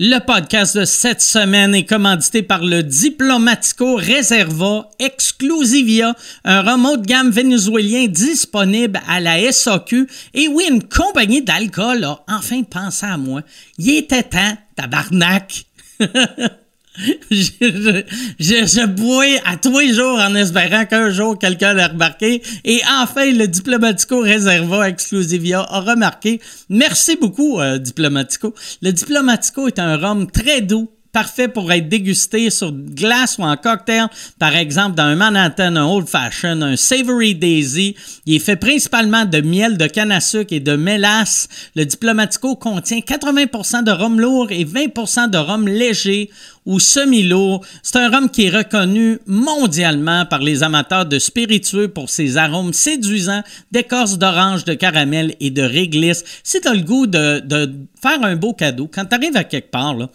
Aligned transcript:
Le 0.00 0.20
podcast 0.20 0.76
de 0.76 0.84
cette 0.84 1.20
semaine 1.20 1.74
est 1.74 1.84
commandité 1.84 2.44
par 2.44 2.62
le 2.62 2.84
Diplomatico 2.84 3.96
Reserva 3.96 4.88
Exclusivia, 5.00 6.14
un 6.44 6.62
de 6.78 7.04
gamme 7.04 7.32
vénézuélien 7.32 8.06
disponible 8.06 9.00
à 9.08 9.18
la 9.18 9.50
SAQ. 9.50 10.06
Et 10.34 10.46
oui, 10.46 10.66
une 10.70 10.84
compagnie 10.84 11.42
d'alcool 11.42 12.04
a 12.04 12.22
enfin 12.28 12.62
pensé 12.62 13.06
à 13.06 13.16
moi. 13.16 13.42
Il 13.78 13.90
était 13.96 14.22
temps, 14.22 14.56
tabarnak! 14.76 15.64
je, 17.30 17.50
je, 17.60 18.02
je, 18.38 19.48
à 19.48 19.56
tous 19.56 19.78
les 19.78 19.94
jours 19.94 20.18
en 20.18 20.34
espérant 20.34 20.84
qu'un 20.86 21.10
jour 21.10 21.38
quelqu'un 21.38 21.74
l'a 21.74 21.88
remarqué. 21.88 22.42
Et 22.64 22.80
enfin, 23.00 23.30
le 23.30 23.46
Diplomatico 23.46 24.20
Reserva 24.20 24.88
Exclusivia 24.88 25.60
a 25.60 25.80
remarqué. 25.80 26.40
Merci 26.68 27.16
beaucoup, 27.16 27.60
euh, 27.60 27.78
Diplomatico. 27.78 28.54
Le 28.82 28.90
Diplomatico 28.92 29.68
est 29.68 29.78
un 29.78 29.96
rhum 29.96 30.30
très 30.30 30.60
doux, 30.60 30.90
parfait 31.18 31.48
pour 31.48 31.72
être 31.72 31.88
dégusté 31.88 32.48
sur 32.48 32.70
glace 32.70 33.38
ou 33.38 33.42
en 33.42 33.56
cocktail, 33.56 34.06
par 34.38 34.54
exemple 34.54 34.94
dans 34.94 35.02
un 35.02 35.16
Manhattan, 35.16 35.74
un 35.74 35.84
Old 35.84 36.06
Fashion, 36.06 36.62
un 36.62 36.76
Savory 36.76 37.34
Daisy. 37.34 37.96
Il 38.24 38.36
est 38.36 38.38
fait 38.38 38.54
principalement 38.54 39.24
de 39.24 39.40
miel 39.40 39.76
de 39.76 39.88
canne 39.88 40.12
à 40.12 40.20
sucre 40.20 40.52
et 40.52 40.60
de 40.60 40.76
mélasse. 40.76 41.48
Le 41.74 41.84
Diplomatico 41.84 42.54
contient 42.54 43.00
80% 43.00 43.82
de 43.82 43.90
rhum 43.90 44.20
lourd 44.20 44.52
et 44.52 44.64
20% 44.64 45.28
de 45.28 45.38
rhum 45.38 45.66
léger 45.66 46.30
ou 46.66 46.78
semi-lourd. 46.78 47.64
C'est 47.82 47.96
un 47.96 48.10
rhum 48.10 48.30
qui 48.30 48.44
est 48.44 48.56
reconnu 48.56 49.18
mondialement 49.26 50.24
par 50.24 50.38
les 50.38 50.62
amateurs 50.62 51.06
de 51.06 51.18
spiritueux 51.18 51.88
pour 51.88 52.10
ses 52.10 52.36
arômes 52.36 52.72
séduisants 52.72 53.42
d'écorce 53.72 54.18
d'orange, 54.18 54.64
de 54.64 54.74
caramel 54.74 55.34
et 55.40 55.50
de 55.50 55.62
réglisse. 55.62 56.22
Si 56.44 56.60
tu 56.60 56.72
le 56.72 56.82
goût 56.82 57.08
de, 57.08 57.40
de 57.40 57.72
faire 58.00 58.22
un 58.22 58.36
beau 58.36 58.52
cadeau, 58.52 58.88
quand 58.92 59.06
tu 59.06 59.16
arrives 59.16 59.36
à 59.36 59.42
quelque 59.42 59.72
part, 59.72 59.94
là, 59.94 60.08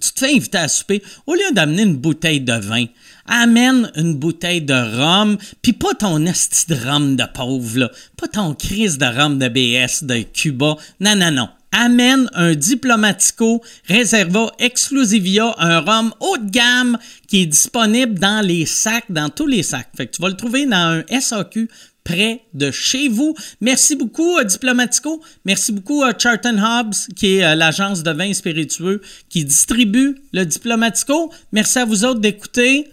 tu 0.00 0.12
te 0.12 0.20
fais 0.20 0.34
inviter 0.34 0.58
à 0.58 0.68
souper, 0.68 1.02
au 1.26 1.34
lieu 1.34 1.52
d'amener 1.52 1.82
une 1.82 1.96
bouteille 1.96 2.40
de 2.40 2.54
vin, 2.54 2.86
amène 3.26 3.90
une 3.96 4.14
bouteille 4.14 4.62
de 4.62 4.74
rhum, 4.74 5.38
puis 5.62 5.72
pas 5.72 5.94
ton 5.94 6.24
esti 6.26 6.66
de 6.68 6.74
rhum 6.74 7.16
de 7.16 7.24
pauvre, 7.32 7.78
là. 7.78 7.90
pas 8.16 8.28
ton 8.28 8.54
crise 8.54 8.98
de 8.98 9.06
rhum 9.06 9.38
de 9.38 9.48
BS, 9.48 10.04
de 10.04 10.22
Cuba. 10.22 10.76
Non, 11.00 11.16
non, 11.16 11.30
non. 11.30 11.48
Amène 11.72 12.28
un 12.34 12.54
Diplomatico 12.54 13.62
Reserva 13.88 14.50
Exclusivia, 14.58 15.54
un 15.58 15.78
rhum 15.78 16.12
haut 16.18 16.36
de 16.36 16.50
gamme 16.50 16.98
qui 17.28 17.42
est 17.42 17.46
disponible 17.46 18.18
dans 18.18 18.44
les 18.44 18.66
sacs, 18.66 19.04
dans 19.08 19.28
tous 19.28 19.46
les 19.46 19.62
sacs. 19.62 19.88
Fait 19.96 20.06
que 20.06 20.16
tu 20.16 20.22
vas 20.22 20.30
le 20.30 20.36
trouver 20.36 20.66
dans 20.66 21.00
un 21.08 21.20
SAQ 21.20 21.68
près 22.04 22.42
de 22.54 22.70
chez 22.70 23.08
vous. 23.08 23.34
Merci 23.60 23.96
beaucoup 23.96 24.36
à 24.38 24.44
Diplomatico. 24.44 25.20
Merci 25.44 25.72
beaucoup 25.72 26.02
à 26.02 26.12
Charlton 26.16 26.58
Hobbs, 26.58 27.14
qui 27.16 27.36
est 27.36 27.44
euh, 27.44 27.54
l'agence 27.54 28.02
de 28.02 28.10
vins 28.10 28.32
spiritueux 28.32 29.00
qui 29.28 29.44
distribue 29.44 30.16
le 30.32 30.44
Diplomatico. 30.44 31.32
Merci 31.52 31.78
à 31.78 31.84
vous 31.84 32.04
autres 32.04 32.20
d'écouter. 32.20 32.88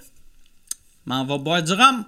On 1.10 1.24
va 1.24 1.38
boire 1.38 1.64
du 1.64 1.72
rhum. 1.74 2.06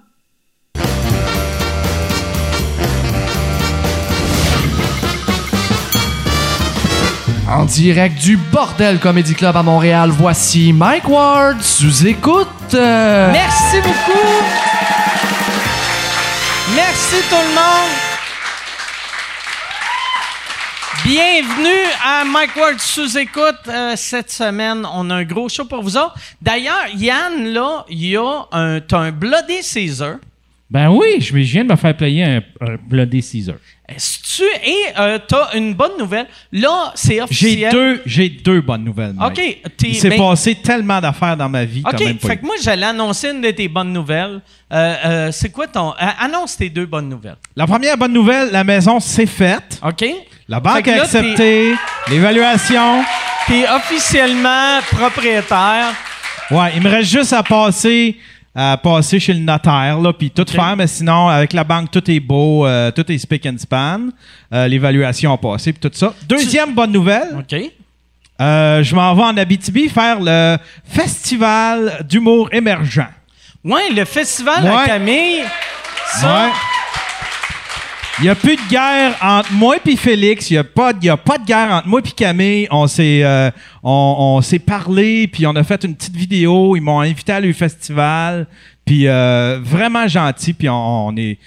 En 7.50 7.64
direct 7.64 8.22
du 8.22 8.36
Bordel 8.36 9.00
Comedy 9.00 9.34
Club 9.34 9.56
à 9.56 9.62
Montréal, 9.64 10.10
voici 10.10 10.72
Mike 10.72 11.08
Ward 11.08 11.60
sous 11.60 12.06
écoute. 12.06 12.46
Euh, 12.74 13.32
Merci 13.32 13.78
beaucoup. 13.82 14.69
Merci 16.76 17.16
tout 17.28 17.34
le 17.34 17.54
monde. 17.54 17.90
Bienvenue 21.04 21.88
à 22.04 22.24
Mike 22.24 22.54
Ward 22.56 22.78
sous 22.78 23.16
écoute. 23.18 23.56
Euh, 23.68 23.94
cette 23.96 24.30
semaine, 24.30 24.86
on 24.92 25.10
a 25.10 25.16
un 25.16 25.24
gros 25.24 25.48
show 25.48 25.64
pour 25.64 25.82
vous 25.82 25.96
autres. 25.96 26.14
D'ailleurs, 26.40 26.86
Yann, 26.94 27.48
là, 27.52 27.84
il 27.88 28.06
y 28.06 28.16
a 28.16 28.46
un, 28.52 28.80
un 28.92 29.10
Bloody 29.10 29.62
Caesar. 29.62 30.16
Ben 30.70 30.90
oui, 30.90 31.16
je 31.20 31.26
je 31.26 31.32
viens 31.52 31.64
de 31.64 31.72
me 31.72 31.76
faire 31.76 31.96
payer 31.96 32.24
un, 32.24 32.42
un 32.60 32.76
Bloody 32.76 33.22
Caesar. 33.22 33.56
Est-ce 33.94 34.18
tu 34.36 34.42
et 34.64 34.76
euh, 34.98 35.18
t'as 35.26 35.54
une 35.54 35.74
bonne 35.74 35.98
nouvelle? 35.98 36.26
Là, 36.52 36.92
c'est 36.94 37.14
J'ai 37.14 37.22
officiel. 37.22 37.72
deux, 37.72 38.02
j'ai 38.06 38.28
deux 38.28 38.60
bonnes 38.60 38.84
nouvelles. 38.84 39.14
Mike. 39.14 39.38
OK, 39.64 39.72
t'es 39.76 39.88
Il 39.88 39.94
s'est 39.96 40.10
ben- 40.10 40.18
passé 40.18 40.54
tellement 40.54 41.00
d'affaires 41.00 41.36
dans 41.36 41.48
ma 41.48 41.64
vie. 41.64 41.82
OK, 41.84 41.96
t'as 41.96 42.04
même 42.04 42.16
pas 42.18 42.28
fait 42.28 42.34
eu. 42.34 42.38
que 42.38 42.46
moi, 42.46 42.54
j'allais 42.62 42.86
annoncer 42.86 43.30
une 43.30 43.40
de 43.40 43.50
tes 43.50 43.68
bonnes 43.68 43.92
nouvelles. 43.92 44.40
Euh, 44.72 44.94
euh, 45.04 45.32
c'est 45.32 45.50
quoi 45.50 45.66
ton... 45.66 45.92
annonce 46.18 46.56
tes 46.56 46.70
deux 46.70 46.86
bonnes 46.86 47.08
nouvelles. 47.08 47.36
La 47.56 47.66
première 47.66 47.96
bonne 47.98 48.12
nouvelle, 48.12 48.50
la 48.52 48.62
maison 48.64 49.00
s'est 49.00 49.26
faite. 49.26 49.80
OK? 49.84 50.04
La 50.48 50.60
banque 50.60 50.82
que 50.84 50.90
a 50.90 51.02
accepté 51.02 51.74
l'évaluation. 52.08 53.02
T'es 53.46 53.64
officiellement 53.68 54.80
propriétaire. 54.92 55.92
Ouais, 56.50 56.72
il 56.76 56.82
me 56.82 56.88
reste 56.88 57.10
juste 57.10 57.32
à 57.32 57.42
passer, 57.42 58.16
passer 58.54 59.20
chez 59.20 59.32
le 59.32 59.40
notaire, 59.40 59.98
là, 60.00 60.12
puis 60.12 60.30
tout 60.30 60.44
faire, 60.50 60.74
mais 60.76 60.86
sinon, 60.86 61.28
avec 61.28 61.52
la 61.52 61.64
banque, 61.64 61.90
tout 61.90 62.10
est 62.10 62.20
beau, 62.20 62.66
euh, 62.66 62.90
tout 62.90 63.10
est 63.10 63.18
spick 63.18 63.46
and 63.46 63.58
span. 63.58 64.08
Euh, 64.52 64.66
L'évaluation 64.66 65.32
a 65.32 65.38
passé, 65.38 65.72
puis 65.72 65.80
tout 65.88 65.96
ça. 65.96 66.12
Deuxième 66.28 66.74
bonne 66.74 66.90
nouvelle, 66.92 67.36
OK. 67.38 67.54
euh, 68.40 68.82
je 68.82 68.94
m'en 68.94 69.14
vais 69.14 69.22
en 69.22 69.36
Abitibi 69.36 69.88
faire 69.88 70.18
le 70.20 70.56
festival 70.84 72.04
d'humour 72.08 72.48
émergent. 72.52 73.06
Ouais, 73.64 73.90
le 73.94 74.04
festival 74.04 74.64
Ouais. 74.64 74.70
à 74.70 74.86
Camille. 74.86 75.42
Ça, 76.14 76.46
Ouais. 76.46 76.50
Il 78.18 78.24
n'y 78.24 78.28
a 78.28 78.34
plus 78.34 78.56
de 78.56 78.68
guerre 78.68 79.14
entre 79.22 79.50
moi 79.52 79.76
et 79.86 79.96
Félix. 79.96 80.50
Il 80.50 80.54
n'y 80.54 80.58
a, 80.58 80.64
pas 80.64 80.92
de- 80.92 81.04
y 81.04 81.08
a 81.08 81.16
pas 81.16 81.38
de 81.38 81.44
guerre 81.46 81.70
entre 81.72 81.88
moi 81.88 82.00
et 82.04 82.10
Camille. 82.10 82.66
On 82.70 82.86
s'est 82.86 83.22
euh, 83.24 83.50
on, 83.82 84.16
on 84.36 84.42
s'est 84.42 84.58
parlé, 84.58 85.26
puis 85.26 85.46
on 85.46 85.56
a 85.56 85.62
fait 85.64 85.82
une 85.84 85.94
petite 85.94 86.16
vidéo. 86.16 86.76
Ils 86.76 86.82
m'ont 86.82 87.00
invité 87.00 87.32
à 87.32 87.40
leur 87.40 87.54
festival. 87.54 88.46
Puis 88.84 89.06
euh, 89.08 89.58
vraiment 89.62 90.06
gentil. 90.06 90.52
Puis 90.52 90.68
on, 90.68 91.06
on 91.08 91.16
est... 91.16 91.38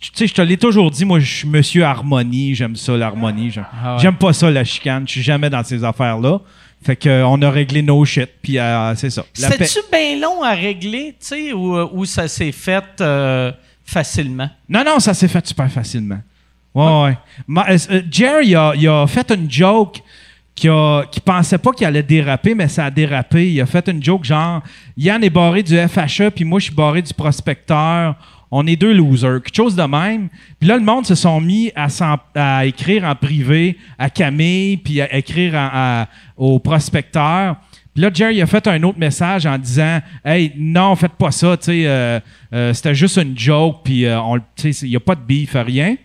Tu 0.00 0.10
sais, 0.14 0.26
je 0.26 0.34
te 0.34 0.42
l'ai 0.42 0.56
toujours 0.56 0.90
dit, 0.90 1.04
moi, 1.04 1.20
je 1.20 1.32
suis 1.32 1.48
monsieur 1.48 1.84
harmonie. 1.84 2.56
J'aime 2.56 2.74
ça, 2.74 2.96
l'harmonie. 2.96 3.50
J'aime 3.52 3.66
Ah 3.84 3.94
ouais. 3.94 4.02
j'aime 4.02 4.16
pas 4.16 4.32
ça, 4.32 4.50
la 4.50 4.64
chicane. 4.64 5.04
Je 5.06 5.12
suis 5.12 5.22
jamais 5.22 5.48
dans 5.50 5.62
ces 5.62 5.84
affaires-là. 5.84 6.40
Fait 6.84 6.96
que 6.96 7.08
euh, 7.08 7.26
on 7.28 7.40
a 7.42 7.50
réglé 7.50 7.80
nos 7.82 8.04
shit. 8.04 8.28
Puis 8.42 8.58
euh, 8.58 8.94
c'est 8.96 9.10
ça. 9.10 9.22
Paix- 9.22 9.64
C'est-tu 9.66 9.78
bien 9.92 10.18
long 10.20 10.42
à 10.42 10.50
régler, 10.54 11.10
tu 11.20 11.26
sais, 11.28 11.52
ou, 11.52 11.76
ou 11.92 12.04
ça 12.04 12.26
s'est 12.26 12.50
fait 12.50 13.00
facilement? 13.84 14.48
Non, 14.68 14.82
non, 14.84 14.98
ça 14.98 15.14
s'est 15.14 15.28
fait 15.28 15.46
super 15.46 15.70
facilement. 15.70 16.20
Ouais, 16.74 16.84
ouais. 16.84 17.16
Euh, 17.70 17.78
euh, 17.90 18.02
Jerry, 18.10 18.48
il 18.48 18.88
a, 18.88 19.06
fait 19.06 19.30
une 19.30 19.50
joke 19.50 20.02
qui, 20.54 20.68
a, 20.68 21.04
qui 21.10 21.20
pensait 21.20 21.58
pas 21.58 21.72
qu'il 21.72 21.86
allait 21.86 22.02
déraper, 22.02 22.54
mais 22.54 22.68
ça 22.68 22.86
a 22.86 22.90
dérapé. 22.90 23.50
Il 23.50 23.60
a 23.60 23.66
fait 23.66 23.88
une 23.88 24.02
joke 24.02 24.24
genre 24.24 24.62
Yann 24.96 25.22
est 25.22 25.30
barré 25.30 25.62
du 25.62 25.76
FHE, 25.76 26.30
puis 26.34 26.44
moi, 26.44 26.58
je 26.60 26.66
suis 26.66 26.74
barré 26.74 27.02
du 27.02 27.12
prospecteur. 27.12 28.16
On 28.50 28.66
est 28.66 28.76
deux 28.76 28.92
losers. 28.92 29.42
Quelque 29.42 29.56
chose 29.56 29.74
de 29.74 29.82
même. 29.82 30.28
Puis 30.58 30.68
là, 30.68 30.76
le 30.76 30.84
monde 30.84 31.06
se 31.06 31.14
sont 31.14 31.40
mis 31.40 31.72
à, 31.74 32.66
écrire 32.66 33.04
en 33.04 33.14
privé 33.14 33.78
à 33.98 34.10
Camille, 34.10 34.76
puis 34.76 35.00
à 35.00 35.14
écrire 35.14 36.06
au 36.36 36.58
prospecteur. 36.58 37.56
Puis 37.94 38.02
là, 38.02 38.10
Jerry 38.12 38.40
a 38.40 38.46
fait 38.46 38.66
un 38.66 38.82
autre 38.84 38.98
message 38.98 39.44
en 39.46 39.58
disant 39.58 40.00
Hey, 40.24 40.52
non, 40.56 40.96
faites 40.96 41.12
pas 41.12 41.30
ça, 41.30 41.56
euh, 41.68 42.20
euh, 42.54 42.72
c'était 42.74 42.94
juste 42.94 43.16
une 43.18 43.38
joke, 43.38 43.80
puis 43.84 44.06
euh, 44.06 44.18
il 44.64 44.88
n'y 44.88 44.96
a 44.96 45.00
pas 45.00 45.14
de 45.14 45.20
beef, 45.20 45.54
rien. 45.54 45.96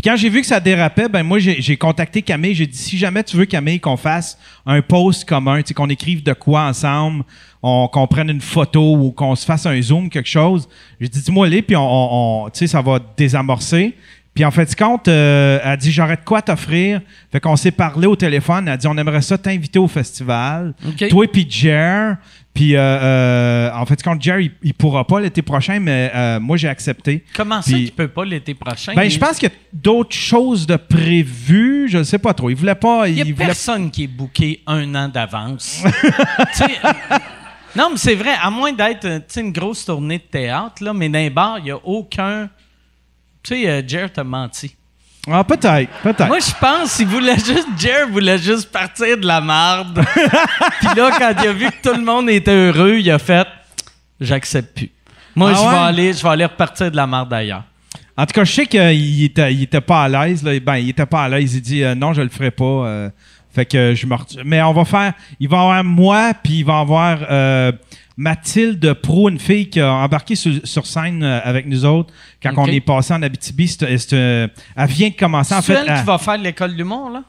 Puis 0.00 0.08
quand 0.10 0.16
j'ai 0.16 0.28
vu 0.30 0.40
que 0.42 0.46
ça 0.46 0.60
dérapait, 0.60 1.08
ben 1.08 1.24
moi, 1.24 1.40
j'ai 1.40 1.76
contacté 1.76 2.22
Camille. 2.22 2.54
J'ai 2.54 2.68
dit, 2.68 2.78
si 2.78 2.96
jamais 2.96 3.24
tu 3.24 3.36
veux, 3.36 3.46
Camille, 3.46 3.80
qu'on 3.80 3.96
fasse 3.96 4.38
un 4.64 4.80
post 4.80 5.28
commun, 5.28 5.60
qu'on 5.74 5.88
écrive 5.88 6.22
de 6.22 6.32
quoi 6.34 6.62
ensemble, 6.68 7.24
on, 7.64 7.88
qu'on 7.88 8.06
prenne 8.06 8.30
une 8.30 8.40
photo 8.40 8.94
ou 8.96 9.10
qu'on 9.10 9.34
se 9.34 9.44
fasse 9.44 9.66
un 9.66 9.80
zoom, 9.82 10.08
quelque 10.08 10.28
chose, 10.28 10.68
j'ai 11.00 11.08
dit, 11.08 11.20
dis-moi 11.20 11.48
les, 11.48 11.62
puis 11.62 11.74
on, 11.74 11.80
on- 11.82 12.46
on- 12.46 12.50
ça 12.66 12.80
va 12.80 13.00
désamorcer. 13.16 13.96
Puis 14.38 14.44
en 14.44 14.52
fait, 14.52 14.72
compte, 14.76 15.08
euh, 15.08 15.58
elle 15.64 15.70
a 15.72 15.76
dit, 15.76 15.90
j'aurais 15.90 16.14
de 16.14 16.20
quoi 16.24 16.40
t'offrir. 16.42 17.00
Fait 17.32 17.40
qu'on 17.40 17.56
s'est 17.56 17.72
parlé 17.72 18.06
au 18.06 18.14
téléphone. 18.14 18.68
Elle 18.68 18.74
a 18.74 18.76
dit, 18.76 18.86
on 18.86 18.96
aimerait 18.96 19.20
ça 19.20 19.36
t'inviter 19.36 19.80
au 19.80 19.88
festival. 19.88 20.74
Toi 21.10 21.26
puis 21.32 21.44
Jer. 21.50 22.14
Puis 22.54 22.76
euh, 22.76 22.80
euh, 22.80 23.70
en 23.74 23.84
fait, 23.84 24.00
compte, 24.00 24.22
Jer, 24.22 24.38
il, 24.38 24.52
il 24.62 24.74
pourra 24.74 25.04
pas 25.04 25.18
l'été 25.20 25.42
prochain, 25.42 25.80
mais 25.80 26.12
euh, 26.14 26.38
moi, 26.38 26.56
j'ai 26.56 26.68
accepté. 26.68 27.24
Comment 27.34 27.60
ça 27.62 27.72
Puis- 27.72 27.86
qu'il 27.86 27.92
peut 27.94 28.06
pas 28.06 28.24
l'été 28.24 28.54
prochain? 28.54 28.94
Ben, 28.94 29.10
je 29.10 29.18
pense 29.18 29.38
qu'il 29.40 29.48
y 29.48 29.52
a 29.52 29.54
d'autres 29.72 30.14
choses 30.14 30.68
de 30.68 30.76
prévues. 30.76 31.88
Je 31.90 31.98
ne 31.98 32.04
sais 32.04 32.18
pas 32.20 32.32
trop. 32.32 32.48
Il 32.48 32.54
voulait 32.54 32.76
pas. 32.76 33.08
Il 33.08 33.16
n'y 33.16 33.22
a 33.22 33.24
il 33.24 33.34
voulait- 33.34 33.46
personne 33.46 33.90
qui 33.90 34.04
est 34.04 34.06
booké 34.06 34.62
un 34.68 34.94
an 34.94 35.08
d'avance. 35.08 35.82
Non, 37.76 37.90
mais 37.90 37.96
c'est 37.98 38.14
vrai, 38.14 38.30
à 38.42 38.50
moins 38.50 38.72
d'être 38.72 39.06
une 39.36 39.52
grosse 39.52 39.84
tournée 39.84 40.18
de 40.18 40.22
théâtre, 40.22 40.82
là, 40.82 40.92
mais 40.94 41.08
les 41.08 41.28
bars, 41.30 41.58
il 41.58 41.64
n'y 41.64 41.70
a 41.70 41.76
aucun. 41.84 42.48
Tu 43.48 43.54
sais, 43.62 43.68
euh, 43.70 43.82
Jer 43.86 44.12
t'a 44.12 44.24
menti. 44.24 44.74
Ah, 45.30 45.42
peut-être. 45.44 45.90
Peut-être. 46.02 46.26
Moi, 46.26 46.38
je 46.38 46.52
pense 46.60 46.96
qu'il 46.96 47.06
voulait 47.06 47.36
juste. 47.36 47.68
Jer 47.78 48.08
voulait 48.08 48.38
juste 48.38 48.70
partir 48.70 49.16
de 49.18 49.26
la 49.26 49.40
marde. 49.40 50.02
Puis 50.80 50.88
là, 50.96 51.10
quand 51.18 51.32
il 51.42 51.48
a 51.48 51.52
vu 51.52 51.66
que 51.66 51.88
tout 51.90 51.94
le 51.94 52.04
monde 52.04 52.30
était 52.30 52.50
heureux, 52.52 52.96
il 52.98 53.10
a 53.10 53.18
fait 53.18 53.46
J'accepte 54.20 54.74
plus. 54.76 54.90
Moi, 55.36 55.50
Ah 55.52 55.54
je, 55.54 55.60
vais 55.60 55.66
ouais? 55.68 55.74
aller, 55.84 56.12
je 56.12 56.22
vais 56.22 56.28
aller 56.30 56.44
repartir 56.44 56.90
de 56.90 56.96
la 56.96 57.06
marde 57.06 57.32
ailleurs. 57.32 57.64
En 58.16 58.26
tout 58.26 58.32
cas, 58.32 58.44
je 58.44 58.52
sais 58.52 58.66
qu'il 58.66 59.24
était, 59.24 59.52
il 59.54 59.62
était 59.62 59.80
pas 59.80 60.04
à 60.04 60.08
l'aise. 60.08 60.42
là. 60.42 60.58
Ben, 60.60 60.76
il 60.76 60.88
était 60.88 61.06
pas 61.06 61.24
à 61.24 61.28
l'aise. 61.28 61.54
Il 61.54 61.60
dit 61.62 61.84
euh, 61.84 61.94
non, 61.94 62.12
je 62.12 62.22
le 62.22 62.28
ferai 62.28 62.50
pas. 62.50 62.64
euh, 62.64 63.10
Fait 63.54 63.64
que 63.66 63.94
je 63.94 64.06
me 64.06 64.16
Mais 64.44 64.60
on 64.62 64.72
va 64.72 64.84
faire. 64.84 65.12
Il 65.38 65.48
va 65.48 65.56
y 65.58 65.60
avoir 65.60 65.84
moi, 65.84 66.32
puis 66.42 66.54
il 66.60 66.64
va 66.64 66.78
y 66.78 66.80
avoir 66.80 67.18
euh, 67.30 67.70
Mathilde 68.20 68.94
Pro, 68.94 69.28
une 69.28 69.38
fille 69.38 69.70
qui 69.70 69.80
a 69.80 69.92
embarqué 69.92 70.34
sur, 70.34 70.52
sur 70.64 70.86
scène 70.86 71.22
euh, 71.22 71.38
avec 71.44 71.66
nous 71.66 71.84
autres 71.84 72.12
quand 72.42 72.52
on 72.56 72.66
est 72.66 72.80
passé 72.80 73.14
en 73.14 73.22
Abitibi. 73.22 73.68
C'est, 73.68 74.12
euh, 74.12 74.48
elle 74.76 74.88
vient 74.88 75.08
de 75.08 75.14
commencer. 75.14 75.54
En 75.54 75.62
C'est 75.62 75.74
elle 75.74 76.00
qui 76.00 76.04
va 76.04 76.18
faire 76.18 76.36
l'école 76.36 76.74
du 76.74 76.82
monde, 76.82 77.12
là? 77.12 77.22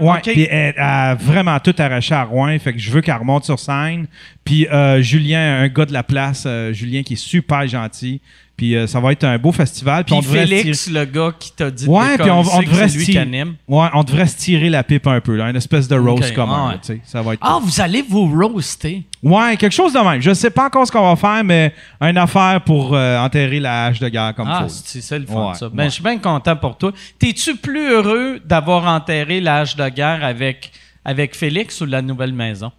Ok. 0.00 0.32
Puis 0.32 0.48
elle, 0.50 0.72
elle 0.74 0.82
a 0.82 1.14
vraiment 1.16 1.60
tout 1.60 1.74
arraché 1.78 2.14
à 2.14 2.24
Rouen. 2.24 2.58
Fait 2.58 2.72
que 2.72 2.78
je 2.78 2.90
veux 2.90 3.02
qu'elle 3.02 3.16
remonte 3.16 3.44
sur 3.44 3.58
scène. 3.58 4.06
Puis 4.42 4.66
euh, 4.68 5.02
Julien, 5.02 5.60
un 5.60 5.68
gars 5.68 5.84
de 5.84 5.92
la 5.92 6.02
place, 6.02 6.44
euh, 6.46 6.72
Julien 6.72 7.02
qui 7.02 7.12
est 7.12 7.16
super 7.16 7.66
gentil. 7.68 8.22
Puis 8.62 8.76
euh, 8.76 8.86
ça 8.86 9.00
va 9.00 9.10
être 9.10 9.24
un 9.24 9.38
beau 9.38 9.50
festival. 9.50 10.04
Puis 10.04 10.14
on 10.14 10.22
Félix, 10.22 10.88
le 10.88 11.04
gars 11.04 11.32
qui 11.36 11.50
t'a 11.50 11.68
dit 11.68 11.84
Ouais, 11.88 12.16
puis 12.16 12.30
on, 12.30 12.42
on 12.42 12.62
devrait 12.62 12.88
se 12.88 12.96
tirer. 12.96 13.44
Ouais, 13.66 13.88
on 13.92 14.04
devrait 14.04 14.28
se 14.28 14.36
tirer 14.36 14.70
la 14.70 14.84
pipe 14.84 15.04
un 15.08 15.20
peu, 15.20 15.34
là, 15.34 15.50
une 15.50 15.56
espèce 15.56 15.88
de 15.88 15.96
roast 15.96 16.28
Ok, 16.30 16.34
commun. 16.36 16.68
ouais. 16.68 16.74
là. 16.74 17.00
Ça 17.02 17.22
va 17.22 17.34
être. 17.34 17.40
Ah, 17.42 17.58
vous 17.60 17.80
allez 17.80 18.02
vous 18.08 18.30
roaster. 18.32 19.02
Ouais, 19.20 19.56
quelque 19.56 19.72
chose 19.72 19.92
de 19.92 19.98
même. 19.98 20.22
Je 20.22 20.32
sais 20.32 20.50
pas 20.50 20.66
encore 20.66 20.86
ce 20.86 20.92
qu'on 20.92 21.02
va 21.12 21.16
faire, 21.16 21.42
mais 21.42 21.74
une 22.00 22.16
affaire 22.16 22.60
pour 22.64 22.94
euh, 22.94 23.18
enterrer 23.18 23.58
la 23.58 23.86
hache 23.86 23.98
de 23.98 24.08
guerre 24.08 24.32
comme 24.36 24.46
Ah, 24.48 24.66
c'est 24.68 25.00
c'est 25.00 25.18
le 25.18 25.26
fun, 25.26 25.48
Ouais, 25.48 25.54
ça. 25.56 25.68
Ben, 25.68 25.86
je 25.86 25.94
suis 25.94 26.02
bien 26.04 26.18
content 26.18 26.54
pour 26.54 26.78
toi. 26.78 26.92
T'es-tu 27.18 27.56
plus 27.56 27.88
heureux 27.90 28.38
d'avoir 28.44 28.86
enterré 28.86 29.40
l'âge 29.40 29.74
de 29.74 29.88
guerre 29.88 30.24
avec, 30.24 30.70
avec 31.04 31.34
Félix 31.34 31.80
ou 31.80 31.86
la 31.86 32.00
nouvelle 32.00 32.32
maison? 32.32 32.70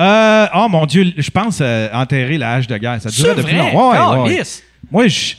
Euh, 0.00 0.46
oh 0.56 0.66
mon 0.68 0.86
Dieu, 0.86 1.12
je 1.16 1.30
pense 1.30 1.58
euh, 1.60 1.88
enterrer 1.92 2.36
la 2.36 2.54
hache 2.54 2.66
de 2.66 2.76
guerre. 2.78 3.00
Ça 3.00 3.10
durait 3.10 3.36
depuis 3.36 3.54
longtemps. 3.54 4.24
Ouais. 4.24 4.42
Moi, 4.90 5.08
je. 5.08 5.34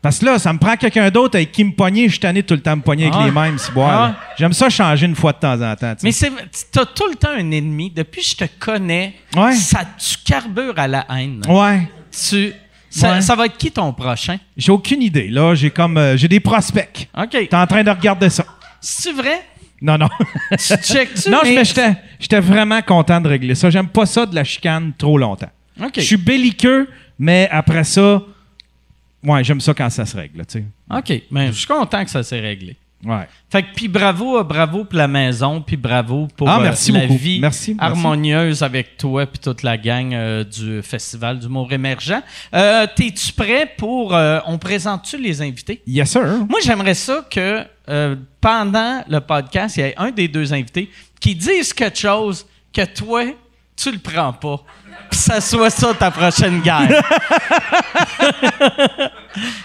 Parce 0.00 0.18
que 0.18 0.24
là, 0.24 0.38
ça 0.40 0.52
me 0.52 0.58
prend 0.58 0.76
quelqu'un 0.76 1.08
d'autre 1.10 1.36
avec 1.36 1.52
qui 1.52 1.62
me 1.62 1.70
pogner. 1.72 2.06
Je 2.06 2.12
suis 2.12 2.18
tanné 2.18 2.42
tout 2.42 2.54
le 2.54 2.60
temps 2.60 2.74
me 2.76 2.82
pogner 2.82 3.04
avec 3.04 3.14
Ah. 3.20 3.24
les 3.24 3.30
mêmes, 3.30 3.56
si 3.56 3.70
boire, 3.70 4.14
Ah. 4.18 4.34
J'aime 4.36 4.52
ça 4.52 4.68
changer 4.68 5.06
une 5.06 5.14
fois 5.14 5.32
de 5.32 5.38
temps 5.38 5.60
en 5.60 5.76
temps. 5.76 5.94
Mais 6.02 6.10
c'est, 6.10 6.32
t'as 6.72 6.86
tout 6.86 7.06
le 7.08 7.14
temps 7.14 7.30
un 7.30 7.50
ennemi. 7.52 7.88
Depuis 7.90 8.20
que 8.20 8.26
je 8.26 8.36
te 8.36 8.44
connais, 8.58 9.14
Ouais. 9.36 9.52
ça, 9.52 9.80
tu 9.96 10.16
carbures 10.24 10.76
à 10.76 10.88
la 10.88 11.06
haine. 11.16 11.40
Ouais. 11.48 11.88
Tu, 12.10 12.52
ça, 12.90 13.12
Ouais. 13.12 13.20
ça 13.20 13.36
va 13.36 13.46
être 13.46 13.56
qui 13.56 13.70
ton 13.70 13.92
prochain? 13.92 14.38
J'ai 14.56 14.72
aucune 14.72 15.02
idée. 15.02 15.28
Là, 15.28 15.54
j'ai 15.54 15.70
comme. 15.70 15.96
euh, 15.96 16.16
j'ai 16.16 16.26
des 16.28 16.40
prospects. 16.40 17.08
OK. 17.16 17.30
T'es 17.30 17.54
en 17.54 17.66
train 17.68 17.84
de 17.84 17.90
regarder 17.90 18.28
ça. 18.28 18.44
C'est 18.80 19.12
vrai? 19.12 19.40
Non, 19.80 19.98
non. 19.98 20.08
Tu 20.50 20.56
checkes-tu? 20.82 21.30
non, 21.30 21.38
mais- 21.44 21.54
mais 21.54 21.64
j'étais, 21.64 21.94
j'étais 22.18 22.40
vraiment 22.40 22.82
content 22.82 23.20
de 23.20 23.28
régler 23.28 23.54
ça. 23.54 23.70
J'aime 23.70 23.88
pas 23.88 24.06
ça 24.06 24.26
de 24.26 24.34
la 24.34 24.42
chicane 24.42 24.92
trop 24.98 25.16
longtemps. 25.16 25.50
OK. 25.80 25.92
Je 25.96 26.00
suis 26.02 26.16
belliqueux, 26.16 26.88
mais 27.20 27.48
après 27.52 27.84
ça, 27.84 28.20
ouais, 29.24 29.44
j'aime 29.44 29.60
ça 29.60 29.74
quand 29.74 29.90
ça 29.90 30.04
se 30.06 30.16
règle, 30.16 30.44
tu 30.46 30.58
sais. 30.60 30.64
OK. 30.90 31.22
Mais 31.30 31.48
je 31.48 31.52
suis 31.58 31.66
content 31.66 32.04
que 32.04 32.10
ça 32.10 32.22
s'est 32.22 32.40
réglé. 32.40 32.76
Ouais. 33.04 33.26
Fait 33.50 33.64
que 33.64 33.74
puis 33.74 33.88
bravo, 33.88 34.38
euh, 34.38 34.44
bravo 34.44 34.84
pour 34.84 34.96
la 34.96 35.08
maison, 35.08 35.60
puis 35.60 35.76
bravo 35.76 36.28
pour 36.36 36.48
Ah, 36.48 36.60
euh, 36.60 36.62
merci 36.62 36.92
la 36.92 37.00
beaucoup. 37.00 37.16
vie 37.18 37.40
Merci, 37.40 37.74
merci. 37.74 37.76
harmonieuse 37.98 38.62
avec 38.62 38.96
toi 38.96 39.26
puis 39.26 39.40
toute 39.40 39.64
la 39.64 39.76
gang 39.76 40.14
euh, 40.14 40.44
du 40.44 40.82
festival 40.82 41.40
d'humour 41.40 41.72
émergent. 41.72 42.14
Euh, 42.54 42.86
T'es-tu 42.94 43.32
prêt 43.32 43.74
pour 43.76 44.14
euh, 44.14 44.38
on 44.46 44.56
présente-tu 44.56 45.18
les 45.18 45.42
invités? 45.42 45.82
Yes, 45.84 46.10
sir. 46.12 46.22
Moi, 46.48 46.60
j'aimerais 46.64 46.94
ça 46.94 47.26
que 47.28 47.64
euh, 47.88 48.14
pendant 48.40 49.02
le 49.08 49.18
podcast, 49.18 49.76
il 49.78 49.80
y 49.80 49.82
ait 49.82 49.94
un 49.96 50.12
des 50.12 50.28
deux 50.28 50.52
invités 50.52 50.88
qui 51.18 51.34
dise 51.34 51.72
quelque 51.72 51.98
chose 51.98 52.46
que 52.72 52.84
toi 52.84 53.24
tu 53.74 53.90
le 53.90 53.98
prends 53.98 54.32
pas. 54.32 54.62
Puis 55.12 55.20
ça 55.20 55.42
soit 55.42 55.68
ça 55.68 55.92
ta 55.92 56.10
prochaine 56.10 56.60
guerre. 56.62 56.88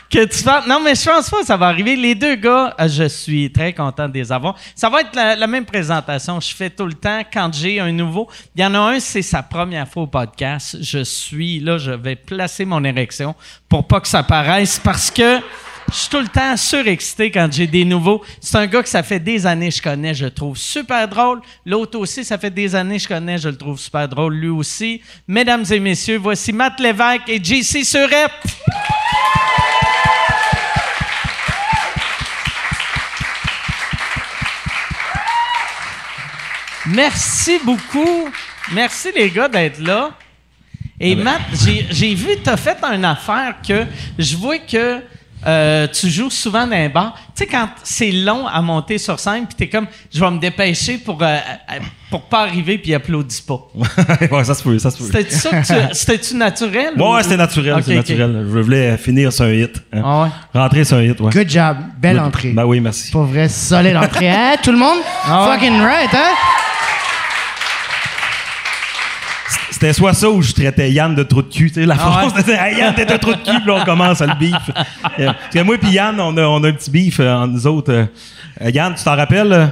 que 0.10 0.26
tu 0.26 0.44
fasses- 0.44 0.68
Non, 0.68 0.82
mais 0.84 0.94
je 0.94 1.06
pense 1.10 1.30
pas 1.30 1.40
que 1.40 1.46
ça 1.46 1.56
va 1.56 1.68
arriver. 1.68 1.96
Les 1.96 2.16
deux 2.16 2.36
gars, 2.36 2.76
euh, 2.80 2.88
je 2.90 3.06
suis 3.08 3.50
très 3.52 3.72
content 3.72 4.10
de 4.10 4.14
les 4.14 4.30
avoir. 4.30 4.56
Ça 4.76 4.90
va 4.90 5.00
être 5.02 5.16
la, 5.16 5.38
la 5.38 5.48
même 5.48 5.64
présentation. 5.66 6.40
Je 6.42 6.54
fais 6.54 6.70
tout 6.70 6.86
le 6.86 6.94
temps 6.96 7.22
quand 7.32 7.50
j'ai 7.54 7.80
un 7.80 7.92
nouveau. 7.94 8.28
Il 8.56 8.62
y 8.62 8.66
en 8.66 8.74
a 8.74 8.80
un, 8.80 9.00
c'est 9.00 9.22
sa 9.22 9.42
première 9.42 9.88
fois 9.88 10.04
au 10.04 10.08
podcast. 10.08 10.78
Je 10.82 11.04
suis 11.04 11.60
là, 11.62 11.78
je 11.78 11.92
vais 11.92 12.18
placer 12.18 12.66
mon 12.66 12.84
érection 12.84 13.34
pour 13.70 13.88
pas 13.88 14.02
que 14.02 14.08
ça 14.10 14.24
paraisse 14.24 14.80
parce 14.84 15.10
que 15.12 15.40
je 15.89 15.95
suis 15.95 16.10
tout 16.10 16.19
le 16.19 16.28
temps 16.28 16.56
surexcité 16.57 17.31
quand 17.31 17.48
j'ai 17.51 17.68
des 17.68 17.86
nouveaux. 17.86 18.22
C'est 18.42 18.57
un 18.57 18.68
gars 18.68 18.84
que 18.84 18.89
ça 18.89 19.04
fait 19.04 19.19
des 19.19 19.45
années 19.45 19.69
que 19.69 19.75
je 19.75 19.81
connais, 19.81 20.13
je 20.13 20.25
le 20.25 20.31
trouve 20.31 20.57
super 20.57 21.07
drôle. 21.07 21.42
L'autre 21.66 21.98
aussi, 22.00 22.24
ça 22.25 22.38
fait 22.38 22.50
des 22.51 22.75
années 22.75 22.98
que 22.98 23.04
je 23.04 23.07
connais, 23.07 23.38
je 23.38 23.50
le 23.50 23.57
trouve 23.57 23.80
super 23.80 24.07
drôle, 24.07 24.36
lui 24.36 24.50
aussi. 24.50 25.01
Mesdames 25.28 25.63
et 25.72 25.80
messieurs, 25.80 26.18
voici 26.18 26.51
Matt 26.51 26.80
Lévesque 26.80 27.30
et 27.30 27.42
JC 27.44 27.84
Surette. 27.86 28.31
Merci 36.88 37.60
beaucoup. 37.63 38.30
Merci 38.74 39.10
les 39.16 39.30
gars 39.30 39.48
d'être 39.50 39.80
là. 39.80 40.12
Et 41.00 41.16
Matt, 41.16 41.42
j'ai- 41.92 42.16
vu, 42.16 42.30
tu 42.44 42.50
as 42.50 42.57
fait 42.57 42.78
une 42.83 43.06
affaire 43.06 43.56
que 43.66 43.86
je 44.18 44.36
vois 44.36 44.57
que 44.57 45.01
euh, 45.48 45.88
tu 45.88 46.10
joues 46.10 46.30
souvent 46.30 46.68
dans 46.68 46.76
un 46.76 46.90
bar. 46.90 47.14
Tu 47.36 47.44
sais, 47.44 47.46
quand 47.48 47.70
c'est 47.84 48.12
long 48.12 48.46
à 48.48 48.62
monter 48.62 48.98
sur 48.98 49.20
scène, 49.20 49.46
puis 49.48 49.56
tu 49.58 49.64
es 49.64 49.70
comme, 49.70 49.88
je 50.14 50.20
vais 50.20 50.32
me 50.32 50.40
dépêcher 50.40 50.98
pour, 50.98 51.22
euh, 51.22 51.26
euh, 51.38 51.80
pour 52.10 52.24
pas 52.24 52.42
arriver, 52.44 52.78
puis 52.78 52.92
il 52.92 52.96
applaudit 52.96 53.42
pas. 53.42 53.68
ouais, 54.32 54.44
ça 54.44 54.54
se 54.54 54.64
peut, 54.64 54.78
ça 54.80 54.92
se 54.92 54.98
peut. 54.98 55.04
C'était 55.06 55.30
ça 55.30 55.50
que 55.62 55.66
tu- 55.66 55.74
C'était-tu 55.96 56.36
naturel? 56.36 56.94
Ouais, 56.98 57.02
ou- 57.04 57.14
ouais, 57.14 57.24
c'était 57.24 57.38
naturel, 57.38 57.74
Ok, 57.76 57.84
c'est 57.86 57.92
ok. 57.92 57.98
naturel. 58.10 58.46
Je 58.54 58.60
voulais 58.60 58.98
finir 58.98 59.32
sur 59.32 59.46
un 59.46 59.52
hit. 59.54 59.82
hein. 59.94 60.02
Ah 60.04 60.24
ouais. 60.24 60.30
Rentrer 60.54 60.84
sur 60.84 60.98
un 60.98 61.04
hit, 61.04 61.20
ouais. 61.22 61.32
Good 61.32 61.50
job. 61.50 61.78
Belle 61.98 62.20
entrée. 62.20 62.52
Ben 62.52 62.66
oui, 62.66 62.80
merci. 62.80 63.12
Pour 63.12 63.24
vrai, 63.24 63.48
solide 63.50 63.96
entrée. 63.98 64.30
Hein, 64.30 64.56
tout 64.62 64.72
le 64.72 64.78
monde? 64.78 64.98
Ah 65.26 65.46
ouais. 65.50 65.54
Fucking 65.56 65.80
right, 65.82 66.14
hein? 66.14 66.32
C'était 69.80 69.94
soit 69.94 70.14
ça 70.14 70.28
ou 70.28 70.42
je 70.42 70.54
traitais 70.54 70.92
Yann 70.92 71.14
de 71.14 71.22
trou 71.22 71.44
de 71.44 71.54
cul. 71.54 71.72
La 71.76 71.94
Ah 71.94 71.98
phrase, 72.00 72.34
ouais. 72.34 72.40
c'était 72.40 72.58
hey, 72.60 72.80
Yann, 72.80 72.96
t'es 72.96 73.12
un 73.12 73.18
trou 73.20 73.30
de 73.34 73.38
cul, 73.38 73.60
puis 73.62 73.68
là, 73.68 73.76
on 73.80 73.86
commence 73.86 74.20
à 74.22 74.26
le 74.26 74.34
beef. 74.34 74.56
Euh, 75.20 75.26
Parce 75.28 75.54
que 75.54 75.62
moi 75.62 75.76
et 75.76 75.86
Yann, 75.92 76.20
on 76.20 76.36
a, 76.36 76.42
on 76.48 76.64
a 76.64 76.70
un 76.70 76.74
petit 76.74 76.90
beef 76.90 77.20
euh, 77.20 77.32
entre 77.32 77.54
nous 77.54 77.68
autres. 77.68 77.94
Euh, 77.94 78.06
euh, 78.64 78.72
Yann, 78.72 78.96
tu 78.96 79.04
t'en 79.04 79.16
rappelles? 79.16 79.70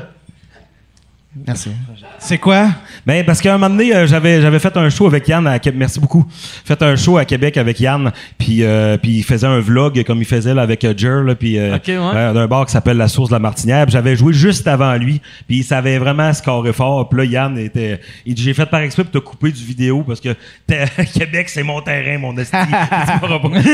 Merci. 1.45 1.69
C'est 2.17 2.37
quoi? 2.37 2.69
Ben, 3.05 3.25
parce 3.25 3.41
qu'à 3.41 3.53
un 3.53 3.57
moment 3.57 3.69
donné, 3.75 3.93
euh, 3.93 4.07
j'avais, 4.07 4.41
j'avais 4.41 4.59
fait 4.59 4.75
un 4.77 4.89
show 4.89 5.05
avec 5.05 5.27
Yann 5.27 5.45
à 5.45 5.59
Québec. 5.59 5.77
Merci 5.79 5.99
beaucoup. 5.99 6.25
Fait 6.31 6.81
un 6.81 6.95
show 6.95 7.17
à 7.17 7.25
Québec 7.25 7.57
avec 7.57 7.79
Yann. 7.81 8.11
Puis, 8.37 8.63
euh, 8.63 8.97
puis 8.97 9.17
il 9.17 9.23
faisait 9.23 9.45
un 9.45 9.59
vlog 9.59 10.01
comme 10.03 10.19
il 10.19 10.25
faisait 10.25 10.53
là, 10.53 10.61
avec 10.61 10.85
euh, 10.85 10.93
Jer, 10.95 11.23
là, 11.23 11.35
puis, 11.35 11.57
euh, 11.57 11.75
Ok, 11.75 11.87
ouais. 11.87 11.97
euh, 11.97 12.33
d'un 12.33 12.47
bar 12.47 12.65
qui 12.65 12.71
s'appelle 12.71 12.95
La 12.95 13.09
Source 13.09 13.29
de 13.29 13.35
la 13.35 13.39
Martinière. 13.39 13.85
Puis 13.85 13.91
j'avais 13.91 14.15
joué 14.15 14.31
juste 14.31 14.65
avant 14.67 14.93
lui. 14.95 15.19
Puis 15.47 15.57
il 15.57 15.63
savait 15.63 15.97
vraiment 15.97 16.31
scorer 16.31 16.71
fort. 16.71 17.09
Puis 17.09 17.17
là, 17.19 17.25
Yann 17.25 17.57
était. 17.57 17.99
Il 18.25 18.33
dit 18.33 18.43
J'ai 18.43 18.53
fait 18.53 18.65
par 18.65 18.79
exprès 18.79 19.03
pour 19.03 19.11
te 19.11 19.17
couper 19.17 19.51
du 19.51 19.63
vidéo 19.63 20.04
parce 20.07 20.21
que 20.21 20.30
Québec, 21.13 21.49
c'est 21.49 21.63
mon 21.63 21.81
terrain, 21.81 22.18
mon 22.18 22.37
esti. 22.37 22.56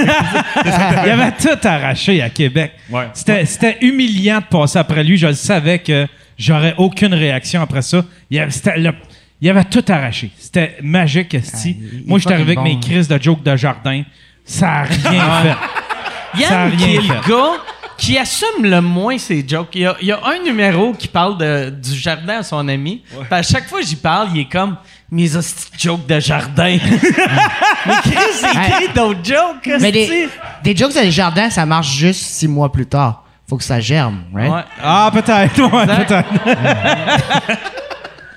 Il 1.06 1.10
avait 1.10 1.32
tout 1.40 1.68
arraché 1.68 2.22
à 2.22 2.30
Québec. 2.30 2.72
Ouais. 2.90 3.08
C'était, 3.14 3.46
c'était 3.46 3.78
humiliant 3.82 4.40
de 4.40 4.46
passer 4.46 4.80
après 4.80 5.04
lui. 5.04 5.18
Je 5.18 5.28
le 5.28 5.34
savais 5.34 5.80
que 5.80 6.08
j'aurais 6.42 6.74
aucune 6.78 7.14
réaction 7.14 7.62
après 7.62 7.82
ça. 7.82 8.04
Il 8.30 8.38
y 8.38 8.40
avait, 8.40 8.52
le- 8.78 8.94
il 9.42 9.48
y 9.48 9.50
avait 9.50 9.64
tout 9.66 9.84
arraché. 9.88 10.32
C'était 10.38 10.78
magique, 10.82 11.34
esti. 11.34 11.78
Ah, 11.80 11.96
Moi, 12.06 12.20
j'étais 12.20 12.34
arrivé 12.34 12.58
avec 12.58 12.64
mes 12.64 12.80
crises 12.80 13.08
de 13.08 13.22
joke 13.22 13.44
de 13.44 13.56
jardin. 13.56 14.04
Ça 14.46 14.70
a 14.70 14.84
rien 14.84 15.42
fait. 15.42 16.46
Ça 16.46 16.62
a 16.62 16.68
Yann, 16.68 16.70
rien 16.76 16.78
qui 16.88 16.96
est 16.96 17.02
fait. 17.02 17.08
le 17.14 17.30
gars 17.30 17.52
qui 17.98 18.18
assume 18.18 18.64
le 18.64 18.82
moins 18.82 19.18
ses 19.20 19.46
jokes. 19.48 19.70
Il 19.76 19.82
y 19.82 19.86
a, 19.86 19.96
il 20.02 20.08
y 20.08 20.12
a 20.12 20.20
un 20.26 20.44
numéro 20.44 20.94
qui 20.94 21.08
parle 21.08 21.38
de- 21.38 21.70
du 21.70 21.94
jardin 21.96 22.40
à 22.40 22.44
son 22.44 22.68
ami. 22.68 23.04
À 23.30 23.44
chaque 23.44 23.68
fois 23.68 23.80
que 23.82 23.86
j'y 23.86 23.96
parle, 23.96 24.30
il 24.34 24.42
est 24.42 24.46
comme 24.52 24.76
mes 25.12 25.36
hosties 25.36 25.72
de 25.74 25.80
jokes 25.80 26.08
de 26.08 26.20
jardin. 26.20 26.78
Mais 27.86 27.94
Chris, 28.04 28.46
écrit 28.54 28.94
d'autres 28.96 29.24
jokes. 29.24 29.70
Mais 29.80 29.92
des, 29.92 30.30
des 30.64 30.76
jokes 30.76 30.94
dans 30.96 31.02
les 31.02 31.12
jardins, 31.12 31.50
ça 31.50 31.66
marche 31.66 31.92
juste 31.96 32.22
six 32.22 32.48
mois 32.48 32.72
plus 32.72 32.86
tard. 32.88 33.24
Faut 33.52 33.58
que 33.58 33.66
ça 33.66 33.82
germe, 33.82 34.20
right? 34.34 34.50
Ouais. 34.50 34.62
Ah, 34.82 35.12
peut-être. 35.12 35.60
Ouais, 35.62 36.06
peut-être. 36.06 37.60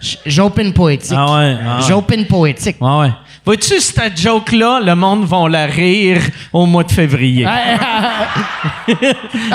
J'open 0.26 0.72
poétique. 0.72 1.16
Ah 1.16 1.36
ouais, 1.36 1.56
ah 1.64 1.76
ouais. 1.76 1.82
J'open 1.86 2.26
poétique. 2.26 2.78
Ouais, 2.80 2.98
ouais. 2.98 3.10
Vois-tu, 3.46 3.78
cette 3.78 4.20
joke-là, 4.20 4.80
le 4.80 4.96
monde 4.96 5.24
va 5.24 5.48
la 5.48 5.66
rire 5.66 6.20
au 6.52 6.66
mois 6.66 6.82
de 6.82 6.90
février? 6.90 7.46
Ah, 7.46 7.76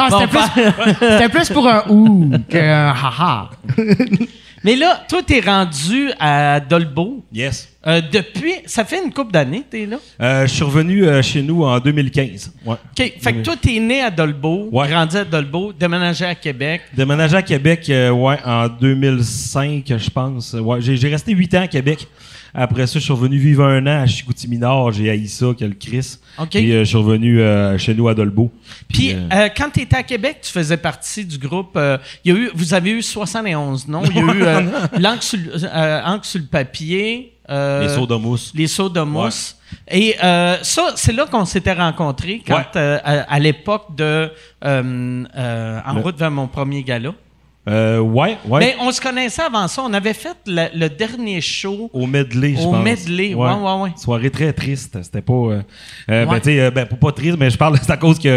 Bon, 0.10 0.20
c'était, 0.22 0.28
plus, 0.28 0.94
c'était 0.98 1.30
plus 1.30 1.50
pour 1.50 1.68
un 1.68 1.84
ouh 1.90 2.32
qu'un 2.50 2.94
haha. 2.94 3.50
Mais 4.64 4.78
là, 4.78 5.02
toi, 5.10 5.20
t'es 5.28 5.42
rendu 5.42 6.10
à 6.22 6.62
Dolbeau? 6.62 7.26
yes. 7.34 7.68
Euh, 7.90 8.02
depuis, 8.12 8.54
ça 8.68 8.86
fait 8.86 9.04
une 9.04 9.12
couple 9.12 9.32
d'années, 9.32 9.64
t'es 9.70 9.86
là? 9.88 9.98
Euh, 10.22 10.46
je 10.46 10.54
suis 10.54 10.64
revenu 10.64 11.06
euh, 11.08 11.22
chez 11.24 11.42
nous 11.42 11.64
en 11.64 11.80
2015. 11.80 12.54
Ouais. 12.66 12.74
OK. 12.74 13.14
Fait 13.20 13.34
que 13.34 13.42
toi, 13.42 13.56
t'es 13.60 13.80
né 13.80 14.02
à 14.02 14.12
Dolbeau, 14.12 14.70
Ouais. 14.72 14.88
grandi 14.88 15.18
à 15.18 15.26
Dolbeau, 15.26 15.74
déménagé 15.74 16.24
à 16.26 16.36
Québec. 16.36 16.82
Déménagé 16.96 17.36
à 17.38 17.42
Québec, 17.42 17.86
ouais, 17.90 18.38
en 18.46 18.68
2005, 18.68 19.84
je 19.98 20.10
pense. 20.10 20.54
Ouais, 20.54 20.80
j'ai, 20.82 21.10
resté 21.10 21.34
huit 21.34 21.54
ans 21.56 21.62
à 21.64 21.68
Québec. 21.68 22.08
Après 22.54 22.88
ça, 22.88 22.98
je 23.00 23.04
suis 23.04 23.14
revenu 23.14 23.38
vivre 23.38 23.64
un 23.64 23.86
an 23.86 24.02
à 24.04 24.08
Chicoutimi 24.08 24.58
Nord. 24.58 24.92
J'ai 24.94 25.10
haï 25.10 25.28
ça, 25.28 25.48
quel 25.58 25.76
Chris. 25.78 26.18
OK. 26.40 26.50
Puis 26.50 26.72
je 26.72 26.84
suis 26.84 26.98
revenu 26.98 27.40
chez 27.80 27.94
nous 27.94 28.08
à 28.08 28.14
Dolbeau. 28.16 28.52
Puis, 28.88 29.16
quand 29.58 29.70
tu 29.74 29.82
étais 29.82 29.96
à 29.98 30.04
Québec, 30.04 30.40
tu 30.42 30.52
faisais 30.52 30.78
partie 30.78 31.26
du 31.26 31.38
groupe. 31.38 31.80
il 32.26 32.32
y 32.32 32.36
a 32.36 32.38
eu, 32.40 32.50
vous 32.54 32.74
avez 32.74 32.92
eu 32.92 33.02
71 33.02 33.88
noms. 33.88 34.04
Il 34.06 34.16
y 34.16 34.20
a 34.20 34.62
eu 34.62 35.00
l'encre 35.00 35.24
sur, 35.24 35.40
le- 35.40 35.58
sur 36.24 36.40
le 36.40 36.46
papier. 36.48 37.34
Euh, 37.50 37.82
Les 37.82 37.90
soda 37.90 38.18
mousse. 38.18 38.52
Les 38.56 38.68
seaux 38.68 38.90
de 38.90 39.02
mousse. 39.02 39.56
Et 39.90 40.16
euh, 40.24 40.58
ça, 40.64 40.94
c'est 40.96 41.14
là 41.14 41.26
qu'on 41.28 41.46
s'était 41.46 41.74
rencontrés 41.74 42.42
quand, 42.46 42.56
Ouais. 42.58 42.66
euh, 42.76 43.00
à, 43.04 43.34
à 43.34 43.40
l'époque 43.40 43.96
de 43.96 44.32
euh, 44.66 45.24
euh, 45.36 45.80
En 45.86 45.94
Le- 45.94 46.02
route 46.02 46.18
vers 46.18 46.32
mon 46.32 46.48
premier 46.48 46.84
gala. 46.84 47.12
Euh, 47.70 48.00
ouais, 48.00 48.38
ouais. 48.48 48.60
Mais 48.60 48.76
on 48.82 48.92
se 48.92 49.00
connaissait 49.00 49.44
avant 49.44 49.68
ça. 49.68 49.84
On 49.84 49.94
avait 49.94 50.14
fait 50.14 50.36
le, 50.48 50.68
le 50.76 50.90
dernier 50.90 51.40
show. 51.40 51.90
Au 51.94 52.08
medley, 52.08 52.56
je 52.56 52.62
Au 52.68 52.72
pense. 52.72 52.84
medley, 52.84 53.34
ouais, 53.36 53.52
ouais, 53.54 53.74
ouais. 53.84 53.92
Soirée 53.96 54.32
très 54.32 54.52
triste. 54.54 54.98
C'était 55.04 55.22
pas. 55.22 55.34
euh, 55.34 55.62
euh, 56.10 56.26
Ouais. 56.26 56.32
Ben, 56.32 56.40
tu 56.40 56.44
sais, 56.50 56.60
euh, 56.60 56.72
ben, 56.72 56.86
pas- 56.88 57.12
triste, 57.12 57.38
mais 57.40 57.50
je 57.50 57.58
parle, 57.58 57.78
c'est 57.82 57.92
à 57.92 57.98
cause 57.98 58.18
que 58.20 58.28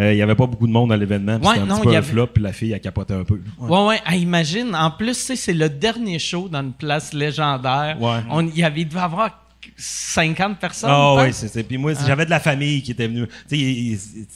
euh, 0.00 0.12
il 0.12 0.16
y 0.18 0.22
avait 0.22 0.34
pas 0.34 0.46
beaucoup 0.46 0.66
de 0.66 0.72
monde 0.72 0.92
à 0.92 0.96
l'événement. 0.96 1.34
Ouais, 1.36 1.40
c'était 1.46 1.60
un 1.60 1.66
non, 1.66 1.76
petit 1.76 1.86
peu 1.86 1.92
y 1.92 1.96
un 1.96 1.98
avait- 1.98 2.06
flop, 2.12 2.26
puis 2.28 2.42
la 2.42 2.52
fille 2.52 2.74
a 2.74 2.78
capoté 2.78 3.14
un 3.14 3.24
peu. 3.24 3.40
Ouais, 3.60 3.84
ouais. 3.86 4.00
Ah, 4.04 4.16
imagine. 4.16 4.74
En 4.74 4.90
plus, 4.90 5.14
tu 5.16 5.20
sais, 5.26 5.36
c'est 5.36 5.52
le 5.52 5.68
dernier 5.68 6.18
show 6.18 6.48
dans 6.50 6.62
une 6.62 6.72
place 6.72 7.12
légendaire. 7.12 7.96
Ouais. 8.00 8.18
Il 8.52 8.58
y 8.58 8.64
avait, 8.64 8.80
il 8.80 8.88
devait 8.88 9.00
y 9.00 9.02
avoir 9.02 9.30
50 9.76 10.58
personnes. 10.58 10.90
Ah 10.92 11.14
oui, 11.22 11.28
c'est 11.32 11.48
ça. 11.48 11.62
Puis 11.62 11.78
moi, 11.78 11.92
j'avais 12.06 12.24
de 12.24 12.30
la 12.30 12.40
famille 12.40 12.82
qui 12.82 12.90
était 12.90 13.06
venue. 13.06 13.26
Tu 13.48 13.56
sais, 13.56 14.26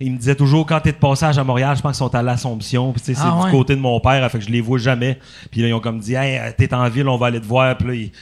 ils 0.00 0.12
me 0.12 0.16
disaient 0.18 0.34
toujours 0.36 0.64
quand 0.66 0.80
t'es 0.80 0.92
de 0.92 0.96
passage 0.98 1.38
à 1.38 1.44
Montréal, 1.44 1.76
je 1.76 1.82
pense 1.82 1.92
qu'ils 1.98 2.06
sont 2.06 2.14
à 2.14 2.22
l'Assomption. 2.22 2.92
Puis 2.92 3.02
c'est 3.04 3.14
Ah 3.18 3.40
du 3.44 3.50
côté 3.50 3.74
de 3.74 3.80
mon 3.80 3.98
père, 4.00 4.30
fait 4.30 4.38
que 4.38 4.44
je 4.44 4.50
les 4.50 4.60
vois 4.60 4.78
jamais. 4.78 5.18
Puis 5.50 5.60
là, 5.62 5.68
ils 5.68 5.74
ont 5.74 5.80
comme 5.80 5.98
dit, 5.98 6.14
hey, 6.14 6.40
t'es 6.56 6.72
en 6.74 6.88
ville, 6.88 7.08
on 7.08 7.16
va 7.16 7.26
aller 7.28 7.40
te 7.40 7.46
voir. 7.46 7.76
Puis 7.76 7.88
là, 7.88 7.94
ils- 7.94 8.12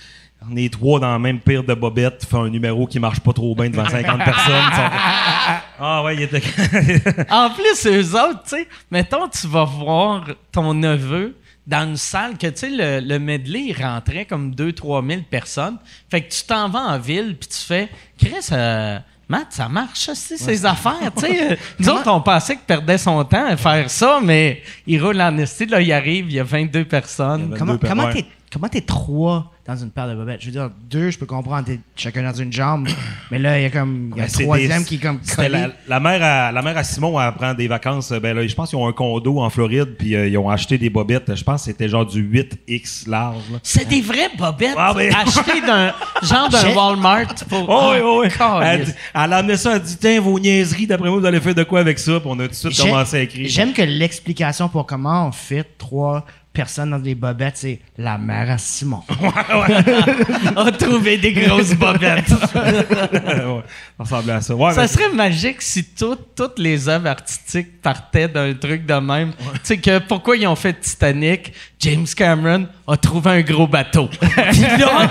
on 0.49 0.55
est 0.57 0.73
trois 0.73 1.01
dans 1.01 1.11
la 1.11 1.19
même 1.19 1.41
pire 1.41 1.65
de 1.65 1.75
bobette, 1.75 2.25
fait 2.25 2.37
un 2.37 2.49
numéro 2.51 2.87
qui 2.87 3.01
marche 3.01 3.19
pas 3.21 3.33
trop 3.33 3.55
bien 3.55 3.69
devant 3.71 3.89
50 3.89 4.19
personnes. 4.25 4.55
Ah 5.79 6.03
ouais, 6.03 6.15
il 6.17 6.23
était. 6.23 6.41
En 7.31 7.51
plus, 7.51 7.87
eux 7.87 8.15
autres, 8.15 8.43
tu 8.45 8.51
sais, 8.57 8.69
mettons, 8.91 9.29
tu 9.29 9.47
vas 9.47 9.65
voir 9.65 10.25
ton 10.53 10.73
neveu 10.73 11.37
dans 11.67 11.87
une 11.89 11.97
salle 11.97 12.39
que, 12.39 12.47
tu 12.47 12.57
sais, 12.57 12.71
le, 12.71 13.07
le 13.07 13.19
medley, 13.19 13.67
il 13.69 13.83
rentrait 13.83 14.25
comme 14.25 14.53
2-3 14.55 15.07
000 15.07 15.21
personnes. 15.31 15.77
Fait 16.11 16.23
que 16.23 16.33
tu 16.33 16.45
t'en 16.45 16.69
vas 16.71 16.81
en 16.81 16.99
ville, 16.99 17.37
puis 17.39 17.49
tu 17.49 17.59
fais, 17.59 17.89
Chris, 18.19 18.49
euh, 18.53 18.99
Matt, 19.29 19.49
ça 19.51 19.69
marche, 19.69 20.09
aussi, 20.09 20.39
ces 20.39 20.65
affaires, 20.65 21.11
tu 21.17 21.23
sais. 21.23 21.53
Euh, 21.53 21.57
Nous 21.81 21.89
autres, 21.89 22.09
on 22.13 22.21
pensait 22.21 22.55
qu'il 22.55 22.65
perdait 22.65 22.97
son 22.99 23.25
temps 23.25 23.45
à 23.47 23.57
faire 23.57 23.91
ça, 23.91 24.21
mais 24.23 24.63
il 24.87 25.03
roule 25.03 25.21
en 25.21 25.37
esti, 25.39 25.67
là, 25.67 25.81
il 25.81 25.93
arrive, 25.93 26.27
il 26.29 26.35
y 26.35 26.41
a 26.41 26.45
22 26.45 26.85
personnes. 26.85 27.55
Comment 27.59 27.77
per- 27.77 27.89
comment 27.89 28.05
ouais. 28.07 28.25
Comment 28.53 28.69
t'es 28.69 28.81
trois 28.81 29.53
dans 29.67 29.77
une 29.77 29.91
paire 29.91 30.09
de 30.09 30.15
bobettes? 30.15 30.41
Je 30.41 30.47
veux 30.47 30.53
dire, 30.53 30.71
deux, 30.89 31.11
je 31.11 31.19
peux 31.19 31.27
comprendre, 31.27 31.67
t'es 31.67 31.81
chacun 31.97 32.23
dans 32.23 32.33
une 32.39 32.53
jambe, 32.53 32.89
mais 33.31 33.39
là, 33.39 33.59
il 33.59 33.63
y 33.63 33.67
a 33.67 33.71
comme 33.71 34.11
il 34.15 34.19
y 34.19 34.21
a 34.21 34.25
un 34.25 34.29
troisième 34.29 34.83
des- 34.83 34.89
qui 34.89 34.95
est 34.97 34.99
comme 34.99 35.19
c'était 35.23 35.37
collé. 35.49 35.59
la, 35.59 35.69
la 35.89 36.01
mère 36.01 36.23
à 36.23 36.53
la 36.53 36.63
mère 36.63 36.77
à 36.79 36.85
Simon 36.85 37.21
elle 37.21 37.33
prend 37.33 37.53
des 37.55 37.67
vacances 37.69 38.13
euh, 38.13 38.21
ben 38.21 38.37
là 38.37 38.47
je 38.47 38.55
pense 38.55 38.69
qu'ils 38.71 38.79
ont 38.79 38.87
un 38.87 38.93
condo 38.93 39.41
en 39.41 39.51
Floride 39.51 39.97
puis 39.99 40.15
euh, 40.15 40.29
ils 40.29 40.39
ont 40.39 40.49
acheté 40.49 40.79
des 40.79 40.89
bobettes 40.91 41.35
je 41.35 41.43
pense 41.43 41.63
que 41.63 41.67
c'était 41.67 41.89
genre 41.89 42.07
du 42.07 42.23
8X 42.23 43.09
large 43.09 43.43
là. 43.53 43.59
C'est 43.63 43.89
des 43.89 44.01
vraies 44.01 44.31
bobettes 44.39 44.75
Ah, 44.77 44.93
ben- 44.95 45.13
achetées 45.15 45.61
d'un 45.61 45.93
genre 46.23 46.49
d'un 46.49 46.75
Walmart 46.77 47.35
pour. 47.49 47.69
Oh, 47.69 47.91
oui, 47.93 47.99
oui, 48.03 48.29
oui. 48.41 48.47
Elle, 48.63 48.85
dit- 48.85 48.93
elle 49.15 49.33
a 49.33 49.37
amené 49.39 49.57
ça, 49.57 49.71
elle 49.71 49.77
a 49.77 49.79
dit 49.81 49.97
Tiens, 49.99 50.21
vos 50.21 50.39
niaiseries, 50.39 50.87
d'après 50.87 51.09
moi, 51.11 51.19
vous 51.19 51.27
allez 51.27 51.41
faire 51.41 51.55
de 51.55 51.65
quoi 51.65 51.81
avec 51.81 51.99
ça 51.99 52.21
Puis 52.21 52.29
on 52.31 52.39
a 52.39 52.45
tout 52.45 52.49
de 52.49 52.55
suite 52.55 52.81
commencé 52.81 53.17
à 53.17 53.21
écrire. 53.23 53.49
J'aime 53.49 53.73
que 53.73 53.83
l'explication 53.83 54.69
pour 54.69 54.87
comment 54.87 55.27
on 55.29 55.33
fit 55.33 55.63
trois 55.79 56.25
personnes 56.57 56.91
dans 56.91 56.99
des 56.99 57.15
bobettes, 57.15 57.59
c'est 57.59 57.81
la 57.99 58.17
mère 58.19 58.51
à 58.51 58.57
Simon. 58.59 59.03
a 60.57 60.73
trouvé 60.73 61.19
des 61.19 61.33
grosses 61.35 61.75
bobettes. 61.79 62.31
ouais, 62.31 63.63
ça 63.97 63.99
ressemblait 63.99 64.33
à 64.33 64.41
ça. 64.41 64.55
Ouais, 64.55 64.73
Ça 64.73 64.83
mais- 64.83 64.89
serait 64.89 65.13
magique 65.13 65.61
si 65.61 65.85
tout- 65.85 66.17
toutes 66.35 66.59
les 66.59 66.89
œuvres 66.89 67.09
artistiques 67.09 67.81
partaient 67.83 68.29
d'un 68.29 68.55
truc 68.55 68.87
de 68.87 68.95
même. 68.95 69.33
Tu 69.39 69.61
sais 69.65 69.77
que 69.79 69.99
pourquoi 69.99 70.37
ils 70.37 70.47
ont 70.47 70.57
fait 70.57 70.81
Titanic, 70.81 71.53
James 71.81 72.07
Cameron 72.17 72.67
a 72.89 72.97
trouvé 72.97 73.31
un 73.31 73.43
gros 73.43 73.67
bateau. 73.67 74.09
Puis 74.21 74.61
là, 74.61 75.07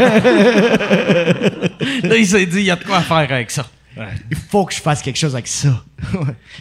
là, 2.03 2.15
il 2.17 2.27
s'est 2.27 2.45
dit 2.45 2.59
il 2.59 2.65
y 2.65 2.71
a 2.71 2.75
de 2.75 2.83
quoi 2.83 3.01
faire 3.01 3.31
avec 3.31 3.51
ça. 3.51 3.65
Il 4.29 4.35
faut 4.35 4.65
que 4.65 4.73
je 4.73 4.81
fasse 4.81 5.01
quelque 5.01 5.17
chose 5.17 5.33
avec 5.35 5.47
ça. 5.47 5.69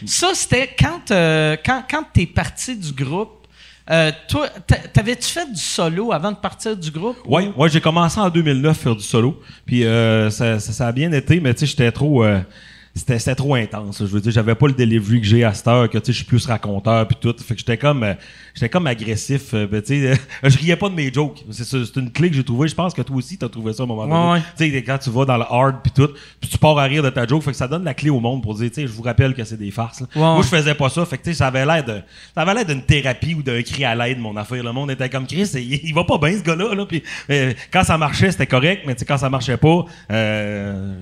Ça 0.05 0.29
c'était 0.33 0.69
quand 0.79 1.11
euh, 1.11 1.57
quand 1.65 1.83
quand 1.89 2.03
t'es 2.13 2.25
parti 2.27 2.77
du 2.77 2.93
groupe. 2.93 3.34
Euh, 3.91 4.11
toi, 4.27 4.47
t'a- 4.65 4.77
t'avais-tu 4.91 5.27
fait 5.29 5.51
du 5.51 5.59
solo 5.61 6.11
avant 6.11 6.31
de 6.31 6.37
partir 6.37 6.75
du 6.75 6.89
groupe? 6.91 7.17
Ouais, 7.27 7.51
ouais, 7.55 7.69
j'ai 7.69 7.81
commencé 7.81 8.19
en 8.19 8.29
2009 8.29 8.71
à 8.71 8.73
faire 8.73 8.95
du 8.95 9.03
solo. 9.03 9.39
Puis 9.65 9.83
euh, 9.85 10.29
ça, 10.29 10.59
ça, 10.59 10.71
ça 10.71 10.87
a 10.87 10.91
bien 10.91 11.11
été, 11.11 11.39
mais 11.39 11.53
tu 11.53 11.61
sais, 11.61 11.65
j'étais 11.67 11.91
trop. 11.91 12.23
euh, 12.23 12.39
c'était, 12.95 13.19
c'était 13.19 13.35
trop 13.35 13.55
intense. 13.55 13.99
Je 13.99 14.05
veux 14.05 14.21
dire, 14.21 14.31
j'avais 14.31 14.55
pas 14.55 14.67
le 14.67 14.73
delivery 14.73 15.19
que 15.19 15.27
j'ai 15.27 15.43
à 15.43 15.53
cette 15.53 15.67
heure, 15.67 15.89
que 15.89 15.97
tu 15.97 16.05
sais, 16.05 16.11
je 16.13 16.17
suis 16.19 16.25
plus 16.25 16.45
raconteur 16.45 17.05
puis 17.05 17.17
tout. 17.19 17.35
Fait 17.45 17.53
que 17.53 17.59
j'étais 17.59 17.77
comme, 17.77 18.03
euh, 18.03 18.13
j'étais 18.53 18.69
comme 18.69 18.87
agressif. 18.87 19.53
euh, 19.53 19.67
ben, 19.67 19.81
tu 19.81 20.01
sais, 20.01 20.11
euh, 20.11 20.49
je 20.49 20.57
riais 20.57 20.77
pas 20.77 20.87
de 20.87 20.95
mes 20.95 21.11
jokes. 21.11 21.43
C'est, 21.51 21.95
une 21.97 22.09
clé 22.09 22.29
que 22.29 22.35
j'ai 22.37 22.43
trouvée. 22.43 22.69
Je 22.69 22.75
pense 22.75 22.93
que 22.93 23.01
toi 23.01 23.17
aussi, 23.17 23.37
t'as 23.37 23.49
trouvé 23.49 23.73
ça 23.73 23.83
à 23.83 23.85
un 23.85 23.87
moment 23.87 24.07
donné. 24.07 24.15
Ouais, 24.15 24.31
ouais. 24.33 24.41
Tu 24.57 24.71
sais, 24.71 24.83
quand 24.83 24.97
tu 24.97 25.09
vas 25.09 25.25
dans 25.25 25.35
le 25.37 25.43
hard 25.43 25.75
puis 25.83 25.91
tout, 25.91 26.09
puis 26.39 26.49
tu 26.49 26.57
pars 26.57 26.77
à 26.79 26.83
rire 26.85 27.03
de 27.03 27.09
ta 27.09 27.27
joke, 27.27 27.43
fait 27.43 27.51
que 27.51 27.57
ça 27.57 27.67
donne 27.67 27.83
la 27.83 27.93
clé 27.93 28.09
au 28.09 28.21
monde 28.21 28.41
pour 28.41 28.55
dire, 28.55 28.69
tu 28.69 28.75
sais, 28.75 28.87
je 28.87 28.93
vous 28.93 29.03
rappelle 29.03 29.33
que 29.33 29.43
c'est 29.43 29.57
des 29.57 29.71
farces. 29.71 29.99
là. 29.99 30.07
Ouais, 30.15 30.21
Moi, 30.21 30.41
je 30.41 30.47
faisais 30.47 30.73
pas 30.73 30.87
ça. 30.87 31.05
Fait 31.05 31.17
que 31.17 31.23
tu 31.23 31.31
sais, 31.31 31.37
ça 31.39 31.47
avait 31.47 31.65
l'air 31.65 31.83
de, 31.83 32.01
ça 32.33 32.43
avait 32.43 32.53
l'air 32.53 32.65
d'une 32.65 32.83
thérapie 32.83 33.35
ou 33.35 33.43
d'un 33.43 33.61
cri 33.61 33.83
à 33.83 33.93
l'aide, 33.93 34.19
mon 34.19 34.37
affaire. 34.37 34.63
Le 34.63 34.71
monde 34.71 34.89
était 34.91 35.09
comme 35.09 35.27
Chris, 35.27 35.49
il, 35.55 35.81
il 35.83 35.93
va 35.93 36.05
pas 36.05 36.17
bien 36.17 36.31
ce 36.31 36.43
gars-là. 36.43 36.73
Là. 36.73 36.85
Puis 36.85 37.03
euh, 37.29 37.53
quand 37.73 37.83
ça 37.83 37.97
marchait, 37.97 38.31
c'était 38.31 38.47
correct, 38.47 38.83
mais 38.87 38.93
tu 38.95 38.99
sais, 38.99 39.05
quand 39.05 39.17
ça 39.17 39.29
marchait 39.29 39.57
pas, 39.57 39.85
euh, 40.11 40.95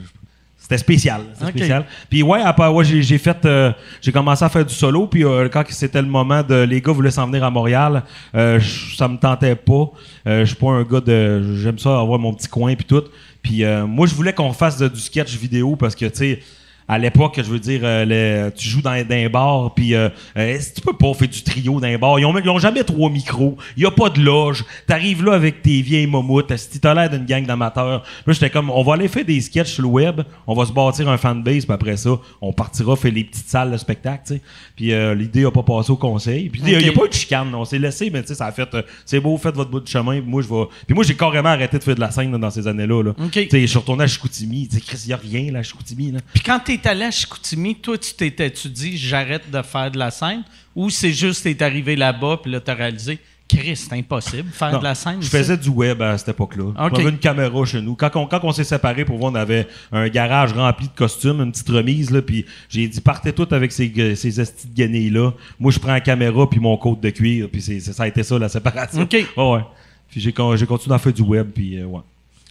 c'était 0.77 0.93
spécial. 0.93 1.21
C'était 1.33 1.51
spécial. 1.51 1.85
Puis 2.09 2.23
ouais, 2.23 2.41
après, 2.41 2.67
ouais, 2.67 2.83
j'ai, 2.83 3.01
j'ai 3.01 3.17
fait, 3.17 3.37
euh, 3.45 3.71
j'ai 4.01 4.11
commencé 4.11 4.43
à 4.43 4.49
faire 4.49 4.65
du 4.65 4.73
solo. 4.73 5.07
Puis 5.07 5.23
euh, 5.23 5.47
quand 5.49 5.63
c'était 5.69 6.01
le 6.01 6.07
moment 6.07 6.43
de, 6.43 6.63
les 6.63 6.81
gars 6.81 6.91
voulaient 6.91 7.11
s'en 7.11 7.27
venir 7.27 7.43
à 7.43 7.49
Montréal, 7.49 8.03
euh, 8.35 8.59
ça 8.97 9.07
me 9.07 9.17
tentait 9.17 9.55
pas. 9.55 9.91
Euh, 10.27 10.41
je 10.41 10.45
suis 10.45 10.55
pas 10.55 10.69
un 10.71 10.83
gars 10.83 11.01
de, 11.01 11.55
j'aime 11.57 11.79
ça 11.79 11.99
avoir 11.99 12.19
mon 12.19 12.33
petit 12.33 12.47
coin 12.47 12.75
puis 12.75 12.85
tout. 12.85 13.03
Puis 13.41 13.63
moi, 13.87 14.07
je 14.07 14.15
voulais 14.15 14.33
qu'on 14.33 14.53
fasse 14.53 14.77
de- 14.77 14.87
du 14.87 14.99
sketch 14.99 15.35
vidéo 15.37 15.75
parce 15.75 15.95
que 15.95 16.05
tu 16.05 16.15
sais. 16.15 16.39
À 16.87 16.97
l'époque, 16.99 17.35
je 17.37 17.43
veux 17.49 17.59
dire, 17.59 17.81
euh, 17.83 18.05
le- 18.05 18.51
tu 18.55 18.67
joues 18.67 18.81
dans, 18.81 18.91
dans 19.07 19.15
un 19.15 19.29
bar, 19.29 19.73
puis 19.73 19.95
euh, 19.95 20.09
euh, 20.37 20.57
tu 20.75 20.81
peux 20.81 20.93
pas 20.93 21.13
faire 21.13 21.27
du 21.29 21.41
trio 21.43 21.79
dans 21.79 21.87
un 21.87 21.97
bar. 21.97 22.19
Ils 22.19 22.25
ont, 22.25 22.37
ils 22.37 22.49
ont 22.49 22.59
jamais 22.59 22.83
trois 22.83 23.09
micros. 23.09 23.57
Il 23.77 23.83
y 23.83 23.85
a 23.85 23.91
pas 23.91 24.09
de 24.09 24.21
loge. 24.21 24.65
T'arrives 24.87 25.23
là 25.23 25.33
avec 25.33 25.61
tes 25.61 25.81
vieilles 25.81 26.07
momoutes. 26.07 26.55
Si 26.57 26.79
t'as 26.79 26.93
l'air 26.93 27.09
d'une 27.09 27.25
gang 27.25 27.45
d'amateurs. 27.45 28.03
Là, 28.27 28.33
j'étais 28.33 28.49
comme, 28.49 28.69
on 28.69 28.83
va 28.83 28.93
aller 28.95 29.07
faire 29.07 29.25
des 29.25 29.39
sketchs 29.41 29.71
sur 29.73 29.83
le 29.83 29.89
web. 29.89 30.21
On 30.47 30.53
va 30.55 30.65
se 30.65 30.71
bâtir 30.73 31.07
un 31.09 31.17
fanbase, 31.17 31.65
puis 31.65 31.73
après 31.73 31.97
ça, 31.97 32.11
on 32.41 32.51
partira 32.53 32.95
faire 32.95 33.11
les 33.11 33.23
petites 33.23 33.47
salles 33.47 33.71
de 33.71 33.77
spectacle, 33.77 34.23
tu 34.27 34.33
sais. 34.35 34.41
Puis 34.75 34.91
euh, 34.91 35.15
l'idée 35.15 35.45
a 35.45 35.51
pas 35.51 35.63
passé 35.63 35.91
au 35.91 35.97
conseil. 35.97 36.49
Puis 36.49 36.61
il 36.65 36.69
y 36.69 36.89
a- 36.89 36.91
pas 36.91 37.05
eu 37.05 37.09
de 37.09 37.13
chicane. 37.13 37.53
On 37.55 37.65
s'est 37.65 37.79
laissé, 37.79 38.09
mais 38.09 38.21
tu 38.21 38.29
sais, 38.29 38.35
ça 38.35 38.47
a 38.47 38.51
fait, 38.51 38.71
euh, 38.73 38.81
c'est 39.05 39.19
beau, 39.19 39.37
faites 39.37 39.55
votre 39.55 39.69
bout 39.71 39.79
de 39.79 39.87
chemin. 39.87 40.19
Puis 40.19 40.29
moi, 40.29 40.41
je 40.41 40.47
vais. 40.49 40.63
Puis 40.85 40.93
moi, 40.95 41.03
j'ai 41.03 41.15
carrément 41.15 41.49
arrêté 41.49 41.77
de 41.79 41.83
faire 41.83 41.95
de 41.95 41.99
la 42.01 42.11
scène 42.11 42.31
là, 42.31 42.37
dans 42.37 42.49
ces 42.51 42.67
années-là. 42.67 43.03
Là. 43.03 43.11
Ok. 43.23 43.31
Tu 43.31 43.49
sais, 43.49 43.61
je 43.61 43.65
suis 43.67 43.77
retourné 43.79 44.03
à 44.03 44.07
Chicoutimi. 44.07 44.67
Tu 44.67 44.75
sais, 44.75 44.81
Chris, 44.81 45.01
il 45.05 45.09
y 45.09 45.13
a 45.13 45.17
rien 45.17 45.51
là, 45.51 45.59
à 45.59 45.63
Chicoutimi. 45.63 46.11
Là. 46.11 46.19
Puis 46.33 46.43
quand 46.43 46.59
t'es 46.59 46.72
allé 46.83 47.05
à 47.05 47.11
Chicoutimi, 47.11 47.75
toi, 47.75 47.97
tu 47.97 48.13
t'étais-tu 48.13 48.69
dit 48.69 48.97
j'arrête 48.97 49.49
de 49.49 49.61
faire 49.61 49.91
de 49.91 49.97
la 49.97 50.11
scène 50.11 50.43
ou 50.75 50.89
c'est 50.89 51.11
juste 51.11 51.43
t'es 51.43 51.61
arrivé 51.63 51.95
là-bas 51.95 52.39
puis 52.41 52.51
là 52.51 52.59
t'as 52.59 52.73
réalisé 52.73 53.19
Chris, 53.47 53.75
c'est 53.75 53.93
impossible 53.93 54.49
faire 54.51 54.71
Non, 54.71 54.79
de 54.79 54.83
la 54.83 54.95
scène. 54.95 55.21
Je 55.21 55.27
faisais 55.27 55.57
du 55.57 55.69
web 55.69 56.01
à 56.01 56.17
cette 56.17 56.29
époque-là. 56.29 56.71
On 56.75 56.87
avait 56.87 57.09
une 57.09 57.19
caméra 57.19 57.65
chez 57.65 57.81
nous. 57.81 57.95
Quand 57.95 58.15
on, 58.15 58.25
quand 58.25 58.39
on 58.43 58.51
s'est 58.51 58.63
séparés, 58.63 59.05
pour 59.05 59.17
voir, 59.17 59.31
on 59.31 59.35
avait 59.35 59.67
un 59.91 60.07
garage 60.07 60.53
rempli 60.53 60.87
de 60.87 60.93
costumes, 60.93 61.41
une 61.41 61.51
petite 61.51 61.69
remise, 61.69 62.09
là, 62.09 62.21
puis 62.21 62.45
j'ai 62.69 62.87
dit, 62.87 63.01
partez 63.01 63.33
tout 63.33 63.47
avec 63.51 63.71
ces, 63.71 64.15
ces 64.15 64.39
estis 64.41 64.67
de 64.67 64.73
guenilles-là. 64.73 65.33
Moi, 65.59 65.71
je 65.71 65.79
prends 65.79 65.91
la 65.91 66.01
caméra 66.01 66.49
puis 66.49 66.59
mon 66.59 66.77
côte 66.77 67.01
de 67.01 67.09
cuir, 67.09 67.49
puis 67.51 67.61
c'est, 67.61 67.79
ça 67.79 68.03
a 68.03 68.07
été 68.07 68.23
ça, 68.23 68.39
la 68.39 68.49
séparation. 68.49 69.01
OK. 69.01 69.11
Ouais, 69.11 69.27
ouais. 69.37 69.61
Puis 70.09 70.21
j'ai, 70.21 70.33
j'ai 70.55 70.65
continué 70.65 70.95
à 70.95 70.99
faire 70.99 71.13
du 71.13 71.21
web, 71.21 71.49
puis 71.53 71.79
euh, 71.79 71.85
ouais. 71.85 72.01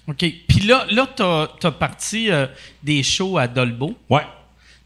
OK. 0.09 0.25
Puis 0.49 0.61
là, 0.67 0.87
là 0.91 1.07
t'as 1.15 1.49
as 1.63 1.71
parti 1.71 2.31
euh, 2.31 2.47
des 2.83 3.03
shows 3.03 3.39
à 3.39 3.47
Dolbeau. 3.49 3.95
Ouais. 4.11 4.23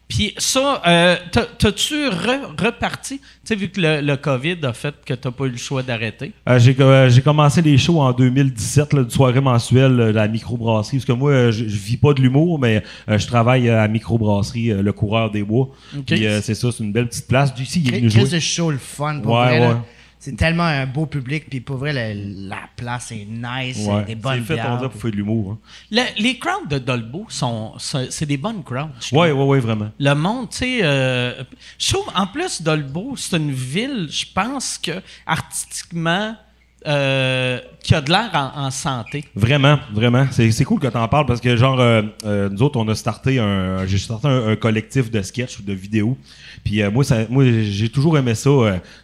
Puis 0.07 0.33
ça, 0.37 0.81
euh, 0.87 1.17
t'as- 1.33 1.47
t'as-tu 1.57 1.95
re- 2.07 2.55
reparti? 2.63 3.19
Tu 3.19 3.25
sais, 3.43 3.55
vu 3.55 3.67
que 3.67 3.81
le, 3.81 3.99
le 3.99 4.15
COVID 4.15 4.55
a 4.63 4.71
fait 4.71 4.95
que 5.05 5.13
t'as 5.13 5.31
pas 5.31 5.43
eu 5.45 5.49
le 5.49 5.57
choix 5.57 5.83
d'arrêter. 5.83 6.31
Euh, 6.47 6.57
j'ai, 6.59 6.73
euh, 6.79 7.09
j'ai 7.09 7.21
commencé 7.21 7.61
les 7.61 7.77
shows 7.77 7.99
en 7.99 8.13
2017, 8.13 8.93
là, 8.93 9.01
une 9.01 9.09
soirée 9.09 9.41
mensuelle 9.41 9.97
de 9.97 10.03
la 10.03 10.29
microbrasserie. 10.29 10.99
Parce 10.99 11.05
que 11.05 11.11
moi, 11.11 11.51
je, 11.51 11.65
vis 11.65 11.97
pas 11.97 12.13
de 12.13 12.21
l'humour, 12.21 12.57
mais 12.57 12.83
je 13.09 13.27
travaille 13.27 13.69
à 13.69 13.75
la 13.81 13.87
microbrasserie, 13.89 14.67
le 14.81 14.93
coureur 14.93 15.29
des 15.29 15.43
bois. 15.43 15.71
Ok. 15.97 16.05
Puis 16.05 16.25
euh, 16.25 16.39
c'est 16.41 16.55
ça, 16.55 16.71
c'est 16.71 16.85
une 16.85 16.93
belle 16.93 17.09
petite 17.09 17.27
place. 17.27 17.53
D'ici, 17.53 17.81
il 17.85 17.93
est 17.93 17.97
venu 17.97 18.09
Chris 18.09 18.19
jouer. 18.21 18.29
de 18.29 18.39
show 18.39 18.71
le 18.71 18.77
fun 18.77 19.19
pour 19.19 19.33
Ouais, 19.33 19.47
vrai. 19.47 19.59
là. 19.59 19.83
C'est 20.19 20.35
tellement 20.35 20.63
un 20.63 20.87
beau 20.87 21.05
public, 21.05 21.45
puis 21.49 21.61
pour 21.61 21.77
vrai, 21.77 21.93
la 22.15 22.61
place 22.75 23.11
est 23.11 23.25
nice, 23.29 23.85
Ouais. 23.87 24.03
des 24.03 24.15
bonnes 24.15 24.39
C'est 24.39 24.45
fait, 24.45 24.53
on 24.53 24.55
bières. 24.63 24.77
dirait, 24.77 24.89
pour 24.89 24.99
faire 25.01 25.11
de 25.11 25.15
l'humour. 25.15 25.51
hein. 25.51 25.57
Le- 25.91 26.21
les 26.21 26.39
crowds 26.39 26.67
de 26.67 26.79
Dolbeau 26.79 27.25
sont, 27.29 27.73
c'est 27.77 28.25
des 28.25 28.37
bonnes 28.37 28.63
crowds. 28.63 28.89
trouve. 28.99 29.19
ouais, 29.19 29.31
ouais, 29.31 29.59
vraiment. 29.59 29.91
Le 29.99 30.13
monde, 30.15 30.49
tu 30.49 30.57
sais, 30.57 30.79
euh, 30.81 31.43
je 31.77 31.93
trouve, 31.93 32.07
en 32.15 32.25
plus, 32.27 32.61
Dolbeau, 32.63 33.13
c'est 33.15 33.37
une 33.37 33.51
ville, 33.51 34.07
je 34.09 34.25
pense 34.33 34.77
que 34.79 35.01
artistiquement, 35.25 36.35
euh, 36.87 37.59
qui 37.83 37.95
a 37.95 38.01
de 38.01 38.09
l'air 38.09 38.29
en, 38.33 38.65
en 38.65 38.71
santé. 38.71 39.23
Vraiment, 39.35 39.79
vraiment. 39.93 40.25
C'est, 40.31 40.63
cool 40.63 40.79
que 40.79 40.87
tu 40.87 40.97
en 40.97 41.07
parles 41.07 41.25
parce 41.25 41.39
que, 41.39 41.55
genre, 41.55 41.79
euh, 41.79 42.01
euh, 42.25 42.49
nous 42.49 42.61
autres, 42.61 42.79
on 42.79 42.87
a 42.89 42.95
starté 42.95 43.39
un. 43.39 43.85
J'ai 43.85 43.97
starté 43.97 44.27
un, 44.27 44.49
un 44.49 44.55
collectif 44.55 45.09
de 45.09 45.21
sketchs 45.21 45.59
ou 45.59 45.63
de 45.63 45.73
vidéos. 45.73 46.17
Puis 46.63 46.81
euh, 46.81 46.91
moi, 46.91 47.03
ça, 47.03 47.19
moi, 47.29 47.45
j'ai 47.63 47.89
toujours 47.89 48.17
aimé 48.17 48.35
ça, 48.35 48.49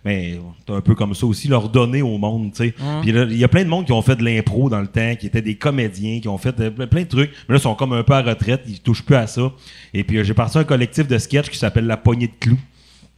mais 0.04 0.40
un 0.68 0.82
peu 0.82 0.96
comme 0.96 1.13
ça 1.13 1.25
aussi, 1.25 1.48
leur 1.48 1.70
donner 1.70 2.02
au 2.02 2.18
monde, 2.18 2.52
tu 2.52 2.58
sais. 2.58 2.75
Puis 3.02 3.12
il 3.12 3.38
y 3.38 3.44
a 3.44 3.48
plein 3.48 3.63
de 3.63 3.70
monde 3.70 3.86
qui 3.86 3.94
ont 3.94 4.02
fait 4.02 4.16
de 4.16 4.24
l'impro 4.24 4.70
dans 4.70 4.82
le 4.82 4.88
temps, 4.88 5.16
qui 5.16 5.28
étaient 5.28 5.42
des 5.42 5.56
comédiens, 5.56 6.20
qui 6.20 6.28
ont 6.28 6.38
fait 6.38 6.52
plein 6.70 7.04
de 7.04 7.08
trucs. 7.08 7.32
Mais 7.48 7.54
là, 7.54 7.60
ils 7.60 7.62
sont 7.62 7.75
comme 7.75 7.94
un 7.94 8.04
peu 8.04 8.13
à 8.13 8.22
retraite, 8.22 8.63
ils 8.68 8.80
touchent 8.80 9.04
plus 9.04 9.16
à 9.16 9.28
ça. 9.28 9.52
Et 9.94 10.04
puis, 10.04 10.24
j'ai 10.24 10.34
parti 10.34 10.58
un 10.58 10.63
collectif 10.63 11.08
de 11.08 11.18
sketchs 11.18 11.50
qui 11.50 11.58
s'appelle 11.58 11.88
La 11.88 11.98
Poignée 11.98 12.28
de 12.28 12.34
Clous. 12.40 12.60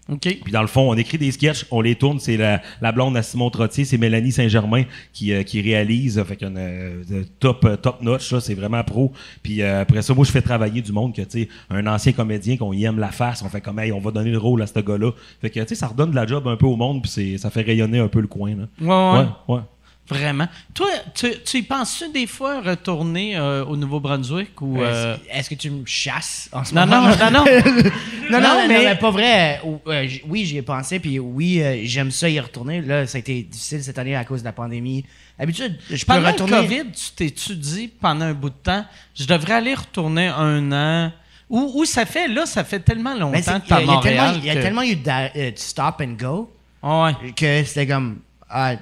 OK. 0.08 0.38
Puis 0.44 0.52
dans 0.52 0.62
le 0.62 0.68
fond, 0.68 0.90
on 0.92 0.96
écrit 0.96 1.18
des 1.18 1.32
sketchs, 1.32 1.66
on 1.72 1.82
les 1.82 1.96
tourne. 1.96 2.20
C'est 2.20 2.38
la, 2.38 2.62
la 2.80 2.92
blonde 2.92 3.18
à 3.18 3.24
Simon 3.24 3.50
Trottier, 3.50 3.86
c'est 3.86 3.98
Mélanie 3.98 4.32
Saint-Germain 4.32 4.84
qui, 5.14 5.34
euh, 5.34 5.42
qui 5.44 5.62
réalise. 5.62 6.22
Fait 6.28 6.36
qu'un 6.36 6.56
euh, 6.56 7.04
top, 7.40 7.66
euh, 7.66 7.76
top 7.76 8.02
notch, 8.04 8.30
ça, 8.30 8.40
c'est 8.40 8.54
vraiment 8.54 8.84
pro. 8.84 9.12
Puis 9.42 9.62
euh, 9.64 9.82
après 9.82 10.02
ça, 10.04 10.14
moi, 10.14 10.24
je 10.24 10.32
fais 10.32 10.42
travailler 10.44 10.82
du 10.84 10.92
monde 10.92 11.16
que, 11.16 11.24
tu 11.24 11.44
sais, 11.44 11.50
un 11.72 11.88
ancien 11.88 12.12
comédien 12.12 12.56
qu'on 12.58 12.72
y 12.74 12.84
aime 12.86 13.00
la 13.00 13.10
face, 13.12 13.42
on 13.44 13.50
fait 13.50 13.62
comme, 13.62 13.80
hey, 13.80 13.92
on 13.92 14.00
va 14.00 14.12
donner 14.12 14.30
le 14.32 14.38
rôle 14.38 14.62
à 14.62 14.68
ce 14.68 14.80
gars-là. 14.80 15.12
Fait 15.42 15.50
que, 15.50 15.60
tu 15.62 15.68
sais, 15.70 15.76
ça 15.76 15.88
redonne 15.88 16.12
de 16.12 16.16
la 16.16 16.28
job 16.28 16.48
un 16.48 16.56
peu 16.56 16.68
au 16.68 16.76
monde, 16.76 17.02
puis 17.02 17.10
c'est- 17.12 17.38
ça 17.40 17.50
fait 17.50 17.62
rayonner 17.64 17.98
un 18.00 18.08
peu 18.08 18.22
le 18.22 18.28
coin, 18.28 18.52
là. 18.56 18.68
Ouais, 18.80 19.20
ouais. 19.22 19.26
ouais. 19.48 19.56
ouais. 19.56 19.62
Vraiment. 20.08 20.48
Toi, 20.76 20.88
tu, 21.16 21.32
tu 21.44 21.58
y 21.58 21.62
penses-tu 21.64 22.12
des 22.12 22.28
fois 22.28 22.62
retourner 22.62 23.36
euh, 23.38 23.66
au 23.66 23.76
Nouveau-Brunswick 23.76 24.62
ou. 24.62 24.80
euh, 24.82 25.18
Est-ce 25.32 25.50
que 25.50 25.56
tu 25.56 25.72
me 25.72 25.84
chasses 25.86 26.48
en 26.52 26.64
ce 26.64 26.76
Non, 26.76 26.86
moment? 26.86 27.08
non, 27.10 27.16
non, 27.32 27.32
non. 27.32 27.46
Non, 28.30 28.40
non, 28.40 28.48
Non, 28.62 28.68
mais, 28.68 28.84
mais- 28.86 28.96
pas 28.96 29.10
vrai. 29.12 29.60
Euh, 29.66 29.78
euh, 29.88 30.08
oui, 30.28 30.46
j'y 30.46 30.58
ai 30.58 30.62
pensé, 30.62 31.00
puis 31.00 31.18
oui, 31.20 31.60
euh, 31.62 31.80
j'aime 31.86 32.12
ça 32.12 32.30
y 32.30 32.40
retourner. 32.40 32.82
Là, 32.82 33.06
ça 33.08 33.18
a 33.18 33.20
été 33.20 33.42
difficile 33.44 33.84
cette 33.84 33.98
année 33.98 34.16
à 34.16 34.24
cause 34.26 34.42
de 34.42 34.46
la 34.46 34.52
pandémie. 34.54 35.06
D'habitude, 35.40 35.78
je 35.90 36.06
peux 36.06 36.14
Pendant 36.14 36.32
retourner. 36.32 36.56
le 36.56 36.62
COVID, 36.64 36.92
tu 36.92 37.12
t'es-tu 37.16 37.56
dit 37.56 37.88
pendant 37.88 38.26
un 38.26 38.34
bout 38.34 38.50
de 38.50 38.56
temps, 38.56 38.86
je 39.16 39.26
devrais 39.26 39.54
aller 39.54 39.74
retourner 39.74 40.28
un 40.28 40.72
an? 40.72 41.12
Où, 41.50 41.72
où 41.76 41.86
ça 41.86 42.06
fait, 42.06 42.28
là, 42.28 42.46
ça 42.48 42.64
fait 42.64 42.80
tellement 42.80 43.14
longtemps 43.16 43.60
que 43.60 43.68
t'es 43.68 43.74
à 43.74 43.82
il 43.82 43.86
y 43.88 43.90
a- 43.90 43.94
il 43.94 43.96
y 43.96 43.98
a 43.98 44.02
tellement- 44.02 44.24
Montréal. 44.24 44.36
Il 44.40 44.46
y 44.46 44.50
a 44.50 44.56
tellement 44.62 44.82
eu 44.82 44.98
euh, 45.08 45.52
de 45.52 45.58
stop 45.58 46.02
and 46.02 46.14
go 46.20 46.52
ouais. 46.82 47.14
que 47.36 47.64
c'était 47.64 47.86
comme. 47.88 48.20
ah, 48.50 48.74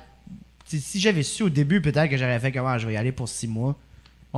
si- 0.80 1.00
j'avais 1.00 1.24
su 1.24 1.44
au 1.44 1.50
début, 1.50 1.82
peut-être 1.82 2.10
que 2.10 2.18
j'aurais 2.18 2.40
fait 2.40 2.52
comment 2.52 2.78
je 2.78 2.88
vais 2.88 2.94
y 2.94 2.98
aller 2.98 3.12
pour 3.12 3.28
six 3.30 3.48
mois. 3.48 3.76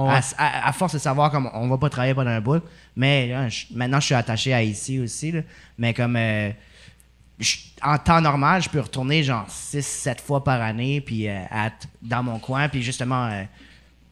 À, 0.09 0.19
à- 0.37 0.67
à 0.67 0.73
force 0.73 0.93
de 0.93 0.99
savoir 0.99 1.31
comme 1.31 1.49
on 1.53 1.67
va 1.69 1.77
pas 1.77 1.89
travailler 1.89 2.13
pendant 2.13 2.31
un 2.31 2.41
bout. 2.41 2.61
Mais 2.97 3.27
là, 3.27 3.47
je- 3.47 3.65
maintenant, 3.73 3.99
je 4.01 4.05
suis 4.07 4.15
attaché 4.15 4.53
à 4.53 4.61
ici 4.61 4.99
aussi. 4.99 5.31
là. 5.31 5.41
Mais 5.77 5.93
comme 5.93 6.15
euh, 6.17 6.49
je- 7.39 7.57
en 7.81 7.97
temps 7.97 8.19
normal, 8.19 8.61
je 8.61 8.69
peux 8.69 8.79
retourner 8.81 9.23
genre 9.23 9.45
6-7 9.49 10.19
fois 10.21 10.43
par 10.43 10.61
année 10.61 10.99
puis 11.01 11.29
euh, 11.29 11.39
être 11.51 11.87
dans 12.01 12.23
mon 12.23 12.39
coin 12.39 12.67
puis 12.67 12.81
justement 12.83 13.27
euh, 13.27 13.43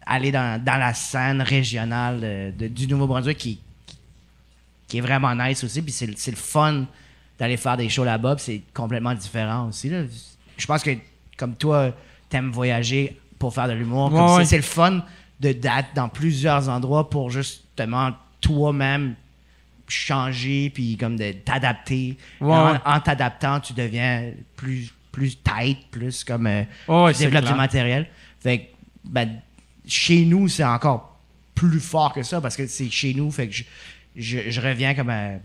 aller 0.06 0.32
dans, 0.32 0.62
dans 0.64 0.78
la 0.78 0.94
scène 0.94 1.42
régionale 1.42 2.54
de- 2.58 2.68
du 2.70 2.88
Nouveau-Brunswick 2.88 3.38
qui, 3.38 3.60
qui, 3.86 3.98
qui 4.88 4.98
est 5.00 5.02
vraiment 5.02 5.36
nice 5.36 5.64
aussi. 5.66 5.82
Puis 5.82 5.92
c'est 5.92 6.08
le- 6.32 6.36
fun 6.38 6.86
d'aller 7.38 7.58
faire 7.58 7.76
des 7.76 7.90
shows 7.90 8.06
là-bas. 8.06 8.36
puis 8.38 8.44
c'est 8.46 8.62
complètement 8.74 9.14
différent 9.14 9.68
aussi. 9.68 9.90
là. 9.90 10.04
Je 10.58 10.66
pense 10.66 10.82
que 10.82 10.92
comme 11.36 11.56
toi, 11.56 11.92
t'aimes 12.34 12.52
voyager 12.52 13.18
pour 13.40 13.54
faire 13.54 13.68
de 13.68 13.74
l'humour. 13.74 14.10
comme 14.10 14.20
Ouais, 14.20 14.28
c'est- 14.28 14.36
ouais. 14.38 14.46
C'est 14.46 14.58
le 14.58 14.64
fun 14.64 15.04
de 15.40 15.52
d'être 15.54 15.94
dans 15.96 16.10
plusieurs 16.10 16.68
endroits 16.70 17.10
pour 17.10 17.30
justement 17.30 18.12
toi-même 18.42 19.16
changer 19.88 20.70
puis 20.74 20.98
comme 20.98 21.16
de 21.18 21.32
t'adapter. 21.32 22.18
Ouais, 22.42 22.48
en 22.86 23.00
t'adaptant, 23.00 23.60
tu 23.60 23.74
deviens 23.74 24.32
plus 24.56 24.92
plus 25.12 25.38
tight, 25.44 25.78
plus 25.92 26.24
comme 26.24 26.48
euh, 26.48 26.64
tu 27.12 27.20
développes 27.26 27.44
du 27.44 27.58
matériel. 27.58 28.08
Fait 28.40 28.60
que, 28.60 28.64
ben, 29.06 29.30
chez 29.86 30.26
nous, 30.26 30.48
c'est 30.48 30.64
encore 30.64 31.20
plus 31.54 31.80
fort 31.80 32.14
que 32.14 32.24
ça 32.24 32.42
parce 32.42 32.56
que 32.58 32.66
c'est 32.66 32.90
chez 32.90 33.14
nous. 33.14 33.30
Fait 33.30 33.48
que 33.48 33.54
je, 33.54 33.64
je, 34.16 34.50
je 34.50 34.60
reviens 34.62 34.96
comme 34.96 35.12
euh, 35.12 35.38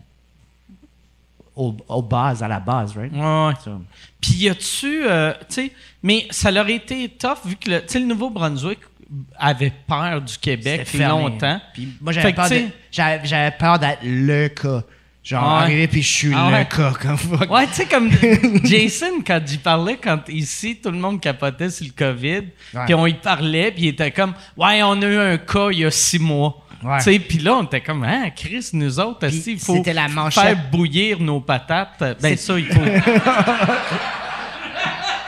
au, 1.58 1.76
au 1.88 2.02
base, 2.02 2.42
à 2.42 2.48
la 2.48 2.60
base, 2.60 2.96
right? 2.96 3.12
Ouais. 3.12 3.72
Puis 4.20 4.32
y 4.34 4.48
a-tu, 4.48 5.02
euh, 5.04 5.32
tu 5.48 5.54
sais, 5.54 5.72
mais 6.02 6.26
ça 6.30 6.50
leur 6.50 6.66
a 6.66 6.70
été 6.70 7.08
tough 7.08 7.38
vu 7.44 7.56
que 7.56 7.70
le, 7.70 7.80
tu 7.80 7.88
sais, 7.88 7.98
le 7.98 8.06
Nouveau-Brunswick 8.06 8.78
avait 9.36 9.72
peur 9.86 10.22
du 10.22 10.38
Québec 10.38 10.88
longtemps. 10.94 11.60
Puis 11.74 11.88
moi, 12.00 12.12
j'avais 12.12 12.32
peur, 12.32 12.48
j'avais, 12.92 13.50
peur 13.59 13.78
d'être 13.78 14.00
le 14.04 14.48
cas. 14.48 14.83
Genre, 15.24 15.42
ouais. 15.42 15.62
arriver 15.64 15.88
puis 15.88 16.00
je 16.00 16.09
suis 16.09 16.33
Ah 16.35 16.50
le 16.50 16.64
cas. 16.64 16.92
Comme 16.92 17.18
fuck. 17.18 17.50
Ouais, 17.50 17.66
tu 17.66 17.74
sais, 17.74 17.87
comme 17.87 18.11
Jason, 18.64 19.20
quand 19.26 19.40
j'y 19.44 19.59
parlais, 19.59 19.96
quand 19.96 20.26
ici, 20.28 20.78
tout 20.83 20.90
le 20.90 20.98
monde 20.98 21.20
capotait 21.20 21.68
sur 21.70 21.87
le 21.87 21.92
COVID, 21.92 22.48
puis 22.87 22.94
on 22.94 23.06
y 23.06 23.14
parlait, 23.14 23.72
puis 23.72 23.85
il 23.85 23.88
était 23.88 24.11
comme, 24.11 24.33
ouais, 24.56 24.83
on 24.83 25.02
a 25.02 25.06
eu 25.06 25.18
un 25.18 25.38
cas 25.38 25.68
il 25.70 25.80
y 25.80 25.85
a 25.85 25.90
six 25.90 26.18
mois. 26.18 26.64
Ouais. 26.82 27.18
Puis 27.18 27.38
là, 27.38 27.54
on 27.56 27.64
était 27.64 27.80
comme, 27.80 28.04
hein, 28.04 28.30
Chris, 28.34 28.70
nous 28.72 29.00
autres, 29.00 29.26
aussi, 29.26 29.52
il 29.52 29.58
faut 29.58 29.76
c'était 29.76 29.92
la 29.92 30.08
faire 30.30 30.56
bouillir 30.70 31.18
nos 31.20 31.40
patates? 31.40 32.18
Ben, 32.20 32.36
ça, 32.36 32.58
il 32.58 32.66
faut. 32.66 32.80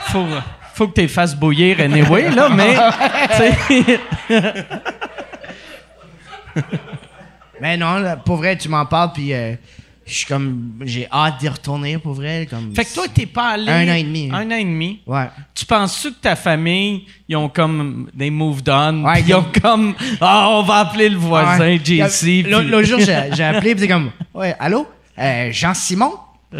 faut, 0.07 0.25
faut 0.73 0.87
que 0.87 0.93
tu 0.93 1.01
les 1.01 1.07
fasses 1.09 1.35
bouillir 1.35 1.81
anyway, 1.81 2.29
là, 2.31 2.47
mais. 2.49 2.77
Mais 7.59 7.77
non, 7.77 7.95
là, 7.95 8.15
pour 8.15 8.37
vrai, 8.37 8.57
tu 8.57 8.69
m'en 8.69 8.85
parles, 8.85 9.11
puis 9.13 9.33
euh, 9.33 9.55
je 10.11 10.17
suis 10.17 10.25
comme. 10.27 10.73
J'ai 10.83 11.07
hâte 11.11 11.39
d'y 11.39 11.47
retourner, 11.47 11.97
pour 11.97 12.13
vrai. 12.13 12.47
Comme, 12.49 12.75
fait 12.75 12.85
que 12.85 12.93
toi, 12.93 13.05
t'es 13.13 13.25
pas 13.25 13.49
allé. 13.51 13.71
Un 13.71 13.89
an 13.91 13.95
et 13.95 14.03
demi. 14.03 14.29
Un 14.31 14.47
an 14.51 14.55
et 14.55 14.63
demi. 14.63 14.99
Ouais. 15.07 15.27
Tu 15.55 15.65
penses-tu 15.65 16.11
que 16.11 16.19
ta 16.21 16.35
famille, 16.35 17.05
ils 17.27 17.35
ont 17.35 17.49
comme 17.49 18.09
des 18.13 18.29
moved 18.29 18.69
on, 18.69 19.03
Ouais, 19.05 19.21
ils 19.25 19.33
ont 19.33 19.45
comme 19.61 19.95
ah 20.19 20.47
on 20.49 20.63
va 20.63 20.79
appeler 20.79 21.09
le 21.09 21.17
voisin 21.17 21.59
Ouais. 21.59 21.79
JC. 21.83 22.43
L'autre 22.47 22.67
puis- 22.81 22.85
jour, 22.85 22.99
j'ai 22.99 23.29
j'ai 23.33 23.43
appelé, 23.51 23.73
puis 23.75 23.81
c'est 23.81 23.87
comme. 23.87 24.11
Ouais, 24.33 24.55
allô? 24.59 24.87
Euh, 25.17 25.49
Jean-Simon? 25.51 26.13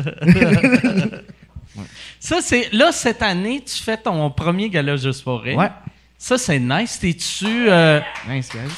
Ça 2.20 2.40
c'est 2.42 2.70
là 2.72 2.92
cette 2.92 3.22
année 3.22 3.64
tu 3.66 3.82
fais 3.82 3.98
ton 3.98 4.30
premier 4.30 4.70
gala 4.70 4.96
juste 4.98 5.24
pour 5.24 5.42
rire. 5.42 5.58
Ouais. 5.58 5.70
Ça 6.18 6.38
c'est 6.38 6.60
nice. 6.60 7.00
T'es-tu 7.00 7.68
euh, 7.70 8.00
Nice, 8.30 8.50
guys. 8.54 8.72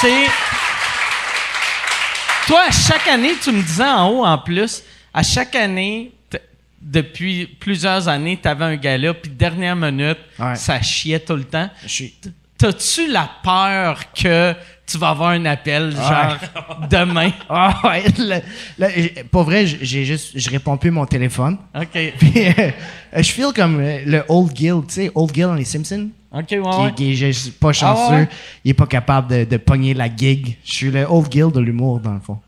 c'est 0.00 0.26
toi 2.46 2.62
à 2.68 2.70
chaque 2.70 3.06
année 3.08 3.32
tu 3.42 3.50
me 3.52 3.62
disais 3.62 3.84
en 3.84 4.08
haut 4.10 4.24
en 4.24 4.38
plus 4.38 4.82
à 5.12 5.22
chaque 5.22 5.54
année 5.54 6.12
depuis 6.80 7.46
plusieurs 7.46 8.06
années, 8.06 8.38
tu 8.40 8.46
avais 8.46 8.64
un 8.64 8.76
gala, 8.76 9.12
puis 9.12 9.28
dernière 9.30 9.74
minute, 9.74 10.18
Ouais. 10.38 10.54
ça 10.54 10.80
chiait 10.80 11.18
tout 11.18 11.34
le 11.34 11.42
temps. 11.42 11.68
T'as-tu 12.58 13.10
la 13.10 13.28
peur 13.42 14.00
que 14.12 14.54
tu 14.86 14.96
vas 14.96 15.08
avoir 15.08 15.30
un 15.30 15.44
appel, 15.46 15.90
genre, 15.96 16.36
demain? 16.90 17.32
Ah 17.48 17.80
ouais, 17.82 18.04
le- 18.18 18.40
le- 18.78 18.88
j'ai- 18.94 19.24
pour 19.30 19.42
vrai, 19.42 19.66
j'ai 19.66 20.04
juste, 20.04 20.38
je 20.38 20.48
réponds 20.48 20.76
plus 20.76 20.92
mon 20.92 21.06
téléphone. 21.06 21.58
OK. 21.74 21.88
Puis 22.18 22.46
euh, 22.46 22.70
je 23.16 23.32
feel 23.32 23.48
comme 23.54 23.80
euh, 23.80 23.98
le 24.06 24.24
Old 24.28 24.56
Gill, 24.56 24.82
tu 24.86 24.94
sais, 24.94 25.10
Old 25.14 25.34
Gill 25.34 25.46
dans 25.46 25.54
les 25.54 25.64
Simpsons. 25.64 26.08
OK, 26.38 26.46
ouais, 26.50 26.60
Qui, 26.60 26.78
ouais. 26.80 26.94
qui 26.94 27.12
est 27.12 27.14
juste 27.14 27.58
pas 27.58 27.72
chanceux, 27.72 28.02
Ah 28.08 28.16
ouais? 28.20 28.28
il 28.64 28.70
est 28.70 28.74
pas 28.74 28.86
capable 28.86 29.28
de, 29.28 29.44
de 29.44 29.56
pogner 29.56 29.94
la 29.94 30.14
gig. 30.14 30.56
Je 30.64 30.72
suis 30.72 30.90
le 30.90 31.04
Old 31.08 31.30
Gill 31.32 31.50
de 31.50 31.60
l'humour, 31.60 32.00
dans 32.00 32.14
le 32.14 32.20
fond. 32.20 32.38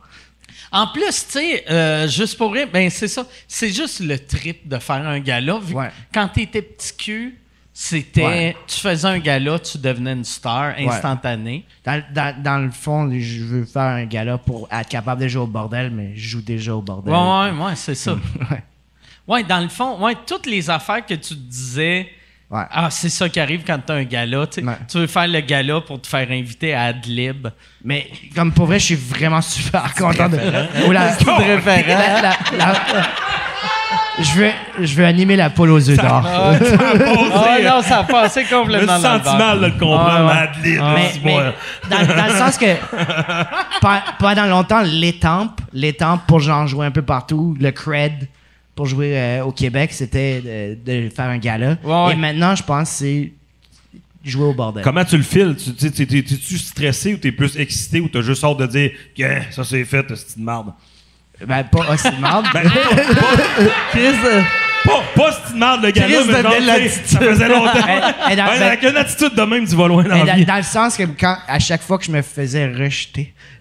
En 0.70 0.86
plus, 0.88 1.06
tu 1.26 1.32
sais, 1.32 1.64
euh, 1.70 2.06
juste 2.08 2.36
pour 2.36 2.52
rire, 2.52 2.68
ben 2.70 2.90
c'est 2.90 3.08
ça. 3.08 3.24
C'est 3.46 3.70
juste 3.70 4.00
le 4.00 4.18
trip 4.18 4.68
de 4.68 4.78
faire 4.78 4.96
un 5.08 5.18
gala. 5.20 5.58
Vu 5.58 5.72
que 5.72 5.78
Ouais. 5.78 5.90
quand 6.12 6.28
t'étais 6.28 6.60
petit 6.60 6.94
cul, 6.94 7.38
c'était. 7.72 8.24
Ouais. 8.26 8.56
Tu 8.66 8.78
faisais 8.78 9.08
un 9.08 9.18
gala, 9.18 9.58
tu 9.60 9.78
devenais 9.78 10.12
une 10.12 10.24
star 10.24 10.74
instantanée. 10.76 11.64
Dans, 11.86 12.02
dans, 12.12 12.42
dans 12.42 12.58
le 12.58 12.70
fond, 12.70 13.10
je 13.18 13.44
veux 13.44 13.64
faire 13.64 13.82
un 13.82 14.04
gala 14.04 14.36
pour 14.36 14.68
être 14.70 14.88
capable 14.90 15.22
de 15.22 15.28
jouer 15.28 15.42
au 15.44 15.46
bordel, 15.46 15.90
mais 15.90 16.12
je 16.14 16.28
joue 16.28 16.42
déjà 16.42 16.74
au 16.74 16.82
bordel. 16.82 17.14
Ouais, 17.14 17.18
ouais, 17.50 17.64
ouais, 17.66 17.74
c'est 17.76 17.94
ça. 17.94 18.16
Ouais. 19.26 19.44
Dans 19.44 19.60
le 19.60 19.68
fond, 19.68 20.02
ouais, 20.02 20.14
toutes 20.26 20.46
les 20.46 20.70
affaires 20.70 21.04
que 21.04 21.12
tu 21.14 21.34
disais. 21.34 22.08
Ouais. 22.50 22.62
Ah, 22.70 22.88
c'est 22.90 23.10
ça 23.10 23.28
qui 23.28 23.38
arrive 23.40 23.62
quand 23.66 23.78
t'as 23.84 23.94
un 23.96 24.04
gala. 24.04 24.46
tu 24.46 24.60
sais. 24.62 24.66
Ouais. 24.66 24.72
Tu 24.90 24.96
veux 24.98 25.06
faire 25.06 25.26
le 25.28 25.40
gala 25.40 25.82
pour 25.82 26.00
te 26.00 26.06
faire 26.06 26.26
inviter 26.30 26.72
à 26.72 26.84
Adlib. 26.84 27.48
Mais 27.84 28.08
comme 28.34 28.52
pour 28.52 28.64
vrai, 28.66 28.78
je 28.78 28.84
suis 28.86 28.94
vraiment 28.94 29.42
super 29.42 29.92
content 29.94 30.28
de. 30.30 30.38
Ou 30.86 30.92
la- 30.92 31.12
je 34.20 34.32
veux, 34.32 34.50
je 34.80 34.94
veux 34.94 35.04
animer 35.06 35.36
la 35.36 35.50
poule 35.50 35.70
aux 35.70 35.90
œufs 35.90 35.96
d'or. 35.96 36.26
Ah 36.26 37.58
non, 37.62 37.82
ça 37.82 37.98
a 37.98 38.04
passé 38.04 38.44
Je 38.48 38.54
me 38.54 38.60
complètement 38.60 38.94
suis 38.94 39.02
dans 39.02 39.12
le 39.14 39.18
senti 39.22 39.24
beurre. 39.36 39.38
mal 39.38 39.60
de 39.60 39.64
le 39.66 39.70
comprendre, 39.72 40.32
Ah, 40.32 40.44
ouais. 40.62 40.78
Mais, 40.94 41.12
mais 41.24 41.36
dans, 41.90 42.14
dans 42.16 42.26
le 42.26 42.32
sens 42.32 42.58
que 42.58 42.74
pe- 43.80 44.12
pendant 44.18 44.46
longtemps, 44.46 44.82
l'étampe, 44.84 45.60
l'étampe 45.72 46.22
pour 46.26 46.40
genre 46.40 46.66
jouer 46.66 46.86
un 46.86 46.90
peu 46.90 47.02
partout, 47.02 47.56
le 47.60 47.70
cred 47.70 48.28
pour 48.78 48.86
jouer 48.86 49.18
euh, 49.18 49.42
au 49.44 49.50
Québec, 49.50 49.90
c'était 49.92 50.40
de, 50.86 51.02
de 51.08 51.08
faire 51.08 51.24
un 51.24 51.38
gala. 51.38 51.76
Ouais. 51.82 52.12
Et 52.12 52.16
maintenant, 52.16 52.54
je 52.54 52.62
pense 52.62 52.88
que 52.90 52.94
c'est 52.94 53.32
jouer 54.24 54.44
au 54.44 54.52
bordel. 54.54 54.84
Comment 54.84 55.04
tu 55.04 55.16
le 55.16 55.24
files? 55.24 55.56
Tu- 55.56 55.74
tu- 55.74 55.90
tu- 55.90 56.06
T'es- 56.06 56.22
T'es-tu 56.22 56.58
stressé 56.58 57.14
ou 57.14 57.16
t'es 57.16 57.32
plus 57.32 57.56
excité 57.58 57.98
ou 57.98 58.08
t'as 58.08 58.20
juste 58.22 58.44
hâte 58.44 58.58
de 58.58 58.66
dire 58.66 58.92
que 59.18 59.24
ça 59.50 59.64
c'est 59.64 59.84
fait, 59.84 60.06
c'est 60.14 60.36
une 60.36 60.44
marde? 60.44 60.72
Ben, 61.44 61.64
pas 61.64 61.92
aussi 61.92 62.08
de 62.08 62.20
marde. 62.20 62.46
Euh, 62.54 62.54
pas, 63.94 64.67
pas 65.16 65.32
ce 65.32 65.40
petit 65.50 65.58
marde, 65.58 65.82
le 65.84 65.90
gars-là, 65.90 66.08
Chris 66.18 66.24
mais 66.32 66.42
genre, 66.42 66.52
tu 66.56 66.88
sais, 66.88 66.88
ça 67.06 67.18
faisait 67.20 67.48
longtemps. 67.48 67.72
Dans- 67.72 68.28
Ouais, 68.28 68.36
ben- 68.36 68.62
avec 68.62 68.82
une 68.82 68.96
attitude 68.96 69.34
de 69.34 69.42
même, 69.42 69.66
tu 69.66 69.74
vas 69.76 69.88
loin 69.88 70.02
dans 70.04 70.10
Mais 70.14 70.24
la 70.24 70.32
dans, 70.32 70.38
vie. 70.38 70.44
dans 70.44 70.56
le 70.56 70.62
sens 70.62 70.96
que 70.96 71.02
quand, 71.18 71.36
à 71.48 71.58
chaque 71.58 71.82
fois 71.82 71.98
que 71.98 72.04
je 72.04 72.10
me 72.10 72.22
faisais 72.22 72.66
rejeter, 72.66 73.32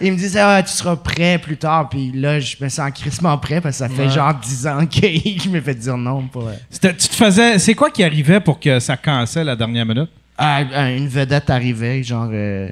il 0.00 0.12
me 0.12 0.16
disait 0.16 0.40
ah, 0.40 0.62
tu 0.62 0.72
seras 0.72 0.96
prêt 0.96 1.38
plus 1.38 1.56
tard. 1.56 1.88
Puis 1.88 2.12
là, 2.14 2.40
je 2.40 2.56
me 2.60 2.68
sens 2.68 2.90
crissement 2.92 3.36
prêt 3.38 3.60
parce 3.60 3.78
que 3.78 3.86
ça 3.86 3.88
fait 3.88 4.08
genre 4.10 4.34
10 4.34 4.66
ans 4.66 4.86
que 4.86 5.06
je 5.42 5.48
me 5.48 5.60
fait 5.60 5.74
dire 5.74 5.96
non 5.96 6.22
pour 6.22 6.48
euh, 6.48 6.52
C'était- 6.70 6.94
Tu 6.94 7.08
te 7.08 7.14
faisais. 7.14 7.58
C'est 7.58 7.74
quoi 7.74 7.90
qui 7.90 8.02
arrivait 8.04 8.40
pour 8.40 8.58
que 8.60 8.78
ça 8.80 8.96
cancelle 8.96 9.46
la 9.46 9.56
dernière 9.56 9.86
minute? 9.86 10.10
ah, 10.36 10.60
ah, 10.74 10.90
une 10.90 11.08
vedette 11.08 11.50
arrivait, 11.50 12.02
genre. 12.02 12.28
euh, 12.32 12.68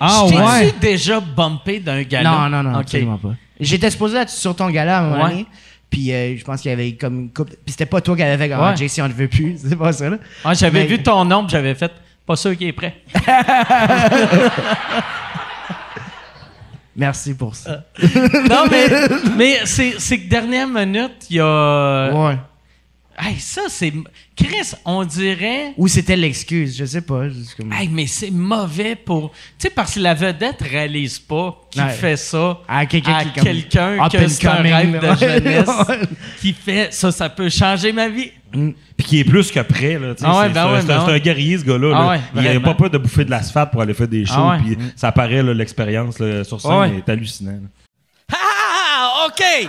Ah 0.00 0.24
T'es-tu 0.28 0.40
ouais. 0.42 0.74
déjà 0.80 1.20
bumpé 1.20 1.78
d'un 1.78 2.02
gala? 2.02 2.30
non, 2.30 2.48
non, 2.48 2.62
non, 2.62 2.74
Ok. 2.76 2.80
absolument 2.82 3.18
pas. 3.18 3.34
J'étais 3.60 3.90
supposé 3.90 4.16
être 4.18 4.30
sur 4.30 4.56
ton 4.56 4.68
gala 4.70 4.98
à 4.98 5.00
un 5.02 5.08
moment 5.10 5.24
Ouais. 5.24 5.30
donné. 5.30 5.46
Puis 5.92 6.10
euh, 6.12 6.36
je 6.36 6.42
pense 6.44 6.60
qu'il 6.62 6.70
y 6.70 6.72
avait 6.74 6.92
comme 6.94 7.20
une 7.20 7.30
couple. 7.30 7.52
Puis 7.64 7.72
c'était 7.72 7.86
pas 7.86 8.00
toi 8.00 8.16
qui 8.16 8.22
avais 8.22 8.42
fait 8.42 8.48
comme 8.50 8.64
Ouais. 8.66 8.74
Jay, 8.76 8.88
si 8.88 9.00
on 9.02 9.06
ne 9.08 9.12
veut 9.12 9.28
plus. 9.28 9.58
C'est 9.68 9.76
pas 9.76 9.92
ça, 9.92 10.08
là. 10.10 10.16
J'avais 10.54 10.80
Mais- 10.80 10.86
vu 10.86 11.02
ton 11.02 11.24
nom, 11.24 11.46
j'avais 11.46 11.74
fait 11.74 11.92
pas 12.26 12.34
sûr 12.34 12.56
qu'il 12.56 12.66
est 12.68 12.72
prêt. 12.72 12.96
Merci 16.94 17.34
pour 17.34 17.54
ça. 17.56 17.84
non, 18.50 18.64
mais, 18.70 18.86
mais 19.36 19.60
c'est, 19.64 19.94
c'est 19.98 20.18
que 20.20 20.28
dernière 20.28 20.68
minute, 20.68 21.26
il 21.30 21.36
y 21.36 21.40
a. 21.40 22.10
ouais. 22.12 22.36
Hey, 23.18 23.38
ça, 23.38 23.62
c'est. 23.68 23.92
Chris, 24.34 24.72
on 24.86 25.04
dirait. 25.04 25.74
Ou 25.76 25.86
c'était 25.86 26.16
l'excuse, 26.16 26.76
je 26.76 26.84
sais 26.86 27.02
pas. 27.02 27.24
comme- 27.56 27.72
Hey, 27.72 27.88
mais 27.88 28.06
c'est 28.06 28.30
mauvais 28.30 28.96
pour. 28.96 29.30
Tu 29.32 29.38
sais, 29.58 29.70
parce 29.70 29.94
que 29.94 30.00
la 30.00 30.14
vedette 30.14 30.62
réalise 30.62 31.18
pas 31.18 31.60
qu'il 31.70 31.82
Ouais. 31.82 31.90
fait 31.90 32.16
ça 32.16 32.60
À 32.66 32.86
quelqu'un 32.86 33.14
à 33.14 33.22
qui 33.24 33.28
est 33.28 33.32
comme 33.34 33.44
quelqu'un 33.44 34.08
que 34.08 34.28
c'est 34.28 34.46
un 34.46 34.54
rêve 34.62 34.98
de 34.98 35.16
jeunesse 35.18 35.68
qui 36.40 36.52
fait 36.54 36.92
ça, 36.92 37.12
ça 37.12 37.28
peut 37.28 37.50
changer 37.50 37.92
ma 37.92 38.08
vie. 38.08 38.30
Puis 38.96 39.06
qui 39.06 39.20
est 39.20 39.24
plus 39.24 39.50
que 39.50 39.60
prêt, 39.60 39.98
là. 39.98 40.14
tu 40.14 40.20
sais, 40.22 40.26
Ah 40.28 40.40
ouais, 40.40 40.46
c'est 40.48 40.52
ben 40.52 40.54
c'est 40.54 40.58
un- 40.68 40.72
ouais, 40.72 40.80
c'est 40.80 40.86
ben 40.86 40.96
un, 40.96 41.00
c'est 41.00 41.10
ouais. 41.12 41.16
un 41.16 41.18
guerrier, 41.20 41.58
ce 41.58 41.64
gars-là. 41.64 41.92
Ah 41.94 42.00
là. 42.02 42.08
ouais, 42.10 42.20
il 42.34 42.38
a 42.38 42.42
vraiment. 42.42 42.64
pas 42.68 42.74
peur 42.74 42.90
de 42.90 42.98
bouffer 42.98 43.24
de 43.24 43.30
l'asphalte 43.30 43.70
pour 43.70 43.82
aller 43.82 43.94
faire 43.94 44.08
des 44.08 44.24
shows. 44.24 44.34
Ah 44.36 44.56
ouais. 44.56 44.74
Puis 44.76 44.78
ça 44.96 45.12
paraît, 45.12 45.42
là, 45.42 45.52
l'expérience 45.54 46.18
là, 46.18 46.44
sur 46.44 46.60
scène 46.60 46.70
Ah 46.72 46.80
ouais. 46.80 46.96
est 46.96 47.08
hallucinant. 47.10 47.52
là. 47.52 47.68
Ah, 48.32 49.26
OK! 49.28 49.68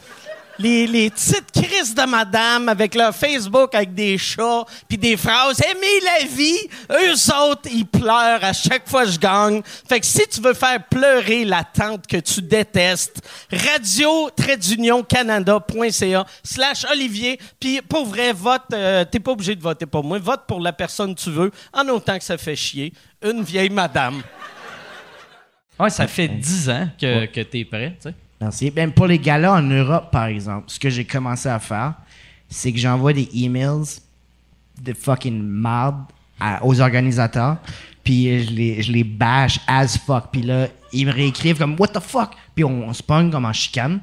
Les, 0.59 0.85
les 0.85 1.09
petites 1.09 1.51
crises 1.51 1.95
de 1.95 2.03
madame 2.03 2.69
avec 2.69 2.93
leur 2.93 3.15
Facebook 3.15 3.73
avec 3.73 3.93
des 3.93 4.17
chats 4.17 4.63
puis 4.87 4.97
des 4.97 5.17
phrases. 5.17 5.61
Aimer 5.61 5.99
la 6.03 6.25
vie. 6.25 6.59
Eux 6.91 7.33
autres 7.49 7.69
ils 7.71 7.85
pleurent 7.85 8.43
à 8.43 8.53
chaque 8.53 8.87
fois 8.87 9.05
que 9.05 9.11
je 9.11 9.19
gagne. 9.19 9.61
Fait 9.87 9.99
que 9.99 10.05
si 10.05 10.21
tu 10.29 10.41
veux 10.41 10.53
faire 10.53 10.83
pleurer 10.89 11.45
la 11.45 11.63
tante 11.63 12.05
que 12.05 12.17
tu 12.17 12.41
détestes 12.41 13.21
radio 13.51 14.29
canada.ca 15.09 16.25
slash 16.43 16.85
olivier. 16.91 17.39
Puis 17.59 17.81
pour 17.81 18.05
vrai 18.05 18.33
vote 18.33 18.61
euh, 18.73 19.05
t'es 19.05 19.19
pas 19.19 19.31
obligé 19.31 19.55
de 19.55 19.61
voter 19.61 19.85
pour 19.85 20.03
moi. 20.03 20.19
Vote 20.19 20.41
pour 20.47 20.59
la 20.59 20.73
personne 20.73 21.15
que 21.15 21.21
tu 21.21 21.31
veux 21.31 21.51
en 21.73 21.87
autant 21.87 22.17
que 22.17 22.23
ça 22.23 22.37
fait 22.37 22.55
chier 22.55 22.93
une 23.23 23.43
vieille 23.43 23.69
madame. 23.69 24.21
Ouais, 25.79 25.89
ça 25.89 26.07
fait 26.07 26.27
10 26.27 26.69
ans 26.69 26.89
que, 26.99 27.25
que 27.25 27.41
t'es 27.41 27.65
prêt, 27.65 27.97
tu 28.01 28.09
sais. 28.09 28.15
Merci. 28.41 28.71
Même 28.75 28.91
pour 28.91 29.07
les 29.07 29.19
galas 29.19 29.53
en 29.53 29.61
Europe, 29.61 30.09
par 30.11 30.25
exemple, 30.25 30.65
ce 30.67 30.79
que 30.79 30.89
j'ai 30.89 31.05
commencé 31.05 31.47
à 31.47 31.59
faire, 31.59 31.93
c'est 32.49 32.71
que 32.73 32.79
j'envoie 32.79 33.13
des 33.13 33.29
emails 33.35 33.99
de 34.81 34.93
fucking 34.93 35.41
marde 35.41 36.03
à- 36.39 36.65
aux 36.65 36.81
organisateurs, 36.81 37.57
puis 38.03 38.43
je 38.43 38.49
les, 38.51 38.81
je 38.81 38.91
les 38.91 39.03
bash 39.03 39.59
as 39.67 39.95
fuck. 39.99 40.25
Puis 40.31 40.41
là, 40.41 40.67
ils 40.91 41.05
me 41.05 41.11
réécrivent 41.11 41.57
comme 41.59 41.75
What 41.79 41.89
the 41.89 41.99
fuck? 41.99 42.31
Puis 42.55 42.63
on, 42.63 42.87
on 42.89 42.93
se 42.93 43.03
pogne 43.03 43.29
comme 43.29 43.45
en 43.45 43.53
chicane. 43.53 43.99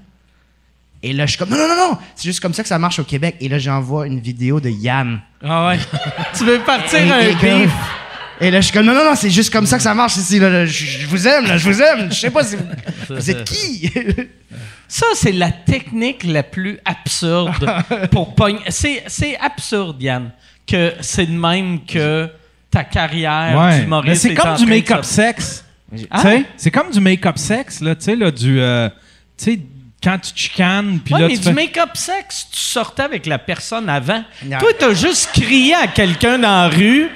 Et 1.03 1.12
là, 1.12 1.27
je 1.27 1.31
suis 1.33 1.38
comme 1.38 1.51
Non, 1.51 1.57
non, 1.57 1.68
non, 1.68 1.90
non! 1.92 1.98
C'est 2.14 2.24
juste 2.29 2.40
comme 2.40 2.55
ça 2.55 2.62
que 2.62 2.68
ça 2.68 2.79
marche 2.79 2.98
au 3.01 3.05
Québec. 3.05 3.37
Et 3.40 3.48
là, 3.48 3.59
j'envoie 3.59 4.07
une 4.07 4.18
vidéo 4.20 4.61
de 4.61 4.68
Yann. 4.70 5.20
Ah 5.42 5.68
ouais. 5.68 5.79
tu 6.37 6.44
veux 6.44 6.59
partir 6.61 7.01
Et, 7.01 7.11
un 7.11 7.20
et 7.20 7.35
comme- 7.35 7.62
beef? 7.62 7.72
Et 8.40 8.51
là, 8.51 8.61
je 8.61 8.66
suis 8.66 8.72
comme, 8.72 8.87
non, 8.87 8.94
non, 8.94 9.05
non, 9.05 9.14
c'est 9.14 9.31
juste 9.31 9.53
comme 9.53 9.66
ça 9.66 9.77
que 9.77 9.83
ça 9.83 9.94
marche 9.94 10.16
ici. 10.16 10.38
Là, 10.38 10.48
là. 10.51 10.66
Je, 10.66 10.85
je 10.85 11.07
vous 11.07 11.27
aime, 11.27 11.46
là, 11.46 11.57
je 11.57 11.68
vous 11.70 11.81
aime. 11.83 12.11
Je 12.12 12.18
sais 12.18 12.31
pas 12.31 12.44
si 12.44 12.57
vous, 12.57 12.64
vous 13.11 13.31
êtes 13.31 13.44
qui? 13.44 13.90
Ça, 14.90 15.05
c'est 15.14 15.33
la 15.33 15.51
technique 15.51 16.24
la 16.24 16.42
plus 16.42 16.79
absurde 16.87 17.70
pour 18.11 18.35
pogner. 18.35 18.61
C'est, 18.68 19.03
c'est 19.07 19.37
absurde, 19.38 20.01
Yann, 20.03 20.31
que 20.66 20.94
c'est 21.03 21.27
de 21.27 21.33
même 21.38 21.85
que 21.85 22.27
ta 22.70 22.85
carrière 22.85 23.55
Ouais. 23.59 23.81
d'humoriste 23.81 24.09
Mais 24.09 24.14
c'est 24.14 24.31
est 24.31 24.35
comme 24.35 24.51
en 24.53 24.57
du 24.57 24.64
make-up 24.64 25.05
se- 25.05 25.12
sexe. 25.14 25.64
Ah? 26.11 26.22
Tu 26.22 26.29
sais, 26.29 26.44
c'est 26.57 26.70
comme 26.70 26.90
du 26.90 27.01
make-up 27.01 27.37
sexe, 27.37 27.81
là, 27.83 27.94
tu 27.96 28.05
sais, 28.05 28.16
là, 28.16 28.31
du. 28.31 28.61
euh, 28.62 28.88
tu 29.37 29.44
sais, 29.53 29.61
quand 30.09 30.18
tu 30.18 30.33
te 30.33 30.38
chicanes, 30.38 31.01
puis 31.05 31.12
Ouais, 31.14 31.21
là, 31.21 31.27
mais 31.29 31.35
tu 31.35 31.40
du 31.40 31.44
fais- 31.49 31.53
make-up 31.53 31.90
sexe, 31.94 32.47
tu 32.51 32.59
sortais 32.61 33.03
avec 33.03 33.27
la 33.27 33.38
personne 33.38 33.88
avant. 33.90 34.23
Non. 34.44 34.59
Toi, 34.59 34.71
t'as 34.79 34.94
juste 34.94 35.31
crié 35.33 35.75
à 35.75 35.87
quelqu'un 35.87 36.38
dans 36.38 36.49
la 36.62 36.68
rue, 36.68 37.11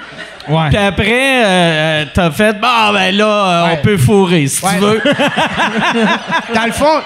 Ouais. 0.49 0.69
puis 0.69 0.77
après, 0.77 1.45
euh, 1.45 1.47
euh, 1.47 2.05
t'as 2.13 2.31
fait, 2.31 2.61
bah, 2.61 2.91
ben 2.93 3.17
là, 3.17 3.27
euh, 3.27 3.67
Ouais. 3.69 3.79
on 3.79 3.83
peut 3.83 3.97
fourrer 3.97 4.47
si 4.49 4.63
Ouais. 4.65 4.73
tu 4.75 4.79
veux. 4.81 5.01
Dans 6.55 6.67
le 6.67 6.73
fond, 6.73 7.01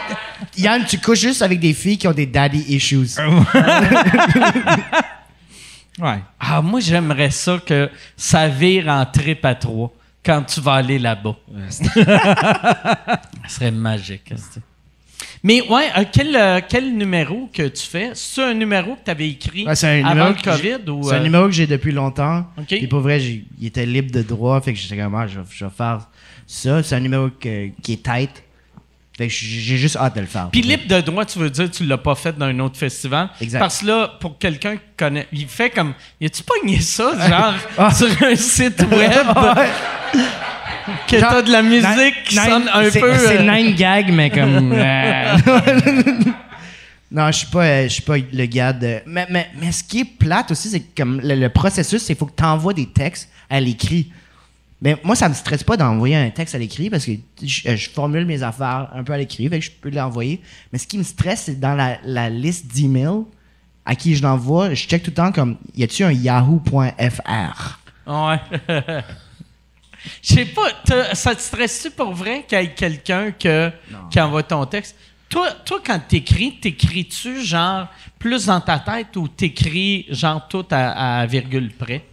Yann, 0.56 0.84
tu 0.86 0.98
couches 0.98 1.20
juste 1.20 1.42
avec 1.42 1.60
des 1.60 1.72
filles 1.74 1.98
qui 1.98 2.08
ont 2.08 2.12
des 2.12 2.26
daddy 2.26 2.64
issues. 2.68 3.06
Ouais. 5.98 6.18
Ah, 6.38 6.60
moi, 6.60 6.80
j'aimerais 6.80 7.30
ça 7.30 7.58
que 7.64 7.88
ça 8.18 8.48
vire 8.48 8.86
en 8.88 9.06
trip 9.06 9.42
à 9.46 9.54
trois 9.54 9.90
quand 10.24 10.42
tu 10.42 10.60
vas 10.60 10.74
aller 10.74 10.98
là-bas. 10.98 11.36
ça 11.70 11.84
serait 13.48 13.70
magique. 13.70 14.30
Mais 15.46 15.60
ouais, 15.68 15.84
euh, 15.96 16.02
quel, 16.12 16.34
euh, 16.34 16.60
quel 16.68 16.92
numéro 16.96 17.48
que 17.52 17.68
tu 17.68 17.86
fais? 17.86 18.10
C'est 18.14 18.42
un 18.42 18.52
numéro 18.54 18.96
que 18.96 19.04
tu 19.04 19.10
avais 19.12 19.28
écrit 19.28 19.64
Ouais, 19.64 19.76
c'est 19.76 20.00
un 20.02 20.04
avant 20.04 20.28
le 20.30 20.34
que 20.34 20.42
COVID? 20.42 20.90
Ou, 20.90 21.04
C'est 21.04 21.14
un 21.14 21.18
euh, 21.20 21.22
numéro 21.22 21.44
que 21.46 21.52
j'ai 21.52 21.68
depuis 21.68 21.92
longtemps. 21.92 22.46
OK. 22.58 22.72
Et 22.72 22.88
pour 22.88 22.98
vrai, 22.98 23.20
j'ai- 23.20 23.44
il 23.60 23.66
était 23.68 23.86
libre 23.86 24.10
de 24.10 24.22
droit. 24.22 24.60
Fait 24.60 24.72
que 24.72 24.78
j'étais 24.80 24.96
comme, 25.00 25.14
ah, 25.14 25.28
je, 25.28 25.38
vais- 25.38 25.46
je 25.48 25.64
vais 25.64 25.70
faire 25.70 26.08
ça. 26.48 26.82
C'est 26.82 26.96
un 26.96 27.00
numéro 27.00 27.28
que- 27.30 27.68
qui 27.80 27.92
est 27.92 28.02
tight. 28.02 28.30
Fait 29.16 29.28
que 29.28 29.32
j'ai 29.32 29.76
juste 29.76 29.96
hâte 29.96 30.16
de 30.16 30.20
le 30.20 30.26
faire. 30.26 30.48
Puis 30.50 30.62
libre 30.62 30.88
de 30.88 31.00
droit, 31.00 31.24
tu 31.24 31.38
veux 31.38 31.48
dire 31.48 31.70
tu 31.70 31.84
l'as 31.86 31.96
pas 31.96 32.16
fait 32.16 32.36
dans 32.36 32.46
un 32.46 32.58
autre 32.58 32.76
festival? 32.76 33.30
Exact. 33.40 33.60
Parce 33.60 33.78
que 33.82 33.86
là, 33.86 34.08
pour 34.20 34.36
quelqu'un 34.38 34.74
qui 34.76 34.82
connaît, 34.96 35.28
il 35.32 35.46
fait 35.46 35.70
comme, 35.70 35.94
y 36.20 36.26
a-tu 36.26 36.42
pogné 36.42 36.80
ça, 36.80 37.12
genre, 37.28 37.54
Ah. 37.78 37.94
sur 37.94 38.08
un 38.24 38.34
site 38.34 38.84
web? 38.90 39.26
que 41.08 41.16
t'as 41.20 41.42
de 41.42 41.50
la 41.52 41.62
musique 41.62 42.24
qui 42.24 42.36
Nine- 42.38 42.44
sonne 42.48 42.68
un 42.72 42.90
c'est- 42.90 43.00
peu... 43.00 43.14
C'est 43.18 43.38
euh, 43.38 43.50
nine 43.56 43.74
gag, 43.74 44.10
mais 44.12 44.30
comme. 44.30 44.72
euh, 44.74 45.36
non, 47.10 47.26
je 47.28 47.32
suis 47.38 47.46
pas, 47.46 47.64
euh, 47.64 47.82
je 47.84 47.88
suis 47.88 48.02
pas 48.02 48.16
le 48.18 48.46
gars 48.46 48.72
de. 48.72 49.00
Mais, 49.06 49.26
mais, 49.30 49.48
mais 49.60 49.72
ce 49.72 49.84
qui 49.84 50.00
est 50.00 50.04
plate 50.04 50.50
aussi, 50.50 50.68
c'est 50.68 50.80
que 50.80 50.96
comme 51.02 51.20
le, 51.20 51.34
le 51.34 51.48
processus, 51.48 52.00
c'est 52.02 52.14
qu'il 52.14 52.16
faut 52.16 52.26
que 52.26 52.36
tu 52.36 52.44
envoies 52.44 52.74
des 52.74 52.86
textes 52.86 53.28
à 53.48 53.60
l'écrit. 53.60 54.10
Mais 54.82 54.96
moi, 55.04 55.16
ça 55.16 55.28
me 55.28 55.34
stresse 55.34 55.64
pas 55.64 55.76
d'envoyer 55.76 56.16
un 56.16 56.28
texte 56.30 56.54
à 56.54 56.58
l'écrit 56.58 56.90
parce 56.90 57.06
que 57.06 57.12
je, 57.42 57.74
je 57.76 57.90
formule 57.90 58.26
mes 58.26 58.42
affaires 58.42 58.88
un 58.94 59.02
peu 59.04 59.14
à 59.14 59.18
l'écrit, 59.18 59.48
fait 59.48 59.58
que 59.60 59.64
je 59.64 59.70
peux 59.70 59.88
l'envoyer. 59.90 60.40
Mais 60.72 60.78
ce 60.78 60.86
qui 60.86 60.98
me 60.98 61.02
stresse, 61.04 61.44
c'est 61.46 61.58
dans 61.58 61.74
la, 61.74 61.96
la 62.04 62.28
liste 62.28 62.66
d'emails 62.74 63.24
à 63.86 63.94
qui 63.94 64.14
je 64.16 64.22
l'envoie, 64.22 64.74
je 64.74 64.86
check 64.86 65.02
tout 65.02 65.10
le 65.10 65.14
temps 65.14 65.32
comme 65.32 65.56
y 65.76 65.82
a-tu 65.84 66.04
un 66.04 66.12
yahoo.fr? 66.12 67.78
Ouais. 68.06 68.40
Je 70.22 70.34
sais 70.34 70.44
pas, 70.46 71.14
ça 71.14 71.34
te 71.34 71.40
stresse-tu 71.40 71.90
pour 71.90 72.12
vrai 72.12 72.44
qu'il 72.48 72.58
y 72.58 72.62
ait 72.62 72.74
quelqu'un 72.74 73.32
que, 73.32 73.70
qui 74.10 74.20
envoie 74.20 74.42
ton 74.42 74.64
texte? 74.66 74.96
Toi, 75.28 75.50
toi 75.64 75.80
quand 75.84 76.00
t'écris, 76.06 76.58
t'écris-tu 76.60 77.42
genre 77.42 77.88
plus 78.18 78.46
dans 78.46 78.60
ta 78.60 78.78
tête 78.78 79.16
ou 79.16 79.26
t'écris 79.28 80.06
genre 80.08 80.46
tout 80.48 80.66
à, 80.70 81.20
à 81.20 81.26
virgule 81.26 81.72
près? 81.72 82.04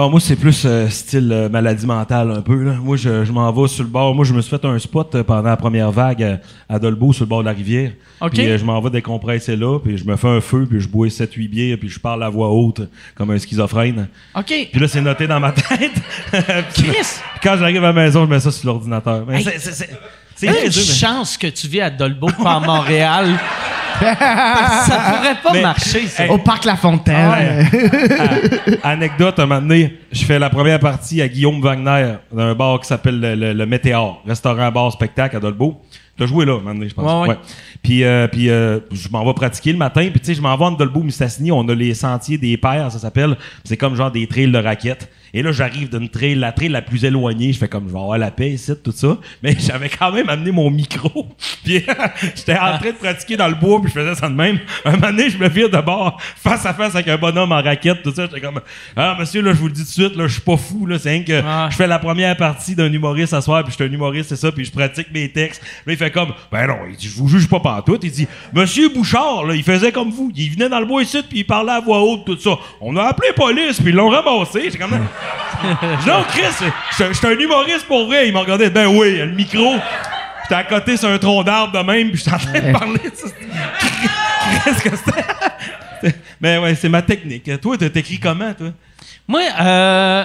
Ah, 0.00 0.06
moi, 0.08 0.20
c'est 0.20 0.36
plus 0.36 0.62
euh, 0.64 0.88
style 0.88 1.28
euh, 1.32 1.48
maladie 1.48 1.84
mentale 1.84 2.30
un 2.30 2.40
peu. 2.40 2.62
Là. 2.62 2.74
Moi, 2.74 2.96
je, 2.96 3.24
je 3.24 3.32
m'en 3.32 3.50
vais 3.50 3.66
sur 3.66 3.82
le 3.82 3.88
bord. 3.90 4.14
Moi, 4.14 4.24
je 4.24 4.32
me 4.32 4.40
suis 4.40 4.50
fait 4.50 4.64
un 4.64 4.78
spot 4.78 5.12
euh, 5.16 5.24
pendant 5.24 5.48
la 5.48 5.56
première 5.56 5.90
vague 5.90 6.38
à 6.68 6.78
Dolbeau, 6.78 7.12
sur 7.12 7.24
le 7.24 7.28
bord 7.28 7.40
de 7.40 7.46
la 7.46 7.52
rivière. 7.52 7.90
OK. 8.20 8.30
Puis 8.30 8.58
je 8.58 8.64
m'en 8.64 8.80
vais 8.80 8.90
décompresser 8.90 9.56
là, 9.56 9.80
puis 9.80 9.98
je 9.98 10.04
me 10.04 10.14
fais 10.14 10.28
un 10.28 10.40
feu, 10.40 10.66
puis 10.70 10.78
je 10.80 10.88
bois 10.88 11.08
7-8 11.08 11.48
bières, 11.50 11.78
puis 11.78 11.88
je 11.88 11.98
parle 11.98 12.22
à 12.22 12.28
voix 12.28 12.48
haute 12.50 12.82
comme 13.16 13.30
un 13.32 13.38
schizophrène. 13.38 14.06
OK. 14.36 14.68
Puis 14.70 14.80
là, 14.80 14.86
c'est 14.86 15.00
noté 15.00 15.26
dans 15.26 15.40
ma 15.40 15.50
tête. 15.52 15.90
Puis 16.74 16.82
Chris! 16.84 17.06
Quand 17.42 17.56
j'arrive 17.56 17.78
à 17.78 17.88
la 17.88 17.92
maison, 17.92 18.24
je 18.24 18.30
mets 18.30 18.38
ça 18.40 18.52
sur 18.52 18.66
l'ordinateur. 18.68 19.24
Mais 19.26 19.38
Hey. 19.38 19.44
c'est- 19.44 19.58
c'est- 19.58 19.72
c'est- 19.72 19.90
c'est 20.38 20.46
Une 20.46 20.52
mais- 20.64 20.70
chance 20.70 21.36
que 21.36 21.46
tu 21.48 21.66
vis 21.68 21.80
à 21.80 21.90
Dolbeau, 21.90 22.28
pas 22.42 22.54
à 22.56 22.60
Montréal. 22.60 23.26
ça 24.00 25.12
pourrait 25.16 25.36
pas 25.42 25.52
Mais- 25.52 25.62
marcher, 25.62 26.06
ça. 26.06 26.24
Hey. 26.24 26.30
Au 26.30 26.38
parc 26.38 26.64
La 26.64 26.76
Fontaine. 26.76 27.66
Ah, 28.82 28.90
anecdote, 28.90 29.38
un 29.38 29.46
moment 29.46 29.60
donné, 29.60 29.98
je 30.12 30.24
fais 30.24 30.38
la 30.38 30.50
première 30.50 30.78
partie 30.78 31.20
à 31.20 31.28
Guillaume 31.28 31.60
Wagner 31.60 32.14
d'un 32.32 32.54
bar 32.54 32.80
qui 32.80 32.86
s'appelle 32.86 33.18
le, 33.20 33.34
le- 33.34 33.52
le 33.52 33.66
Météor, 33.66 34.22
restaurant, 34.26 34.70
bar, 34.70 34.92
spectacle 34.92 35.36
à 35.36 35.40
Dolbeau. 35.40 35.80
T'as 36.16 36.26
joué 36.26 36.44
là, 36.44 36.52
un 36.54 36.56
moment 36.58 36.74
donné, 36.74 36.88
je 36.88 36.94
pense. 36.94 37.22
Ouais, 37.22 37.28
ouais. 37.30 37.38
Puis, 37.82 38.02
euh, 38.02 38.26
puis 38.26 38.50
euh, 38.50 38.80
je 38.90 39.08
m'en 39.08 39.24
vais 39.24 39.34
pratiquer 39.34 39.70
le 39.72 39.78
matin. 39.78 40.08
Puis, 40.10 40.18
tu 40.20 40.26
sais, 40.26 40.34
je 40.34 40.40
m'en 40.42 40.56
vais 40.56 40.64
en 40.64 40.72
Dolbeau, 40.72 41.00
Mistassini. 41.02 41.52
On 41.52 41.68
a 41.68 41.74
les 41.74 41.94
sentiers 41.94 42.38
des 42.38 42.56
pères, 42.56 42.90
ça 42.90 42.98
s'appelle. 42.98 43.36
C'est 43.64 43.76
comme 43.76 43.94
genre 43.94 44.10
des 44.10 44.26
trails 44.26 44.50
de 44.50 44.58
raquettes. 44.58 45.08
Et 45.34 45.42
là, 45.42 45.52
j'arrive 45.52 45.90
d'une 45.90 46.08
trail, 46.08 46.34
la 46.34 46.52
trail 46.52 46.68
la 46.68 46.82
plus 46.82 47.04
éloignée. 47.04 47.52
Je 47.52 47.58
fais 47.58 47.68
comme, 47.68 47.88
je 47.88 47.92
vais 47.92 47.98
avoir 47.98 48.18
la 48.18 48.30
paix 48.30 48.50
ici, 48.50 48.72
tout 48.82 48.92
ça. 48.92 49.18
Mais 49.42 49.54
j'avais 49.58 49.88
quand 49.88 50.10
même 50.12 50.28
amené 50.28 50.50
mon 50.50 50.70
micro. 50.70 51.26
Puis, 51.64 51.84
j'étais 52.36 52.54
en 52.54 52.78
train 52.78 52.90
de 52.90 52.96
pratiquer 52.96 53.36
dans 53.36 53.48
le 53.48 53.54
bois, 53.54 53.80
puis 53.80 53.90
je 53.94 54.00
faisais 54.00 54.14
ça 54.14 54.28
de 54.28 54.34
même. 54.34 54.58
Un 54.84 54.92
moment 54.92 55.08
donné, 55.08 55.28
je 55.30 55.38
me 55.38 55.48
vire 55.48 55.68
de 55.68 55.80
bord, 55.80 56.18
face 56.36 56.64
à 56.66 56.72
face 56.72 56.94
avec 56.94 57.08
un 57.08 57.16
bonhomme 57.18 57.52
en 57.52 57.62
raquette, 57.62 58.02
tout 58.02 58.12
ça. 58.12 58.26
J'étais 58.26 58.40
comme, 58.40 58.60
ah, 58.96 59.16
monsieur, 59.18 59.42
là, 59.42 59.52
je 59.52 59.58
vous 59.58 59.66
le 59.66 59.72
dis 59.72 59.82
tout 59.82 59.86
de 59.88 59.92
suite, 60.06 60.16
là, 60.16 60.26
je 60.26 60.32
suis 60.34 60.42
pas 60.42 60.56
fou, 60.56 60.86
là. 60.86 60.98
C'est 60.98 61.10
rien 61.10 61.22
que 61.22 61.42
Ah. 61.44 61.68
je 61.70 61.76
fais 61.76 61.86
la 61.86 61.98
première 61.98 62.36
partie 62.36 62.74
d'un 62.74 62.92
humoriste 62.92 63.34
à 63.34 63.40
soir, 63.42 63.62
puis 63.64 63.72
je 63.72 63.76
suis 63.76 63.84
un 63.84 63.92
humoriste, 63.92 64.30
c'est 64.30 64.36
ça, 64.36 64.50
puis 64.52 64.64
je 64.64 64.72
pratique 64.72 65.08
mes 65.12 65.28
textes. 65.30 65.62
Là, 65.86 65.92
il 65.92 65.98
fait 65.98 66.10
comme, 66.10 66.32
ben 66.50 66.66
non, 66.66 66.78
il 66.88 66.96
dit, 66.96 67.08
je 67.08 67.16
vous 67.16 67.28
juge 67.28 67.48
pas 67.48 67.60
pantoute. 67.60 68.00
Il 68.04 68.10
dit, 68.10 68.26
monsieur 68.52 68.88
Bouchard, 68.88 69.44
là, 69.44 69.54
il 69.54 69.62
faisait 69.62 69.92
comme 69.92 70.10
vous. 70.10 70.32
Il 70.34 70.50
venait 70.52 70.68
dans 70.68 70.80
le 70.80 70.86
bois 70.86 71.02
ici, 71.02 71.18
puis 71.28 71.40
il 71.40 71.44
parlait 71.44 71.72
à 71.72 71.80
voix 71.80 72.00
haute, 72.02 72.24
tout 72.24 72.38
ça. 72.38 72.50
On 72.80 72.96
a 72.96 73.02
appelé 73.04 73.28
la 73.28 73.34
police, 73.34 73.78
puis 73.80 73.90
ils 73.90 73.94
l'ont 73.96 74.08
ramassé. 74.08 74.62
J'étais 74.64 74.78
comme, 74.78 74.90
non, 76.06 76.22
Chris, 76.28 76.66
je 76.98 77.12
suis 77.12 77.26
un 77.26 77.30
humoriste 77.38 77.86
pour 77.86 78.06
vrai. 78.06 78.28
Il 78.28 78.32
m'a 78.32 78.40
regardé, 78.40 78.70
ben 78.70 78.86
oui, 78.86 79.18
le 79.18 79.32
micro. 79.32 79.74
J'étais 80.42 80.54
à 80.54 80.64
côté 80.64 80.96
sur 80.96 81.08
un 81.08 81.18
tronc 81.18 81.42
d'arbre 81.42 81.76
de 81.78 81.84
même, 81.84 82.10
puis 82.10 82.18
j'étais 82.18 82.32
en 82.34 82.38
train 82.38 82.60
de 82.60 82.72
parler 82.72 82.98
de 83.10 83.14
ça. 83.14 83.28
Qu'est-ce 84.64 84.82
que 84.82 84.96
c'était? 84.96 86.14
Mais 86.40 86.58
ouais, 86.58 86.74
c'est 86.74 86.88
ma 86.88 87.02
technique. 87.02 87.50
Toi, 87.60 87.76
t'as- 87.76 87.90
t'écris 87.90 88.18
comment, 88.20 88.54
toi? 88.54 88.68
Moi, 89.26 89.42
euh. 89.60 90.24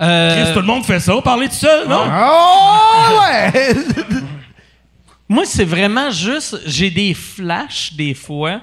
euh, 0.00 0.42
Chris, 0.44 0.52
tout 0.52 0.60
le 0.60 0.66
monde 0.66 0.84
fait 0.84 1.00
ça, 1.00 1.14
parler 1.22 1.48
de 1.48 1.52
ça, 1.52 1.84
non? 1.88 2.02
Oh, 2.06 3.20
ouais! 3.20 3.74
Moi, 5.28 5.44
c'est 5.46 5.64
vraiment 5.64 6.10
juste, 6.10 6.60
j'ai 6.66 6.90
des 6.90 7.14
flashs 7.14 7.94
des 7.94 8.12
fois, 8.12 8.60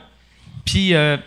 puis 0.65 0.93
euh, 0.93 1.17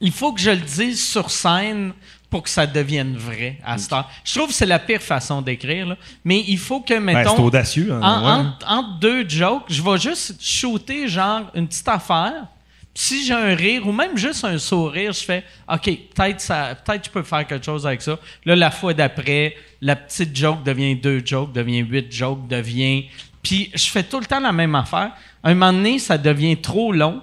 il 0.00 0.10
faut 0.10 0.32
que 0.32 0.40
je 0.40 0.50
le 0.50 0.56
dise 0.56 1.06
sur 1.06 1.30
scène 1.30 1.92
pour 2.32 2.42
que 2.42 2.48
ça 2.50 2.66
deviine 2.66 3.14
vrai 3.16 3.58
à 3.64 3.76
cette 3.78 3.92
heure. 3.92 4.10
Je 4.24 4.34
trouve 4.34 4.48
que 4.48 4.54
c'est 4.54 4.66
la 4.66 4.78
pire 4.78 5.00
façon 5.02 5.42
d'écrire, 5.42 5.86
là. 5.86 5.96
mais 6.24 6.42
il 6.48 6.58
faut 6.58 6.80
que, 6.80 6.94
Ben, 6.94 7.00
mettons, 7.00 7.36
c'est 7.36 7.42
audacieux. 7.42 7.92
hein, 7.92 8.00
en- 8.02 8.24
ouais. 8.24 8.32
entre, 8.48 8.66
entre 8.72 8.98
deux 8.98 9.28
jokes, 9.28 9.64
je 9.68 9.82
vais 9.82 9.98
juste 9.98 10.36
shooter 10.42 11.06
genre 11.08 11.42
une 11.54 11.68
petite 11.68 11.86
affaire. 11.88 12.46
Si 12.94 13.24
j'ai 13.24 13.32
un 13.34 13.54
rire 13.54 13.86
ou 13.86 13.92
même 13.92 14.16
juste 14.18 14.44
un 14.44 14.58
sourire, 14.58 15.12
je 15.12 15.20
fais 15.24 15.44
OK, 15.72 15.84
peut-être 15.84 16.40
ça 16.40 16.74
peut-être 16.84 17.04
je 17.06 17.10
peux 17.10 17.22
faire 17.22 17.46
quelque 17.46 17.64
chose 17.64 17.86
avec 17.86 18.02
ça. 18.02 18.18
Là 18.44 18.56
la 18.56 18.70
fois 18.70 18.92
d'après, 18.94 19.54
la 19.80 19.94
petite 19.96 20.34
joke 20.36 20.62
devient 20.62 20.94
deux 20.96 21.22
jokes, 21.24 21.52
devient 21.52 21.78
huit 21.80 22.10
jokes, 22.12 22.48
devient 22.48 23.04
puis 23.42 23.70
je 23.74 23.86
fais 23.86 24.02
tout 24.02 24.20
le 24.20 24.26
temps 24.26 24.40
la 24.40 24.52
même 24.52 24.74
affaire. 24.74 25.10
Un 25.44 25.54
moment 25.54 25.72
donné, 25.72 25.98
ça 25.98 26.16
devient 26.18 26.56
trop 26.58 26.92
long, 26.92 27.22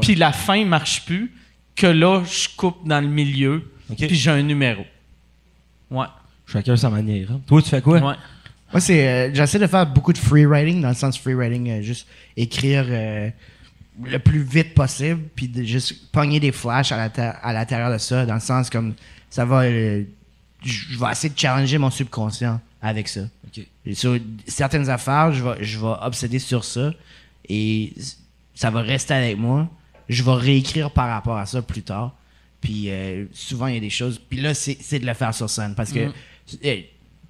puis 0.00 0.14
la 0.14 0.32
fin 0.32 0.64
marche 0.64 1.04
plus 1.04 1.32
que 1.74 1.86
là 1.86 2.22
je 2.24 2.48
coupe 2.56 2.86
dans 2.86 3.00
le 3.00 3.08
milieu, 3.08 3.62
Puis 3.94 4.14
j'ai 4.16 4.30
un 4.30 4.42
numéro. 4.42 4.84
Ouais. 5.90 6.06
Chacun 6.46 6.76
sa 6.76 6.90
manière. 6.90 7.30
hein. 7.32 7.40
Toi, 7.46 7.62
tu 7.62 7.68
fais 7.70 7.82
quoi? 7.82 7.98
Ouais. 7.98 8.14
Moi, 8.72 8.80
c'est. 8.80 9.06
euh, 9.08 9.30
J'essaie 9.34 9.58
de 9.58 9.66
faire 9.66 9.86
beaucoup 9.86 10.12
de 10.12 10.18
free 10.18 10.44
writing, 10.46 10.80
dans 10.82 10.88
le 10.88 10.94
sens 10.94 11.18
free 11.18 11.34
writing, 11.34 11.68
euh, 11.70 11.82
juste 11.82 12.06
écrire 12.36 12.84
euh, 12.88 13.30
le 14.04 14.18
plus 14.18 14.42
vite 14.42 14.74
possible, 14.74 15.22
puis 15.34 15.48
de 15.48 15.62
juste 15.62 16.10
pogner 16.10 16.40
des 16.40 16.52
flashs 16.52 16.92
à 16.92 17.52
l'intérieur 17.52 17.92
de 17.92 17.98
ça, 17.98 18.26
dans 18.26 18.34
le 18.34 18.40
sens 18.40 18.68
comme 18.70 18.94
ça 19.30 19.44
va. 19.44 19.62
euh, 19.62 20.02
je 20.64 20.98
vais 20.98 21.10
essayer 21.12 21.32
de 21.32 21.38
challenger 21.38 21.78
mon 21.78 21.90
subconscient 21.90 22.60
avec 22.82 23.06
ça. 23.08 23.20
OK. 23.46 23.64
Et 23.84 23.94
sur 23.94 24.18
certaines 24.48 24.88
affaires, 24.90 25.32
je 25.32 25.44
vais, 25.44 25.62
je 25.64 25.78
vais 25.78 25.94
obséder 26.02 26.38
sur 26.40 26.64
ça 26.64 26.92
et 27.48 27.92
ça 28.54 28.70
va 28.70 28.80
rester 28.80 29.14
avec 29.14 29.38
moi. 29.38 29.68
Je 30.08 30.22
vais 30.24 30.32
réécrire 30.32 30.90
par 30.90 31.08
rapport 31.08 31.36
à 31.36 31.46
ça 31.46 31.62
plus 31.62 31.82
tard. 31.82 32.14
Puis 32.66 32.86
euh, 32.90 33.26
souvent, 33.32 33.68
il 33.68 33.74
y 33.74 33.76
a 33.76 33.80
des 33.80 33.90
choses. 33.90 34.18
Puis 34.28 34.40
là, 34.40 34.52
c'est 34.52 34.76
c'est 34.80 34.98
de 34.98 35.06
le 35.06 35.14
faire 35.14 35.32
sur 35.32 35.48
scène. 35.48 35.74
Parce 35.76 35.92
que 35.92 36.00
euh, 36.64 36.80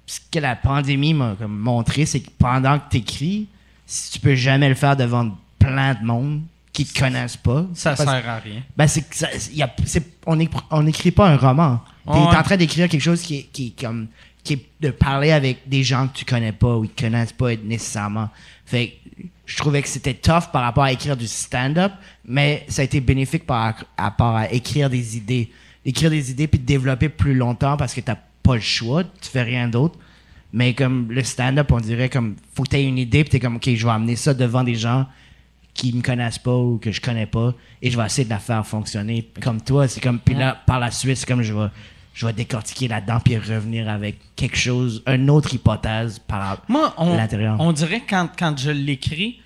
ce 0.07 0.19
que 0.31 0.39
la 0.39 0.55
pandémie 0.55 1.13
m'a 1.13 1.35
comme 1.37 1.55
montré, 1.59 2.07
c'est 2.07 2.21
que 2.21 2.29
pendant 2.39 2.79
que 2.79 2.85
tu 2.89 2.97
écris, 2.97 3.47
si 3.85 4.13
tu 4.13 4.19
peux 4.19 4.33
jamais 4.33 4.67
le 4.67 4.73
faire 4.73 4.95
devant 4.97 5.37
plein 5.59 5.93
de 5.93 6.03
monde 6.03 6.41
qui 6.73 6.85
te 6.85 6.99
connaissent 6.99 7.37
pas, 7.37 7.67
Ça 7.75 7.95
sert 7.95 8.09
à 8.09 8.39
rien. 8.39 8.63
ben, 8.75 8.87
c'est 8.87 9.05
ça- 9.13 9.29
y 9.53 9.61
a- 9.61 9.75
c'est- 9.85 10.11
on 10.25 10.81
n'écrit 10.81 11.11
pas 11.11 11.29
un 11.29 11.37
roman. 11.37 11.81
T'es 12.05 12.11
Ouais. 12.13 12.17
en 12.35 12.41
train 12.43 12.57
d'écrire 12.57 12.89
quelque 12.89 13.01
chose 13.01 13.21
qui 13.21 13.35
est, 13.37 13.43
qui 13.53 13.67
est 13.67 13.79
comme 13.79 14.07
qui 14.43 14.53
est 14.53 14.65
de 14.81 14.89
parler 14.91 15.31
avec 15.31 15.67
des 15.69 15.83
gens 15.83 16.07
que 16.07 16.17
tu 16.17 16.25
connais 16.25 16.53
pas 16.53 16.77
ou 16.77 16.83
qui 16.87 17.03
connaissent 17.03 17.33
pas 17.33 17.53
nécessairement. 17.57 18.29
Fait 18.65 18.95
je 19.47 19.55
trouvais 19.55 19.81
que 19.81 19.87
c'était 19.87 20.13
tough 20.13 20.51
par 20.51 20.61
rapport 20.61 20.83
à 20.83 20.91
écrire 20.91 21.15
du 21.15 21.25
stand-up, 21.25 21.93
mais 22.25 22.65
ça 22.67 22.81
a 22.81 22.85
été 22.85 22.99
bénéfique 22.99 23.45
par 23.45 23.75
rapport 23.97 24.35
à 24.35 24.51
écrire 24.51 24.89
des 24.89 25.15
idées, 25.15 25.49
écrire 25.85 26.09
des 26.09 26.29
idées 26.29 26.47
puis 26.47 26.59
de 26.59 26.65
développer 26.65 27.07
plus 27.07 27.33
longtemps 27.33 27.77
parce 27.77 27.93
que 27.93 28.01
t'as 28.01 28.17
pas 28.43 28.55
le 28.55 28.61
choix, 28.61 29.05
tu 29.05 29.29
fais 29.29 29.43
rien 29.43 29.69
d'autre. 29.69 29.97
Mais 30.51 30.73
comme 30.73 31.11
le 31.11 31.23
stand-up, 31.23 31.71
on 31.71 31.79
dirait 31.79 32.09
comme 32.09 32.35
faut 32.53 32.63
que 32.63 32.69
tu 32.69 32.75
aies 32.75 32.83
une 32.83 32.97
idée 32.97 33.23
puis 33.23 33.31
t'es 33.31 33.39
comme 33.39 33.55
ok, 33.55 33.69
je 33.73 33.85
vais 33.85 33.91
amener 33.91 34.17
ça 34.17 34.33
devant 34.33 34.65
des 34.65 34.75
gens 34.75 35.07
qui 35.73 35.93
me 35.93 36.01
connaissent 36.01 36.39
pas 36.39 36.55
ou 36.55 36.77
que 36.77 36.91
je 36.91 36.99
connais 36.99 37.25
pas 37.25 37.53
et 37.81 37.89
je 37.89 37.97
vais 37.97 38.05
essayer 38.05 38.25
de 38.25 38.29
la 38.29 38.39
faire 38.39 38.67
fonctionner 38.67 39.29
comme 39.41 39.61
toi. 39.61 39.87
C'est 39.87 40.01
comme 40.01 40.19
puis 40.19 40.35
là 40.35 40.61
par 40.67 40.81
la 40.81 40.91
suite 40.91 41.15
c'est 41.15 41.27
comme 41.27 41.41
je 41.41 41.53
vais 41.53 41.69
je 42.17 42.25
vais 42.25 42.33
décortiquer 42.33 42.87
là-dedans 42.87 43.19
puis 43.23 43.37
revenir 43.37 43.87
avec 43.87 44.17
quelque 44.35 44.57
chose 44.57 45.03
une 45.05 45.29
autre 45.29 45.53
hypothèse 45.53 46.17
par 46.17 46.63
Moi, 46.67 46.91
on, 46.97 47.15
l'intérieur 47.15 47.57
on 47.59 47.71
dirait 47.71 48.01
quand, 48.09 48.27
quand 48.35 48.57
je 48.57 48.71
l'écris, 48.71 49.39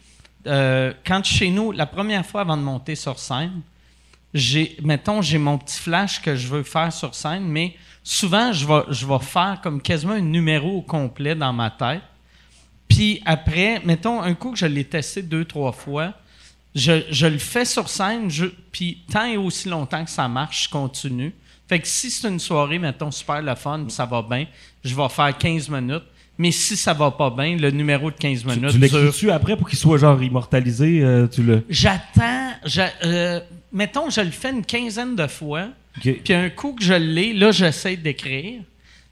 euh, 0.48 0.94
quand 1.06 1.22
chez 1.26 1.50
nous, 1.50 1.74
la 1.74 1.86
première 1.86 2.26
fois 2.26 2.42
avant 2.42 2.56
de 2.56 2.62
monter 2.62 2.96
sur 2.96 3.20
scène, 3.20 3.60
j'ai, 4.34 4.78
mettons, 4.82 5.22
j'ai 5.22 5.38
mon 5.38 5.58
petit 5.58 5.78
flash 5.82 6.22
que 6.22 6.38
je 6.38 6.48
veux 6.48 6.64
faire 6.64 6.94
sur 6.94 7.14
scène, 7.14 7.44
mais 7.44 7.76
souvent, 8.06 8.54
je 8.54 8.66
vais, 8.66 8.84
je 8.90 9.06
vais 9.06 9.20
faire 9.20 9.60
comme 9.62 9.82
quasiment 9.82 10.14
un 10.14 10.22
numéro 10.22 10.78
au 10.78 10.82
complet 10.82 11.36
dans 11.36 11.52
ma 11.52 11.72
tête. 11.72 12.02
Puis 12.88 13.22
après, 13.26 13.82
mettons, 13.84 14.22
un 14.22 14.34
coup 14.34 14.52
que 14.52 14.58
je 14.58 14.66
l'ai 14.66 14.86
testé 14.86 15.24
deux, 15.24 15.44
trois 15.44 15.74
fois, 15.74 16.14
je, 16.74 17.04
je 17.10 17.28
le 17.28 17.38
fais 17.38 17.66
sur 17.66 17.90
scène, 17.90 18.30
je- 18.30 18.46
puis 18.72 19.04
tant 19.12 19.26
et 19.26 19.36
aussi 19.36 19.68
longtemps 19.68 20.06
que 20.06 20.10
ça 20.12 20.30
marche, 20.30 20.66
je 20.66 20.70
continue. 20.70 21.34
Fait 21.72 21.80
que 21.80 21.88
si 21.88 22.12
c'est 22.12 22.28
une 22.28 22.38
soirée, 22.38 22.78
mettons, 22.80 23.12
super 23.12 23.42
le 23.42 23.56
fun, 23.56 23.86
ça 23.88 24.06
va 24.06 24.22
bien, 24.22 24.46
je 24.84 24.94
vais 24.94 25.08
faire 25.08 25.38
15 25.38 25.70
minutes. 25.70 26.04
Mais 26.38 26.52
si 26.52 26.76
ça 26.76 26.94
va 26.94 27.12
pas 27.12 27.30
bien, 27.30 27.56
le 27.56 27.72
numéro 27.72 28.12
de 28.12 28.16
15 28.18 28.42
Tu, 28.42 28.48
minutes 28.48 28.72
tu 28.72 28.78
l'écris-tu 28.78 29.32
après 29.32 29.56
pour 29.56 29.70
qu'il 29.70 29.78
soit 29.80 29.98
genre 29.98 30.22
immortalisé? 30.22 31.00
euh, 31.02 31.28
tu 31.28 31.44
le... 31.44 31.64
J'attends. 31.70 32.52
j'a- 32.66 32.92
euh, 33.06 33.40
mettons, 33.72 34.10
je 34.10 34.20
le 34.20 34.32
fais 34.32 34.50
une 34.52 34.66
quinzaine 34.66 35.16
de 35.16 35.28
fois. 35.28 35.70
OK. 35.98 36.20
Puis 36.26 36.34
un 36.34 36.50
coup 36.50 36.74
que 36.74 36.84
je 36.84 36.94
l'ai, 36.94 37.32
là, 37.32 37.52
j'essaie 37.54 37.96
d'écrire. 37.96 38.62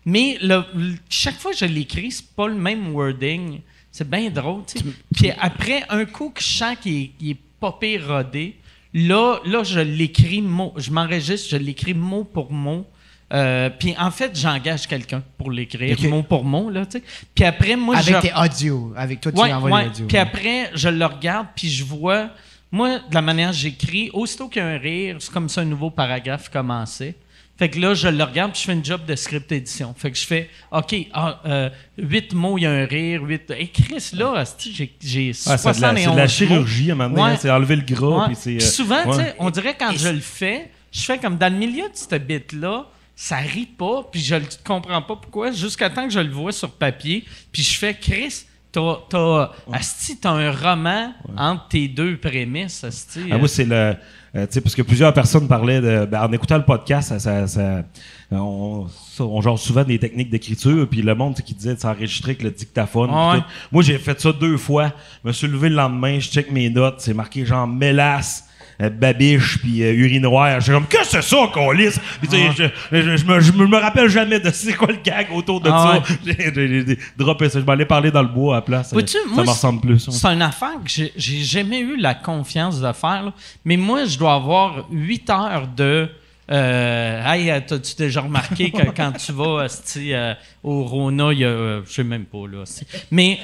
Mais 0.06 0.38
le- 0.42 0.64
le- 0.76 0.96
chaque 1.10 1.40
fois 1.40 1.52
que 1.52 1.58
je 1.60 1.66
l'écris, 1.66 2.12
c'est 2.12 2.28
pas 2.36 2.48
le 2.50 2.56
même 2.56 2.94
wording. 2.94 3.62
C'est 3.90 4.10
bien 4.10 4.30
drôle, 4.30 4.64
tu 4.68 4.80
sais. 4.80 4.86
Puis 5.16 5.32
après, 5.40 5.84
un 5.90 6.04
coup 6.06 6.30
que 6.32 6.42
je 6.42 6.48
sens 6.48 6.76
qu'il 6.82 6.98
est, 7.22 7.30
est 7.32 7.38
pas 7.60 7.78
pire 7.80 8.06
rodé, 8.08 8.56
là, 8.94 9.40
là 9.46 9.64
je 9.64 9.80
l'écris 9.80 10.42
mot. 10.42 10.74
Je 10.78 10.92
m'enregistre, 10.92 11.50
je 11.52 11.58
l'écris 11.58 11.94
mot 11.94 12.24
pour 12.24 12.52
mot. 12.52 12.86
Euh, 13.32 13.70
puis 13.70 13.94
en 14.00 14.10
fait, 14.10 14.32
j'engage 14.36 14.88
quelqu'un 14.88 15.22
pour 15.38 15.52
l'écrire 15.52 15.96
mot 16.10 16.24
pour 16.24 16.44
mot, 16.44 16.70
là, 16.70 16.86
tu 16.86 16.98
sais. 16.98 17.04
Puis 17.36 17.46
après, 17.46 17.76
moi, 17.76 17.98
avec 17.98 18.16
je... 18.16 18.22
tes 18.22 18.34
audios 18.34 18.94
avec 18.96 19.22
toi 19.22 19.32
tu 19.32 19.40
Ouais, 19.40 19.54
envoies 19.54 19.72
ouais. 19.72 19.88
Puis 20.08 20.18
après, 20.18 20.72
je 20.74 20.90
le 20.90 21.06
regarde, 21.06 21.48
puis 21.56 21.70
je 21.70 21.84
vois, 21.84 22.32
moi, 22.72 22.98
de 22.98 23.14
la 23.14 23.22
manière 23.22 23.52
que 23.52 23.56
j'écris, 23.56 24.10
aussitôt 24.14 24.48
qu'il 24.48 24.64
y 24.64 24.66
a 24.66 24.70
un 24.70 24.78
rire, 24.80 25.18
c'est 25.20 25.32
comme 25.32 25.48
ça 25.48 25.62
un 25.62 25.66
nouveau 25.66 25.92
paragraphe 25.92 26.50
commençait. 26.50 27.16
Fait 27.60 27.68
que 27.68 27.78
là, 27.78 27.94
je 27.94 28.08
le 28.08 28.24
regarde, 28.24 28.54
puis 28.54 28.62
je 28.62 28.66
fais 28.68 28.74
une 28.74 28.86
job 28.86 29.02
de 29.06 29.16
script 29.18 29.52
édition. 29.52 29.94
Fait 29.98 30.10
que 30.12 30.18
je 30.18 30.26
fais, 30.26 30.50
OK, 30.72 30.96
ah, 31.14 31.42
euh, 31.46 31.70
huit 31.98 32.34
mots, 32.34 32.58
il 32.58 32.62
y 32.62 32.66
a 32.66 32.72
un 32.72 32.86
rire, 32.86 33.22
huit. 33.24 33.52
Hey, 33.52 33.70
Chris, 33.70 34.12
là, 34.14 34.34
asti, 34.38 34.74
j'ai 34.74 34.96
j'ai 35.04 35.32
Ah, 35.46 35.58
c'est 35.58 35.76
de 35.76 35.82
la, 35.82 35.90
71 35.94 36.16
de 36.22 36.28
chirurgie 36.28 36.90
à 36.90 36.94
un 36.94 36.96
moment 36.96 37.10
donné, 37.10 37.22
Ouais. 37.22 37.30
hein, 37.32 37.38
c'est 37.38 37.52
enlever 37.52 37.76
le 37.76 37.82
gras. 37.82 38.28
Ouais. 38.30 38.34
puis 38.42 38.56
euh, 38.56 38.60
souvent, 38.62 39.04
tu 39.12 39.18
sais, 39.18 39.36
on 39.40 39.50
dirait 39.50 39.76
quand 39.78 39.92
je 39.92 40.08
le 40.08 40.22
fais, 40.22 40.72
je 40.90 41.02
fais 41.02 41.18
comme 41.18 41.38
dans 41.38 41.52
le 41.52 41.60
milieu 41.60 41.84
de 41.84 41.96
cette 41.96 42.26
bite-là, 42.26 42.86
ça 43.14 43.36
rit 43.40 43.66
pas, 43.66 44.04
puis 44.10 44.22
je 44.22 44.36
le 44.36 44.46
comprends 44.66 45.02
pas 45.02 45.18
pourquoi, 45.18 45.52
jusqu'à 45.52 45.90
temps 45.90 46.08
que 46.08 46.14
je 46.14 46.22
le 46.22 46.32
vois 46.32 46.54
sur 46.54 46.72
papier, 46.72 47.26
puis 47.52 47.62
je 47.62 47.78
fais 47.78 47.94
Chris. 47.94 48.46
T'as, 48.72 48.98
t'as, 49.10 49.52
asti, 49.74 50.18
t'as 50.20 50.30
un 50.30 50.52
roman 50.52 51.12
entre 51.36 51.68
tes 51.70 51.88
deux 51.88 52.16
prémices, 52.18 52.84
asti. 52.84 53.22
Ah, 53.32 53.38
moi, 53.40 53.48
c'est 53.48 53.66
le. 53.66 53.96
Euh, 54.36 54.46
tu 54.46 54.54
sais, 54.54 54.62
parce 54.62 54.76
que 54.76 54.82
plusieurs 54.82 55.14
personnes 55.14 55.48
parlaient 55.48 55.82
de. 55.82 56.06
ben, 56.06 56.22
en 56.24 56.32
écoutant 56.32 56.58
le 56.58 56.64
podcast, 56.66 57.10
ça, 57.10 57.20
ça, 57.20 57.48
ça- 57.48 57.84
on, 58.32 58.88
ça, 59.12 59.24
on 59.24 59.42
genre 59.42 59.58
souvent 59.58 59.84
des 59.84 59.98
techniques 59.98 60.30
d'écriture, 60.30 60.88
puis 60.88 61.02
le 61.02 61.16
monde 61.16 61.36
qui 61.36 61.54
disait 61.56 61.74
de 61.76 61.80
s'enregistrer 61.80 62.32
avec 62.32 62.44
le 62.44 62.52
dictaphone. 62.52 63.10
Ah 63.12 63.34
ouais. 63.36 63.40
Moi, 63.72 63.82
j'ai 63.84 63.98
fait 63.98 64.20
ça 64.22 64.32
deux 64.32 64.58
fois. 64.58 64.92
Je 65.24 65.28
me 65.30 65.34
suis 65.34 65.48
levé 65.48 65.70
le 65.70 65.76
lendemain, 65.76 66.20
je 66.20 66.30
check 66.30 66.52
mes 66.52 66.70
notes, 66.70 66.96
c'est 67.00 67.14
marqué 67.14 67.46
genre 67.46 67.68
mélasse. 67.68 68.46
Euh, 68.82 68.90
babiche 68.90 69.60
puis 69.60 69.84
euh, 69.84 69.94
urinoir. 69.94 70.60
J'étais 70.62 70.72
comme, 70.74 70.88
que 70.88 70.98
c'est 71.04 71.22
ça 71.22 71.38
qu'on 71.54 71.72
lisse? 71.72 72.00
Puis 72.22 72.30
je, 72.58 72.64
je, 72.92 73.18
je 73.18 73.26
me, 73.26 73.40
je 73.40 73.52
me 73.52 73.78
rappelle 73.78 74.08
jamais 74.10 74.40
de 74.40 74.50
c'est 74.54 74.74
quoi 74.74 74.88
le 74.88 75.00
gag 75.04 75.28
autour 75.34 75.60
de 75.62 75.70
Ah 75.72 76.00
ça. 76.06 76.14
J'ai- 76.26 76.54
J'ai 76.54 76.86
j'ai 76.88 76.98
droppé 77.18 77.50
ça. 77.50 77.60
Je 77.60 77.66
m'allais 77.66 77.86
parler 77.86 78.12
dans 78.12 78.22
le 78.22 78.28
bois 78.30 78.56
à 78.56 78.58
la 78.60 78.62
place. 78.62 78.94
Vois-tu, 78.94 79.18
ça 79.36 79.42
me 79.44 79.48
ressemble 79.50 79.82
plus. 79.82 80.08
ouais. 80.08 80.14
C'est 80.14 80.28
une 80.28 80.42
affaire 80.42 80.76
que 80.84 80.90
j'ai- 80.90 81.14
j'ai 81.18 81.40
jamais 81.44 81.80
eu 81.80 81.98
la 81.98 82.14
confiance 82.14 82.80
de 82.80 82.92
faire. 82.94 83.24
là. 83.24 83.34
Mais 83.66 83.78
moi, 83.78 84.06
je 84.06 84.18
dois 84.18 84.34
avoir 84.36 84.88
8 84.92 85.30
heures 85.30 85.68
de. 85.76 86.10
Euh, 86.52 87.24
hey, 87.32 87.52
euh, 87.52 87.60
t'as-tu 87.66 87.96
déjà 87.96 88.22
remarqué 88.22 88.72
que 88.72 88.82
quand 88.96 89.12
tu 89.12 89.32
vas 89.34 89.68
euh, 89.98 90.34
au 90.64 90.84
Rona, 90.84 91.32
il 91.32 91.40
y 91.40 91.44
a. 91.46 91.48
euh, 91.48 91.82
je 91.88 91.94
sais 91.94 92.04
même 92.04 92.26
pas, 92.26 92.48
là. 92.52 92.64
Mais. 93.12 93.40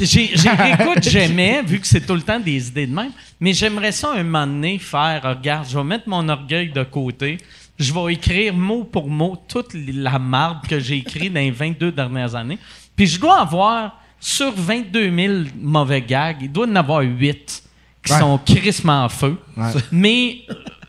J'ai, 0.00 0.30
j'ai, 0.34 0.48
écoute, 0.80 1.02
j'aimais, 1.02 1.62
vu 1.62 1.78
que 1.80 1.86
c'est 1.86 2.04
tout 2.06 2.14
le 2.14 2.22
temps 2.22 2.40
des 2.40 2.68
idées 2.68 2.86
de 2.86 2.94
même, 2.94 3.12
mais 3.40 3.52
j'aimerais 3.52 3.92
ça 3.92 4.12
un 4.12 4.22
moment 4.22 4.46
donné 4.46 4.78
faire, 4.78 5.22
regarde, 5.22 5.66
je 5.68 5.76
vais 5.76 5.84
mettre 5.84 6.08
mon 6.08 6.28
orgueil 6.28 6.70
de 6.70 6.82
côté, 6.82 7.38
je 7.78 7.92
vais 7.92 8.14
écrire 8.14 8.54
mot 8.54 8.84
pour 8.84 9.08
mot 9.08 9.36
toute 9.48 9.74
la 9.74 10.18
marde 10.18 10.66
que 10.66 10.78
j'ai 10.80 10.96
écrite 10.98 11.32
dans 11.32 11.40
les 11.40 11.50
22 11.50 11.92
dernières 11.92 12.34
années, 12.34 12.58
puis 12.96 13.06
je 13.06 13.20
dois 13.20 13.40
avoir, 13.40 14.00
sur 14.20 14.52
22 14.52 15.10
000 15.14 15.34
mauvais 15.60 16.00
gags, 16.02 16.38
il 16.40 16.50
doit 16.52 16.66
y 16.66 16.70
en 16.70 16.76
avoir 16.76 17.00
8 17.02 17.62
qui 18.04 18.12
Ouais. 18.12 18.18
sont 18.18 18.38
crissement 18.38 19.04
en 19.04 19.08
feu, 19.08 19.36
Ouais. 19.56 19.70
mais 19.92 20.38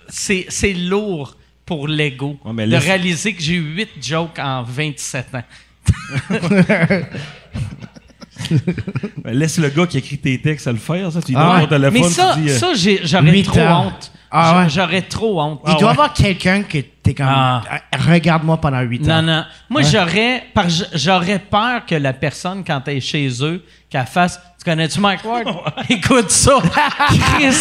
c'est, 0.08 0.46
c'est 0.50 0.74
lourd 0.74 1.36
pour 1.66 1.88
l'ego 1.88 2.38
Ouais, 2.44 2.66
de 2.66 2.72
laisse- 2.72 2.84
réaliser 2.84 3.34
que 3.34 3.42
j'ai 3.42 3.56
8 3.56 3.90
jokes 4.02 4.40
en 4.40 4.64
27 4.64 5.28
ans. 5.36 5.44
Ben, 9.24 9.34
Laisse 9.34 9.58
le 9.58 9.70
gars 9.70 9.88
qui 9.88 9.98
écrit 9.98 10.18
tes 10.18 10.40
textes 10.42 10.68
le 10.68 10.76
faire, 10.78 11.12
ça. 11.12 11.22
Tu 11.22 11.32
lui 11.32 11.38
Ah 11.38 11.44
donnes 11.44 11.56
ouais. 11.56 11.62
ton 11.64 11.70
téléphone, 11.70 12.02
Mais 12.02 12.10
ça, 12.10 12.38
euh, 12.38 12.58
ça 12.58 12.74
j'aurais 13.04 13.44
trop 13.44 13.60
honte. 13.60 14.12
Ah 14.32 14.58
ouais. 14.64 14.70
J'aurais 14.70 15.02
trop 15.04 15.42
honte. 15.42 15.62
Il 15.68 15.76
doit 15.78 15.90
y 15.90 15.92
avoir 15.92 16.14
quelqu'un 16.14 16.64
que 16.64 16.80
t'es 17.04 17.14
comme. 17.14 17.28
Ah. 17.30 17.62
Euh, 17.72 17.98
Regarde-moi 18.14 18.58
pendant 18.58 18.80
8 18.82 19.02
Non, 19.06 19.16
ans. 19.16 19.22
non. 19.22 19.46
Moi, 19.70 19.82
j'aurais, 19.84 20.46
j'aurais 20.94 21.40
peur 21.40 21.86
que 21.86 21.96
la 21.96 22.14
personne, 22.14 22.64
quand 22.66 22.82
elle 22.88 22.98
est 22.98 23.02
chez 23.02 23.30
eux, 23.42 23.64
qu'elle 23.90 24.06
fasse 24.06 24.40
Tu 24.58 24.66
connais-tu 24.66 25.00
Mike 25.00 25.24
Ward? 25.26 25.48
Écoute 25.90 26.32
ça. 26.32 26.54
Chris, 27.10 27.56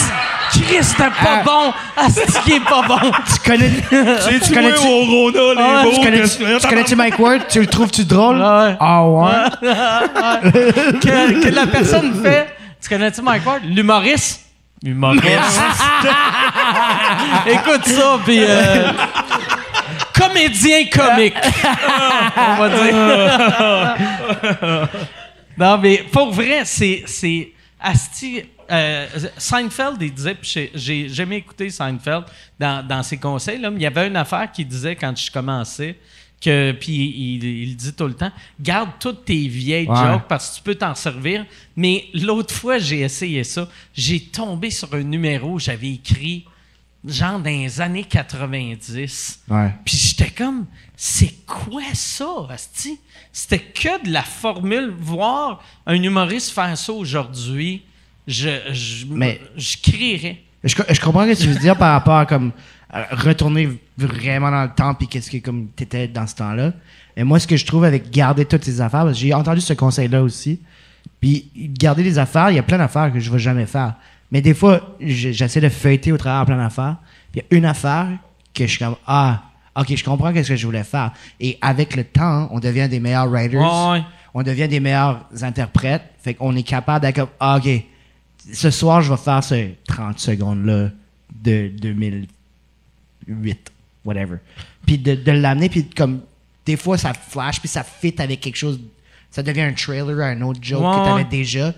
Chris, 0.53 0.87
t'es 0.97 1.05
pas 1.23 1.43
bon. 1.45 1.73
Ah, 1.97 2.07
c'est 2.09 2.27
qui 2.43 2.53
est 2.53 2.61
pas 2.61 2.83
bon. 2.87 2.99
Tu 3.01 3.51
connais. 3.51 3.71
Tu 3.91 4.59
au 4.89 5.05
Rona, 5.05 5.41
les 5.41 5.55
Ah, 5.59 5.83
beaux. 5.83 5.91
Tu 5.93 6.01
connais- 6.01 6.59
tu 6.61 6.69
connais-tu 6.69 6.97
Mike 6.97 7.19
Ward? 7.19 7.41
Tu 7.49 7.61
le 7.61 7.67
trouves-tu 7.67 8.05
drôle? 8.05 8.41
Ah 8.43 9.05
ouais? 9.09 10.51
que, 11.01 11.43
que 11.45 11.49
la 11.55 11.67
personne 11.67 12.23
fait 12.23 12.55
Tu 12.81 12.89
connais-tu 12.89 13.23
Mike 13.23 13.47
Ward? 13.47 13.63
L'humoriste? 13.65 14.42
Humoriste. 14.85 15.27
Écoute 17.47 17.85
ça, 17.87 18.19
puis. 18.25 18.43
euh, 18.43 18.89
comédien 20.15 20.85
comique. 20.93 21.35
On 22.37 22.55
va 22.57 22.69
dire. 22.69 22.95
non, 25.59 25.79
mais 25.79 25.99
pour 26.13 26.33
vrai, 26.33 26.63
c'est. 26.65 27.03
c'est 27.07 27.53
Asti. 27.81 28.43
euh, 28.71 29.07
Seinfeld, 29.37 29.97
il 30.01 30.15
disait, 30.15 30.35
puis 30.37 30.71
j'ai- 30.75 31.09
jamais 31.09 31.39
écouté 31.39 31.69
Seinfeld 31.69 32.25
dans, 32.59 32.87
dans 32.87 33.03
ses 33.03 33.19
conseils, 33.19 33.59
là, 33.59 33.71
mais 33.71 33.81
il 33.81 33.83
y 33.83 33.87
avait 33.87 34.07
une 34.07 34.17
affaire 34.17 34.51
qu'il 34.53 34.69
disait 34.69 34.95
quand 34.95 35.15
je 35.17 35.29
commençais, 35.31 35.99
que, 36.43 36.73
puis 36.73 36.93
il, 36.93 37.45
il 37.45 37.77
dit 37.77 37.93
tout 37.93 38.07
le 38.07 38.15
temps, 38.15 38.33
garde 38.61 38.91
toutes 39.01 39.25
tes 39.25 39.47
vieilles 39.49 39.89
Ouais. 39.89 39.97
jokes 39.97 40.27
parce 40.29 40.51
que 40.51 40.57
tu 40.57 40.63
peux 40.63 40.75
t'en 40.75 40.95
servir. 40.95 41.47
Mais 41.77 42.07
l'autre 42.15 42.55
fois, 42.55 42.79
j'ai 42.79 43.01
essayé 43.01 43.45
ça. 43.45 43.69
J'ai 43.95 44.21
tombé 44.21 44.71
sur 44.71 44.93
un 44.95 45.03
numéro, 45.03 45.59
j'avais 45.59 45.91
écrit, 45.93 46.45
genre 47.07 47.39
dans 47.39 47.51
les 47.51 47.81
années 47.81 48.05
90. 48.05 49.41
Ouais. 49.49 49.75
Puis 49.85 49.97
j'étais 49.97 50.31
comme, 50.31 50.67
c'est 50.97 51.45
quoi 51.47 51.83
ça, 51.95 52.47
asti? 52.51 52.99
C'était 53.33 53.59
que 53.61 54.05
de 54.07 54.13
la 54.13 54.23
formule. 54.23 54.93
Voir 54.99 55.63
un 55.87 56.01
humoriste 56.03 56.51
faire 56.51 56.77
ça 56.77 56.93
aujourd'hui, 56.93 57.83
je, 58.27 58.51
je, 58.73 59.07
Mais- 59.09 59.41
je 59.57 59.77
crierais. 59.83 60.43
Je, 60.65 60.77
je 60.91 61.01
comprends 61.01 61.25
ce 61.27 61.31
que 61.33 61.43
tu 61.43 61.49
veux 61.49 61.59
dire 61.59 61.77
par 61.77 61.93
rapport 61.93 62.17
à 62.19 62.27
comme 62.27 62.53
retourner 62.93 63.69
vraiment 63.97 64.51
dans 64.51 64.63
le 64.65 64.71
temps 64.71 64.95
puis 64.95 65.07
qu'est-ce 65.09 65.31
que 65.31 65.39
comme 65.39 65.69
t'étais 65.69 66.09
dans 66.09 66.27
ce 66.27 66.35
temps-là. 66.37 66.73
Et 67.17 67.25
moi, 67.25 67.39
ce 67.39 67.47
que 67.47 67.57
je 67.57 67.65
trouve 67.67 67.85
avec 67.85 68.11
garder 68.11 68.45
toutes 68.45 68.65
ces 68.65 68.81
affaires, 68.81 69.05
parce 69.05 69.13
que 69.13 69.19
j'ai 69.21 69.35
entendu 69.35 69.61
ce 69.61 69.73
conseil-là 69.73 70.23
aussi. 70.23 70.61
Puis 71.21 71.51
garder 71.57 72.03
les 72.03 72.19
affaires, 72.19 72.51
il 72.51 72.57
y 72.57 72.59
a 72.59 72.63
plein 72.63 72.79
d'affaires 72.79 73.13
que 73.13 73.21
je 73.21 73.31
vais 73.31 73.39
jamais 73.39 73.67
faire. 73.67 73.95
Mais 74.31 74.41
des 74.41 74.55
fois, 74.55 74.97
je- 75.01 75.31
j'essaie 75.33 75.61
de 75.61 75.69
feuilleter 75.69 76.13
au 76.13 76.17
travers 76.17 76.45
plein 76.47 76.57
d'affaires. 76.57 76.97
Puis 77.33 77.41
il 77.51 77.53
y 77.53 77.55
a 77.55 77.59
une 77.59 77.65
affaire 77.67 78.09
que 78.55 78.65
je 78.67 78.71
suis 78.71 78.79
comme 78.79 78.97
ah 79.07 79.43
ok 79.77 79.95
je 79.97 80.05
comprends 80.05 80.33
qu'est-ce 80.33 80.49
que 80.51 80.57
je 80.57 80.67
voulais 80.67 80.85
faire. 80.85 81.13
Et 81.41 81.59
avec 81.61 81.97
le 81.97 82.05
temps, 82.05 82.49
on 82.51 82.61
devient 82.61 82.89
des 82.89 83.01
meilleurs 83.01 83.29
writers. 83.29 83.61
On 84.35 84.43
devient 84.43 84.69
des 84.69 84.81
meilleurs 84.81 85.27
interprètes. 85.43 86.03
Fait 86.23 86.35
qu'on 86.35 86.55
est 86.57 86.63
capable 86.63 87.03
d'être 87.05 87.17
comme 87.17 87.29
ah, 87.41 87.59
ok 87.59 87.85
ce 88.53 88.71
soir, 88.71 89.01
je 89.03 89.11
vais 89.13 89.17
faire 89.19 89.45
ce 89.45 89.69
30 89.87 90.19
secondes-là 90.19 90.89
de 91.43 91.71
2008, 93.27 93.71
whatever. 94.05 94.37
Puis 94.87 94.99
de, 94.99 95.15
de 95.15 95.33
l'amener, 95.33 95.69
puis 95.69 95.89
comme, 95.89 96.21
des 96.67 96.77
fois, 96.77 96.99
ça 96.99 97.13
flash, 97.15 97.61
puis 97.61 97.69
ça 97.69 97.85
fit 97.85 98.15
avec 98.19 98.41
quelque 98.41 98.57
chose, 98.57 98.81
ça 99.31 99.43
devient 99.43 99.63
un 99.63 99.73
trailer 99.73 100.21
à 100.21 100.29
un 100.29 100.41
autre 100.43 100.61
joke 100.63 100.83
Ouais, 100.83 100.91
que 100.91 100.97
tu 100.97 101.03
ouais. 101.03 101.21
avais 101.21 101.25
déjà. 101.25 101.75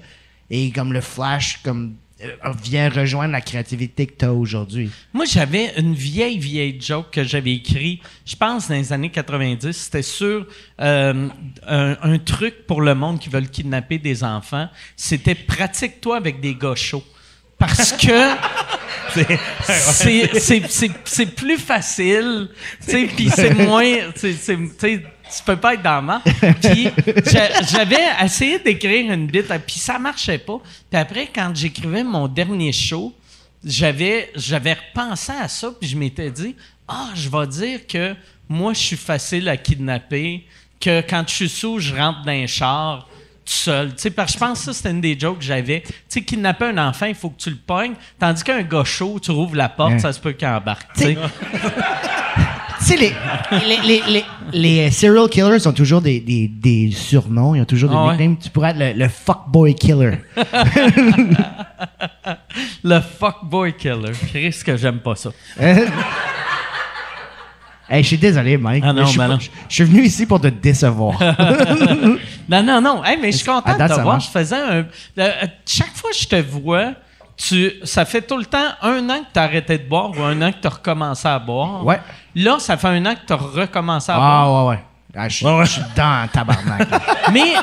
Et 0.50 0.70
comme 0.70 0.92
le 0.92 1.00
flash, 1.00 1.60
comme, 1.62 1.94
euh, 2.22 2.28
vient 2.62 2.88
rejoindre 2.88 3.32
la 3.32 3.40
créativité 3.40 4.06
que 4.06 4.14
tu 4.18 4.24
as 4.24 4.32
aujourd'hui. 4.32 4.90
Moi, 5.12 5.24
j'avais 5.24 5.72
une 5.78 5.94
vieille, 5.94 6.38
vieille 6.38 6.80
joke 6.80 7.10
que 7.10 7.24
j'avais 7.24 7.54
écrit, 7.54 8.00
je 8.24 8.36
pense, 8.36 8.68
dans 8.68 8.74
les 8.74 8.92
années 8.92 9.10
90. 9.10 9.72
C'était 9.72 10.02
sur 10.02 10.46
euh, 10.80 11.28
un, 11.66 11.96
un 12.02 12.18
truc 12.18 12.66
pour 12.66 12.82
le 12.82 12.94
monde 12.94 13.18
qui 13.18 13.28
veulent 13.30 13.48
kidnapper 13.50 13.98
des 13.98 14.22
enfants. 14.22 14.68
C'était 14.96 15.34
pratique-toi 15.34 16.16
avec 16.16 16.40
des 16.40 16.54
gars 16.54 16.76
chauds. 16.76 17.04
Parce 17.66 17.92
que 17.92 18.30
c'est- 21.04 21.26
plus 21.36 21.58
facile, 21.58 22.48
tu 22.84 22.90
sais, 22.90 23.06
puis 23.14 23.30
c'est 23.30 23.54
moins... 23.54 23.94
c'est- 24.16 24.32
c'est- 24.34 24.56
Tu 24.56 24.72
sais, 24.78 25.02
tu 25.36 25.42
peux 25.44 25.56
pas 25.56 25.74
être 25.74 25.82
dans 25.82 26.02
mal. 26.02 26.20
Puis 26.62 26.88
j'a- 27.26 27.62
j'avais 27.62 28.02
essayé 28.22 28.58
d'écrire 28.58 29.12
une 29.12 29.26
bite, 29.26 29.48
puis 29.66 29.78
ça 29.78 29.98
marchait 29.98 30.38
pas. 30.38 30.60
Puis 30.90 31.00
après, 31.00 31.28
quand 31.34 31.50
j'écrivais 31.54 32.04
mon 32.04 32.28
dernier 32.28 32.72
show, 32.72 33.12
j'avais 33.64 34.30
j'avais 34.34 34.74
repensé 34.74 35.32
à 35.32 35.48
ça 35.48 35.70
puis 35.80 35.88
je 35.88 35.96
m'étais 35.96 36.30
dit 36.30 36.54
ah 36.86 37.08
je 37.14 37.30
vais 37.30 37.46
dire 37.46 37.86
que 37.86 38.14
moi 38.46 38.74
je 38.74 38.78
suis 38.80 38.96
facile 38.96 39.48
à 39.48 39.56
kidnapper 39.56 40.44
que 40.78 41.00
quand 41.08 41.24
je 41.26 41.34
suis 41.34 41.48
sous 41.48 41.78
je 41.78 41.94
rentre 41.94 42.22
dans 42.26 42.32
un 42.32 42.46
char 42.46 43.08
seul 43.52 43.88
tu 43.94 44.02
sais 44.02 44.10
parce 44.10 44.32
que 44.32 44.38
je 44.38 44.44
pense 44.44 44.58
que 44.60 44.64
ça 44.66 44.72
c'était 44.72 44.90
une 44.90 45.00
des 45.00 45.18
jokes 45.18 45.38
que 45.38 45.44
j'avais 45.44 45.80
tu 45.82 45.92
sais 46.08 46.22
kidnapper 46.22 46.66
un 46.66 46.78
enfant 46.88 47.06
il 47.06 47.14
faut 47.14 47.30
que 47.30 47.38
tu 47.40 47.50
le 47.50 47.56
pognes 47.56 47.94
tandis 48.18 48.42
qu'un 48.42 48.62
gars 48.62 48.84
chaud 48.84 49.18
tu 49.22 49.30
rouvres 49.30 49.56
la 49.56 49.68
porte 49.68 50.00
ça 50.00 50.12
se 50.12 50.20
peut 50.20 50.32
qu'il 50.32 50.48
embarque 50.48 50.86
tu 50.96 51.02
sais. 51.04 51.16
Les, 52.98 53.14
les, 53.66 53.78
les, 53.86 54.02
les, 54.08 54.24
les 54.52 54.90
serial 54.90 55.26
killers 55.30 55.66
ont 55.66 55.72
toujours 55.72 56.02
des, 56.02 56.20
des, 56.20 56.48
des 56.48 56.90
surnoms, 56.90 57.54
ils 57.54 57.62
ont 57.62 57.64
toujours 57.64 57.88
des 57.88 57.96
Ah 57.98 58.04
ouais. 58.08 58.12
nicknames. 58.12 58.36
Tu 58.36 58.50
pourrais 58.50 58.70
être 58.72 58.78
le, 58.78 58.92
le 58.92 59.08
fuckboy 59.08 59.74
killer. 59.74 60.18
le 62.84 63.00
fuckboy 63.00 63.72
killer 63.74 64.12
Chris 64.28 64.60
que 64.64 64.76
j'aime 64.76 64.98
pas 64.98 65.14
ça 65.16 65.30
Hey, 67.88 68.02
je 68.02 68.08
suis 68.08 68.18
désolé, 68.18 68.56
Mike. 68.56 68.82
Ah 68.86 68.92
non, 68.94 69.04
je, 69.04 69.10
suis 69.10 69.18
ben 69.18 69.26
pas- 69.28 69.32
non. 69.34 69.38
je- 69.40 69.50
je 69.68 69.74
suis 69.74 69.84
venu 69.84 70.02
ici 70.04 70.24
pour 70.24 70.40
te 70.40 70.46
décevoir. 70.48 71.18
Non, 72.48 72.62
non, 72.62 72.80
non. 72.80 73.04
Hey, 73.04 73.18
mais 73.20 73.32
je 73.32 73.38
suis 73.38 73.46
content 73.46 73.72
de 73.72 73.88
te 73.88 74.00
voir. 74.00 74.20
Je 74.20 74.28
faisais 74.28 74.56
un. 74.56 74.84
euh, 75.18 75.30
chaque 75.66 75.94
fois 75.94 76.10
que 76.10 76.16
je 76.16 76.26
te 76.28 76.36
vois, 76.36 76.92
tu, 77.36 77.72
ça 77.84 78.04
fait 78.04 78.22
tout 78.22 78.36
le 78.36 78.44
temps 78.46 78.68
un 78.82 79.08
an 79.10 79.18
que 79.20 79.32
tu 79.32 79.38
as 79.38 79.42
arrêté 79.42 79.78
de 79.78 79.88
boire 79.88 80.10
ou 80.10 80.22
un 80.22 80.40
an 80.42 80.52
que 80.52 80.58
tu 80.60 80.66
as 80.66 80.70
recommencé 80.70 81.26
à 81.28 81.38
boire. 81.38 81.84
Ouais. 81.84 82.00
Là, 82.34 82.56
ça 82.58 82.76
fait 82.76 82.88
un 82.88 83.04
an 83.06 83.14
que 83.14 83.26
tu 83.26 83.32
as 83.32 83.36
recommencé 83.36 84.12
à 84.12 84.16
boire. 84.16 84.44
ah, 84.44 84.64
ouais, 84.64 84.70
ouais. 84.70 84.82
Ah, 85.16 85.28
je, 85.28 85.36
suis- 85.36 85.46
Ouais, 85.46 85.58
ouais. 85.58 85.64
je 85.64 85.70
suis 85.70 85.82
dans 85.96 86.28
tabarnak. 86.28 86.88
Mais 87.32 87.54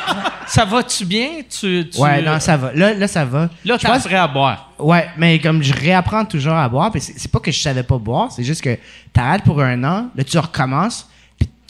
ça 0.47 0.63
va-tu 0.63 1.03
bien? 1.05 1.27
Tu, 1.49 1.89
tu- 1.89 1.99
ouais, 1.99 2.21
non, 2.21 2.39
ça 2.39 2.55
va. 2.55 2.71
Là, 2.73 2.93
là 2.93 3.07
ça 3.09 3.25
va. 3.25 3.49
Là, 3.65 3.77
tu 3.77 3.85
prêt 3.85 4.15
à 4.15 4.27
boire. 4.27 4.69
Ouais, 4.79 5.09
mais 5.17 5.37
comme 5.37 5.61
je 5.61 5.73
réapprends 5.73 6.23
toujours 6.25 6.53
à 6.55 6.67
boire, 6.69 6.89
puis 6.91 7.01
c'est 7.01 7.29
pas 7.31 7.39
que 7.39 7.51
je 7.51 7.59
savais 7.61 7.83
pas 7.83 7.97
boire, 7.97 8.31
c'est 8.31 8.43
juste 8.43 8.61
que 8.63 8.77
t'arrêtes 9.13 9.43
pour 9.43 9.61
un 9.61 9.83
an, 9.83 10.07
là 10.15 10.23
tu 10.23 10.37
recommences, 10.39 11.07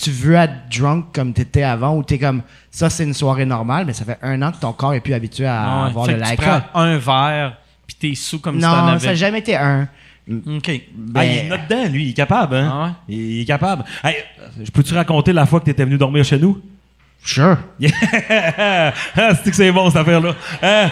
tu 0.01 0.11
veux 0.11 0.33
être 0.35 0.53
drunk 0.75 1.05
comme 1.13 1.33
t'étais 1.33 1.63
avant, 1.63 1.95
ou 1.95 2.03
t'es 2.03 2.17
comme 2.19 2.41
ça 2.69 2.89
c'est 2.89 3.03
une 3.03 3.13
soirée 3.13 3.45
normale, 3.45 3.85
mais 3.85 3.93
ça 3.93 4.05
fait 4.05 4.17
un 4.21 4.41
an 4.41 4.51
que 4.51 4.57
ton 4.57 4.73
corps 4.73 4.93
est 4.93 4.99
plus 4.99 5.13
habitué 5.13 5.45
à 5.45 5.61
Ah 5.63 5.85
avoir 5.87 6.05
Fait 6.05 6.13
tu 6.15 6.19
l'alcool. 6.19 6.45
prends 6.71 6.81
un 6.81 6.97
verre, 6.97 7.57
puis 7.85 7.95
t'es 7.99 8.15
sous 8.15 8.39
comme 8.39 8.55
si 8.55 8.61
t'en 8.61 8.91
Non, 8.93 8.99
ça 8.99 9.07
n'a 9.07 9.15
jamais 9.15 9.39
été 9.39 9.55
un. 9.55 9.87
OK. 10.29 10.69
Ah, 10.69 10.79
Ben, 10.95 11.23
il 11.23 11.37
est 11.37 11.49
dedans, 11.49 11.91
lui. 11.91 12.05
Il 12.05 12.09
est 12.11 12.13
capable, 12.13 12.55
hein? 12.55 12.69
Ah 12.71 12.85
ouais? 12.85 13.15
Il 13.15 13.41
est 13.41 13.45
capable. 13.45 13.83
Hey, 14.03 14.15
je 14.63 14.69
peux-tu 14.71 14.93
raconter 14.93 15.33
la 15.33 15.45
fois 15.45 15.59
que 15.59 15.65
tu 15.65 15.71
étais 15.71 15.83
venu 15.83 15.97
dormir 15.97 16.23
chez 16.23 16.37
nous? 16.39 16.61
Sure. 17.23 17.57
Ah, 19.15 19.31
c'est 19.43 19.49
que 19.51 19.55
c'est 19.55 19.71
bon, 19.71 19.89
cette 19.89 19.99
affaire-là? 20.01 20.33
Hein? 20.61 20.89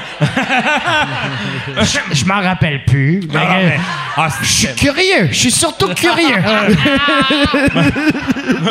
Je, 1.78 2.16
je 2.16 2.26
m'en 2.26 2.42
rappelle 2.42 2.84
plus. 2.86 3.22
mais, 3.32 3.40
Ah, 3.40 3.58
euh, 3.60 3.70
mais- 3.70 3.80
ah, 4.18 4.28
je 4.42 4.48
suis 4.48 4.68
curieux. 4.76 5.28
Je 5.30 5.34
suis 5.34 5.52
surtout 5.52 5.94
curieux. 5.94 6.36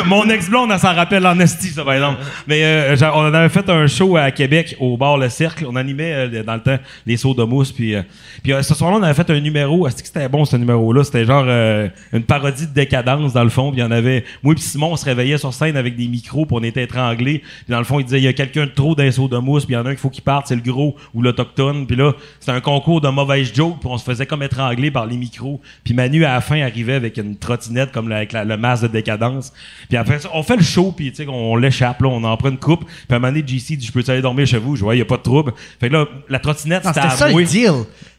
Mon 0.05 0.29
ex-blonde, 0.29 0.69
elle 0.71 0.79
s'en 0.79 0.93
rappelle 0.93 1.25
en 1.25 1.39
esti, 1.39 1.69
ça, 1.69 1.83
par 1.83 1.93
exemple. 1.93 2.19
Mais 2.47 2.63
euh, 2.63 2.95
on 3.13 3.33
avait 3.33 3.49
fait 3.49 3.67
un 3.69 3.87
show 3.87 4.17
à 4.17 4.31
Québec, 4.31 4.75
au 4.79 4.97
bar 4.97 5.17
Le 5.17 5.29
Cercle. 5.29 5.65
On 5.67 5.75
animait 5.75 6.13
euh, 6.13 6.43
dans 6.43 6.55
le 6.55 6.61
temps 6.61 6.77
les 7.05 7.17
sauts 7.17 7.33
de 7.33 7.43
mousse. 7.43 7.71
Puis, 7.71 7.95
euh, 7.95 8.01
puis 8.43 8.53
euh, 8.53 8.61
ce 8.61 8.73
soir-là, 8.75 8.97
on 8.97 9.03
avait 9.03 9.13
fait 9.13 9.29
un 9.29 9.39
numéro. 9.39 9.87
Est-ce 9.87 10.01
que 10.01 10.07
c'était 10.07 10.27
bon, 10.29 10.45
ce 10.45 10.55
numéro-là? 10.57 11.03
C'était 11.03 11.25
genre 11.25 11.45
euh, 11.47 11.87
une 12.13 12.23
parodie 12.23 12.67
de 12.67 12.73
décadence, 12.73 13.33
dans 13.33 13.43
le 13.43 13.49
fond. 13.49 13.71
Puis 13.71 13.79
il 13.79 13.83
y 13.83 13.87
en 13.87 13.91
avait... 13.91 14.23
Moi 14.43 14.53
et 14.57 14.61
Simon, 14.61 14.91
on 14.93 14.97
se 14.97 15.05
réveillait 15.05 15.37
sur 15.37 15.53
scène 15.53 15.77
avec 15.77 15.95
des 15.95 16.07
micros, 16.07 16.45
puis 16.45 16.55
on 16.59 16.63
était 16.63 16.83
étranglés. 16.83 17.43
Puis 17.65 17.71
dans 17.71 17.79
le 17.79 17.83
fond, 17.85 17.99
il 17.99 18.05
disait, 18.05 18.19
il 18.19 18.23
y 18.23 18.27
a 18.27 18.33
quelqu'un 18.33 18.65
de 18.65 18.71
trop 18.71 18.95
sauts 19.11 19.27
de 19.27 19.37
mousse, 19.37 19.65
puis 19.65 19.73
il 19.73 19.77
y 19.77 19.79
en 19.79 19.85
a 19.85 19.89
un 19.89 19.91
qu'il 19.91 19.99
faut 19.99 20.09
qu'il 20.09 20.23
parte, 20.23 20.47
c'est 20.47 20.55
le 20.55 20.61
gros 20.61 20.95
ou 21.13 21.21
l'autochtone. 21.21 21.87
Puis 21.87 21.95
là, 21.95 22.13
c'était 22.39 22.51
un 22.51 22.61
concours 22.61 23.01
de 23.01 23.09
mauvaises 23.09 23.53
jokes, 23.53 23.79
puis 23.79 23.89
on 23.91 23.97
se 23.97 24.03
faisait 24.03 24.25
comme 24.25 24.43
étrangler 24.43 24.91
par 24.91 25.05
les 25.05 25.17
micros. 25.17 25.61
Puis 25.83 25.93
Manu, 25.93 26.25
à 26.25 26.33
la 26.33 26.41
fin, 26.41 26.61
arrivait 26.61 26.93
avec 26.93 27.17
une 27.17 27.37
trottinette 27.37 27.91
comme 27.91 28.09
la- 28.09 28.17
avec 28.17 28.31
la- 28.31 28.43
le 28.45 28.57
masque 28.57 28.83
de 28.83 28.87
décadence. 28.89 29.51
Puis 29.87 29.97
après 29.97 30.19
ça, 30.19 30.29
on 30.33 30.43
fait 30.43 30.57
le 30.57 30.63
show, 30.63 30.91
puis 30.95 31.11
tu 31.11 31.23
sais, 31.23 31.29
on 31.29 31.55
l'échappe, 31.55 32.01
là, 32.01 32.07
on 32.09 32.23
en 32.23 32.37
prend 32.37 32.49
une 32.49 32.57
coupe. 32.57 32.85
Puis 32.85 32.95
à 33.09 33.15
un 33.15 33.19
moment 33.19 33.31
donné, 33.31 33.43
JC 33.45 33.75
dit, 33.77 33.85
je 33.85 33.91
peux 33.91 34.03
aller 34.07 34.21
dormir 34.21 34.45
chez 34.45 34.57
vous? 34.57 34.75
Je 34.75 34.83
vois, 34.83 34.95
il 34.95 34.99
y 34.99 35.01
a 35.01 35.05
pas 35.05 35.17
de 35.17 35.23
trouble. 35.23 35.53
Fait 35.79 35.87
que 35.89 35.93
là, 35.93 36.05
la 36.29 36.39
trottinette, 36.39 36.83
c'était 36.93 37.07
ça 37.15 37.27
le 37.29 37.33
deal. 37.51 37.71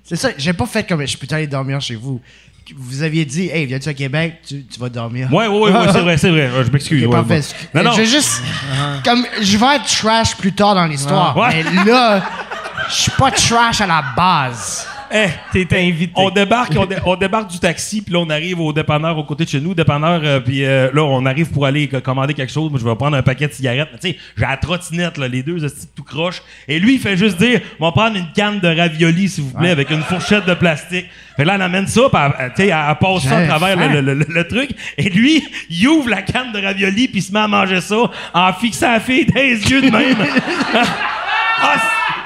C'est 0.03 0.17
ça. 0.17 0.31
J'ai 0.39 0.53
pas 0.53 0.67
fait 0.67 0.87
comme 0.89 1.07
je 1.07 1.17
peux 1.17 1.27
aller 1.35 1.47
dormir 1.47 1.81
chez 1.81 1.95
vous? 1.95 2.21
Vous 2.77 3.03
aviez 3.03 3.25
dit, 3.25 3.49
hey, 3.49 3.67
viens-tu 3.67 3.89
à 3.89 3.95
Québec, 3.95 4.35
tu, 4.47 4.65
tu 4.65 4.79
vas 4.81 4.89
dormir. 4.89 5.29
Ouais, 5.33 5.47
ouais, 5.47 5.59
ouais, 5.59 5.71
ouais, 5.73 5.93
c'est 5.93 6.01
vrai, 6.01 6.17
c'est 6.17 6.31
vrai. 6.31 6.43
Euh, 6.53 6.65
Je 6.65 6.71
m'excuse. 6.71 7.05
Ok, 7.05 7.11
ouais, 7.13 7.17
parfait. 7.19 7.41
ouais. 7.41 7.83
Non, 7.83 7.91
non. 7.91 7.93
Je 7.93 8.01
vais 8.03 8.07
juste. 8.07 8.43
Comme, 9.05 9.25
je 9.41 9.57
vais 9.57 9.77
être 9.77 9.87
trash 9.87 10.37
plus 10.37 10.53
tard 10.53 10.75
dans 10.75 10.87
l'histoire. 10.87 11.35
Ah. 11.37 11.41
Ouais. 11.49 11.65
Mais 11.73 11.85
là, 11.91 12.23
je 12.89 12.95
suis 12.95 13.11
pas 13.13 13.31
trash 13.31 13.81
à 13.81 13.87
la 13.87 14.03
base. 14.17 14.87
Eh, 15.13 15.27
T'es 15.53 15.67
invité. 15.79 16.13
On 16.15 16.31
débarque, 16.31 16.73
on, 16.77 16.87
dé- 16.87 16.97
on 17.05 17.17
débarque 17.17 17.51
du 17.51 17.59
taxi, 17.59 18.01
puis 18.01 18.13
là, 18.15 18.21
on 18.21 18.31
arrive 18.31 18.61
au 18.61 18.73
dépanneur 18.73 19.19
aux 19.19 19.25
côtés 19.25 19.45
de 19.45 19.49
chez 19.51 19.61
nous. 19.61 19.75
Dépanneur, 19.75 20.21
euh, 20.23 20.39
puis 20.41 20.65
euh, 20.65 20.91
là, 20.95 21.03
on 21.03 21.27
arrive 21.27 21.51
pour 21.51 21.67
aller 21.67 21.89
co- 21.89 22.01
commander 22.01 22.33
quelque 22.35 22.53
chose. 22.53 22.71
Moi, 22.71 22.79
je 22.79 22.89
vais 22.89 22.95
prendre 22.95 23.17
un 23.17 23.23
paquet 23.23 23.49
de 23.49 23.53
cigarettes. 23.53 23.89
Mais 23.93 23.99
tu 23.99 24.11
sais, 24.11 24.19
j'ai 24.37 24.43
la 24.47 24.57
trottinette, 24.57 25.19
là, 25.19 25.27
les 25.27 25.43
deux 25.43 25.65
hosties 25.65 25.87
de 25.87 25.91
tout 25.97 26.05
croche. 26.05 26.43
Et 26.69 26.79
lui, 26.79 26.95
il 26.95 27.01
fait 27.01 27.17
juste 27.17 27.39
dire, 27.39 27.61
on 27.81 27.87
va 27.87 27.93
prendre 27.93 28.17
une 28.17 28.31
canne 28.33 28.61
de 28.61 28.69
ravioli, 28.69 29.29
s'il 29.29 29.45
vous 29.45 29.59
plaît, 29.59 29.71
avec 29.71 29.91
une 29.91 30.03
fourchette 30.03 30.47
de 30.47 30.55
plastique. 30.55 31.07
Fait 31.37 31.45
là, 31.45 31.55
elle 31.57 31.63
amène 31.63 31.87
ça, 31.89 32.03
puis 32.13 32.23
elle, 32.39 32.53
tu 32.55 32.63
sais, 32.63 32.69
elle 32.69 32.97
passe 33.01 33.23
ça 33.25 33.39
à 33.39 33.47
travers 33.49 33.77
le, 33.77 34.01
le- 34.01 34.15
le- 34.15 34.27
le 34.29 34.45
truc. 34.47 34.71
Et 34.97 35.09
lui, 35.11 35.43
il 35.71 35.89
ouvre 35.89 36.09
la 36.09 36.23
canne 36.23 36.53
de 36.53 36.63
ravioli, 36.63 37.09
puis 37.09 37.19
il 37.19 37.23
se 37.23 37.33
met 37.33 37.41
à 37.41 37.49
manger 37.49 37.81
ça 37.81 37.97
en 38.35 38.53
fixant 38.53 38.93
la 38.93 39.01
fille 39.01 39.27
les 39.35 39.55
yeux 39.71 39.83
de 39.83 39.91
même. 39.91 40.17
Ah, 41.63 41.77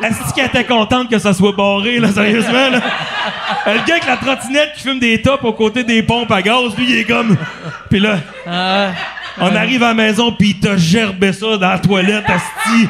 est-ce 0.03 0.35
qu'elle 0.35 0.47
était 0.47 0.65
contente 0.65 1.11
que 1.11 1.19
ça 1.19 1.33
soit 1.33 1.53
barré, 1.53 1.99
là, 1.99 2.11
sérieusement, 2.11 2.71
là? 2.71 2.81
Le 3.67 3.87
gars 3.87 3.95
avec 3.95 4.07
la 4.07 4.17
trottinette 4.17 4.75
qui 4.77 4.83
fume 4.83 4.99
des 4.99 5.23
tops 5.23 5.45
aux 5.45 5.53
côtés 5.53 5.85
des 5.85 6.03
pompes 6.03 6.31
à 6.31 6.43
gaz, 6.43 6.77
lui, 6.77 6.87
il 6.89 6.99
est 6.99 7.05
comme... 7.05 7.37
Puis 7.91 8.01
là, 8.01 8.19
on 9.39 9.55
arrive 9.55 9.83
à 9.83 9.89
la 9.89 9.95
maison, 9.95 10.33
puis 10.33 10.51
il 10.51 10.61
t'a 10.61 10.77
gerbé 10.77 11.33
ça 11.33 11.57
dans 11.57 11.71
la 11.71 11.79
toilette, 11.79 12.25
asti. 12.29 12.89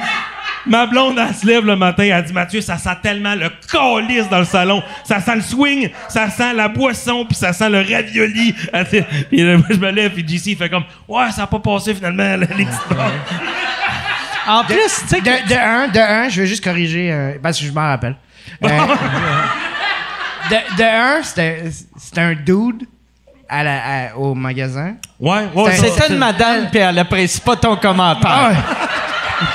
Ma 0.66 0.86
blonde, 0.86 1.18
elle 1.18 1.34
se 1.34 1.46
lève 1.46 1.66
le 1.66 1.76
matin, 1.76 2.04
elle 2.04 2.24
dit 2.24 2.32
Mathieu, 2.32 2.62
ça 2.62 2.78
sent 2.78 2.96
tellement 3.02 3.34
le 3.34 3.50
calice 3.70 4.30
dans 4.30 4.38
le 4.38 4.46
salon. 4.46 4.82
Ça 5.04 5.20
sent 5.20 5.36
le 5.36 5.42
swing, 5.42 5.90
ça 6.08 6.30
sent 6.30 6.54
la 6.54 6.68
boisson, 6.68 7.26
puis 7.26 7.36
ça 7.36 7.52
sent 7.52 7.68
le 7.68 7.80
ravioli. 7.80 8.54
Puis 9.28 9.42
là, 9.42 9.58
moi, 9.58 9.66
je 9.68 9.76
me 9.76 9.90
lève, 9.90 10.12
puis 10.12 10.26
JC 10.26 10.52
il 10.52 10.56
fait 10.56 10.70
comme 10.70 10.84
Ouais, 11.06 11.30
ça 11.32 11.42
a 11.42 11.46
pas 11.46 11.58
passé 11.58 11.94
finalement, 11.94 12.36
les 12.36 12.46
petites 12.46 12.88
En 14.46 14.64
plus, 14.64 14.76
tu 14.76 15.06
sais, 15.08 15.18
que- 15.20 15.24
De, 15.24 15.48
de 15.48 15.54
un, 15.58 15.88
de 15.88 15.98
un, 15.98 16.28
je 16.28 16.40
vais 16.42 16.46
juste 16.46 16.62
corriger, 16.64 17.10
euh, 17.12 17.32
parce 17.42 17.58
que 17.58 17.64
je 17.64 17.72
m'en 17.72 17.82
rappelle. 17.88 18.16
Euh, 18.62 18.68
de, 20.50 20.76
de 20.78 20.82
un, 20.84 21.22
c'était 21.22 21.64
c'était 21.98 22.20
un 22.20 22.34
dude 22.34 22.86
à 23.48 23.62
la, 23.64 23.76
à- 24.10 24.16
au 24.16 24.34
magasin. 24.34 24.94
Ouais, 25.20 25.46
ouais, 25.54 25.72
c'était 25.76 26.08
une 26.12 26.18
madame, 26.18 26.68
puis 26.70 26.80
elle 26.80 26.98
apprécie 26.98 27.40
pas 27.40 27.56
ton 27.56 27.76
commentaire. 27.76 28.30
Ah 28.30 28.50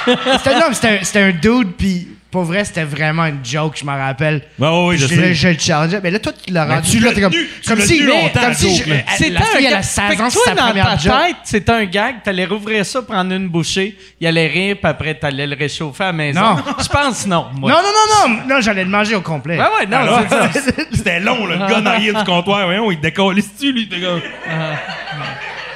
ouais. 0.07 0.15
c'était, 0.37 0.55
non, 0.59 0.65
c'était 0.73 0.99
un- 0.99 1.03
c'était 1.03 1.21
un 1.21 1.31
dude, 1.31 1.73
puis 1.77 2.07
pour 2.31 2.43
vrai, 2.43 2.63
c'était 2.63 2.83
vraiment 2.83 3.25
une 3.25 3.43
joke, 3.43 3.77
je 3.79 3.85
m'en 3.85 3.97
rappelle. 3.97 4.43
Ouais, 4.59 4.97
je 4.97 4.97
je, 4.97 5.07
sais. 5.07 5.15
le- 5.15 5.33
je 5.33 5.47
le 5.47 5.57
challengeais. 5.57 5.99
Mais 6.03 6.11
là, 6.11 6.19
toi, 6.19 6.31
tu 6.45 6.53
l'as 6.53 6.65
rendu. 6.65 6.89
tu 6.89 6.99
là, 6.99 7.09
l'as 7.09 7.15
t'es 7.15 7.21
comme, 7.21 7.33
comme 7.67 7.81
si, 7.81 7.99
longtemps, 8.03 8.39
comme 8.39 8.49
la 8.49 8.53
si 8.53 8.75
C'était 8.77 8.93
fille, 9.17 9.35
elle 9.57 9.65
un 9.65 9.67
a 9.67 9.71
gag. 9.71 9.83
16 9.83 10.03
Fait 10.09 10.15
que 10.15 10.21
ans, 10.21 10.29
c'est 10.29 10.33
toi, 10.35 10.43
sa 10.45 10.55
dans 10.55 10.65
première 10.67 10.85
ta 10.85 10.97
tête, 11.25 11.35
c'était 11.43 11.71
un 11.71 11.85
gag, 11.85 12.15
t'allais 12.23 12.45
rouvrir 12.45 12.85
ça, 12.85 13.01
prendre 13.01 13.33
une 13.33 13.47
bouchée, 13.47 13.97
il 14.21 14.27
allait 14.27 14.47
rire, 14.47 14.75
puis 14.81 14.89
après, 14.89 15.15
t'allais 15.15 15.47
le 15.47 15.55
réchauffer 15.55 16.03
à 16.03 16.07
la 16.07 16.13
maison. 16.13 16.39
Non. 16.41 16.57
Je 16.83 16.87
pense 16.87 17.25
non, 17.25 17.47
moi. 17.55 17.71
Non, 17.71 17.77
non, 17.77 17.83
non, 17.83 18.35
non, 18.37 18.55
non, 18.55 18.61
j'allais 18.61 18.83
le 18.83 18.89
manger 18.91 19.15
au 19.15 19.21
complet. 19.21 19.57
Ouais, 19.57 19.65
ouais, 19.79 19.85
non, 19.87 20.19
c'est 20.29 20.61
ça. 20.61 20.83
C'était 20.93 21.19
long, 21.19 21.45
là, 21.47 21.55
le 21.67 21.81
gars 21.83 21.99
du 22.19 22.25
comptoir. 22.25 22.65
Voyons, 22.65 22.91
il 22.91 22.99
décolle 22.99 23.35
dessus, 23.35 23.71
lui. 23.73 23.89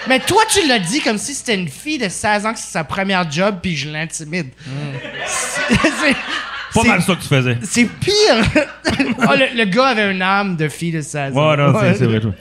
Mais 0.08 0.20
toi, 0.20 0.42
tu 0.52 0.68
l'as 0.68 0.80
dit 0.80 1.02
comme 1.02 1.18
si 1.18 1.34
c'était 1.34 1.56
une 1.56 1.70
fille 1.70 1.98
de 1.98 2.10
16 2.10 2.46
ans 2.46 2.54
que 2.54 2.60
c'est 2.60 2.72
sa 2.72 2.84
première 2.84 3.30
job, 3.32 3.56
puis 3.62 3.76
je 3.76 3.90
l'intimide. 3.90 4.48
C'est- 5.26 5.74
c'est- 5.74 6.16
Pas 6.74 6.84
mal 6.88 7.02
ça 7.04 7.14
que 7.16 7.22
tu 7.22 7.28
faisais. 7.28 7.58
C'est 7.64 7.86
pire. 7.86 8.64
Ah, 9.22 9.36
le, 9.38 9.56
le 9.58 9.66
gars 9.66 9.88
avait 9.90 10.12
une 10.12 10.22
âme 10.24 10.56
de 10.56 10.68
fille 10.70 10.92
de 10.92 11.02
16 11.02 11.38
ans. 11.38 11.52
Ouais, 11.52 11.58
non, 11.58 11.80
c'est- 11.80 11.96
c'est 11.96 12.06
vrai. 12.06 12.20
toi. 12.20 12.32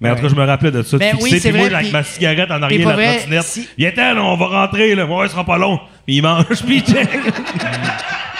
Mais 0.00 0.10
en 0.10 0.16
tout 0.16 0.22
cas, 0.22 0.28
je 0.28 0.34
me 0.34 0.44
rappelais 0.44 0.72
de 0.72 0.82
ça. 0.82 0.98
Ben 0.98 1.12
fixer, 1.12 1.22
oui, 1.32 1.40
c'est 1.40 1.52
puis 1.52 1.58
moi, 1.60 1.76
avec 1.78 1.92
ma 1.92 2.02
cigarette 2.02 2.50
en 2.50 2.60
arrière 2.60 2.88
de 2.96 3.00
la 3.00 3.12
trottinette. 3.14 3.44
si- 3.44 3.68
Viens-t'en, 3.78 4.16
on 4.18 4.36
va 4.36 4.46
rentrer, 4.46 4.96
là. 4.96 5.06
Ouais, 5.06 5.26
ce 5.28 5.32
sera 5.32 5.44
pas 5.44 5.58
long. 5.58 5.78
Puis 6.06 6.16
il 6.16 6.22
mange, 6.22 6.44
puis 6.66 6.82
il 6.84 6.92
check. 6.92 7.08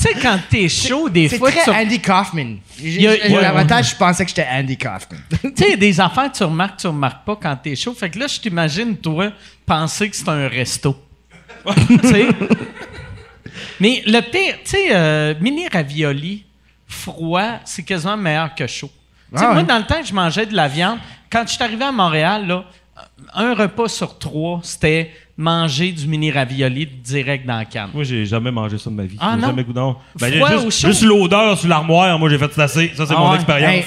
Tu 0.00 0.08
sais, 0.08 0.14
quand 0.20 0.38
t'es 0.48 0.68
chaud, 0.68 1.08
des 1.08 1.28
C'est 1.28 1.36
fois, 1.38 1.50
très 1.50 1.64
tu 1.64 1.70
Andy 1.70 2.00
Kaufman. 2.00 2.56
J'ai- 2.82 3.06
ouais, 3.08 3.28
L'avantage, 3.42 3.90
je 3.90 3.96
pensais 3.96 4.24
que 4.24 4.30
j'étais 4.30 4.46
Andy 4.50 4.76
Kaufman. 4.78 5.20
Tu 5.54 5.64
sais, 5.64 5.76
des 5.76 6.00
affaires 6.00 6.32
que 6.32 6.36
tu 6.38 6.44
remarques, 6.44 6.78
tu 6.78 6.86
remarques 6.86 7.24
pas 7.26 7.36
quand 7.36 7.56
t'es 7.56 7.76
chaud. 7.76 7.92
Fait 7.92 8.08
que 8.08 8.18
là, 8.18 8.26
je 8.26 8.40
t'imagine, 8.40 8.96
toi, 8.96 9.30
penser 9.66 10.08
que 10.08 10.16
c'est 10.16 10.28
un 10.28 10.48
resto. 10.48 10.96
tu 11.88 12.08
sais? 12.08 12.26
Mais 13.78 14.02
le 14.06 14.20
pire, 14.20 14.54
tu 14.64 14.70
sais, 14.70 14.88
euh, 14.92 15.34
mini 15.40 15.68
ravioli 15.68 16.44
froid, 16.86 17.58
c'est 17.64 17.82
quasiment 17.82 18.16
meilleur 18.16 18.54
que 18.54 18.66
chaud. 18.66 18.90
Tu 19.32 19.38
sais, 19.38 19.44
Ah 19.46 19.52
moi, 19.52 19.62
dans 19.62 19.78
le 19.78 19.84
temps 19.84 20.00
que 20.00 20.06
je 20.06 20.14
mangeais 20.14 20.46
de 20.46 20.54
la 20.56 20.68
viande, 20.68 20.98
quand 21.30 21.42
je 21.46 21.52
suis 21.54 21.62
arrivé 21.62 21.84
à 21.84 21.92
Montréal, 21.92 22.46
là, 22.46 22.64
un 23.34 23.54
repas 23.54 23.88
sur 23.88 24.18
trois, 24.18 24.60
c'était 24.62 25.10
manger 25.40 25.90
du 25.92 26.06
mini 26.06 26.30
ravioli 26.30 26.86
direct 26.86 27.46
dans 27.46 27.56
la 27.56 27.64
canne. 27.64 27.88
Moi, 27.94 28.04
j'ai 28.04 28.26
jamais 28.26 28.50
mangé 28.50 28.76
ça 28.78 28.90
de 28.90 28.94
ma 28.94 29.04
vie. 29.04 29.16
Ah, 29.18 29.32
J'ai 29.34 29.40
non? 29.40 29.46
jamais 29.48 29.64
goûté. 29.64 29.80
non. 29.80 29.96
Ben, 30.20 30.30
j'ai 30.32 30.40
ou 30.42 30.46
juste, 30.70 30.80
chaud? 30.82 30.88
juste 30.88 31.02
l'odeur 31.02 31.58
sur 31.58 31.68
l'armoire, 31.68 32.18
moi, 32.18 32.28
j'ai 32.28 32.38
fait 32.38 32.52
ça. 32.52 32.68
Ça, 32.68 32.78
c'est 32.84 32.92
Ah 33.10 33.14
mon 33.18 33.30
ouais? 33.30 33.36
expérience. 33.36 33.72
Hey, 33.72 33.84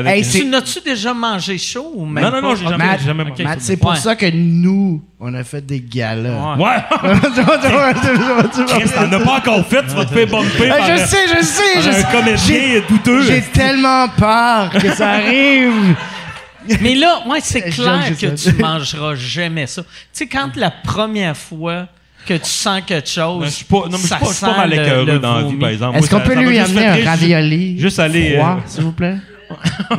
Avec- 0.00 0.16
hey, 0.16 0.24
c'est- 0.24 0.38
Tu 0.40 0.46
n'as-tu 0.46 0.80
déjà 0.84 1.14
mangé 1.14 1.56
chaud 1.58 1.92
ou 1.94 2.04
même 2.06 2.24
Non, 2.24 2.30
non, 2.32 2.42
non, 2.42 2.54
j'ai 2.56 2.64
jamais, 2.66 2.84
Matt, 2.84 2.98
j'ai 3.00 3.06
jamais 3.06 3.24
mangé 3.24 3.44
Matt, 3.44 3.60
ça. 3.60 3.66
c'est 3.66 3.76
pour 3.76 3.90
Ouais. 3.90 3.96
ça 3.96 4.16
que 4.16 4.26
nous, 4.34 5.00
on 5.20 5.32
a 5.32 5.44
fait 5.44 5.64
des 5.64 5.80
galas. 5.80 6.56
Ouais. 6.56 6.82
Chris, 8.66 8.90
t'en 8.94 9.12
as 9.12 9.20
pas 9.20 9.36
encore 9.38 9.64
fait, 9.66 9.82
tu 9.82 9.94
vas 9.94 10.04
te 10.04 10.12
faire 10.12 10.26
bumper 10.26 10.68
par, 10.68 10.88
Hey, 10.88 10.98
je 10.98 11.04
sais, 11.06 11.28
je 11.28 11.44
sais, 11.44 11.80
je 11.82 11.88
un 11.88 11.92
sais. 11.92 12.06
comédien 12.10 12.82
douteux. 12.88 13.22
J'ai 13.22 13.42
tellement 13.42 14.08
peur 14.08 14.70
que 14.70 14.92
ça 14.94 15.10
arrive. 15.12 15.94
Mais 16.80 16.94
là, 16.94 17.22
ouais, 17.28 17.38
c'est 17.42 17.62
clair 17.62 18.04
que 18.18 18.26
tu 18.34 18.52
mangeras 18.62 19.14
jamais 19.14 19.66
ça. 19.66 19.82
Tu 19.82 19.88
sais, 20.12 20.26
quand 20.26 20.54
la 20.56 20.70
première 20.70 21.36
fois 21.36 21.88
que 22.26 22.34
tu 22.34 22.44
sens 22.50 22.82
quelque 22.86 23.08
chose, 23.08 23.40
Ben, 23.40 23.46
je 23.46 23.50
suis 23.54 23.64
pas, 23.64 23.76
non, 23.76 23.90
mais 23.90 23.92
je 23.92 23.98
suis 23.98 24.08
ça 24.08 24.16
pas, 24.16 24.26
pas 24.26 24.32
sent 24.32 24.46
mal 24.46 24.70
le- 24.70 24.76
écœureux 24.82 25.18
dans 25.20 25.36
la 25.36 25.42
vie, 25.44 25.54
par 25.56 25.68
exemple. 25.68 25.98
Est-ce 25.98 26.10
Moi, 26.10 26.20
qu'on 26.20 26.26
peut 26.28 26.34
lui 26.40 26.58
amener 26.58 26.86
un 26.86 27.04
ravioli 27.04 27.78
Juste 27.78 27.98
aller, 28.00 28.36
euh, 28.36 28.42
s'il 28.66 28.82
vous 28.84 28.92
plaît? 28.92 29.16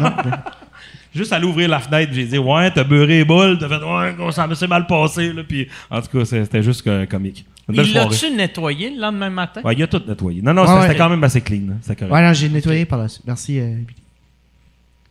Juste 1.16 1.34
aller 1.34 1.46
ouvrir 1.46 1.70
la 1.70 1.80
fenêtre, 1.80 2.12
j'ai 2.14 2.26
dit 2.26 2.38
ouais, 2.38 2.70
t'as 2.70 2.84
beurré 2.84 3.08
les 3.20 3.26
boules, 3.26 3.58
t'as 3.58 3.68
fait 3.70 3.84
ouais, 3.84 4.32
ça 4.32 4.48
s'est 4.54 4.68
mal 4.68 4.86
passé 4.86 5.34
là, 5.34 5.42
puis 5.48 5.68
en 5.90 6.02
tout 6.02 6.16
cas 6.16 6.26
c'était 6.26 6.62
juste 6.62 6.84
que- 6.84 7.06
comique. 7.06 7.46
Il 7.74 7.94
l'a-tu 7.94 8.30
nettoyé 8.36 8.92
le 8.92 9.02
lendemain 9.02 9.30
matin? 9.30 9.62
Ouais, 9.64 9.74
il 9.74 9.82
a 9.82 9.88
tout 9.88 10.02
nettoyé. 10.08 10.42
Non 10.44 10.54
non, 10.54 10.68
c'était 10.68 10.90
ouais. 10.90 10.96
quand 10.96 11.10
même 11.10 11.24
assez 11.24 11.42
clean, 11.42 11.78
c'était 11.82 11.96
correct. 11.96 12.14
Ouais, 12.14 12.22
non, 12.22 12.34
j'ai 12.34 12.50
nettoyé 12.50 12.86
par 12.86 13.00
la 13.00 13.08
suite. 13.08 13.24
Merci. 13.26 13.60
euh, 13.60 13.76
Billy. 13.78 14.00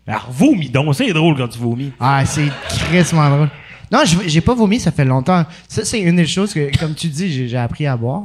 Alors 0.06 0.28
vomis 0.30 0.68
donc, 0.68 0.94
c'est 0.94 1.12
drôle 1.12 1.36
quand 1.36 1.48
tu 1.48 1.58
vomis. 1.58 1.92
Ah, 1.98 2.24
c'est 2.24 2.48
crissement 2.68 3.28
drôle. 3.28 3.50
Non, 3.90 4.00
je- 4.04 4.28
j'ai 4.28 4.40
pas 4.40 4.54
vomi, 4.54 4.78
ça 4.80 4.90
fait 4.92 5.04
longtemps. 5.04 5.44
Ça, 5.68 5.84
c'est 5.84 6.00
une 6.00 6.16
des 6.16 6.26
choses 6.26 6.52
que, 6.54 6.76
comme 6.78 6.94
tu 6.94 7.08
dis, 7.08 7.48
j'ai 7.48 7.56
appris 7.56 7.86
à 7.86 7.96
boire. 7.96 8.22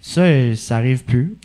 Ça, 0.00 0.22
ça 0.56 0.76
arrive 0.76 1.04
plus. 1.04 1.36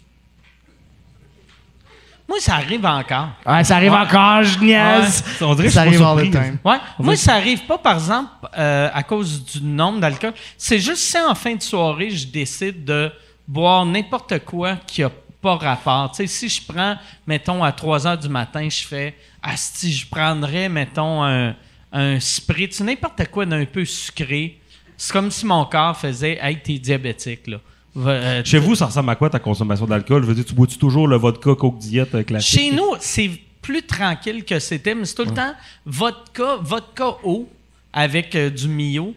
Moi, 2.28 2.38
ça 2.40 2.56
arrive 2.56 2.84
encore. 2.86 3.30
Ah, 3.46 3.64
ça 3.64 3.76
arrive 3.76 3.92
encore, 3.94 4.42
je 4.44 4.58
niaise. 4.60 5.24
On 5.42 5.54
dirait 5.54 5.68
que 5.68 5.74
Ça 5.74 5.82
arrive 5.82 6.02
all 6.02 6.28
the 6.28 6.32
time. 6.32 6.58
Ouais. 6.66 6.78
Moi, 7.00 7.16
ça 7.16 7.36
arrive 7.36 7.66
pas, 7.66 7.78
par 7.78 7.94
exemple, 7.96 8.30
euh, 8.58 8.90
à 8.92 9.04
cause 9.04 9.46
du 9.46 9.62
nombre 9.62 10.00
d'alcool. 10.00 10.34
C'est 10.58 10.80
juste 10.80 10.98
si 10.98 11.18
en 11.20 11.36
fin 11.36 11.54
de 11.56 11.62
soirée, 11.62 12.10
je 12.10 12.26
décide 12.28 12.84
de 12.84 13.12
boire 13.48 13.86
n'importe 13.86 14.40
quoi 14.44 14.76
qui 14.88 15.04
a 15.04 15.12
pas 15.46 15.58
rapport. 15.58 16.12
Tu 16.12 16.18
sais, 16.18 16.28
si 16.28 16.50
je 16.50 16.62
prends, 16.68 16.96
mettons, 17.28 17.64
à 17.64 17.72
3 17.72 18.08
heures 18.08 18.18
du 18.18 18.30
matin, 18.30 18.68
je 18.68 18.84
fais, 18.84 19.14
si 19.56 19.94
je 19.94 20.08
prendrais, 20.08 20.70
mettons, 20.70 21.24
un, 21.24 21.56
un 21.92 22.20
spritz, 22.20 22.82
n'importe 22.82 23.28
quoi 23.30 23.46
d'un 23.46 23.64
peu 23.66 23.86
sucré, 23.86 24.60
c'est 24.98 25.14
comme 25.14 25.30
si 25.30 25.46
mon 25.46 25.64
corps 25.66 25.96
faisait 25.96 26.40
Hey, 26.42 26.58
t'es 26.64 26.80
diabétique, 26.80 27.46
là. 27.46 27.58
Euh, 27.98 28.42
Chez 28.44 28.58
vous, 28.58 28.74
ça 28.74 28.88
ressemble 28.88 29.12
à 29.12 29.16
quoi 29.16 29.30
ta 29.30 29.38
consommation 29.40 29.86
d'alcool? 29.86 30.24
Je 30.24 30.28
veux 30.28 30.36
dire, 30.36 30.46
tu 30.46 30.56
bois-tu 30.56 30.78
toujours 30.80 31.08
le 31.08 31.16
vodka 31.16 31.54
Coke 31.54 31.78
Diète 31.78 32.16
euh, 32.16 32.24
classique? 32.24 32.60
Chez 32.60 32.72
nous, 32.72 32.96
c'est 33.00 33.30
plus 33.62 33.84
tranquille 33.84 34.44
que 34.44 34.58
c'était, 34.58 34.96
mais 34.96 35.06
c'est 35.06 35.16
tout 35.16 35.26
le 35.26 35.34
temps 35.34 35.54
vodka, 35.86 36.58
vodka 36.60 37.18
eau 37.24 37.48
avec 37.94 38.36
euh, 38.36 38.50
du 38.50 38.68
Mio, 38.68 39.14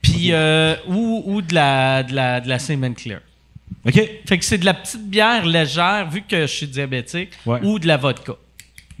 puis 0.00 0.32
euh, 0.32 0.76
ou, 0.88 1.22
ou 1.26 1.42
de 1.42 1.54
la 1.54 2.02
de 2.02 2.14
la 2.14 2.40
de 2.40 2.48
la 2.48 2.58
Clear. 2.58 3.20
OK? 3.86 3.94
Fait 4.26 4.38
que 4.38 4.44
c'est 4.44 4.58
de 4.58 4.64
la 4.64 4.74
petite 4.74 5.08
bière 5.08 5.46
légère 5.46 6.08
vu 6.10 6.22
que 6.22 6.42
je 6.42 6.46
suis 6.52 6.66
diabétique 6.66 7.30
Ouais. 7.46 7.60
ou 7.62 7.78
de 7.78 7.86
la 7.86 7.96
vodka. 7.96 8.32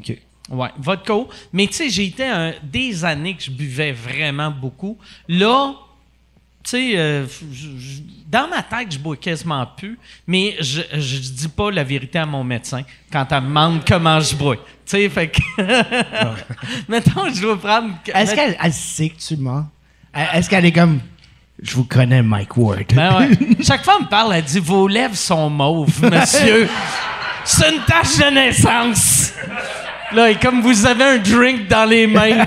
OK. 0.00 0.16
Ouais, 0.50 0.68
vodka. 0.78 1.14
Mais 1.52 1.66
tu 1.66 1.74
sais, 1.74 1.90
j'ai 1.90 2.04
été 2.06 2.24
un- 2.24 2.54
des 2.62 3.04
années 3.04 3.34
que 3.34 3.42
je 3.42 3.50
buvais 3.50 3.92
vraiment 3.92 4.50
beaucoup. 4.50 4.96
Là, 5.28 5.74
tu 6.64 6.70
sais, 6.70 6.92
euh, 6.96 7.26
dans 8.26 8.48
ma 8.48 8.62
tête, 8.62 8.92
je 8.92 8.98
bois 8.98 9.16
quasiment 9.16 9.66
plus, 9.66 9.98
mais 10.26 10.56
je, 10.60 10.80
je 10.92 11.18
dis 11.18 11.48
pas 11.48 11.70
la 11.70 11.84
vérité 11.84 12.18
à 12.18 12.26
mon 12.26 12.44
médecin 12.44 12.82
quand 13.12 13.26
elle 13.30 13.42
me 13.42 13.48
demande 13.48 13.84
comment 13.86 14.20
je 14.20 14.34
bois. 14.36 14.56
Tu 14.56 14.62
sais, 14.86 15.08
fait 15.08 15.28
que. 15.28 15.40
Mettons, 16.88 17.32
je 17.32 17.40
dois 17.40 17.58
prendre. 17.58 17.94
Est-ce 18.06 18.34
qu'elle 18.34 18.56
elle 18.62 18.72
sait 18.72 19.10
que 19.10 19.18
tu 19.18 19.36
mens? 19.36 19.66
Est-ce 20.14 20.48
qu'elle 20.48 20.64
est 20.64 20.72
comme. 20.72 21.00
Je 21.60 21.74
vous 21.74 21.84
connais, 21.84 22.22
Mike 22.22 22.56
Ward. 22.56 22.84
Ben 22.94 23.18
ouais. 23.18 23.30
Chaque 23.64 23.84
fois, 23.84 23.94
elle 23.98 24.04
me 24.04 24.08
parle, 24.08 24.34
elle 24.34 24.44
dit 24.44 24.60
Vos 24.60 24.86
lèvres 24.86 25.16
sont 25.16 25.50
mauves, 25.50 26.02
monsieur. 26.04 26.68
C'est 27.44 27.74
une 27.74 27.80
tache 27.82 28.18
de 28.18 28.30
naissance. 28.32 29.32
Là, 30.12 30.30
et 30.30 30.36
comme 30.36 30.60
vous 30.62 30.86
avez 30.86 31.04
un 31.04 31.18
drink 31.18 31.68
dans 31.68 31.84
les 31.84 32.06
mains. 32.06 32.46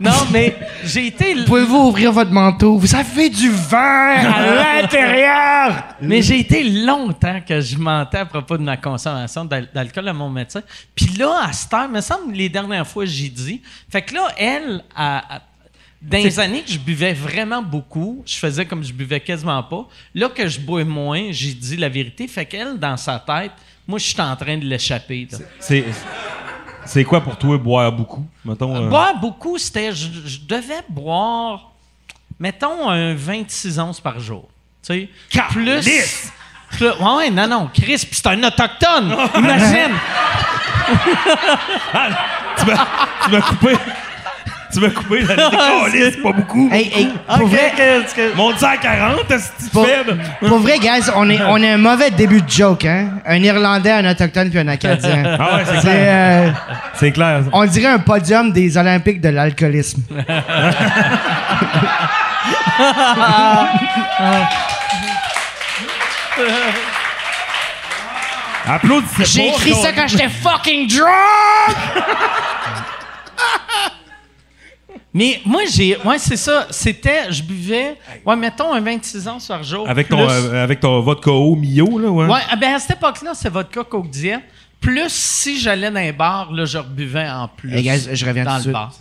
non, 0.00 0.10
mais 0.32 0.56
j'ai 0.84 1.06
été. 1.06 1.34
Pouvez-vous 1.44 1.76
ouvrir 1.88 2.10
votre 2.12 2.32
manteau? 2.32 2.76
Vous 2.76 2.94
avez 2.94 3.28
du 3.30 3.50
vin 3.50 4.16
à 4.16 4.54
l'intérieur! 4.82 5.84
Mais 6.00 6.22
j'ai 6.22 6.40
été 6.40 6.64
longtemps 6.64 7.40
que 7.46 7.60
je 7.60 7.76
mentais 7.78 8.18
à 8.18 8.26
propos 8.26 8.56
de 8.56 8.62
ma 8.62 8.76
consommation 8.76 9.44
d'al- 9.44 9.68
d'alcool 9.72 10.08
à 10.08 10.12
mon 10.12 10.28
médecin. 10.28 10.62
Puis 10.94 11.06
là, 11.18 11.42
à 11.44 11.52
cette 11.52 11.72
heure, 11.72 11.88
me 11.88 12.00
semble 12.00 12.32
les 12.34 12.48
dernières 12.48 12.86
fois 12.86 13.04
j'ai 13.04 13.28
dit. 13.28 13.62
Fait 13.90 14.02
que 14.02 14.14
là, 14.14 14.28
elle, 14.36 14.82
à- 14.96 15.40
dans 16.00 16.18
les 16.18 16.40
années 16.40 16.62
que 16.62 16.72
je 16.72 16.78
buvais 16.80 17.12
vraiment 17.12 17.62
beaucoup, 17.62 18.24
je 18.26 18.34
faisais 18.34 18.64
comme 18.66 18.82
je 18.82 18.92
buvais 18.92 19.20
quasiment 19.20 19.62
pas. 19.62 19.86
Là 20.16 20.28
que 20.30 20.48
je 20.48 20.58
bois 20.58 20.84
moins, 20.84 21.28
j'ai 21.30 21.52
dit 21.52 21.76
la 21.76 21.88
vérité. 21.88 22.26
Fait 22.26 22.44
qu'elle, 22.44 22.76
dans 22.76 22.96
sa 22.96 23.20
tête, 23.20 23.52
moi, 23.86 24.00
je 24.00 24.06
suis 24.06 24.20
en 24.20 24.34
train 24.34 24.56
de 24.58 24.64
l'échapper. 24.64 25.28
C'est, 25.60 25.84
c'est 26.84 27.04
quoi 27.04 27.20
pour 27.20 27.36
toi 27.36 27.56
boire 27.58 27.92
beaucoup? 27.92 28.26
Mettons, 28.44 28.74
euh, 28.76 28.88
Boire 28.88 29.14
beaucoup, 29.20 29.58
c'était. 29.58 29.92
Je, 29.92 30.08
je 30.26 30.38
devais 30.40 30.82
boire, 30.88 31.70
mettons, 32.38 32.88
un 32.88 33.14
26 33.14 33.78
onces 33.78 34.00
par 34.00 34.18
jour. 34.20 34.48
Tu 34.86 34.94
sais, 34.94 35.08
plus. 35.50 35.80
plus- 36.70 36.88
ouais, 36.90 37.14
ouais, 37.16 37.30
non, 37.30 37.46
non, 37.46 37.70
Chris, 37.72 37.98
puis 38.08 38.08
c'est 38.12 38.26
un 38.28 38.42
autochtone. 38.42 39.14
Imagine. 39.36 39.92
m'as, 42.66 42.86
tu 43.24 43.30
m'as 43.30 43.40
coupé. 43.42 43.76
Tu 44.72 44.80
m'as 44.80 44.88
coupé 44.90 45.20
la 45.20 45.36
décollée, 45.36 46.10
c'est 46.14 46.22
pas 46.22 46.32
beaucoup. 46.32 46.68
Hey, 46.72 46.90
hey, 46.94 47.08
pour, 47.26 47.42
Ok, 47.44 47.50
vrai, 47.50 47.72
que- 47.76 48.34
Monte 48.36 48.58
ça 48.58 48.70
à 48.70 48.76
40, 48.78 49.18
c'est 49.28 49.70
pour, 49.70 49.86
faible. 49.86 50.18
pour 50.40 50.58
vrai, 50.60 50.78
guys, 50.78 51.10
on 51.14 51.28
est, 51.28 51.40
on 51.42 51.58
est 51.58 51.70
un 51.72 51.76
mauvais 51.78 52.10
début 52.10 52.40
de 52.40 52.48
joke, 52.48 52.86
hein? 52.86 53.08
Un 53.26 53.42
Irlandais, 53.42 53.90
un 53.92 54.10
Autochtone 54.10 54.48
puis 54.50 54.58
un 54.58 54.68
Acadien. 54.68 55.36
Ah 55.38 55.56
ouais, 55.56 55.62
c'est 55.66 55.80
clair. 55.80 55.94
euh, 55.98 56.50
C'est 56.94 57.12
clair. 57.12 57.40
on 57.52 57.64
dirait 57.66 57.92
un 57.92 57.98
podium 57.98 58.50
des 58.52 58.76
Olympiques 58.78 59.20
de 59.20 59.28
l'alcoolisme. 59.28 60.02
Applaudissez 68.66 69.24
J'ai 69.24 69.48
écrit 69.48 69.74
ça 69.74 69.92
quand 69.92 70.06
j'étais 70.06 70.28
fucking 70.28 70.86
drunk! 70.88 71.76
Mais 75.14 75.40
moi, 75.44 75.62
j'ai. 75.70 75.96
Ouais, 75.98 76.18
c'est 76.18 76.36
ça. 76.36 76.66
C'était. 76.70 77.30
Je 77.30 77.42
buvais. 77.42 77.96
Ouais, 78.24 78.36
mettons 78.36 78.72
un 78.72 78.80
26 78.80 79.28
ans 79.28 79.38
par 79.46 79.62
jour. 79.62 79.88
Avec 79.88 80.08
ton, 80.08 80.16
plus- 80.26 80.34
euh, 80.34 80.64
avec 80.64 80.80
ton 80.80 81.00
vodka 81.00 81.30
au 81.30 81.54
Mio, 81.54 81.98
là, 81.98 82.08
ouais. 82.10 82.26
Ouais, 82.26 82.40
ah 82.50 82.56
ben 82.56 82.74
à 82.74 82.78
cette 82.78 82.96
époque-là, 82.96 83.32
c'est 83.34 83.50
vodka 83.50 83.84
Coke 83.84 84.08
Diet. 84.08 84.40
Plus 84.80 85.10
si 85.12 85.60
j'allais 85.60 85.90
dans 85.90 86.00
un 86.00 86.12
bar, 86.12 86.50
là, 86.52 86.64
je 86.64 86.78
rebuvais 86.78 87.28
en 87.30 87.46
plus. 87.46 87.72
Hey 87.72 87.82
guys, 87.82 88.08
je 88.12 88.26
reviens 88.26 88.44
dans 88.44 88.58
tout 88.60 88.66
le 88.68 88.72
bar. 88.72 88.92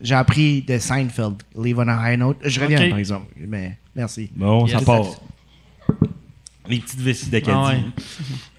J'ai 0.00 0.14
appris 0.14 0.62
de 0.62 0.76
Seinfeld, 0.78 1.42
Leave 1.56 1.78
on 1.78 1.86
a 1.86 2.10
High 2.12 2.18
Note. 2.18 2.38
Je 2.42 2.60
reviens, 2.60 2.88
par 2.88 2.98
exemple. 2.98 3.26
Mais 3.36 3.76
merci. 3.94 4.28
Bon, 4.34 4.66
ça 4.66 4.80
part. 4.80 5.04
Les 6.66 6.78
petites 6.80 7.00
vessies 7.00 7.30
d'Acadie. 7.30 7.56
Ah 7.56 7.68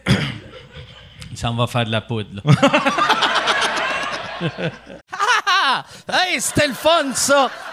ouais. 0.09 0.15
Ça 1.33 1.49
en 1.49 1.55
va 1.55 1.65
faire 1.65 1.85
de 1.85 1.91
la 1.91 2.01
poudre, 2.01 2.29
là. 2.43 2.53
Ah! 5.73 5.85
Hey, 6.11 6.41
c'était 6.41 6.67
le 6.67 6.73
fun! 6.73 7.13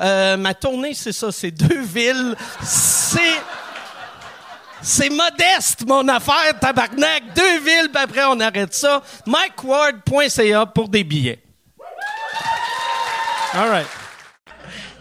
Euh, 0.00 0.36
ma 0.36 0.54
tournée, 0.54 0.94
c'est 0.94 1.12
ça. 1.12 1.30
C'est 1.32 1.50
deux 1.50 1.82
villes. 1.82 2.34
C'est... 2.62 3.20
C'est 4.86 5.08
modeste, 5.08 5.86
mon 5.86 6.06
affaire, 6.08 6.60
tabarnak. 6.60 7.32
Deux 7.34 7.58
villes, 7.60 7.88
puis 7.90 8.02
après, 8.02 8.24
on 8.26 8.38
arrête 8.38 8.74
ça. 8.74 9.02
MikeWard.ca 9.26 10.66
pour 10.66 10.90
des 10.90 11.02
billets. 11.02 11.42
All 13.54 13.70
right. 13.70 13.86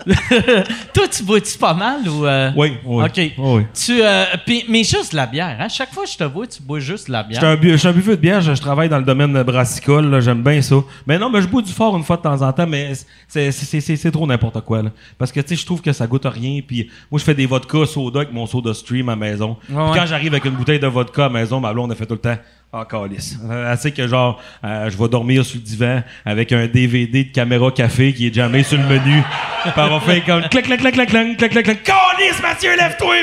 Toi, 0.93 1.07
tu 1.09 1.23
bois-tu 1.23 1.57
pas 1.57 1.73
mal 1.73 2.07
ou. 2.07 2.25
euh? 2.25 2.51
Oui, 2.55 2.73
oui. 2.85 3.03
OK. 3.05 3.31
Oui. 3.37 3.61
Tu, 3.73 4.01
euh, 4.01 4.25
puis- 4.45 4.65
mais 4.69 4.83
juste 4.83 5.11
de 5.11 5.17
la 5.17 5.25
bière. 5.25 5.55
Hein? 5.59 5.69
Chaque 5.69 5.93
fois 5.93 6.03
que 6.03 6.09
je 6.09 6.17
te 6.17 6.23
vois, 6.23 6.45
tu 6.47 6.61
bois 6.61 6.79
juste 6.79 7.07
de 7.07 7.13
la 7.13 7.23
bière. 7.23 7.39
je 7.61 7.75
suis 7.77 7.87
un 7.87 7.91
buffet 7.91 8.11
de 8.11 8.21
bière, 8.21 8.41
je, 8.41 8.53
je 8.53 8.61
travaille 8.61 8.89
dans 8.89 8.97
le 8.97 9.03
domaine 9.05 9.41
brassicole, 9.43 10.09
là, 10.09 10.19
j'aime 10.19 10.43
bien 10.43 10.61
ça. 10.61 10.75
Mais 11.07 11.17
non, 11.17 11.29
mais 11.29 11.41
je 11.41 11.47
bois 11.47 11.61
du 11.61 11.71
fort 11.71 11.95
une 11.97 12.03
fois 12.03 12.17
de 12.17 12.21
temps 12.21 12.41
en 12.41 12.51
temps, 12.53 12.67
mais 12.67 12.93
c'est, 13.27 13.51
c'est, 13.51 13.79
c'est, 13.81 13.95
c'est 13.95 14.11
trop 14.11 14.27
n'importe 14.27 14.59
quoi. 14.61 14.81
Là. 14.83 14.89
Parce 15.17 15.31
que 15.31 15.39
tu 15.39 15.49
sais, 15.49 15.55
je 15.55 15.65
trouve 15.65 15.81
que 15.81 15.93
ça 15.93 16.05
goûte 16.07 16.25
à 16.25 16.29
rien. 16.29 16.59
Puis 16.65 16.89
moi, 17.11 17.19
je 17.19 17.23
fais 17.23 17.33
des 17.35 17.45
vodkas 17.45 17.85
soda 17.85 18.19
avec 18.21 18.33
mon 18.33 18.45
soda 18.45 18.73
stream 18.73 19.09
à 19.09 19.15
maison. 19.15 19.57
Ouais. 19.69 19.91
quand 19.95 20.05
j'arrive 20.05 20.33
avec 20.33 20.45
une 20.45 20.51
bouteille 20.55 20.79
de 20.79 20.87
vodka 20.87 21.25
à 21.25 21.29
maison, 21.29 21.59
ma 21.59 21.71
blonde, 21.73 21.89
on 21.89 21.93
a 21.93 21.95
fait 21.95 22.05
tout 22.05 22.13
le 22.13 22.19
temps. 22.19 22.37
Ah, 22.75 22.85
calice. 22.89 23.37
Euh, 23.47 23.71
Elle 23.71 23.77
sait 23.77 23.91
que 23.91 24.07
genre, 24.07 24.41
euh, 24.63 24.89
je 24.89 24.97
vais 24.97 25.07
dormir 25.07 25.45
sur 25.45 25.57
le 25.57 25.61
divan 25.63 26.01
avec 26.25 26.51
un 26.51 26.65
DVD 26.65 27.23
de 27.23 27.31
caméra 27.31 27.69
café 27.71 28.11
qui 28.13 28.25
est 28.25 28.33
jamais 28.33 28.63
sur 28.63 28.79
le 28.79 28.85
menu. 28.85 29.21
Elle 29.65 29.71
va 29.75 29.99
faire 29.99 30.25
comme 30.25 30.41
clac, 30.49 30.65
clac, 30.65 30.79
clac, 30.79 30.93
clac, 30.93 31.07
clac, 31.09 31.37
clac, 31.37 31.51
clac, 31.51 31.63
clac. 31.65 31.83
Calice, 31.83 32.41
Mathieu, 32.41 32.75
lève-toi! 32.75 33.15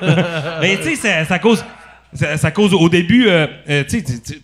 Mais 0.62 0.78
tu 0.78 0.82
sais, 0.84 0.96
ça, 0.96 1.24
ça 1.26 1.38
cause. 1.38 1.62
Ça, 2.14 2.38
ça 2.38 2.50
cause 2.50 2.72
au 2.72 2.88
début, 2.88 3.28
euh, 3.28 3.46
euh, 3.68 3.84
tu 3.86 4.00
sais, 4.00 4.40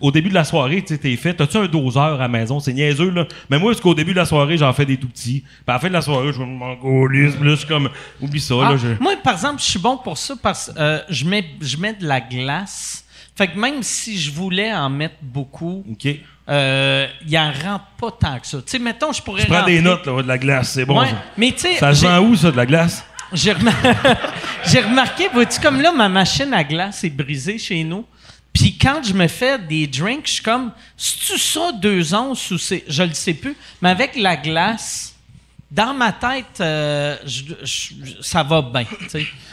au 0.00 0.12
début 0.12 0.28
de 0.28 0.34
la 0.34 0.44
soirée, 0.44 0.84
tu 0.86 0.96
t'es 0.96 1.16
fait. 1.16 1.34
T'as-tu 1.34 1.56
un 1.56 1.66
doseur 1.66 2.14
à 2.14 2.18
la 2.18 2.28
maison? 2.28 2.60
C'est 2.60 2.72
niaiseux, 2.72 3.10
là. 3.10 3.26
Mais 3.50 3.58
moi, 3.58 3.72
jusqu'au 3.72 3.94
début 3.94 4.12
de 4.12 4.18
la 4.18 4.24
soirée, 4.26 4.56
j'en 4.56 4.72
fais 4.72 4.84
des 4.84 4.98
tout 4.98 5.08
petits. 5.08 5.40
Puis 5.40 5.50
à 5.66 5.72
la 5.72 5.78
fin 5.80 5.88
de 5.88 5.94
la 5.94 6.02
soirée, 6.02 6.32
je 6.32 6.38
m'en. 6.40 6.76
Puis 6.76 7.24
là, 7.26 7.30
je 7.42 7.54
suis 7.56 7.66
comme, 7.66 7.88
oublie 8.20 8.38
ça, 8.40 8.54
Ah, 8.62 8.70
là. 8.70 8.76
Je... 8.76 9.02
Moi, 9.02 9.14
par 9.24 9.32
exemple, 9.32 9.60
je 9.60 9.64
suis 9.64 9.78
bon 9.80 9.96
pour 9.96 10.16
ça 10.16 10.34
parce 10.40 10.70
que 10.70 10.78
euh, 10.78 11.00
je, 11.08 11.24
mets, 11.24 11.44
je 11.60 11.76
mets 11.76 11.94
de 11.94 12.06
la 12.06 12.20
glace. 12.20 13.04
Fait 13.38 13.46
que 13.46 13.56
même 13.56 13.84
si 13.84 14.18
je 14.18 14.32
voulais 14.32 14.74
en 14.74 14.90
mettre 14.90 15.14
beaucoup, 15.22 15.84
OK. 15.88 16.08
euh, 16.48 17.06
il 17.24 17.38
en 17.38 17.52
rentre 17.52 17.84
pas 18.00 18.10
tant 18.10 18.38
que 18.40 18.46
ça. 18.48 18.58
Tu 18.58 18.64
sais, 18.66 18.78
mettons, 18.80 19.12
je 19.12 19.22
pourrais 19.22 19.42
Je 19.42 19.46
prends 19.46 19.64
des 19.64 19.80
notes, 19.80 20.04
là, 20.06 20.20
de 20.22 20.26
la 20.26 20.38
glace. 20.38 20.72
C'est 20.72 20.84
bon. 20.84 20.98
Ouais, 21.00 21.08
ça. 21.10 21.22
mais 21.36 21.52
tu 21.52 21.60
sais, 21.60 21.76
Ça 21.76 21.94
se 21.94 22.04
vend 22.04 22.18
où, 22.18 22.34
ça, 22.34 22.50
de 22.50 22.56
la 22.56 22.66
glace? 22.66 23.04
j'ai 23.32 23.52
remar- 23.52 23.74
j'ai 24.66 24.80
remarqué, 24.80 25.28
vois-tu, 25.32 25.60
comme 25.60 25.80
là, 25.80 25.92
ma 25.92 26.08
machine 26.08 26.52
à 26.52 26.64
glace 26.64 27.04
est 27.04 27.10
brisée 27.10 27.58
chez 27.58 27.84
nous. 27.84 28.04
Puis 28.52 28.76
quand 28.76 29.02
je 29.04 29.12
me 29.14 29.28
fais 29.28 29.56
des 29.56 29.86
drinks, 29.86 30.26
je 30.26 30.32
suis 30.32 30.42
comme, 30.42 30.72
c'est-tu 30.96 31.38
ça 31.38 31.70
deux 31.80 32.12
onces 32.14 32.50
ou 32.50 32.58
c'est. 32.58 32.82
Je 32.88 33.04
le 33.04 33.14
sais 33.14 33.34
plus. 33.34 33.54
Mais 33.80 33.90
avec 33.90 34.16
la 34.16 34.34
glace, 34.36 35.14
dans 35.70 35.92
ma 35.92 36.12
tête, 36.12 36.60
euh, 36.60 37.16
je- 37.26 37.42
je- 37.62 37.94
ça 38.22 38.42
va 38.42 38.62
bien. 38.62 38.84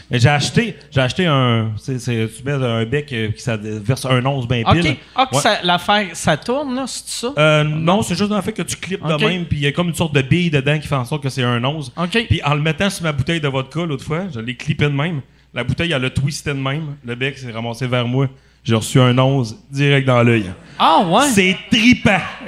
Mais 0.10 0.20
j'ai 0.20 0.30
acheté, 0.30 0.78
j'ai 0.92 1.02
acheté 1.02 1.26
un. 1.26 1.72
c'est- 1.78 1.98
tu 2.00 2.44
mets 2.44 2.54
un 2.54 2.86
bec 2.86 3.12
euh, 3.12 3.32
qui 3.32 3.42
ça 3.42 3.58
verse 3.58 4.06
un 4.06 4.24
once 4.26 4.48
bien 4.48 4.62
OK. 4.66 4.80
pile. 4.80 4.96
Ah, 5.16 5.26
que 5.26 5.36
Ouais. 5.36 5.42
ça- 5.42 5.60
l'affaire, 5.64 6.08
ça 6.14 6.38
tourne, 6.38 6.76
là, 6.76 6.86
c'est 6.88 7.08
ça? 7.08 7.34
Euh, 7.38 7.64
non, 7.64 8.02
c'est 8.04 8.16
juste 8.16 8.30
dans 8.30 8.36
le 8.38 8.42
fait 8.44 8.54
que 8.54 8.62
tu 8.62 8.76
clips 8.78 9.04
Ok. 9.04 9.20
de 9.20 9.26
même, 9.26 9.46
puis 9.46 9.58
il 9.58 9.64
y 9.64 9.68
a 9.68 9.72
comme 9.72 9.88
une 9.90 9.96
sorte 9.96 10.14
de 10.16 10.22
bille 10.22 10.50
dedans 10.52 10.78
qui 10.80 10.88
fait 10.88 10.96
en 10.96 11.06
sorte 11.06 11.24
que 11.24 11.30
c'est 11.30 11.44
un 11.44 11.64
11. 11.64 11.92
OK. 11.98 12.26
Puis 12.30 12.42
en 12.44 12.54
le 12.54 12.62
mettant 12.62 12.90
sur 12.90 13.04
ma 13.04 13.12
bouteille 13.12 13.42
de 13.42 13.48
vodka 13.48 13.84
l'autre 13.86 14.06
fois, 14.06 14.26
je 14.34 14.40
l'ai 14.40 14.56
clippé 14.56 14.86
de 14.86 14.90
même. 14.90 15.22
La 15.54 15.64
bouteille, 15.64 15.92
elle 15.92 16.06
a 16.06 16.10
twisté 16.10 16.52
de 16.52 16.60
même. 16.60 16.96
Le 17.04 17.16
bec 17.16 17.38
s'est 17.38 17.52
ramassé 17.52 17.88
vers 17.88 18.08
moi. 18.08 18.28
J'ai 18.64 18.76
reçu 18.76 19.00
un 19.00 19.16
11 19.18 19.56
direct 19.72 20.08
dans 20.08 20.22
l'œil. 20.24 20.52
Ah, 20.80 21.02
ouais? 21.08 21.28
C'est 21.30 21.56
tripant. 21.72 22.20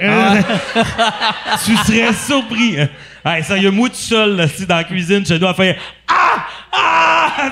tu 1.64 1.76
serais 1.76 2.12
surpris. 2.12 2.76
Hey, 3.24 3.42
sérieux, 3.44 3.70
moi 3.70 3.88
tout 3.88 3.94
seul, 3.96 4.36
là, 4.36 4.46
dans 4.68 4.76
la 4.76 4.84
cuisine, 4.84 5.24
je 5.26 5.34
dois 5.34 5.54
faire 5.54 5.76
Ah! 6.08 6.44
Ah! 6.72 7.50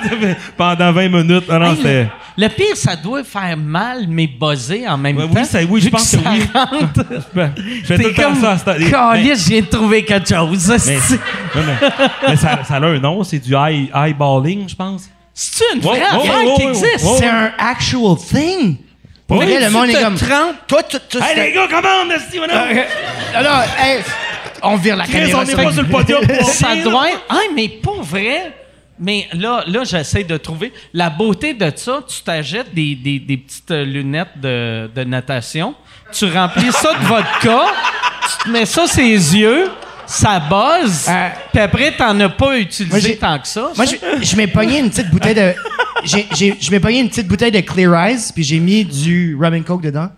Pendant 0.57 0.93
20 0.93 1.09
minutes. 1.09 1.49
Non, 1.49 1.73
Hey, 1.75 1.83
le, 1.83 2.07
le 2.45 2.49
pire, 2.49 2.77
ça 2.77 2.97
doit 2.97 3.25
faire 3.25 3.57
mal, 3.57 4.07
mais 4.09 4.27
buzzer 4.27 4.87
en 4.89 4.97
même 4.99 5.17
Ouais, 5.17 5.25
temps. 5.25 5.31
oui, 5.37 5.45
ça- 5.45 5.59
oui, 5.69 5.81
je 5.81 5.89
pense 5.89 6.11
que 6.11 6.17
que 6.17 6.23
ça 6.23 6.69
oui. 6.73 6.81
Je 7.83 7.87
fais 7.87 7.97
tout 7.97 8.03
T'es 8.03 8.09
le 8.09 8.15
temps 8.15 8.23
comme, 8.23 8.41
ça. 8.41 8.51
à 8.53 8.59
ce 8.59 8.65
temps- 8.65 8.75
mais- 8.79 8.91
Caliste, 8.91 9.45
je 9.45 9.49
viens 9.53 9.61
de 9.63 9.67
trouver 9.67 10.05
quelque 10.05 10.29
chose. 10.29 10.69
Mais, 10.69 10.79
C'est- 10.79 11.15
ouais, 11.15 11.21
mais- 11.67 11.91
mais 12.29 12.37
ça, 12.37 12.61
ça 12.67 12.75
a 12.75 12.81
un 12.85 12.99
nom, 12.99 13.23
c'est 13.25 13.39
du 13.39 13.55
eye- 13.55 13.91
eyeballing, 13.95 14.69
je 14.69 14.75
pense. 14.75 15.09
C'est-tu 15.35 15.77
une 15.77 15.83
vraie 15.83 16.03
affaire 16.03 16.55
qui 16.57 16.63
existe? 16.63 17.01
C'est 17.19 17.27
un 17.29 17.53
actual 17.59 18.17
thing. 18.17 18.77
Pour 19.27 19.39
Oui, 19.39 19.47
vrai, 19.47 19.59
le 19.61 19.67
tu 19.67 19.73
monde 19.73 19.89
te 19.89 19.97
est 19.97 20.03
comme. 20.03 20.15
trempes. 20.15 20.57
Toi, 20.69 20.83
tu. 20.85 20.97
tu 21.11 21.19
Hey 21.19 21.37
les 21.49 21.53
gars, 21.53 21.67
commande, 21.67 22.13
Esti, 22.15 22.39
maintenant! 22.39 22.63
Alors, 23.35 23.63
hey, 23.83 23.99
on 24.63 24.77
vire 24.77 24.97
la 24.97 25.05
Chris, 25.05 25.13
caméra. 25.33 25.41
on 25.41 25.45
n'est 25.45 25.55
pas 25.65 25.73
sur 25.73 25.83
le 25.83 25.89
podium 25.89 26.27
pour 26.39 26.49
ça 26.49 26.77
doit 26.77 27.09
être. 27.11 27.23
Ah, 27.29 27.39
mais 27.55 27.69
pas 27.69 28.01
vrai. 28.01 28.53
Mais 28.99 29.29
là, 29.35 29.63
là 29.67 29.85
j'essaie 29.85 30.25
de 30.25 30.37
trouver. 30.39 30.73
La 30.95 31.11
beauté 31.11 31.53
de 31.55 31.71
ça, 31.77 32.01
tu 32.09 32.23
t'achètes 32.23 32.73
des, 32.75 32.95
des, 32.95 33.19
des 33.19 33.37
petites 33.37 33.71
lunettes 33.71 34.41
de, 34.41 34.89
de 34.95 35.05
natation, 35.05 35.75
tu 36.13 36.25
remplis 36.27 36.73
ça 36.73 36.95
de 36.95 37.05
vodka, 37.05 37.65
tu 38.39 38.45
te 38.45 38.49
mets 38.51 38.65
ça 38.65 38.87
sur 38.87 39.03
les 39.03 39.37
yeux, 39.37 39.69
ça 40.07 40.41
buzz, 40.41 41.07
Euh, 41.09 41.29
puis 41.53 41.61
après, 41.61 41.93
t'en 41.93 42.19
as 42.21 42.29
pas 42.31 42.57
utilisé 42.59 43.09
Moi, 43.09 43.17
tant 43.21 43.39
que 43.39 43.47
ça. 43.49 43.71
Moi, 43.77 43.87
ça. 43.87 43.97
je, 44.19 44.25
je 44.25 44.37
m'ai 44.37 44.47
pogné 44.47 44.79
une 44.79 44.89
petite 44.89 45.11
bouteille 45.11 45.35
de. 45.35 45.53
j'ai- 46.05 46.27
j'ai- 46.35 46.57
Je 46.59 46.71
m'ai 46.71 46.81
pogné 46.81 47.01
une 47.01 47.09
petite 47.11 47.27
bouteille 47.29 47.51
de 47.51 47.61
Clear 47.61 47.95
Eyes, 48.07 48.31
puis 48.35 48.45
j'ai 48.45 48.61
mis 48.61 48.85
du 48.85 49.37
rum 49.39 49.53
and 49.53 49.63
coke 49.63 49.83
dedans. 49.83 50.09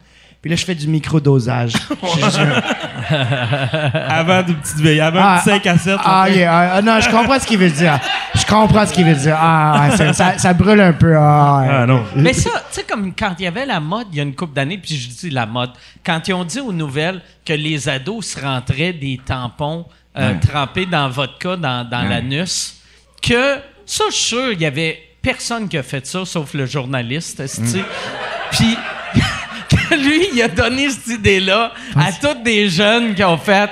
Puis 0.41 0.51
là, 0.51 0.57
je 0.57 0.65
fais 0.65 0.75
du 0.75 0.87
micro-dosage. 0.87 1.73
Avant 3.11 4.43
du 4.43 4.55
petit 4.55 4.83
veille, 4.83 5.01
avant 5.01 5.21
Ah, 5.23 5.39
du 5.45 5.51
5 5.51 5.67
à 5.67 5.79
7. 5.79 5.99
Ah, 6.05 6.29
yeah, 6.31 6.53
ah, 6.53 6.71
ah, 6.77 6.83
non, 6.83 7.01
je 7.01 7.09
comprends 7.11 7.39
ce 7.39 7.47
qu'il 7.47 7.59
veut 7.59 7.71
dire. 7.71 7.99
Je 8.35 8.45
comprends 8.47 8.87
ce 8.87 8.93
qu'il 8.93 9.05
veut 9.05 9.15
dire. 9.15 9.37
Ah, 9.39 9.89
ça, 9.97 10.13
ça, 10.13 10.39
ça 10.39 10.55
brûle 10.55 10.81
un 10.81 10.93
peu. 10.93 11.17
Ah, 11.17 11.61
ouais. 11.61 11.69
Ah 11.71 11.87
non. 11.87 12.05
Mais 12.17 12.33
ça, 12.33 12.51
tu 12.71 12.81
sais, 12.81 12.83
comme 12.85 13.13
quand 13.15 13.35
il 13.39 13.45
y 13.45 13.47
avait 13.49 13.67
la 13.67 13.81
mode, 13.81 14.07
il 14.13 14.19
y 14.19 14.21
a 14.21 14.23
une 14.23 14.35
couple 14.35 14.55
d'années, 14.55 14.79
puis 14.79 14.97
je 14.97 15.09
dis 15.09 15.31
la 15.31 15.47
mode, 15.47 15.71
quand 16.05 16.27
ils 16.29 16.35
ont 16.35 16.45
dit 16.45 16.61
aux 16.61 16.73
nouvelles 16.73 17.21
que 17.45 17.53
les 17.53 17.89
ados 17.89 18.27
se 18.35 18.41
rentraient 18.41 18.93
des 18.93 19.21
tampons 19.25 19.87
euh, 20.17 20.35
trempés 20.47 20.87
dans 20.87 21.09
vodka 21.09 21.57
dans, 21.57 21.89
dans 21.89 22.03
l'anus, 22.03 22.77
que 23.23 23.57
ça, 23.87 24.05
je 24.11 24.15
suis 24.15 24.25
sûr, 24.37 24.53
il 24.53 24.61
y 24.61 24.67
avait 24.67 25.01
personne 25.23 25.69
qui 25.69 25.79
a 25.79 25.83
fait 25.83 26.07
ça, 26.07 26.25
sauf 26.25 26.55
le 26.55 26.67
journaliste, 26.67 27.41
esti. 27.41 27.83
Puis 28.51 28.77
lui, 29.97 30.29
il 30.35 30.43
a 30.43 30.49
donné 30.49 30.91
cette 30.91 31.07
idée-là 31.19 31.73
à 31.97 32.13
tous 32.13 32.43
des 32.45 32.69
jeunes 32.69 33.15
qui 33.15 33.25
ont 33.25 33.39
fait. 33.39 33.71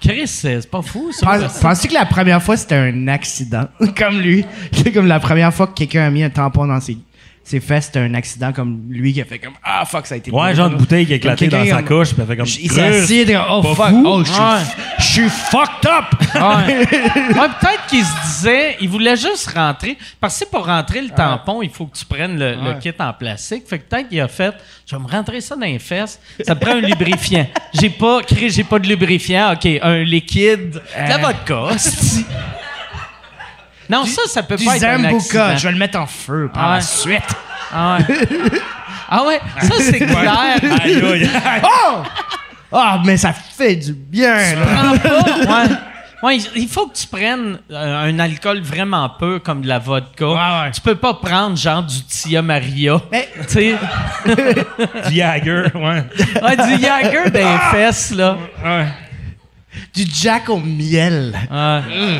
Chris, 0.00 0.26
c'est 0.28 0.70
pas 0.70 0.82
fou, 0.82 1.10
ça. 1.10 1.26
Pense- 1.26 1.58
Penses-tu 1.58 1.88
que 1.88 1.94
la 1.94 2.04
première 2.06 2.42
fois, 2.42 2.56
c'était 2.56 2.74
un 2.76 3.08
accident? 3.08 3.66
comme 3.96 4.20
lui? 4.20 4.44
C'est 4.72 4.92
comme 4.92 5.06
la 5.06 5.18
première 5.18 5.52
fois 5.52 5.66
que 5.66 5.72
quelqu'un 5.72 6.06
a 6.06 6.10
mis 6.10 6.22
un 6.22 6.30
tampon 6.30 6.66
dans 6.66 6.80
ses, 6.80 6.98
ses 7.46 7.60
fesses, 7.60 7.86
c'était 7.86 8.00
un 8.00 8.14
accident 8.14 8.52
comme 8.52 8.86
lui 8.88 9.12
qui 9.12 9.20
a 9.20 9.24
fait 9.24 9.38
comme 9.38 9.54
Ah, 9.62 9.84
fuck, 9.84 10.06
ça 10.06 10.14
a 10.14 10.18
été. 10.18 10.32
Ouais, 10.32 10.54
genre 10.54 10.68
de 10.68 10.74
bouteille 10.74 11.06
qui 11.06 11.12
a 11.12 11.16
éclaté 11.16 11.46
dans 11.46 11.64
sa 11.64 11.82
couche, 11.82 12.12
puis 12.12 12.20
elle 12.20 12.26
fait 12.26 12.36
comme. 12.36 12.46
Il 12.46 12.72
s'est 12.72 12.82
assis 12.82 13.14
et 13.20 13.24
dit, 13.24 13.34
Oh, 13.48 13.62
fuck. 13.62 13.92
Oh, 14.04 14.22
je 14.24 15.04
suis- 15.04 15.28
fucked 15.28 15.88
up! 15.88 16.04
Peut-être 16.34 17.86
qu'il 17.88 18.04
se 18.04 18.22
disait, 18.26 18.76
il 18.80 18.88
voulait 18.88 19.16
juste 19.16 19.48
rentrer. 19.54 19.96
Parce 20.20 20.34
que 20.34 20.38
c'est 20.40 20.50
pour 20.50 20.66
rentrer 20.66 21.00
le 21.00 21.10
tampon, 21.10 21.62
il 21.62 21.70
faut 21.70 21.86
que 21.86 21.96
tu 21.96 22.04
prennes 22.04 22.38
le, 22.38 22.78
kit 22.80 22.92
en 22.98 23.12
plastique. 23.12 23.66
Fait 23.68 23.78
que 23.78 23.84
peut-être 23.84 24.08
qu'il 24.08 24.20
a 24.20 24.28
fait, 24.28 24.54
je 24.84 24.96
vais 24.96 25.02
me 25.02 25.08
rentrer 25.08 25.40
ça 25.40 25.54
dans 25.54 25.62
les 25.62 25.78
fesses. 25.78 26.20
Ça 26.44 26.54
prend 26.54 26.72
un 26.72 26.80
lubrifiant. 26.80 27.46
J'ai 27.74 27.90
pas, 27.90 28.20
j'ai 28.48 28.64
pas 28.64 28.78
de 28.78 28.88
lubrifiant. 28.88 29.52
OK, 29.52 29.68
un 29.82 30.02
liquide. 30.02 30.72
De 30.72 31.08
la 31.08 31.18
vodka. 31.18 31.76
Non, 33.88 34.04
ça, 34.04 34.22
ça 34.26 34.42
peut 34.42 34.56
pas 34.56 34.76
être 34.76 34.84
un 34.84 34.96
Zambuca, 35.02 35.16
accident. 35.16 35.56
je 35.56 35.66
vais 35.68 35.72
le 35.72 35.78
mettre 35.78 35.98
en 35.98 36.06
feu 36.06 36.50
par 36.52 36.62
Ah 36.64 36.68
ouais. 36.70 36.74
la 36.76 36.80
suite. 36.82 37.36
Ah 37.74 37.98
ouais. 38.08 38.16
Ah 39.08 39.22
ouais, 39.24 39.40
ça, 39.62 39.74
c'est 39.78 39.98
clair. 40.00 40.36
Aïe, 40.82 41.00
aïe. 41.00 41.30
Oh! 41.62 41.98
Ah, 42.72 43.00
mais 43.04 43.16
ça 43.16 43.32
fait 43.32 43.76
du 43.76 43.92
bien, 43.92 44.34
là. 44.56 44.66
prends 44.66 44.98
pas? 44.98 45.64
Ouais. 45.66 45.68
Ouais, 46.22 46.38
il 46.56 46.66
faut 46.66 46.86
que 46.88 46.96
tu 46.96 47.06
prennes 47.06 47.58
euh, 47.70 48.08
un 48.10 48.18
alcool 48.18 48.60
vraiment 48.62 49.08
peu 49.10 49.38
comme 49.38 49.60
de 49.60 49.68
la 49.68 49.78
vodka. 49.78 50.26
Ouais, 50.26 50.34
ouais. 50.34 50.70
Tu 50.74 50.80
peux 50.80 50.94
pas 50.96 51.14
prendre 51.14 51.56
genre 51.56 51.82
du 51.84 52.02
Tia 52.04 52.40
Maria. 52.42 53.00
Tu 53.12 53.48
sais, 53.48 53.74
Du 55.08 55.14
Jagger, 55.14 55.66
ouais. 55.74 56.04
ouais, 56.42 56.56
du 56.56 56.82
Jagger 56.82 57.30
des 57.30 57.44
fesses 57.70 58.12
là. 58.12 58.38
Ouais. 58.64 58.86
Du 59.94 60.04
Jack 60.12 60.48
au 60.48 60.58
miel. 60.58 61.34
Ouais. 61.50 62.18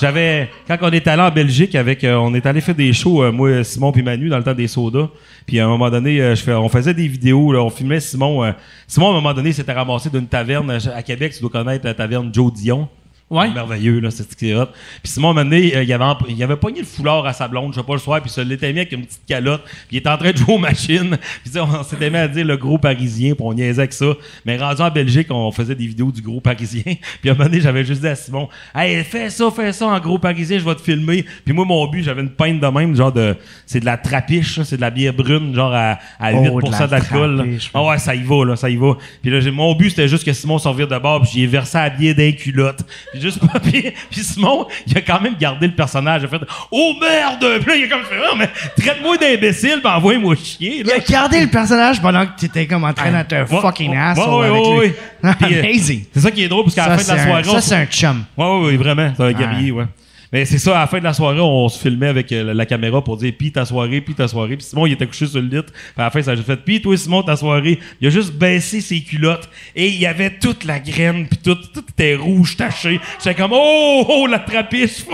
J'avais 0.00 0.50
quand 0.68 0.76
on 0.82 0.90
est 0.90 1.06
allé 1.06 1.22
en 1.22 1.30
Belgique 1.30 1.74
avec 1.74 2.04
euh, 2.04 2.16
on 2.16 2.34
est 2.34 2.46
allé 2.46 2.60
faire 2.60 2.74
des 2.74 2.92
shows 2.92 3.22
euh, 3.22 3.32
moi 3.32 3.64
Simon 3.64 3.92
puis 3.92 4.02
Manu 4.02 4.28
dans 4.28 4.38
le 4.38 4.44
temps 4.44 4.54
des 4.54 4.68
sodas 4.68 5.08
puis 5.46 5.60
à 5.60 5.64
un 5.64 5.68
moment 5.68 5.90
donné 5.90 6.20
euh, 6.20 6.34
je 6.34 6.42
fais, 6.42 6.52
on 6.52 6.68
faisait 6.68 6.94
des 6.94 7.08
vidéos 7.08 7.52
là, 7.52 7.62
on 7.62 7.70
filmait 7.70 8.00
Simon 8.00 8.52
Simon 8.86 9.08
à 9.08 9.10
un 9.10 9.14
moment 9.14 9.34
donné 9.34 9.52
s'était 9.52 9.72
ramassé 9.72 10.10
d'une 10.10 10.26
taverne 10.26 10.70
à 10.70 11.02
Québec 11.02 11.32
tu 11.34 11.40
dois 11.40 11.50
connaître 11.50 11.84
la 11.84 11.94
taverne 11.94 12.30
Joe 12.32 12.52
Dion 12.52 12.88
Ouais. 13.28 13.50
merveilleux 13.50 13.98
là 13.98 14.12
c'est 14.12 14.22
ce 14.30 14.36
qui 14.36 14.50
est 14.50 14.54
hot 14.54 14.66
puis 15.02 15.10
Simon 15.10 15.28
à 15.28 15.30
un 15.32 15.34
moment 15.34 15.50
donné 15.50 15.74
euh, 15.76 15.82
il 15.82 15.92
avait 15.92 16.04
il 16.28 16.40
avait 16.44 16.56
pogné 16.56 16.78
le 16.78 16.86
foulard 16.86 17.26
à 17.26 17.32
sa 17.32 17.48
blonde 17.48 17.72
je 17.74 17.80
sais 17.80 17.84
pas 17.86 17.94
le 17.94 17.98
soir 17.98 18.20
puis 18.20 18.30
ça 18.30 18.44
l'était 18.44 18.72
mis 18.72 18.78
avec 18.78 18.92
une 18.92 19.04
petite 19.04 19.26
calotte 19.26 19.64
puis 19.64 19.96
il 19.96 19.96
était 19.96 20.08
en 20.08 20.16
train 20.16 20.30
de 20.30 20.36
jouer 20.36 20.54
aux 20.54 20.58
machines. 20.58 21.16
Puis 21.44 21.60
on 21.60 21.82
s'était 21.82 22.08
mis 22.08 22.18
à 22.18 22.28
dire 22.28 22.44
le 22.44 22.56
gros 22.56 22.78
parisien 22.78 23.34
puis 23.34 23.44
on 23.44 23.52
niaisait 23.52 23.80
avec 23.80 23.92
ça. 23.92 24.06
Mais 24.44 24.56
rendu 24.56 24.80
en 24.80 24.90
Belgique 24.90 25.26
on 25.30 25.50
faisait 25.50 25.74
des 25.74 25.86
vidéos 25.86 26.12
du 26.12 26.22
gros 26.22 26.40
parisien. 26.40 26.82
Puis 27.20 27.28
à 27.28 27.32
un 27.32 27.34
moment 27.34 27.48
donné 27.48 27.60
j'avais 27.60 27.84
juste 27.84 28.00
dit 28.02 28.06
à 28.06 28.14
Simon 28.14 28.48
hey 28.74 29.02
fais 29.02 29.28
ça 29.28 29.50
fais 29.50 29.72
ça 29.72 29.86
en 29.86 29.98
gros 29.98 30.18
parisien 30.18 30.58
je 30.58 30.64
vais 30.64 30.74
te 30.76 30.82
filmer 30.82 31.24
puis 31.44 31.52
moi 31.52 31.64
mon 31.64 31.84
but 31.88 32.04
j'avais 32.04 32.22
une 32.22 32.30
pinte 32.30 32.60
de 32.60 32.66
même 32.68 32.94
genre 32.94 33.12
de 33.12 33.36
c'est 33.66 33.80
de 33.80 33.86
la 33.86 33.96
trapiche 33.96 34.62
c'est 34.62 34.76
de 34.76 34.80
la 34.82 34.90
bière 34.90 35.14
brune 35.14 35.52
genre 35.52 35.74
à, 35.74 35.98
à 36.20 36.32
8% 36.32 36.60
Oh, 36.62 36.70
la 36.70 36.86
d'alcool 36.86 37.58
ah 37.74 37.82
ouais. 37.84 37.98
ça 37.98 38.14
y 38.14 38.22
va 38.22 38.44
là 38.44 38.54
ça 38.56 38.70
y 38.70 38.76
va. 38.76 38.96
Puis 39.20 39.30
là 39.32 39.40
mon 39.50 39.74
but 39.74 39.90
c'était 39.90 40.08
juste 40.08 40.24
que 40.24 40.32
Simon 40.32 40.58
s'en 40.58 40.70
revire 40.72 40.88
de 40.88 40.98
bord 40.98 41.22
puis 41.22 41.30
j'y 41.32 41.42
ai 41.42 41.46
versé 41.46 41.78
à 41.78 41.90
bière 41.90 42.14
d'un 42.14 42.32
culotte 42.32 42.84
juste 43.20 43.40
pas 43.40 43.58
puis, 43.60 43.92
puis 44.10 44.20
Simon 44.20 44.66
il 44.86 44.96
a 44.96 45.00
quand 45.00 45.20
même 45.20 45.36
gardé 45.38 45.66
le 45.66 45.74
personnage 45.74 46.22
il 46.22 46.26
a 46.26 46.28
fait 46.28 46.46
oh 46.70 46.94
merde 47.00 47.60
puis 47.60 47.70
là 47.70 47.76
il 47.76 47.84
a 47.84 47.88
comme 47.88 48.04
fait 48.04 48.16
oh, 48.30 48.36
mais 48.36 48.50
traite-moi 48.78 49.16
d'imbécile 49.16 49.80
puis 49.82 49.92
envoie-moi 49.92 50.34
chier 50.36 50.82
Il 50.84 50.90
a 50.90 50.98
gardé 50.98 51.40
le 51.40 51.48
personnage 51.48 52.00
pendant 52.00 52.26
que 52.26 52.38
t'étais 52.38 52.66
comme 52.66 52.84
en 52.84 52.92
train 52.92 53.10
d'être 53.10 53.32
un 53.32 53.46
fucking 53.46 53.96
asshole 53.96 54.50
ouais, 54.50 54.78
ouais, 54.78 54.94
Amazing. 55.22 56.04
c'est 56.12 56.20
ça 56.20 56.30
qui 56.30 56.44
est 56.44 56.48
drôle 56.48 56.64
parce 56.64 56.74
qu'à 56.74 56.88
la 56.88 56.98
fin 56.98 57.12
de 57.12 57.16
la 57.16 57.24
soirée 57.24 57.44
ça, 57.44 57.60
c'est 57.60 57.74
un 57.74 57.86
chum. 57.86 58.24
Ouais, 58.36 58.44
ouais, 58.44 58.66
ouais, 58.66 58.76
vraiment. 58.76 59.12
C'est 59.16 59.22
un 59.22 59.32
guerrier, 59.32 59.72
ouais. 59.72 59.86
Mais 60.32 60.44
c'est 60.44 60.58
ça, 60.58 60.76
à 60.76 60.80
la 60.80 60.86
fin 60.86 60.98
de 60.98 61.04
la 61.04 61.12
soirée, 61.12 61.40
on 61.40 61.68
se 61.68 61.78
filmait 61.78 62.08
avec 62.08 62.32
euh, 62.32 62.52
la, 62.52 62.66
caméra 62.66 63.02
pour 63.02 63.16
dire 63.16 63.32
pis 63.38 63.52
ta 63.52 63.64
soirée, 63.64 64.00
pis 64.00 64.14
ta 64.14 64.26
soirée. 64.28 64.56
Puis 64.56 64.66
Simon, 64.66 64.86
il 64.86 64.92
était 64.92 65.06
couché 65.06 65.26
sur 65.26 65.40
le 65.40 65.46
lit. 65.46 65.62
Puis 65.62 65.72
à 65.96 66.02
la 66.02 66.10
fin, 66.10 66.22
ça 66.22 66.32
a 66.32 66.34
juste 66.34 66.46
fait 66.46 66.56
pis 66.56 66.82
toi, 66.82 66.96
Simon, 66.96 67.22
ta 67.22 67.36
soirée. 67.36 67.78
Il 68.00 68.08
a 68.08 68.10
juste 68.10 68.32
baissé 68.32 68.80
ses 68.80 69.00
culottes 69.02 69.48
et 69.74 69.88
il 69.88 69.96
y 69.96 70.06
avait 70.06 70.30
toute 70.38 70.64
la 70.64 70.80
graine, 70.80 71.26
puis 71.28 71.38
tout, 71.38 71.54
tout 71.54 71.84
était 71.88 72.16
rouge, 72.16 72.56
taché. 72.56 73.00
J'étais 73.18 73.34
comme 73.34 73.52
oh, 73.52 74.04
oh, 74.08 74.26
la 74.26 74.40
trapiche, 74.40 75.04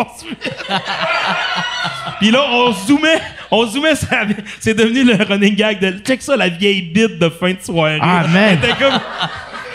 Puis 2.18 2.30
là, 2.30 2.44
on 2.50 2.72
zoomait, 2.72 3.20
on 3.50 3.66
zoomait, 3.66 3.94
ça 3.94 4.22
c'est 4.60 4.74
devenu 4.74 5.04
le 5.04 5.22
running 5.22 5.54
gag 5.54 5.80
de 5.80 5.98
check 5.98 6.22
ça, 6.22 6.36
la 6.36 6.48
vieille 6.48 6.82
bite 6.82 7.18
de 7.18 7.28
fin 7.28 7.52
de 7.52 7.60
soirée. 7.60 7.98
Ah, 8.00 8.26
man. 8.28 8.58
C'était 8.62 8.76
comme. 8.78 9.00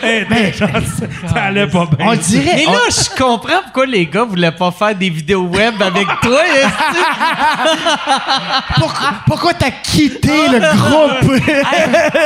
Hey, 0.02 0.52
genre, 0.52 0.68
ça, 0.70 1.06
ça 1.34 1.42
allait 1.44 1.66
pas 1.66 1.86
bien. 1.86 2.06
On 2.08 2.14
dirait. 2.14 2.52
Mais 2.56 2.66
on- 2.68 2.72
là, 2.72 2.78
je 2.88 3.16
comprends 3.16 3.62
pourquoi 3.64 3.86
les 3.86 4.06
gars 4.06 4.24
voulaient 4.24 4.52
pas 4.52 4.70
faire 4.70 4.94
des 4.94 5.10
vidéos 5.10 5.42
web 5.42 5.74
avec 5.82 6.06
toi. 6.22 6.40
esti. 6.46 7.00
pourquoi 8.76 9.12
pourquoi 9.26 9.54
t'as 9.54 9.70
quitté 9.70 10.48
le 10.48 10.60
groupe? 10.60 11.32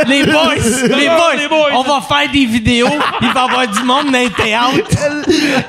les 0.07 0.25
boys, 0.33 0.55
les 0.97 1.07
boys, 1.07 1.35
les 1.37 1.49
boys. 1.49 1.69
on 1.75 1.83
va 1.83 2.01
faire 2.01 2.31
des 2.31 2.47
vidéos. 2.47 2.89
Il 3.21 3.29
va 3.29 3.41
y 3.41 3.45
avoir 3.45 3.67
du 3.69 3.83
monde 3.83 4.07
dans 4.13 4.19
les 4.19 4.31
théâtres. 4.31 4.91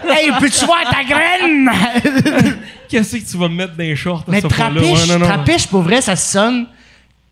hey, 0.09 0.31
peux-tu 0.39 0.65
voir 0.65 0.79
ta 0.89 1.03
graine? 1.03 1.71
Qu'est-ce 2.89 3.17
que 3.17 3.31
tu 3.31 3.37
vas 3.37 3.47
me 3.47 3.55
mettre 3.55 3.73
dans 3.73 3.83
les 3.83 3.95
shorts? 3.95 4.23
Mais 4.27 4.41
trapiche, 4.41 5.07
Ouais, 5.09 5.19
trapiche, 5.19 5.67
pour 5.67 5.81
vrai, 5.81 6.01
ça 6.01 6.15
sonne 6.15 6.67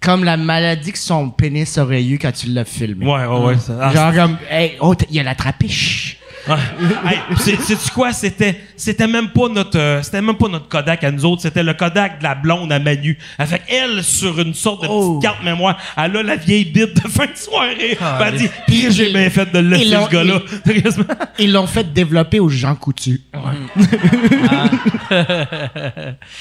comme 0.02 0.24
la 0.24 0.36
maladie 0.36 0.92
que 0.92 0.98
son 0.98 1.30
pénis 1.30 1.78
aurait 1.78 2.04
eu 2.04 2.18
quand 2.18 2.32
tu 2.32 2.48
l'as 2.48 2.66
filmé. 2.66 3.06
Ouais, 3.06 3.26
ouais, 3.26 3.46
ouais. 3.46 3.58
ça- 3.60 3.92
Genre 3.92 4.14
comme, 4.14 4.38
hey, 4.50 4.76
oh, 4.80 4.96
il 5.10 5.16
y 5.16 5.20
a 5.20 5.24
la 5.24 5.36
trapiche. 5.36 6.18
Ouais. 6.48 6.56
Hey, 7.06 7.20
c'est- 7.38 7.90
quoi? 7.94 8.12
C'était, 8.14 8.60
c'était 8.76 9.08
même 9.08 9.30
pas 9.30 9.48
notre, 9.48 9.78
euh, 9.78 10.02
c'était 10.02 10.22
même 10.22 10.38
pas 10.38 10.48
notre 10.48 10.68
Kodak 10.68 11.04
à 11.04 11.12
nous 11.12 11.24
autres. 11.26 11.42
C'était 11.44 11.62
le 11.62 11.74
Kodak 11.76 12.18
de 12.20 12.24
la 12.24 12.34
blonde 12.36 12.72
à 12.72 12.80
Manu. 12.80 13.18
Avec 13.38 13.62
elle, 13.70 14.04
sur 14.04 14.40
une 14.40 14.54
sorte 14.56 14.82
de 14.84 14.88
Oh. 14.90 15.20
petite 15.20 15.22
carte 15.32 15.44
mémoire, 15.44 15.78
elle 15.98 16.18
a 16.18 16.24
la 16.24 16.36
vieille 16.36 16.66
bite 16.66 16.96
de 17.04 17.08
fin 17.10 17.28
de 17.28 17.36
soirée. 17.38 17.98
Ah, 18.02 18.18
Ben, 18.20 18.28
elle 18.34 18.40
dit, 18.40 18.50
Puis 18.68 18.92
j'ai 18.92 19.12
bien 19.14 19.30
fait 19.30 19.52
de 19.52 19.60
le 19.60 19.68
laisser, 19.70 19.86
Ils 19.86 19.94
l'ont- 19.94 20.06
ce 20.06 20.12
gars-là. 20.12 20.40
Sérieusement. 20.66 21.06
Ils 21.38 21.52
l'ont 21.54 21.68
fait 21.68 21.94
développer 21.94 22.40
aux 22.40 22.50
Jean 22.50 22.76
Coutu. 22.76 23.22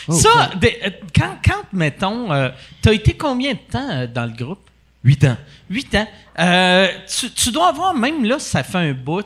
Ça, 0.09 0.51
des- 0.61 0.79
euh, 0.85 0.91
quand, 1.15 1.37
quand, 1.45 1.63
mettons, 1.73 2.33
euh, 2.33 2.49
t'as 2.83 2.93
été 2.93 3.13
combien 3.15 3.53
de 3.53 3.59
temps 3.71 3.89
euh, 3.91 4.07
dans 4.07 4.25
le 4.25 4.33
groupe? 4.33 4.61
Huit 5.05 5.25
ans. 5.25 5.37
Huit 5.71 5.95
ans. 5.95 6.07
Euh, 6.39 6.89
tu, 7.09 7.31
tu 7.31 7.51
dois 7.53 7.69
avoir, 7.69 7.95
même 7.95 8.25
là, 8.25 8.39
ça 8.39 8.63
fait 8.63 8.79
un 8.79 8.93
bout, 8.93 9.25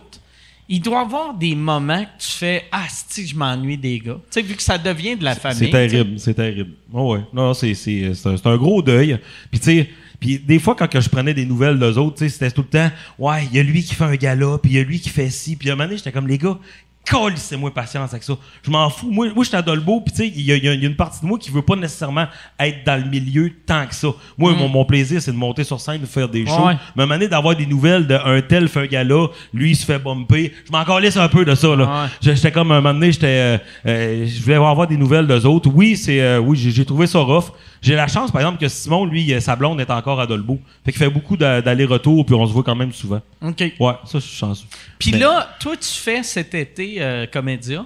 il 0.69 0.81
doit 0.81 1.01
y 1.01 1.05
avoir 1.05 1.35
des 1.35 1.55
moments 1.55 2.03
que 2.03 2.23
tu 2.23 2.31
fais 2.31 2.65
Ah, 2.73 2.87
si 2.89 3.27
je 3.27 3.37
m'ennuie 3.37 3.77
des 3.77 3.99
gars. 3.99 4.19
Tu 4.31 4.41
sais, 4.41 4.43
vu 4.43 4.55
que 4.55 4.63
ça 4.63 4.79
devient 4.79 5.17
de 5.17 5.25
la 5.25 5.35
famille. 5.35 5.59
C'est 5.59 5.71
terrible, 5.71 6.19
c'est 6.19 6.35
terrible. 6.35 6.71
Oh 6.93 7.15
ouais. 7.15 7.21
Non, 7.33 7.53
c'est, 7.55 7.75
c'est, 7.75 8.15
c'est, 8.15 8.29
un, 8.29 8.37
c'est 8.37 8.47
un 8.47 8.57
gros 8.57 8.81
deuil. 8.83 9.19
Puis 9.51 9.61
tu 9.61 9.67
sais, 9.67 9.91
puis 10.21 10.39
des 10.39 10.59
fois 10.59 10.75
quand 10.75 10.89
que 10.89 11.01
je 11.01 11.09
prenais 11.09 11.35
des 11.35 11.45
nouvelles 11.45 11.79
d'eux 11.79 11.99
autres, 11.99 12.17
tu 12.17 12.25
sais, 12.25 12.29
c'était 12.31 12.51
tout 12.51 12.63
le 12.63 12.69
temps, 12.69 12.91
ouais, 13.19 13.45
il 13.51 13.57
y 13.57 13.61
a 13.61 13.63
lui 13.63 13.83
qui 13.83 13.95
fait 13.95 14.05
un 14.05 14.17
gala, 14.17 14.59
puis 14.63 14.73
il 14.73 14.77
y 14.77 14.81
a 14.81 14.85
lui 14.85 15.01
qui 15.01 15.11
fait 15.11 15.29
ci, 15.29 15.57
puis 15.57 15.69
à 15.69 15.73
un 15.73 15.77
moment 15.77 15.87
donné, 15.87 15.99
j'étais 15.99 16.13
comme 16.13 16.29
les 16.29 16.39
gars. 16.39 16.59
Calissez-moi 17.05 17.71
patience 17.73 18.11
avec 18.13 18.23
ça. 18.23 18.33
Je 18.63 18.71
m'en 18.71 18.89
fous. 18.89 19.11
Moi, 19.11 19.27
moi 19.35 19.45
je 19.45 19.49
suis 19.49 19.57
à 19.57 19.63
Dolbeau, 19.63 20.01
puis 20.01 20.13
tu 20.13 20.23
sais, 20.23 20.33
il 20.35 20.41
y, 20.41 20.53
a- 20.53 20.57
y 20.57 20.67
y 20.79 20.87
une 20.87 20.97
partie 20.97 21.21
de 21.21 21.27
moi 21.27 21.39
qui 21.39 21.51
veut 21.51 21.63
pas 21.63 21.77
nécessairement 21.77 22.27
être 22.59 22.85
dans 22.87 23.03
le 23.03 23.09
milieu 23.11 23.53
tant 23.67 23.87
que 23.87 23.95
ça. 23.95 24.09
Moi, 24.39 24.53
mon, 24.55 24.69
mon 24.69 24.85
plaisir, 24.85 25.21
c'est 25.21 25.33
de 25.33 25.37
monter 25.37 25.65
sur 25.65 25.81
scène, 25.81 26.01
de 26.01 26.07
faire 26.07 26.29
des 26.29 26.47
shows. 26.47 26.67
Ouais. 26.67 26.77
Donné, 26.97 27.29
d'avoir 27.29 27.55
des 27.57 27.67
nouvelles 27.67 28.07
d'un 28.07 28.41
tel 28.41 28.69
fait 28.69 28.81
un 28.81 28.87
gala, 28.87 29.27
lui, 29.53 29.71
il 29.73 29.77
se 29.77 29.85
fait 29.85 29.99
bumper. 29.99 30.53
Je 30.67 30.73
m'en 30.73 30.85
calisse 30.85 31.17
un 31.17 31.29
peu 31.29 31.45
de 31.45 31.55
ça, 31.55 31.77
là. 31.77 31.85
Ouais. 31.85 32.09
J'étais 32.21 32.51
comme 32.51 32.73
un 32.73 32.81
moment 32.81 32.95
donné, 32.95 33.13
j'étais, 33.13 33.27
euh, 33.27 33.59
euh, 33.87 34.27
je 34.27 34.43
voulais 34.43 34.57
avoir 34.57 34.87
des 34.87 34.97
nouvelles 34.97 35.27
d'eux 35.27 35.45
autres. 35.47 35.71
Oui, 35.73 35.97
c'est, 35.97 36.21
euh, 36.21 36.39
oui, 36.39 36.57
j'ai 36.57 36.85
trouvé 36.85 37.07
ça 37.07 37.19
rough. 37.21 37.53
J'ai 37.85 37.95
la 37.97 38.09
chance, 38.09 38.31
par 38.31 38.41
exemple, 38.41 38.59
que 38.59 38.67
Simon, 38.69 39.05
lui, 39.05 39.31
euh, 39.35 39.41
sa 39.41 39.57
blonde 39.57 39.79
est 39.81 39.91
encore 39.91 40.19
à 40.19 40.27
Dolbeau. 40.27 40.59
Fait 40.87 40.91
qu'il 40.93 40.99
fait 40.99 41.11
beaucoup 41.11 41.37
d'a- 41.37 41.61
d'allers-retours, 41.61 42.25
puis 42.25 42.35
on 42.35 42.47
se 42.47 42.53
voit 42.53 42.63
quand 42.63 42.75
même 42.75 42.93
souvent. 42.93 43.21
OK. 43.43 43.61
Ouais, 43.79 43.93
ça, 44.07 44.15
je 44.15 44.19
suis 44.21 44.37
chanceux. 44.39 44.65
Puis 44.99 45.13
Mais- 45.13 45.19
là, 45.19 45.51
toi, 45.61 45.77
tu 45.77 45.89
fais 45.89 46.23
cet 46.23 46.55
été 46.55 46.97
euh, 46.99 47.27
Comédia? 47.31 47.85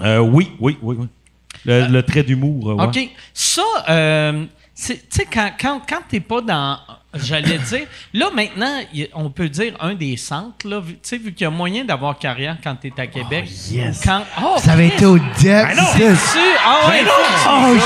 Euh, 0.00 0.18
oui, 0.20 0.50
oui, 0.58 0.78
oui, 0.80 0.96
oui. 0.98 1.06
Le, 1.66 1.88
le 1.88 2.02
trait 2.02 2.22
d'humour, 2.22 2.70
euh, 2.70 2.74
ouais. 2.74 2.84
OK. 2.86 3.10
Ça, 3.34 3.62
euh, 3.90 4.44
tu 4.74 4.94
sais, 5.10 5.26
quand, 5.30 5.50
quand, 5.60 5.82
quand 5.86 6.00
t'es 6.08 6.20
pas 6.20 6.40
dans. 6.40 6.78
J'allais 7.14 7.58
dire. 7.68 7.86
Là, 8.14 8.30
maintenant, 8.34 8.80
on 9.12 9.28
peut 9.28 9.50
dire 9.50 9.74
un 9.80 9.92
des 9.94 10.16
centres, 10.16 10.66
là. 10.66 10.80
Tu 10.86 10.96
sais, 11.02 11.18
vu 11.18 11.34
qu'il 11.34 11.44
y 11.44 11.46
a 11.46 11.50
moyen 11.50 11.84
d'avoir 11.84 12.18
carrière 12.18 12.56
quand 12.64 12.74
t'es 12.76 12.92
à 12.96 13.06
Québec. 13.06 13.44
yes. 13.70 14.00
Quand, 14.02 14.22
oh, 14.42 14.56
Ça 14.58 14.72
avait 14.72 14.88
été 14.88 15.04
au 15.04 15.18
depth. 15.18 15.36
Ben 15.44 15.76
non! 15.76 15.82
tu- 15.92 15.98
tu 15.98 16.38
Oh 16.66 16.90
écoutes. 16.94 17.82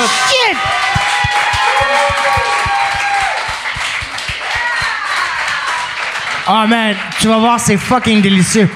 Oh 6.48 6.64
man, 6.68 6.94
tu 7.20 7.26
vas 7.28 7.38
voir, 7.38 7.58
c'est 7.60 7.76
fucking 7.76 8.20
délicieux. 8.22 8.68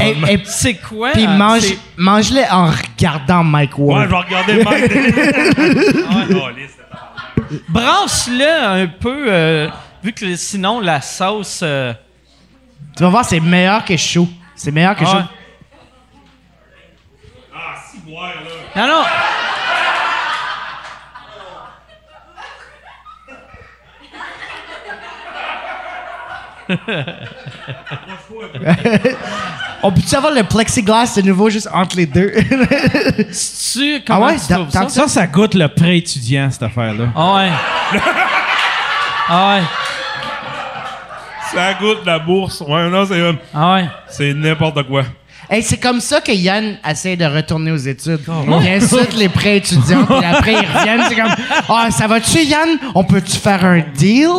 Et, 0.00 0.10
et- 0.32 0.42
C'est 0.46 0.74
quoi? 0.76 1.10
puis 1.10 1.26
mange, 1.26 1.60
c'est- 1.60 1.78
mange-le 1.98 2.42
en 2.50 2.70
regardant 2.70 3.44
Mike 3.44 3.78
Ouais, 3.78 3.84
Ward. 3.94 4.04
je 4.04 4.10
vais 4.10 4.16
regarder. 4.16 4.54
Ouais, 4.64 6.36
oh, 6.42 6.48
lisse. 6.56 6.78
Brasse-le 7.68 8.82
un 8.82 8.86
peu, 8.86 9.24
euh, 9.28 9.68
vu 10.02 10.12
que 10.14 10.34
sinon 10.36 10.80
la 10.80 11.00
sauce. 11.02 11.60
euh, 11.62 11.92
Tu 12.96 13.02
vas 13.02 13.10
voir, 13.10 13.24
c'est 13.24 13.40
meilleur 13.40 13.84
que 13.84 13.96
chaud. 13.96 14.28
C'est 14.54 14.70
meilleur 14.70 14.96
que 14.96 15.04
ah 15.04 15.10
chaud. 15.10 15.16
ouais. 15.18 15.24
Ah, 17.54 17.74
si, 17.90 17.98
boire, 17.98 18.32
là. 18.74 18.86
Non, 18.86 18.92
non. 18.94 19.02
On 29.82 29.90
peut-tu 29.90 30.14
avoir 30.14 30.32
le 30.32 30.42
plexiglas 30.44 31.14
de 31.16 31.22
nouveau 31.22 31.50
juste 31.50 31.68
entre 31.72 31.96
les 31.96 32.06
deux? 32.06 32.32
Tu, 33.72 34.02
comment 34.06 34.26
ouais, 34.26 34.36
tu 34.36 34.52
dans- 34.52 34.66
trouves 34.66 34.70
ça? 34.70 34.88
Ça, 34.88 35.08
ça 35.08 35.26
goûte 35.26 35.54
le 35.54 35.66
pré-étudiant, 35.68 36.50
cette 36.50 36.62
affaire-là. 36.62 37.06
Ah 37.16 37.34
ouais. 37.34 37.50
ah 39.28 39.54
ouais. 39.56 39.62
Ça 41.52 41.74
goûte 41.74 42.04
la 42.06 42.18
bourse. 42.18 42.60
Ouais, 42.66 42.88
non, 42.88 43.04
c'est, 43.06 43.20
Ah 43.54 43.74
ouais. 43.74 43.88
c'est 44.08 44.32
n'importe 44.34 44.82
quoi. 44.84 45.02
Hey, 45.54 45.62
c'est 45.62 45.76
comme 45.76 46.00
ça 46.00 46.22
que 46.22 46.32
Yann 46.32 46.78
essaie 46.88 47.14
de 47.14 47.26
retourner 47.26 47.72
aux 47.72 47.76
études. 47.76 48.20
Il 48.46 48.68
insulte 48.68 49.12
les 49.14 49.28
prêts 49.28 49.58
étudiants, 49.58 50.06
puis 50.06 50.24
après 50.24 50.52
ils 50.54 50.78
reviennent, 50.78 51.02
c'est 51.06 51.14
comme 51.14 51.34
Ah, 51.68 51.90
ça 51.90 52.06
va-tu, 52.06 52.38
Yann? 52.42 52.70
On 52.94 53.04
peut-tu 53.04 53.36
faire 53.36 53.62
un 53.62 53.80
deal? 53.80 54.28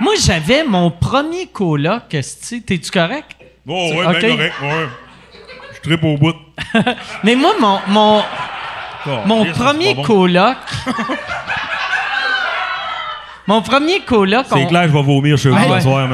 Moi, 0.00 0.14
j'avais 0.26 0.64
mon 0.64 0.90
premier 0.90 1.46
coloc. 1.46 2.12
esti. 2.14 2.62
T'es-tu 2.62 2.90
correct? 2.90 3.30
Oh, 3.68 3.90
ouais, 3.94 4.06
ok. 4.06 4.20
ben 4.22 4.36
correct, 4.36 4.54
ouais. 4.60 4.88
Je 5.76 5.80
tripe 5.88 6.02
au 6.04 6.16
bout. 6.16 6.34
Mais 7.22 7.36
moi, 7.36 7.52
mon, 7.60 7.78
mon, 7.86 8.22
Oh, 9.06 9.10
mon 9.24 9.44
premier 9.46 9.94
bon. 9.94 10.02
coloc. 10.02 10.56
mon 13.46 13.62
premier 13.62 14.00
coloc. 14.00 14.44
C'est 14.48 14.54
on- 14.56 14.66
clair, 14.66 14.82
je 14.88 14.92
vais 14.92 15.02
vomir 15.02 15.38
chez 15.38 15.48
vous 15.48 15.56
Ouais. 15.56 15.78
ce 15.80 15.84
soir, 15.84 16.06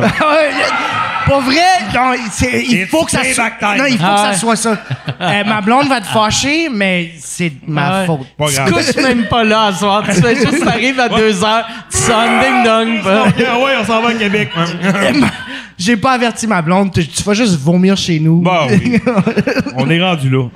Pas 1.26 1.40
vrai? 1.40 1.56
Non, 1.94 2.12
il 2.52 2.86
faut 2.86 3.04
que 3.04 3.10
ça 3.10 3.24
soit. 3.24 3.50
Non, 3.76 3.84
il 3.86 3.98
faut 3.98 4.04
Ah 4.06 4.28
que 4.30 4.34
ça 4.34 4.40
soit 4.40 4.56
ça. 4.56 4.76
Euh, 5.18 5.44
ma 5.44 5.60
blonde 5.62 5.88
va 5.88 6.00
te 6.00 6.06
fâcher, 6.06 6.68
mais 6.70 7.10
c'est 7.18 7.48
de 7.48 7.56
ma 7.66 8.00
ouais. 8.00 8.06
faute. 8.06 8.26
Pas 8.36 8.48
Tu 8.48 8.54
grave. 8.56 8.72
couches 8.72 8.96
même 8.96 9.24
pas 9.28 9.44
là 9.44 9.66
à 9.66 9.72
soir. 9.72 10.02
Tu 10.04 10.20
fais 10.20 10.34
juste 10.36 10.62
t'arrives 10.64 11.00
à 11.00 11.08
deux 11.08 11.42
heures, 11.42 11.66
tu 11.90 11.96
sonnes 11.96 12.40
ding 12.40 12.62
dong. 12.64 13.02
bah. 13.02 13.24
Ah 13.50 13.58
ouais, 13.58 13.72
on 13.80 13.84
s'en 13.84 14.02
va 14.02 14.10
à 14.10 14.14
Québec. 14.14 14.50
J'ai 15.78 15.96
pas 15.96 16.12
averti 16.12 16.46
ma 16.46 16.60
blonde. 16.60 16.92
Tu, 16.92 17.06
tu 17.06 17.22
vas 17.22 17.32
juste 17.34 17.58
vomir 17.58 17.96
chez 17.96 18.20
nous. 18.20 18.40
Bah 18.42 18.66
oui. 18.68 19.00
On 19.76 19.88
est 19.88 20.02
rendu 20.02 20.28
là. 20.28 20.48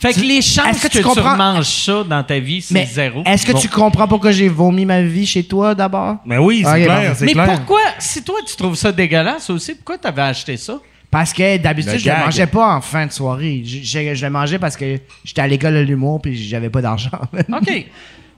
Fait 0.00 0.12
que 0.14 0.20
les 0.20 0.40
chances 0.42 0.66
Est-ce 0.76 0.82
que, 0.82 0.92
que 0.92 0.98
tu 0.98 1.02
comprends- 1.02 1.32
remanges 1.32 1.66
ça 1.66 2.04
dans 2.04 2.22
ta 2.22 2.38
vie, 2.38 2.62
c'est 2.62 2.72
mais 2.74 2.86
zéro. 2.86 3.22
est-ce 3.26 3.44
que 3.44 3.52
Bon. 3.52 3.58
tu 3.58 3.68
comprends 3.68 4.06
pourquoi 4.06 4.30
j'ai 4.30 4.48
vomi 4.48 4.84
ma 4.86 5.02
vie 5.02 5.26
chez 5.26 5.42
toi 5.42 5.74
d'abord? 5.74 6.18
Mais 6.24 6.38
oui, 6.38 6.62
c'est 6.64 6.84
clair, 6.84 7.10
bon. 7.18 7.24
Mais 7.26 7.32
clair. 7.32 7.46
pourquoi, 7.46 7.80
si 7.98 8.22
toi 8.22 8.36
tu 8.46 8.54
trouves 8.56 8.76
ça 8.76 8.92
dégueulasse 8.92 9.50
aussi, 9.50 9.74
pourquoi 9.74 9.98
t'avais 9.98 10.22
acheté 10.22 10.56
ça? 10.56 10.78
Parce 11.10 11.32
que 11.32 11.56
d'habitude, 11.56 11.92
Le 11.94 11.98
je 11.98 12.04
le 12.04 12.10
gag. 12.14 12.24
mangeais 12.26 12.46
pas 12.46 12.76
en 12.76 12.80
fin 12.80 13.06
de 13.06 13.12
soirée. 13.12 13.62
Je, 13.64 13.78
je- 13.82 14.14
je 14.14 14.24
le 14.26 14.30
mangeais 14.30 14.58
parce 14.58 14.76
que 14.76 14.98
j'étais 15.24 15.40
à 15.40 15.46
l'école 15.48 15.74
de 15.74 15.80
l'humour 15.80 16.20
puis 16.22 16.36
j'avais 16.36 16.70
pas 16.70 16.82
d'argent. 16.82 17.10
OK. 17.52 17.86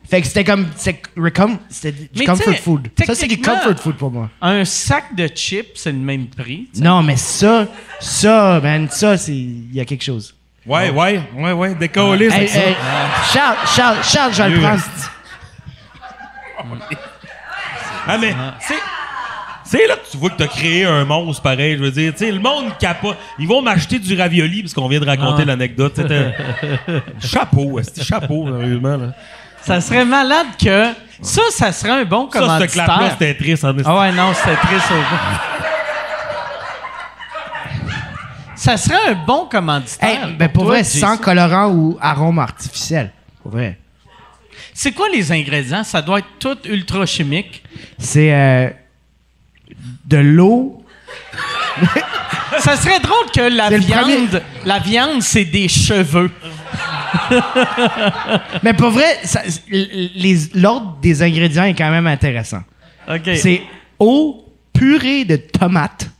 fait 0.09 0.21
que 0.23 0.27
c'était 0.27 0.45
comme. 0.45 0.67
C'était 0.77 1.93
du 1.93 2.09
Mais 2.17 2.25
comfort 2.25 2.55
food. 2.55 2.89
Ça, 3.05 3.15
c'est 3.15 3.27
du 3.27 3.39
comfort 3.41 3.77
food 3.79 3.97
pour 3.97 4.11
moi. 4.11 4.31
Un 4.41 4.65
sac 4.65 5.15
de 5.17 5.27
chips, 5.27 5.73
c'est 5.75 5.93
le 5.93 5.99
même 5.99 6.27
prix. 6.29 6.69
Non, 6.81 7.03
mais 7.03 7.17
ça, 7.17 7.67
ça, 7.99 8.61
man, 8.63 8.87
ça, 8.91 9.17
c'est. 9.19 9.33
Il 9.35 9.75
y 9.75 9.81
a 9.81 9.85
quelque 9.85 10.05
chose. 10.05 10.35
Ouais, 10.67 10.91
ouais, 10.91 11.23
ouais, 11.37 11.53
ouais, 11.53 11.75
décollé, 11.75 12.27
Hey, 12.27 12.47
c'est 12.47 12.59
ça. 12.59 12.61
hey, 12.67 12.77
Charles, 13.33 13.57
Charles, 13.75 13.97
Charles, 14.05 14.33
je 14.35 14.43
vais 14.43 14.49
le 14.51 14.61
prendre. 14.61 14.83
Ah, 18.07 18.19
mais, 18.19 18.35
c'est. 18.61 18.75
C'est 19.65 19.87
là 19.87 19.95
que 19.95 20.11
tu 20.11 20.17
vois 20.17 20.31
que 20.31 20.37
t'as 20.37 20.49
créé 20.49 20.85
un 20.85 21.05
monstre 21.05 21.43
pareil, 21.43 21.77
je 21.79 21.83
veux 21.85 21.93
dire. 21.93 22.11
Tu 22.13 22.19
sais, 22.25 22.33
le 22.33 22.41
monde 22.41 22.77
capote. 22.81 23.17
Ils 23.39 23.47
vont 23.47 23.63
m'acheter 23.63 24.01
du 24.01 24.21
ravioli 24.21 24.63
parce 24.63 24.75
qu'on 24.75 24.89
vient 24.89 24.99
de 24.99 25.07
raconter 25.07 25.43
Ah. 25.43 25.47
l'anecdote. 25.47 25.93
C'était. 25.95 26.35
chapeau, 27.21 27.81
c'était 27.85 28.03
chapeau, 28.03 28.49
sérieusement. 28.49 28.97
Là. 28.97 29.07
Ça 29.63 29.81
serait 29.81 30.05
malade 30.05 30.49
que. 30.61 30.87
Ça, 31.23 31.43
ça 31.51 31.71
serait 31.71 32.01
un 32.01 32.05
bon 32.05 32.29
Ça, 32.33 32.59
ce 32.61 32.65
clap-là, 32.65 33.11
c'était 33.11 33.35
triste 33.35 33.65
en 33.65 33.73
Ah 33.85 34.01
ouais, 34.01 34.11
non, 34.13 34.33
c'était 34.35 34.57
triste 34.57 34.91
au 34.91 34.95
bout. 34.95 35.67
Ça 38.61 38.77
serait 38.77 39.13
un 39.13 39.15
bon 39.15 39.47
commanditaire. 39.47 40.29
Hey, 40.29 40.35
ben 40.35 40.51
pour 40.51 40.65
toi, 40.65 40.73
vrai, 40.73 40.85
Jason. 40.85 40.99
sans 40.99 41.17
colorant 41.17 41.71
ou 41.71 41.97
arôme 41.99 42.39
artificiel. 42.39 43.11
Pour 43.43 43.53
vrai. 43.53 43.79
C'est 44.75 44.93
quoi 44.93 45.09
les 45.09 45.33
ingrédients? 45.33 45.83
Ça 45.83 46.03
doit 46.03 46.19
être 46.19 46.29
tout 46.39 46.59
ultra 46.67 47.07
chimique. 47.07 47.63
C'est 47.99 48.35
euh, 48.35 48.69
de 50.05 50.19
l'eau. 50.19 50.85
Ça 52.59 52.77
serait 52.77 53.01
drôle 53.01 53.31
que 53.35 53.41
la 53.41 53.71
viande, 53.71 54.43
la 54.67 54.79
viande, 54.79 55.23
c'est 55.23 55.47
des 55.47 55.67
cheveux. 55.67 56.31
Mais 58.63 58.75
pour 58.75 58.91
vrai, 58.91 59.21
l'ordre 60.55 60.99
des 61.01 61.23
ingrédients 61.23 61.65
est 61.65 61.73
quand 61.73 61.91
même 61.91 62.07
intéressant. 62.07 62.63
OK. 63.09 63.31
C'est 63.37 63.63
eau, 63.99 64.45
purée 64.75 65.25
de 65.25 65.37
tomates. 65.37 66.11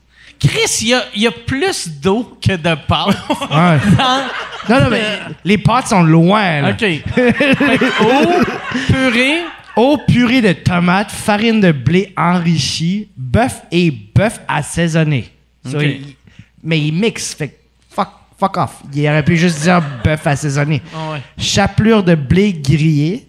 Chris, 0.41 0.79
il 0.81 0.89
y 0.89 0.95
a, 0.95 1.05
y 1.15 1.27
a 1.27 1.31
plus 1.31 1.89
d'eau 2.01 2.37
que 2.41 2.53
de 2.57 2.75
pâte. 2.75 3.17
Ouais. 3.51 3.79
dans- 3.97 4.25
Non, 4.69 4.85
non, 4.85 4.91
mais 4.91 5.03
les 5.45 5.59
pâtes 5.59 5.89
sont 5.89 6.03
loin. 6.03 6.63
là. 6.63 6.71
OK. 6.71 6.85
Eau, 8.01 8.45
purée, 8.87 9.41
Eau 9.77 9.99
purée 10.07 10.41
de 10.43 10.53
tomates, 10.53 11.11
farine 11.13 11.61
de 11.61 11.73
blé 11.73 12.13
enrichie, 12.17 13.09
bœuf 13.17 13.63
et 13.71 13.91
bœuf 13.91 14.41
assaisonné. 14.49 15.31
So, 15.65 15.77
Ok. 15.79 15.83
il- 15.85 16.17
mais 16.63 16.81
il 16.81 16.93
mixe, 16.93 17.35
fait 17.35 17.49
que 17.49 17.55
fuck, 17.95 18.09
fuck 18.39 18.57
off. 18.57 18.71
Il 18.95 19.07
aurait 19.09 19.25
pu 19.25 19.37
juste 19.37 19.61
dire 19.63 19.81
bœuf 20.05 20.27
assaisonné. 20.27 20.83
Ouais. 20.93 21.21
Chapelure 21.39 22.03
de 22.03 22.15
blé 22.15 22.53
grillé, 22.53 23.27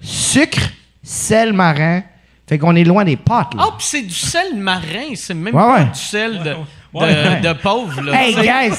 sucre, 0.00 0.68
sel 1.02 1.52
marin. 1.52 2.02
Fait 2.50 2.58
qu'on 2.58 2.74
est 2.76 2.82
loin 2.84 3.04
des 3.04 3.16
pâtes. 3.16 3.54
là. 3.54 3.62
Ah, 3.64 3.68
puis 3.78 3.86
c'est 3.88 4.02
du 4.02 4.12
sel 4.12 4.54
marin, 4.56 5.14
c'est 5.14 5.32
même 5.34 5.54
Ouais, 5.54 5.62
pas 5.62 5.74
ouais. 5.78 5.84
du 5.84 5.98
sel 6.00 6.38
de, 6.40 6.44
de, 6.50 6.56
Ouais. 6.92 7.40
de 7.40 7.52
pauvre. 7.54 8.02
Là, 8.02 8.22
Hey 8.24 8.34
guys, 8.34 8.76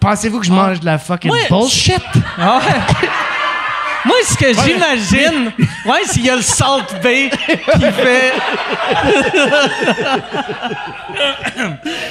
pensez-vous 0.00 0.38
que 0.40 0.46
je 0.46 0.52
mange 0.52 0.78
de 0.80 0.86
la 0.86 0.96
fucking 0.96 1.30
Ouais. 1.32 1.46
bullshit? 1.50 2.00
Ah 2.38 2.60
ouais. 2.60 3.08
Moi, 4.06 4.14
ce 4.24 4.34
que 4.36 4.46
j'imagine, 4.54 5.52
ouais, 5.84 6.04
s'il 6.06 6.24
y 6.24 6.30
a 6.30 6.36
le 6.36 6.40
Salt 6.42 7.02
Bay 7.02 7.28
qui 7.30 7.80
fait. 7.80 8.32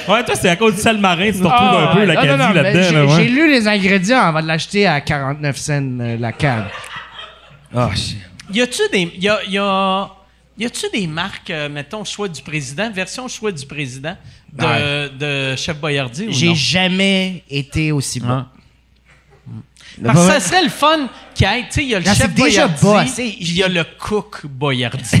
Ouais, 0.08 0.24
toi, 0.24 0.34
c'est 0.34 0.48
à 0.50 0.56
cause 0.56 0.74
du 0.76 0.80
sel 0.80 0.98
marin, 0.98 1.26
tu 1.32 1.38
te 1.38 1.44
retrouves 1.44 1.52
Ah, 1.52 1.90
un 1.90 1.94
peu 1.94 2.00
ouais. 2.00 2.06
Non, 2.06 2.12
là-dedans. 2.52 2.82
j'ai- 2.82 2.92
là, 2.94 3.04
ouais. 3.06 3.12
J'ai 3.16 3.24
lu 3.28 3.50
les 3.50 3.68
ingrédients 3.68 4.20
avant 4.20 4.42
de 4.42 4.46
l'acheter 4.48 4.86
à 4.86 5.00
49 5.00 5.56
cents 5.56 5.98
euh, 6.00 6.16
la 6.18 6.32
canne. 6.32 6.66
Ah, 7.74 7.88
shit. 7.94 8.18
Y 8.52 8.62
a-tu 8.62 8.82
des. 8.92 9.12
Y 9.18 9.28
a, 9.28 9.38
y 9.48 9.58
a, 9.58 10.08
y 10.60 10.66
a-tu 10.66 10.86
des 10.92 11.06
marques, 11.06 11.50
euh, 11.50 11.68
mettons, 11.68 12.04
choix 12.04 12.28
du 12.28 12.42
président, 12.42 12.90
version 12.92 13.26
choix 13.28 13.50
du 13.52 13.66
président 13.66 14.16
de, 14.52 15.08
de 15.52 15.56
Chef 15.56 15.76
Boyardi 15.78 16.26
ou 16.28 16.32
J'ai 16.32 16.48
non? 16.48 16.54
jamais 16.54 17.42
été 17.50 17.90
aussi 17.92 18.20
bon. 18.20 18.28
Ah. 18.28 18.46
Parce 20.04 20.20
que 20.26 20.32
ça 20.34 20.40
serait 20.40 20.62
le 20.62 20.68
fun 20.70 21.08
qu'il 21.34 21.46
y 21.46 21.50
ait, 21.50 21.62
tu 21.62 21.66
sais, 21.70 21.82
il 21.82 21.88
y 21.90 21.94
a 21.96 21.98
le 21.98 22.04
Non, 22.04 22.12
chef 22.14 22.22
c'est 22.28 22.34
déjà 22.34 22.68
Boyardi, 22.68 22.84
bas, 23.08 23.12
c'est- 23.12 23.22
puis 23.22 23.36
il 23.40 23.56
y 23.56 23.62
a 23.64 23.68
le 23.68 23.84
cook 23.98 24.42
Boyardi. 24.46 25.16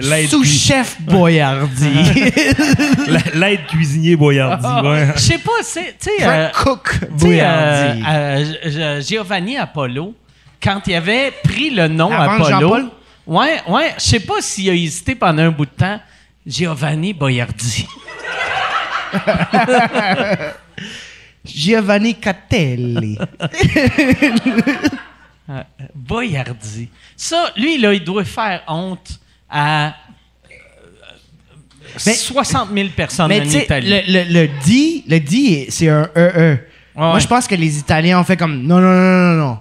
L'aide 0.00 0.28
cui- 0.28 0.28
Sous-chef 0.28 1.00
Boyardi. 1.02 1.88
la- 3.08 3.20
l'aide 3.48 3.66
cuisinier 3.66 4.16
Boyardi, 4.16 4.66
ouais. 4.86 5.08
Je 5.14 5.20
sais 5.20 5.38
pas, 5.38 5.52
c'est, 5.62 5.96
tu 5.98 6.10
sais, 6.10 6.20
Frank 6.22 6.34
euh, 6.34 6.48
Cook 6.62 6.90
tu 6.92 6.98
sais, 7.00 7.06
Boyardi. 7.26 8.02
euh, 8.02 8.44
euh, 8.66 9.00
G- 9.00 9.06
Giovanni 9.08 9.56
Apollo, 9.56 10.14
quand 10.62 10.80
il 10.86 10.94
avait 10.94 11.32
pris 11.44 11.70
le 11.70 11.88
nom 11.88 12.10
Avant 12.10 12.44
Apollo, 12.44 12.90
ouais, 13.26 13.60
ouais, 13.68 13.94
je 13.98 14.02
sais 14.02 14.20
pas 14.20 14.40
s'il 14.40 14.70
a 14.70 14.74
hésité 14.74 15.14
pendant 15.14 15.42
un 15.42 15.50
bout 15.50 15.66
de 15.66 15.70
temps. 15.70 16.00
Giovanni 16.46 17.12
Boyardi. 17.12 17.86
Giovanni 21.44 22.14
Catelli. 22.14 23.18
Boyardi. 25.94 26.88
Ça, 27.16 27.52
lui, 27.56 27.78
là, 27.78 27.92
il 27.94 28.04
doit 28.04 28.24
faire 28.24 28.62
honte 28.68 29.18
à 29.48 29.88
euh, 29.88 29.90
Mais- 32.06 32.14
60 32.14 32.68
000 32.74 32.88
personnes 32.94 33.28
Mais 33.28 33.40
en 33.40 33.44
Italie. 33.44 33.88
le, 33.88 34.02
le, 34.24 34.42
le 34.42 34.48
dit, 34.62 35.04
le 35.08 35.18
dit, 35.20 35.66
c'est 35.70 35.88
un 35.88 36.08
EE. 36.14 36.58
Moi, 36.94 37.14
ouais. 37.14 37.20
je 37.20 37.26
pense 37.26 37.46
que 37.46 37.54
les 37.54 37.78
Italiens 37.78 38.20
ont 38.20 38.24
fait 38.24 38.36
comme 38.36 38.62
non, 38.62 38.78
non, 38.80 38.92
non, 38.92 39.34
non, 39.34 39.46
non. 39.46 39.58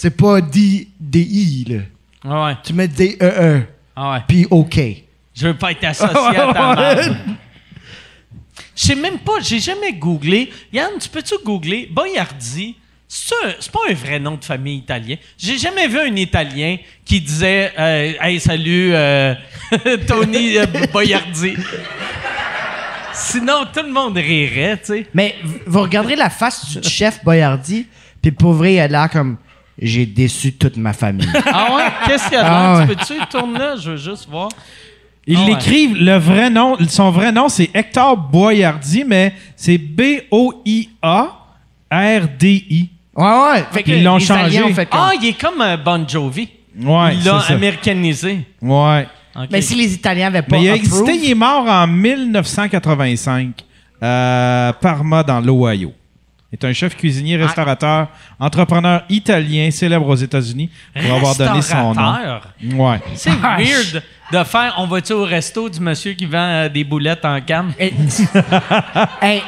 C'est 0.00 0.16
pas 0.16 0.40
dit 0.40 0.90
des 1.00 1.22
I, 1.22 1.64
là. 1.68 1.80
Ah 2.24 2.44
ouais, 2.44 2.56
Tu 2.62 2.72
mets 2.72 2.86
des 2.86 3.18
EE. 3.20 3.66
ah 3.96 4.12
ouais. 4.12 4.18
Puis 4.28 4.46
OK. 4.48 4.78
Je 5.34 5.48
veux 5.48 5.54
pas 5.54 5.72
être 5.72 5.82
associé 5.82 6.36
à 6.36 6.52
ta 6.54 6.76
mère. 6.76 7.16
Je 8.76 8.80
sais 8.80 8.94
même 8.94 9.18
pas, 9.18 9.40
j'ai 9.42 9.58
jamais 9.58 9.92
googlé. 9.92 10.52
Yann, 10.72 10.90
tu 11.00 11.08
peux-tu 11.08 11.34
googler? 11.44 11.88
Boyardi? 11.90 12.76
C'est 13.08 13.72
pas 13.72 13.80
un 13.90 13.94
vrai 13.94 14.20
nom 14.20 14.36
de 14.36 14.44
famille 14.44 14.76
italien. 14.76 15.16
J'ai 15.36 15.58
jamais 15.58 15.88
vu 15.88 15.98
un 15.98 16.14
Italien 16.14 16.76
qui 17.04 17.20
disait 17.20 17.72
euh, 17.76 18.12
Hey, 18.20 18.38
salut, 18.38 18.94
euh, 18.94 19.34
Tony 20.06 20.58
euh, 20.58 20.66
Boyardi. 20.92 21.54
Sinon, 23.12 23.64
tout 23.74 23.82
le 23.82 23.92
monde 23.92 24.16
rirait, 24.16 24.78
tu 24.78 24.84
sais. 24.84 25.06
Mais 25.12 25.34
vous 25.66 25.80
regarderez 25.80 26.14
la 26.14 26.30
face 26.30 26.78
du 26.78 26.88
chef 26.88 27.24
Boyardi, 27.24 27.88
puis 28.22 28.30
pour 28.30 28.52
vrai, 28.52 28.74
il 28.74 28.78
a 28.78 28.86
l'air 28.86 29.10
comme 29.10 29.38
j'ai 29.80 30.06
déçu 30.06 30.52
toute 30.54 30.76
ma 30.76 30.92
famille. 30.92 31.28
Ah 31.46 31.74
ouais? 31.76 31.84
Qu'est-ce 32.06 32.24
qu'il 32.28 32.34
y 32.34 32.40
a 32.40 32.42
de 32.42 32.48
Ah 32.48 32.50
là? 32.50 32.78
ouais. 32.78 32.86
Tu 32.86 32.94
peux-tu 33.14 33.26
tourner 33.30 33.58
là? 33.58 33.76
Je 33.76 33.90
veux 33.92 33.96
juste 33.96 34.28
voir. 34.28 34.48
Ils 35.26 35.36
Ah 35.36 35.40
ouais. 35.40 35.46
l'écrivent, 35.50 35.96
le 35.96 36.16
vrai 36.18 36.48
nom, 36.50 36.76
son 36.88 37.10
vrai 37.10 37.30
nom, 37.32 37.48
c'est 37.48 37.68
Hector 37.74 38.16
Boyardi, 38.16 39.04
mais 39.06 39.34
c'est 39.56 39.76
B-O-I-A-R-D-I. 41.90 42.88
Ouais, 43.16 43.24
ouais. 43.24 43.64
Fait 43.72 43.82
que 43.82 43.90
Ils 43.90 44.04
l'ont 44.04 44.16
les 44.16 44.24
Italiens 44.24 44.48
changé. 44.60 44.62
ont 44.62 44.74
fait 44.74 44.86
comme- 44.86 45.00
Ah, 45.02 45.10
il 45.20 45.28
est 45.28 45.40
comme 45.40 45.60
un 45.60 45.76
Bon 45.76 46.08
Jovi. 46.08 46.48
Ouais, 46.80 47.14
il 47.16 47.24
l'a 47.24 47.40
c'est 47.40 47.48
ça. 47.48 47.54
américanisé. 47.54 48.46
Ouais. 48.62 49.06
Mais 49.50 49.60
si 49.60 49.74
les 49.74 49.92
Italiens 49.94 50.28
avaient 50.28 50.42
pas 50.42 50.56
Mais 50.56 50.64
il 50.64 50.68
a 50.68 50.72
approved- 50.74 50.84
existé, 51.08 51.14
il 51.26 51.30
est 51.30 51.34
mort 51.34 51.66
en 51.68 51.86
1985 51.86 53.64
à 54.00 54.72
Parma, 54.80 55.22
dans 55.24 55.40
l'Ohio. 55.40 55.92
Est 56.50 56.64
un 56.64 56.72
chef 56.72 56.96
cuisinier, 56.96 57.36
restaurateur, 57.36 58.08
entrepreneur 58.40 59.02
italien 59.10 59.70
célèbre 59.70 60.06
aux 60.08 60.14
États-Unis 60.14 60.70
pour 60.94 61.14
avoir 61.16 61.34
donné 61.36 61.60
son 61.60 61.92
nom. 61.94 62.14
Ouais. 62.74 63.00
C'est 63.14 63.30
weird 63.32 64.02
de 64.32 64.44
faire 64.44 64.74
on 64.78 64.86
va-tu 64.86 65.12
au 65.12 65.24
resto 65.24 65.68
du 65.68 65.78
monsieur 65.80 66.12
qui 66.14 66.24
vend 66.24 66.38
euh, 66.38 66.68
des 66.70 66.84
boulettes 66.84 67.24
en 67.26 67.38
canne? 67.42 67.72
Eh, 67.78 67.92
hey, 69.22 69.42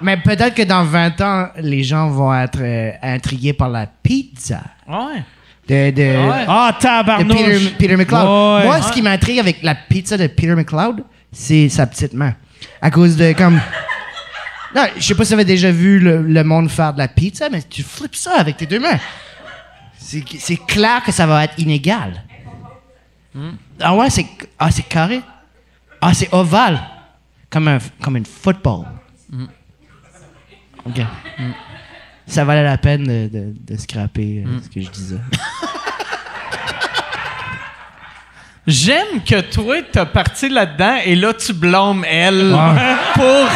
mais 0.00 0.16
peut-être 0.16 0.54
que 0.54 0.62
dans 0.62 0.84
20 0.84 1.20
ans, 1.20 1.48
les 1.58 1.82
gens 1.84 2.08
vont 2.08 2.34
être 2.34 2.58
euh, 2.60 2.90
intrigués 3.02 3.52
par 3.52 3.68
la 3.68 3.86
pizza 3.86 4.60
Ouais. 4.88 5.22
de, 5.68 5.90
de, 5.90 6.02
Ouais. 6.28 6.44
Ah, 6.48 6.72
de 6.74 6.82
tabarnouche! 6.82 7.36
Peter, 7.36 7.70
Peter 7.78 7.96
McLeod. 7.96 8.22
Ouais. 8.22 8.64
Moi, 8.64 8.80
ce 8.82 8.92
qui 8.92 9.02
m'intrigue 9.02 9.38
avec 9.40 9.62
la 9.62 9.74
pizza 9.74 10.16
de 10.16 10.26
Peter 10.26 10.54
McLeod, 10.54 11.04
c'est 11.32 11.68
sa 11.68 11.86
petite 11.86 12.14
main. 12.14 12.34
À 12.80 12.90
cause 12.90 13.14
de 13.16 13.32
comme. 13.32 13.60
Non, 14.76 14.82
je 14.94 15.02
sais 15.02 15.14
pas 15.14 15.24
si 15.24 15.28
vous 15.30 15.34
avez 15.40 15.44
déjà 15.46 15.70
vu 15.70 15.98
le, 15.98 16.20
le 16.20 16.44
monde 16.44 16.68
faire 16.70 16.92
de 16.92 16.98
la 16.98 17.08
pizza, 17.08 17.48
mais 17.48 17.62
tu 17.62 17.82
flippes 17.82 18.14
ça 18.14 18.38
avec 18.38 18.58
tes 18.58 18.66
deux 18.66 18.78
mains. 18.78 18.98
C'est 19.98 20.58
clair 20.66 21.02
que 21.02 21.10
ça 21.12 21.26
va 21.26 21.44
être 21.44 21.58
inégal. 21.58 22.22
Ah 23.80 23.94
ouais, 23.94 24.10
c'est 24.10 24.26
ah, 24.58 24.70
c'est 24.70 24.82
carré. 24.86 25.22
Ah, 26.00 26.12
c'est 26.12 26.32
ovale. 26.32 26.78
Comme 27.48 27.68
un 27.68 27.78
comme 28.02 28.18
une 28.18 28.26
football. 28.26 28.84
OK. 30.84 31.00
Ça 32.26 32.44
valait 32.44 32.62
la 32.64 32.76
peine 32.76 33.04
de, 33.04 33.28
de, 33.32 33.54
de 33.58 33.76
scraper 33.78 34.44
euh, 34.46 34.58
ce 34.62 34.68
que 34.68 34.80
je 34.80 34.90
disais. 34.90 35.18
J'aime 38.66 39.22
que 39.24 39.40
toi, 39.42 39.76
t'as 39.92 40.06
parti 40.06 40.48
là-dedans 40.48 40.96
et 41.04 41.14
là, 41.14 41.32
tu 41.32 41.52
blâmes 41.52 42.04
elle 42.04 42.52
pour, 43.14 43.48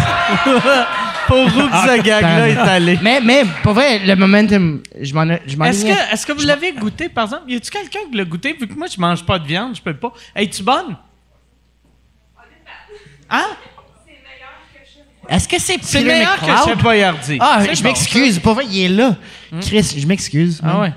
pour 1.30 1.46
où 1.46 1.68
que 1.68 1.76
ce 1.76 2.02
gag-là 2.02 2.48
est 2.48 2.56
allé. 2.56 2.98
Mais, 3.02 3.20
mais, 3.20 3.44
pour 3.62 3.72
vrai, 3.72 4.00
le 4.00 4.16
momentum, 4.16 4.82
je 5.00 5.14
m'en 5.14 5.24
je 5.46 5.56
m'en 5.56 5.64
Est-ce 5.66 5.84
que, 5.84 6.12
est-ce 6.12 6.26
que 6.26 6.32
vous 6.32 6.44
l'avez 6.44 6.72
goûté, 6.72 7.08
par 7.08 7.24
exemple? 7.24 7.50
Y 7.50 7.56
a-tu 7.56 7.70
quelqu'un 7.70 8.00
qui 8.10 8.16
l'a 8.16 8.24
goûté? 8.24 8.56
Vu 8.58 8.66
que 8.66 8.74
moi, 8.74 8.88
je 8.88 9.00
mange 9.00 9.24
pas 9.24 9.38
de 9.38 9.46
viande, 9.46 9.76
je 9.76 9.82
peux 9.82 9.94
pas. 9.94 10.12
Es-tu 10.34 10.62
bonne? 10.62 10.96
Hein? 13.30 13.46
Est-ce 15.28 15.46
que 15.46 15.60
c'est 15.60 15.78
C'est 15.82 16.02
meilleur 16.02 16.40
que? 16.40 16.68
Chef 16.68 16.82
Boyardi. 16.82 17.38
Ah, 17.40 17.58
C'est 17.60 17.76
je 17.76 17.82
bon, 17.82 17.88
m'excuse. 17.88 18.38
Pour 18.40 18.54
vrai, 18.54 18.64
il 18.68 18.84
est 18.84 18.88
là. 18.88 19.16
Chris, 19.60 19.94
je 19.96 20.06
m'excuse. 20.06 20.60
Ah 20.64 20.80
ouais. 20.80 20.92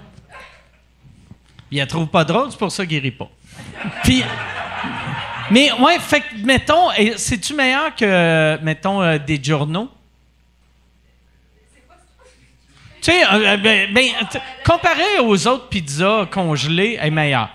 Il 1.70 1.78
la 1.78 1.86
trouve 1.86 2.08
pas 2.08 2.24
drôle, 2.24 2.48
c'est 2.50 2.58
pour 2.58 2.72
ça 2.72 2.86
qu'il 2.86 3.00
rit 3.00 3.12
pas. 3.12 3.30
Puis. 4.04 4.24
Mais 5.52 5.72
ouais, 5.74 6.00
fait 6.00 6.22
que, 6.22 6.44
mettons, 6.44 6.92
et 6.98 7.14
c'est-tu 7.18 7.54
meilleur 7.54 7.96
que, 7.96 8.58
mettons, 8.64 9.02
euh, 9.04 9.20
des 9.20 9.44
journaux? 9.44 9.90
Tu 13.04 13.12
sais, 13.12 13.22
euh, 13.34 13.58
ben, 13.58 13.94
ben, 13.94 14.12
t- 14.32 14.40
comparé 14.66 15.20
aux 15.20 15.46
autres 15.48 15.68
pizzas 15.68 16.26
congelées, 16.32 16.98
elle 17.00 17.08
est 17.08 17.12
meilleure. 17.12 17.50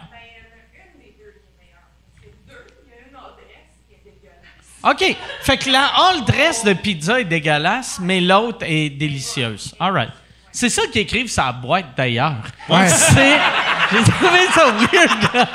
OK. 4.85 5.17
Fait 5.41 5.57
que 5.57 5.71
la 5.71 5.87
all 5.87 6.25
dress 6.25 6.65
de 6.65 6.73
pizza 6.75 7.21
est 7.21 7.25
dégueulasse, 7.25 7.99
mais 8.01 8.21
l'autre 8.21 8.59
est 8.63 8.91
délicieuse. 8.91 9.75
All 9.81 9.93
right. 9.93 10.13
C'est 10.53 10.69
ça 10.69 10.83
qu'ils 10.91 11.03
écrivent 11.03 11.33
la 11.37 11.53
boîte 11.53 11.87
d'ailleurs. 11.97 12.43
C'est. 12.89 13.39
J'ai 13.91 14.03
trouvé 14.03 14.41
ça 14.53 14.67
weird. 14.67 15.49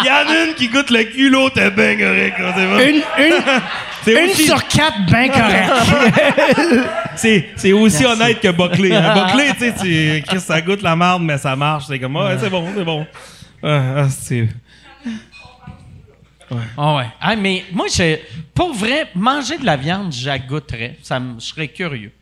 Il 0.00 0.06
y 0.06 0.10
en 0.10 0.28
a 0.28 0.44
une 0.46 0.54
qui 0.54 0.68
goûte 0.68 0.90
le 0.90 1.04
cul, 1.04 1.30
l'autre 1.30 1.58
est 1.58 1.70
bien 1.70 1.96
correct. 1.96 2.36
C'est 2.56 2.66
vrai. 2.66 2.90
Une, 2.90 3.02
une, 3.18 4.12
une 4.18 4.30
aussi, 4.30 4.46
sur 4.46 4.66
quatre, 4.66 5.06
bien 5.06 5.28
correct. 5.28 5.70
c'est, 7.16 7.50
c'est 7.54 7.72
aussi 7.72 8.04
honnête 8.04 8.40
que 8.40 8.48
Buckley. 8.48 8.92
Hein. 8.92 9.14
Buckley, 9.26 9.52
tu 9.54 9.78
sais, 9.78 10.24
Chris, 10.26 10.40
ça 10.40 10.60
goûte 10.60 10.82
la 10.82 10.96
marde, 10.96 11.22
mais 11.22 11.38
ça 11.38 11.54
marche. 11.54 11.84
C'est 11.86 12.00
comme, 12.00 12.16
ouais, 12.16 12.36
c'est 12.40 12.50
bon, 12.50 12.66
c'est 12.74 12.84
bon. 12.84 13.06
Ah, 13.62 13.80
ah, 13.98 14.08
c'est... 14.08 14.48
Ah 16.76 16.96
ouais. 16.96 17.06
Ah, 17.20 17.36
mais 17.36 17.64
moi, 17.72 17.86
pour 18.54 18.74
vrai, 18.74 19.08
manger 19.14 19.56
de 19.56 19.64
la 19.64 19.76
viande, 19.76 20.12
j'agoutterais. 20.12 20.98
Ça 21.02 21.20
je 21.38 21.44
serais 21.44 21.68
curieux. 21.68 22.12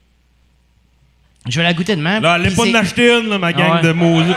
Je 1.49 1.57
vais 1.57 1.63
la 1.63 1.73
goûter 1.75 1.97
demain. 1.97 2.21
Là, 2.21 2.35
allez 2.35 2.51
pas 2.51 2.63
en 2.65 2.75
acheter 2.75 3.11
une, 3.19 3.29
là, 3.29 3.39
ma 3.39 3.53
gang 3.53 3.71
Ah 3.73 3.77
ouais. 3.77 3.83
de 3.83 3.93
maudits. 3.93 4.35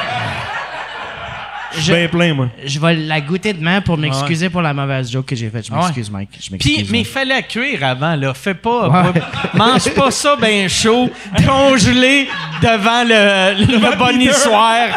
Je 1.76 1.82
suis 1.82 1.92
bien 1.92 2.08
plein, 2.08 2.34
moi. 2.36 2.50
Je 2.64 2.80
vais 2.80 2.94
la 2.96 3.20
goûter 3.20 3.52
demain 3.52 3.82
pour 3.82 3.98
m'excuser 3.98 4.50
pour 4.50 4.62
la 4.62 4.74
mauvaise 4.76 5.12
joke 5.12 5.26
que 5.26 5.36
j'ai 5.36 5.50
faite. 5.50 5.66
Je 5.66 5.72
Ah 5.74 5.78
ouais. 5.78 5.82
m'excuse, 5.86 6.12
Mike. 6.12 6.30
Je 6.40 6.52
m'excuse. 6.52 6.76
Puis, 6.76 6.88
mais 6.92 7.00
il 7.00 7.06
fallait 7.06 7.42
cuire 7.44 7.84
avant, 7.84 8.16
là. 8.16 8.34
Fais 8.36 8.54
pas. 8.54 8.90
Ouais. 8.90 9.22
mange 9.56 9.90
pas 9.96 10.12
ça 10.12 10.36
bien 10.36 10.68
chaud, 10.68 11.10
congelé 11.46 12.28
devant 12.62 13.04
le, 13.04 13.66
le 13.66 13.98
bonnissoir. 13.98 14.90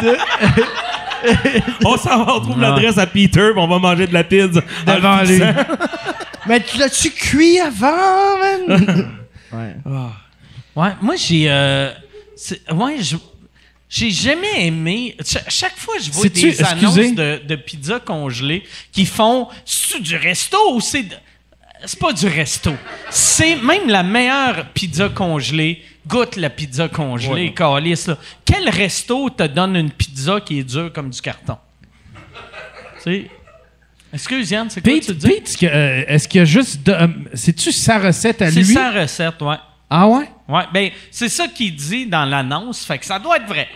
On 1.83 1.97
s'en 1.97 2.23
va, 2.23 2.33
on 2.35 2.39
trouve 2.41 2.61
l'adresse 2.61 2.97
à 2.99 3.07
Peter, 3.07 3.49
puis 3.51 3.59
on 3.59 3.67
va 3.67 3.79
manger 3.79 4.05
de 4.07 4.13
la 4.13 4.23
pizza. 4.23 4.61
le 4.85 4.93
Devant 4.93 5.21
lui. 5.23 5.41
Mais 6.47 6.59
tu 6.61 6.77
l'as-tu 6.77 7.09
cuit 7.09 7.59
avant, 7.59 8.37
man? 8.67 9.09
ouais. 9.51 9.75
Ouais, 10.77 10.91
moi, 11.01 11.15
j'ai. 11.15 11.49
euh, 11.49 11.91
c'est- 12.35 12.71
ouais, 12.71 12.97
J'ai 13.89 14.11
jamais 14.11 14.67
aimé. 14.67 15.15
Cha- 15.25 15.47
chaque 15.49 15.77
fois, 15.77 15.95
je 16.01 16.11
vois 16.11 16.27
des 16.27 16.61
annonces 16.61 16.95
de, 16.95 17.41
de 17.47 17.55
pizza 17.55 17.99
congelée 18.01 18.63
qui 18.91 19.05
font. 19.05 19.47
C'est 19.65 20.01
du 20.01 20.15
resto 20.17 20.57
ou 20.75 20.81
c'est. 20.81 21.05
C'est 21.85 21.99
pas 21.99 22.11
du 22.11 22.27
resto? 22.27 22.73
C'est 23.09 23.55
même 23.55 23.87
la 23.87 24.03
meilleure 24.03 24.67
pizza 24.73 25.09
congelée. 25.09 25.81
Goûte 26.05 26.35
la 26.37 26.49
pizza 26.49 26.87
congelée, 26.87 27.53
calice, 27.53 28.07
là. 28.07 28.17
Quel 28.45 28.69
resto 28.69 29.29
te 29.29 29.43
donne 29.43 29.75
une 29.75 29.91
pizza 29.91 30.39
qui 30.41 30.59
est 30.59 30.63
dure 30.63 30.91
comme 30.93 31.09
du 31.09 31.19
carton? 31.21 31.57
Tu 32.97 33.01
sais? 33.03 33.31
Excuse 34.13 34.51
Yann, 34.51 34.69
c'est 34.69 34.81
quoi 34.81 34.93
Pete, 34.93 35.05
tu 35.07 35.13
dis? 35.15 35.27
Pete, 35.27 35.47
est-ce 35.49 35.57
que, 35.57 35.65
euh, 35.65 36.03
est-ce 36.07 36.27
qu'il 36.29 36.39
y 36.39 36.41
a 36.41 36.45
juste. 36.45 36.87
euh, 36.89 37.07
C'est-tu 37.33 37.71
sa 37.73 37.99
recette 37.99 38.41
à 38.41 38.49
C'est 38.51 38.61
lui? 38.61 38.73
sa 38.73 38.91
recette, 38.91 39.41
ouais. 39.41 39.55
Ah 39.89 40.07
ouais? 40.07 40.29
Ouais, 40.49 40.63
ben, 40.73 40.89
c'est 41.11 41.29
ça 41.29 41.47
qu'il 41.47 41.75
dit 41.75 42.05
dans 42.07 42.25
l'annonce, 42.25 42.85
fait 42.85 42.97
que 42.97 43.05
ça 43.05 43.19
doit 43.19 43.37
être 43.37 43.47
vrai. 43.47 43.67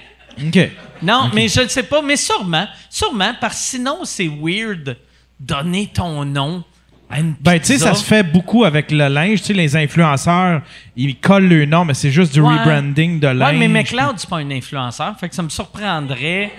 OK. 0.42 0.60
Non, 1.02 1.30
mais 1.34 1.48
je 1.48 1.62
ne 1.62 1.68
sais 1.68 1.84
pas, 1.84 2.02
mais 2.02 2.16
sûrement, 2.16 2.68
sûrement, 2.90 3.34
parce 3.40 3.56
que 3.56 3.62
sinon, 3.64 4.00
c'est 4.04 4.28
weird 4.30 4.98
donner 5.40 5.90
ton 5.94 6.24
nom 6.26 6.64
à 7.10 7.20
une 7.20 7.34
Ben, 7.42 7.60
tu 7.60 7.66
sais, 7.66 7.78
ça 7.80 7.94
se 7.94 8.04
fait 8.06 8.24
beaucoup 8.24 8.64
avec 8.64 8.92
le 8.92 9.08
linge. 9.10 9.40
Tu 9.42 9.48
sais, 9.48 9.54
les 9.54 9.76
influenceurs, 9.76 10.62
ils 10.96 11.18
collent 11.18 11.48
le 11.50 11.66
nom, 11.66 11.84
mais 11.84 11.94
c'est 11.94 12.12
juste 12.12 12.32
du 12.34 12.40
Ouais. 12.40 12.54
rebranding 12.58 13.20
de 13.20 13.28
linge. 13.28 13.52
Ouais, 13.54 13.58
mais 13.58 13.68
McLeod, 13.68 14.14
c'est 14.18 14.30
pas 14.30 14.38
un 14.38 14.52
influenceur, 14.52 15.14
fait 15.20 15.28
que 15.28 15.36
ça 15.36 15.44
me 15.44 15.50
surprendrait 15.50 16.52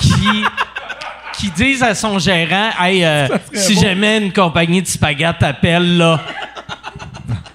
qu'il 0.00 0.44
qui 1.34 1.50
dise 1.50 1.82
à 1.82 1.94
son 1.94 2.18
gérant 2.18 2.70
Hey, 2.80 3.04
euh, 3.04 3.28
si 3.52 3.78
jamais 3.78 4.18
une 4.18 4.32
compagnie 4.32 4.80
de 4.82 4.86
spaghetti 4.88 5.38
t'appelle, 5.38 5.98
là, 5.98 6.20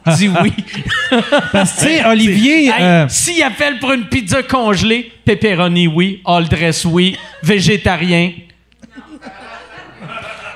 dis 0.18 0.30
oui. 0.30 0.54
Parce 1.52 1.74
que, 1.74 1.80
tu 1.80 1.86
sais, 1.86 2.06
Olivier. 2.08 2.68
Hey, 2.68 2.74
euh, 2.80 3.06
S'il 3.10 3.42
appelle 3.44 3.80
pour 3.80 3.92
une 3.92 4.06
pizza 4.06 4.42
congelée, 4.44 5.12
pepperoni 5.26 5.88
oui, 5.88 6.22
all 6.26 6.48
dress 6.48 6.86
oui, 6.86 7.18
végétarien. 7.44 8.32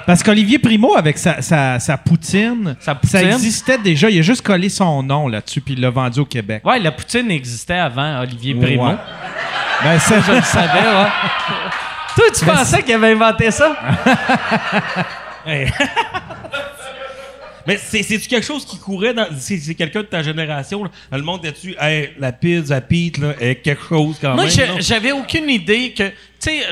Parce 0.05 0.21
qu'Olivier 0.21 0.59
Primo, 0.59 0.95
avec 0.95 1.17
sa, 1.17 1.41
sa, 1.41 1.79
sa 1.79 1.97
poutine, 1.97 2.75
Sa 2.79 2.93
poutine? 2.93 3.19
ça 3.19 3.23
existait 3.23 3.79
déjà. 3.79 4.07
Il 4.07 4.19
a 4.19 4.21
juste 4.21 4.43
collé 4.43 4.69
son 4.69 5.01
nom 5.01 5.27
là-dessus, 5.27 5.61
puis 5.61 5.73
il 5.73 5.81
l'a 5.81 5.89
vendu 5.89 6.19
au 6.19 6.25
Québec. 6.25 6.61
Ouais, 6.63 6.77
la 6.77 6.91
poutine 6.91 7.31
existait 7.31 7.79
avant 7.79 8.21
Olivier 8.21 8.53
Primo. 8.53 8.85
Ouais. 8.89 8.95
Ben, 9.83 9.97
ça, 9.99 10.21
Je 10.21 10.31
le 10.33 10.41
savais, 10.43 10.79
ouais. 10.79 11.09
Toi, 12.15 12.25
tu 12.37 12.45
pensais 12.45 12.83
qu'il 12.83 12.93
avait 12.93 13.13
inventé 13.13 13.49
ça? 13.49 13.75
Mais 17.67 17.77
c'est- 17.77 18.03
c'est-tu 18.03 18.27
quelque 18.27 18.45
chose 18.45 18.65
qui 18.65 18.77
courait 18.77 19.13
dans. 19.13 19.27
C'est 19.37 19.73
quelqu'un 19.75 20.01
de 20.01 20.05
ta 20.07 20.21
génération, 20.21 20.83
là? 20.83 20.91
Le 21.11 21.21
monde 21.23 21.43
là-dessus, 21.43 21.75
hey, 21.79 22.11
la 22.19 22.31
pizza 22.31 22.75
là, 22.79 23.33
est 23.39 23.55
quelque 23.55 23.83
chose 23.87 24.17
quand 24.21 24.35
Moi, 24.35 24.45
même. 24.45 24.67
non? 24.69 24.75
j'avais 24.79 25.11
aucune 25.11 25.49
idée 25.49 25.91
que. 25.93 26.09
Tu 26.09 26.13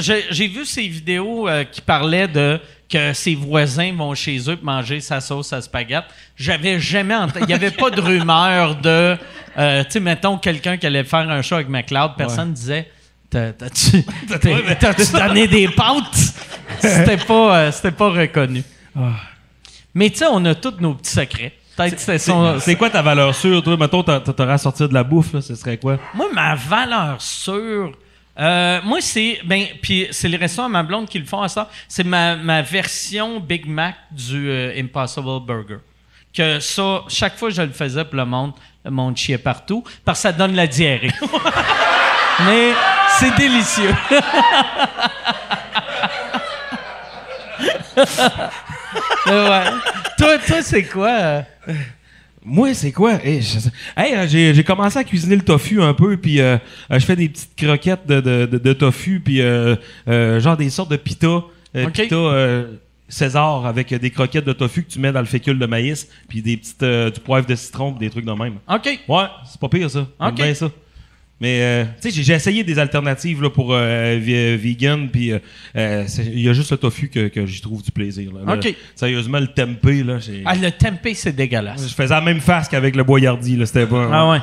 sais, 0.01 0.21
j'ai- 0.29 0.47
vu 0.47 0.65
ces 0.65 0.87
vidéos 0.87 1.47
euh, 1.47 1.63
qui 1.63 1.81
parlaient 1.81 2.27
de 2.27 2.59
que 2.89 3.11
ses 3.13 3.33
voisins 3.33 3.91
vont 3.93 4.13
chez 4.13 4.37
eux 4.49 4.55
pour 4.55 4.65
manger 4.65 4.99
sa 4.99 5.19
sauce 5.19 5.51
à 5.53 5.61
spaghetti. 5.61 6.05
J'avais 6.35 6.79
jamais 6.79 7.15
entendu. 7.15 7.39
Il 7.41 7.47
n'y 7.47 7.53
avait 7.53 7.71
pas 7.71 7.89
de 7.89 7.99
rumeur 8.11 8.75
de. 8.75 9.17
euh, 9.57 9.83
tu 9.85 9.91
sais, 9.91 9.99
mettons 9.99 10.37
quelqu'un 10.37 10.77
qui 10.77 10.85
allait 10.85 11.03
faire 11.03 11.27
un 11.29 11.41
show 11.41 11.55
avec 11.55 11.69
McLeod, 11.69 12.11
personne 12.17 12.49
ne 12.49 12.53
disait. 12.53 12.89
T'as- 13.31 13.51
T'as-tu 13.53 14.03
t'as- 14.27 14.75
t'as-tu 14.75 15.11
donné 15.11 15.47
des 15.47 15.67
pâtes? 15.69 16.33
C'était 16.79 17.17
pas, 17.17 17.57
euh, 17.57 17.71
c'était 17.71 17.91
pas 17.91 18.09
reconnu. 18.09 18.61
Mais 19.93 20.09
tu 20.09 20.17
sais, 20.17 20.25
on 20.29 20.43
a 20.45 20.55
tous 20.55 20.75
nos 20.79 20.95
petits 20.95 21.11
secrets. 21.11 21.53
Peut-être 21.75 22.17
son. 22.19 22.59
C'est 22.59 22.75
quoi 22.75 22.89
ta 22.89 23.01
valeur 23.01 23.33
sûre, 23.33 23.63
toi? 23.63 23.77
Mettons, 23.77 24.03
t'a- 24.03 24.19
t'aurais 24.19 24.53
à 24.53 24.57
sortir 24.57 24.89
de 24.89 24.93
la 24.93 25.03
bouffe, 25.03 25.33
là, 25.33 25.41
ce 25.41 25.55
serait 25.55 25.77
quoi? 25.77 25.97
Moi, 26.13 26.27
ma 26.33 26.55
valeur 26.55 27.15
sûre, 27.19 27.91
euh, 28.39 28.79
moi, 28.83 28.99
c'est. 29.01 29.39
Ben, 29.45 29.65
puis 29.81 30.07
c'est 30.11 30.27
les 30.27 30.37
restaurants 30.37 30.67
à 30.67 30.71
ma 30.71 30.83
blonde 30.83 31.07
qui 31.07 31.19
le 31.19 31.25
font 31.25 31.41
à 31.41 31.47
ça. 31.47 31.69
C'est 31.87 32.03
ma, 32.03 32.35
ma 32.35 32.61
version 32.61 33.39
Big 33.39 33.67
Mac 33.67 33.95
du 34.11 34.49
euh, 34.49 34.79
Impossible 34.79 35.39
Burger. 35.45 35.77
Que 36.35 36.59
ça, 36.59 37.01
chaque 37.09 37.37
fois 37.37 37.49
que 37.49 37.55
je 37.55 37.61
le 37.61 37.71
faisais 37.71 38.03
pour 38.05 38.15
le 38.15 38.25
monde, 38.25 38.53
le 38.85 38.91
monde 38.91 39.15
chiait 39.17 39.37
partout, 39.37 39.83
parce 40.05 40.19
que 40.19 40.23
ça 40.23 40.31
donne 40.31 40.55
la 40.55 40.65
diarrhée. 40.67 41.11
Mais 42.45 42.71
c'est 43.19 43.35
délicieux. 43.35 43.93
Ouais. 49.25 49.63
Toi, 50.17 50.37
toi 50.45 50.61
c'est 50.61 50.83
quoi? 50.83 51.09
euh? 51.11 51.41
Moi, 52.45 52.73
c'est 52.73 52.91
quoi? 52.91 53.13
Hey, 53.23 53.41
sais- 53.41 53.69
Hey, 53.95 54.13
euh, 54.15 54.27
j'ai 54.53 54.63
commencé 54.65 54.99
à 54.99 55.03
cuisiner 55.05 55.37
le 55.37 55.43
tofu 55.43 55.81
un 55.81 55.93
peu, 55.93 56.17
puis 56.17 56.41
euh, 56.41 56.57
je 56.89 56.99
fais 56.99 57.15
des 57.15 57.29
petites 57.29 57.55
croquettes 57.55 58.05
de, 58.05 58.19
de, 58.19 58.45
de- 58.45 58.57
de 58.57 58.73
tofu, 58.73 59.21
puis 59.21 59.41
euh, 59.41 59.75
euh, 60.09 60.39
genre 60.41 60.57
des 60.57 60.69
sortes 60.69 60.91
de 60.91 60.97
pita. 60.97 61.41
Pita 62.03 62.15
César 63.09 63.65
avec 63.65 63.93
des 63.93 64.09
croquettes 64.09 64.45
de 64.45 64.53
tofu 64.53 64.83
que 64.83 64.89
tu 64.91 64.99
mets 64.99 65.11
dans 65.11 65.19
le 65.19 65.25
fécule 65.25 65.57
de 65.59 65.65
maïs, 65.65 66.07
puis 66.27 66.41
des 66.41 66.57
petites 66.57 66.83
du 66.83 67.19
poivre 67.21 67.45
de 67.47 67.55
citron, 67.55 67.91
puis 67.93 68.05
des 68.07 68.09
trucs 68.11 68.25
de 68.25 68.31
même. 68.31 68.55
OK. 68.67 68.99
Ouais, 69.07 69.25
c'est 69.49 69.59
pas 69.59 69.69
pire 69.69 69.89
ça. 69.89 70.05
Ok. 70.19 70.33
bien 70.35 70.53
ça. 70.53 70.69
Mais 71.43 71.61
euh, 71.61 71.83
tu 72.01 72.09
sais, 72.09 72.23
j'ai- 72.23 72.33
essayé 72.33 72.63
des 72.63 72.79
alternatives 72.79 73.41
là, 73.41 73.49
pour 73.49 73.73
euh, 73.73 74.17
vi- 74.17 74.55
vegan, 74.55 75.09
puis 75.09 75.33
euh, 75.33 75.39
euh, 75.75 76.05
il 76.19 76.39
y 76.39 76.47
a 76.47 76.53
juste 76.53 76.71
le 76.71 76.77
tofu 76.77 77.09
que, 77.09 77.27
que 77.27 77.45
j'y 77.45 77.59
trouve 77.59 77.83
du 77.83 77.91
plaisir. 77.91 78.31
là. 78.31 78.53
Ok. 78.53 78.63
Le- 78.63 78.75
sérieusement, 78.95 79.39
le 79.39 79.47
tempeh, 79.47 80.03
là, 80.03 80.19
j'ai- 80.19 80.41
Ah, 80.45 80.55
le 80.55 80.71
tempeh, 80.71 81.13
c'est 81.13 81.33
dégueulasse. 81.35 81.85
je 81.85 81.93
faisais 81.93 82.13
la 82.13 82.21
même 82.21 82.39
face 82.39 82.69
qu'avec 82.69 82.95
le 82.95 83.03
boyardi, 83.03 83.57
là, 83.57 83.65
c'était 83.65 83.85
pas. 83.85 84.07
Ah 84.09 84.29
ouais. 84.29 84.37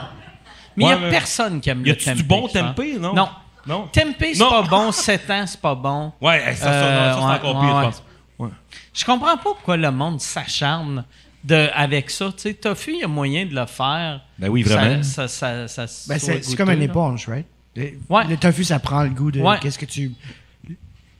Mais 0.76 0.84
il 0.84 0.88
Ouais, 0.88 0.94
n'y 0.96 1.00
a 1.00 1.04
mais- 1.06 1.10
personne 1.10 1.58
qui 1.62 1.70
aime 1.70 1.80
Y 1.80 1.86
le 1.86 1.92
a-tu 1.92 2.04
tempeh. 2.04 2.16
du 2.18 2.22
bon 2.24 2.36
je 2.36 2.58
pense. 2.58 2.74
tempeh, 2.76 2.98
non? 3.00 3.14
Non. 3.14 3.28
Non? 3.66 3.88
Tempeh, 3.92 4.34
c'est 4.34 4.38
pas 4.44 4.62
bon. 4.62 4.92
7 4.92 5.30
ans, 5.30 5.44
c'est 5.46 5.60
pas 5.60 5.74
bon. 5.74 6.12
Ouais, 6.20 6.42
ça, 6.54 6.54
ça, 6.54 6.68
Euh, 6.70 7.12
ça, 7.12 7.18
c'est 7.18 7.24
ouais, 7.26 7.32
encore 7.34 7.54
ouais, 7.62 7.66
pire, 7.66 7.76
ouais. 7.76 7.80
je 7.82 7.86
pense. 7.86 8.02
Ouais. 8.38 8.48
Je 8.92 9.04
comprends 9.06 9.36
pas 9.36 9.42
pourquoi 9.42 9.76
le 9.78 9.90
monde 9.90 10.20
s'acharne 10.20 11.04
de, 11.44 11.68
avec 11.74 12.10
ça. 12.10 12.26
Tu 12.36 12.42
sais, 12.42 12.54
tofu, 12.54 12.92
il 12.94 12.98
y 13.00 13.04
a 13.04 13.08
moyen 13.08 13.46
de 13.46 13.54
le 13.54 13.66
faire. 13.66 14.20
Ben 14.38 14.48
oui, 14.48 14.62
vraiment. 14.62 15.02
Ça, 15.02 15.28
ça, 15.28 15.68
ça, 15.68 15.86
ça 15.86 16.12
Ben, 16.12 16.18
c'est 16.18 16.40
goûteux, 16.40 16.56
comme 16.56 16.70
une 16.70 16.78
là. 16.80 16.84
éponge, 16.84 17.28
right? 17.28 17.46
Le, 17.76 17.92
Ouais. 18.08 18.26
le 18.26 18.36
tofu, 18.36 18.64
ça 18.64 18.78
prend 18.78 19.02
le 19.04 19.10
goût 19.10 19.30
de 19.30 19.40
Ouais. 19.40 19.56
qu'est-ce 19.60 19.78
que 19.78 19.86
tu. 19.86 20.12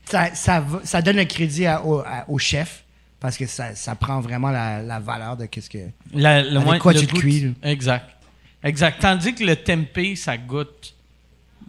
Ça, 0.05 0.33
ça, 0.35 0.63
ça 0.83 1.01
donne 1.01 1.15
le 1.17 1.25
crédit 1.25 1.65
à- 1.65 1.85
au, 1.85 1.99
à- 1.99 2.25
au 2.27 2.37
chef 2.37 2.83
parce 3.19 3.37
que 3.37 3.45
ça, 3.45 3.75
ça 3.75 3.95
prend 3.95 4.19
vraiment 4.19 4.49
la, 4.51 4.81
la 4.81 4.99
valeur 4.99 5.37
de 5.37 5.45
qu'est-ce 5.45 5.69
que. 5.69 5.77
La- 6.13 6.43
le 6.43 6.59
moins- 6.59 6.79
quoi 6.79 6.91
le 6.93 6.99
tu 6.99 7.05
goût- 7.07 7.19
cuis, 7.19 7.39
là. 7.41 7.69
Exact. 7.71 8.09
Exact. 8.63 8.99
Tandis 9.01 9.33
que 9.33 9.43
le 9.43 9.55
tempeh, 9.55 10.15
ça 10.15 10.37
goûte 10.37 10.93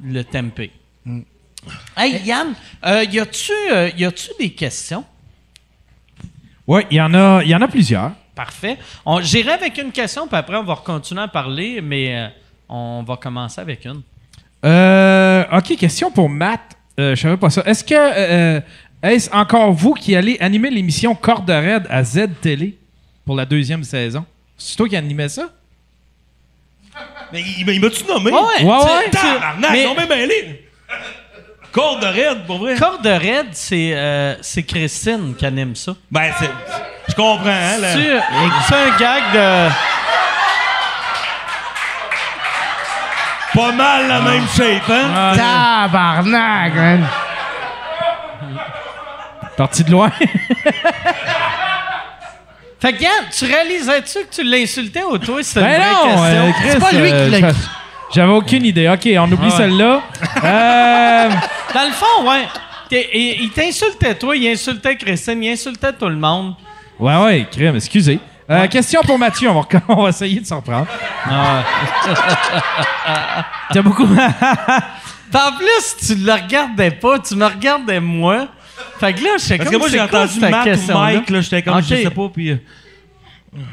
le 0.03 0.23
tempeh. 0.25 0.73
Mm. 1.05 1.21
Hey, 1.97 2.21
Yann, 2.25 2.55
euh, 2.85 3.05
y 3.05 3.21
a-tu 3.21 3.53
euh, 3.71 3.91
y 3.97 4.05
a-tu 4.05 4.31
des 4.39 4.51
questions? 4.51 5.05
Oui, 6.67 6.83
il 6.91 6.97
y, 6.97 7.01
en 7.01 7.15
a- 7.15 7.43
il 7.45 7.51
y 7.51 7.55
en 7.55 7.61
a 7.63 7.69
plusieurs. 7.69 8.13
Parfait. 8.35 8.79
On- 9.05 9.21
J'irai 9.21 9.53
avec 9.53 9.77
une 9.79 9.93
question, 9.93 10.27
puis 10.27 10.37
après, 10.37 10.57
on 10.57 10.63
va 10.65 10.77
continuer 10.77 11.23
à 11.23 11.29
parler, 11.29 11.81
mais 11.83 12.17
euh, 12.17 12.29
on 12.69 13.03
va 13.07 13.17
commencer 13.17 13.61
avec 13.61 13.85
une. 13.85 14.03
Euh, 14.65 15.45
OK, 15.53 15.77
question 15.77 16.11
pour 16.11 16.29
Matt. 16.29 16.61
Euh, 16.99 17.15
je 17.15 17.21
savais 17.21 17.37
pas 17.37 17.51
ça. 17.51 17.63
Est-ce 17.67 17.83
que 17.85 17.95
euh, 17.97 18.61
est-ce 19.03 19.31
encore 19.35 19.73
vous 19.73 19.95
qui 19.95 20.15
allez 20.15 20.37
animer 20.41 20.71
l'émission 20.71 21.15
Corde 21.15 21.51
Raide 21.51 21.87
à 21.91 22.05
Z 22.05 22.29
Télé 22.41 22.79
pour 23.27 23.35
la 23.37 23.45
deuxième 23.45 23.83
saison? 23.85 24.25
C'est 24.57 24.77
toi 24.77 24.89
qui 24.89 24.97
animais 24.97 25.29
ça? 25.29 25.51
Mais 27.33 27.41
il, 27.41 27.69
il 27.69 27.81
m'a-tu 27.81 28.05
nommé? 28.05 28.31
Ouais, 28.31 28.39
Ouais, 28.63 28.67
ouais. 28.67 29.11
Tabarnak, 29.11 29.71
mais- 29.73 29.85
non, 29.85 29.95
même 29.95 30.09
mêlé. 30.09 30.69
Corde 31.73 32.05
raide, 32.05 32.45
pour 32.47 32.59
vrai. 32.59 32.75
Corde 32.77 33.07
raide, 33.07 33.47
c'est 33.53 33.93
euh, 33.95 34.35
c'est 34.43 34.63
Christine 34.63 35.35
qui 35.39 35.47
anime 35.47 35.75
ça. 35.75 35.93
Ben, 36.11 36.31
c'est. 36.39 36.51
Je 37.09 37.15
comprends, 37.15 37.47
hein, 37.49 37.79
là. 37.81 37.93
C'est 38.69 38.75
un 38.75 38.97
gag 38.99 39.23
de. 39.35 39.71
Pas 43.55 43.73
mal 43.73 44.09
la 44.09 44.21
même 44.21 44.47
shape, 44.57 44.89
hein? 44.91 45.35
Tabarnak, 45.37 46.75
man! 46.75 47.07
Parti 49.57 49.85
de 49.85 49.91
loin. 49.91 50.11
Fait 52.81 52.95
que 52.95 53.03
Yann, 53.03 53.13
tu 53.37 53.45
réalisais-tu 53.45 54.21
que 54.25 54.35
tu 54.35 54.43
l'insultais 54.43 55.03
ou 55.05 55.17
toi? 55.19 55.41
C'était 55.43 55.61
une 55.61 55.67
ben 55.67 55.79
vraie 55.81 55.93
non, 55.93 56.03
question? 56.05 56.25
euh, 56.25 56.51
Chris, 56.53 56.69
C'est 56.73 56.79
pas 56.81 56.91
lui 56.93 57.09
qui 57.11 57.15
euh, 57.15 57.29
l'a- 57.41 57.51
je- 57.51 57.55
J'avais 58.15 58.33
aucune 58.33 58.65
idée. 58.65 58.89
OK, 58.89 59.07
on 59.19 59.25
oublie 59.31 59.37
Ah 59.41 59.45
ouais. 59.45 59.51
celle-là. 59.57 60.01
Euh, 60.45 61.31
Dans 61.75 61.85
le 61.87 61.93
fond, 61.93 62.29
ouais. 62.29 62.45
Il 62.91 63.43
il 63.45 63.51
t'insultait 63.51 64.15
toi, 64.15 64.37
il 64.37 64.47
insultait 64.49 64.97
Christine, 64.97 65.43
il 65.43 65.53
insultait 65.53 65.93
tout 65.93 66.09
le 66.09 66.17
monde. 66.17 66.55
ouais, 66.99 67.17
ouais, 67.25 67.47
crème, 67.51 67.77
excusez. 67.77 68.19
Euh, 68.51 68.67
Question 68.69 69.01
pour 69.03 69.19
Mathieu, 69.19 69.49
on 69.49 69.55
va, 69.55 69.61
rec- 69.63 69.83
on 69.89 70.03
va 70.03 70.09
essayer 70.11 70.41
de 70.41 70.45
s'en 70.47 70.57
reprendre. 70.57 70.87
Ah 71.27 71.63
T'as 73.73 73.83
beaucoup. 73.83 74.07
En 75.35 75.53
plus, 75.57 75.97
tu 76.07 76.15
le 76.17 76.31
regardais 76.31 76.91
pas, 76.91 77.19
tu 77.19 77.35
me 77.37 77.47
regardais 77.47 78.01
moi. 78.01 78.49
Fait 79.01 79.15
que 79.15 79.25
là, 79.25 79.31
je 79.39 79.43
sais 79.43 79.57
Parce 79.57 79.71
comme 79.71 79.79
que 79.79 79.83
moi, 79.83 79.89
c'est 79.89 79.97
j'ai 79.97 80.03
entendu 80.03 80.41
Matt 80.41 80.67
ou? 80.91 80.93
Mike, 80.93 81.31
là, 81.31 81.41
j'étais 81.41 81.63
comme, 81.63 81.81
je 81.83 81.95
sais 81.95 82.11
pas, 82.11 82.29
puis... 82.29 82.51
euh, 82.51 82.57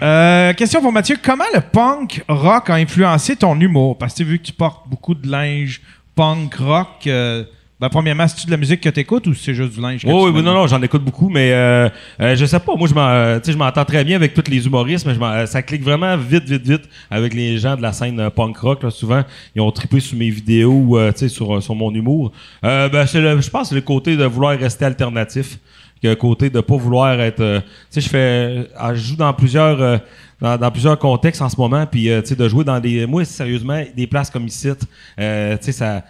Euh, 0.01 0.53
question 0.53 0.81
pour 0.81 0.93
Mathieu. 0.93 1.17
Comment 1.21 1.43
le 1.53 1.59
punk 1.59 2.23
rock 2.29 2.69
a 2.69 2.75
influencé 2.75 3.35
ton 3.35 3.59
humour? 3.59 3.97
Parce 3.97 4.13
que 4.13 4.17
tu 4.19 4.23
as 4.23 4.25
vu 4.27 4.39
que 4.39 4.45
tu 4.45 4.53
portes 4.53 4.87
beaucoup 4.87 5.13
de 5.15 5.29
linge 5.29 5.81
punk 6.15 6.55
rock. 6.55 6.87
euh, 7.07 7.43
ben, 7.79 7.87
premièrement, 7.87 8.27
c'est-tu 8.27 8.45
de 8.45 8.51
la 8.51 8.57
musique 8.57 8.81
que 8.81 8.89
tu 8.89 8.99
écoutes 8.99 9.25
ou 9.27 9.33
c'est 9.33 9.53
juste 9.53 9.73
du 9.73 9.79
linge? 9.79 10.01
que 10.03 10.07
Oui, 10.07 10.31
oui, 10.33 10.43
non, 10.43 10.53
non, 10.53 10.67
j'en 10.67 10.81
écoute 10.81 11.01
beaucoup, 11.01 11.29
mais 11.29 11.53
euh, 11.53 11.87
euh, 12.19 12.35
je 12.35 12.45
sais 12.45 12.59
pas, 12.59 12.75
moi, 12.75 12.89
je 12.89 12.93
euh, 12.93 13.39
je 13.41 13.57
m'entends 13.57 13.85
très 13.85 14.03
bien 14.03 14.17
avec 14.17 14.33
tous 14.33 14.51
les 14.51 14.65
humoristes, 14.65 15.05
mais 15.05 15.13
je 15.15 15.21
euh, 15.21 15.45
ça 15.45 15.61
clique 15.61 15.83
vraiment 15.83 16.17
vite, 16.17 16.43
vite, 16.43 16.67
vite 16.67 16.89
avec 17.09 17.33
les 17.33 17.57
gens 17.57 17.77
de 17.77 17.81
la 17.81 17.93
scène 17.93 18.29
punk 18.31 18.57
rock. 18.57 18.83
Là, 18.83 18.89
souvent, 18.89 19.23
ils 19.55 19.61
ont 19.61 19.71
trippé 19.71 20.01
sur 20.01 20.17
mes 20.17 20.29
vidéos, 20.29 20.97
euh, 20.97 21.13
tu 21.13 21.19
sais, 21.19 21.29
sur, 21.29 21.63
sur 21.63 21.73
mon 21.73 21.93
humour. 21.93 22.33
Ben, 22.61 22.89
je 23.05 23.49
pense 23.49 23.61
que 23.61 23.67
c'est 23.69 23.75
le 23.75 23.81
côté 23.81 24.17
de 24.17 24.25
vouloir 24.25 24.59
rester 24.59 24.83
alternatif, 24.83 25.57
que 26.03 26.09
le 26.09 26.15
côté 26.15 26.49
de 26.49 26.59
pas 26.59 26.75
vouloir 26.75 27.19
être... 27.21 27.59
tu 27.59 27.63
sais, 27.89 28.01
je 28.01 28.09
fais... 28.09 28.69
je 28.93 29.01
joue 29.01 29.15
dans 29.15 29.33
plusieurs... 29.33 30.01
dans, 30.41 30.57
dans 30.57 30.71
plusieurs 30.71 30.99
contextes 30.99 31.41
en 31.41 31.47
ce 31.47 31.55
moment, 31.55 31.85
puis 31.85 32.03
tu 32.03 32.25
sais, 32.25 32.35
de 32.35 32.49
jouer 32.49 32.65
dans 32.65 32.79
des... 32.81 33.05
Moi, 33.05 33.23
sérieusement, 33.23 33.81
des 33.95 34.07
places 34.07 34.29
comme 34.29 34.47
ici, 34.47 34.67
tu 34.77 34.85
sais, 35.17 35.71
ça... 35.71 36.03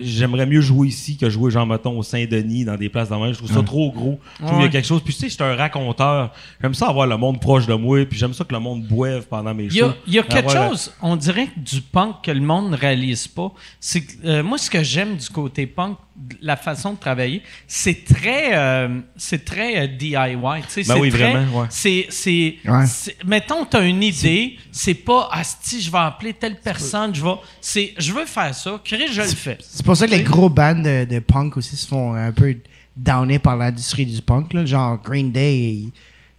J'aimerais 0.00 0.46
mieux 0.46 0.60
jouer 0.60 0.86
ici 0.86 1.16
que 1.16 1.28
jouer, 1.28 1.50
genre, 1.50 1.66
mettons, 1.66 1.98
au 1.98 2.04
Saint-Denis, 2.04 2.64
dans 2.64 2.76
des 2.76 2.88
places 2.88 3.08
de 3.08 3.14
même. 3.16 3.32
Je 3.32 3.38
trouve 3.38 3.50
ça 3.52 3.62
trop 3.64 3.90
gros. 3.90 4.20
Je 4.38 4.44
trouve 4.44 4.58
qu'il 4.58 4.64
y 4.66 4.68
a 4.68 4.70
quelque 4.70 4.86
chose. 4.86 5.02
Puis, 5.02 5.12
tu 5.14 5.20
sais, 5.20 5.28
je 5.28 5.34
suis 5.34 5.42
un 5.42 5.56
raconteur. 5.56 6.32
J'aime 6.62 6.74
ça 6.74 6.88
avoir 6.88 7.08
le 7.08 7.16
monde 7.16 7.40
proche 7.40 7.66
de 7.66 7.74
moi. 7.74 8.04
Puis, 8.06 8.16
j'aime 8.16 8.32
ça 8.34 8.44
que 8.44 8.52
le 8.54 8.60
monde 8.60 8.84
boive 8.84 9.26
pendant 9.26 9.52
mes 9.52 9.64
Il 9.64 9.74
y 9.74 9.82
a, 9.82 9.86
shows. 9.86 9.94
il 10.06 10.12
y 10.14 10.18
a 10.20 10.22
quelque 10.22 10.48
Avoir- 10.50 10.70
chose, 10.70 10.92
on 11.02 11.16
dirait 11.16 11.48
du 11.56 11.80
punk 11.80 12.22
que 12.22 12.30
le 12.30 12.40
monde 12.40 12.70
ne 12.70 12.76
réalise 12.76 13.26
pas. 13.26 13.52
C'est 13.80 14.04
euh, 14.24 14.44
moi, 14.44 14.58
ce 14.58 14.70
que 14.70 14.82
j'aime 14.84 15.16
du 15.16 15.28
côté 15.28 15.66
punk, 15.66 15.96
la 16.40 16.56
façon 16.56 16.92
de 16.92 16.98
travailler, 16.98 17.42
c'est 17.66 18.04
très, 18.04 18.56
euh, 18.56 19.00
c'est 19.16 19.44
très 19.44 19.78
euh, 19.82 19.86
DIY. 19.88 20.16
tu 20.62 20.68
sais, 20.68 20.82
Ben 20.82 20.94
c'est 20.94 21.00
oui, 21.00 21.10
très- 21.10 21.32
vraiment, 21.32 21.60
ouais. 21.60 21.66
C'est, 21.70 22.06
c'est, 22.10 22.56
Ouais. 22.64 22.86
c'est- 22.86 23.16
mettons, 23.24 23.64
tu 23.64 23.76
as 23.76 23.80
une 23.84 24.02
idée, 24.02 24.56
c'est 24.70 24.94
pas, 24.94 25.28
asti, 25.32 25.80
je 25.80 25.90
vais 25.90 25.98
appeler 25.98 26.32
telle 26.34 26.56
personne, 26.60 27.14
je 27.14 27.22
vais, 27.22 27.34
c'est, 27.60 27.94
je 27.98 28.12
veux 28.12 28.26
faire 28.26 28.54
ça, 28.54 28.80
Chris, 28.84 29.08
je 29.12 29.22
le 29.22 29.28
fais. 29.28 29.58
C'est 29.60 29.84
pour 29.84 29.96
ça 29.96 30.06
que 30.06 30.12
les 30.12 30.22
gros 30.22 30.48
bands 30.48 30.76
de, 30.80 31.04
de 31.04 31.18
punk 31.18 31.56
aussi 31.56 31.76
se 31.76 31.86
font 31.88 32.14
un 32.14 32.30
peu 32.32 32.56
downer 32.96 33.40
par 33.40 33.56
l'industrie 33.56 34.06
du 34.06 34.22
punk. 34.22 34.52
Là. 34.52 34.64
Genre 34.64 35.00
Green 35.02 35.32
Day, 35.32 35.80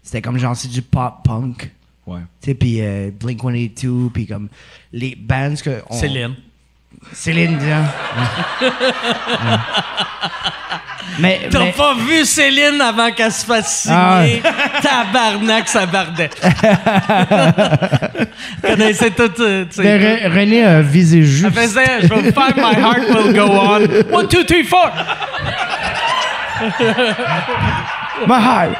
c'était 0.02 0.22
comme 0.22 0.38
genre 0.38 0.56
c'est 0.56 0.70
du 0.70 0.82
pop 0.82 1.16
punk. 1.26 1.70
Ouais. 2.08 2.20
Tu 2.40 2.52
sais, 2.52 2.54
puis 2.54 2.78
euh, 2.82 3.10
Blink 3.12 3.42
182, 3.42 4.10
puis 4.14 4.26
comme 4.26 4.48
les 4.94 5.16
bands 5.16 5.56
que. 5.62 5.82
on- 5.90 6.00
Céline. 6.00 6.36
Céline 7.14 7.58
Dion. 7.58 7.84
Ouais. 8.62 8.70
mais, 11.20 11.48
T'as 11.50 11.60
mais- 11.60 11.72
pas 11.72 11.94
vu 11.96 12.26
Céline 12.26 12.82
avant 12.82 13.12
qu'elle 13.12 13.32
se 13.32 13.46
fasse 13.46 13.88
Ah 13.90 14.24
signer? 14.26 14.42
Tabarnak, 14.82 15.70
ça 15.70 15.86
bardait. 15.86 16.30
Connaissez 18.62 19.12
tout, 19.12 19.32
euh, 19.40 19.66
Re- 19.78 20.28
René 20.30 20.66
a 20.66 20.82
visé 20.82 21.20
Elle 21.20 21.26
juste. 21.26 21.56
faisait, 21.56 22.02
je 22.04 22.08
vais 22.14 22.32
faire 22.32 22.54
My 22.58 22.76
Heart 22.82 23.10
Will 23.10 23.34
Go 23.34 23.46
On. 23.50 23.82
One, 24.18 24.28
two, 24.28 24.44
three, 24.44 24.64
four. 24.64 24.90
My 28.28 28.40
heart. 28.40 28.76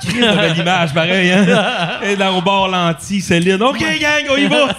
Chris 0.00 0.22
avait 0.22 0.54
l'image, 0.54 0.94
pareil, 0.94 1.30
hein? 1.30 2.00
Et 2.02 2.16
dans 2.16 2.36
au 2.36 2.42
bord 2.42 2.68
lenti, 2.68 3.20
Céline. 3.20 3.62
OK, 3.62 3.78
gang, 3.78 4.24
on 4.30 4.36
y 4.36 4.46
va! 4.46 4.66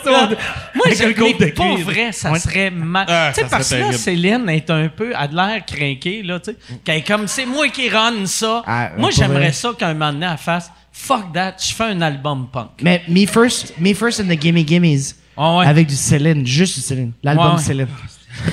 Moi, 0.76 0.86
Avec 0.86 0.98
je, 0.98 1.08
le 1.08 1.14
côte 1.14 1.40
de 1.40 1.46
mais 1.46 1.52
pour 1.52 1.78
vrai, 1.80 2.12
ça 2.12 2.36
serait 2.36 2.70
mal. 2.72 3.06
Ah, 3.08 3.32
tu 3.34 3.42
sais, 3.42 3.48
parce 3.50 3.70
que 3.70 3.76
là. 3.76 3.92
Céline 3.94 4.50
est 4.50 4.70
un 4.70 4.88
peu, 4.88 5.14
a 5.16 5.28
de 5.28 5.36
l'air 5.36 5.66
craquée, 5.66 6.22
là, 6.24 6.40
tu 6.40 6.52
sais. 6.86 7.02
Comme, 7.02 7.28
c'est 7.28 7.46
moi 7.46 7.68
qui 7.70 7.90
run 7.90 8.26
ça. 8.26 8.64
Ah, 8.66 8.92
moi, 8.98 9.10
j'aimerais 9.12 9.52
ça 9.52 9.72
qu'un 9.78 9.94
moment 9.94 10.14
donné, 10.14 10.28
elle 10.32 10.38
fasse, 10.38 10.72
fuck 10.92 11.32
that, 11.34 11.56
je 11.60 11.74
fais 11.74 11.86
un 11.86 12.02
album 12.02 12.48
punk. 12.52 12.70
Mais 12.82 13.02
Me 13.08 13.26
First, 13.26 13.74
Me 13.80 13.94
First 13.94 14.22
and 14.22 14.28
the 14.28 14.40
Gimme 14.40 14.66
Gimmes. 14.66 15.14
Ah 15.38 15.58
ouais. 15.58 15.66
Avec 15.68 15.88
du 15.88 15.96
Céline, 15.96 16.46
juste 16.46 16.76
du 16.76 16.82
Céline. 16.82 17.14
L'album 17.24 17.52
Ouais, 17.52 17.56
ouais. 17.56 17.62
Céline. 17.62 17.88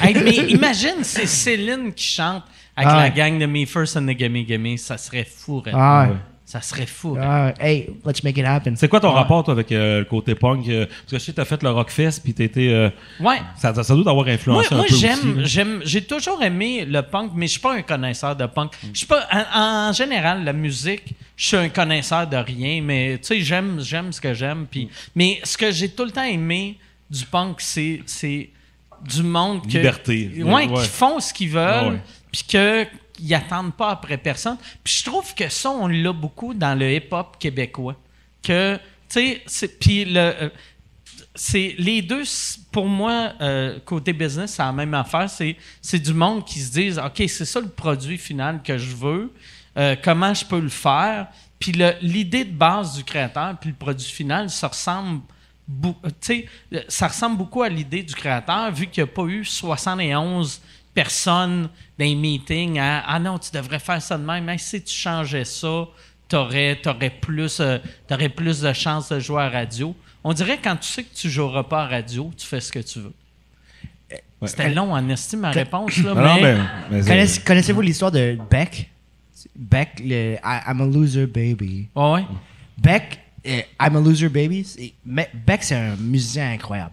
Hey, 0.03 0.15
mais 0.15 0.37
imagine, 0.51 1.03
c'est 1.03 1.27
Céline 1.27 1.93
qui 1.93 2.05
chante 2.05 2.43
avec 2.75 2.91
Ah 2.93 2.97
la 3.03 3.11
gang 3.11 3.39
de 3.39 3.47
Me 3.47 3.65
First 3.67 3.97
and 3.97 4.07
the 4.07 4.19
Gimme 4.19 4.45
Gimme. 4.47 4.77
Ça 4.79 4.99
serait 4.99 5.25
fou, 5.25 5.61
Red. 5.61 5.75
Ah 5.77 6.09
ouais. 6.09 6.17
Ça 6.49 6.61
serait 6.61 6.87
fou. 6.87 7.19
Ah, 7.21 7.53
hey, 7.59 7.91
let's 8.07 8.23
make 8.23 8.39
it 8.39 8.45
happen. 8.45 8.75
C'est 8.77 8.87
quoi 8.87 9.01
ton 9.01 9.11
rapport, 9.11 9.43
toi, 9.43 9.53
avec 9.53 9.73
euh, 9.73 9.99
le 9.99 10.05
côté 10.05 10.37
punk? 10.37 10.69
euh, 10.69 10.87
parce 10.87 11.11
que 11.11 11.19
je 11.19 11.25
sais 11.25 11.33
que 11.33 11.37
t'as 11.39 11.45
fait 11.45 11.61
le 11.61 11.71
Rockfest, 11.71 12.21
puis 12.23 12.35
t'étais... 12.35 12.69
euh, 12.69 12.89
Ouais. 13.19 13.39
ça, 13.59 13.75
ça 13.83 13.95
doit 13.97 14.05
t'avoir 14.05 14.27
Moi, 14.27 14.35
influencé 14.35 14.69
moi, 14.75 14.85
un 14.85 14.87
peu 14.87 14.95
aussi, 14.95 15.01
j'aime, 15.01 15.41
j'aime, 15.45 15.81
j'ai 15.85 16.05
toujours 16.05 16.41
aimé 16.45 16.85
le 16.85 17.03
punk, 17.03 17.33
mais 17.35 17.49
je 17.49 17.53
suis 17.53 17.61
pas 17.61 17.75
un 17.75 17.83
connaisseur 17.83 18.37
de 18.37 18.47
punk. 18.47 18.71
Je 18.93 18.97
suis 18.97 19.07
pas, 19.09 19.27
en, 19.53 19.89
en 19.89 19.93
général, 19.93 20.45
la 20.45 20.53
musique, 20.53 21.03
je 21.37 21.47
suis 21.49 21.57
un 21.57 21.69
connaisseur 21.69 22.29
de 22.29 22.37
rien, 22.37 22.81
mais 22.81 23.19
tu 23.19 23.27
sais, 23.27 23.41
j'aime, 23.41 23.81
j'aime 23.81 24.13
ce 24.13 24.21
que 24.21 24.33
j'aime. 24.33 24.67
Puis, 24.71 24.89
mais 25.17 25.41
ce 25.43 25.59
que 25.59 25.73
j'ai 25.73 25.89
tout 25.89 26.05
le 26.05 26.13
temps 26.13 26.23
aimé 26.23 26.79
du 27.11 27.25
punk, 27.27 27.57
c'est, 27.61 28.03
c'est 28.07 28.51
du 29.05 29.25
monde 29.25 29.63
que, 29.63 29.79
Liberté. 29.79 30.31
ouais, 30.37 30.69
Ouais. 30.69 30.83
qui 30.83 30.87
font 30.89 31.19
ce 31.19 31.35
qu'ils 31.35 31.51
veulent, 31.51 31.99
Ah 32.01 32.11
puis 32.31 32.45
que 32.49 32.87
ils 33.19 33.35
attendent 33.35 33.75
pas 33.75 33.91
après 33.91 34.19
personne. 34.19 34.57
Puis 34.83 34.95
je 34.99 35.05
trouve 35.05 35.35
que 35.35 35.49
ça, 35.49 35.71
on 35.71 35.87
l'a 35.87 36.13
beaucoup 36.13 36.55
dans 36.55 36.79
le 36.79 36.93
hip-hop 36.93 37.37
québécois. 37.39 37.97
Que, 38.43 38.79
tu 39.09 39.39
sais, 39.47 39.69
puis 39.69 40.05
le, 40.05 40.21
euh, 40.21 40.49
c'est 41.35 41.75
les 41.79 42.03
deux, 42.03 42.23
pour 42.73 42.87
moi, 42.87 43.33
euh, 43.41 43.79
côté 43.85 44.13
business, 44.13 44.55
c'est 44.55 44.63
la 44.63 44.73
même 44.73 44.95
affaire. 44.95 45.29
C'est, 45.29 45.99
du 45.99 46.13
monde 46.13 46.45
qui 46.45 46.61
se 46.61 46.73
disent, 46.73 46.99
OK, 46.99 47.23
c'est 47.29 47.45
ça 47.45 47.61
le 47.61 47.69
produit 47.69 48.19
final 48.19 48.63
que 48.63 48.79
je 48.79 48.95
veux. 48.95 49.33
Euh, 49.77 49.95
comment 50.03 50.33
je 50.33 50.45
peux 50.45 50.61
le 50.61 50.71
faire? 50.71 51.29
Puis 51.59 51.73
l'idée 52.01 52.45
de 52.45 52.53
base 52.53 52.97
du 52.97 53.05
créateur, 53.05 53.57
puis 53.59 53.71
le 53.71 53.77
produit 53.77 54.07
final, 54.07 54.51
ça 54.51 54.69
ressemble, 54.69 55.23
ça 56.89 57.09
ressemble 57.09 57.39
beaucoup 57.39 57.63
à 57.63 57.69
l'idée 57.69 58.03
du 58.03 58.15
créateur, 58.15 58.71
vu 58.73 58.87
qu'il 58.87 59.05
n'y 59.05 59.11
a 59.11 59.13
pas 59.13 59.25
eu 59.25 59.45
71 59.45 60.61
personnes 60.97 61.69
dans 61.99 62.05
les 62.05 62.15
meetings 62.17 62.79
à 62.81 63.05
Ah 63.07 63.19
non, 63.21 63.39
tu 63.39 63.51
devrais 63.53 63.79
faire 63.79 64.01
ça 64.03 64.17
de 64.19 64.25
même. 64.25 64.49
Hey, 64.49 64.59
si 64.59 64.83
tu 64.83 64.93
changeais 64.95 65.45
ça, 65.45 65.85
tu 66.29 66.35
aurais, 66.37 66.81
plus, 67.21 67.61
euh, 67.61 67.79
t'aurais 68.09 68.31
plus 68.31 68.61
de 68.63 68.73
chances 68.73 69.11
de 69.11 69.21
jouer 69.21 69.43
à 69.43 69.49
radio. 69.51 69.95
On 70.25 70.33
dirait 70.33 70.59
quand 70.63 70.75
tu 70.77 70.89
sais 70.89 71.05
que 71.05 71.15
tu 71.15 71.31
joueras 71.31 71.63
pas 71.63 71.83
à 71.85 71.87
radio, 71.87 72.33
tu 72.37 72.47
fais 72.47 72.61
ce 72.61 72.73
que 72.73 72.81
tu 72.81 72.99
veux. 73.01 73.13
C'était 74.45 74.71
long 74.71 74.93
en 74.93 75.09
estime 75.09 75.41
ma 75.41 75.51
réponse, 75.51 75.97
là, 75.99 76.15
Non, 76.15 76.35
mais... 76.41 76.55
mais- 76.55 76.61
mais 76.91 77.01
Connaissez- 77.03 77.41
Connaissez-vous 77.43 77.81
l'histoire 77.81 78.11
de 78.13 78.39
Beck? 78.51 78.91
Beck, 79.55 80.01
le 80.01 80.35
I- 80.35 80.61
I'm 80.69 80.81
a 80.81 80.87
loser 80.87 81.27
baby. 81.27 81.89
Ouais. 81.95 82.25
Beck, 82.77 83.19
euh, 83.47 83.61
I'm 83.81 83.97
a 83.97 84.01
loser 84.01 84.29
baby. 84.29 84.67
mais 85.05 85.31
Beck, 85.47 85.63
c'est 85.63 85.75
un 85.77 85.97
musicien 85.97 86.51
incroyable. 86.53 86.93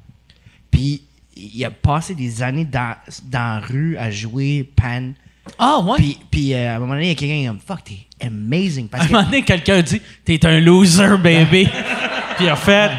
Puis, 0.71 1.03
il 1.35 1.65
a 1.65 1.71
passé 1.71 2.13
des 2.15 2.41
années 2.43 2.65
dans, 2.65 2.95
dans 3.25 3.55
la 3.55 3.59
rue 3.59 3.97
à 3.97 4.11
jouer 4.11 4.69
pan. 4.75 5.11
Ah, 5.59 5.79
ouais? 5.79 5.97
Puis, 5.97 6.17
puis 6.31 6.53
euh, 6.53 6.73
à 6.73 6.75
un 6.75 6.79
moment 6.79 6.93
donné, 6.93 7.05
il 7.05 7.09
y 7.09 7.11
a 7.11 7.15
quelqu'un 7.15 7.35
qui 7.35 7.43
est 7.43 7.47
comme 7.47 7.59
Fuck, 7.59 7.83
t'es 7.83 8.25
amazing. 8.25 8.85
à 8.87 8.89
Parce 8.91 9.03
un 9.03 9.07
que, 9.07 9.11
moment 9.13 9.25
donné, 9.25 9.41
quelqu'un 9.41 9.81
dit 9.81 10.01
T'es 10.23 10.45
un 10.45 10.59
loser, 10.59 11.17
baby. 11.17 11.67
Puis 12.37 12.49
en 12.49 12.55
fait, 12.55 12.91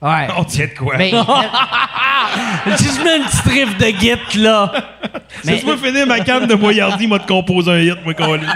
ouais. 0.00 0.28
On 0.38 0.44
tient 0.44 0.66
de 0.66 0.78
quoi? 0.78 0.96
Mais, 0.96 1.10
juste 2.78 3.04
mets 3.04 3.16
une 3.18 3.24
petite 3.24 3.42
riff 3.44 3.76
de 3.78 3.86
git, 4.00 4.38
là. 4.38 4.72
mais- 5.44 5.54
Si 5.58 5.60
tu 5.60 5.66
veux 5.66 5.76
finir 5.76 6.06
ma 6.06 6.20
canne 6.20 6.46
de 6.46 6.54
Moyardi, 6.54 7.06
m'a 7.06 7.18
te 7.18 7.26
composer 7.26 7.70
un 7.72 7.80
hit, 7.80 7.98
moi, 8.04 8.14
qu'on 8.14 8.34
lit. 8.42 8.46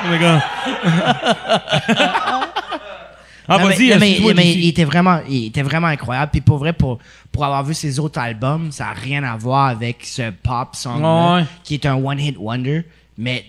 Ah, 3.52 3.58
Non, 3.58 3.68
mais- 3.68 3.74
vas-y, 3.74 3.98
mais, 4.34 4.52
il 4.52 4.68
était 4.68 4.84
vraiment, 4.84 5.20
il 5.28 5.46
était 5.46 5.62
vraiment 5.62 5.88
incroyable. 5.88 6.30
Puis 6.30 6.40
pour 6.40 6.58
vrai, 6.58 6.72
pour, 6.72 6.98
pour 7.32 7.44
avoir 7.44 7.64
vu 7.64 7.74
ses 7.74 7.98
autres 7.98 8.20
albums, 8.20 8.70
ça 8.70 8.84
n'a 8.84 8.92
rien 8.92 9.24
à 9.24 9.36
voir 9.36 9.66
avec 9.66 10.04
ce 10.04 10.30
pop 10.30 10.76
song 10.76 11.02
Ouais. 11.02 11.44
qui 11.64 11.74
est 11.74 11.84
un 11.84 11.96
one-hit 11.96 12.36
wonder. 12.38 12.84
Mais 13.18 13.44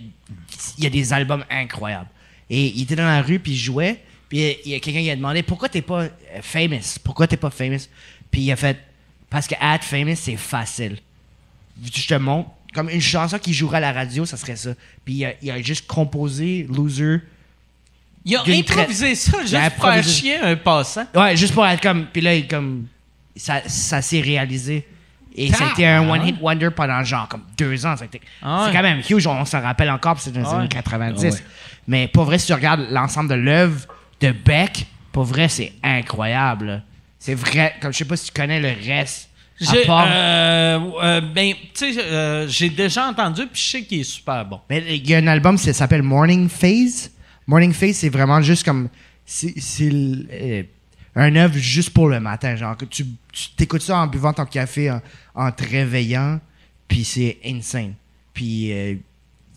il 0.78 0.84
y 0.84 0.88
a 0.88 0.90
des 0.90 1.14
albums 1.14 1.44
incroyables. 1.52 2.10
Et 2.50 2.68
il 2.68 2.82
était 2.82 2.96
dans 2.96 3.04
la 3.06 3.22
rue, 3.22 3.38
puis 3.40 3.52
il 3.52 3.58
jouait. 3.58 4.02
Puis 4.28 4.58
il 4.66 4.72
y 4.72 4.76
a 4.76 4.80
quelqu'un 4.80 5.02
qui 5.02 5.10
a 5.12 5.16
demandé 5.16 5.44
pourquoi 5.44 5.70
t'es 5.70 5.82
pas 5.82 6.02
euh, 6.04 6.10
famous? 6.42 6.98
Pourquoi 7.04 7.28
t'es 7.28 7.38
pas 7.38 7.50
famous? 7.52 7.88
Puis 8.32 8.42
il 8.42 8.52
a 8.52 8.56
fait 8.56 8.78
parce 9.30 9.48
que 9.48 9.56
être 9.62 9.84
famous, 9.84 10.16
c'est 10.16 10.36
facile. 10.36 10.98
Je 11.84 12.08
te 12.08 12.16
montre. 12.16 12.50
Comme 12.74 12.90
une 12.90 13.02
chanson 13.02 13.38
qui 13.38 13.54
jouerait 13.54 13.78
à 13.78 13.82
la 13.82 13.92
radio, 13.92 14.26
ça 14.26 14.38
serait 14.38 14.56
ça. 14.56 14.72
Puis 15.06 15.14
il 15.16 15.26
a, 15.26 15.34
il 15.42 15.52
a 15.52 15.62
juste 15.62 15.86
composé 15.88 16.66
Loser. 16.74 17.20
Il 18.26 18.36
a 18.36 18.40
traite. 18.40 18.70
improvisé 18.70 19.16
ça 19.16 19.42
juste 19.42 19.54
a 19.56 19.70
pour 19.72 19.86
faire 19.86 20.04
chier 20.04 20.38
un 20.38 20.56
passant. 20.56 21.06
Ouais, 21.16 21.36
juste 21.36 21.54
pour 21.54 21.66
être 21.66 21.82
comme. 21.82 22.06
Puis 22.12 22.22
là, 22.22 22.36
il 22.36 22.48
comme. 22.48 22.86
ça, 23.36 23.62
ça 23.68 24.02
s'est 24.02 24.22
réalisé. 24.22 24.88
Et 25.34 25.50
c'était 25.52 25.86
un 25.86 26.10
one-hit 26.10 26.36
wonder 26.42 26.70
pendant 26.76 27.02
genre 27.06 27.28
comme 27.28 27.44
deux 27.58 27.86
ans. 27.86 27.96
Ça 27.96 28.04
a 28.04 28.08
Ah 28.42 28.60
ouais. 28.60 28.66
C'est 28.68 28.78
quand 28.78 28.84
même 28.84 29.02
huge, 29.10 29.26
on 29.28 29.46
s'en 29.46 29.62
rappelle 29.62 29.90
encore, 29.90 30.16
puis 30.16 30.24
c'est 30.26 30.32
dans 30.34 30.42
les 30.42 30.46
Ah 30.46 30.58
années 30.58 30.68
90. 30.68 31.42
Mais 31.88 32.08
pour 32.10 32.26
vrai, 32.26 32.38
si 32.38 32.48
tu 32.48 32.54
regardes 32.54 32.86
l'ensemble 32.92 33.30
de 33.30 33.36
l'œuvre 33.36 33.88
de 34.20 34.32
Beck, 34.32 34.86
pour 35.14 35.24
vrai, 35.24 35.48
c'est 35.48 35.72
incroyable. 35.82 36.84
C'est 37.18 37.34
vrai, 37.34 37.76
comme 37.82 37.94
je 37.94 38.00
sais 38.00 38.06
pas 38.06 38.18
si 38.18 38.26
tu 38.32 38.34
connais 38.40 38.60
le 38.60 38.74
reste. 38.86 39.30
J'ai, 39.60 39.86
part- 39.86 40.08
euh, 40.10 40.80
euh, 41.04 41.22
ben, 41.22 41.54
tu 41.74 41.94
sais, 41.94 42.02
euh, 42.04 42.48
j'ai 42.48 42.70
déjà 42.70 43.08
entendu, 43.08 43.44
puis 43.46 43.62
je 43.62 43.70
sais 43.70 43.84
qu'il 43.84 44.00
est 44.02 44.04
super 44.04 44.44
bon. 44.44 44.60
Mais 44.70 44.84
il 44.98 45.08
y 45.10 45.14
a 45.14 45.20
un 45.20 45.28
album 45.28 45.58
qui 45.58 45.72
s'appelle 45.74 46.02
Morning 46.02 46.50
Phase. 46.50 47.12
Morning 47.48 47.74
Phase, 47.74 47.96
c'est 47.98 48.10
vraiment 48.10 48.42
juste 48.42 48.64
comme. 48.64 48.90
C'est 49.26 49.54
euh, 49.82 50.64
un 51.16 51.36
œuvre 51.36 51.58
juste 51.58 51.92
pour 51.92 52.10
le 52.10 52.20
matin. 52.20 52.56
Genre, 52.56 52.76
que 52.76 52.86
tu 52.86 53.06
t'écoutes 53.56 53.82
ça 53.82 53.98
en 54.00 54.08
buvant 54.08 54.34
ton 54.34 54.46
café, 54.46 54.92
en, 55.36 55.52
te 55.52 55.64
réveillant, 55.64 56.40
puis 56.88 57.04
c'est 57.04 57.38
insane. 57.46 57.94
Puis 58.34 58.72
euh, 58.74 58.96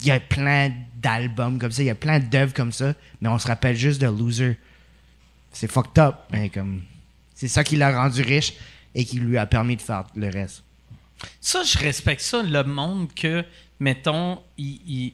il 0.01 0.07
y 0.07 0.11
a 0.11 0.21
plein 0.21 0.73
d'albums 0.97 1.59
comme 1.59 1.73
ça, 1.73 1.83
il 1.83 1.87
y 1.87 1.91
a 1.91 1.95
plein 1.95 2.19
d'œuvres 2.21 2.55
comme 2.55 2.73
ça, 2.73 2.95
mais 3.21 3.29
on 3.29 3.39
se 3.39 3.47
rappelle 3.49 3.77
juste 3.77 4.01
de 4.01 4.07
Loser. 4.07 4.59
C'est 5.53 5.71
fucked 5.71 5.99
up, 5.99 6.17
mais 6.33 6.49
comme. 6.51 6.83
C'est 7.35 7.49
ça 7.49 7.65
qui 7.65 7.77
l'a 7.77 7.95
rendu 8.01 8.23
riche 8.23 8.55
et 8.95 9.05
qui 9.05 9.19
lui 9.19 9.37
a 9.39 9.47
permis 9.47 9.77
de 9.77 9.83
faire 9.83 10.05
le 10.15 10.29
reste. 10.29 10.63
Ça, 11.41 11.63
je 11.65 11.79
respecte 11.79 12.21
ça, 12.21 12.43
le 12.43 12.63
monde 12.65 13.13
que, 13.15 13.45
mettons, 13.81 14.41
ils, 14.57 14.81
ils- 14.87 15.13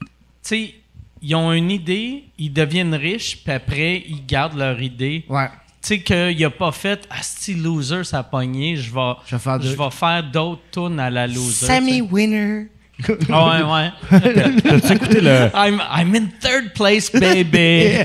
tu 0.00 0.08
sais, 0.42 0.74
ils 1.22 1.34
ont 1.34 1.52
une 1.52 1.70
idée, 1.70 2.24
ils 2.38 2.52
deviennent 2.52 2.94
riches, 2.94 3.38
puis 3.44 3.52
après, 3.52 4.02
ils 4.08 4.24
gardent 4.26 4.58
leur 4.58 4.80
idée. 4.82 5.24
Ouais. 5.28 5.46
Tu 5.80 5.88
sais, 5.88 6.00
qu'il 6.00 6.44
a 6.44 6.50
pas 6.50 6.70
fait 6.72 7.06
«Ah, 7.10 7.16
si 7.22 7.54
loser, 7.54 8.04
ça 8.04 8.18
a 8.18 8.22
pogné, 8.22 8.76
je 8.76 8.92
vais, 8.94 9.12
Je 9.26 9.34
vais 9.36 9.40
faire 9.42 9.60
je 9.60 9.68
de- 9.70 9.74
vais 9.76 9.90
faire 9.90 10.22
d'autres 10.22 10.62
tunes 10.70 11.00
à 11.00 11.10
la 11.10 11.26
loser. 11.26 11.66
Sammy 11.66 12.00
Winner. 12.00 12.68
tu 12.98 13.04
sais. 13.06 13.32
Ouais, 13.32 13.62
ouais. 13.62 13.90
T'as-tu 14.62 14.92
écouté 14.92 15.20
le. 15.20 15.50
I'm, 15.54 15.80
I'm 15.90 16.14
in 16.14 16.26
third 16.40 16.72
place, 16.74 17.10
baby. 17.10 17.98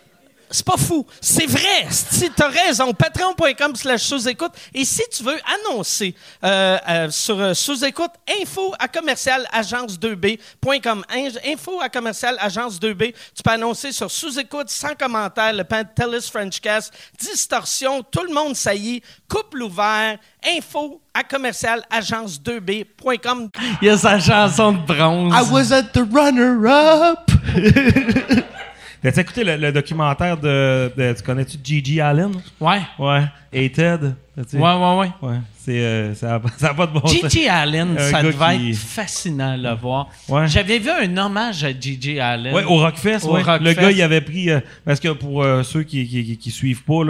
C'est 0.51 0.65
pas 0.65 0.77
fou. 0.77 1.05
C'est 1.21 1.45
vrai. 1.45 1.87
Si 1.89 2.29
t'as 2.35 2.49
raison, 2.49 2.93
patreon.com 2.93 3.75
slash 3.75 4.01
sous-écoute. 4.03 4.51
Et 4.73 4.83
si 4.85 5.01
tu 5.11 5.23
veux 5.23 5.39
annoncer 5.69 6.13
euh, 6.43 6.77
euh, 6.87 7.09
sur 7.09 7.39
euh, 7.39 7.53
sous-écoute, 7.53 8.11
info 8.41 8.73
à 8.79 8.87
commercial 8.87 9.47
agence2b.com. 9.53 11.03
In- 11.09 11.29
Info 11.51 11.79
à 11.81 11.89
commercial 11.89 12.35
agence2b. 12.37 13.13
Tu 13.35 13.43
peux 13.43 13.51
annoncer 13.51 13.91
sur 13.91 14.11
sous-écoute, 14.11 14.69
sans 14.69 14.93
commentaire, 14.95 15.53
le 15.53 15.63
Pantelis 15.63 16.27
Frenchcast, 16.31 16.93
distorsion, 17.19 18.03
tout 18.03 18.23
le 18.27 18.33
monde 18.33 18.55
saillit, 18.55 19.01
couple 19.29 19.61
ouvert, 19.63 20.17
info 20.57 21.01
à 21.13 21.23
commercial 21.23 21.83
agence2b.com. 21.91 23.49
Il 23.81 23.87
y 23.87 23.89
a 23.89 23.97
sa 23.97 24.19
chanson 24.19 24.73
de 24.73 24.85
bronze. 24.85 25.33
I 25.33 25.51
was 25.51 25.71
at 25.71 25.93
the 25.93 26.03
runner-up. 26.11 27.31
T'as-tu 29.01 29.19
écouté 29.19 29.43
le, 29.43 29.55
le 29.57 29.71
documentaire 29.71 30.37
de, 30.37 30.91
de- 30.95 31.13
Tu 31.13 31.23
connais-tu 31.23 31.57
Gigi 31.63 31.99
Allen? 32.01 32.31
Ouais. 32.59 32.81
Ouais. 32.99 33.23
Et 33.53 33.69
Ted? 33.69 34.13
T'as-tu- 34.35 34.55
Ouais, 34.57 34.61
ouais, 34.73 34.97
ouais. 34.97 35.11
Ouais. 35.29 35.37
C'est, 35.63 35.77
euh, 35.77 36.15
ça 36.15 36.39
n'a 36.61 36.73
pas 36.73 36.87
de 36.87 36.93
bon 36.93 37.01
sens. 37.05 37.11
Gigi 37.11 37.47
Allen, 37.49 37.95
Un 37.99 38.09
ça 38.09 38.23
devait 38.23 38.57
qui- 38.57 38.69
être 38.71 38.77
fascinant 38.77 39.51
à 39.51 39.57
le 39.57 39.73
voir. 39.75 40.07
Ouais. 40.29 40.47
J'avais 40.47 40.79
vu 40.79 40.89
un 40.89 41.17
hommage 41.17 41.63
à 41.65 41.69
Gigi 41.77 42.19
Allen. 42.19 42.51
Ouais, 42.55 42.63
au 42.63 42.77
Rockfest, 42.77 43.25
Au 43.27 43.33
ouais. 43.33 43.41
Rockfest. 43.43 43.65
Le 43.65 43.73
gars, 43.73 43.91
il 43.91 44.01
avait 44.01 44.21
pris. 44.21 44.49
euh, 44.49 44.59
parce 44.85 44.99
que 45.01 45.09
pour 45.09 45.43
euh, 45.43 45.61
ceux 45.63 45.83
qui, 45.83 46.37
qui, 46.41 46.49
suivent 46.49 46.83
pas, 46.83 47.01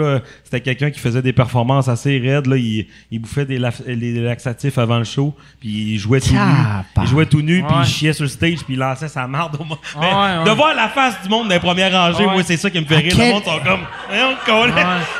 c'était 0.44 0.60
quelqu'un 0.60 0.90
qui 0.90 0.98
faisait 0.98 1.22
des 1.22 1.32
performances 1.32 1.88
assez 1.88 2.18
raides. 2.18 2.46
Là. 2.46 2.56
Il, 2.56 2.86
il 3.12 3.20
bouffait 3.20 3.46
des, 3.46 3.58
laf- 3.58 3.80
laxatifs 3.86 4.76
avant 4.76 4.98
le 4.98 5.04
show, 5.04 5.32
puis 5.60 5.70
il 5.94 5.98
jouait 5.98 6.20
tout 6.20 6.34
nu. 6.34 6.40
Il 7.02 7.06
jouait 7.06 7.26
tout 7.26 7.40
nu, 7.40 7.62
puis 7.62 7.74
il 7.80 7.86
chiait 7.86 8.12
sur 8.12 8.24
le 8.24 8.28
stage, 8.28 8.58
puis 8.64 8.74
il 8.74 8.78
lançait 8.78 9.08
sa 9.08 9.26
marde 9.28 9.56
au 9.60 9.64
monde. 9.64 9.78
De 10.44 10.50
voir 10.50 10.74
la 10.74 10.88
face 10.88 11.22
du 11.22 11.28
monde 11.28 11.44
dans 11.48 11.54
les 11.54 11.60
premières 11.60 11.92
rangées, 11.92 12.26
Ouais. 12.26 12.32
moi, 12.32 12.42
c'est 12.42 12.56
ça 12.58 12.68
qui 12.68 12.80
me 12.80 12.84
fait 12.84 12.96
rire. 12.96 13.14
quel- 13.16 13.28
Le 13.28 13.32
monde 13.34 13.44
sont 13.44 13.60
comme. 13.64 13.80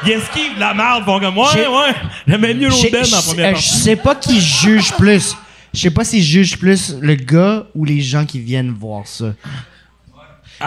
Ils 0.05 0.11
esquivent 0.13 0.55
de 0.57 0.61
la 0.61 0.75
marde, 0.75 1.05
font 1.13 1.21
comme. 1.21 1.39
Ouais, 1.39 1.45
J'ai- 1.55 1.67
ouais. 1.67 1.95
J'aimais 2.27 2.55
mieux 2.55 2.69
l'autre 2.69 2.87
Je 2.87 2.93
band 2.93 3.03
dans 3.11 3.17
la 3.17 3.23
première 3.23 3.47
euh, 3.49 3.53
partie. 3.53 3.69
je 3.69 3.75
sais 3.75 3.97
pas 3.97 4.15
qui 4.15 4.41
juge 4.41 4.93
plus. 4.93 5.37
Je 5.75 5.81
sais 5.81 5.91
pas 5.91 6.05
si 6.05 6.23
juge 6.23 6.59
plus 6.59 6.97
le 7.01 7.15
gars 7.15 7.65
ou 7.75 7.85
les 7.85 8.01
gens 8.01 8.27
qui 8.27 8.39
viennent 8.41 8.73
voir 8.73 9.07
ça. 9.07 9.33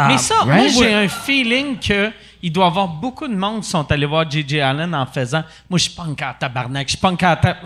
Mais 0.08 0.18
ça, 0.18 0.44
moi, 0.46 0.68
j'ai 0.68 0.94
un 0.94 1.08
feeling 1.08 1.78
que 1.80 2.12
il 2.42 2.52
doit 2.52 2.66
y 2.66 2.68
avoir 2.68 2.88
beaucoup 2.88 3.28
de 3.28 3.36
monde 3.36 3.62
qui 3.62 3.70
sont 3.70 3.90
allés 3.92 4.06
voir 4.06 4.30
Gigi 4.30 4.60
Allen 4.60 4.94
en 4.94 5.06
faisant 5.06 5.44
Moi, 5.70 5.78
je 5.80 5.84
suis 5.84 5.94
pas 5.94 6.04
encore 6.04 6.38
tabarnak, 6.38 6.88
je 6.88 6.92
suis 6.92 7.00
pas 7.00 7.12
encore 7.12 7.40
ta... 7.40 7.58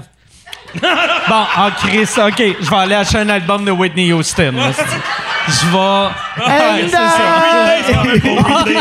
bon, 1.30 1.46
en 1.58 1.72
Chris, 1.72 2.08
OK, 2.18 2.38
je 2.62 2.70
vais 2.70 2.76
aller 2.76 2.96
acheter 2.96 3.18
un 3.18 3.30
album 3.30 3.66
de 3.66 3.72
Whitney 3.72 4.14
Houston. 4.14 4.52
là, 4.56 4.72
Je 5.48 5.66
vais. 5.72 6.10
Ouais, 6.46 6.84
c'est 6.86 6.92
ça. 6.92 7.00
Day, 8.66 8.76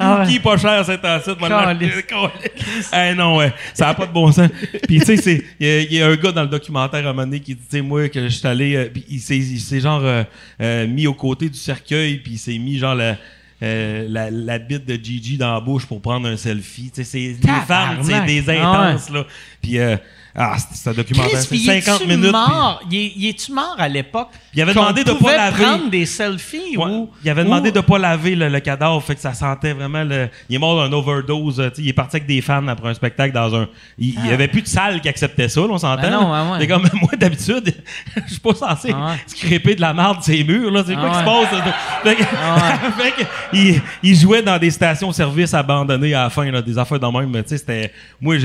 hein, 0.00 0.24
Qui 0.26 0.36
est 0.36 0.40
pas 0.40 0.56
cher 0.56 0.84
cet. 0.84 1.00
Eh 2.94 3.14
non, 3.14 3.36
ouais. 3.36 3.52
Ça 3.74 3.86
n'a 3.86 3.94
pas 3.94 4.06
de 4.06 4.12
bon 4.12 4.32
sens. 4.32 4.48
Puis, 4.88 4.98
tu 5.00 5.04
sais, 5.06 5.16
c'est- 5.16 5.44
il 5.60 5.66
y, 5.66 5.70
a- 5.70 5.80
il 5.82 5.92
y 5.94 6.02
a 6.02 6.06
un 6.08 6.16
gars 6.16 6.32
dans 6.32 6.42
le 6.42 6.48
documentaire 6.48 7.06
à 7.06 7.10
un 7.10 7.12
moment 7.12 7.22
donné 7.24 7.40
qui 7.40 7.54
dit, 7.54 7.60
tu 7.70 7.76
sais, 7.76 7.82
moi, 7.82 8.08
que 8.08 8.22
je 8.24 8.28
suis 8.34 8.46
allé, 8.48 8.74
euh, 8.76 8.88
puis 8.92 9.04
il 9.08 9.20
s'est 9.20 9.36
il 9.36 9.60
s'est 9.60 9.80
genre 9.80 10.00
euh, 10.02 10.24
euh, 10.60 10.86
mis 10.86 11.06
aux 11.06 11.14
côtés 11.14 11.48
du 11.48 11.58
cercueil, 11.58 12.16
puis 12.18 12.32
il 12.32 12.38
s'est 12.38 12.58
mis 12.58 12.78
genre 12.78 12.94
la, 12.94 13.16
euh, 13.62 14.06
la, 14.08 14.30
la 14.30 14.58
bite 14.58 14.86
de 14.86 14.94
Gigi 14.94 15.36
dans 15.36 15.54
la 15.54 15.60
bouche 15.60 15.86
pour 15.86 16.00
prendre 16.00 16.28
un 16.28 16.36
selfie. 16.36 16.90
Tu 16.90 17.04
sais, 17.04 17.04
c'est 17.04 17.32
des 17.40 17.48
femmes, 17.66 18.02
c'est 18.02 18.24
des 18.24 18.44
Ah 18.50 18.88
intenses, 18.88 19.10
là. 19.10 19.24
Puis, 19.60 19.78
euh, 19.78 19.96
ah, 20.34 20.56
c'est 20.72 20.90
un 20.90 20.94
documentaire. 20.94 21.30
Chris, 21.32 21.42
C'est 21.42 21.48
puis 21.48 21.58
il 21.58 21.82
50 21.82 22.00
est-tu 22.00 22.08
minutes. 22.08 22.32
mort? 22.32 22.82
Il 22.90 22.96
est- 22.98 23.12
il 23.16 23.28
est-tu 23.28 23.52
mort 23.52 23.76
à 23.78 23.88
l'époque? 23.88 24.28
Il 24.54 24.62
avait 24.62 24.72
demandé 24.74 25.04
de 25.04 25.12
pas 25.12 25.36
laver. 25.36 25.62
prendre 25.64 25.90
des 25.90 26.06
selfies 26.06 26.76
Ouais. 26.76 26.84
ou... 26.86 27.10
Il 27.24 27.30
avait 27.30 27.44
demandé 27.44 27.68
ou- 27.68 27.72
de 27.72 27.80
pas 27.80 27.98
laver 27.98 28.34
le, 28.34 28.48
le 28.48 28.60
cadavre, 28.60 29.02
fait 29.02 29.14
que 29.14 29.20
ça 29.20 29.34
sentait 29.34 29.72
vraiment 29.74 30.02
le. 30.04 30.28
Il 30.48 30.56
est 30.56 30.58
mort 30.58 30.76
d'un 30.82 30.92
overdose. 30.96 31.62
tu 31.74 31.82
il 31.82 31.88
est 31.88 31.92
parti 31.92 32.16
avec 32.16 32.26
des 32.26 32.40
fans 32.40 32.66
après 32.68 32.88
un 32.88 32.94
spectacle 32.94 33.34
dans 33.34 33.54
un. 33.54 33.68
Il, 33.98 34.14
il 34.24 34.26
y 34.26 34.32
avait 34.32 34.48
plus 34.48 34.62
de 34.62 34.68
salle 34.68 35.00
qui 35.00 35.08
acceptait 35.08 35.48
ça, 35.48 35.60
là, 35.60 35.66
on 35.70 35.78
s'entend. 35.78 36.00
Ben 36.02 36.10
non, 36.10 36.32
là. 36.32 36.52
ouais. 36.52 36.58
C'est 36.60 36.66
comme 36.68 36.82
moi 37.00 37.10
d'habitude, 37.18 37.74
je 38.26 38.30
suis 38.32 38.40
pas 38.40 38.54
censé 38.54 38.92
Ah 38.94 39.10
ouais. 39.12 39.16
scraper 39.26 39.74
de 39.74 39.80
la 39.80 39.92
marde 39.92 40.22
ces 40.22 40.42
murs 40.44 40.70
là. 40.70 40.82
C'est 40.86 40.94
quoi 40.94 41.10
Ah 41.12 41.12
qui 41.12 41.18
se 41.18 41.24
passe? 41.24 41.62
Fait 42.98 43.12
que- 43.12 43.28
il, 43.52 43.80
il 44.02 44.16
jouait 44.16 44.42
dans 44.42 44.58
des 44.58 44.70
stations-service 44.70 45.54
abandonnées 45.54 46.14
à 46.14 46.24
la 46.24 46.30
fin, 46.30 46.50
là, 46.50 46.62
des 46.62 46.76
affaires 46.78 46.98
dans 47.00 47.12
même. 47.12 47.30
Tu 47.42 47.48
sais, 47.50 47.58
c'était. 47.58 47.92
Moi, 48.20 48.36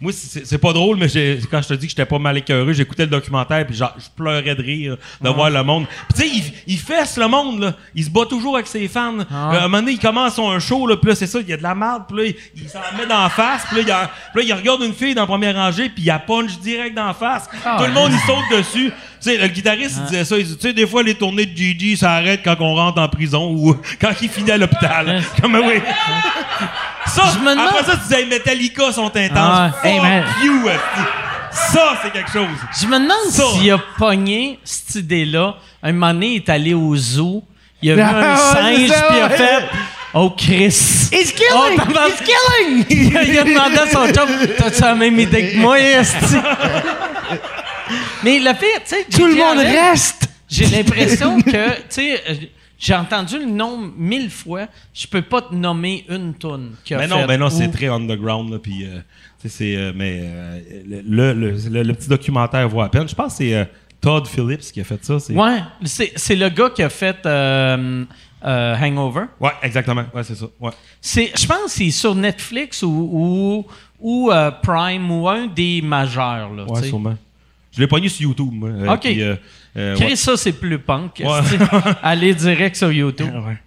moi, 0.00 0.12
c'est 0.14 0.46
c'est 0.46 0.58
pas 0.58 0.72
drôle, 0.72 0.96
mais 0.98 1.08
j'ai- 1.08 1.21
quand 1.50 1.62
je 1.62 1.68
te 1.68 1.74
dis 1.74 1.86
que 1.86 1.90
j'étais 1.90 2.04
pas 2.06 2.18
mal 2.18 2.36
écœuré, 2.38 2.74
j'écoutais 2.74 3.04
le 3.04 3.10
documentaire 3.10 3.66
puis 3.66 3.74
genre, 3.76 3.94
je 3.98 4.06
pleurais 4.16 4.54
de 4.54 4.62
rire 4.62 4.96
de 5.20 5.28
voir 5.28 5.50
le 5.50 5.62
monde. 5.62 5.86
Puis 6.14 6.22
tu 6.22 6.28
sais, 6.28 6.36
il, 6.66 6.72
il 6.74 6.78
fesse 6.78 7.16
le 7.16 7.28
monde 7.28 7.60
là. 7.60 7.74
Il 7.94 8.04
se 8.04 8.10
bat 8.10 8.26
toujours 8.28 8.54
avec 8.56 8.66
ses 8.66 8.88
fans. 8.88 9.18
Euh, 9.20 9.24
à 9.30 9.58
un 9.58 9.60
moment 9.62 9.78
donné, 9.78 9.92
il 9.92 9.98
commence 9.98 10.34
son 10.36 10.58
show 10.60 10.86
là, 10.86 10.96
puis 10.96 11.08
là 11.10 11.14
c'est 11.14 11.26
ça, 11.26 11.40
il 11.40 11.48
y 11.48 11.52
a 11.52 11.56
de 11.56 11.62
la 11.62 11.74
merde, 11.74 12.04
puis 12.08 12.16
là 12.16 12.24
il, 12.24 12.62
il 12.62 12.68
s'en 12.68 12.78
met 12.96 13.06
dans 13.06 13.22
la 13.22 13.28
face, 13.30 13.64
puis 13.68 13.76
là, 13.78 13.82
il 13.86 13.90
a- 13.90 14.10
puis 14.34 14.42
là, 14.42 14.54
il 14.54 14.58
regarde 14.60 14.82
une 14.82 14.94
fille 14.94 15.14
dans 15.14 15.22
la 15.22 15.26
première 15.26 15.54
rangée, 15.54 15.88
puis 15.88 16.02
il 16.04 16.06
la 16.06 16.18
punch 16.18 16.58
direct 16.60 16.94
dans 16.94 17.06
la 17.06 17.14
face. 17.14 17.48
Tout 17.50 17.84
le 17.84 17.92
monde 17.92 18.12
il 18.12 18.18
saute 18.20 18.58
dessus. 18.58 18.90
Tu 18.90 19.30
sais, 19.30 19.38
le 19.38 19.46
guitariste 19.46 19.96
il 19.98 20.04
disait 20.10 20.24
ça, 20.24 20.36
il 20.36 20.44
dit, 20.46 20.56
tu 20.56 20.62
sais 20.62 20.72
des 20.72 20.86
fois 20.86 21.02
les 21.04 21.14
tournées 21.14 21.46
de 21.46 21.56
Gigi 21.56 21.96
ça 21.96 22.12
arrête 22.14 22.40
quand 22.42 22.56
on 22.60 22.74
rentre 22.74 23.00
en 23.00 23.08
prison 23.08 23.52
ou 23.52 23.76
quand 24.00 24.10
il 24.20 24.28
finit 24.28 24.50
à 24.50 24.56
l'hôpital. 24.58 25.22
Comme 25.40 25.54
oui. 25.54 25.80
Ça, 27.06 27.22
Je 27.34 27.38
me 27.40 27.50
demande- 27.50 27.68
après 27.68 27.84
ça, 27.84 27.96
tu 27.96 28.02
disais 28.08 28.26
Metallica 28.26 28.92
sont 28.92 29.06
intenses. 29.14 29.30
Ah 29.36 29.70
Fuck. 29.74 29.84
Hey, 29.84 30.00
man. 30.00 30.24
you. 30.44 30.68
Ça, 31.50 31.98
c'est 32.02 32.10
quelque 32.12 32.30
chose. 32.32 32.46
Je 32.80 32.86
me 32.86 32.94
demande 32.98 33.30
Ça. 33.30 33.42
s'il 33.52 33.70
a 33.72 33.78
pogné 33.98 34.58
cette 34.64 34.94
idée-là. 34.96 35.56
Un 35.82 35.92
moment 35.92 36.14
donné, 36.14 36.26
il 36.28 36.36
est 36.36 36.48
allé 36.48 36.72
au 36.74 36.94
zoo. 36.96 37.42
Il 37.82 37.90
a 37.90 37.94
vu 37.96 38.00
un 38.02 38.12
Ouais, 38.34 38.36
singe, 38.36 38.90
puis 39.08 39.16
il 39.16 39.22
a 39.22 39.28
fait 39.30 39.64
Oh, 40.14 40.30
Chris! 40.36 41.08
He's 41.10 41.32
killing! 41.32 41.78
Oh. 41.80 41.98
He's 42.06 42.20
killing! 42.20 42.84
il 42.90 43.16
a- 43.16 43.22
il 43.24 43.38
a 43.38 43.44
demandé 43.44 43.78
à 43.78 43.86
son 43.90 44.06
chum 44.12 44.28
T'as-tu 44.58 44.80
la 44.82 44.94
même 44.94 45.18
idée 45.18 45.50
que 45.52 45.56
moi, 45.56 45.78
esti? 45.80 46.36
Mais 48.22 48.38
le 48.38 48.52
pire, 48.52 48.80
tu 48.86 48.94
sais. 48.94 49.06
Tout 49.10 49.26
le 49.26 49.34
monde 49.34 49.58
reste! 49.58 50.28
J'ai 50.48 50.66
l'impression 50.66 51.40
que, 51.40 51.50
tu 51.50 51.82
sais, 51.88 52.22
euh, 52.28 52.34
J'ai 52.84 52.96
entendu 52.96 53.38
le 53.38 53.46
nom 53.46 53.78
mille 53.96 54.28
fois. 54.28 54.66
Je 54.92 55.06
peux 55.06 55.22
pas 55.22 55.40
te 55.42 55.54
nommer 55.54 56.04
une 56.08 56.34
qui 56.84 56.94
a 56.94 56.98
Mais 56.98 57.04
fait. 57.04 57.08
non, 57.08 57.26
mais 57.28 57.38
non, 57.38 57.48
c'est 57.48 57.68
très 57.68 57.86
underground. 57.86 58.50
Là, 58.52 58.58
puis, 58.58 58.84
euh, 58.84 58.98
c'est, 59.46 59.76
euh, 59.76 59.92
mais 59.94 60.20
euh, 60.24 60.60
le, 61.06 61.32
le, 61.32 61.52
le- 61.70 61.82
le 61.84 61.94
petit 61.94 62.08
documentaire 62.08 62.68
vaut 62.68 62.80
à 62.80 62.90
peine. 62.90 63.08
Je 63.08 63.14
pense 63.14 63.34
que 63.34 63.38
c'est 63.38 63.54
euh, 63.54 63.64
Todd 64.00 64.26
Phillips 64.26 64.72
qui 64.72 64.80
a 64.80 64.84
fait 64.84 65.04
ça. 65.04 65.20
C'est... 65.20 65.32
Ouais, 65.32 65.60
c'est 65.84 66.12
c'est 66.16 66.34
le 66.34 66.48
gars 66.48 66.70
qui 66.70 66.82
a 66.82 66.88
fait 66.88 67.24
euh, 67.24 68.04
euh, 68.44 68.76
Hangover. 68.76 69.26
Ouais, 69.38 69.52
exactement. 69.62 70.04
Ouais, 70.12 70.24
c'est 70.24 70.34
ça. 70.34 70.46
Ouais. 70.58 70.72
C'est, 71.00 71.30
je 71.40 71.46
pense 71.46 71.74
qu'il 71.74 71.86
est 71.86 71.90
sur 71.92 72.16
Netflix 72.16 72.82
ou, 72.82 73.08
ou, 73.12 73.66
ou, 74.00 74.32
Prime 74.60 75.08
ou 75.08 75.28
un 75.28 75.46
des 75.46 75.82
majeurs. 75.82 76.52
Là, 76.52 76.64
Ouais, 76.64 76.82
sûrement. 76.82 77.14
Je 77.70 77.80
l'ai 77.80 77.86
pogné 77.86 78.08
sur 78.08 78.22
YouTube, 78.28 78.50
moi. 78.52 78.70
Ok. 78.94 79.00
puis, 79.02 79.22
euh, 79.76 79.94
Chris, 79.96 80.04
ouais. 80.06 80.16
ça, 80.16 80.36
c'est 80.36 80.52
plus 80.52 80.78
punk. 80.78 81.22
Ouais. 81.24 81.40
Aller 82.02 82.34
direct 82.34 82.76
sur 82.76 82.92
YouTube? 82.92 83.32
Ouais. 83.34 83.58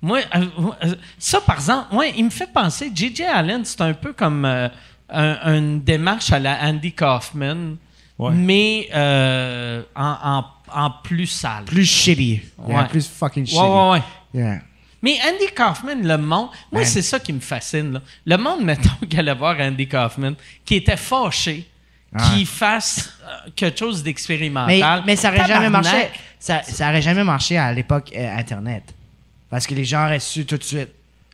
Moi, 0.00 0.18
euh, 0.34 0.44
euh, 0.84 0.94
ça, 1.18 1.40
par 1.40 1.56
exemple, 1.56 1.94
ouais, 1.94 2.12
il 2.16 2.24
me 2.24 2.30
fait 2.30 2.52
penser, 2.52 2.90
J.J. 2.92 3.22
Allen, 3.24 3.64
c'est 3.64 3.80
un 3.82 3.94
peu 3.94 4.12
comme 4.12 4.44
euh, 4.44 4.68
un- 5.08 5.54
une 5.56 5.80
démarche 5.80 6.32
à 6.32 6.38
la 6.40 6.58
Andy 6.62 6.92
Kaufman, 6.92 7.76
Ouais. 8.18 8.32
mais 8.32 8.88
euh, 8.94 9.82
en, 9.94 10.16
en- 10.24 10.44
en 10.74 10.90
plus 11.04 11.26
sale. 11.26 11.64
Plus 11.64 11.84
shitty. 11.86 12.40
Yeah, 12.68 12.84
plus 12.84 13.06
fucking 13.08 13.46
shitty. 13.46 13.60
Ouais, 13.60 13.68
ouais, 13.68 13.90
ouais. 13.90 14.02
Yeah. 14.34 14.58
Mais 15.02 15.18
Andy 15.24 15.52
Kaufman, 15.54 16.02
le 16.02 16.16
monde, 16.18 16.48
moi, 16.70 16.84
c'est 16.84 17.02
ça 17.02 17.18
qui 17.20 17.32
me 17.32 17.40
fascine. 17.40 17.92
là. 17.94 18.00
Le 18.26 18.36
monde, 18.42 18.60
mettons, 18.64 19.06
qui 19.08 19.16
allait 19.18 19.34
voir 19.34 19.56
Andy 19.60 19.86
Kaufman, 19.88 20.32
qui 20.64 20.76
était 20.76 20.96
fâché 20.96 21.68
qu'il 22.18 22.46
fasse 22.46 23.12
euh, 23.24 23.50
quelque 23.56 23.78
chose 23.78 24.02
d'expérimental. 24.02 25.02
mais 25.06 25.16
ça 25.16 25.28
aurait 25.30 25.46
jamais 25.46 25.70
marché. 25.70 26.08
Ça, 26.38 26.62
ça 26.62 26.88
aurait 26.88 27.02
jamais 27.02 27.24
marché 27.24 27.56
à 27.56 27.72
l'époque 27.72 28.10
euh, 28.16 28.36
Internet. 28.36 28.82
Parce 29.48 29.66
que 29.66 29.74
les 29.74 29.84
gens 29.84 30.04
auraient 30.06 30.18
su 30.20 30.44
tout 30.44 30.56
de 30.56 30.62
suite. 30.64 30.88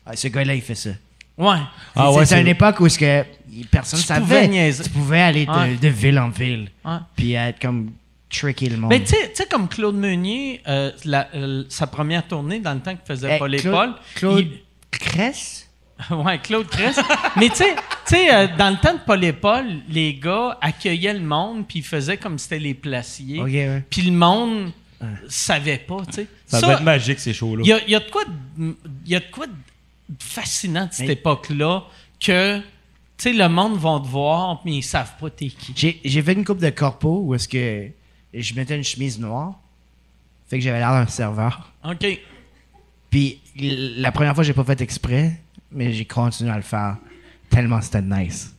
Ah, 0.05 0.15
ce 0.17 0.29
gars-là, 0.29 0.55
il 0.55 0.63
fait 0.63 0.75
ça. 0.75 0.91
Ouais. 1.37 1.57
Ah 1.95 2.11
c'est 2.25 2.35
ouais, 2.35 2.41
une 2.43 2.49
époque 2.49 2.81
où 2.81 2.89
ce 2.89 2.99
que 2.99 3.25
personne 3.71 4.01
Tu 4.01 4.07
savait. 4.07 4.49
Tu 4.73 4.91
pouvais 4.91 5.21
aller 5.21 5.47
de, 5.47 5.51
Ouais. 5.53 5.75
de 5.77 5.89
ville 5.89 6.19
en 6.19 6.29
ville. 6.31 6.69
Puis 7.17 7.33
être 7.35 7.61
comme 7.61 7.93
tricker 8.29 8.69
le 8.71 8.77
monde. 8.77 8.91
Mais 8.91 9.01
tu 9.01 9.07
sais- 9.09 9.31
tu 9.31 9.37
sais, 9.37 9.47
comme 9.47 9.69
Claude 9.69 9.95
Meunier, 9.95 10.61
euh, 10.69 10.91
la- 11.05 11.29
euh, 11.35 11.65
sa 11.69 11.87
première 11.87 12.27
tournée 12.27 12.59
dans 12.59 12.75
le 12.75 12.81
temps 12.81 12.91
qu'il 12.95 13.07
faisait 13.07 13.37
Eh, 13.37 13.39
Paul 13.39 13.55
et 13.55 13.59
Claude- 13.59 13.75
Paul. 13.75 13.95
Claude 14.17 14.41
il- 14.41 14.59
Cress? 14.91 15.68
ouais, 16.11 16.39
Claude 16.39 16.67
Crest. 16.69 17.01
Mais 17.37 17.49
tu 17.51 17.65
sais, 18.05 18.35
euh, 18.35 18.47
dans 18.57 18.71
le 18.71 18.77
temps 18.77 18.95
de 18.95 19.01
Paul 19.05 19.23
et 19.25 19.33
Paul, 19.33 19.67
les 19.89 20.15
gars 20.15 20.57
accueillaient 20.61 21.15
le 21.15 21.21
monde 21.21 21.67
puis 21.67 21.81
ils 21.81 21.85
faisaient 21.85 22.17
comme 22.17 22.39
si 22.39 22.45
c'était 22.45 22.59
les 22.59 22.75
placiers. 22.75 23.41
Ok, 23.41 23.49
ouais. 23.49 23.85
Puis 23.91 24.03
le 24.03 24.13
monde 24.13 24.73
savait 25.29 25.79
pas, 25.79 25.99
tu 26.07 26.13
sais. 26.15 26.27
Ça, 26.47 26.61
doit 26.61 26.75
être 26.75 26.83
magique, 26.83 27.21
ces 27.21 27.33
shows-là. 27.33 27.63
Il 27.65 27.69
y 27.69 27.73
a, 27.73 27.85
il 27.85 27.91
y 27.91 27.95
a 27.95 28.01
de 28.01 28.11
quoi 28.11 28.25
de, 28.57 28.77
y 29.07 29.15
a 29.15 29.21
de 29.21 29.31
quoi 29.31 29.47
de 29.47 29.53
fascinant 30.19 30.87
de 30.87 30.93
cette 30.93 31.07
Mais- 31.07 31.13
époque-là 31.13 31.85
que, 32.21 32.59
tu 32.59 32.65
sais, 33.19 33.33
le 33.33 33.49
monde 33.49 33.77
va 33.79 34.01
te 34.01 34.07
voir 34.09 34.61
mais 34.65 34.77
ils 34.77 34.83
savent 34.83 35.13
pas 35.21 35.31
t'es 35.31 35.47
qui. 35.49 36.01
J'ai 36.05 36.23
fait 36.23 36.33
une 36.33 36.45
coupe 36.45 36.59
de 36.59 36.71
corpo 36.71 37.21
où 37.25 37.35
est-ce 37.35 37.47
que 37.49 37.89
je 38.35 38.55
mettais 38.55 38.77
une 38.77 38.85
chemise 38.85 39.19
noire. 39.21 39.55
Fait 40.49 40.59
que 40.59 40.65
j'avais 40.65 40.79
l'air 40.79 40.93
d'un 40.93 41.07
serveur. 41.07 41.71
OK. 41.85 42.07
Puis 43.11 43.41
la 43.57 44.11
première 44.13 44.35
fois, 44.35 44.45
j'ai 44.45 44.53
pas 44.55 44.65
fait 44.65 44.81
exprès, 44.81 45.41
mais 45.73 45.93
j'ai 45.93 46.05
continué 46.05 46.51
à 46.51 46.57
le 46.57 46.63
faire 46.63 46.97
tellement 47.51 47.81
c'était 47.81 48.03
nice. 48.03 48.55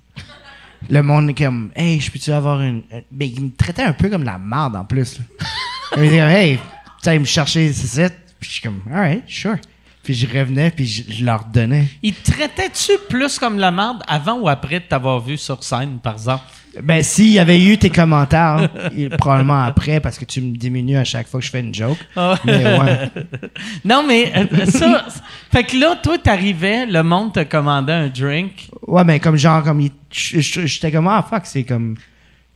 Le 0.90 1.02
monde 1.04 1.30
est 1.30 1.34
comme, 1.34 1.72
hey, 1.76 2.00
je 2.00 2.10
peux-tu 2.12 2.32
avoir 2.32 2.62
une. 2.62 2.84
une- 2.92 3.04
Mais 3.12 3.28
il 3.28 3.42
me 3.44 3.52
traitait 3.52 3.84
un 3.84 3.94
peu 3.94 4.10
comme 4.10 4.24
la 4.24 4.38
merde 4.38 4.76
en 4.78 4.86
plus. 4.86 5.20
il 5.96 6.02
me 6.02 6.06
disait, 6.06 6.18
hey, 6.20 6.60
tu 7.04 7.10
me 7.20 7.26
cherchait, 7.26 7.74
c'est 7.74 7.88
ça. 7.88 8.10
Puis 8.40 8.50
je 8.50 8.54
suis 8.56 8.62
comme, 8.62 8.82
alright, 8.90 9.24
sure. 9.28 9.58
Puis 10.04 10.14
je 10.14 10.26
revenais, 10.28 10.72
puis 10.72 10.86
je, 10.88 11.04
je 11.12 11.26
leur 11.26 11.46
donnais. 11.46 11.86
Ils 12.02 12.14
te 12.14 12.32
traitaient-tu 12.32 12.94
plus 13.10 13.38
comme 13.38 13.60
la 13.60 13.70
merde 13.72 14.02
avant 14.08 14.40
ou 14.40 14.48
après 14.50 14.80
de 14.80 14.86
t'avoir 14.86 15.20
vu 15.20 15.38
sur 15.38 15.64
scène, 15.64 16.00
par 16.02 16.14
exemple? 16.14 16.44
Ben, 16.84 17.04
s'il 17.04 17.30
y 17.30 17.40
avait 17.40 17.62
eu 17.62 17.78
tes 17.78 17.90
commentaires, 17.90 18.70
il- 18.96 19.10
probablement 19.10 19.64
après, 19.64 20.00
parce 20.00 20.18
que 20.18 20.26
tu 20.26 20.40
me 20.40 20.56
diminues 20.56 20.98
à 20.98 21.04
chaque 21.04 21.28
fois 21.28 21.40
que 21.42 21.46
je 21.46 21.52
fais 21.52 21.60
une 21.60 21.74
joke. 21.74 21.98
Mais 22.46 22.64
ouais. 22.80 23.10
Non, 23.86 24.04
mais 24.08 24.32
euh, 24.36 24.66
ça. 24.68 25.06
fait 25.52 25.64
que 25.64 25.76
là, 25.78 25.96
toi, 26.02 26.18
t'arrivais, 26.18 26.86
le 26.86 27.04
monde 27.04 27.34
te 27.34 27.44
commandait 27.44 27.94
un 27.94 28.08
drink. 28.08 28.70
Ouais, 28.88 29.04
mais 29.04 29.20
comme 29.20 29.36
genre, 29.36 29.64
comme. 29.64 29.86
J'étais 30.12 30.92
comme, 30.92 31.08
ah, 31.08 31.26
fuck, 31.28 31.42
c'est 31.46 31.64
comme. 31.64 31.96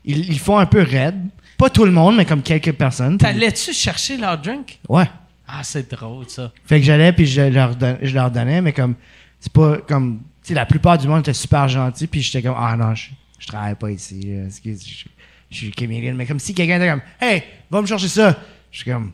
Ils, 0.06 0.30
ils 0.32 0.40
font 0.40 0.58
un 0.58 0.66
peu 0.66 0.82
raide. 0.82 1.20
Pas 1.58 1.70
tout 1.70 1.86
le 1.86 1.92
monde, 1.92 2.16
mais 2.16 2.26
comme 2.26 2.42
quelques 2.42 2.74
personnes. 2.74 3.18
T'allais-tu 3.18 3.74
chercher 3.74 4.18
leur 4.18 4.38
drink? 4.38 4.80
Ouais. 4.90 5.06
Ah, 5.48 5.62
c'est 5.64 5.92
drôle, 5.92 6.30
ça. 6.30 6.52
Fait 6.66 6.80
que 6.80 6.86
j'allais, 6.86 7.12
puis 7.14 7.26
je 7.26 7.42
leur, 7.42 7.76
don- 7.76 7.98
je 8.02 8.14
leur 8.14 8.32
donnais, 8.32 8.62
mais 8.62 8.72
comme. 8.74 8.96
C'est 9.40 9.52
pas 9.52 9.78
comme. 9.80 10.20
Tu 10.42 10.50
sais, 10.50 10.54
la 10.54 10.66
plupart 10.66 10.98
du 10.98 11.08
monde 11.08 11.20
était 11.20 11.34
super 11.34 11.68
gentil, 11.68 12.08
puis 12.08 12.22
j'étais 12.22 12.42
comme, 12.42 12.56
ah 12.58 12.76
non, 12.78 12.96
je, 12.96 13.10
je 13.40 13.48
travaille 13.48 13.76
pas 13.76 13.92
ici. 13.92 14.22
là, 14.24 14.46
excuse, 14.46 14.86
je, 14.88 15.06
je 15.52 15.56
suis 15.58 15.72
comédien. 15.72 16.14
Mais 16.14 16.26
comme 16.26 16.40
si 16.40 16.54
quelqu'un 16.54 16.78
était 16.78 16.90
comme, 16.90 17.02
hey, 17.22 17.44
va 17.70 17.82
me 17.82 17.88
chercher 17.88 18.08
ça. 18.08 18.38
Je 18.72 18.78
suis 18.82 18.90
comme, 18.92 19.12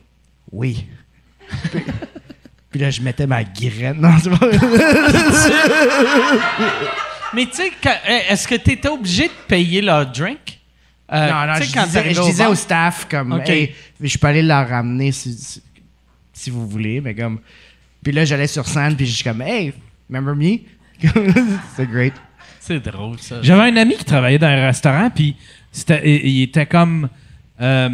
oui. 0.52 0.86
puis, 1.70 1.80
puis 2.70 2.80
là, 2.80 2.90
je 2.90 3.02
mettais 3.02 3.26
ma 3.26 3.42
graine. 3.44 4.00
Non, 4.00 4.10
c'est 4.22 4.30
pas. 4.30 4.46
Mais 7.32 7.46
tu 7.46 7.54
sais, 7.56 7.70
euh, 7.86 8.18
est-ce 8.30 8.48
que 8.48 8.56
t'étais 8.56 8.88
obligé 8.88 9.28
de 9.28 9.32
payer 9.46 9.80
leur 9.82 10.04
drink? 10.10 10.58
Euh, 11.12 11.28
non, 11.30 11.46
non, 11.46 11.58
tu 11.60 11.64
je 11.64 11.72
quand 11.74 11.84
disais, 11.86 12.14
je 12.14 12.20
au 12.20 12.24
disais 12.24 12.42
bar- 12.44 12.52
au 12.52 12.54
staff, 12.54 13.06
comme, 13.08 13.32
Ok. 13.32 13.48
hey, 13.48 13.74
je 14.00 14.18
peux 14.18 14.26
aller 14.28 14.42
la 14.42 14.64
ramener 14.64 15.12
si, 15.12 15.32
si, 15.34 15.62
si 16.40 16.50
vous 16.50 16.66
voulez, 16.68 17.00
mais 17.00 17.14
comme. 17.14 17.40
Puis 18.02 18.12
là, 18.12 18.24
j'allais 18.24 18.46
sur 18.46 18.66
scène, 18.66 18.96
puis 18.96 19.06
je 19.06 19.14
suis 19.14 19.24
comme, 19.24 19.42
hey, 19.42 19.72
remember 20.10 20.34
me? 20.34 20.58
c'est 21.76 21.86
great. 21.90 22.14
C'est 22.58 22.80
drôle, 22.80 23.18
ça. 23.18 23.40
J'avais 23.42 23.70
un 23.70 23.76
ami 23.76 23.96
qui 23.96 24.04
travaillait 24.04 24.38
dans 24.38 24.46
un 24.46 24.66
restaurant, 24.66 25.10
puis 25.10 25.36
c'était- 25.72 26.02
il, 26.04 26.26
il 26.30 26.42
était 26.42 26.66
comme. 26.66 27.08
euh, 27.60 27.88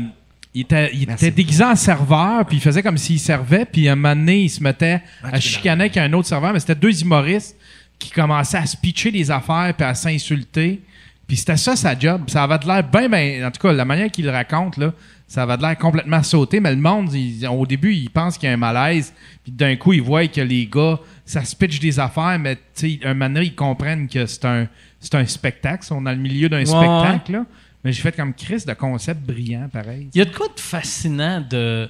il 0.54 0.62
était, 0.62 0.90
il 0.94 1.02
était 1.02 1.30
déguisé 1.30 1.62
en 1.64 1.76
serveur, 1.76 2.46
puis 2.46 2.56
il 2.56 2.60
faisait 2.60 2.82
comme 2.82 2.96
s'il 2.96 3.20
servait, 3.20 3.66
puis 3.66 3.88
un 3.90 3.94
moment 3.96 4.16
donné, 4.16 4.44
il 4.44 4.48
se 4.48 4.62
mettait 4.62 5.02
à 5.22 5.38
chicaner 5.38 5.82
avec 5.84 5.96
un 5.98 6.10
autre 6.14 6.28
serveur, 6.28 6.52
mais 6.54 6.60
c'était 6.60 6.74
deux 6.74 7.02
humoristes 7.02 7.56
qui 7.98 8.10
commençaient 8.10 8.56
à 8.56 8.64
se 8.64 8.74
pitcher 8.76 9.10
des 9.10 9.30
affaires, 9.30 9.74
puis 9.76 9.86
à 9.86 9.92
s'insulter. 9.94 10.80
Puis 11.28 11.36
c'était 11.36 11.56
ça 11.58 11.76
sa 11.76 11.98
job. 11.98 12.22
Ça 12.28 12.44
avait 12.44 12.58
de 12.58 12.66
l'air 12.66 12.82
bien, 12.84 13.08
bien. 13.08 13.46
En 13.46 13.50
tout 13.50 13.60
cas, 13.60 13.72
la 13.72 13.84
manière 13.84 14.10
qu'il 14.10 14.24
le 14.24 14.30
raconte, 14.30 14.78
là, 14.78 14.92
ça 15.26 15.42
avait 15.42 15.56
de 15.56 15.62
l'air 15.62 15.76
complètement 15.78 16.22
sauté. 16.22 16.60
Mais 16.60 16.70
le 16.74 16.80
monde, 16.80 17.12
il- 17.12 17.46
au 17.48 17.66
début, 17.66 17.92
il 17.94 18.10
pense 18.10 18.38
qu'il 18.38 18.48
y 18.48 18.50
a 18.50 18.54
un 18.54 18.58
malaise. 18.58 19.12
Puis 19.42 19.52
d'un 19.52 19.76
coup, 19.76 19.92
il 19.92 20.02
voit 20.02 20.26
que 20.28 20.40
les 20.40 20.66
gars, 20.66 20.98
ça 21.24 21.44
se 21.44 21.54
pitch 21.56 21.80
des 21.80 21.98
affaires, 21.98 22.38
mais 22.38 22.58
un 23.04 23.14
moment 23.14 23.30
donné, 23.34 23.46
ils 23.46 23.54
comprennent 23.54 24.08
que 24.08 24.26
c'est 24.26 24.44
un, 24.44 24.68
c'est 25.00 25.14
un 25.14 25.26
spectacle. 25.26 25.86
On 25.92 26.00
est 26.00 26.04
dans 26.04 26.10
le 26.12 26.16
milieu 26.16 26.48
d'un 26.48 26.64
spectacle, 26.64 27.32
là. 27.32 27.44
Mais 27.84 27.92
j'ai 27.92 28.02
fait 28.02 28.12
comme 28.16 28.34
Chris 28.34 28.64
de 28.66 28.72
concept 28.72 29.20
brillant, 29.24 29.68
pareil. 29.72 30.08
Il 30.12 30.18
y 30.18 30.20
a 30.20 30.24
de 30.24 30.34
quoi 30.34 30.48
de 30.48 30.58
fascinant 30.60 31.40
de, 31.48 31.88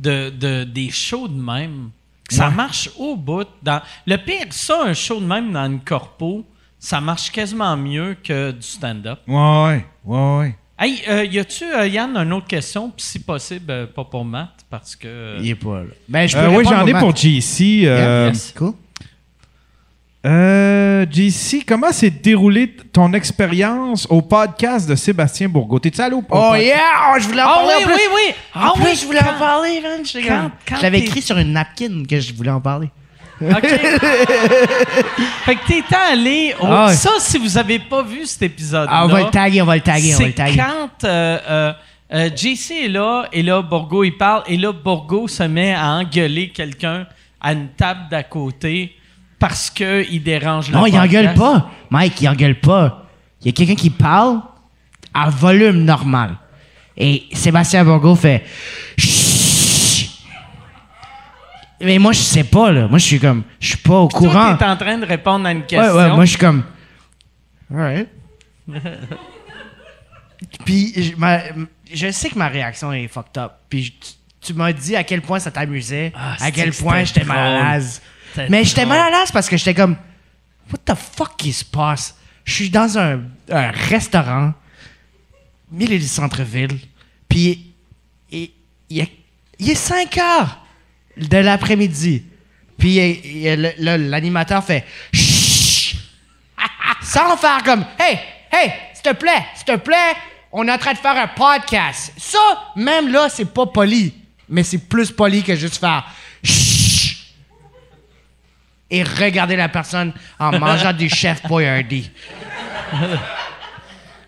de, 0.00 0.30
de- 0.30 0.64
des 0.64 0.90
shows 0.90 1.28
de 1.28 1.40
même? 1.40 1.90
Que 2.26 2.34
ça 2.34 2.48
marche 2.48 2.88
au 2.98 3.16
bout. 3.16 3.46
Dans, 3.62 3.82
le 4.06 4.16
pire, 4.16 4.46
ça, 4.50 4.84
un 4.86 4.94
show 4.94 5.20
de 5.20 5.26
même 5.26 5.52
dans 5.52 5.66
une 5.66 5.80
corpo, 5.80 6.46
ça 6.78 6.98
marche 7.00 7.30
quasiment 7.30 7.76
mieux 7.76 8.16
que 8.24 8.52
du 8.52 8.62
stand-up. 8.62 9.18
Ouais, 9.28 9.84
ouais, 10.06 10.38
ouais. 10.38 10.56
Hey, 10.84 11.02
euh, 11.08 11.24
y 11.24 11.38
a-tu, 11.38 11.64
euh, 11.64 11.86
Yann, 11.86 12.14
une 12.14 12.32
autre 12.34 12.46
question? 12.46 12.90
Puis 12.90 13.06
si 13.06 13.18
possible, 13.20 13.70
euh, 13.70 13.86
pas 13.86 14.04
pour 14.04 14.22
Matt, 14.22 14.50
parce 14.68 14.94
que. 14.94 15.06
euh, 15.08 15.38
Il 15.40 15.48
est 15.48 15.54
pas 15.54 15.78
là. 15.80 15.84
Ben, 16.06 16.26
je 16.28 16.36
peux 16.36 16.42
Euh, 16.42 16.50
oui, 16.50 16.64
j'en 16.68 16.86
ai 16.86 16.92
Matt. 16.92 17.00
pour 17.02 17.16
JC. 17.16 17.60
Yeah, 17.84 18.26
yes. 18.28 18.52
Cool. 18.54 18.74
Euh, 20.26 21.04
JC, 21.10 21.64
comment 21.66 21.92
s'est 21.92 22.10
déroulée 22.10 22.74
ton 22.92 23.12
expérience 23.12 24.06
au 24.10 24.22
podcast 24.22 24.88
de 24.88 24.94
Sébastien 24.94 25.48
Bourgault? 25.48 25.78
T'es-tu 25.78 26.00
allé 26.00 26.14
au 26.14 26.18
Oh 26.20 26.22
pod- 26.22 26.58
yeah! 26.60 27.12
Oh, 27.14 27.18
je 27.18 27.28
voulais 27.28 27.42
en 27.42 27.46
Ah 27.48 27.54
parler 27.56 27.74
oui, 27.78 27.82
en 27.82 27.86
plus. 27.86 27.94
oui, 27.94 28.00
oui! 28.14 28.34
En 28.54 28.60
Ah 28.60 28.72
plus, 28.74 28.84
oui, 28.84 28.98
je 29.00 29.06
voulais 29.06 29.18
quand- 29.20 29.34
en 29.36 29.38
parler, 29.38 29.80
man. 29.82 30.00
J'étais 30.04 30.28
quand- 30.28 30.40
comme- 30.42 30.50
quand 30.68 30.76
Je 30.76 30.82
l'avais 30.82 30.98
écrit 31.00 31.20
sur 31.22 31.36
une 31.38 31.52
napkin 31.52 32.04
que 32.08 32.20
je 32.20 32.32
voulais 32.34 32.50
en 32.50 32.60
parler. 32.60 32.88
OK. 33.40 33.62
fait 35.44 35.56
que 35.56 35.66
t'étais 35.66 35.94
allé 35.94 36.54
au... 36.60 36.66
Ah 36.66 36.86
ouais. 36.86 36.94
Ça, 36.94 37.10
si 37.18 37.38
vous 37.38 37.58
avez 37.58 37.78
pas 37.78 38.02
vu 38.02 38.24
cet 38.26 38.42
épisode-là... 38.42 38.90
Ah, 38.92 39.04
on 39.04 39.08
va 39.08 39.24
le 39.24 39.30
taguer, 39.30 39.62
on 39.62 39.66
va 39.66 39.74
le 39.74 39.80
taguer, 39.80 40.14
on 40.14 40.18
va 40.18 40.24
le 40.24 40.30
C'est 40.30 40.36
taguer. 40.36 40.56
quand 40.56 41.04
euh, 41.04 41.38
euh, 41.48 41.72
euh, 42.12 42.30
JC 42.34 42.84
est 42.84 42.88
là, 42.88 43.26
et 43.32 43.42
là, 43.42 43.62
Borgo, 43.62 44.04
il 44.04 44.16
parle, 44.16 44.42
et 44.46 44.56
là, 44.56 44.72
Borgo 44.72 45.26
se 45.26 45.42
met 45.42 45.74
à 45.74 45.92
engueuler 45.94 46.50
quelqu'un 46.50 47.06
à 47.40 47.52
une 47.52 47.68
table 47.68 48.02
d'à 48.10 48.22
côté 48.22 48.94
parce 49.38 49.68
qu'il 49.68 50.22
dérange 50.22 50.68
le 50.70 50.74
Non, 50.74 50.86
il 50.86 50.98
engueule 50.98 51.34
pas. 51.34 51.70
Mike, 51.90 52.20
il 52.20 52.28
engueule 52.28 52.60
pas. 52.60 53.04
Il 53.42 53.46
y 53.46 53.48
a 53.50 53.52
quelqu'un 53.52 53.74
qui 53.74 53.90
parle 53.90 54.40
à 55.12 55.28
volume 55.28 55.84
normal. 55.84 56.36
Et 56.96 57.24
Sébastien 57.32 57.84
Bourgo 57.84 58.14
fait 58.14 58.44
Chut! 58.96 59.23
Mais 61.84 61.98
moi, 61.98 62.12
je 62.12 62.20
sais 62.20 62.44
pas, 62.44 62.72
là. 62.72 62.88
Moi, 62.88 62.98
je 62.98 63.04
suis 63.04 63.20
comme. 63.20 63.42
Je 63.60 63.68
suis 63.68 63.76
pas 63.78 63.98
au 63.98 64.08
courant. 64.08 64.56
t'es 64.56 64.64
en 64.64 64.76
train 64.76 64.98
de 64.98 65.06
répondre 65.06 65.46
à 65.46 65.52
une 65.52 65.58
Ouais, 65.58 65.64
question. 65.66 65.94
ouais, 65.96 66.08
moi, 66.10 66.24
je 66.24 66.30
suis 66.30 66.38
comme. 66.38 66.62
Alright. 67.72 68.08
Puis, 70.64 70.92
je, 70.96 71.16
ma- 71.16 71.40
je 71.92 72.10
sais 72.10 72.28
que 72.30 72.38
ma 72.38 72.48
réaction 72.48 72.92
est 72.92 73.08
fucked 73.08 73.38
up. 73.38 73.52
Puis, 73.68 73.84
je- 73.84 73.92
tu 74.46 74.52
m'as 74.54 74.72
dit 74.72 74.94
à 74.94 75.04
quel 75.04 75.22
point 75.22 75.38
ça 75.38 75.50
t'amusait, 75.50 76.12
Ah, 76.14 76.36
à 76.40 76.50
quel 76.50 76.72
point 76.72 77.04
j'étais 77.04 77.24
mal 77.24 77.38
à 77.64 77.74
l'aise. 77.74 78.02
Mais 78.50 78.64
j'étais 78.64 78.84
mal 78.84 79.00
à 79.00 79.10
l'aise 79.20 79.30
parce 79.32 79.48
que 79.48 79.56
j'étais 79.56 79.74
comme, 79.74 79.96
what 80.70 80.78
the 80.84 80.94
fuck 80.96 81.36
qui 81.38 81.52
se 81.52 81.64
passe? 81.64 82.16
Je 82.44 82.52
suis 82.52 82.68
dans 82.70 82.98
un, 82.98 83.20
un 83.50 83.70
restaurant, 83.70 84.52
milieu 85.70 85.98
du 85.98 86.06
centre-ville, 86.06 86.78
puis 87.28 87.72
il, 88.30 88.50
il 88.90 89.08
est 89.70 89.74
5 89.74 90.18
heures 90.18 90.58
de 91.16 91.38
l'après-midi. 91.38 92.24
Puis 92.78 92.98
l'animateur 93.78 94.64
fait 94.64 94.84
Chut! 95.12 95.96
sans 97.02 97.36
faire 97.36 97.62
comme 97.62 97.84
Hey, 97.98 98.18
hey, 98.52 98.70
s'il 98.94 99.02
te 99.02 99.12
plaît, 99.14 99.44
s'il 99.54 99.64
te 99.66 99.76
plaît, 99.76 100.14
on 100.52 100.66
est 100.66 100.72
en 100.72 100.78
train 100.78 100.92
de 100.92 100.98
faire 100.98 101.16
un 101.16 101.28
podcast. 101.28 102.12
Ça, 102.16 102.38
même 102.76 103.08
là, 103.12 103.28
c'est 103.28 103.52
pas 103.52 103.66
poli. 103.66 104.14
Mais 104.48 104.62
c'est 104.62 104.88
plus 104.88 105.10
poli 105.10 105.42
que 105.42 105.54
juste 105.56 105.78
faire 105.78 106.04
Chut! 106.42 107.16
et 108.90 109.02
regarder 109.02 109.56
la 109.56 109.68
personne 109.68 110.12
en 110.38 110.52
mangeant 110.58 110.92
du 110.92 111.08
chef 111.08 111.42
Boyardee. 111.48 112.10
Ah, 112.92 112.96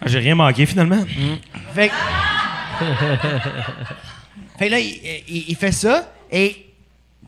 J'ai 0.06 0.18
rien 0.18 0.34
manqué 0.34 0.66
finalement. 0.66 1.04
Fait 1.74 1.88
que, 1.88 1.94
Fait 4.58 4.66
que 4.66 4.70
là, 4.70 4.78
il, 4.80 5.22
il- 5.28 5.44
il 5.48 5.56
fait 5.56 5.72
ça 5.72 6.12
et 6.30 6.66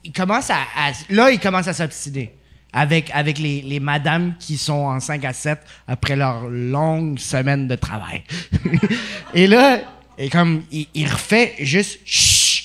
il 0.05 0.13
commence 0.13 0.51
à, 0.51 0.57
à- 0.77 0.93
là, 1.11 1.31
il 1.31 1.39
commence 1.41 1.69
à 1.69 1.73
s'obstiner 1.75 2.35
avec, 2.73 3.11
avec 3.15 3.39
les, 3.39 3.63
les 3.63 3.81
madames 3.81 4.35
qui 4.39 4.57
sont 4.59 4.73
en 4.75 5.01
5 5.01 5.25
à 5.25 5.33
7 5.33 5.59
après 5.87 6.17
leur 6.17 6.49
longue 6.49 7.19
semaine 7.19 7.67
de 7.69 7.75
travail. 7.75 8.23
et 9.35 9.47
là, 9.47 9.81
et 10.19 10.29
comme 10.29 10.63
il, 10.71 10.87
il 10.95 11.09
refait 11.11 11.55
juste 11.61 12.01
Chut! 12.05 12.65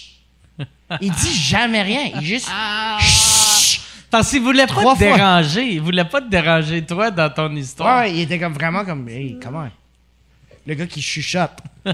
Il 1.01 1.11
dit 1.11 1.33
jamais 1.35 1.81
rien. 1.81 2.11
Il 2.15 2.21
juste 2.25 2.49
Chut! 2.99 3.81
Parce 4.11 4.29
qu'il 4.29 4.41
voulait 4.41 4.67
pas 4.67 4.73
Trois 4.73 4.93
te 4.93 4.99
fois. 4.99 5.15
déranger. 5.17 5.63
Il 5.73 5.81
voulait 5.81 6.05
pas 6.05 6.21
te 6.21 6.29
déranger, 6.29 6.85
toi, 6.85 7.09
dans 7.09 7.31
ton 7.31 7.55
histoire. 7.55 8.01
Ouais, 8.03 8.13
il 8.13 8.19
était 8.21 8.37
comme 8.37 8.53
vraiment 8.53 8.85
comme 8.85 9.09
hey, 9.09 9.39
comment 9.41 9.67
Le 10.67 10.73
gars 10.75 10.85
qui 10.85 11.01
chuchote. 11.01 11.57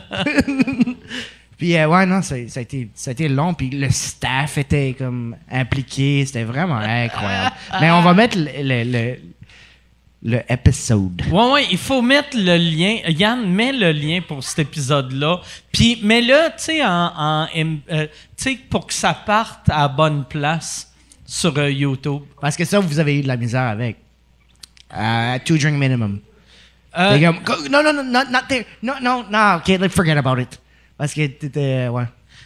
puis 1.60 1.78
euh, 1.78 1.88
ouais 1.88 2.06
non, 2.08 2.24
ça, 2.24 2.36
ça 2.48 2.60
a 2.62 2.64
été 2.64 2.90
ça 2.96 3.12
a 3.12 3.14
été 3.14 3.28
long 3.30 3.54
puis 3.54 3.70
le 3.70 3.90
staff 3.92 4.58
était 4.58 4.96
comme 4.98 5.36
impliqué, 5.52 6.26
c'était 6.26 6.44
vraiment 6.46 6.78
incroyable. 6.78 7.56
Mais 7.80 7.92
on 7.92 8.02
va 8.02 8.14
mettre 8.16 8.38
le 8.40 8.50
le, 8.64 8.84
le. 8.92 9.18
Ouais, 11.32 11.52
ouais, 11.54 11.66
il 11.72 11.78
faut 11.78 12.02
mettre 12.02 12.36
le 12.36 12.58
lien. 12.58 12.98
Yann, 13.08 13.50
mets 13.50 13.72
le 13.72 13.94
lien 13.94 14.20
pour 14.28 14.44
cet 14.44 14.60
épisode-là. 14.60 15.40
Puis 15.72 15.98
mets-le, 16.04 16.50
tu 16.58 16.64
sais, 16.64 16.84
en, 16.86 17.14
en- 17.16 17.48
euh, 17.90 18.08
pour 18.70 18.86
que 18.88 18.94
ça 18.94 19.14
parte 19.14 19.70
à 19.70 19.80
la 19.84 19.88
bonne 19.88 20.26
place 20.26 20.92
sur 21.26 21.58
euh, 21.58 21.72
YouTube. 21.72 22.24
Parce 22.42 22.58
que 22.58 22.66
ça 22.66 22.82
vous 22.82 23.00
avez 23.00 23.20
eu 23.20 23.22
de 23.22 23.28
la 23.30 23.38
misère 23.38 23.62
avec. 23.68 23.96
Euh, 24.98 25.38
two 25.46 25.58
drink 25.58 25.78
minimum. 25.78 26.20
Euh, 26.98 27.12
Go- 27.46 27.70
non 27.70 27.82
non 27.84 27.94
non 27.94 28.04
not, 28.04 28.26
not 28.30 28.42
there. 28.50 28.66
Non 28.82 28.96
non 29.02 29.24
non, 29.32 29.56
OK, 29.58 29.68
let's 29.80 29.94
forget 29.94 30.18
about 30.18 30.38
it. 30.42 30.60
Parce 31.00 31.14
que 31.16 31.26
t'étais 31.26 31.88
ouais. 31.88 32.04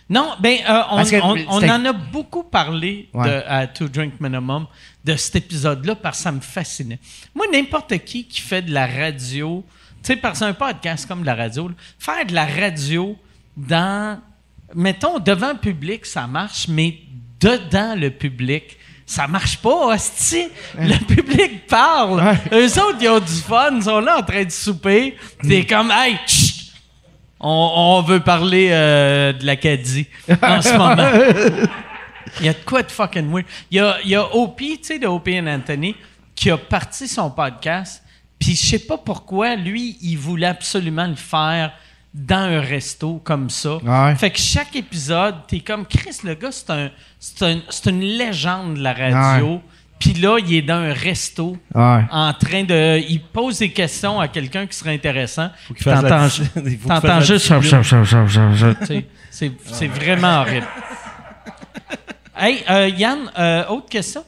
Non, 0.10 0.34
ben, 0.40 0.58
euh, 0.70 0.82
on, 0.92 0.96
Parce 0.98 1.12
que 1.12 1.16
on- 1.18 1.36
on 1.50 1.60
c'était- 1.60 1.72
en 1.72 1.86
a 1.86 1.92
beaucoup 1.94 2.44
parlé 2.44 3.10
Ouais. 3.14 3.28
de, 3.28 3.44
à 3.48 3.68
To 3.68 3.88
Drink 3.90 4.14
Minimum 4.22 4.68
de 5.04 5.16
cet 5.16 5.36
épisode-là 5.38 5.96
parce 5.96 6.18
que 6.20 6.24
ça 6.24 6.32
me 6.32 6.40
fascinait. 6.40 7.00
Moi, 7.36 7.46
n'importe 7.52 7.98
qui 8.06 8.26
qui 8.26 8.40
fait 8.42 8.62
de 8.62 8.72
la 8.74 8.86
radio, 8.86 9.66
tu 10.04 10.08
sais, 10.14 10.16
parce 10.16 10.40
qu'un 10.40 10.54
podcast 10.54 11.08
comme 11.08 11.22
de 11.22 11.26
la 11.26 11.36
radio, 11.36 11.68
là, 11.70 11.74
faire 12.00 12.26
de 12.26 12.34
la 12.34 12.46
radio 12.46 13.18
dans, 13.58 14.20
mettons, 14.76 15.20
devant 15.20 15.48
un 15.50 15.56
public, 15.56 16.06
ça 16.06 16.28
marche, 16.28 16.68
mais 16.68 17.00
dedans 17.40 17.96
le 17.96 18.10
public, 18.12 18.78
ça 19.06 19.28
marche 19.28 19.58
pas, 19.58 19.88
hostie. 19.96 20.48
Le 20.78 20.98
public 21.06 21.66
parle. 21.68 22.38
Eux 22.52 22.66
autres, 22.80 22.98
ils 23.02 23.10
ont 23.10 23.20
du 23.20 23.34
fun, 23.34 23.72
ils 23.76 23.84
sont 23.84 24.00
là 24.00 24.20
en 24.20 24.24
train 24.24 24.44
de 24.44 24.50
souper. 24.52 25.18
T'es 25.42 25.66
comme, 25.66 25.92
hey, 25.92 26.18
chut, 26.28 26.53
on, 27.44 27.72
on 28.00 28.02
veut 28.02 28.22
parler 28.22 28.70
euh, 28.72 29.34
de 29.34 29.46
l'Acadie 29.46 30.08
en 30.42 30.62
ce 30.62 30.74
moment. 30.78 31.10
Il 32.40 32.46
y 32.46 32.50
a 32.50 32.54
de 32.54 32.60
quoi 32.66 32.82
de 32.82 32.92
fucking 32.92 33.30
weird. 33.32 33.46
Il 33.70 33.78
y 33.78 33.80
a, 33.80 33.98
il 34.04 34.10
y 34.10 34.16
a 34.16 34.36
Opie, 34.36 34.80
tu 34.80 34.88
sais, 34.88 35.00
de 35.00 35.06
Opie 35.08 35.40
and 35.40 35.48
Anthony, 35.48 35.96
qui 36.36 36.50
a 36.50 36.58
parti 36.58 37.08
son 37.08 37.30
podcast. 37.30 38.02
Puis 38.40 38.56
je 38.56 38.66
sais 38.66 38.80
pas 38.80 38.98
pourquoi, 38.98 39.56
lui, 39.56 39.98
il 40.02 40.18
voulait 40.18 40.48
absolument 40.48 41.06
le 41.08 41.16
faire 41.16 41.74
dans 42.14 42.36
un 42.50 42.60
resto 42.62 43.22
comme 43.24 43.50
ça. 43.50 43.76
Ouais. 43.78 44.16
Fait 44.16 44.32
que 44.32 44.40
chaque 44.40 44.76
épisode, 44.76 45.36
t'es 45.48 45.60
comme 45.60 45.86
Chris, 45.86 46.18
le 46.24 46.34
gars, 46.36 46.52
c'est 46.52 46.70
un, 46.70 46.90
c'est 47.20 47.42
un- 47.46 47.62
c'est 47.70 47.90
une 47.90 48.02
légende 48.02 48.76
de 48.76 48.82
la 48.82 48.94
radio. 48.94 49.62
Puis 50.04 50.14
là, 50.22 50.38
il 50.38 50.54
est 50.56 50.62
dans 50.62 50.76
un 50.76 50.92
resto 50.94 51.56
Ouais. 51.74 52.02
en 52.12 52.34
train 52.34 52.64
de. 52.64 53.00
Il 53.10 53.22
pose 53.22 53.60
des 53.60 53.70
questions 53.72 54.20
à 54.20 54.28
quelqu'un 54.28 54.66
qui 54.68 54.76
serait 54.76 54.94
intéressant. 54.96 55.50
qu'il 55.68 55.78
fasse 55.78 56.02
la 56.04 56.10
T'entends 57.00 57.22
juste. 57.22 57.48
C'est 59.32 59.52
c'est 59.66 59.88
vraiment 59.88 60.42
horrible. 60.42 60.68
Hey, 62.38 62.64
euh, 62.70 62.90
Yann, 62.90 63.20
euh, 63.40 63.64
autre 63.68 63.88
question? 63.90 64.24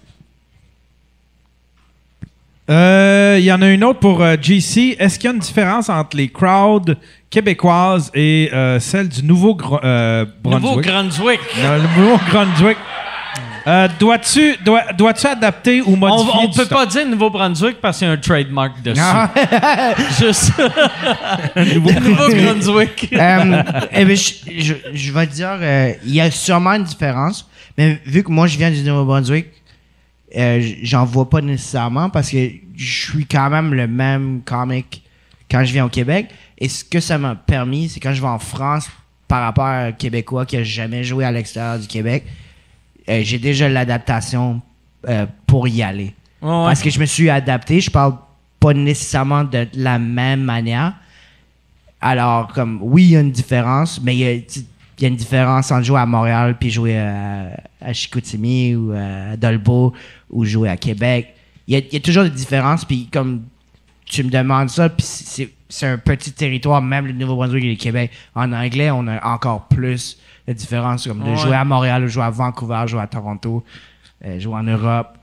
Euh, 2.70 3.36
Il 3.38 3.46
y 3.46 3.52
en 3.52 3.62
a 3.62 3.68
une 3.70 3.84
autre 3.84 4.00
pour 4.00 4.24
euh, 4.24 4.36
GC. 4.42 4.96
Est-ce 4.98 5.20
qu'il 5.20 5.30
y 5.30 5.32
a 5.32 5.36
une 5.36 5.42
différence 5.42 5.90
entre 5.90 6.18
les 6.18 6.30
crowds 6.30 6.96
québécoises 7.30 8.10
et 8.16 8.50
euh, 8.54 8.80
celles 8.80 9.10
du 9.10 9.22
Nouveau-Brunswick? 9.24 10.44
Nouveau-Brunswick. 10.44 11.40
le 11.62 12.00
Nouveau-Brunswick. 12.00 12.78
Euh, 13.68 13.88
dois-tu, 14.00 14.56
dois, 14.64 14.94
dois-tu 14.94 15.26
adapter 15.26 15.82
ou 15.82 15.94
On, 15.94 15.98
modifier 15.98 16.32
on 16.36 16.48
du 16.48 16.58
peut 16.58 16.66
temps? 16.68 16.76
pas 16.76 16.86
dire 16.86 17.08
Nouveau-Brunswick 17.08 17.82
parce 17.82 17.98
qu'il 17.98 18.08
y 18.08 18.10
a 18.12 18.14
un 18.14 18.18
trademark 18.18 18.82
dessus. 18.84 19.02
Ah. 19.04 19.32
Juste. 20.20 20.52
Nouveau-Brunswick. 21.56 23.10
Euh, 23.16 23.64
eh 23.92 24.06
ben, 24.06 24.16
je, 24.16 24.34
je, 24.60 24.74
je 24.94 25.12
vais 25.12 25.26
te 25.28 25.34
dire, 25.34 25.58
euh, 25.62 25.94
il 26.06 26.14
y 26.14 26.22
a 26.22 26.30
sûrement 26.30 26.72
une 26.74 26.84
différence, 26.84 27.48
mais 27.78 28.00
vu 28.06 28.24
que 28.24 28.32
moi 28.32 28.46
je 28.48 28.58
viens 28.58 28.70
du 28.70 28.82
Nouveau-Brunswick, 28.84 29.48
j'en 30.84 31.06
vois 31.06 31.30
pas 31.30 31.42
nécessairement 31.42 32.10
parce 32.10 32.30
que 32.30 32.50
je 32.76 33.06
suis 33.12 33.26
quand 33.26 33.50
même 33.50 33.74
le 33.74 33.88
même 33.88 34.42
comic 34.44 35.04
quand 35.50 35.64
je 35.64 35.72
viens 35.74 35.86
au 35.86 35.90
Québec. 35.90 36.28
Et 36.58 36.68
ce 36.70 36.84
que 36.84 37.00
ça 37.00 37.18
m'a 37.18 37.36
permis, 37.36 37.90
c'est 37.90 38.00
quand 38.00 38.14
je 38.14 38.22
vais 38.22 38.28
en 38.28 38.40
France 38.40 38.90
par 39.28 39.42
rapport 39.42 39.66
à 39.66 39.86
un 39.86 39.92
Québécois 39.92 40.46
qui 40.46 40.58
a 40.58 40.64
jamais 40.64 41.04
joué 41.04 41.26
à 41.26 41.32
l'extérieur 41.32 41.80
du 41.80 41.88
Québec, 41.88 42.26
euh, 43.10 43.22
j'ai 43.24 43.40
déjà 43.40 43.70
l'adaptation 43.70 44.62
euh, 45.08 45.26
pour 45.48 45.68
y 45.68 45.82
aller. 45.82 46.14
Ouais. 46.42 46.50
Parce 46.50 46.82
que 46.82 46.90
je 46.90 47.00
me 47.00 47.06
suis 47.06 47.30
adapté, 47.30 47.82
je 47.82 47.90
parle 47.90 48.16
pas 48.60 48.74
nécessairement 48.74 49.44
de 49.44 49.68
la 49.74 50.00
même 50.00 50.42
manière. 50.42 50.94
Alors, 52.02 52.48
comme, 52.54 52.80
oui, 52.82 53.04
il 53.04 53.12
y 53.12 53.18
a 53.18 53.22
une 53.22 53.32
différence, 53.32 54.02
mais 54.02 54.16
il 54.16 54.20
y 54.20 54.28
a, 54.28 54.34
y 54.34 55.08
une 55.08 55.16
différence 55.16 55.72
entre 55.72 55.84
jouer 55.84 56.00
à 56.00 56.06
Montréal 56.06 56.56
puis 56.60 56.70
jouer 56.70 56.98
à, 56.98 57.50
à 57.82 57.94
Chicoutimi 57.94 58.76
ou 58.76 58.92
à 58.92 59.36
Dolbeau 59.38 59.94
ou 60.30 60.46
jouer 60.46 60.70
à 60.70 60.78
Québec. 60.78 61.34
Il 61.68 61.78
y 61.78 61.88
y 61.92 61.98
a 61.98 62.00
toujours 62.00 62.24
des 62.24 62.30
différences, 62.30 62.86
puis 62.86 63.08
comme 63.12 63.44
tu 64.06 64.24
me 64.24 64.30
demandes 64.30 64.70
ça, 64.70 64.90
puis 64.90 65.06
c'est 65.06 65.88
un 65.88 65.98
petit 65.98 66.32
territoire, 66.32 66.82
même 66.82 67.08
le 67.08 67.14
Nouveau-Brunswick 67.14 67.64
et 67.64 67.72
le 67.72 67.76
Québec. 67.76 68.12
En 68.36 68.52
anglais, 68.54 68.92
on 68.92 69.08
a 69.08 69.26
encore 69.26 69.68
plus 69.68 70.18
de 70.48 70.54
différences, 70.54 71.08
comme 71.08 71.24
de 71.24 71.30
Ouais. 71.30 71.38
jouer 71.38 71.56
à 71.56 71.66
Montréal, 71.66 72.04
ou 72.04 72.08
jouer 72.08 72.24
à 72.24 72.30
Vancouver, 72.30 72.84
jouer 72.88 73.02
à 73.02 73.08
Toronto, 73.08 73.64
euh, 74.24 74.40
jouer 74.40 74.56
en 74.56 74.64
Europe. 74.64 75.18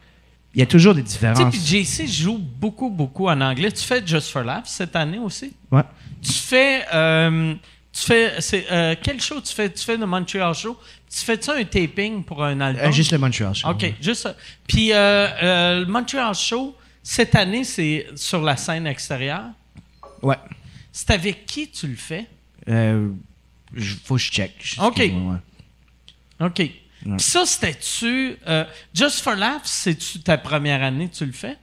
Il 0.55 0.59
y 0.61 0.63
a 0.63 0.67
toujours 0.67 0.95
des 0.95 1.03
Tu 1.03 1.09
sais, 1.11 1.15
différences. 1.33 1.51
puis 1.57 1.85
JC 1.85 2.07
joue 2.07 2.39
beaucoup, 2.39 2.91
beaucoup 2.91 3.27
en 3.29 3.41
anglais. 3.41 3.73
Tu 3.73 3.83
fais 3.83 4.03
Just 4.07 4.31
for 4.31 4.43
Laughs 4.43 4.67
cette 4.67 4.95
année 4.97 5.19
aussi? 5.19 5.55
Ouais. 5.71 5.83
Tu 6.21 6.33
fais. 6.33 6.85
euh, 6.93 7.55
tu 7.93 8.03
fais. 8.03 8.33
c'est, 8.41 8.67
euh, 8.71 8.95
quel 9.03 9.21
show 9.21 9.41
tu 9.41 9.53
fais? 9.55 9.71
Tu 9.73 9.83
fais 9.83 9.97
le 9.97 10.05
Montreal 10.07 10.55
Show. 10.55 10.79
Tu 11.11 11.19
fais-tu 11.21 11.51
un 11.51 11.65
taping 11.65 12.23
pour 12.25 12.43
un 12.45 12.61
album? 12.61 12.85
Euh, 12.85 12.91
juste 12.91 13.13
le 13.13 13.19
Montreal. 13.19 13.55
Show. 13.55 13.69
OK, 13.71 13.95
juste 14.01 14.23
ça. 14.23 14.35
Puis 14.67 14.93
euh, 14.93 14.97
euh, 15.43 15.81
le 15.81 15.87
Montreal 15.87 16.35
Show, 16.35 16.75
cette 17.03 17.35
année, 17.35 17.65
c'est 17.65 18.07
sur 18.15 18.43
la 18.43 18.57
scène 18.57 18.87
extérieure? 18.87 19.45
Ouais. 20.23 20.37
C'est 20.91 21.11
avec 21.11 21.47
qui 21.47 21.69
tu 21.71 21.87
le 21.87 21.97
fais? 21.97 22.27
Faut 24.05 24.17
que 24.17 24.21
je 24.21 24.31
check. 24.31 24.77
Ok. 24.81 24.99
Ouais. 24.99 25.37
OK. 26.41 26.55
Puis 26.55 26.71
ça, 27.19 27.45
c'était-tu. 27.47 28.37
euh, 28.47 28.65
Just 28.95 29.21
for 29.21 29.35
Laughs, 29.35 29.63
c'est-tu 29.65 30.21
ta 30.21 30.39
première 30.39 30.83
année 30.83 31.09
que 31.09 31.15
tu 31.17 31.27
le 31.27 31.33
fais? 31.33 31.57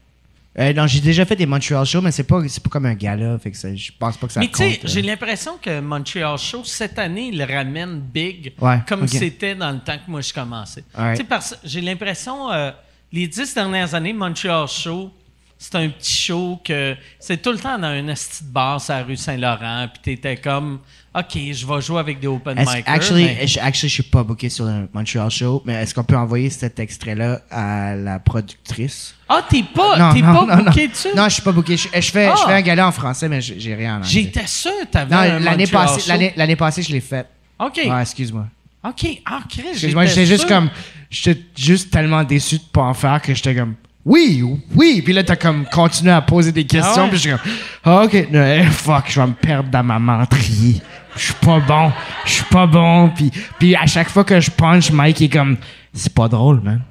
Euh, 0.58 0.74
non, 0.74 0.88
j'ai 0.88 1.00
déjà 1.00 1.24
fait 1.26 1.36
des 1.38 1.46
Montreal 1.46 1.86
shows, 1.86 2.02
mais 2.02 2.12
c'est 2.12 2.24
pas, 2.24 2.42
pas 2.42 2.70
comme 2.70 2.86
un 2.88 2.96
gala, 2.96 3.38
fait 3.40 3.52
que 3.52 3.56
ça- 3.58 3.74
je 3.74 3.92
pense 3.98 4.18
pas 4.18 4.28
que 4.28 4.34
ça 4.34 4.40
Mais 4.42 4.48
tu 4.50 4.56
sais, 4.58 4.80
euh. 4.84 4.88
j'ai 4.88 5.02
l'impression 5.02 5.58
que 5.62 5.80
Montreal 5.80 6.38
Show, 6.38 6.64
cette 6.66 7.00
année, 7.00 7.30
il 7.32 7.42
ramène 7.44 8.00
big, 8.02 8.52
Ouais, 8.60 8.80
comme 8.88 9.08
c'était 9.08 9.56
dans 9.56 9.72
le 9.72 9.80
temps 9.80 9.98
que 10.04 10.10
moi 10.12 10.20
je 10.22 10.34
commençais. 10.34 10.84
Tu 10.94 11.16
sais, 11.18 11.24
parce 11.24 11.56
j'ai 11.64 11.80
l'impression, 11.80 12.52
euh, 12.52 12.72
les 13.14 13.28
dix 13.28 13.54
dernières 13.54 13.94
années, 13.94 14.12
Montreal 14.12 14.68
Show, 14.68 15.14
c'est 15.62 15.76
un 15.76 15.90
petit 15.90 16.16
show 16.24 16.60
que 16.64 16.96
c'est 17.20 17.42
tout 17.42 17.52
le 17.52 17.60
temps 17.60 17.78
dans 17.78 17.88
un 17.88 18.08
esti 18.08 18.46
de 18.46 18.50
bar 18.50 18.80
sur 18.80 18.94
la 18.94 19.04
rue 19.04 19.18
Saint-Laurent, 19.18 19.88
puis 19.92 20.16
t'étais 20.16 20.38
comme, 20.38 20.80
OK, 21.14 21.34
je 21.52 21.68
vais 21.68 21.82
jouer 21.82 22.00
avec 22.00 22.20
des 22.22 22.28
open 22.28 22.58
micers. 22.58 22.84
Actually, 22.86 23.26
mais- 23.26 23.46
je- 23.46 23.60
actually, 23.60 23.90
je 23.90 23.94
suis 23.96 24.04
pas 24.04 24.24
booké 24.24 24.48
sur 24.50 24.64
le 24.66 24.88
Montreal 24.94 25.30
Show, 25.30 25.62
mais 25.66 25.74
est-ce 25.74 25.94
qu'on 25.94 26.06
peut 26.06 26.16
envoyer 26.16 26.50
cet 26.50 26.80
extrait-là 26.80 27.42
à 27.52 27.94
la 27.96 28.20
productrice? 28.20 29.16
Ah, 29.28 29.44
t'es 29.48 29.64
pas, 29.64 30.14
t'es 30.14 30.22
pas 30.22 30.56
booké 30.64 30.88
dessus? 30.88 31.10
Non, 31.16 31.26
je 31.26 31.34
suis 31.34 31.42
pas 31.44 31.52
booké. 31.52 31.76
Je, 31.76 31.88
je 31.94 32.12
fais, 32.12 32.28
Ah. 32.28 32.36
je 32.40 32.46
fais 32.46 32.54
un 32.54 32.62
gala 32.62 32.88
en 32.88 32.92
français, 32.94 33.28
mais 33.28 33.42
j'ai 33.42 33.76
rien 33.76 33.96
en 33.96 33.98
anglais. 33.98 34.10
J'étais 34.10 34.48
sûr 34.48 34.72
que 34.82 34.86
t'avais 34.86 35.14
Non, 35.14 35.22
un 35.22 35.40
l'année 35.40 35.66
Montreal 35.66 35.88
passée, 35.88 36.08
l'année, 36.08 36.34
l'année 36.38 36.56
passée, 36.56 36.84
je 36.84 36.92
l'ai 36.94 37.02
fait. 37.02 37.28
OK. 37.60 37.82
Ouais, 37.86 38.02
excuse-moi. 38.02 38.46
OK. 38.88 39.08
Ah, 39.26 39.40
Chris, 39.50 39.64
Excuse-moi, 39.74 40.06
j'étais 40.06 40.26
juste 40.26 40.48
comme, 40.48 40.70
j'étais 41.12 41.42
juste 41.58 41.92
tellement 41.92 42.24
déçu 42.24 42.60
de 42.60 42.64
pas 42.72 42.84
en 42.84 42.94
faire 42.94 43.22
que 43.22 43.34
j'étais 43.34 43.54
comme, 43.56 43.76
oui, 44.10 44.44
oui. 44.76 45.02
Puis 45.04 45.14
là, 45.14 45.24
t'as 45.24 45.36
comme 45.38 45.66
continué 45.72 46.12
à 46.12 46.22
poser 46.22 46.52
des 46.52 46.66
questions, 46.66 46.94
Ah 46.98 47.04
ouais? 47.04 47.10
puis 47.10 47.20
j'étais 47.20 47.38
comme, 47.38 47.52
ah, 47.86 48.04
ok, 48.04 48.28
non, 48.32 48.44
eh, 48.44 48.64
fuck, 48.66 49.06
je 49.08 49.22
vais 49.22 49.28
me 49.28 49.34
perdre 49.34 49.70
dans 49.70 49.84
ma 49.84 50.00
menterie. 50.00 50.82
Je 51.16 51.22
suis 51.26 51.34
pas 51.36 51.60
bon, 51.60 51.92
je 52.26 52.32
suis 52.32 52.46
pas 52.46 52.66
bon. 52.68 53.10
Puis, 53.16 53.32
puis 53.58 53.76
à 53.76 53.86
chaque 53.86 54.10
fois 54.10 54.24
que 54.24 54.40
je 54.40 54.50
punch, 54.52 54.92
Mike 54.92 55.22
est 55.22 55.30
comme, 55.30 55.58
c'est 55.94 56.14
pas 56.14 56.28
drôle, 56.28 56.62
man. 56.62 56.82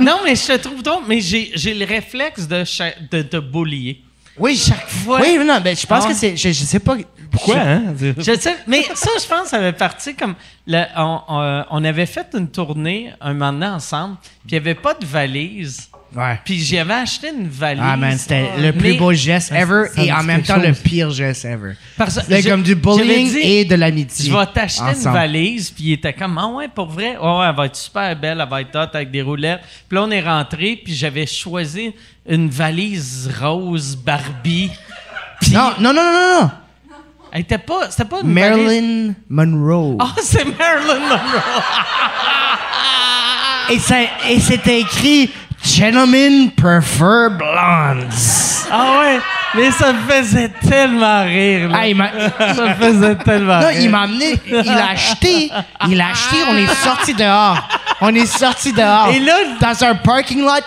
Non, 0.00 0.18
mais 0.24 0.34
je 0.34 0.46
te 0.46 0.56
trouve 0.58 0.82
drôle, 0.82 1.02
mais 1.08 1.20
j'ai 1.20 1.52
j'ai 1.54 1.74
le 1.74 1.84
réflexe 1.84 2.46
de, 2.48 2.64
de 3.10 3.22
te 3.22 3.36
bullier. 3.38 4.00
Oui, 4.38 4.56
Chaque 4.56 4.88
fois. 4.88 5.20
Oui, 5.20 5.38
non, 5.44 5.60
ben, 5.62 5.76
je 5.76 5.86
pense 5.86 6.04
Ah 6.06 6.08
que 6.08 6.14
c'est, 6.14 6.36
je, 6.36 6.48
je 6.48 6.64
sais 6.64 6.80
pas. 6.80 6.96
Pourquoi, 7.32 7.56
hein? 7.58 7.82
Je 7.98 8.36
sais, 8.38 8.56
mais 8.66 8.82
ça, 8.94 9.10
je 9.20 9.26
pense, 9.26 9.48
ça 9.48 9.56
avait 9.56 9.72
parti 9.72 10.14
comme. 10.14 10.34
le- 10.66 10.84
on, 10.96 11.20
on- 11.28 11.64
on 11.70 11.84
avait 11.84 12.06
fait 12.06 12.26
une 12.34 12.48
tournée 12.48 13.10
un 13.20 13.32
moment 13.32 13.52
donné 13.52 13.66
ensemble, 13.66 14.16
puis 14.20 14.30
il 14.48 14.52
n'y 14.52 14.58
avait 14.58 14.74
pas 14.74 14.94
de 14.94 15.04
valise. 15.06 15.88
Ouais. 16.14 16.38
Puis 16.44 16.62
j'avais 16.62 16.92
acheté 16.92 17.28
une 17.30 17.48
valise. 17.48 17.82
Ah, 17.82 17.96
man, 17.96 18.18
c'était 18.18 18.50
le 18.58 18.72
plus 18.74 18.98
beau 18.98 19.14
geste 19.14 19.50
ever 19.50 19.84
ça 19.94 20.02
et 20.04 20.12
en 20.12 20.22
même 20.22 20.42
temps 20.42 20.58
le 20.58 20.74
pire 20.74 21.10
geste 21.10 21.46
ever. 21.46 21.72
C'était 22.06 22.42
comme 22.50 22.62
du 22.62 22.74
bullying 22.74 23.30
dit, 23.30 23.38
et 23.40 23.64
de 23.64 23.74
l'amitié. 23.76 24.26
Je 24.30 24.36
vais 24.36 24.44
t'acheter 24.44 24.82
une 24.94 25.10
valise, 25.10 25.70
puis 25.70 25.84
il 25.84 25.92
était 25.94 26.12
comme, 26.12 26.36
ah 26.36 26.48
ouais, 26.48 26.68
pour 26.68 26.88
vrai, 26.88 27.16
ouais, 27.16 27.38
ouais, 27.38 27.46
elle 27.48 27.56
va 27.56 27.64
être 27.64 27.76
super 27.76 28.14
belle, 28.14 28.40
elle 28.42 28.48
va 28.50 28.60
être 28.60 28.76
hot 28.76 28.94
avec 28.94 29.10
des 29.10 29.22
roulettes. 29.22 29.60
Puis 29.88 29.96
là, 29.96 30.02
on 30.04 30.10
est 30.10 30.20
rentré, 30.20 30.78
puis 30.84 30.94
j'avais 30.94 31.24
choisi 31.26 31.94
une 32.28 32.50
valise 32.50 33.30
rose 33.40 33.96
Barbie. 33.96 34.70
Non, 35.50 35.70
non, 35.80 35.94
non, 35.94 36.02
non, 36.02 36.40
non. 36.42 36.50
Elle 37.32 37.40
était 37.40 37.58
pas, 37.58 37.90
c'était 37.90 38.04
pas 38.04 38.20
une. 38.22 38.32
Marilyn 38.32 39.14
Monroe. 39.28 39.96
Ah, 40.00 40.08
c'est 40.22 40.44
Marilyn 40.44 41.00
Monroe. 41.08 41.40
Et, 43.70 43.78
ça- 43.78 43.96
et 44.28 44.40
c'était 44.40 44.80
écrit 44.80 45.30
Gentlemen 45.64 46.50
prefer 46.50 47.28
blondes. 47.30 48.08
Ah 48.70 48.98
ouais, 49.00 49.20
mais 49.54 49.70
ça 49.70 49.92
me 49.92 49.98
faisait 50.08 50.50
tellement 50.68 51.24
rire. 51.24 51.68
là. 51.68 51.78
Ah, 51.80 51.86
il 51.86 51.96
Ça 51.96 52.64
me 52.66 52.74
faisait 52.74 53.14
tellement 53.16 53.60
Non, 53.60 53.68
rire. 53.68 53.80
il 53.80 53.90
m'a 53.90 54.00
amené, 54.02 54.34
il 54.46 54.54
l'a 54.64 54.90
acheté, 54.90 55.50
il 55.88 55.96
l'a 55.96 56.08
acheté, 56.10 56.36
on 56.50 56.56
est 56.56 56.74
sorti 56.82 57.14
dehors. 57.14 57.68
On 58.00 58.12
est 58.14 58.26
sorti 58.26 58.72
dehors. 58.72 59.08
Et 59.14 59.20
là- 59.20 59.34
dans 59.60 59.84
un 59.84 59.94
parking 59.94 60.40
lot, 60.40 60.64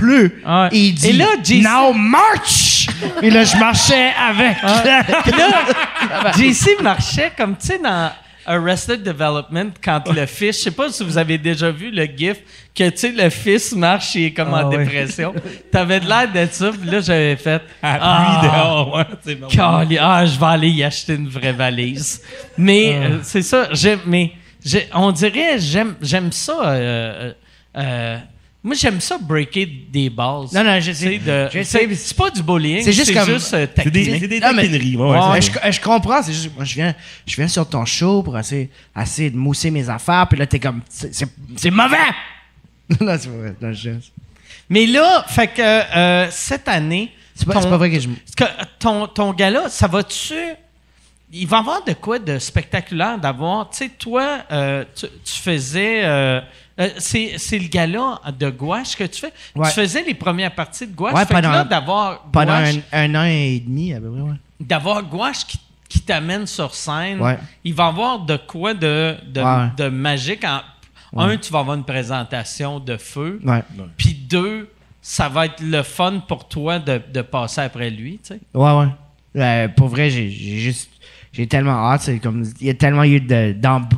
pleut. 0.00 0.40
Ouais. 0.46 0.68
Et 0.72 0.78
il 0.88 0.94
dit, 0.94 1.08
Et 1.08 1.12
là, 1.12 1.26
JC 1.42 1.62
Now 1.62 1.92
march! 1.92 2.86
Et 3.22 3.30
là, 3.30 3.44
je 3.44 3.56
marchais 3.56 4.10
avec. 4.18 4.56
Là, 4.62 6.32
JC 6.36 6.80
marchait 6.82 7.32
comme, 7.36 7.56
tu 7.56 7.66
sais, 7.68 7.78
dans 7.78 8.10
Arrested 8.46 9.02
Development, 9.02 9.70
quand 9.84 10.02
le 10.12 10.24
fils, 10.26 10.58
je 10.58 10.62
sais 10.64 10.70
pas 10.70 10.90
si 10.90 11.04
vous 11.04 11.18
avez 11.18 11.36
déjà 11.38 11.70
vu 11.70 11.90
le 11.90 12.04
gif, 12.04 12.38
que, 12.74 12.88
tu 12.88 12.96
sais, 12.96 13.12
le 13.12 13.28
fils 13.30 13.72
marche, 13.72 14.14
il 14.14 14.24
est 14.26 14.32
comme 14.32 14.52
Ah 14.54 14.64
en 14.66 14.70
ouais. 14.70 14.78
dépression. 14.78 15.34
T'avais 15.70 16.00
de 16.00 16.06
l'air 16.08 16.32
de 16.32 16.48
ça, 16.50 16.70
puis 16.72 16.90
là, 16.90 17.00
j'avais 17.00 17.36
fait... 17.36 17.62
Ah. 17.82 18.40
pluie 19.22 19.36
dehors, 19.36 20.00
ah, 20.00 20.26
je 20.26 20.38
vais 20.40 20.46
aller 20.46 20.70
y 20.70 20.82
acheter 20.82 21.14
une 21.14 21.28
vraie 21.28 21.52
valise. 21.52 22.22
Mais 22.56 22.96
Ah. 22.98 23.04
euh, 23.04 23.18
c'est 23.22 23.42
ça, 23.42 23.68
j'aime, 23.72 24.00
mais 24.06 24.32
on 24.94 25.12
dirait, 25.12 25.58
j'aime, 25.58 25.94
j'aime 26.00 26.32
ça. 26.32 26.58
euh, 26.64 27.32
euh, 27.76 28.18
moi, 28.62 28.74
j'aime 28.74 29.00
ça 29.00 29.16
breaker 29.18 29.66
des 29.90 30.10
balles. 30.10 30.46
Non, 30.52 30.62
non, 30.64 30.78
je 30.80 30.92
sais. 30.92 31.18
de- 31.18 31.48
Je 31.52 31.62
sais. 31.62 31.88
c'est, 31.94 32.16
pas 32.16 32.30
du 32.30 32.42
bullying, 32.42 32.82
C'est 32.82 32.92
juste 32.92 33.14
comme- 33.14 33.28
euh, 33.30 33.38
C'est 33.38 33.90
des, 33.90 34.18
c'est 34.20 34.28
des 34.28 34.40
taquineries. 34.40 34.96
ouais, 34.96 35.02
ouais, 35.10 35.18
Ouais, 35.30 35.40
c'est- 35.40 35.52
je, 35.66 35.72
je 35.72 35.80
comprends, 35.80 36.22
c'est 36.22 36.32
juste, 36.32 36.50
moi, 36.54 36.64
je 36.64 36.74
viens, 36.74 36.94
je 37.26 37.36
viens 37.36 37.48
sur 37.48 37.66
ton 37.68 37.84
show 37.86 38.22
pour 38.22 38.38
essayer, 38.38 38.68
essayer 39.00 39.30
de 39.30 39.36
mousser 39.36 39.70
mes 39.70 39.88
affaires, 39.88 40.26
puis 40.28 40.38
là, 40.38 40.46
t'es 40.46 40.58
comme, 40.58 40.82
c'est, 40.88 41.14
c'est, 41.14 41.28
c'est 41.56 41.70
mauvais! 41.70 41.96
non, 43.00 43.16
c'est 43.18 43.28
pas 43.28 43.36
vrai, 43.36 43.54
non, 43.62 43.72
je- 43.72 43.90
Mais 44.68 44.86
là, 44.86 45.24
fait 45.26 45.48
que 45.48 45.62
euh, 45.62 46.30
cette 46.30 46.68
année, 46.68 47.10
c'est 47.34 47.46
pas, 47.46 47.54
pas 47.54 47.76
vrai 47.78 47.90
que 47.90 47.98
je. 47.98 48.08
que 48.36 48.44
ton, 48.78 49.06
ton 49.06 49.32
gala, 49.32 49.68
ça 49.68 49.86
va-tu. 49.86 50.34
Il 51.32 51.46
va 51.46 51.58
y 51.58 51.60
avoir 51.60 51.84
de 51.84 51.92
quoi 51.92 52.18
de 52.18 52.38
spectaculaire 52.38 53.16
d'avoir. 53.18 53.70
Tu 53.70 53.76
sais, 53.78 53.88
toi, 53.88 54.40
euh, 54.50 54.84
tu, 54.94 55.06
tu 55.24 55.40
faisais. 55.40 56.00
Euh, 56.78 56.88
c'est, 56.98 57.34
c'est 57.38 57.58
le 57.58 57.68
gala 57.68 58.20
de 58.38 58.50
gouache 58.50 58.96
que 58.96 59.04
tu 59.04 59.20
fais. 59.20 59.32
Ouais. 59.56 59.68
Tu 59.68 59.74
faisais 59.74 60.02
les 60.04 60.14
premières 60.14 60.54
parties 60.54 60.86
de 60.86 60.94
gouache. 60.94 61.14
Ouais, 61.14 61.20
fait 61.20 61.26
que 61.28 61.32
pendant- 61.34 61.50
là, 61.52 61.64
d'avoir 61.64 62.22
Pendant 62.32 62.58
gouache, 62.58 62.74
un, 62.92 63.14
un 63.14 63.20
an 63.20 63.24
et 63.24 63.60
demi, 63.60 63.92
à 63.92 64.00
peu 64.00 64.10
près, 64.10 64.20
ouais. 64.20 64.36
d'avoir 64.60 65.02
gouache 65.02 65.44
qui, 65.46 65.58
qui 65.88 66.00
t'amène 66.00 66.46
sur 66.46 66.74
scène, 66.74 67.20
Ouais. 67.20 67.38
il 67.64 67.74
va 67.74 67.86
y 67.86 67.88
avoir 67.88 68.20
de 68.20 68.36
quoi 68.36 68.74
de, 68.74 69.16
de, 69.26 69.40
Ouais. 69.42 69.68
de 69.76 69.88
magique. 69.88 70.44
En, 70.44 71.22
Un, 71.22 71.36
tu 71.38 71.52
vas 71.52 71.58
avoir 71.58 71.76
une 71.76 71.84
présentation 71.84 72.78
de 72.78 72.96
feu. 72.96 73.40
Ouais. 73.44 73.62
Puis 73.96 74.14
deux, 74.14 74.70
ça 75.02 75.28
va 75.28 75.46
être 75.46 75.60
le 75.60 75.82
fun 75.82 76.20
pour 76.28 76.46
toi 76.46 76.78
de, 76.78 77.00
de 77.12 77.20
passer 77.22 77.62
après 77.62 77.90
lui, 77.90 78.20
tu 78.22 78.34
sais. 78.34 78.40
Ouais, 78.54 78.72
ouais. 78.78 78.86
Euh, 79.36 79.68
pour 79.68 79.88
vrai, 79.88 80.08
j'ai, 80.10 80.30
j'ai 80.30 80.58
juste. 80.58 80.88
J'ai 81.32 81.46
tellement 81.48 81.72
hâte. 81.90 82.02
C'est 82.02 82.18
comme. 82.20 82.44
Il 82.60 82.66
y 82.66 82.70
a 82.70 82.74
tellement 82.74 83.02
eu 83.04 83.20
de, 83.20 83.52
d'emb- 83.52 83.92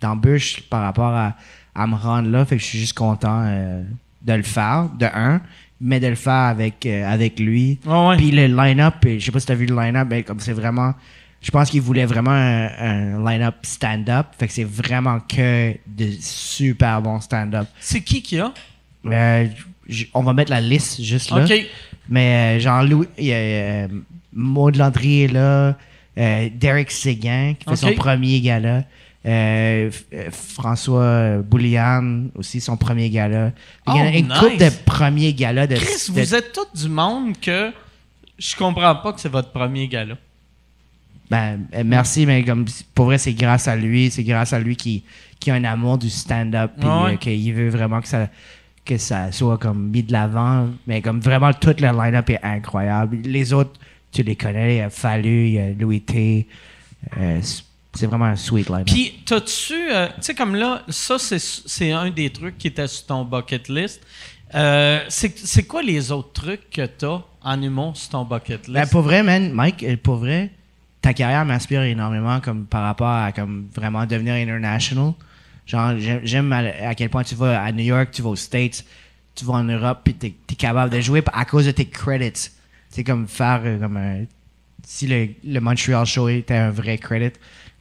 d'embûches 0.00 0.62
par 0.62 0.82
rapport 0.82 1.12
à, 1.14 1.34
à 1.74 1.86
me 1.86 1.94
rendre 1.94 2.28
là. 2.28 2.44
Fait 2.44 2.56
que 2.56 2.62
je 2.62 2.66
suis 2.66 2.78
juste 2.78 2.94
content 2.94 3.44
euh, 3.46 3.82
de 4.22 4.32
le 4.32 4.42
faire, 4.42 4.88
de 4.98 5.06
un. 5.06 5.40
Mais 5.80 5.98
de 5.98 6.06
le 6.06 6.14
faire 6.14 6.32
avec, 6.32 6.86
euh, 6.86 7.04
avec 7.12 7.40
lui. 7.40 7.80
Ouais. 7.84 8.16
Puis 8.16 8.30
le 8.30 8.46
line-up, 8.46 8.94
je 9.04 9.18
sais 9.18 9.32
pas 9.32 9.40
si 9.40 9.46
t'as 9.46 9.54
vu 9.54 9.66
le 9.66 9.74
line-up, 9.74 10.06
mais 10.08 10.22
comme 10.22 10.38
c'est 10.38 10.52
vraiment. 10.52 10.94
Je 11.40 11.50
pense 11.50 11.70
qu'il 11.70 11.80
voulait 11.80 12.06
vraiment 12.06 12.30
un, 12.30 12.68
un 12.78 13.24
line-up 13.28 13.56
stand-up. 13.62 14.26
Fait 14.38 14.46
que 14.46 14.52
c'est 14.52 14.62
vraiment 14.62 15.18
que 15.18 15.72
de 15.86 16.10
super 16.20 17.02
bons 17.02 17.20
stand-up. 17.20 17.66
C'est 17.80 18.00
qui 18.00 18.22
qui 18.22 18.38
a? 18.38 18.52
Euh, 19.06 19.48
on 20.14 20.22
va 20.22 20.32
mettre 20.32 20.52
la 20.52 20.60
liste 20.60 21.02
juste 21.02 21.30
là. 21.30 21.44
Mais 22.08 22.60
Jean-Louis, 22.60 23.08
il 23.18 23.26
y 23.26 23.32
a 23.32 23.36
euh, 23.36 23.88
Maud 24.32 24.76
Landry 24.76 25.22
est 25.22 25.32
là, 25.32 25.76
euh, 26.18 26.48
Derek 26.54 26.90
Séguin 26.90 27.54
qui 27.58 27.68
fait 27.68 27.76
son 27.76 27.92
premier 27.94 28.40
gala, 28.40 28.84
euh, 29.24 29.90
euh, 30.14 30.28
François 30.32 31.38
Boulian 31.38 32.24
aussi 32.34 32.60
son 32.60 32.76
premier 32.76 33.08
gala. 33.10 33.52
Il 33.86 33.94
y 33.94 33.98
a 34.00 34.04
Oh, 34.04 34.18
une 34.18 34.28
nice. 34.28 34.38
couple 34.38 34.56
de 34.58 34.70
premiers 34.84 35.32
galas 35.34 35.66
de, 35.66 35.76
Chris, 35.76 36.08
de- 36.08 36.20
vous 36.20 36.34
êtes 36.34 36.52
tous 36.52 36.82
du 36.82 36.88
monde 36.88 37.38
que 37.40 37.70
je 38.38 38.56
comprends 38.56 38.96
pas 38.96 39.12
que 39.12 39.20
c'est 39.20 39.28
votre 39.28 39.50
premier 39.52 39.86
gala. 39.88 40.16
Ben, 41.30 41.60
euh, 41.74 41.82
merci, 41.84 42.26
mais 42.26 42.44
comme 42.44 42.66
pour 42.94 43.06
vrai, 43.06 43.18
c'est 43.18 43.32
grâce 43.32 43.68
à 43.68 43.76
lui, 43.76 44.10
c'est 44.10 44.24
grâce 44.24 44.52
à 44.52 44.58
lui 44.58 44.76
qui, 44.76 45.02
qui 45.40 45.50
a 45.50 45.54
un 45.54 45.64
amour 45.64 45.96
du 45.98 46.10
stand-up, 46.10 46.72
puis 46.78 46.88
Ouais. 46.88 47.12
euh, 47.12 47.16
qu'il 47.16 47.54
veut 47.54 47.68
vraiment 47.70 48.00
que 48.00 48.08
ça 48.08 48.28
que 48.84 48.98
ça 48.98 49.30
soit 49.30 49.58
comme 49.58 49.90
mis 49.90 50.02
de 50.02 50.10
l'avant, 50.10 50.68
mais 50.88 51.00
comme 51.00 51.20
vraiment 51.20 51.52
tout 51.52 51.72
le 51.78 51.86
line-up 51.96 52.28
est 52.30 52.40
incroyable. 52.42 53.16
Les 53.22 53.52
autres, 53.52 53.78
tu 54.10 54.24
les 54.24 54.34
connais, 54.34 54.74
il 54.74 54.78
y 54.78 54.80
a 54.80 54.90
Fallu, 54.90 55.46
il 55.46 55.52
y 55.52 55.58
a 55.60 55.70
Louis 55.70 56.00
T. 56.00 56.48
euh, 57.16 57.40
c'est- 57.94 58.06
vraiment 58.06 58.24
un 58.26 58.36
sweet 58.36 58.68
line-up. 58.68 58.86
Puis, 58.86 59.22
t'as-tu. 59.26 59.74
euh, 59.92 60.06
tu 60.08 60.12
sais, 60.22 60.34
comme 60.34 60.54
là, 60.54 60.82
ça, 60.88 61.18
c'est, 61.18 61.38
c'est 61.38 61.92
un 61.92 62.10
des 62.10 62.30
trucs 62.30 62.58
qui 62.58 62.68
était 62.68 62.86
sur 62.88 63.06
ton 63.06 63.24
bucket 63.24 63.68
list. 63.68 64.00
Euh, 64.54 65.00
c'est, 65.08 65.38
c'est 65.38 65.62
quoi 65.64 65.82
les 65.82 66.12
autres 66.12 66.32
trucs 66.32 66.68
que 66.70 66.84
t'as 66.86 67.22
en 67.42 67.62
humour 67.62 67.96
sur 67.96 68.10
ton 68.10 68.24
bucket 68.24 68.66
list? 68.68 68.72
Ben, 68.72 68.86
pour 68.86 69.02
vrai, 69.02 69.22
man, 69.22 69.50
Mike, 69.52 69.82
euh, 69.82 69.96
pour 70.02 70.16
vrai, 70.16 70.50
ta 71.00 71.14
carrière 71.14 71.44
m'inspire 71.44 71.82
énormément 71.82 72.38
comme 72.40 72.66
par 72.66 72.82
rapport 72.82 73.08
à 73.08 73.32
comme 73.32 73.68
vraiment 73.74 74.04
devenir 74.06 74.34
international. 74.34 75.12
Genre, 75.66 75.92
j'aime- 76.24 76.52
à, 76.52 76.58
à 76.88 76.94
quel 76.94 77.08
point 77.08 77.24
tu 77.24 77.34
vas 77.34 77.62
à 77.62 77.72
New 77.72 77.84
York, 77.84 78.10
tu 78.12 78.20
vas 78.20 78.30
aux 78.30 78.36
States, 78.36 78.84
tu 79.34 79.44
vas 79.44 79.54
en 79.54 79.64
Europe, 79.64 80.00
puis 80.04 80.14
t'es 80.14 80.34
es 80.50 80.54
capable 80.54 80.92
de 80.92 81.00
jouer 81.00 81.22
à 81.32 81.44
cause 81.46 81.64
de 81.66 81.70
tes 81.70 81.86
credits. 81.86 82.50
C'est 82.90 83.04
comme 83.04 83.26
faire 83.26 83.62
comme 83.80 83.96
un- 83.96 84.24
si 84.84 85.06
le, 85.06 85.28
le 85.44 85.60
Montreal 85.60 86.04
Show 86.04 86.28
était 86.28 86.54
un 86.56 86.70
vrai 86.70 86.98
credit, 86.98 87.32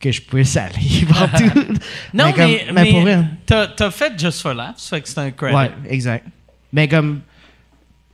que 0.01 0.11
je 0.11 0.21
puisse 0.21 0.57
aller 0.57 1.05
partout. 1.09 1.43
non, 2.13 2.31
comme- 2.33 2.45
mais, 2.51 2.65
mais, 2.73 2.89
pour 2.91 3.01
vrai. 3.01 3.23
t'as, 3.45 3.91
fait 3.91 4.13
Just 4.19 4.41
for 4.41 4.53
Laughs, 4.53 4.89
fait 4.89 5.01
que 5.01 5.07
c'est 5.07 5.19
un 5.19 5.31
credit. 5.31 5.55
Ouais, 5.55 5.71
exact. 5.89 6.25
Mais 6.73 6.87
comme, 6.87 7.21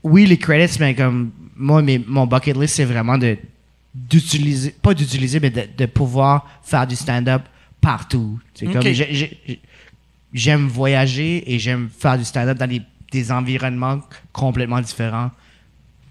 oui, 0.03 0.26
les 0.26 0.38
credits, 0.38 0.77
mais 0.80 0.93
comme, 0.93 1.31
moi, 1.55 1.81
mes- 1.81 2.03
mon 2.05 2.27
bucket 2.27 2.55
list, 2.57 2.76
c'est 2.76 2.85
vraiment 2.85 3.18
de 3.18 3.38
d'utiliser, 3.95 4.76
pas 4.80 4.93
d'utiliser, 4.93 5.39
mais 5.39 5.49
de, 5.49 5.64
de 5.76 5.85
pouvoir 5.88 6.47
faire 6.61 6.85
du 6.85 6.95
stand-up 6.95 7.41
partout. 7.81 8.39
C'est 8.53 8.68
comme, 8.68 8.81
j'ai- 8.84 9.07
j'ai- 9.11 9.59
j'aime 10.34 10.68
voyager 10.68 11.51
et 11.51 11.57
j'aime 11.57 11.89
faire 11.89 12.15
du 12.18 12.23
stand-up 12.23 12.57
dans 12.59 12.68
des, 12.68 12.81
des 13.11 13.31
environnements 13.31 13.99
complètement 14.31 14.81
différents 14.81 15.31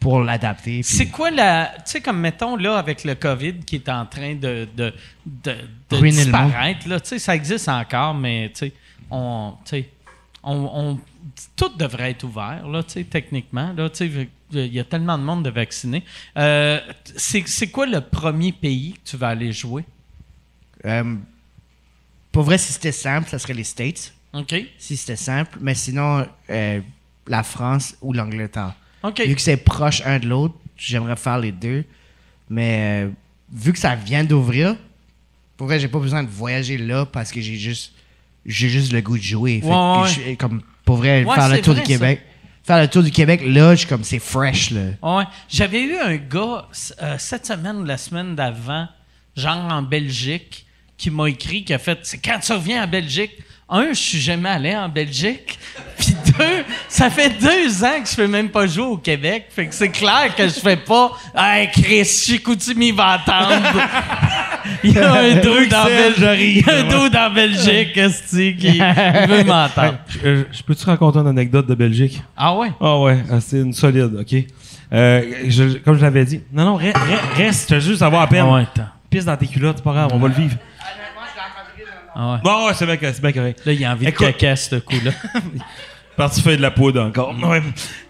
pour 0.07 0.21
l'adapter. 0.21 0.83
puis- 0.83 0.85
C'est 0.85 1.07
quoi 1.07 1.33
la. 1.33 1.73
Tu 1.79 1.83
sais, 1.93 2.01
comme 2.01 2.21
mettons, 2.21 2.55
là, 2.55 2.79
avec 2.79 3.03
le 3.03 3.17
COVID 3.17 3.55
qui 3.67 3.75
est 3.77 3.89
en 3.89 4.07
train 4.07 4.37
de, 4.37 4.69
disparaître, 5.91 6.89
là, 6.89 7.01
tu 7.01 7.09
sais, 7.09 7.19
ça 7.19 7.35
existe 7.35 7.69
encore, 7.69 8.15
mais 8.15 8.51
tu 8.55 8.67
sais, 8.67 8.73
on. 9.11 9.55
Tu 9.65 9.71
sais, 9.71 9.89
on, 10.45 10.55
on- 10.55 11.01
tout 11.57 11.71
devrait 11.77 12.13
être 12.13 12.23
ouvert, 12.23 12.69
là, 12.69 12.85
tu 12.85 12.93
sais, 12.93 13.05
techniquement. 13.05 13.73
Là, 13.77 13.91
tu 13.91 14.09
sais, 14.09 14.29
il 14.53 14.73
y 14.73 14.79
a 14.79 14.85
tellement 14.85 15.19
de 15.19 15.25
monde 15.25 15.43
de 15.45 15.51
vaccinés. 15.51 16.05
Euh, 16.39 16.79
c'est 17.17 17.43
c'est 17.49 17.69
quoi 17.71 17.87
le 17.87 18.01
premier 18.01 18.53
pays 18.53 18.93
que 18.93 19.11
tu 19.11 19.17
vas 19.17 19.29
aller 19.31 19.53
jouer? 19.53 19.85
Euh, 20.85 21.17
pour 22.31 22.45
vrai, 22.45 22.59
si 22.59 22.73
c'était 22.73 22.93
simple, 22.93 23.29
ça 23.29 23.41
serait 23.41 23.55
les 23.55 23.65
States. 23.65 24.15
OK. 24.33 24.55
Si 24.79 24.97
c'était 24.97 25.17
simple. 25.17 25.59
Mais 25.61 25.75
sinon, 25.75 26.27
euh, 26.51 26.81
la 27.27 27.43
France 27.43 27.97
ou 28.01 28.13
l'Angleterre. 28.13 28.75
Vu 29.27 29.35
que 29.35 29.41
c'est 29.41 29.57
proche 29.57 30.03
un 30.05 30.19
de 30.19 30.27
l'autre, 30.27 30.55
j'aimerais 30.77 31.17
faire 31.17 31.39
les 31.39 31.53
deux. 31.53 31.85
Mais 32.49 33.05
euh, 33.07 33.11
vu 33.53 33.73
que 33.73 33.79
ça 33.79 33.95
vient 33.95 34.25
d'ouvrir, 34.25 34.77
pour 35.57 35.67
vrai, 35.67 35.79
j'ai 35.81 35.89
pas 35.89 35.99
besoin 35.99 36.23
de 36.23 36.29
voyager 36.29 36.79
là 36.79 37.07
parce 37.07 37.33
que 37.33 37.41
j'ai 37.41 37.57
juste 37.57 37.93
j'ai 38.45 38.69
juste 38.69 38.93
le 38.93 39.01
goût 39.01 39.19
de 39.19 39.23
jouer. 39.23 39.61
Fait 39.61 39.67
Ouais, 39.67 39.73
que 39.73 40.03
ouais. 40.25 40.31
je- 40.33 40.35
comme 40.37 40.63
pour 40.85 40.97
vrai, 40.99 41.25
Ouais, 41.25 41.35
faire 41.35 41.49
le 41.49 41.61
tour 41.61 41.75
vrai, 41.75 41.83
du 41.83 41.89
Québec. 41.89 42.23
Faire 42.63 42.81
le 42.81 42.89
tour 42.89 43.03
du 43.03 43.11
Québec, 43.11 43.43
là, 43.45 43.73
je 43.75 43.81
suis 43.81 43.89
comme 43.89 44.05
c'est 44.05 44.19
fresh 44.21 44.71
là. 44.71 44.83
Ouais. 45.03 45.25
J'avais 45.49 45.83
eu 45.83 45.97
un 45.97 46.17
gars 46.17 46.69
euh, 47.03 47.17
cette 47.19 47.47
semaine 47.47 47.77
ou 47.77 47.85
la 47.85 47.97
semaine 47.97 48.35
d'avant, 48.37 48.87
genre 49.37 49.73
en 49.73 49.83
Belgique, 49.83 50.67
qui 50.97 51.11
m'a 51.11 51.29
écrit, 51.29 51.65
qui 51.65 51.75
a 51.75 51.79
fait 51.79 51.99
C'est 52.05 52.19
quand 52.19 52.39
tu 52.41 52.53
reviens 52.53 52.85
en 52.85 52.87
Belgique 52.89 53.33
Un, 53.69 53.89
je 53.89 53.95
suis 53.99 54.21
jamais 54.21 54.49
allé 54.49 54.77
en 54.77 54.89
Belgique. 54.89 55.59
Puis 55.99 56.15
deux, 56.39 56.65
ça 56.89 57.11
fait 57.11 57.31
deux 57.41 57.83
ans 57.85 58.01
que 58.01 58.09
je 58.09 58.15
fais 58.15 58.29
même 58.29 58.49
pas 58.49 58.67
jouer 58.69 58.85
au 58.85 58.97
Québec. 58.97 59.47
Fait 59.51 59.67
que 59.67 59.75
c'est 59.75 59.89
clair 59.89 60.33
que 60.37 60.45
je 60.45 60.55
fais 60.61 60.77
pas 60.77 61.11
Hey 61.37 61.69
Chris, 61.73 62.05
Chicoutimi 62.05 62.93
va 62.93 63.15
attendre. 63.15 63.67
Il 64.85 64.93
y 64.93 64.99
a 64.99 65.13
un 65.15 65.35
dos 65.41 65.67
dans 65.69 65.85
Belgique. 65.85 66.65
Il 66.65 66.67
y 66.67 66.71
a 66.71 66.77
un 66.77 66.89
dos 66.89 67.09
dans 67.09 67.33
Belgique, 67.35 67.97
esti, 67.97 68.57
qui 68.57 68.79
veut 68.79 69.43
m'entendre. 69.47 69.99
Je, 70.09 70.19
euh, 70.29 70.45
je 70.53 70.63
peux-tu 70.63 70.85
raconter 70.85 71.19
une 71.19 71.27
anecdote 71.29 71.67
de 71.67 71.75
Belgique? 71.75 72.23
Ah 72.37 72.55
ouais? 72.55 72.71
Ah 72.81 72.99
ouais, 73.01 73.19
ah, 73.33 73.41
c'est 73.41 73.59
une 73.61 73.73
solide, 73.73 74.17
OK. 74.21 74.45
Euh, 74.93 75.23
je- 75.49 75.79
comme 75.79 75.97
je 75.97 76.03
l'avais 76.03 76.25
dit. 76.25 76.41
Non, 76.53 76.65
non, 76.65 76.79
re- 76.79 76.93
re- 76.93 77.37
reste, 77.37 77.71
je 77.71 77.75
veux 77.75 77.81
juste 77.81 78.03
avoir 78.03 78.23
à 78.23 78.27
peine. 78.29 78.45
Ah 78.49 78.53
ouais. 78.55 78.65
Pisse 79.11 79.25
dans 79.25 79.37
tes 79.37 79.47
culottes, 79.47 79.79
c'est 79.79 79.85
pas 79.85 79.93
grave, 79.93 80.11
on 80.13 80.19
va 80.19 80.29
le 80.29 80.35
vivre. 80.35 80.57
Ah 82.19 82.33
ouais. 82.35 82.39
Bon, 82.43 82.67
ouais, 82.67 82.73
c'est 82.75 82.87
bien, 82.87 82.97
c'est 83.01 83.21
bien 83.21 83.33
correct. 83.33 83.61
Là, 83.67 83.73
il 83.73 83.85
a 83.85 83.93
envie 83.93 84.07
Écoute. 84.07 84.27
de 84.27 84.33
caca, 84.33 84.57
ce 84.57 84.77
coup-là. 84.77 85.11
Parti 86.17 86.41
faire 86.41 86.57
de 86.57 86.63
la 86.63 86.71
poudre 86.71 87.03
encore. 87.03 87.35
Ouais. 87.47 87.61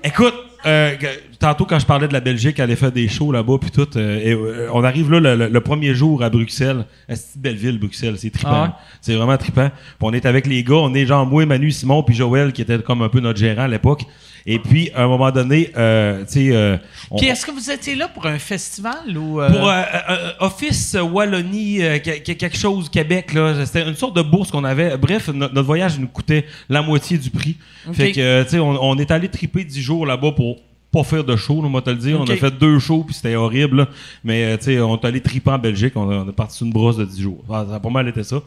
Écoute, 0.04 0.34
euh, 0.64 0.94
tantôt 1.40 1.64
quand 1.64 1.78
je 1.80 1.86
parlais 1.86 2.06
de 2.06 2.12
la 2.12 2.20
Belgique, 2.20 2.54
elle 2.58 2.64
allait 2.64 2.76
faire 2.76 2.92
des 2.92 3.08
shows 3.08 3.32
là-bas, 3.32 3.54
puis 3.60 3.70
tout. 3.72 3.88
euh, 3.98 4.20
et, 4.22 4.32
euh, 4.32 4.68
on 4.72 4.84
arrive 4.84 5.10
là 5.10 5.18
le, 5.18 5.34
le- 5.34 5.48
le 5.48 5.60
premier 5.60 5.92
jour 5.92 6.22
à 6.22 6.30
Bruxelles. 6.30 6.84
C'est 7.08 7.34
une 7.34 7.40
belle 7.42 7.56
ville, 7.56 7.78
Bruxelles. 7.80 8.14
C'est 8.18 8.30
trippant. 8.30 8.50
Ah 8.52 8.62
ouais? 8.64 8.70
C'est 9.00 9.14
vraiment 9.16 9.36
trippant. 9.36 9.70
Puis 9.70 9.96
on 10.02 10.12
est 10.12 10.24
avec 10.24 10.46
les 10.46 10.62
gars. 10.62 10.74
On 10.76 10.94
est 10.94 11.04
genre 11.04 11.26
moi, 11.26 11.44
Manu, 11.46 11.72
Simon, 11.72 12.04
puis 12.04 12.14
Joël, 12.14 12.52
qui 12.52 12.62
était 12.62 12.78
comme 12.78 13.02
un 13.02 13.08
peu 13.08 13.18
notre 13.18 13.40
gérant 13.40 13.62
à 13.64 13.68
l'époque. 13.68 14.04
Et 14.48 14.59
puis, 14.60 14.90
à 14.94 15.02
un 15.02 15.09
moment 15.09 15.31
donné, 15.32 15.70
euh, 15.77 16.20
tu 16.24 16.32
sais... 16.32 16.48
euh, 16.52 16.77
on- 17.10 17.16
Puis 17.18 17.27
est-ce 17.27 17.44
que 17.44 17.51
vous 17.51 17.68
étiez 17.70 17.97
là 17.97 18.06
pour 18.09 18.27
un 18.27 18.39
festival 18.39 19.16
ou. 19.18 19.40
euh, 19.40 19.51
pour 19.51 19.68
euh, 19.68 19.82
euh, 20.10 20.32
Office 20.40 20.97
Wallonie, 21.01 21.82
euh, 21.82 21.98
que- 21.98 22.18
que- 22.20 22.32
quelque 22.32 22.56
chose, 22.56 22.89
Québec, 22.89 23.32
là. 23.35 23.64
C'était 23.66 23.82
une 23.89 23.97
sorte 23.97 24.14
de 24.16 24.23
bourse 24.23 24.51
qu'on 24.52 24.62
avait. 24.64 24.97
Bref, 24.97 25.28
no- 25.28 25.48
notre 25.48 25.62
voyage 25.62 25.98
nous 25.98 26.06
coûtait 26.09 26.44
la 26.68 26.81
moitié 26.82 27.18
du 27.18 27.31
prix. 27.31 27.56
Fait 27.93 28.12
que, 28.12 28.43
tu 28.44 28.51
sais, 28.51 28.59
on, 28.59 28.82
on 28.85 28.97
est 28.98 29.10
allé 29.10 29.28
triper 29.28 29.64
10 29.64 29.81
jours 29.82 30.06
là-bas 30.06 30.32
pour 30.32 30.59
pas 30.97 31.05
faire 31.05 31.24
de 31.24 31.36
show, 31.36 31.60
on 31.62 31.70
va 31.70 31.82
te 31.82 31.90
le 31.90 31.97
dire. 31.97 32.20
On 32.20 32.24
a 32.24 32.36
fait 32.36 32.51
deux 32.51 32.78
shows, 32.78 33.05
puis 33.05 33.14
c'était 33.14 33.35
horrible. 33.35 33.77
là. 33.78 33.89
Mais, 34.24 34.44
euh, 34.44 34.56
tu 34.56 34.64
sais, 34.64 34.81
on 34.81 34.97
est 34.97 35.05
allé 35.05 35.20
triper 35.20 35.51
en 35.51 35.59
Belgique. 35.59 35.93
On, 35.94 36.28
est 36.28 36.32
parti 36.32 36.56
sur 36.56 36.66
une 36.66 36.73
brosse 36.73 36.97
de 36.97 37.05
10 37.05 37.20
jours. 37.20 37.44
Ah, 37.51 37.66
ça 37.68 37.77
a 37.77 37.81
pas 37.81 37.90
mal 37.90 38.09
été 38.09 38.23
ça. 38.23 38.40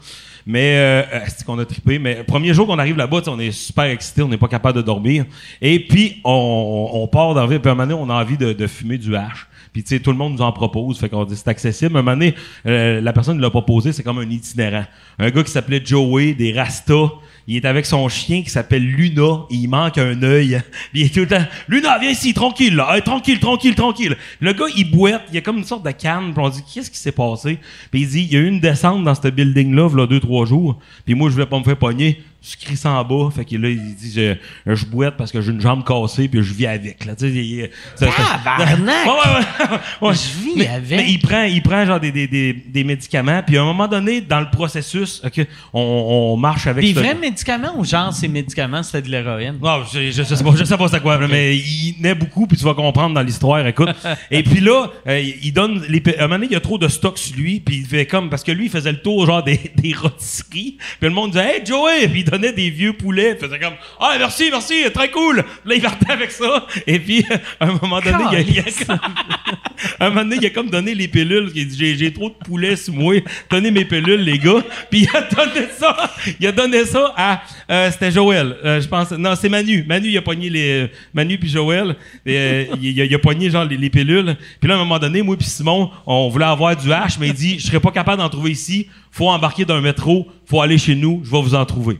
Mais, 0.46 0.76
euh, 0.76 1.02
euh, 1.14 1.20
c'est 1.28 1.44
qu'on 1.44 1.58
a 1.58 1.64
trippé. 1.64 1.98
Mais, 1.98 2.24
premier 2.24 2.52
jour 2.52 2.66
qu'on 2.66 2.78
arrive 2.78 2.96
là-bas, 2.96 3.22
on 3.28 3.38
est 3.38 3.52
super 3.52 3.84
excités. 3.84 4.22
On 4.22 4.28
n'est 4.28 4.36
pas 4.36 4.48
capable 4.48 4.76
de 4.78 4.82
dormir. 4.82 5.26
Et 5.62 5.78
puis, 5.86 6.20
on, 6.24 6.90
on 6.92 7.06
part 7.06 7.34
ville. 7.46 7.60
Puis, 7.60 7.68
à 7.68 7.72
un 7.72 7.74
moment 7.76 7.86
donné, 7.86 8.02
on 8.02 8.10
a 8.10 8.20
envie 8.20 8.36
de, 8.36 8.52
de 8.52 8.66
fumer 8.66 8.98
du 8.98 9.14
hash. 9.14 9.46
Puis, 9.72 9.84
tu 9.84 9.90
sais, 9.90 10.00
tout 10.00 10.10
le 10.10 10.16
monde 10.16 10.32
nous 10.32 10.42
en 10.42 10.52
propose. 10.52 10.98
Fait 10.98 11.08
qu'on 11.08 11.24
dit 11.24 11.36
c'est 11.36 11.48
accessible. 11.48 11.96
À 11.96 12.00
un 12.00 12.02
moment 12.02 12.16
donné, 12.16 12.34
euh, 12.66 13.00
la 13.00 13.12
personne 13.12 13.36
qui 13.36 13.42
l'a 13.42 13.50
proposé, 13.50 13.92
c'est 13.92 14.02
comme 14.02 14.18
un 14.18 14.28
itinérant. 14.28 14.84
Un 15.18 15.30
gars 15.30 15.44
qui 15.44 15.50
s'appelait 15.52 15.80
Joey, 15.84 16.34
des 16.34 16.52
Rastas. 16.52 17.10
Il 17.50 17.56
est 17.56 17.64
avec 17.64 17.84
son 17.84 18.08
chien 18.08 18.42
qui 18.44 18.50
s'appelle 18.50 18.86
Luna. 18.86 19.40
Il 19.50 19.66
manque 19.66 19.98
un 19.98 20.22
œil. 20.22 20.62
Il 20.94 21.02
est 21.02 21.12
tout 21.12 21.18
le 21.18 21.26
temps 21.26 21.44
Luna, 21.66 21.98
viens 21.98 22.10
ici, 22.10 22.32
tranquille, 22.32 22.76
là. 22.76 22.94
Hey, 22.94 23.02
tranquille, 23.02 23.40
tranquille, 23.40 23.74
tranquille. 23.74 24.16
Le 24.38 24.52
gars, 24.52 24.66
il 24.76 24.88
boite. 24.88 25.24
Il 25.30 25.34
y 25.34 25.38
a 25.38 25.40
comme 25.40 25.58
une 25.58 25.64
sorte 25.64 25.84
de 25.84 25.90
canne. 25.90 26.32
Puis 26.32 26.44
on 26.44 26.48
dit 26.48 26.62
Qu'est-ce 26.72 26.92
qui 26.92 26.98
s'est 26.98 27.10
passé? 27.10 27.58
Puis 27.90 28.02
il 28.02 28.08
dit 28.08 28.20
Il 28.20 28.32
y 28.32 28.36
a 28.36 28.38
eu 28.38 28.46
une 28.46 28.60
descente 28.60 29.02
dans 29.02 29.16
ce 29.16 29.26
building-là, 29.26 29.88
là, 29.96 30.06
deux, 30.06 30.20
trois 30.20 30.46
jours. 30.46 30.78
Puis 31.04 31.16
moi, 31.16 31.28
je 31.28 31.34
voulais 31.34 31.46
pas 31.46 31.58
me 31.58 31.64
faire 31.64 31.76
pogner. 31.76 32.22
Je 32.42 32.56
crie 32.56 32.76
ça 32.76 32.92
en 32.92 33.04
bas. 33.04 33.28
Fait 33.34 33.44
que 33.44 33.54
là, 33.56 33.68
il 33.68 33.94
dit 33.94 34.12
Je, 34.14 34.74
je 34.74 34.86
boite 34.86 35.16
parce 35.18 35.30
que 35.30 35.40
j'ai 35.42 35.50
une 35.52 35.60
jambe 35.60 35.84
cassée. 35.84 36.26
Puis 36.28 36.42
je 36.42 36.54
vis 36.54 36.66
avec. 36.66 37.04
Là. 37.04 37.14
Tu 37.14 37.26
sais, 37.28 37.34
il- 37.34 37.70
ça- 37.96 38.06
ça- 38.10 38.40
Tabarnak! 38.44 39.06
Ouais, 39.06 39.12
ouais, 39.12 39.66
ouais. 39.70 40.08
Ouais. 40.08 40.14
Je 40.14 40.42
vis 40.44 40.52
mais, 40.56 40.68
avec. 40.68 40.90
mais 40.90 41.10
il 41.10 41.18
prend, 41.18 41.42
il 41.42 41.62
prend 41.62 41.84
genre 41.84 42.00
des, 42.00 42.10
des, 42.12 42.26
des, 42.26 42.52
des 42.54 42.84
médicaments. 42.84 43.42
Puis 43.46 43.58
à 43.58 43.62
un 43.62 43.66
moment 43.66 43.86
donné, 43.88 44.20
dans 44.22 44.40
le 44.40 44.48
processus, 44.50 45.20
ok, 45.24 45.46
on, 45.74 45.80
on 46.32 46.36
marche 46.38 46.66
avec 46.66 46.84
Des 46.84 46.94
ce- 46.94 46.98
vrais 46.98 47.14
médicaments 47.14 47.72
ou 47.76 47.84
genre 47.84 48.12
ces 48.12 48.28
médicaments, 48.28 48.82
c'était 48.82 49.02
de 49.02 49.10
l'héroïne? 49.10 49.58
non, 49.62 49.82
je, 49.92 50.10
je, 50.10 50.22
sais 50.22 50.42
pas, 50.42 50.50
je 50.56 50.64
sais 50.64 50.76
pas 50.78 50.88
c'est 50.88 51.00
quoi, 51.00 51.18
mais 51.28 51.56
il 51.56 51.96
naît 52.00 52.14
beaucoup, 52.14 52.46
puis 52.46 52.56
tu 52.56 52.64
vas 52.64 52.72
comprendre 52.74 53.14
dans 53.14 53.22
l'histoire, 53.22 53.66
écoute. 53.66 53.90
et 54.30 54.42
puis 54.42 54.60
là, 54.60 54.86
euh, 55.06 55.20
il 55.42 55.52
donne 55.52 55.82
les, 55.88 56.02
à 56.16 56.20
un 56.24 56.28
moment 56.28 56.36
donné, 56.36 56.46
il 56.46 56.52
y 56.52 56.56
a 56.56 56.60
trop 56.60 56.78
de 56.78 56.88
stock 56.88 57.18
sur 57.18 57.36
lui, 57.36 57.60
puis 57.60 57.78
il 57.80 57.86
fait 57.86 58.06
comme, 58.06 58.30
parce 58.30 58.42
que 58.44 58.52
lui, 58.52 58.64
il 58.66 58.70
faisait 58.70 58.92
le 58.92 59.02
tour, 59.02 59.26
genre, 59.26 59.42
des, 59.44 59.60
des 59.76 59.92
rôtisseries, 59.92 60.78
puis 60.98 61.08
le 61.08 61.10
monde 61.10 61.32
disait, 61.32 61.58
hey, 61.58 61.66
Joey, 61.66 62.08
puis 62.08 62.24
donnait 62.30 62.52
des 62.52 62.70
vieux 62.70 62.92
poulets, 62.92 63.36
il 63.36 63.38
faisait 63.38 63.58
comme, 63.58 63.74
ah, 63.98 64.14
merci, 64.18 64.48
merci, 64.50 64.84
très 64.92 65.10
cool. 65.10 65.44
Là, 65.64 65.74
il 65.74 65.82
partait 65.82 66.12
avec 66.12 66.30
ça, 66.30 66.66
et 66.86 66.98
puis, 66.98 67.24
à 67.60 67.66
un 67.66 67.78
moment 67.80 68.00
donné, 68.00 68.24
il 68.32 68.36
a, 68.36 68.40
il 68.40 68.58
a 68.60 68.64
un 70.00 70.08
moment 70.10 70.22
donné, 70.22 70.36
il 70.40 70.46
a 70.46 70.50
comme 70.50 70.70
donné 70.70 70.94
les 70.94 71.08
pilules, 71.08 71.50
il 71.54 71.62
a 71.62 71.64
dit, 71.64 71.96
j'ai, 71.96 72.12
trop 72.12 72.28
de 72.28 72.34
poulets 72.34 72.76
sur 72.76 72.94
moi, 72.94 73.14
donnez 73.50 73.70
mes 73.70 73.84
pilules, 73.84 74.20
les 74.20 74.38
gars, 74.38 74.62
puis 74.90 75.02
il 75.02 75.16
a 75.16 75.22
donné 75.22 75.66
ça, 75.78 76.10
il 76.38 76.46
a 76.46 76.52
donné 76.52 76.84
ça 76.84 77.12
à, 77.16 77.42
euh, 77.70 77.90
c'était 77.90 78.10
Joël, 78.10 78.56
euh, 78.64 78.80
je 78.80 78.88
pense, 78.88 79.10
non, 79.12 79.34
c'est 79.36 79.48
Manu, 79.48 79.84
Manu, 79.86 80.08
il 80.08 80.18
a 80.18 80.22
pogné 80.22 80.50
les, 80.50 80.90
Manu 81.14 81.38
puis 81.38 81.48
Joël, 81.48 81.96
euh, 82.26 82.64
il, 82.80 83.00
a, 83.00 83.04
il 83.04 83.14
a 83.14 83.18
pogné 83.18 83.50
genre 83.50 83.64
les, 83.64 83.76
les 83.76 83.90
pilules, 83.90 84.36
puis 84.60 84.68
là, 84.68 84.74
à 84.74 84.78
un 84.78 84.80
moment 84.80 84.98
donné, 84.98 85.22
moi 85.22 85.36
puis 85.36 85.46
Simon, 85.46 85.90
on 86.06 86.28
voulait 86.28 86.44
avoir 86.44 86.76
du 86.76 86.92
hash, 86.92 87.18
mais 87.18 87.28
il 87.28 87.34
dit, 87.34 87.58
je 87.58 87.66
serais 87.66 87.80
pas 87.80 87.90
capable 87.90 88.18
d'en 88.18 88.28
trouver 88.28 88.50
ici, 88.50 88.88
faut 89.10 89.28
embarquer 89.28 89.64
dans 89.64 89.74
un 89.74 89.80
métro, 89.80 90.28
faut 90.46 90.60
aller 90.60 90.78
chez 90.78 90.94
nous, 90.94 91.22
je 91.24 91.30
vais 91.30 91.42
vous 91.42 91.54
en 91.54 91.64
trouver. 91.64 91.98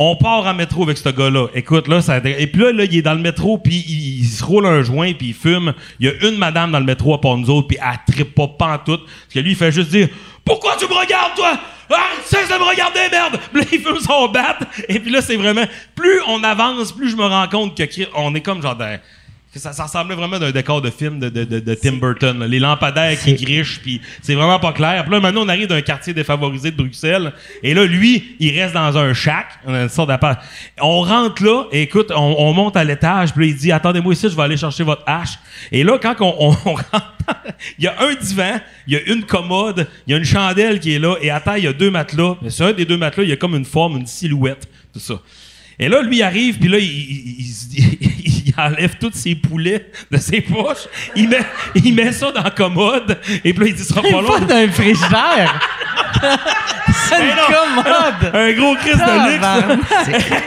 On 0.00 0.14
part 0.14 0.46
en 0.46 0.54
métro 0.54 0.84
avec 0.84 0.96
ce 0.96 1.08
gars-là. 1.08 1.48
Écoute, 1.54 1.88
là, 1.88 2.00
ça... 2.00 2.18
Et 2.18 2.46
puis 2.46 2.62
là, 2.62 2.72
là, 2.72 2.84
il 2.84 2.96
est 2.96 3.02
dans 3.02 3.14
le 3.14 3.20
métro, 3.20 3.58
puis 3.58 3.84
il, 3.88 4.24
se 4.24 4.44
roule 4.44 4.64
un 4.64 4.80
joint, 4.82 5.12
puis 5.12 5.28
il 5.28 5.34
fume. 5.34 5.74
Il 5.98 6.06
y 6.06 6.08
a 6.08 6.28
une 6.28 6.38
madame 6.38 6.70
dans 6.70 6.78
le 6.78 6.84
métro 6.84 7.14
à 7.14 7.20
part 7.20 7.36
nous 7.36 7.50
autres, 7.50 7.66
puis 7.66 7.78
elle 7.82 8.14
trippe 8.14 8.32
pas 8.32 8.46
pantoute. 8.46 9.04
Parce 9.04 9.34
que 9.34 9.40
lui, 9.40 9.50
il 9.50 9.56
fait 9.56 9.72
juste 9.72 9.90
dire 9.90 10.08
«Pourquoi 10.44 10.76
tu 10.76 10.86
me 10.86 10.94
regardes, 10.94 11.34
toi? 11.34 11.58
Ah, 11.90 12.10
cesse 12.24 12.48
de 12.48 12.54
me 12.54 12.70
regarder, 12.70 13.00
merde!» 13.10 13.40
Puis 13.52 13.60
là, 13.60 13.68
il 13.72 13.80
fume 13.80 13.98
son 13.98 14.28
bat. 14.28 14.58
Et 14.88 15.00
puis 15.00 15.10
là, 15.10 15.20
c'est 15.20 15.36
vraiment... 15.36 15.64
Plus 15.96 16.20
on 16.28 16.44
avance, 16.44 16.92
plus 16.92 17.10
je 17.10 17.16
me 17.16 17.26
rends 17.26 17.48
compte 17.48 17.76
que 17.76 17.84
on 18.14 18.32
est 18.36 18.40
comme 18.40 18.62
genre... 18.62 18.78
ça, 19.56 19.72
ça 19.72 19.84
ressemblait 19.84 20.14
vraiment 20.14 20.36
à 20.36 20.44
un 20.44 20.50
décor 20.52 20.82
de 20.82 20.90
film 20.90 21.18
de, 21.18 21.28
de, 21.30 21.44
de, 21.44 21.58
de 21.60 21.74
Tim 21.74 21.92
Burton. 21.94 22.38
là. 22.38 22.46
Les 22.46 22.58
lampadaires 22.58 23.18
qui 23.18 23.34
grichent, 23.34 23.80
puis 23.80 24.00
c'est 24.22 24.34
vraiment 24.34 24.60
pas 24.60 24.72
clair. 24.72 25.02
Puis 25.04 25.12
là, 25.12 25.20
maintenant, 25.20 25.42
on 25.44 25.48
arrive 25.48 25.66
d'un 25.66 25.80
quartier 25.80 26.12
défavorisé 26.12 26.70
de 26.70 26.76
Bruxelles. 26.76 27.32
Et 27.62 27.72
là, 27.74 27.84
lui, 27.86 28.36
il 28.38 28.58
reste 28.60 28.74
dans 28.74 28.96
un 28.98 29.14
shack. 29.14 29.46
On 29.66 29.72
a 29.74 29.82
une 29.82 29.88
sorte 29.88 30.08
d'appart. 30.08 30.38
On 30.80 31.00
rentre 31.00 31.42
là, 31.42 31.64
et 31.72 31.82
écoute, 31.82 32.12
on, 32.14 32.36
on 32.38 32.52
monte 32.52 32.76
à 32.76 32.84
l'étage. 32.84 33.32
Puis 33.32 33.46
là, 33.46 33.52
il 33.52 33.56
dit, 33.56 33.72
attendez-moi 33.72 34.12
ici, 34.12 34.28
je 34.30 34.36
vais 34.36 34.42
aller 34.42 34.56
chercher 34.56 34.84
votre 34.84 35.02
hache. 35.06 35.38
Et 35.72 35.82
là, 35.82 35.98
quand 36.00 36.14
on, 36.20 36.50
on- 36.50 36.56
on 36.66 36.74
rentre, 36.74 37.14
il 37.78 37.84
y 37.84 37.86
a 37.88 37.94
un 38.02 38.14
divan, 38.14 38.60
il 38.86 38.94
y 38.94 38.96
a 38.96 39.00
une 39.12 39.24
commode, 39.24 39.86
il 40.06 40.12
y 40.12 40.14
a 40.14 40.18
une 40.18 40.24
chandelle 40.24 40.78
qui 40.80 40.92
est 40.94 40.98
là, 40.98 41.16
et 41.20 41.30
à 41.30 41.40
terre, 41.40 41.58
il 41.58 41.64
y 41.64 41.68
a 41.68 41.72
deux 41.72 41.90
matelas. 41.90 42.36
Mais 42.42 42.50
sur 42.50 42.66
un 42.66 42.72
des 42.72 42.84
deux 42.84 42.96
matelas, 42.96 43.24
il 43.24 43.30
y 43.30 43.32
a 43.32 43.36
comme 43.36 43.54
une 43.54 43.64
forme, 43.64 43.96
une 43.98 44.06
silhouette, 44.06 44.68
tout 44.92 45.00
ça. 45.00 45.20
Et 45.80 45.88
là, 45.88 46.02
lui, 46.02 46.16
il 46.16 46.22
arrive, 46.22 46.58
puis 46.58 46.68
là, 46.68 46.78
il, 46.78 46.84
il- 46.86 47.36
il 47.40 47.44
se 47.46 47.66
dit- 47.68 47.98
il 48.00 48.17
enlève 48.58 48.96
tous 49.00 49.12
ses 49.14 49.34
poulets 49.34 49.90
de 50.10 50.18
ses 50.18 50.40
poches, 50.40 50.86
il 51.14 51.28
met, 51.28 51.38
il 51.74 51.94
met 51.94 52.12
ça 52.12 52.30
dans 52.32 52.42
la 52.42 52.50
commode, 52.50 53.18
et 53.44 53.52
puis 53.54 53.64
là, 53.64 53.66
il 53.70 53.74
dit, 53.74 53.82
ça 53.84 53.88
sera 53.94 54.02
pas 54.02 54.08
Pas 54.10 54.20
long. 54.20 54.38
d'un 54.40 54.68
frigidaire! 54.70 55.60
C'est 57.08 57.18
Mais 57.20 57.30
une 57.30 57.36
commode! 57.36 58.34
Un 58.34 58.52
gros 58.52 58.74
Christ 58.76 58.96
de 58.98 60.06
luxe. 60.16 60.28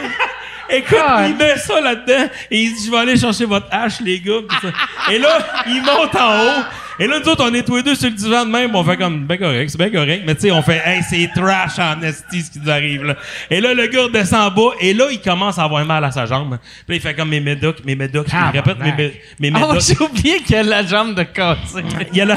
Écoute, 0.70 0.96
God. 0.98 1.26
il 1.28 1.36
met 1.36 1.56
ça 1.58 1.80
là-dedans 1.82 2.30
et 2.50 2.58
il 2.62 2.72
dit 2.74 2.86
Je 2.86 2.90
vais 2.90 2.96
aller 2.96 3.16
chercher 3.18 3.44
votre 3.44 3.66
hache, 3.70 4.00
les 4.00 4.18
gars. 4.20 4.40
pis 4.48 4.56
ça. 4.62 4.68
Et 5.12 5.18
là, 5.18 5.38
il 5.66 5.82
monte 5.82 6.14
en 6.16 6.40
haut. 6.40 6.62
Et 6.98 7.06
là, 7.06 7.18
nous 7.20 7.28
autres, 7.28 7.44
on 7.48 7.54
est 7.54 7.62
tous 7.62 7.76
les 7.76 7.82
deux 7.82 7.94
sur 7.94 8.08
le 8.08 8.14
divan 8.14 8.44
de 8.44 8.50
même, 8.50 8.74
on 8.74 8.84
fait 8.84 8.96
comme, 8.96 9.24
ben 9.26 9.38
correct, 9.38 9.70
c'est 9.70 9.78
bien 9.78 9.90
correct, 9.90 10.22
mais 10.26 10.34
tu 10.34 10.42
sais, 10.42 10.50
on 10.50 10.62
fait, 10.62 10.82
hey, 10.84 11.02
c'est 11.08 11.30
trash 11.34 11.78
en 11.78 12.00
esti 12.02 12.42
ce 12.42 12.50
qui 12.50 12.60
nous 12.60 12.70
arrive, 12.70 13.04
là. 13.04 13.16
Et 13.50 13.60
là, 13.60 13.72
le 13.74 13.86
gars 13.86 14.08
descend 14.12 14.40
en 14.40 14.50
bas, 14.50 14.74
et 14.80 14.92
là, 14.92 15.06
il 15.10 15.20
commence 15.20 15.58
à 15.58 15.64
avoir 15.64 15.84
mal 15.84 16.04
à 16.04 16.10
sa 16.10 16.26
jambe. 16.26 16.58
Puis 16.60 16.84
là, 16.88 16.94
il 16.96 17.00
fait 17.00 17.14
comme 17.14 17.30
mes 17.30 17.40
médocs, 17.40 17.84
mes 17.84 17.94
médocs, 17.96 18.28
il 18.32 18.58
répète 18.58 18.78
mes, 18.78 19.50
mes 19.50 19.58
Oh, 19.62 19.68
médocs. 19.68 19.80
j'ai 19.88 19.98
oublié 20.04 20.40
qu'il 20.40 20.56
a 20.56 20.62
la 20.62 20.84
jambe 20.84 21.14
de 21.14 21.22
cassé. 21.22 21.82
Il 22.12 22.18
y 22.18 22.20
a 22.20 22.26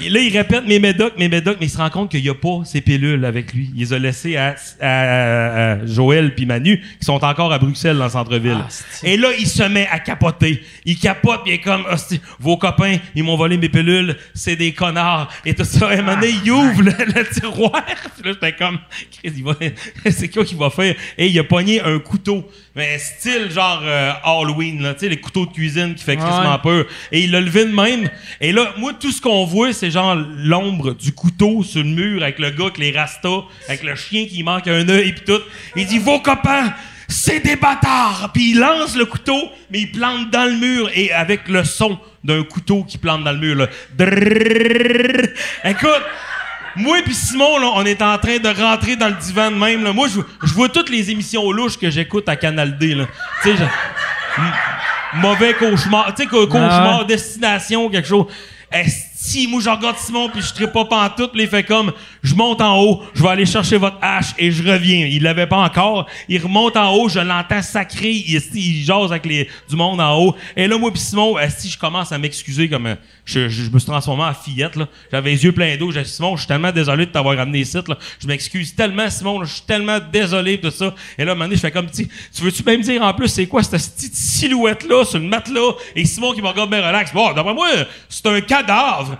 là, 0.00 0.10
là, 0.10 0.20
il 0.20 0.36
répète 0.36 0.66
mes 0.66 0.78
médocs, 0.78 1.14
mes 1.18 1.28
médocs, 1.28 1.56
mais 1.60 1.66
il 1.66 1.70
se 1.70 1.78
rend 1.78 1.90
compte 1.90 2.10
qu'il 2.10 2.22
n'y 2.22 2.28
a 2.28 2.34
pas 2.34 2.62
ces 2.64 2.80
pilules 2.80 3.24
avec 3.24 3.52
lui. 3.52 3.70
Il 3.74 3.80
les 3.80 3.92
a 3.92 3.98
laissées 3.98 4.36
à, 4.36 4.54
à- 4.80 5.72
à 5.72 5.86
Joël 5.86 6.34
puis 6.34 6.46
Manu, 6.46 6.78
qui 6.98 7.04
sont 7.04 7.24
encore 7.24 7.52
à 7.52 7.58
Bruxelles, 7.58 7.96
dans 7.96 8.04
le 8.04 8.10
centre-ville. 8.10 8.58
et 9.02 9.16
là, 9.16 9.28
il 9.38 9.46
se 9.46 9.62
met 9.64 9.86
à 9.90 9.98
capoter. 9.98 10.62
Il 10.84 10.98
capote, 10.98 11.42
puis 11.44 11.52
il 11.52 11.54
est 11.54 11.60
comme, 11.60 11.84
Hostie, 11.90 12.20
vos 12.40 12.56
copains, 12.56 12.96
ils 13.14 13.22
m'ont 13.24 13.36
volé 13.36 13.56
mes 13.56 13.68
pilules, 13.68 14.16
c'est 14.34 14.56
des 14.56 14.72
connards. 14.72 15.30
Et 15.44 15.54
tout 15.54 15.64
ça, 15.64 15.92
et 15.94 15.98
donné, 15.98 16.28
il 16.44 16.50
ouvre 16.50 16.82
le, 16.82 16.90
le 16.90 17.28
tiroir. 17.32 17.84
Puis 17.86 18.24
là, 18.24 18.32
j'étais 18.32 18.52
comme, 18.56 18.78
c'est 20.10 20.28
quoi 20.28 20.44
qu'il 20.44 20.58
va 20.58 20.70
faire? 20.70 20.94
Et 21.18 21.28
il 21.28 21.38
a 21.38 21.44
pogné 21.44 21.80
un 21.80 21.98
couteau, 21.98 22.48
mais 22.76 22.98
style 22.98 23.50
genre 23.50 23.82
euh, 23.84 24.12
Halloween, 24.24 24.82
là, 24.82 24.94
tu 24.94 25.00
sais, 25.00 25.08
les 25.08 25.20
couteaux 25.20 25.46
de 25.46 25.52
cuisine 25.52 25.94
qui 25.94 26.02
fait 26.02 26.16
crissement 26.16 26.58
peur. 26.58 26.86
Et 27.12 27.22
il 27.22 27.30
l'a 27.30 27.40
levé 27.40 27.64
de 27.64 27.72
même. 27.72 28.10
Et 28.40 28.52
là, 28.52 28.74
moi, 28.78 28.92
tout 28.98 29.12
ce 29.12 29.20
qu'on 29.20 29.44
voit, 29.44 29.72
c'est 29.72 29.90
genre 29.90 30.16
l'ombre 30.36 30.94
du 30.94 31.12
couteau 31.12 31.62
sur 31.62 31.82
le 31.82 31.90
mur 31.90 32.22
avec 32.22 32.38
le 32.38 32.50
gars 32.50 32.64
avec 32.64 32.78
les 32.78 32.90
rastas, 32.90 33.44
avec 33.68 33.84
le 33.84 33.94
chien 33.94 34.26
qui 34.26 34.42
manque 34.42 34.66
un 34.66 34.88
œil 34.88 35.10
et 35.10 35.14
tout. 35.14 35.40
Il 35.76 35.86
dit, 35.86 35.98
vos 35.98 36.18
copains, 36.20 36.74
c'est 37.08 37.40
des 37.40 37.56
bâtards! 37.56 38.30
Puis 38.34 38.50
il 38.50 38.58
lance 38.58 38.96
le 38.96 39.04
couteau, 39.04 39.50
mais 39.70 39.80
il 39.82 39.92
plante 39.92 40.30
dans 40.30 40.44
le 40.44 40.56
mur 40.56 40.90
et 40.94 41.12
avec 41.12 41.48
le 41.48 41.62
son 41.62 41.98
d'un 42.24 42.42
couteau 42.42 42.82
qui 42.82 42.98
plante 42.98 43.22
dans 43.22 43.32
le 43.32 43.38
mur, 43.38 43.54
là. 43.54 43.68
Drrrr. 43.96 45.28
Écoute, 45.64 46.02
moi 46.76 46.98
et 46.98 47.12
Simon, 47.12 47.58
là, 47.58 47.70
on 47.74 47.84
est 47.84 48.02
en 48.02 48.18
train 48.18 48.38
de 48.38 48.48
rentrer 48.62 48.96
dans 48.96 49.08
le 49.08 49.14
divan 49.14 49.50
de 49.50 49.56
même. 49.56 49.84
Là. 49.84 49.92
Moi, 49.92 50.08
je, 50.08 50.20
je 50.46 50.52
vois 50.54 50.68
toutes 50.68 50.90
les 50.90 51.10
émissions 51.10 51.50
louches 51.52 51.78
que 51.78 51.90
j'écoute 51.90 52.28
à 52.28 52.36
Canal 52.36 52.76
D. 52.78 52.94
là. 52.94 53.06
Tu 53.42 53.50
sais, 53.50 53.56
je- 53.56 53.62
M- 54.42 54.52
mauvais 55.20 55.54
cauchemar. 55.54 56.14
Tu 56.14 56.22
sais, 56.22 56.28
co- 56.28 56.46
cauchemar, 56.46 57.06
destination, 57.06 57.88
quelque 57.88 58.08
chose. 58.08 58.26
Esti, 59.24 59.46
moi, 59.46 59.60
je 59.62 59.70
regarde 59.70 59.96
Simon, 59.96 60.28
puis 60.28 60.42
je 60.42 60.62
ne 60.62 60.66
pas 60.66 60.84
pantoute, 60.84 61.30
il 61.34 61.48
fait 61.48 61.62
comme, 61.62 61.92
je 62.22 62.34
monte 62.34 62.60
en 62.60 62.78
haut, 62.78 63.02
je 63.14 63.22
vais 63.22 63.28
aller 63.30 63.46
chercher 63.46 63.78
votre 63.78 63.96
hache, 64.02 64.34
et 64.38 64.50
je 64.50 64.62
reviens. 64.62 65.06
Il 65.06 65.22
l'avait 65.22 65.46
pas 65.46 65.56
encore. 65.56 66.06
Il 66.28 66.42
remonte 66.42 66.76
en 66.76 66.92
haut, 66.92 67.08
je 67.08 67.20
l'entends 67.20 67.62
sacré, 67.62 68.10
il, 68.10 68.42
il 68.54 68.84
jase 68.84 69.12
avec 69.12 69.24
les, 69.24 69.48
du 69.68 69.76
monde 69.76 70.00
en 70.00 70.18
haut. 70.18 70.36
Et 70.56 70.66
là, 70.66 70.76
moi, 70.76 70.90
puis 70.92 71.00
Simon, 71.00 71.38
esti, 71.38 71.70
je 71.70 71.78
commence 71.78 72.12
à 72.12 72.18
m'excuser 72.18 72.68
comme, 72.68 72.86
euh, 72.86 72.94
je, 73.24 73.48
je, 73.48 73.70
me 73.70 73.78
suis 73.78 73.88
transformé 73.88 74.24
en 74.24 74.34
fillette, 74.34 74.76
là. 74.76 74.88
J'avais 75.10 75.30
les 75.30 75.44
yeux 75.44 75.52
pleins 75.52 75.76
d'eau. 75.78 75.90
J'ai 75.90 76.04
Simon, 76.04 76.36
je 76.36 76.42
suis 76.42 76.48
tellement 76.48 76.72
désolé 76.72 77.06
de 77.06 77.10
t'avoir 77.10 77.36
ramené 77.36 77.60
ici, 77.60 77.78
là. 77.88 77.96
Je 78.20 78.26
m'excuse 78.26 78.74
tellement, 78.74 79.08
Simon, 79.08 79.40
là, 79.40 79.46
je 79.46 79.54
suis 79.54 79.62
tellement 79.62 79.98
désolé 80.12 80.58
de 80.58 80.68
ça. 80.68 80.94
Et 81.16 81.24
là, 81.24 81.32
un 81.32 81.34
moment 81.34 81.46
donné, 81.46 81.56
je 81.56 81.62
fais 81.62 81.70
comme, 81.70 81.90
tu 81.90 82.06
tu 82.34 82.42
veux-tu 82.42 82.62
même 82.64 82.82
dire 82.82 83.02
en 83.02 83.14
plus, 83.14 83.28
c'est 83.28 83.46
quoi 83.46 83.62
cette 83.62 83.94
petite 83.94 84.14
silhouette-là 84.14 85.04
sur 85.06 85.18
le 85.18 85.24
matelas? 85.24 85.72
Et 85.96 86.04
Simon 86.04 86.32
qui 86.32 86.42
me 86.42 86.48
regarde 86.48 86.68
bien 86.68 86.86
relax. 86.86 87.12
Bon, 87.12 87.32
d'après 87.32 87.54
moi, 87.54 87.68
c'est 88.08 88.26
un 88.26 88.40
cadavre. 88.42 89.13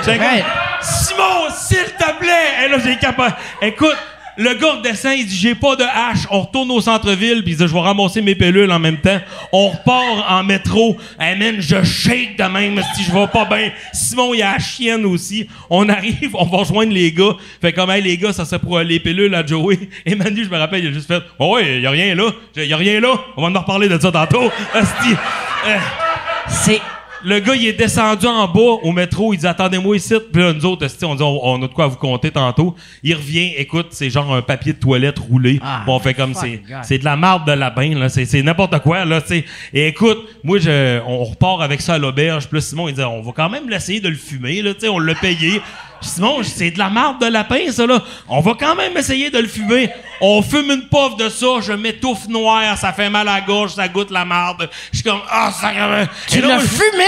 J'étais 0.00 0.18
comme, 0.18 0.26
Ouais. 0.26 0.44
Simon, 0.80 1.50
s'il 1.56 1.78
te 1.84 2.18
plaît! 2.18 2.64
Et 2.64 2.68
là, 2.68 2.78
j'ai 2.84 2.96
capable. 2.96 3.34
Écoute, 3.60 3.96
le 4.36 4.54
gars 4.54 4.76
descend, 4.82 5.14
il 5.18 5.26
dit 5.26 5.36
J'ai 5.36 5.56
pas 5.56 5.74
de 5.74 5.82
hache. 5.82 6.26
On 6.30 6.42
retourne 6.42 6.70
au 6.70 6.80
centre-ville, 6.80 7.42
puis 7.42 7.52
il 7.54 7.56
dit 7.56 7.66
Je 7.66 7.72
vais 7.74 7.80
ramasser 7.80 8.22
mes 8.22 8.36
pilules 8.36 8.70
en 8.70 8.78
même 8.78 8.98
temps. 8.98 9.18
On 9.52 9.68
repart 9.70 10.24
en 10.30 10.44
métro. 10.44 10.96
Hey 11.18 11.36
man, 11.36 11.56
je 11.58 11.82
shake 11.82 12.36
de 12.38 12.44
même 12.44 12.80
si 12.94 13.02
je 13.02 13.10
vais 13.10 13.26
pas 13.26 13.44
bien. 13.46 13.72
Simon, 13.92 14.32
il 14.34 14.38
y 14.38 14.42
a 14.42 14.52
la 14.52 14.58
chienne 14.60 15.04
aussi. 15.04 15.48
On 15.68 15.88
arrive, 15.88 16.30
on 16.34 16.44
va 16.44 16.58
rejoindre 16.58 16.92
les 16.92 17.10
gars. 17.10 17.32
Fait 17.60 17.72
comme, 17.72 17.90
hey, 17.90 18.00
les 18.00 18.16
gars, 18.16 18.32
ça 18.32 18.44
serait 18.44 18.60
pour 18.60 18.78
euh, 18.78 18.84
les 18.84 19.00
pilules 19.00 19.34
à 19.34 19.44
Joey. 19.44 19.78
Et 20.06 20.14
Manu, 20.14 20.44
je 20.44 20.48
me 20.50 20.56
rappelle, 20.58 20.84
il 20.84 20.90
a 20.90 20.92
juste 20.92 21.08
fait 21.08 21.22
Oh, 21.40 21.56
ouais, 21.56 21.80
y 21.80 21.86
a 21.86 21.90
rien 21.90 22.14
là. 22.14 22.30
Y 22.56 22.72
a 22.72 22.76
rien 22.76 23.00
là. 23.00 23.14
On 23.36 23.42
va 23.42 23.48
en 23.58 23.60
reparler 23.60 23.88
de 23.88 23.98
ça 23.98 24.12
tantôt. 24.12 24.48
Asti. 24.72 25.16
Euh, 25.66 25.76
C'est. 26.46 26.80
Le 27.24 27.40
gars, 27.40 27.54
il 27.54 27.66
est 27.66 27.72
descendu 27.72 28.26
en 28.26 28.46
bas 28.48 28.78
au 28.82 28.92
métro. 28.92 29.32
Il 29.34 29.38
dit 29.38 29.46
Attendez-moi 29.46 29.96
ici. 29.96 30.14
Puis 30.32 30.42
là, 30.42 30.52
nous 30.52 30.64
autres, 30.66 30.86
on 31.04 31.14
dit 31.14 31.22
on, 31.22 31.46
on 31.46 31.62
a 31.62 31.68
de 31.68 31.72
quoi 31.72 31.86
vous 31.86 31.96
compter 31.96 32.30
tantôt. 32.30 32.74
Il 33.02 33.14
revient. 33.14 33.52
Écoute, 33.56 33.88
c'est 33.90 34.10
genre 34.10 34.32
un 34.34 34.42
papier 34.42 34.72
de 34.72 34.78
toilette 34.78 35.18
roulé. 35.18 35.58
Ah, 35.62 35.82
Bon, 35.86 35.96
on 35.96 35.98
fait 36.00 36.14
comme 36.14 36.34
c'est 36.34 36.62
c'est 36.82 36.98
de 36.98 37.04
la 37.04 37.16
marde 37.16 37.46
de 37.46 37.52
lapin. 37.52 37.94
là. 37.98 38.08
C'est 38.08 38.24
c'est 38.24 38.42
n'importe 38.42 38.78
quoi. 38.80 39.04
là, 39.04 39.20
tu 39.20 39.28
sais. 39.28 39.44
Et 39.74 39.88
écoute, 39.88 40.18
moi, 40.44 40.58
je, 40.58 41.00
on 41.06 41.24
repart 41.24 41.60
avec 41.62 41.80
ça 41.80 41.94
à 41.94 41.98
l'auberge. 41.98 42.46
Puis 42.48 42.56
là, 42.58 42.60
Simon, 42.60 42.88
il 42.88 42.94
dit 42.94 43.02
On 43.02 43.22
va 43.22 43.32
quand 43.34 43.48
même 43.50 43.68
l'essayer 43.68 44.00
de 44.00 44.08
le 44.08 44.16
fumer. 44.16 44.62
Là, 44.62 44.72
sais, 44.78 44.88
on 44.88 44.98
l'a 44.98 45.14
payé. 45.14 45.60
Simon, 46.00 46.42
c'est 46.42 46.70
de 46.70 46.78
la 46.78 46.88
marde 46.88 47.20
de 47.20 47.26
lapin, 47.26 47.70
ça, 47.70 47.86
là. 47.86 48.02
On 48.28 48.40
va 48.40 48.52
quand 48.58 48.74
même 48.74 48.96
essayer 48.96 49.30
de 49.30 49.38
le 49.38 49.48
fumer. 49.48 49.90
On 50.20 50.42
fume 50.42 50.70
une 50.70 50.88
puff 50.88 51.16
de 51.16 51.28
ça, 51.28 51.46
je 51.60 51.72
m'étouffe 51.72 52.28
noir, 52.28 52.76
ça 52.76 52.92
fait 52.92 53.10
mal 53.10 53.28
à 53.28 53.34
la 53.34 53.40
gorge, 53.42 53.74
ça 53.74 53.88
goûte 53.88 54.10
la 54.10 54.24
marde. 54.24 54.68
Je 54.92 54.98
suis 54.98 55.04
comme, 55.04 55.20
ah, 55.30 55.52
ça 55.52 55.70
Tu 56.26 56.40
l'as 56.40 56.58
fumé? 56.60 57.04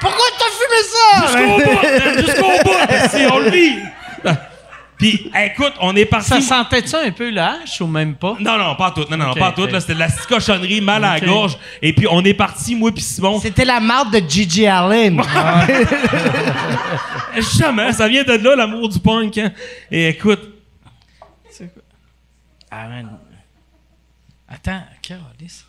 Pourquoi 0.00 0.26
t'as 0.38 0.44
fumé 0.50 0.80
ça? 0.92 1.26
Jusqu'au 1.26 1.56
bout, 1.56 2.26
jusqu'au 2.26 2.62
bout, 2.64 3.08
si 3.16 3.26
on 3.32 3.38
le 3.38 3.50
vit. 3.50 3.78
Puis, 5.04 5.30
écoute, 5.44 5.74
on 5.80 5.94
est 5.96 6.06
parti. 6.06 6.28
Ça 6.30 6.40
sentait-tu 6.40 6.94
un 6.96 7.10
peu 7.10 7.28
la 7.30 7.58
hache 7.62 7.78
ou 7.82 7.86
même 7.86 8.14
pas? 8.14 8.36
Non, 8.40 8.56
non, 8.56 8.74
pas 8.74 8.90
tout. 8.90 9.04
Non, 9.10 9.18
non, 9.18 9.34
pas 9.34 9.52
tout. 9.52 9.68
c'était 9.78 9.92
de 9.94 9.98
la 9.98 10.06
petite 10.06 10.26
cochonnerie, 10.26 10.80
mal 10.80 11.04
à 11.04 11.14
la 11.14 11.20
gorge. 11.20 11.58
Et 11.82 11.92
puis, 11.92 12.06
on 12.10 12.24
est 12.24 12.32
parti, 12.32 12.74
moi 12.74 12.90
puis 12.90 13.02
Simon. 13.02 13.38
C'était 13.38 13.66
la 13.66 13.80
marde 13.80 14.14
de 14.14 14.22
Gigi 14.26 14.66
Allen. 14.66 15.20
Jamais, 17.58 17.92
ça 17.92 18.08
vient 18.08 18.24
de 18.24 18.32
là, 18.32 18.56
l'amour 18.56 18.88
du 18.88 18.98
punk. 18.98 19.36
hein. 19.38 19.52
Et 19.90 20.08
écoute, 20.08 20.40
Ah, 22.70 22.88
man. 22.88 23.18
Attends, 24.48 24.82
Carolis. 25.02 25.64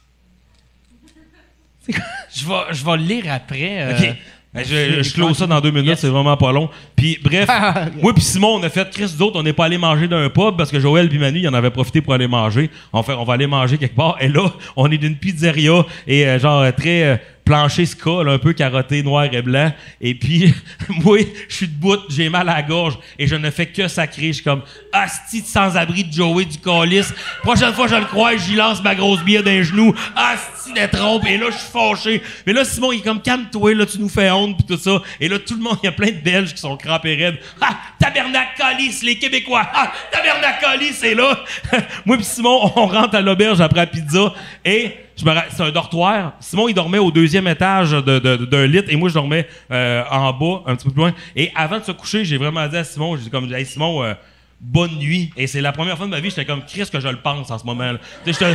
Je 1.88 2.48
vais, 2.48 2.62
je 2.74 2.84
vais 2.86 2.98
le 2.98 3.03
lire 3.03 3.26
après. 3.32 3.82
euh, 3.82 3.98
OK. 3.98 4.16
Ben, 4.56 4.64
je, 4.64 5.03
je 5.03 5.14
close 5.14 5.38
ça 5.38 5.45
dans 5.45 5.60
deux 5.60 5.72
minutes, 5.72 5.98
c'est 5.98 6.07
vraiment 6.07 6.38
pas 6.38 6.53
long. 6.53 6.69
Puis 6.95 7.19
bref, 7.22 7.49
moi 8.02 8.14
puis 8.14 8.23
Simon, 8.23 8.56
on 8.56 8.64
a 8.64 8.69
fait 8.69 8.90
Chris 8.90 9.14
d'autres, 9.18 9.38
on 9.38 9.44
n'est 9.44 9.52
pas 9.52 9.65
allé 9.65 9.77
manger 9.77 10.07
d'un 10.07 10.30
pub 10.30 10.56
parce 10.57 10.72
que 10.72 10.80
Joël 10.80 11.10
puis 11.10 11.19
Manu, 11.19 11.40
ils 11.40 11.49
en 11.49 11.53
avaient 11.53 11.72
profité 11.72 11.99
pour 11.99 12.14
aller 12.14 12.27
manger. 12.27 12.69
On 12.94 13.03
fait, 13.03 13.11
on 13.14 13.26
va 13.26 13.34
aller 13.34 13.48
manger 13.48 13.77
quelque 13.77 13.98
part. 13.98 14.15
Et 14.22 14.30
là, 14.30 14.45
on 14.77 14.90
est 14.90 14.98
d'une 14.98 15.18
pizzeria 15.18 15.86
et 16.07 16.26
euh, 16.26 16.40
genre 16.40 16.65
très 16.73 17.03
euh, 17.03 17.18
plancher 17.45 17.85
ska, 17.85 18.23
là, 18.23 18.34
un 18.34 18.39
peu 18.39 18.53
carotté, 18.53 19.03
noir 19.03 19.27
et 19.31 19.41
blanc. 19.41 19.72
Et 20.01 20.15
puis, 20.15 20.53
moi, 20.89 21.19
je 21.47 21.55
suis 21.55 21.67
debout, 21.67 21.97
j'ai 22.09 22.27
mal 22.27 22.49
à 22.49 22.55
la 22.55 22.63
gorge 22.63 22.97
et 23.17 23.27
je 23.27 23.35
ne 23.35 23.49
fais 23.51 23.67
que 23.67 23.88
sacrer. 23.88 24.27
Je 24.27 24.34
suis 24.34 24.43
comme, 24.43 24.63
asti 24.91 25.43
de 25.43 25.47
sans-abri 25.47 26.03
de 26.03 26.11
Joey 26.11 26.45
du 26.45 26.57
calice. 26.57 27.13
Prochaine 27.43 27.73
fois, 27.73 27.88
je 27.88 27.95
le 27.95 28.05
crois, 28.05 28.35
j'y 28.35 28.55
lance 28.55 28.84
ma 28.84 28.95
grosse 28.95 29.23
bière 29.23 29.43
d'un 29.43 29.61
genou. 29.61 29.93
Asti 30.15 30.73
de 30.73 30.85
trompe. 30.88 31.26
Et 31.27 31.38
là, 31.38 31.45
je 31.51 31.57
suis 31.57 31.72
fâché. 31.72 32.22
Mais 32.45 32.53
là, 32.53 32.65
Simon, 32.65 32.91
il 32.91 32.99
est 32.99 33.03
comme, 33.03 33.22
calme-toi, 33.22 33.76
là, 33.76 33.85
tu 33.85 33.99
nous 33.99 34.09
fais 34.09 34.31
honte, 34.31 34.57
puis 34.57 34.65
tout 34.65 34.81
ça. 34.81 35.01
Et 35.22 35.30
là, 35.30 35.38
tout 35.38 35.55
le 35.55 35.61
monde, 35.61 35.77
il 35.84 35.85
y 35.85 35.89
a 35.89 35.91
plein 35.91 36.11
de 36.11 36.19
Belges 36.19 36.53
qui 36.53 36.59
sont 36.59 36.76
crampés 36.76 37.15
raides. 37.15 37.38
Ah, 37.61 37.77
tabernacle 37.99 38.61
les 39.03 39.17
Québécois. 39.17 39.67
Ah, 39.73 39.91
tabernacle 40.11 40.65
c'est 40.93 41.13
là. 41.13 41.39
Moi 42.05 42.17
puis 42.17 42.26
Simon, 42.26 42.72
on 42.76 42.88
rentre 42.88 43.15
à 43.15 43.22
l'auberge 43.22 43.61
après 43.61 43.81
la 43.81 43.88
pizza 43.88 44.34
et 44.63 45.05
c'est 45.15 45.61
un 45.63 45.71
dortoir. 45.71 46.33
Simon, 46.39 46.67
il 46.67 46.73
dormait 46.73 46.97
au 46.97 47.11
deuxième 47.11 47.47
étage 47.47 47.91
de- 47.91 48.19
de- 48.19 48.45
d'un 48.45 48.67
lit 48.67 48.81
et 48.87 48.95
moi, 48.95 49.09
je 49.09 49.13
dormais 49.13 49.47
euh, 49.71 50.03
en 50.11 50.33
bas, 50.33 50.61
un 50.65 50.75
petit 50.75 50.85
peu 50.85 50.91
plus 50.91 50.99
loin. 51.01 51.13
Et 51.35 51.51
avant 51.55 51.79
de 51.79 51.83
se 51.83 51.91
coucher, 51.91 52.25
j'ai 52.25 52.37
vraiment 52.37 52.67
dit 52.67 52.77
à 52.77 52.83
Simon, 52.83 53.15
j'ai 53.15 53.23
dit 53.23 53.29
comme, 53.29 53.51
hey 53.53 53.65
Simon, 53.65 54.03
euh, 54.03 54.13
bonne 54.59 54.95
nuit. 54.97 55.31
Et 55.37 55.47
c'est 55.47 55.61
la 55.61 55.71
première 55.71 55.95
fois 55.97 56.05
de 56.05 56.11
ma 56.11 56.19
vie, 56.19 56.29
j'étais 56.29 56.45
comme, 56.45 56.63
Chris, 56.65 56.87
que 56.91 56.99
je 56.99 57.07
le 57.07 57.17
pense 57.17 57.49
en 57.51 57.57
ce 57.57 57.63
sais, 57.65 58.33
Je 58.33 58.37
te, 58.39 58.45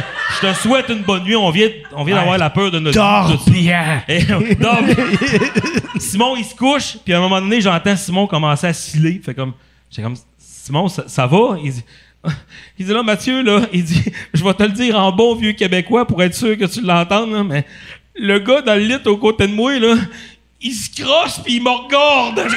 je 0.42 0.46
te 0.48 0.54
souhaite 0.54 0.88
une 0.88 1.02
bonne 1.02 1.24
nuit. 1.24 1.36
On 1.36 1.50
vient, 1.50 1.68
on 1.92 2.04
vient 2.04 2.16
d'avoir 2.16 2.38
la 2.38 2.50
peur 2.50 2.70
de 2.70 2.78
notre 2.78 2.96
Dors 2.96 3.30
de- 3.46 3.50
bien. 3.50 4.02
et, 4.08 4.24
dors 4.56 4.82
bien. 4.82 4.94
Simon, 5.98 6.36
il 6.36 6.44
se 6.44 6.54
couche, 6.54 6.96
puis 7.04 7.12
à 7.14 7.18
un 7.18 7.20
moment 7.20 7.40
donné, 7.40 7.60
j'entends 7.60 7.96
Simon 7.96 8.26
commencer 8.26 8.66
à 8.66 8.72
sciller. 8.72 9.20
Fait 9.24 9.34
comme, 9.34 9.52
j'étais 9.90 10.02
comme, 10.02 10.16
Simon, 10.38 10.88
ça, 10.88 11.04
ça 11.06 11.26
va? 11.26 11.56
Il 11.62 11.72
dit, 11.72 11.84
il 12.78 12.86
dit 12.86 12.92
là, 12.92 13.02
Mathieu, 13.02 13.42
là, 13.42 13.60
il 13.72 13.84
dit, 13.84 14.02
je 14.34 14.44
vais 14.44 14.55
te 14.55 14.62
le 14.62 14.70
dire 14.70 14.98
en 14.98 15.10
bon 15.12 15.34
vieux 15.34 15.52
québécois 15.52 16.06
pour 16.06 16.22
être 16.22 16.34
sûr 16.34 16.56
que 16.59 16.64
tu 16.66 16.80
l'entendes, 16.82 17.47
mais 17.47 17.64
le 18.16 18.38
gars 18.38 18.60
dans 18.62 18.74
le 18.74 18.80
lit 18.80 18.98
au 19.06 19.16
côté 19.16 19.47
de 19.47 19.55
moi, 19.55 19.78
là, 19.78 19.94
il 20.60 20.72
se 20.72 20.90
crosse 21.02 21.38
puis 21.42 21.55
il 21.56 21.62
me 21.62 21.70
regarde. 21.70 22.47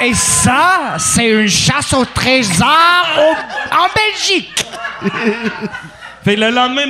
Et 0.00 0.12
ça, 0.14 0.96
c'est 0.98 1.28
une 1.30 1.48
chasse 1.48 1.92
au 1.94 2.04
trésor 2.04 2.68
au- 3.18 3.74
en 3.74 3.86
Belgique. 3.94 4.66
Fait 6.24 6.36
que 6.36 6.40
le 6.40 6.50
lendemain, 6.50 6.86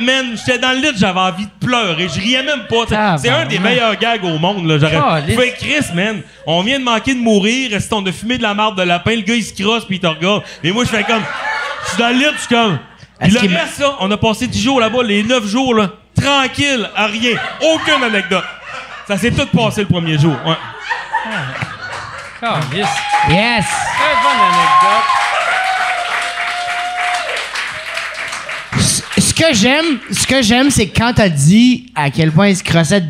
man, 0.00 0.26
j'étais 0.34 0.58
dans 0.58 0.72
le 0.72 0.78
lit, 0.78 0.96
j'avais 0.96 1.20
envie 1.20 1.44
de 1.44 1.66
pleurer. 1.66 2.08
Je 2.08 2.20
riais 2.20 2.42
même 2.42 2.66
pas. 2.68 2.84
Ah, 2.90 3.16
c'est 3.18 3.28
un 3.28 3.42
bon, 3.42 3.48
des 3.48 3.58
meilleurs 3.58 3.96
gags 3.96 4.24
au 4.24 4.38
monde. 4.38 4.66
Là. 4.66 4.78
J'aurais 4.78 5.22
fait 5.22 5.56
Chris, 5.58 5.94
man. 5.94 6.22
On 6.46 6.62
vient 6.62 6.78
de 6.78 6.84
manquer 6.84 7.14
de 7.14 7.20
mourir. 7.20 7.74
Est-ce 7.74 7.90
qu'on 7.90 8.04
a 8.06 8.12
fumé 8.12 8.38
de 8.38 8.42
la 8.42 8.54
marde 8.54 8.78
de 8.78 8.82
lapin? 8.82 9.14
Le 9.14 9.20
gars, 9.20 9.34
il 9.34 9.44
se 9.44 9.52
crosse 9.62 9.84
puis 9.84 9.96
il 9.96 10.00
te 10.00 10.06
regarde. 10.06 10.42
Mais 10.64 10.70
moi, 10.70 10.84
je 10.84 10.88
fais 10.88 11.04
comme. 11.04 11.22
Je 11.84 11.88
suis 11.90 11.98
dans 11.98 12.08
le 12.08 12.14
lit, 12.14 12.24
je 12.34 12.38
suis 12.38 12.48
comme. 12.48 12.78
Puis 13.20 13.30
le 13.30 13.40
reste, 13.40 13.78
là, 13.80 13.96
on 14.00 14.10
a 14.10 14.16
passé 14.16 14.46
10 14.46 14.62
jours 14.62 14.80
là-bas, 14.80 15.02
les 15.02 15.22
9 15.22 15.46
jours, 15.46 15.74
là. 15.74 15.90
tranquille, 16.18 16.88
à 16.96 17.06
rien. 17.06 17.36
Aucune 17.60 18.02
anecdote. 18.02 18.44
Ça 19.06 19.18
s'est 19.18 19.30
tout 19.30 19.46
passé 19.46 19.82
le 19.82 19.88
premier 19.88 20.18
jour. 20.18 20.36
Ouais. 20.46 20.54
Calisse. 22.40 22.86
Yes! 23.28 23.66
Très 23.66 24.14
bonne 24.22 24.40
anecdote. 24.40 25.17
Que 29.38 29.54
j'aime, 29.54 29.98
ce 30.10 30.26
que 30.26 30.42
j'aime, 30.42 30.70
c'est 30.70 30.88
quand 30.88 31.12
t'as 31.14 31.28
dit 31.28 31.92
à 31.94 32.10
quel 32.10 32.32
point 32.32 32.48
il 32.48 32.56
se 32.56 32.64
crossait 32.64 33.02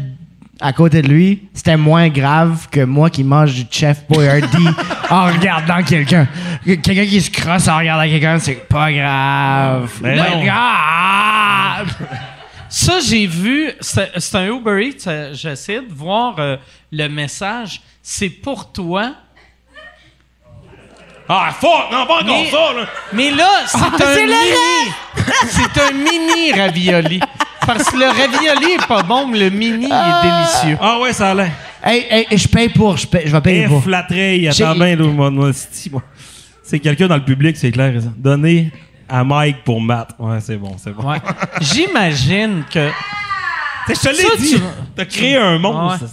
à 0.61 0.73
côté 0.73 1.03
de 1.03 1.09
lui, 1.09 1.45
c'était 1.55 1.77
moins 1.77 2.09
grave 2.09 2.69
que 2.71 2.81
moi 2.81 3.11
qui 3.11 3.23
mange 3.23 3.55
du 3.55 3.65
Chef 3.71 4.05
Boyardee 4.09 4.69
en 5.11 5.27
regardant 5.27 5.83
quelqu'un. 5.83 6.27
Quelqu'un 6.65 7.07
qui 7.07 7.21
se 7.21 7.31
crosse 7.31 7.69
en 7.69 7.79
regardant 7.79 8.05
quelqu'un, 8.11 8.39
c'est 8.39 8.69
pas 8.69 8.93
grave. 8.93 9.91
Mais 10.03 10.17
Pas 10.17 10.31
non. 10.31 10.45
grave. 10.45 11.95
Ça, 12.69 12.99
j'ai 13.01 13.27
vu, 13.27 13.71
c'est 13.81 14.11
c'est 14.17 14.37
un 14.37 14.47
Uber 14.49 14.85
Eats, 14.85 15.07
euh, 15.07 15.33
j'essaie 15.33 15.81
de 15.81 15.93
voir 15.95 16.35
euh, 16.39 16.57
le 16.93 17.09
message. 17.09 17.81
C'est 18.03 18.29
pour 18.29 18.73
toi. 18.73 19.13
Ah, 21.29 21.51
fuck! 21.61 21.91
Non, 21.93 22.07
pas 22.07 22.15
encore 22.23 22.25
Mais- 22.27 22.51
ça, 22.51 22.57
là! 22.75 22.87
Mais 23.13 23.31
là, 23.31 23.49
c'est 23.67 23.79
un 23.79 24.15
c'est 24.15 24.27
le 24.27 24.33
mini. 24.33 24.93
c'est 25.49 25.81
un 25.83 25.93
mini 25.93 26.53
ravioli. 26.59 27.21
Parce 27.67 27.85
que 27.91 27.97
le 27.97 28.07
ravioli 28.07 28.73
est 28.75 28.87
pas 28.87 29.03
bon, 29.03 29.27
mais 29.27 29.39
le 29.41 29.51
mini 29.51 29.85
est 29.87 30.23
délicieux. 30.23 30.79
Ah 30.81 30.99
ouais, 31.01 31.13
ça 31.13 31.31
a 31.33 31.35
l'air. 31.35 31.51
Hey, 31.85 32.07
hey, 32.11 32.39
je 32.39 32.49
paye 32.49 32.71
pour, 32.71 32.97
je, 32.97 33.07
paye- 33.07 33.27
je 33.27 33.33
vais 33.33 33.41
payer 33.43 33.63
Et 33.65 33.67
pour. 33.69 33.83
flatterie, 33.85 34.51
J'ai- 34.53 34.65
attends 34.65 34.75
bien, 34.75 34.97
là, 34.97 35.05
moi, 35.05 35.31
moi, 35.31 35.51
c'est- 35.53 35.91
moi. 35.93 36.03
C'est 36.63 36.79
quelqu'un 36.81 37.07
dans 37.09 37.17
le 37.17 37.25
public, 37.25 37.57
c'est 37.57 37.71
clair. 37.71 37.93
ça. 38.01 38.09
Donner 38.17 38.71
à 39.09 39.23
Mike 39.25 39.65
pour 39.65 39.81
Matt. 39.81 40.11
Ouais, 40.19 40.39
c'est 40.41 40.57
bon, 40.57 40.77
c'est 40.83 40.93
bon. 40.95 41.09
Ouais. 41.11 41.19
J'imagine 41.61 42.65
que. 42.73 42.89
Je 43.89 43.93
te 43.95 43.99
Ça, 43.99 44.13
l'ai 44.13 44.37
dit. 44.39 44.55
tu- 44.57 44.61
T'as 44.97 45.05
créé 45.07 45.37
un 45.37 45.59
monstre. 45.59 46.05
Ouais. 46.05 46.11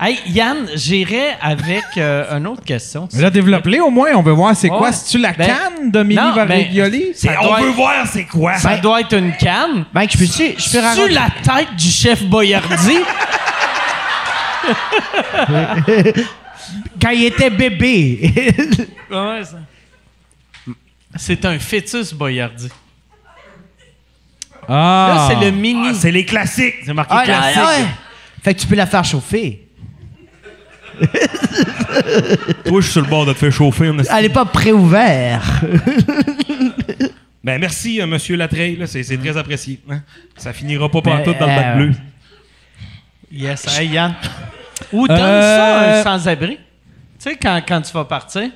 Hey, 0.00 0.18
Yann, 0.26 0.68
j'irai 0.74 1.34
avec 1.40 1.84
euh, 1.98 2.36
une 2.36 2.46
autre 2.48 2.64
question. 2.64 3.08
Mais 3.12 3.22
là, 3.22 3.30
développe-les 3.30 3.78
au 3.80 3.90
moins. 3.90 4.08
On 4.16 4.22
veut 4.22 4.32
voir 4.32 4.54
c'est 4.56 4.68
quoi. 4.68 4.90
C'est-tu 4.90 5.18
la 5.18 5.32
Ben, 5.32 5.46
canne 5.46 5.90
de 5.92 6.02
mini 6.02 6.16
ben, 6.16 6.30
on 6.32 7.54
veut 7.54 7.68
être- 7.68 7.74
voir 7.76 8.06
c'est 8.12 8.24
quoi. 8.24 8.56
Ça 8.58 8.76
doit 8.78 9.00
être 9.02 9.16
une 9.16 9.32
canne. 9.36 9.84
Mike, 9.94 10.12
je 10.12 10.18
peux-tu, 10.18 10.54
je 10.58 10.64
peux 10.72 10.78
Tu 10.78 10.84
raconter? 10.84 11.08
la 11.10 11.28
tête 11.42 11.76
du 11.76 11.88
chef 11.88 12.24
Boyardi? 12.24 12.98
Quand 17.00 17.10
il 17.10 17.24
était 17.26 17.50
bébé. 17.50 18.32
ouais, 19.10 19.44
ça. 19.44 19.58
C'est 21.16 21.44
un 21.44 21.58
fœtus 21.58 22.12
Boyardi. 22.12 22.68
Ah! 24.68 25.14
Là, 25.14 25.28
c'est 25.28 25.44
le 25.44 25.52
mini. 25.52 25.88
Ah, 25.90 25.94
c'est 25.94 26.10
les 26.10 26.24
classiques. 26.24 26.76
C'est 26.84 26.94
marqué 26.94 27.14
Ah, 27.16 27.24
classique. 27.24 27.58
ouais. 27.62 27.84
Fait 28.42 28.54
que 28.54 28.60
tu 28.60 28.66
peux 28.66 28.74
la 28.74 28.86
faire 28.86 29.04
chauffer. 29.04 29.63
Toi, 32.64 32.80
je 32.80 32.84
suis 32.84 32.92
sur 32.92 33.02
le 33.02 33.08
bord 33.08 33.26
de 33.26 33.32
te 33.32 33.38
faire 33.38 33.52
chauffer. 33.52 33.90
on 33.90 33.98
a- 33.98 34.18
Elle 34.18 34.26
est 34.26 34.28
pas 34.30 34.44
préouverte. 34.44 35.44
Ben, 37.42 37.58
merci, 37.60 38.00
euh, 38.00 38.06
monsieur 38.06 38.36
Latreille. 38.36 38.76
là, 38.76 38.86
C'est 38.86 39.02
c'est 39.02 39.18
très 39.18 39.36
apprécié. 39.36 39.78
hein. 39.90 40.00
Ça 40.36 40.52
finira 40.52 40.88
pas 40.90 41.00
Ben, 41.02 41.18
pantoute 41.18 41.38
dans 41.38 41.46
le 41.46 41.54
bac 41.54 41.64
euh, 41.66 41.76
bleu. 41.76 41.92
Yes, 43.30 43.78
hey 43.78 43.88
Yann. 43.88 44.14
Ou 44.92 45.06
donne 45.06 45.18
Euh, 45.20 45.56
ça 45.56 45.64
à 45.78 45.98
un 46.00 46.02
sans-abri? 46.02 46.58
Tu 47.24 47.30
sais, 47.30 47.36
quand, 47.40 47.58
quand 47.66 47.80
tu 47.80 47.90
vas 47.94 48.04
partir, 48.04 48.50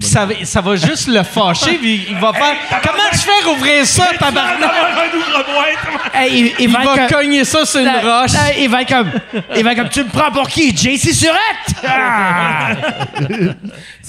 ça, 0.00 0.26
va- 0.26 0.44
ça 0.44 0.60
va 0.60 0.74
juste 0.74 1.06
le 1.06 1.22
fâcher, 1.22 1.74
puis 1.78 2.06
il 2.10 2.16
va 2.16 2.32
faire 2.32 2.56
Comment 2.82 3.04
tu 3.12 3.18
fais 3.18 3.48
rouvrir 3.48 3.86
ça, 3.86 4.08
tabarnak? 4.18 4.68
Hey, 6.12 6.32
il, 6.40 6.46
il 6.46 6.54
Il 6.62 6.68
va 6.70 6.80
va 6.84 6.96
comme- 6.96 7.06
cogner 7.20 7.44
ça 7.44 7.64
sur 7.64 7.78
une 7.78 7.88
roche. 7.88 8.32
il 8.58 8.68
va 8.68 8.82
être 8.82 8.88
comme, 8.88 9.12
il 9.56 9.62
va 9.62 9.70
être 9.72 9.78
comme, 9.78 9.88
tu 9.90 10.00
me 10.02 10.08
prends 10.08 10.32
pour 10.32 10.48
qui? 10.48 10.76
JC 10.76 11.14
Surette? 11.14 11.36
Ah! 11.86 12.72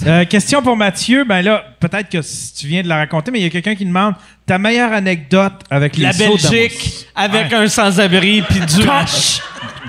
Euh, 0.06 0.24
question 0.24 0.62
pour 0.62 0.76
Mathieu. 0.76 1.24
Ben 1.24 1.42
là, 1.42 1.64
peut-être 1.78 2.08
que 2.10 2.22
si 2.22 2.54
tu 2.54 2.66
viens 2.66 2.82
de 2.82 2.88
la 2.88 2.96
raconter, 2.96 3.30
mais 3.30 3.38
il 3.38 3.44
y 3.44 3.46
a 3.46 3.50
quelqu'un 3.50 3.74
qui 3.76 3.84
demande 3.84 4.14
ta 4.46 4.58
meilleure 4.58 4.92
anecdote 4.92 5.52
avec 5.70 5.96
les 5.96 6.04
La 6.04 6.12
sauts 6.12 6.24
d'Amos. 6.24 6.36
Belgique 6.50 7.06
avec 7.14 7.52
un 7.52 7.68
sans-abri 7.68 8.42
puis 8.42 8.60
du 8.60 8.88
hache. 8.88 9.40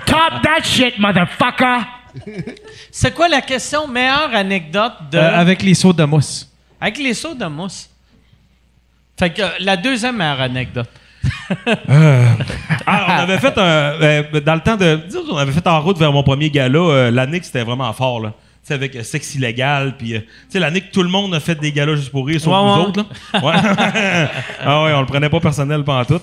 Top 0.05 0.41
that 0.43 0.63
shit, 0.63 0.99
motherfucker! 0.99 1.79
C'est 2.91 3.13
quoi 3.13 3.27
la 3.27 3.41
question? 3.41 3.87
Meilleure 3.87 4.33
anecdote 4.33 4.93
de... 5.11 5.17
Euh, 5.17 5.39
avec 5.39 5.61
les 5.63 5.73
sauts 5.73 5.93
de 5.93 6.03
mousse. 6.03 6.49
Avec 6.79 6.97
les 6.97 7.13
sauts 7.13 7.33
de 7.35 7.45
mousse. 7.45 7.89
Fait 9.17 9.29
que 9.31 9.41
euh, 9.41 9.49
la 9.59 9.77
deuxième 9.77 10.17
meilleure 10.17 10.41
anecdote. 10.41 10.89
Ah, 12.85 13.05
on 13.19 13.23
avait 13.23 13.37
fait 13.39 13.57
un. 13.57 13.61
euh, 13.61 14.39
dans 14.41 14.55
le 14.55 14.59
temps 14.61 14.75
de. 14.75 14.99
On 15.31 15.37
avait 15.37 15.53
fait 15.53 15.65
en 15.67 15.79
route 15.81 15.97
vers 15.97 16.11
mon 16.11 16.21
premier 16.23 16.49
gala. 16.49 16.77
euh, 16.79 17.11
l'année 17.11 17.39
que 17.39 17.45
c'était 17.45 17.63
vraiment 17.63 17.91
fort, 17.93 18.19
là. 18.19 18.29
Tu 18.31 18.67
sais, 18.67 18.73
avec 18.73 18.93
euh, 18.95 19.03
Sexe 19.03 19.35
illégal. 19.35 19.95
Puis, 19.97 20.15
euh, 20.15 20.19
tu 20.19 20.27
sais, 20.49 20.59
l'année 20.59 20.81
que 20.81 20.91
tout 20.91 21.01
le 21.03 21.07
monde 21.09 21.33
a 21.33 21.39
fait 21.39 21.55
des 21.55 21.71
galas 21.71 21.95
juste 21.95 22.11
pour 22.11 22.27
rire, 22.27 22.41
sauf 22.41 22.53
Ouais, 22.53 22.59
nous 22.61 22.81
ouais. 22.81 22.87
autres, 22.87 23.05
là. 23.33 23.39
Ouais. 23.41 24.27
ah 24.65 24.83
ouais, 24.83 24.93
on 24.93 24.99
le 25.01 25.05
prenait 25.05 25.29
pas 25.29 25.39
personnel 25.39 25.83
pendant 25.85 26.03
tout. 26.05 26.21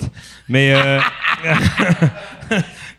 Mais. 0.48 0.72
euh, 0.74 1.00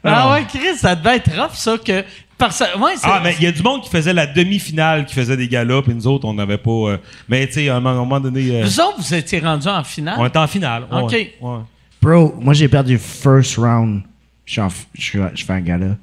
Ah 0.04 0.32
ouais, 0.32 0.46
Chris, 0.50 0.78
ça 0.78 0.96
devait 0.96 1.18
être 1.18 1.32
rough, 1.40 1.54
ça, 1.54 1.78
que... 1.78 2.04
Parce... 2.42 2.60
Ouais, 2.60 2.92
c'est... 2.98 3.08
Ah, 3.08 3.22
mais 3.24 3.36
il 3.40 3.44
y 3.44 3.48
a 3.48 3.52
du 3.52 3.62
monde 3.64 3.82
qui 3.84 3.90
faisait 3.90 4.14
la 4.14 4.26
demi-finale, 4.28 5.06
qui 5.06 5.14
faisait 5.14 5.38
des 5.38 5.48
galas, 5.48 5.82
puis 5.84 5.94
nous 5.94 6.08
autres, 6.08 6.28
on 6.28 6.34
n'avait 6.34 6.58
pas. 6.58 6.72
euh, 6.72 6.98
mais, 7.30 7.46
tu 7.48 7.54
sais, 7.54 7.70
à 7.70 7.76
un 7.78 7.80
moment 7.80 8.20
donné, 8.20 8.62
euh, 8.62 8.64
Vous 8.66 8.80
autres, 8.80 8.98
vous 9.00 9.14
étiez 9.14 9.40
rendus 9.40 9.68
en 9.68 9.84
finale? 9.84 10.16
on 10.20 10.26
était 10.26 10.40
en 10.40 10.48
finale. 10.48 10.84
Ouais, 10.92 11.02
Ok. 11.04 11.12
ouais. 11.40 11.60
Bro, 12.02 12.34
moi 12.40 12.54
j'ai 12.56 12.68
perdu 12.68 12.98
first 12.98 13.58
round. 13.58 14.02
Je, 14.46 14.54
suis 14.54 14.62
en 14.62 14.68
f- 14.70 14.86
je, 14.96 15.02
suis- 15.02 15.20
je 15.36 15.46
fais 15.46 15.54
un 15.54 15.62
gala. 15.62 15.96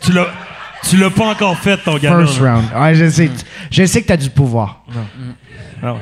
Tu 0.00 0.12
l'as. 0.12 0.28
Tu 0.88 0.96
l'as 0.96 1.10
pas 1.10 1.26
encore 1.26 1.58
fait, 1.58 1.76
ton 1.76 1.98
gala. 1.98 2.24
First 2.24 2.40
round. 2.40 2.64
Ouais, 2.74 2.94
je 2.94 3.10
sais, 3.10 3.30
je 3.70 3.84
sais 3.84 4.00
que 4.00 4.06
t'as 4.06 4.16
du 4.16 4.30
pouvoir. 4.30 4.82
Ah 5.82 5.92
ouais. 5.94 6.00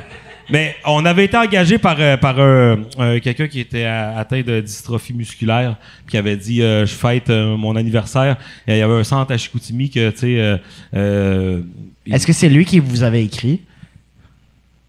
Mais 0.49 0.75
on 0.85 1.03
avait 1.05 1.25
été 1.25 1.35
engagé 1.35 1.77
par, 1.77 1.97
euh, 1.99 2.15
par 2.15 2.39
euh, 2.39 2.77
euh, 2.99 3.19
quelqu'un 3.19 3.47
qui 3.47 3.59
était 3.59 3.83
atteint 3.83 4.41
de 4.41 4.61
dystrophie 4.61 5.13
musculaire, 5.13 5.75
puis 6.05 6.11
qui 6.11 6.17
avait 6.17 6.37
dit 6.37 6.61
euh, 6.61 6.85
je 6.85 6.93
fête 6.93 7.29
euh, 7.29 7.57
mon 7.57 7.75
anniversaire. 7.75 8.37
Il 8.67 8.77
y 8.77 8.81
avait 8.81 8.93
un 8.93 9.03
centre 9.03 9.33
à 9.33 9.37
Chicoutimi 9.37 9.89
que 9.89 10.09
tu 10.11 10.17
sais. 10.17 10.61
Est-ce 12.09 12.25
que 12.25 12.33
c'est 12.33 12.49
lui 12.49 12.63
qui 12.65 12.79
vous 12.79 13.03
avait 13.03 13.23
écrit? 13.23 13.61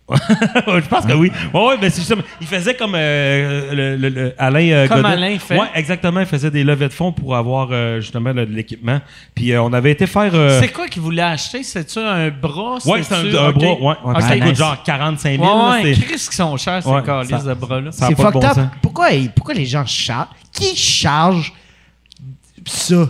je 0.66 0.88
pense 0.88 1.04
que 1.04 1.12
oui. 1.12 1.30
Ouais, 1.52 1.60
ouais, 1.66 1.74
mais 1.80 1.90
c'est 1.90 2.00
justement, 2.00 2.22
il 2.40 2.46
faisait 2.46 2.74
comme 2.74 2.94
euh, 2.94 3.74
le, 3.74 3.96
le- 3.96 4.08
le- 4.08 4.34
Alain 4.38 4.68
euh, 4.70 4.88
Comme 4.88 5.02
Godet. 5.02 5.12
Alain 5.12 5.38
fait. 5.38 5.58
Ouais, 5.58 5.66
exactement. 5.74 6.20
Il 6.20 6.26
faisait 6.26 6.50
des 6.50 6.64
levées 6.64 6.88
de 6.88 6.92
fonds 6.94 7.12
pour 7.12 7.36
avoir 7.36 7.68
euh, 7.72 8.00
justement 8.00 8.32
de 8.32 8.40
l'équipement. 8.42 9.00
Puis 9.34 9.52
euh, 9.52 9.62
on 9.62 9.72
avait 9.72 9.90
été 9.92 10.06
faire. 10.06 10.30
euh, 10.34 10.58
C'est 10.60 10.72
quoi 10.72 10.88
qu'il 10.88 11.02
voulait 11.02 11.20
acheter? 11.22 11.62
C'est-tu 11.62 11.98
un 11.98 12.30
bras? 12.30 12.78
ouais, 12.86 13.02
c'est 13.02 13.14
un, 13.14 13.18
un 13.26 13.52
bras. 13.52 13.66
Ouais, 13.68 13.76
ouais, 13.80 13.94
Ok. 14.16 14.22
ça 14.22 14.38
coûte 14.38 14.56
genre 14.56 14.82
45 14.82 15.38
000. 15.40 15.42
Ouais, 15.44 15.82
ouais, 15.82 15.92
Chris 15.92 16.26
qui 16.30 16.36
sont 16.36 16.56
chers, 16.56 16.82
ces 16.82 16.88
Ouais, 16.88 17.02
calices 17.02 17.44
de 17.44 17.54
bras-là. 17.54 17.90
C'est 17.92 18.14
fucked 18.16 18.32
bon 18.32 18.44
up. 18.44 18.56
Pourquoi, 18.80 19.08
pourquoi 19.36 19.54
les 19.54 19.66
gens 19.66 19.84
chargent? 19.84 20.28
Qui 20.52 20.74
charge 20.74 21.52
ça? 22.66 23.08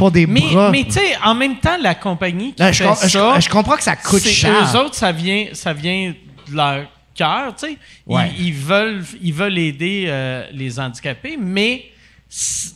Pour 0.00 0.10
des 0.10 0.26
Mais, 0.26 0.40
bras? 0.40 0.70
mais 0.70 0.84
tu 0.84 0.92
sais, 0.92 1.16
en 1.22 1.34
même 1.34 1.56
temps, 1.58 1.76
la 1.80 1.94
compagnie 1.94 2.54
qui 2.54 2.62
Là, 2.62 2.72
je, 2.72 2.82
fait 2.82 2.88
com- 2.88 2.96
je- 3.02 3.08
ça, 3.08 3.38
je 3.40 3.48
comprends 3.50 3.76
que 3.76 3.82
ça 3.82 3.96
coûte 3.96 4.20
c'est- 4.22 4.30
cher. 4.30 4.52
eux 4.74 4.76
autres, 4.78 4.94
ça 4.94 5.12
vient, 5.12 5.46
ça 5.52 5.72
vient 5.74 6.14
de 6.50 6.56
leur 6.56 6.86
cœur, 7.14 7.54
tu 7.54 7.66
sais. 7.66 7.72
Ils- 8.08 8.14
Ouais. 8.14 8.32
Ils, 8.38 8.54
veulent, 8.54 9.04
ils 9.22 9.34
veulent 9.34 9.58
aider 9.58 10.06
euh, 10.08 10.46
les 10.52 10.80
handicapés, 10.80 11.36
mais 11.38 11.84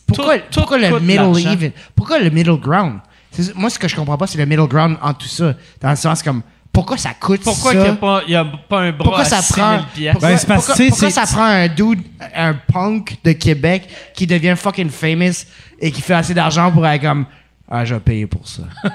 pourquoi, 0.07 0.37
tout- 0.37 0.43
tout 0.51 0.59
pourquoi 0.59 0.77
le 0.77 0.89
coûte 0.89 1.01
de 1.01 1.05
middle 1.07 1.21
l'argent. 1.23 1.51
even? 1.51 1.71
Pourquoi 1.95 2.19
le 2.19 2.29
middle 2.29 2.57
ground? 2.59 2.99
C'est- 3.31 3.55
Moi, 3.55 3.69
ce 3.69 3.79
que 3.79 3.87
je 3.87 3.95
comprends 3.95 4.17
pas, 4.17 4.27
c'est 4.27 4.37
le 4.37 4.45
middle 4.45 4.67
ground 4.67 4.97
en 5.01 5.13
tout 5.13 5.27
ça. 5.27 5.55
Dans 5.81 5.89
le 5.89 5.95
sens 5.95 6.21
comme, 6.21 6.41
pourquoi 6.71 6.97
ça 6.97 7.13
coûte 7.19 7.41
Pourquoi 7.41 7.71
ça? 7.71 7.77
qu'il 7.77 7.87
n'y 7.89 7.89
a, 7.89 7.95
pas- 7.95 8.21
il 8.27 8.31
y 8.33 8.35
a 8.35 8.45
pas 8.45 8.81
un 8.81 8.91
bras 8.91 9.03
pourquoi 9.05 9.21
à 9.21 9.25
ça 9.25 9.41
6 9.41 9.53
prend 9.53 9.71
000 9.77 9.83
piastres? 9.95 10.11
pourquoi, 10.19 10.29
Ben, 10.29 10.37
c'est 10.37 10.47
parce 10.47 10.61
que, 10.61 10.65
pourquoi- 10.67 10.75
tu 10.75 10.83
sais, 10.83 10.89
pourquoi 10.89 11.09
c'est- 11.09 11.15
ça 11.25 11.33
prend 11.33 11.43
un 11.45 11.67
dude 11.69 12.01
un 12.35 12.53
punk 12.53 13.17
de 13.23 13.31
Québec 13.31 13.87
qui 14.13 14.27
devient 14.27 14.55
fucking 14.57 14.89
famous 14.89 15.45
et 15.79 15.91
qui 15.91 16.01
fait 16.01 16.13
assez 16.13 16.33
d'argent 16.33 16.71
pour 16.71 16.85
être 16.87 17.01
comme 17.01 17.25
ah 17.69 17.83
je 17.85 17.93
vais 17.95 17.99
payer 17.99 18.27
pour 18.27 18.47
ça 18.47 18.63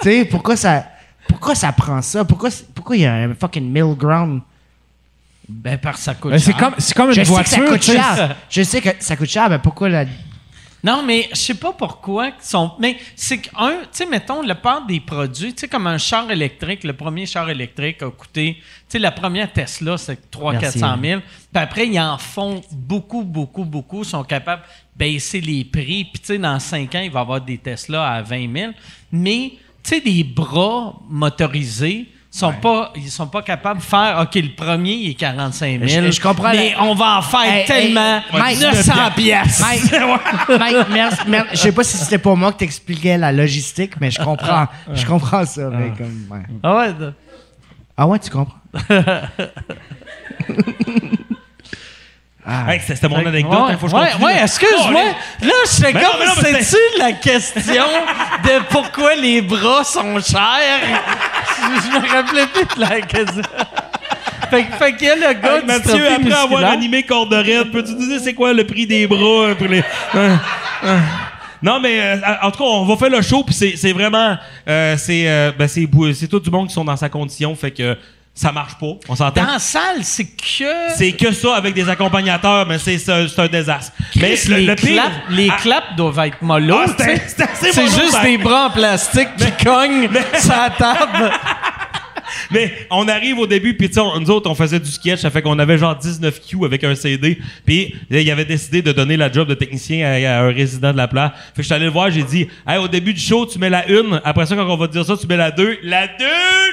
tu 0.00 0.10
sais 0.10 0.24
pourquoi 0.24 0.56
ça 0.56 0.84
pourquoi 1.28 1.54
ça 1.54 1.70
prend 1.72 2.02
ça? 2.02 2.24
Pourquoi 2.24 2.50
pourquoi 2.74 2.96
il 2.96 3.02
y 3.02 3.06
a 3.06 3.14
un 3.14 3.34
fucking 3.34 3.70
middle 3.70 3.94
ground? 3.96 4.40
Ben, 5.48 5.78
parce 5.78 5.98
que 5.98 6.02
ça 6.02 6.14
coûte 6.14 6.32
Ben, 6.32 6.38
c'est 6.38 6.52
cher. 6.52 6.60
comme, 6.60 6.74
c'est 6.78 6.94
comme 6.96 7.12
je 7.12 7.20
une 7.20 7.24
sais 7.24 7.42
que 7.42 7.48
ça 7.48 7.56
voiture. 7.56 7.72
coûte 7.72 7.82
cher 7.82 8.36
je 8.48 8.62
sais 8.62 8.80
que 8.80 8.88
ça 8.98 9.16
coûte 9.16 9.28
cher 9.28 9.48
mais 9.50 9.58
pourquoi 9.58 9.88
la 9.88 10.04
Non, 10.82 11.02
mais 11.04 11.28
je 11.32 11.36
sais 11.36 11.54
pas 11.54 11.72
pourquoi. 11.72 12.30
Sont... 12.40 12.72
Mais 12.78 12.96
c'est 13.14 13.38
qu'un, 13.38 13.80
tu 13.82 13.88
sais, 13.92 14.06
mettons, 14.06 14.42
le 14.42 14.54
part 14.54 14.86
des 14.86 14.98
produits, 15.00 15.52
tu 15.52 15.60
sais, 15.60 15.68
comme 15.68 15.86
un 15.86 15.98
char 15.98 16.30
électrique, 16.30 16.84
le 16.84 16.94
premier 16.94 17.26
char 17.26 17.50
électrique 17.50 18.02
a 18.02 18.10
coûté, 18.10 18.56
sais, 18.92 18.98
la 18.98 19.10
première 19.12 19.52
Tesla, 19.52 19.96
c'est 19.98 20.30
300 20.30 20.58
Merci. 20.60 20.80
400 20.80 20.96
000. 21.02 21.20
Puis 21.20 21.62
après, 21.62 21.86
ils 21.88 22.00
en 22.00 22.18
font 22.18 22.60
beaucoup, 22.72 23.22
beaucoup, 23.24 23.64
beaucoup, 23.64 24.04
sont 24.04 24.24
capables 24.24 24.62
de 24.62 25.04
baisser 25.04 25.40
les 25.40 25.64
prix. 25.64 26.04
Puis, 26.04 26.20
tu 26.20 26.26
sais, 26.26 26.38
dans 26.38 26.58
5 26.58 26.94
ans, 26.94 27.00
il 27.00 27.10
va 27.10 27.20
y 27.20 27.22
avoir 27.22 27.40
des 27.40 27.58
Tesla 27.58 28.06
à 28.08 28.22
20 28.22 28.52
000. 28.54 28.72
Mais, 29.12 29.52
tu 29.82 29.90
sais, 29.90 30.00
des 30.00 30.24
bras 30.24 30.94
motorisés, 31.08 32.08
Ils 32.32 32.38
sont, 32.38 32.52
pas, 32.52 32.92
ils 32.94 33.10
sont 33.10 33.26
pas 33.26 33.42
capables 33.42 33.80
de 33.80 33.84
faire, 33.84 34.20
OK, 34.22 34.36
le 34.36 34.54
premier, 34.54 34.92
il 34.92 35.10
est 35.10 35.14
45 35.14 35.80
000. 35.88 36.04
Je- 36.06 36.12
je 36.12 36.20
comprends 36.20 36.52
Mais 36.52 36.70
la- 36.74 36.84
on 36.84 36.94
va 36.94 37.18
en 37.18 37.22
faire 37.22 37.40
Hey, 37.42 37.64
tellement. 37.66 38.18
hey, 38.18 38.38
Mike, 38.38 38.60
900 38.60 38.92
pièces. 39.16 39.60
Mike, 39.60 39.82
Mike, 40.60 40.76
merci, 40.92 41.18
merci. 41.26 41.48
Je 41.50 41.56
sais 41.56 41.72
pas 41.72 41.82
si 41.82 41.96
c'était 41.96 42.18
pour 42.18 42.36
moi 42.36 42.52
que 42.52 42.58
t'expliquais 42.58 43.18
la 43.18 43.32
logistique, 43.32 43.94
mais 44.00 44.12
je 44.12 44.20
comprends. 44.22 44.68
Je 44.94 45.04
comprends 45.06 45.44
ça. 45.44 45.70
mais 45.70 45.90
comme, 45.98 46.26
ouais. 46.30 46.42
Ah 46.62 46.76
ouais, 46.76 46.92
Ah 48.02 48.06
ouais, 48.06 48.18
tu 48.18 48.30
comprends. 48.30 48.56
Hey, 52.46 52.80
c'était 52.84 53.06
mon 53.06 53.24
anecdote. 53.24 53.52
Ouais, 53.52 53.72
hein, 53.72 53.76
faut 53.78 53.86
que 53.86 53.92
je 53.92 53.96
ouais, 53.96 54.06
continue. 54.12 54.24
ouais, 54.24 54.42
excuse-moi. 54.42 54.92
Là, 54.92 55.52
je 55.66 55.82
Mais 55.82 55.92
non, 55.92 56.00
comme, 56.00 56.44
c'est-tu 56.44 56.98
la 56.98 57.12
question 57.12 57.84
de 58.44 58.62
pourquoi 58.70 59.14
les 59.14 59.42
bras 59.42 59.84
sont 59.84 60.18
chers? 60.20 60.80
je 61.60 61.98
me 62.00 62.08
rappelais 62.10 62.46
plus 62.46 62.64
de 62.74 62.80
la 62.80 63.00
question. 63.02 63.42
Fait, 64.50 64.64
que- 64.64 64.72
fait 64.76 64.96
qu'il 64.96 65.06
y 65.06 65.10
a 65.10 65.16
le 65.16 65.34
gars 65.34 65.56
Hey, 65.56 65.60
du 65.60 65.66
Mathieu, 65.66 66.08
après 66.12 66.32
avoir 66.32 66.64
animé 66.64 67.02
Corde 67.04 67.34
Raide, 67.34 67.70
peux-tu 67.70 67.92
nous 67.92 68.06
dire 68.06 68.20
c'est 68.24 68.34
quoi 68.34 68.52
le 68.54 68.64
prix 68.66 68.86
des 68.86 69.06
bras 69.06 69.54
pour 69.56 69.68
les. 69.68 69.84
Non, 71.62 71.78
mais 71.80 72.00
euh, 72.00 72.16
en 72.42 72.50
tout 72.50 72.58
cas, 72.58 72.64
on 72.64 72.84
va 72.86 72.96
faire 72.96 73.10
le 73.10 73.22
show, 73.22 73.42
puis 73.44 73.54
c'est 73.54 73.74
c'est 73.76 73.92
vraiment. 73.92 74.36
euh, 74.68 74.96
c'est 74.96 75.28
euh, 75.28 75.52
ben, 75.58 75.68
c'est 75.68 75.86
bou- 75.86 76.12
c'est 76.12 76.28
tout 76.28 76.40
du 76.40 76.50
monde 76.50 76.68
qui 76.68 76.74
sont 76.74 76.84
dans 76.84 76.96
sa 76.96 77.08
condition, 77.08 77.54
fait 77.54 77.70
que 77.70 77.96
ça 78.32 78.52
marche 78.52 78.78
pas. 78.78 78.92
On 79.08 79.14
s'entend? 79.16 79.42
Dans 79.44 79.52
la 79.52 79.58
salle, 79.58 80.02
c'est 80.02 80.24
que... 80.24 80.64
C'est 80.96 81.12
que 81.12 81.32
ça 81.32 81.56
avec 81.56 81.74
des 81.74 81.86
accompagnateurs, 81.88 82.64
mais 82.66 82.78
c'est 82.78 82.96
c'est- 82.96 83.28
c'est 83.28 83.40
un 83.42 83.48
désastre. 83.48 83.92
Mais 84.16 84.36
le, 84.48 84.54
les, 84.56 84.66
le 84.66 84.74
pire. 84.76 84.86
claps, 85.02 85.16
les 85.30 85.50
Ah, 85.50 85.56
claps 85.60 85.96
doivent 85.96 86.18
être 86.20 86.40
mollo. 86.40 86.78
Ah, 86.78 86.84
assez 87.02 87.72
C'est 87.72 87.76
mollo, 87.76 87.88
juste 87.92 88.12
ça. 88.12 88.22
des 88.22 88.38
bras 88.38 88.66
en 88.66 88.70
plastique 88.70 89.28
qui 89.36 89.64
cognent 89.64 90.08
la 90.48 90.70
table. 90.70 91.30
Mais 92.50 92.72
on 92.90 93.06
arrive 93.08 93.38
au 93.38 93.46
début, 93.46 93.74
puis 93.74 93.90
on- 93.98 94.20
nous 94.20 94.30
autres, 94.30 94.50
on 94.50 94.54
faisait 94.54 94.80
du 94.80 94.90
sketch, 94.90 95.20
ça 95.20 95.30
fait 95.30 95.42
qu'on 95.42 95.58
avait 95.58 95.78
genre 95.78 95.96
19 95.96 96.40
Q 96.40 96.64
avec 96.64 96.82
un 96.84 96.94
CD. 96.94 97.38
Puis 97.64 97.94
il 98.10 98.30
avait 98.30 98.44
décidé 98.44 98.82
de 98.82 98.92
donner 98.92 99.16
la 99.16 99.30
job 99.30 99.48
de 99.48 99.54
technicien 99.54 100.04
à, 100.06 100.40
un 100.42 100.52
résident 100.52 100.92
de 100.92 100.96
la 100.96 101.08
place. 101.08 101.32
Fait 101.54 101.56
que 101.56 101.62
je 101.62 101.66
suis 101.66 101.74
allé 101.74 101.84
le 101.84 101.90
voir, 101.90 102.10
j'ai 102.10 102.22
dit, 102.22 102.48
hey, 102.66 102.78
au 102.78 102.88
début 102.88 103.14
du 103.14 103.20
show, 103.20 103.46
tu 103.46 103.58
mets 103.58 103.70
la 103.70 103.88
une. 103.88 104.20
Après 104.24 104.46
ça, 104.46 104.56
quand 104.56 104.68
on 104.68 104.76
va 104.76 104.86
dire 104.86 105.04
ça, 105.04 105.16
tu 105.16 105.26
mets 105.26 105.36
la 105.36 105.50
deux. 105.50 105.78
La 105.82 106.06
deux! 106.06 106.24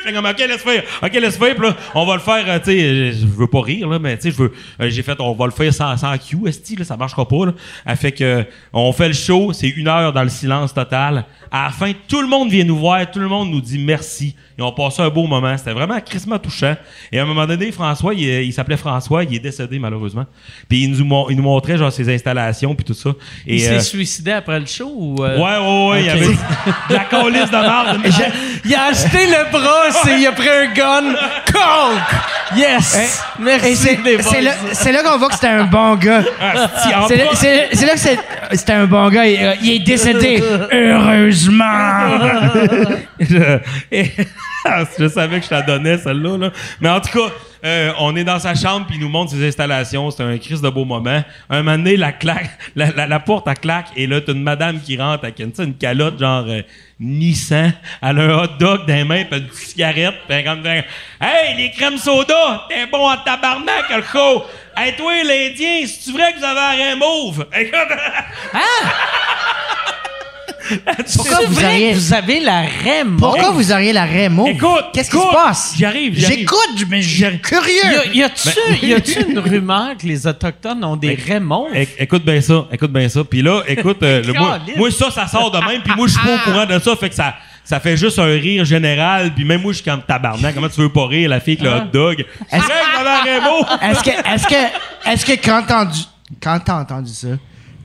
J'ai 0.06 0.14
comme, 0.14 0.26
OK, 0.26 0.38
laisse 0.40 0.62
faire. 0.62 0.84
OK, 1.02 1.14
laisse 1.14 1.38
faire. 1.38 1.62
Là, 1.62 1.76
on 1.96 2.06
va 2.06 2.16
le 2.16 2.22
faire, 2.22 2.44
euh, 2.48 2.60
tu 2.60 2.66
sais, 2.66 2.82
euh, 2.84 3.12
je 3.12 3.26
veux 3.26 3.48
pas 3.48 3.62
rire, 3.62 3.88
là, 3.88 4.00
mais 4.00 4.16
tu 4.18 4.24
sais, 4.24 4.32
je 4.32 4.38
veux, 4.38 4.54
euh, 4.82 4.90
j'ai 4.90 5.04
fait, 5.04 5.20
on 5.20 5.34
va 5.34 5.46
le 5.46 5.52
faire 5.52 5.74
sans, 5.74 5.96
sans 5.98 6.18
Q, 6.18 6.38
esti, 6.48 6.76
là, 6.76 6.86
ça 6.86 6.96
marchera 6.98 7.28
pas, 7.28 7.46
là. 7.48 7.54
Elle 7.86 7.98
fait 7.98 8.12
que, 8.12 8.46
on 8.74 8.92
fait 8.94 9.08
le 9.08 9.14
show, 9.14 9.54
c'est 9.54 9.70
une 9.70 9.88
heure 9.88 10.14
dans 10.14 10.24
le 10.24 10.30
silence 10.30 10.74
total. 10.74 11.26
À 11.52 11.66
la 11.66 11.70
fin, 11.72 11.92
tout 12.08 12.22
le 12.22 12.28
monde 12.28 12.50
vient 12.50 12.64
nous 12.64 12.78
voir, 12.78 13.10
tout 13.10 13.20
le 13.20 13.28
monde 13.28 13.50
nous 13.52 13.62
dit 13.62 13.80
merci. 13.80 14.36
Ils 14.58 14.64
ont 14.64 14.72
passé 14.72 15.02
un 15.02 15.10
beau 15.10 15.28
moment. 15.28 15.56
C'était 15.68 15.80
vraiment 15.80 16.00
crissement 16.00 16.40
touchant. 16.40 16.78
Et 17.12 17.20
à 17.20 17.24
un 17.24 17.26
moment 17.26 17.46
donné, 17.46 17.74
François, 17.74 18.14
il, 18.14 18.22
il 18.22 18.54
s'appelait 18.54 18.78
François, 18.78 19.26
il 19.26 19.36
est 19.36 19.40
décédé 19.40 19.78
malheureusement. 19.80 20.26
Puis 20.70 20.84
il 20.86 20.92
nous, 20.92 21.04
mon- 21.04 21.28
il 21.30 21.36
nous 21.36 21.44
montrait 21.44 21.78
genre 21.78 21.92
ses 21.92 22.08
installations 22.14 22.74
puis 22.74 22.86
tout 22.86 22.94
ça. 22.94 23.10
Et 23.46 23.56
Il 23.56 23.60
s'est 23.62 23.72
euh, 23.74 23.80
suicidé 23.82 24.32
après 24.32 24.62
le 24.62 24.66
show 24.66 24.90
ou... 24.96 25.22
euh? 25.26 25.36
ouais, 25.38 25.44
ouais, 25.44 25.90
ouais, 25.90 26.04
il 26.04 26.06
y 26.06 26.10
Ok. 26.10 26.16
avait 26.16 26.90
de 26.90 26.94
la 26.94 27.04
colisse 27.04 27.48
de 27.52 27.52
marde. 27.52 28.00
Il 28.66 28.76
a 28.76 28.86
acheté 28.86 29.26
le 29.28 29.52
bras, 29.52 29.92
c'est- 30.04 30.20
il 30.20 30.26
a 30.28 30.32
pris 30.32 30.48
un 30.50 30.74
gun. 30.74 31.14
Coke! 31.52 32.58
Yes! 32.58 33.22
Merci 33.40 33.68
Et 33.70 33.76
c'est 34.22 34.42
là, 34.42 35.04
là 35.04 35.04
qu'on 35.10 35.18
voit 35.18 35.28
que 35.30 35.36
c'était 35.36 35.48
un 35.48 35.66
bon 35.66 35.96
gars. 35.96 36.24
C'est 36.78 37.86
là, 37.86 37.94
que 37.94 38.58
c'était 38.58 38.74
un 38.74 38.86
bon 38.86 39.10
gars. 39.10 39.26
Il, 39.26 39.38
euh, 39.44 39.54
il 39.62 39.72
est 39.72 39.80
décédé. 39.80 40.42
Heureusement. 40.72 41.64
je, 43.20 43.36
et- 43.92 44.12
je 45.00 45.08
savais 45.08 45.40
que 45.40 45.46
je 45.46 45.52
la 45.52 45.62
donnais, 45.62 45.98
celle-là. 45.98 46.38
là. 46.38 46.52
Mais 46.82 46.90
en 46.90 47.00
tout 47.00 47.18
cas, 47.18 47.34
euh, 47.66 47.92
on 48.00 48.16
est 48.16 48.24
dans 48.24 48.40
sa 48.40 48.56
chambre, 48.56 48.86
puis 48.88 48.98
il 48.98 49.02
nous 49.02 49.10
montre 49.10 49.32
ses 49.32 49.48
installations. 49.48 50.12
C'est 50.12 50.24
un 50.24 50.38
crise 50.38 50.62
de 50.62 50.70
beau 50.70 50.86
moment. 50.86 51.24
Un 51.50 51.64
moment 51.64 51.78
donné, 51.78 51.98
la, 51.98 52.12
claque, 52.12 52.50
la, 52.76 52.92
la, 52.92 53.08
la 53.08 53.20
porte, 53.20 53.48
elle 53.48 53.58
claque, 53.60 53.88
et 53.96 54.08
là, 54.08 54.22
t'as 54.22 54.34
une 54.34 54.44
madame 54.44 54.80
qui 54.80 54.98
rentre 54.98 55.24
avec 55.24 55.40
une, 55.40 55.52
une 55.58 55.76
calotte 55.76 56.20
genre 56.20 56.46
euh, 56.48 56.62
Nissan. 57.00 57.74
Elle 58.02 58.20
a 58.20 58.24
un 58.24 58.44
hot 58.44 58.48
dog 58.60 58.86
dans 58.88 58.94
les 58.94 59.04
mains, 59.04 59.24
puis 59.26 59.40
une 59.40 59.52
cigarette. 59.52 60.16
Puis 60.28 60.44
comme, 60.44 60.66
Hey, 60.66 61.56
les 61.58 61.72
crèmes 61.72 61.98
soda, 61.98 62.66
t'es 62.70 62.86
bon 62.88 63.10
en 63.10 63.18
tabarnak, 63.18 63.90
le 63.96 64.04
show. 64.04 64.46
Hey, 64.76 64.96
toi, 64.96 65.12
l'Indien, 65.24 65.86
c'est-tu 65.88 66.12
vrai 66.16 66.34
que 66.34 66.40
vous 66.40 66.46
avez 66.46 66.84
un 66.84 66.96
mauve? 66.96 67.48
Écoute, 67.56 67.74
Pourquoi 71.16 71.40
vous 71.48 71.58
auriez- 71.64 71.96
avez 72.14 72.40
la 72.40 72.62
REM. 72.62 73.18
Pourquoi 73.18 73.52
vous 73.52 73.72
auriez 73.72 73.94
la 73.94 74.30
mauve? 74.30 74.50
Écoute, 74.50 74.86
qu'est-ce 74.94 75.10
qui 75.12 75.18
se 75.18 75.34
passe? 75.34 75.74
j'y 75.78 75.86
arrive, 75.86 76.14
j'y 76.16 76.26
arrive. 76.26 76.40
J'écoute, 76.40 76.86
mais 76.90 77.02
je 77.02 77.26
suis 77.26 77.40
curieux. 77.40 78.14
y 78.14 78.24
a-tu 78.24 78.50
y 78.86 78.94
a-tu 78.94 79.22
une 79.32 79.40
rumeur 79.40 79.98
que 79.98 80.06
les 80.08 80.26
Autochtones 80.28 80.84
ont 80.84 80.96
des 80.96 81.16
Raymond? 81.16 81.68
É- 81.74 81.88
Écoute 82.00 82.24
bien 82.26 82.42
ça, 82.42 82.66
écoute 82.72 82.92
bien 82.92 83.08
ça. 83.10 83.24
Puis 83.24 83.42
là, 83.42 83.62
écoute, 83.68 84.02
euh, 84.04 84.22
le- 84.24 84.34
moi, 84.34 84.60
moi, 84.76 84.92
ça, 84.92 85.10
ça 85.12 85.28
sort 85.28 85.52
de 85.52 85.60
même. 85.60 85.82
Puis 85.84 85.94
moi, 85.96 86.08
je 86.08 86.14
suis 86.14 86.22
pas 86.22 86.36
au 86.36 86.40
courant 86.40 86.66
de 86.66 86.80
ça. 86.80 86.96
Fait 86.96 87.10
que 87.10 87.16
ça, 87.16 87.36
ça 87.64 87.80
fait 87.80 87.98
juste 87.98 88.20
un 88.20 88.26
rire 88.26 88.66
général. 88.66 89.34
Puis 89.34 89.44
même 89.46 89.62
moi, 89.62 89.72
je 89.74 89.78
suis 89.82 89.86
comme 89.90 90.02
tabarnak. 90.02 90.54
Comment 90.56 90.70
tu 90.70 90.82
veux 90.82 90.92
pas 90.92 91.06
rire, 91.08 91.30
la 91.30 91.40
fille 91.40 91.58
avec 91.60 91.72
le 91.72 91.82
hot 91.82 91.92
dog? 91.92 92.26
Est-ce 92.52 94.04
que, 94.04 94.10
est-ce 94.10 94.48
que, 94.48 95.10
est-ce 95.12 95.26
que 95.26 95.34
quand 95.34 95.64
t'as 95.68 95.82
entendu, 95.84 96.00
quand 96.42 96.60
t'as 96.64 96.80
entendu 96.82 97.12
ça, 97.14 97.28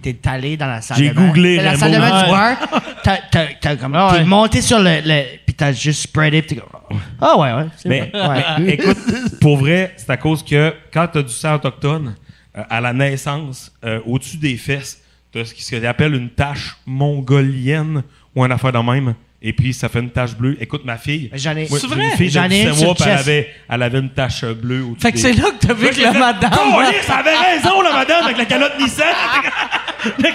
t'es 0.03 0.29
allé 0.29 0.57
dans 0.57 0.67
la 0.67 0.81
salle 0.83 0.99
J'ai 0.99 1.09
de 1.11 1.15
bain? 1.15 1.27
googlé 1.29 1.57
Dans 1.57 1.63
la 1.65 1.71
Rainbow. 1.71 1.81
salle 1.81 1.93
de 1.93 1.99
bain 1.99 2.25
du 2.25 2.31
bar, 2.31 2.83
t'as, 3.05 3.17
t'as, 3.31 3.47
t'as 3.61 3.77
comme, 3.77 3.97
t'es 4.13 4.25
monté 4.25 4.61
sur 4.61 4.79
le, 4.79 5.01
le 5.05 5.23
pis 5.47 5.55
t'as 5.55 5.73
juste 5.73 6.03
spreadé 6.03 6.43
pis 6.43 6.55
t'es 6.57 6.61
comme, 6.61 6.99
ah 7.21 7.39
ouais, 7.39 7.53
ouais, 7.55 7.67
c'est 7.77 7.89
Mais, 7.89 8.11
vrai. 8.13 8.29
Ouais. 8.29 8.45
mais 8.61 8.73
écoute, 8.75 8.99
pour 9.41 9.57
vrai, 9.59 9.95
c'est 9.97 10.11
à 10.11 10.17
cause 10.17 10.43
que 10.45 10.75
quand 10.93 11.07
tu 11.09 11.19
as 11.19 11.23
du 11.23 11.33
sang 11.33 11.55
autochtone, 11.55 12.15
euh, 12.57 12.63
à 12.69 12.81
la 12.81 12.93
naissance, 12.93 13.73
euh, 13.85 14.01
au-dessus 14.05 14.37
des 14.37 14.57
fesses, 14.57 15.01
tu 15.33 15.39
as 15.41 15.45
ce 15.47 15.55
qu'ils 15.55 15.87
appellent 15.87 16.15
une 16.15 16.29
tache 16.31 16.77
mongolienne 16.87 18.03
ou 18.35 18.45
une 18.45 18.53
affaire 18.53 18.73
de 18.73 18.79
même. 18.79 19.15
Et 19.45 19.53
puis, 19.53 19.75
ça 19.75 19.89
fait 19.89 19.99
une 19.99 20.11
tache 20.11 20.37
bleue. 20.37 20.57
Écoute, 20.61 20.85
ma 20.85 20.97
fille. 20.97 21.29
J'en 21.35 21.57
ai- 21.57 21.69
moi, 21.69 21.79
C'est 21.81 21.89
vrai? 21.89 22.05
Une 22.11 22.17
fille 22.17 22.31
J'en 22.31 22.45
ai 22.45 22.49
17 22.65 22.79
une 22.79 22.85
mois, 22.85 22.95
elle 23.05 23.11
avait, 23.11 23.55
elle 23.69 23.83
avait 23.83 23.99
une 23.99 24.11
tache 24.11 24.45
bleue 24.45 24.85
au-dessus 24.85 25.01
Fait 25.01 25.13
que 25.13 25.19
c'est 25.19 25.33
là 25.33 25.51
que 25.51 25.67
t'as 25.67 25.75
vu 25.75 25.91
que 25.91 26.01
la 26.01 26.13
madame... 26.13 26.51
Caliste, 26.51 27.05
elle 27.09 27.13
avait 27.15 27.37
raison, 27.37 27.81
la 27.83 27.93
madame, 27.93 28.25
avec 28.25 28.39
la 28.39 28.45
calotte 28.45 28.73
Nissan. 28.81 29.07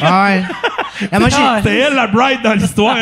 Ah 0.01 0.25
ouais. 0.29 0.43
Ah, 1.11 1.19
moi, 1.19 1.29
j'ai, 1.29 1.35
C'était 1.61 1.77
elle, 1.79 1.93
la 1.93 2.07
bride 2.07 2.41
dans 2.41 2.53
l'histoire. 2.53 2.97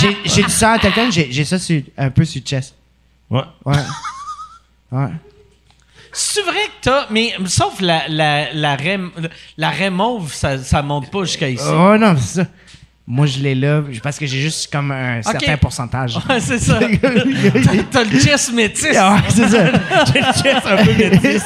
j'ai 0.00 0.16
j'ai, 0.24 0.42
du 0.42 0.50
sang 0.50 0.72
à 0.72 0.78
quelqu'un, 0.78 1.08
j'ai, 1.10 1.28
j'ai 1.30 1.44
ça 1.44 1.58
sur, 1.58 1.80
un 1.96 2.10
peu 2.10 2.24
sur 2.24 2.40
le 2.42 2.46
chest. 2.46 2.74
Ouais. 3.30 3.42
Ouais. 3.64 3.76
Ouais. 4.90 5.08
C'est 6.12 6.42
vrai 6.42 6.58
que 6.66 6.72
t'as... 6.82 7.06
Mais 7.10 7.34
sauf 7.46 7.80
la, 7.80 8.08
la, 8.08 8.52
la, 8.52 8.76
la 9.56 9.70
raie 9.70 9.90
mauve, 9.90 10.32
ça, 10.32 10.58
ça 10.58 10.82
monte 10.82 11.10
pas 11.10 11.24
jusqu'à 11.24 11.48
ici. 11.48 11.62
Oh 11.68 11.96
non, 11.96 12.16
c'est 12.18 12.42
ça. 12.42 12.48
Moi, 13.06 13.26
je 13.26 13.40
l'ai 13.40 13.56
là 13.56 13.82
parce 14.04 14.18
que 14.18 14.26
j'ai 14.26 14.38
juste 14.40 14.70
comme 14.72 14.92
un 14.92 15.20
certain 15.22 15.56
pourcentage. 15.56 16.16
Ouais, 16.28 16.38
c'est 16.38 16.58
ça. 16.60 16.78
T'as 17.90 18.04
le 18.04 18.20
chest 18.20 18.52
métis. 18.52 18.96
Ah 18.96 19.14
ouais, 19.14 19.20
c'est 19.28 19.48
ça. 19.48 19.64
J'ai 20.12 20.20
le 20.20 20.32
chest 20.32 20.66
un 20.66 20.76
peu 20.84 20.92
métis. 20.94 21.42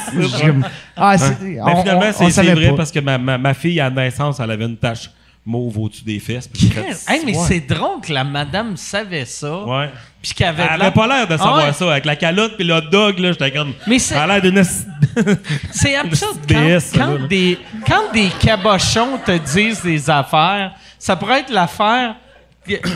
Ah, 0.97 1.17
c'est, 1.17 1.41
Mais 1.41 1.61
on- 1.63 1.81
finalement, 1.81 2.03
on- 2.21 2.25
on 2.25 2.31
c'est 2.31 2.43
vrai 2.55 2.69
pas. 2.71 2.77
parce 2.77 2.93
que 2.93 3.01
ma, 3.01 3.17
ma, 3.17 3.39
ma 3.39 3.55
fille, 3.55 3.81
à 3.81 3.89
la 3.89 4.05
naissance, 4.05 4.41
elle 4.41 4.51
avait 4.51 4.67
une 4.67 4.77
tache 4.77 5.11
mauve 5.47 5.79
au-dessus 5.79 6.05
des 6.05 6.19
fesses. 6.21 6.49
puis 6.49 6.63
j'ai 6.63 6.69
fait- 6.69 7.11
Hey, 7.13 7.23
mais 7.25 7.37
Ouais. 7.37 7.45
c'est 7.49 7.61
drôle 7.61 8.01
que 8.03 8.13
la 8.13 8.25
madame 8.25 8.77
savait 8.77 9.25
ça. 9.25 9.65
Ouais. 9.65 9.91
Puis 10.21 10.33
qu'elle 10.35 10.49
avait. 10.49 10.63
Elle 10.71 10.79
la- 10.79 10.85
avait 10.87 10.95
pas 10.95 11.07
l'air 11.07 11.27
de 11.27 11.37
savoir 11.37 11.61
Ah 11.63 11.67
ouais. 11.69 11.73
ça. 11.73 11.91
Avec 11.93 12.05
la 12.05 12.17
calotte 12.17 12.57
puis 12.57 12.65
le 12.67 12.75
hot 12.75 12.81
dog, 12.91 13.19
là, 13.19 13.33
j'étais 13.33 13.51
comme. 13.53 13.73
Mais 13.87 13.99
c'est- 13.99 14.15
Elle 14.15 14.31
a 14.31 14.39
l'air 14.39 14.43
d'une. 14.43 14.63
C'est 15.71 15.97
absurde 15.97 16.39
quand, 16.49 16.79
ça, 16.81 17.09
des, 17.29 17.59
quand 17.87 18.13
des 18.13 18.29
cabochons 18.41 19.19
te 19.25 19.37
disent 19.39 19.83
des 19.83 20.11
affaires, 20.11 20.73
ça 21.05 21.17
pourrait 21.17 21.41
être 21.41 21.51
l'affaire 21.51 22.17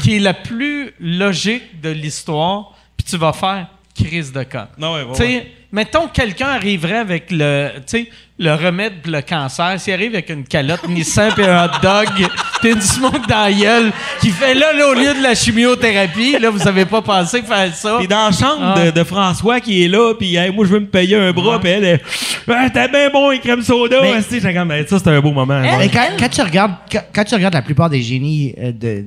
qui- 0.00 0.16
est 0.16 0.18
la 0.18 0.32
plus 0.32 0.94
logique 0.98 1.78
de 1.82 1.90
l'histoire, 1.90 2.74
puis 2.96 3.04
tu 3.04 3.18
vas 3.18 3.34
faire 3.34 3.66
crise 3.94 4.32
de 4.32 4.42
con. 4.44 4.66
Non, 4.78 4.94
ouais, 4.94 5.02
ouais, 5.02 5.14
ouais. 5.26 5.52
Mettons 5.72 6.06
quelqu'un 6.08 6.48
arriverait 6.48 6.98
avec 6.98 7.30
le, 7.30 7.70
le 8.38 8.54
remède 8.54 9.00
pour 9.02 9.12
le 9.12 9.20
cancer, 9.22 9.78
s'il 9.78 9.92
arrive 9.92 10.12
avec 10.14 10.30
une 10.30 10.44
calotte 10.44 10.88
Nissan 10.88 11.32
puis 11.34 11.44
un 11.44 11.64
hot 11.66 11.70
dog, 11.82 12.06
puis 12.60 12.70
une 12.72 12.80
smoke 12.80 13.26
dans 13.28 13.44
la 13.44 13.52
gueule, 13.52 13.92
qui 14.20 14.30
fait 14.30 14.54
là, 14.54 14.72
là, 14.72 14.88
au 14.88 14.94
lieu 14.94 15.12
de 15.14 15.22
la 15.22 15.34
chimiothérapie, 15.34 16.38
là, 16.38 16.50
vous 16.50 16.66
avez 16.66 16.84
pas 16.86 17.02
pensé 17.02 17.42
faire 17.42 17.74
ça. 17.74 17.96
Puis 17.98 18.08
dans 18.08 18.26
la 18.26 18.32
chambre 18.32 18.74
Ah. 18.76 18.84
de, 18.86 18.90
de 18.90 19.04
François 19.04 19.60
qui 19.60 19.84
est 19.84 19.88
là, 19.88 20.14
puis 20.14 20.36
hey, 20.36 20.50
moi 20.52 20.64
je 20.64 20.70
veux 20.72 20.80
me 20.80 20.86
payer 20.86 21.16
un 21.16 21.32
bras, 21.32 21.58
puis 21.60 21.70
elle 21.70 21.84
est. 21.84 22.02
Ah, 22.48 22.70
T'es 22.70 22.88
bien 22.88 23.10
bon, 23.10 23.30
les 23.30 23.40
crèmes 23.40 23.62
soda. 23.62 23.98
Mais- 24.02 24.52
comme, 24.54 24.72
hey, 24.72 24.86
ça 24.88 24.98
c'était 24.98 25.10
un 25.10 25.20
beau 25.20 25.32
moment. 25.32 25.60
Mais 25.60 25.88
quand, 25.88 26.06
quand 26.18 26.28
tu 26.28 26.40
regardes, 26.42 26.74
quand, 26.90 27.02
quand 27.14 27.24
tu 27.24 27.34
regardes 27.34 27.54
la 27.54 27.62
plupart 27.62 27.90
des 27.90 28.00
génies 28.02 28.54
euh, 28.58 28.72
de, 28.72 29.04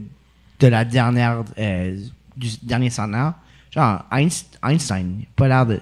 de 0.60 0.68
la 0.68 0.86
dernière, 0.86 1.44
euh, 1.58 1.96
du 2.38 2.50
dernier 2.62 2.90
centenaire, 2.90 3.34
genre 3.74 4.04
Einst- 4.12 4.58
Einstein, 4.64 5.16
il 5.20 5.24
a 5.24 5.28
pas 5.36 5.48
l'air 5.48 5.66
de, 5.66 5.80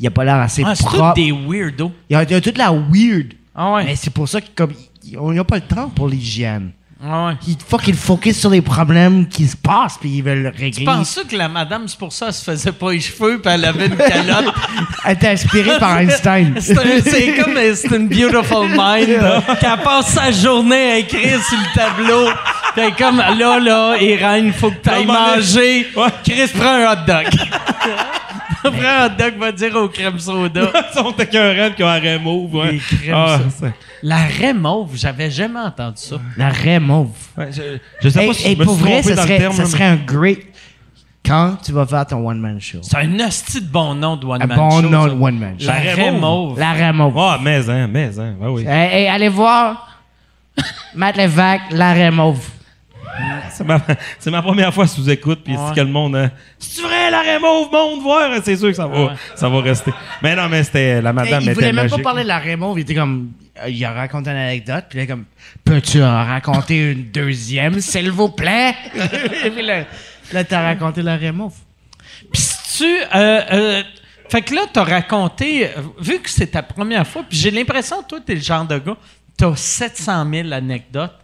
il 0.00 0.06
a 0.06 0.10
pas 0.10 0.24
l'air 0.24 0.36
assez 0.36 0.62
Ah, 0.66 0.74
c'est 0.74 0.84
propre. 0.84 1.14
des 1.14 1.30
weirdos. 1.30 1.92
Il 2.08 2.16
a, 2.16 2.22
il 2.24 2.34
a 2.34 2.40
toute 2.40 2.58
la 2.58 2.72
weird. 2.72 3.34
Ah 3.54 3.72
ouais. 3.74 3.84
Mais 3.84 3.96
c'est 3.96 4.10
pour 4.10 4.28
ça 4.28 4.40
que 4.40 4.46
comme 4.54 4.72
on 5.18 5.32
n'a 5.32 5.44
pas 5.44 5.56
le 5.56 5.62
temps 5.62 5.88
pour 5.88 6.08
l'hygiène. 6.08 6.70
Ah 7.02 7.28
ouais. 7.28 7.32
Ils 7.48 7.56
fucking 7.66 7.94
focus 7.94 8.38
sur 8.38 8.50
les 8.50 8.60
problèmes 8.60 9.26
qui 9.26 9.46
se 9.46 9.56
passent, 9.56 9.96
puis 9.98 10.10
ils 10.18 10.22
veulent 10.22 10.42
le 10.42 10.52
Tu 10.52 10.60
régler. 10.60 10.84
penses 10.84 11.08
ça 11.10 11.22
que 11.24 11.34
la 11.34 11.48
madame, 11.48 11.88
c'est 11.88 11.98
pour 11.98 12.12
ça 12.12 12.26
qu'elle 12.26 12.34
se 12.34 12.44
faisait 12.44 12.72
pas 12.72 12.92
les 12.92 13.00
cheveux 13.00 13.40
puis 13.40 13.50
elle 13.52 13.64
avait 13.64 13.86
une 13.86 13.96
calotte? 13.96 14.54
Elle 15.06 15.12
était 15.14 15.28
inspirée 15.28 15.78
par 15.78 15.96
Einstein. 16.00 16.56
C'est 16.60 16.74
comme 16.74 17.54
c'est 17.74 17.96
une 17.96 18.06
beautiful 18.08 18.68
mind 18.68 19.18
qu'elle 19.60 19.78
passe 19.82 20.08
sa 20.12 20.30
journée 20.30 20.92
à 20.92 20.98
écrire 20.98 21.42
sur 21.42 21.56
le 21.58 21.74
tableau. 21.74 22.28
Fait 22.74 22.92
comme 22.92 23.16
là, 23.16 23.58
là, 23.58 23.96
Irène, 23.98 24.52
faut 24.52 24.70
que 24.70 24.76
t'ailles 24.76 25.06
manger. 25.06 25.86
Ouais. 25.96 26.08
Chris, 26.22 26.50
prends 26.54 26.74
un 26.84 26.92
hot 26.92 27.06
dog. 27.06 27.26
un 28.64 29.06
hot 29.06 29.10
dog, 29.18 29.34
va 29.38 29.52
dire 29.52 29.74
au 29.76 29.88
crème 29.88 30.18
soda. 30.18 30.60
Ils 30.74 30.94
sont 30.98 31.12
écœurants 31.12 31.72
qui 31.74 31.82
ont 31.82 31.88
un 31.88 31.98
raie 32.00 32.18
mauve. 32.18 32.54
Ouais. 32.54 32.72
Les 32.72 32.78
crèmes, 32.78 33.14
Ah, 33.14 33.38
c'est- 33.48 33.72
La 34.02 34.16
raie 34.24 34.52
mauve, 34.54 34.90
j'avais 34.94 35.30
jamais 35.30 35.60
entendu 35.60 35.96
ça. 35.96 36.16
La 36.36 36.48
raie 36.48 36.78
mauve. 36.80 37.10
ouais, 37.36 37.50
je, 37.52 37.78
je 38.02 38.08
sais 38.08 38.20
Hey, 38.22 38.28
pas 38.28 38.34
si 38.34 38.46
hey, 38.48 38.54
je 38.54 38.58
me 38.60 38.64
pour 38.64 38.74
suis 38.76 38.84
vrai, 38.84 39.02
ça 39.02 39.14
dans 39.14 39.22
le 39.22 39.28
serait, 39.28 39.38
terme. 39.38 39.52
ça 39.54 39.66
serait 39.66 39.84
un 39.84 39.96
great. 39.96 40.40
Quand 41.24 41.56
tu 41.62 41.72
vas 41.72 41.84
faire 41.86 42.06
ton 42.06 42.26
one-man 42.26 42.58
show? 42.60 42.78
C'est 42.82 42.96
un 42.96 43.20
hostie 43.20 43.60
de 43.60 43.66
bon 43.66 43.94
nom 43.94 44.16
de 44.16 44.24
One 44.24 44.42
Un 44.42 44.46
Man 44.46 44.56
bon 44.56 44.70
Show, 44.70 44.88
nom 44.88 45.02
ça. 45.04 45.08
de 45.10 45.14
one-man 45.20 45.60
show. 45.60 45.66
La 45.66 45.74
La 45.84 45.94
raie 45.94 46.12
mauve. 46.12 46.58
La 46.58 46.72
raie 46.72 46.92
mauve. 46.94 47.18
Ah, 47.18 47.38
mais 47.42 47.68
hein, 47.68 47.86
mais 47.92 48.18
hein. 48.18 48.34
Ouais, 48.40 48.48
oui. 48.48 48.64
Hey, 48.66 49.06
allez 49.06 49.28
voir 49.28 50.00
Matt 50.94 51.16
Lévesque, 51.16 51.60
la 51.72 51.92
raie 51.92 52.10
mauve. 52.10 52.42
C'est 54.18 54.30
ma, 54.30 54.42
première 54.42 54.72
fois 54.72 54.86
sous 54.86 55.08
écoute, 55.10 55.40
puis 55.44 55.54
c'est 55.56 55.74
que 55.74 55.80
le 55.80 55.90
monde. 55.92 56.16
hein, 56.16 56.30
C'est 56.58 56.82
vrai, 56.82 57.10
la 57.10 57.38
mauve, 57.38 57.70
monde, 57.72 58.02
voir, 58.02 58.30
c'est 58.42 58.56
sûr 58.56 58.68
que 58.68 58.74
ça 58.74 58.86
va, 58.86 59.04
Ouais. 59.06 59.12
ça 59.34 59.48
va 59.48 59.60
rester. 59.60 59.92
Mais 60.22 60.34
non, 60.36 60.48
mais 60.48 60.62
c'était 60.64 61.00
la 61.02 61.12
madame 61.12 61.40
il 61.40 61.44
était 61.44 61.54
voulait 61.54 61.66
même 61.72 61.76
magique. 61.86 61.96
pas 61.98 62.02
parler 62.02 62.22
de 62.22 62.28
la 62.28 62.56
mauve. 62.56 62.78
Il 62.78 62.82
était 62.82 62.94
comme. 62.94 63.32
euh, 63.62 63.68
Il 63.68 63.84
a 63.84 63.92
raconté 63.92 64.30
une 64.30 64.36
anecdote, 64.36 64.84
puis 64.88 64.98
il 64.98 65.02
est 65.02 65.06
comme. 65.06 65.24
Peux-tu 65.64 66.02
en 66.02 66.24
raconter 66.24 66.92
une 66.92 67.04
deuxième, 67.10 67.80
s'il 67.80 68.10
vous 68.10 68.30
plaît? 68.30 68.74
Et 69.44 69.50
puis 69.50 69.62
là, 69.62 69.84
là 70.32 70.44
t'as 70.44 70.62
raconté 70.62 71.02
la 71.02 71.18
mauve. 71.32 71.54
Puis 72.32 72.40
si 72.42 72.78
tu. 72.78 72.84
euh, 73.14 73.40
euh, 73.52 73.82
fait 74.28 74.42
que 74.42 74.54
là, 74.54 74.62
t'as 74.72 74.84
raconté, 74.84 75.68
vu 76.00 76.20
que 76.20 76.30
c'est 76.30 76.46
ta 76.46 76.62
première 76.62 77.04
fois, 77.04 77.24
puis 77.28 77.36
j'ai 77.36 77.50
l'impression 77.50 78.00
que 78.02 78.06
toi, 78.10 78.20
t'es 78.24 78.36
le 78.36 78.40
genre 78.40 78.64
de 78.64 78.78
gars, 78.78 78.96
t'as 79.40 79.56
700 79.56 80.26
000 80.30 80.52
anecdotes. 80.52 81.14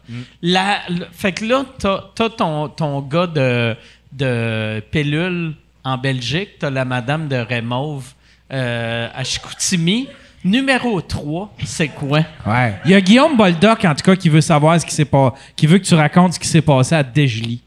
La- 0.42 0.80
le- 0.88 1.06
fait 1.12 1.32
que 1.32 1.44
là, 1.44 1.64
t'as 1.78 2.00
as 2.18 2.30
ton, 2.30 2.68
ton 2.68 3.00
gars 3.02 3.26
de, 3.26 3.76
de 4.12 4.80
pilule 4.90 5.54
en 5.84 5.98
Belgique, 5.98 6.58
t'as 6.58 6.70
la 6.70 6.84
madame 6.84 7.28
de 7.28 7.36
Remove 7.36 8.04
euh, 8.52 9.08
à 9.14 9.22
Chicoutimi. 9.24 10.08
Numéro 10.44 11.00
3, 11.00 11.52
c'est 11.64 11.88
quoi? 11.88 12.20
Ouais. 12.46 12.74
Il 12.84 12.92
y 12.92 12.94
a 12.94 13.00
Guillaume 13.00 13.36
Boldoc, 13.36 13.84
en 13.84 13.94
tout 13.96 14.04
cas, 14.04 14.14
qui 14.14 14.28
veut 14.28 14.40
savoir 14.40 14.80
ce 14.80 14.86
qui 14.86 14.94
s'est 14.94 15.04
pas, 15.04 15.34
qui 15.56 15.66
veut 15.66 15.78
que 15.78 15.84
tu 15.84 15.94
racontes 15.94 16.34
ce 16.34 16.38
qui 16.38 16.46
s'est 16.46 16.62
passé 16.62 16.94
à 16.94 17.02
Desjely. 17.02 17.60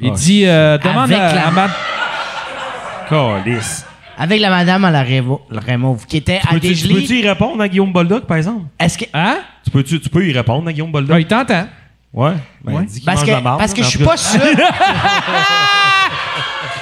Il 0.00 0.10
Ah, 0.12 0.14
dit, 0.16 0.46
euh, 0.46 0.78
demande 0.78 1.10
Avec 1.12 1.18
à, 1.18 1.34
la- 1.34 1.64
à. 1.64 1.70
Avec 4.20 4.40
la 4.40 4.50
madame 4.50 4.84
à 4.84 4.90
la 4.90 5.02
raie 5.02 5.20
vo- 5.20 5.40
la 5.50 5.60
raie 5.60 5.76
mauve, 5.76 6.04
qui 6.06 6.16
était 6.16 6.40
à 6.44 6.50
Peux-tu, 6.50 6.74
tu 6.74 6.88
peux-tu 6.88 7.20
y 7.20 7.28
répondre 7.28 7.62
à 7.62 7.68
Guillaume 7.68 7.92
Boldoc, 7.92 8.26
par 8.26 8.36
exemple? 8.36 8.64
Est-ce 8.78 8.98
que. 8.98 9.04
Hein? 9.14 9.38
Tu 9.64 9.70
peux, 9.70 9.82
tu, 9.84 10.00
tu 10.00 10.08
peux 10.08 10.26
y 10.26 10.32
répondre 10.32 10.66
à 10.68 10.72
Guillaume 10.72 10.90
Boldoc? 10.90 11.14
Ah, 11.16 11.20
il 11.20 11.26
t'entend. 11.26 11.68
Ouais. 12.12 12.32
Ben, 12.64 12.72
Ouais. 12.74 12.86
qu'il 12.86 13.04
Parce 13.04 13.18
mange 13.20 13.26
que, 13.26 13.30
la 13.32 13.40
marde, 13.40 13.58
parce 13.60 13.72
que 13.74 13.82
je 13.82 13.88
suis 13.88 14.04
pas 14.04 14.16
sûr. 14.16 14.40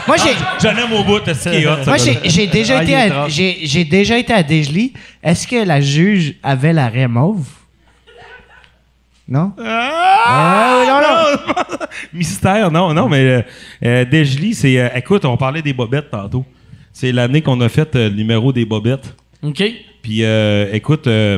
Moi, 0.07 0.17
j'ai. 0.19 0.31
cas. 0.35 0.57
Je 0.63 0.69
l'aime 0.69 0.93
au 0.93 1.03
bout, 1.05 1.19
t'as 1.21 1.35
ce 1.35 1.49
qui 1.51 1.57
est 1.57 1.67
hot, 1.67 1.77
ça, 1.83 1.91
Moi, 1.91 1.97
là. 1.97 2.05
j'ai 2.05 2.21
j'ai 2.31 2.47
déjà, 2.47 2.79
Ah, 2.79 2.83
il 2.83 2.85
été 2.85 2.97
à- 2.97 3.29
j'ai 3.29 3.85
déjà 3.85 4.17
été 4.19 4.33
à. 4.33 4.41
Est-ce 5.23 5.47
que 5.49 5.65
la 5.67 5.81
juge 5.81 6.35
avait 6.43 6.73
la 6.73 6.89
raie 6.89 7.09
mauve? 7.09 7.45
Non? 9.29 9.53
Ah, 9.63 10.79
oui, 10.81 10.87
non, 10.87 11.01
non. 11.01 11.87
Mystère, 12.15 12.71
non, 12.71 12.95
non, 12.95 13.09
mais 13.09 13.19
euh, 13.25 13.43
euh, 13.85 14.25
c'est. 14.55 14.79
euh, 14.79 14.89
écoute, 14.95 15.25
on 15.25 15.37
parlait 15.37 15.63
des 15.63 15.73
bobettes 15.73 16.11
tantôt. 16.11 16.45
C'est 16.99 17.13
l'année 17.13 17.43
qu'on 17.43 17.61
a 17.61 17.69
fait 17.69 17.95
euh, 17.95 18.09
le 18.09 18.17
numéro 18.17 18.55
des 18.55 18.65
bobettes. 18.65 19.15
OK? 19.43 19.63
Puis, 20.01 20.25
euh, 20.25 20.73
écoute, 20.73 21.07
euh, 21.09 21.37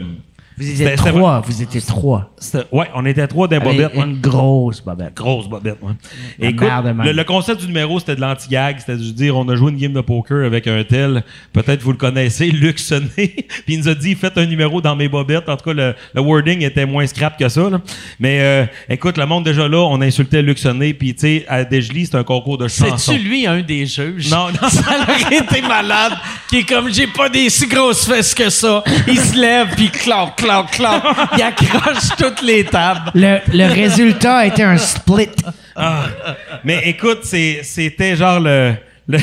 Vous 0.58 0.64
C'était- 0.64 0.94
étiez 0.94 1.10
trois. 1.12 1.42
Vous 1.46 1.62
étiez 1.62 1.80
trois. 1.80 2.30
ouais, 2.72 2.86
on 2.94 3.06
était 3.06 3.26
trois 3.26 3.48
bobettes. 3.48 3.94
ouais. 3.94 4.04
Une 4.04 4.20
grosse 4.20 4.80
bobette. 4.80 5.14
Grosse 5.14 5.48
bobette, 5.48 5.78
ouais. 5.82 5.92
La 6.38 6.48
Écoute, 6.48 6.68
le, 7.04 7.12
le 7.12 7.24
concept 7.24 7.60
du 7.60 7.66
numéro, 7.68 7.98
c'était 8.00 8.16
de 8.16 8.20
l'anti-gag. 8.20 8.76
C'était 8.80 8.96
de 8.96 9.02
dire, 9.10 9.36
on 9.36 9.48
a 9.48 9.56
joué 9.56 9.70
une 9.70 9.78
game 9.78 9.92
de 9.92 10.00
poker 10.00 10.44
avec 10.44 10.66
un 10.66 10.82
tel, 10.84 11.22
peut-être 11.52 11.82
vous 11.82 11.92
le 11.92 11.96
connaissez, 11.98 12.46
Luc 12.50 12.78
Sonné. 12.78 13.08
Puis 13.16 13.46
il 13.68 13.78
nous 13.78 13.88
a 13.88 13.94
dit, 13.94 14.14
faites 14.14 14.36
un 14.38 14.46
numéro 14.46 14.80
dans 14.80 14.96
mes 14.96 15.08
bobettes. 15.08 15.48
En 15.48 15.56
tout 15.56 15.64
cas, 15.66 15.74
le, 15.74 15.94
le 16.14 16.20
wording 16.20 16.62
était 16.62 16.86
moins 16.86 17.06
scrap 17.06 17.38
que 17.38 17.48
ça. 17.48 17.70
là. 17.70 17.80
Mais 18.18 18.40
euh, 18.40 18.66
écoute, 18.88 19.16
le 19.18 19.26
monde 19.26 19.44
déjà 19.44 19.68
là, 19.68 19.78
on 19.78 20.00
insultait 20.00 20.42
Luc 20.42 20.58
Sonné. 20.58 20.94
Puis 20.94 21.14
tu 21.14 21.20
sais, 21.20 21.44
à 21.48 21.64
Desjely, 21.64 22.06
c'est 22.06 22.16
un 22.16 22.24
concours 22.24 22.58
de 22.58 22.68
chansons. 22.68 22.96
C'est-tu 22.96 23.18
lui 23.20 23.46
un 23.46 23.60
des 23.62 23.86
juges? 23.86 24.30
Non, 24.30 24.48
non. 24.48 24.68
Ça 24.68 24.82
aurait 25.02 25.36
été 25.38 25.62
malade. 25.62 26.12
Qui 26.48 26.58
est 26.58 26.68
comme, 26.68 26.92
j'ai 26.92 27.06
pas 27.06 27.28
des 27.28 27.48
si 27.50 27.66
grosses 27.66 28.06
fesses 28.06 28.34
que 28.34 28.48
ça. 28.50 28.82
Il 29.06 29.18
se 29.18 29.36
lève, 29.38 29.68
puis 29.76 29.90
clac, 29.90 30.36
clac, 30.36 30.47
clac. 30.70 31.02
Il 31.36 31.42
accroche 31.42 32.08
toutes 32.18 32.42
les 32.42 32.64
tables. 32.64 33.10
Le, 33.14 33.38
le 33.52 33.66
résultat 33.72 34.38
a 34.38 34.46
été 34.46 34.62
un 34.62 34.76
split. 34.76 35.28
Mais 36.64 36.80
écoute, 36.84 37.20
c'est- 37.22 37.60
c'était 37.62 38.16
genre 38.16 38.40
le. 38.40 38.74
le 39.08 39.18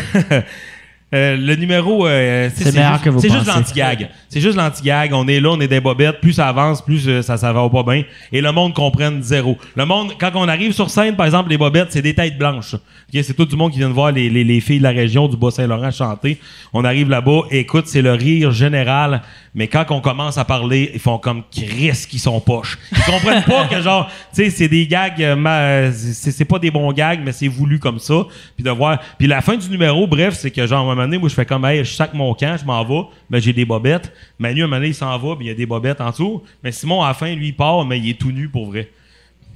euh, 1.16 1.38
le 1.38 1.56
numéro, 1.56 2.06
euh, 2.06 2.50
C'est 2.54 2.74
meilleur 2.74 2.94
juste- 2.94 3.04
que 3.06 3.10
vous 3.10 3.20
C'est 3.22 3.30
juste 3.32 3.46
pensez. 3.46 3.58
l'anti-gag. 3.60 4.10
C'est 4.30 4.42
juste 4.42 4.58
l'anti-gag. 4.58 5.12
On 5.14 5.28
est 5.28 5.40
là, 5.40 5.50
on 5.52 5.60
est 5.62 5.68
des 5.68 5.80
bobettes. 5.80 6.20
Plus 6.22 6.34
ça 6.34 6.48
avance, 6.50 6.84
plus 6.84 7.08
euh, 7.08 7.22
ça, 7.22 7.38
ça 7.38 7.52
va 7.54 7.68
pas 7.70 7.84
bien. 7.84 8.04
Et 8.32 8.42
le 8.42 8.52
monde 8.52 8.74
comprenne 8.74 9.24
zéro. 9.24 9.58
Le 9.76 9.86
monde, 9.86 10.14
quand 10.20 10.32
on 10.36 10.48
arrive 10.48 10.74
sur 10.74 10.90
scène, 10.90 11.16
par 11.16 11.26
exemple, 11.26 11.50
les 11.50 11.58
bobettes, 11.58 11.88
c'est 11.92 12.02
des 12.02 12.14
têtes 12.14 12.38
blanches. 12.38 12.76
C'est 13.14 13.34
tout 13.36 13.46
du 13.46 13.56
monde 13.56 13.72
qui 13.72 13.78
vient 13.80 13.88
de 13.88 13.94
voir 13.94 14.12
les, 14.12 14.30
les, 14.30 14.44
les 14.44 14.60
filles 14.60 14.80
de 14.80 14.84
la 14.84 14.90
région 14.90 15.30
du 15.30 15.38
Bas-Saint-Laurent 15.38 15.90
chanter. 15.92 16.38
On 16.74 16.84
arrive 16.84 17.10
là-bas, 17.10 17.44
écoute, 17.50 17.88
c'est 17.88 18.02
le 18.02 18.12
rire 18.12 18.52
général. 18.52 19.22
Mais 19.54 19.70
quand 19.70 19.86
on 19.92 20.02
commence 20.02 20.38
à 20.38 20.44
parler, 20.44 20.92
ils 20.94 21.00
font 21.00 21.18
comme 21.18 21.44
Chris 21.50 22.06
qui 22.10 22.20
sont 22.20 22.42
poches. 22.42 22.78
Ils 22.92 23.04
comprennent 23.04 23.44
pas 23.44 23.68
que 23.68 23.82
genre, 23.82 24.10
tu 24.36 24.44
sais, 24.44 24.50
c'est 24.50 24.68
des 24.68 24.86
gags, 24.86 25.24
ma- 25.38 25.94
c'est 25.94 26.44
pas 26.44 26.60
des 26.60 26.72
bons 26.72 26.92
gags, 26.92 27.22
mais 27.24 27.32
c'est 27.32 27.48
voulu 27.48 27.80
comme 27.80 28.00
ça. 28.00 28.16
Puis 28.58 28.66
de 28.66 28.70
voir. 28.72 29.00
Puis 29.18 29.28
la 29.28 29.40
fin 29.40 29.56
du 29.56 29.70
numéro, 29.70 30.08
bref, 30.08 30.34
c'est 30.38 30.52
que 30.52 30.68
genre 30.68 30.94
moment 31.06 31.12
donné, 31.12 31.18
moi 31.20 31.30
je 31.30 31.34
fais 31.36 31.46
comme, 31.46 31.66
hey, 31.66 31.84
je 31.84 31.92
sac 31.94 32.14
mon 32.14 32.34
camp, 32.34 32.58
je 32.60 32.66
m'en 32.66 32.84
vais, 32.84 33.08
ben 33.30 33.40
j'ai 33.42 33.54
des 33.54 33.66
bobettes. 33.66 34.12
Manu, 34.40 34.62
à 34.62 34.64
un 34.66 34.68
moment 34.68 34.78
donné, 34.78 34.90
il 34.90 34.96
s'en 34.96 35.18
va, 35.18 35.36
puis 35.36 35.46
il 35.46 35.50
y 35.50 35.52
a 35.52 35.56
des 35.56 35.66
bobettes 35.66 36.02
en 36.02 36.10
dessous. 36.10 36.44
Mais 36.64 36.72
Simon, 36.72 37.02
à 37.04 37.08
la 37.10 37.14
fin, 37.14 37.34
lui, 37.34 37.48
il 37.48 37.56
part, 37.56 37.84
mais 37.86 38.00
il 38.00 38.10
est 38.10 38.20
tout 38.20 38.32
nu 38.32 38.50
pour 38.50 38.68
vrai. 38.68 38.90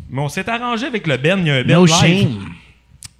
Mais 0.09 0.21
on 0.21 0.29
s'est 0.29 0.49
arrangé 0.49 0.85
avec 0.87 1.05
le 1.05 1.17
Ben, 1.17 1.39
il 1.39 1.47
y 1.47 1.51
a 1.51 1.55
un 1.55 1.63
Ben 1.63 1.75
No 1.77 1.85
live. 1.85 1.95
shame. 1.95 2.45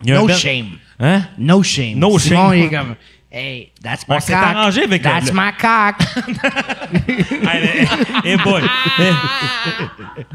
Il 0.04 0.10
y 0.10 0.12
a 0.14 0.18
un 0.18 0.22
No 0.22 0.28
Ben- 0.28 0.38
shame. 0.38 0.68
Hein? 1.00 1.22
No 1.38 1.62
shame. 1.64 1.96
No 2.00 2.18
Simon, 2.20 2.50
shame. 2.50 2.58
il 2.58 2.64
est 2.66 2.70
comme, 2.70 2.96
hey, 3.32 3.70
that's 3.84 4.08
my 4.08 4.16
On 4.16 4.20
cock. 4.20 4.24
s'est 4.28 4.34
arrangé 4.34 4.84
avec 4.84 5.02
That's 5.02 5.28
le- 5.28 5.34
my 5.34 5.52
cock. 5.60 5.96
Hey, 7.08 7.88
hey, 8.24 8.38
boy. 8.38 8.62
Mais- 8.98 9.12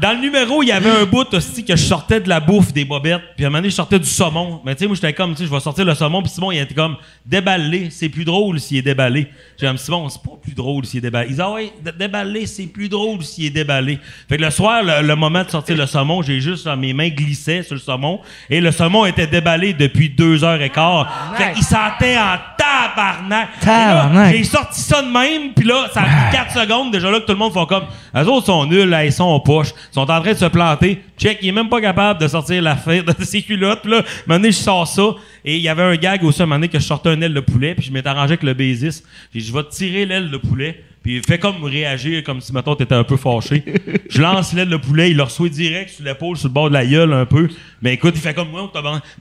Dans 0.01 0.11
le 0.13 0.19
numéro, 0.19 0.63
il 0.63 0.67
y 0.67 0.71
avait 0.71 0.89
un 0.89 1.05
bout 1.05 1.31
aussi 1.33 1.63
que 1.63 1.75
je 1.75 1.83
sortais 1.83 2.19
de 2.19 2.29
la 2.29 2.39
bouffe 2.39 2.73
des 2.73 2.85
bobettes. 2.85 3.21
Puis 3.35 3.45
à 3.45 3.47
un 3.47 3.49
moment 3.51 3.59
donné, 3.59 3.69
je 3.69 3.75
sortais 3.75 3.99
du 3.99 4.05
saumon. 4.09 4.61
Mais 4.65 4.73
tu 4.75 4.79
sais, 4.79 4.87
moi, 4.87 4.95
j'étais 4.95 5.13
comme, 5.13 5.31
tu 5.31 5.37
sais, 5.39 5.45
je 5.45 5.51
vais 5.51 5.59
sortir 5.59 5.85
le 5.85 5.93
saumon. 5.95 6.21
Puis 6.21 6.31
Simon, 6.31 6.51
il 6.51 6.59
était 6.59 6.73
comme, 6.73 6.95
déballé, 7.25 7.89
c'est 7.91 8.09
plus 8.09 8.25
drôle 8.25 8.59
s'il 8.59 8.77
est 8.77 8.81
déballé. 8.81 9.27
J'ai 9.59 9.71
dit, 9.71 9.77
Simon, 9.77 10.09
c'est 10.09 10.21
pas 10.21 10.37
plus 10.41 10.53
drôle 10.53 10.85
s'il 10.85 10.99
est 10.99 11.01
déballé. 11.01 11.27
Il 11.29 11.35
dit, 11.35 11.41
ah 11.41 11.51
ouais, 11.51 11.71
d- 11.83 11.91
déballé, 11.97 12.45
c'est 12.45 12.67
plus 12.67 12.89
drôle 12.89 13.23
s'il 13.23 13.45
est 13.45 13.49
déballé. 13.51 13.99
Fait 14.27 14.37
que 14.37 14.41
le 14.43 14.49
soir, 14.51 14.81
le, 14.83 15.05
le 15.05 15.15
moment 15.15 15.43
de 15.43 15.49
sortir 15.49 15.75
le 15.77 15.85
saumon, 15.85 16.21
j'ai 16.21 16.39
juste, 16.41 16.65
là, 16.65 16.75
mes 16.75 16.93
mains 16.93 17.09
glissaient 17.09 17.63
sur 17.63 17.75
le 17.75 17.81
saumon. 17.81 18.19
Et 18.49 18.59
le 18.61 18.71
saumon 18.71 19.05
était 19.05 19.27
déballé 19.27 19.73
depuis 19.73 20.09
deux 20.09 20.43
heures 20.43 20.61
et 20.61 20.69
quart. 20.69 21.33
Fait 21.37 21.53
qu'il 21.53 21.63
sentait 21.63 22.17
en 22.17 22.37
tabarnak. 22.57 23.34
Tabarnak. 23.61 24.35
J'ai 24.35 24.43
sorti 24.43 24.81
ça 24.81 25.01
de 25.01 25.07
même, 25.07 25.53
puis 25.53 25.65
là, 25.65 25.87
ça 25.93 26.01
a 26.01 26.03
pris 26.03 26.37
4 26.37 26.59
secondes. 26.59 26.91
Déjà 26.91 27.09
là, 27.09 27.19
que 27.19 27.25
tout 27.25 27.33
le 27.33 27.37
monde 27.37 27.53
font 27.53 27.65
comme. 27.65 27.85
Les 28.13 28.23
autres 28.23 28.45
sont 28.45 28.65
nuls, 28.65 28.89
là, 28.89 29.05
ils 29.05 29.11
sont 29.11 29.23
en 29.23 29.39
poche. 29.39 29.69
Ils 29.91 29.93
sont 29.93 30.01
en 30.01 30.21
train 30.21 30.33
de 30.33 30.37
se 30.37 30.45
planter. 30.45 31.01
Check, 31.17 31.39
il 31.41 31.49
est 31.49 31.51
même 31.51 31.69
pas 31.69 31.81
capable 31.81 32.19
de 32.19 32.27
sortir 32.27 32.61
la 32.61 32.75
fête 32.75 33.05
de 33.05 33.23
ses 33.23 33.41
culottes. 33.41 33.81
Puis 33.81 33.91
là, 33.91 33.97
un 33.97 34.01
moment 34.27 34.39
donné, 34.39 34.51
je 34.51 34.57
sors 34.57 34.87
ça. 34.87 35.15
Et 35.43 35.57
il 35.57 35.61
y 35.61 35.69
avait 35.69 35.83
un 35.83 35.95
gag 35.95 36.23
aussi, 36.23 36.41
un 36.41 36.45
moment 36.45 36.55
donné, 36.55 36.69
que 36.69 36.79
je 36.79 36.85
sortais 36.85 37.09
un 37.09 37.21
aile 37.21 37.33
de 37.33 37.39
poulet, 37.39 37.75
puis 37.75 37.85
je 37.85 37.91
m'étais 37.91 38.09
arrangé 38.09 38.33
avec 38.33 38.43
le 38.43 38.53
bassiste. 38.53 39.05
J'ai 39.33 39.39
dit, 39.39 39.47
je 39.47 39.53
vais 39.53 39.63
tirer 39.69 40.05
l'aile 40.05 40.31
de 40.31 40.37
poulet. 40.37 40.83
Puis 41.05 41.17
il 41.17 41.23
fait 41.23 41.37
comme 41.37 41.63
réagir, 41.63 42.23
comme 42.23 42.41
si, 42.41 42.51
mettons, 42.51 42.75
t'étais 42.75 42.95
un 42.95 43.03
peu 43.03 43.15
fâché. 43.15 43.63
je 44.09 44.19
lance 44.19 44.53
l'aile 44.53 44.69
de 44.69 44.77
poulet, 44.77 45.11
il 45.11 45.17
le 45.17 45.23
reçoit 45.23 45.49
direct 45.49 45.91
sur 45.91 46.03
l'épaule, 46.03 46.35
sur 46.35 46.47
le 46.47 46.53
bord 46.53 46.69
de 46.69 46.73
la 46.73 46.83
gueule, 46.83 47.13
un 47.13 47.27
peu. 47.27 47.47
Mais 47.79 47.93
écoute, 47.93 48.13
il 48.15 48.21
fait 48.21 48.33
comme 48.33 48.49
moi. 48.49 48.71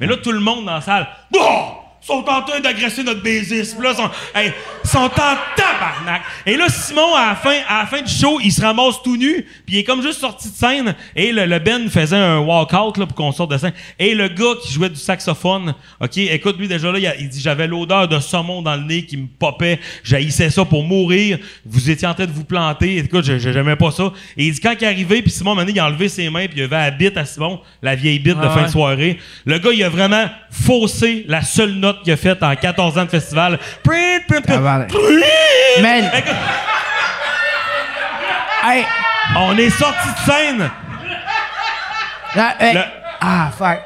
Mais 0.00 0.06
là, 0.06 0.16
tout 0.16 0.32
le 0.32 0.40
monde 0.40 0.64
dans 0.64 0.76
la 0.76 0.80
salle! 0.80 1.06
Sont 2.06 2.24
en 2.28 2.42
train 2.42 2.60
d'agresser 2.60 3.02
notre 3.02 3.22
baisiste. 3.22 3.78
Là, 3.80 3.94
sont, 3.94 4.10
hey, 4.34 4.52
sont 4.84 4.98
en 4.98 5.10
tabarnak. 5.56 6.22
Et 6.46 6.56
là, 6.56 6.68
Simon, 6.68 7.14
à 7.14 7.28
la 7.28 7.34
fin, 7.36 7.56
à 7.68 7.80
la 7.80 7.86
fin 7.86 8.02
du 8.02 8.12
show, 8.12 8.38
il 8.42 8.52
se 8.52 8.60
ramasse 8.60 9.02
tout 9.02 9.16
nu, 9.16 9.42
puis 9.66 9.76
il 9.76 9.78
est 9.78 9.84
comme 9.84 10.02
juste 10.02 10.20
sorti 10.20 10.50
de 10.50 10.54
scène, 10.54 10.94
et 11.16 11.32
le, 11.32 11.46
le 11.46 11.58
Ben 11.58 11.88
faisait 11.88 12.16
un 12.16 12.38
walk-out 12.40 12.98
là, 12.98 13.06
pour 13.06 13.14
qu'on 13.16 13.32
sorte 13.32 13.50
de 13.52 13.58
scène. 13.58 13.72
Et 13.98 14.14
le 14.14 14.28
gars 14.28 14.52
qui 14.62 14.72
jouait 14.72 14.90
du 14.90 14.96
saxophone, 14.96 15.74
OK, 16.00 16.16
écoute, 16.18 16.58
lui, 16.58 16.68
déjà 16.68 16.92
là, 16.92 16.98
il, 16.98 17.06
a- 17.06 17.16
il 17.16 17.28
dit, 17.28 17.40
j'avais 17.40 17.66
l'odeur 17.66 18.06
de 18.08 18.18
saumon 18.20 18.60
dans 18.62 18.76
le 18.76 18.82
nez 18.82 19.04
qui 19.06 19.16
me 19.16 19.26
popait, 19.26 19.80
j'haïssais 20.02 20.50
ça 20.50 20.64
pour 20.64 20.84
mourir, 20.84 21.38
vous 21.64 21.88
étiez 21.90 22.06
en 22.06 22.14
train 22.14 22.26
de 22.26 22.32
vous 22.32 22.44
planter, 22.44 22.98
écoute, 22.98 23.24
je- 23.24 23.38
je- 23.38 23.52
j'aimais 23.52 23.76
pas 23.76 23.90
ça. 23.90 24.12
Et 24.36 24.46
il 24.46 24.52
dit, 24.52 24.60
quand 24.60 24.74
il 24.78 24.84
est 24.84 24.88
arrivé, 24.88 25.22
puis 25.22 25.30
Simon, 25.30 25.54
maintenant, 25.54 25.72
il 25.74 25.80
a 25.80 25.86
enlevé 25.86 26.08
ses 26.08 26.28
mains, 26.28 26.46
puis 26.46 26.58
il 26.58 26.62
avait 26.64 26.76
la 26.76 26.90
bite 26.90 27.16
à 27.16 27.24
Simon, 27.24 27.60
la 27.82 27.94
vieille 27.94 28.18
bite 28.18 28.36
de 28.38 28.44
Ah 28.44 28.50
fin 28.50 28.60
ouais. 28.60 28.66
de 28.66 28.70
soirée. 28.72 29.18
Le 29.46 29.58
gars, 29.58 29.70
il 29.72 29.82
a 29.82 29.88
vraiment 29.88 30.28
faussé 30.50 31.24
la 31.28 31.42
seule 31.42 31.72
note 31.72 31.93
qu'il 32.02 32.12
a 32.12 32.16
faite 32.16 32.42
en 32.42 32.54
14 32.54 32.98
ans 32.98 33.04
de 33.04 33.10
festival. 33.10 33.58
Man. 35.82 36.10
Hey. 38.64 38.84
On 39.36 39.56
est 39.58 39.70
sorti 39.70 40.08
de 40.08 40.30
scène. 40.32 40.70
hey. 42.60 42.74
Le- 42.74 42.80
Ah, 43.20 43.50
fuck. 43.56 43.78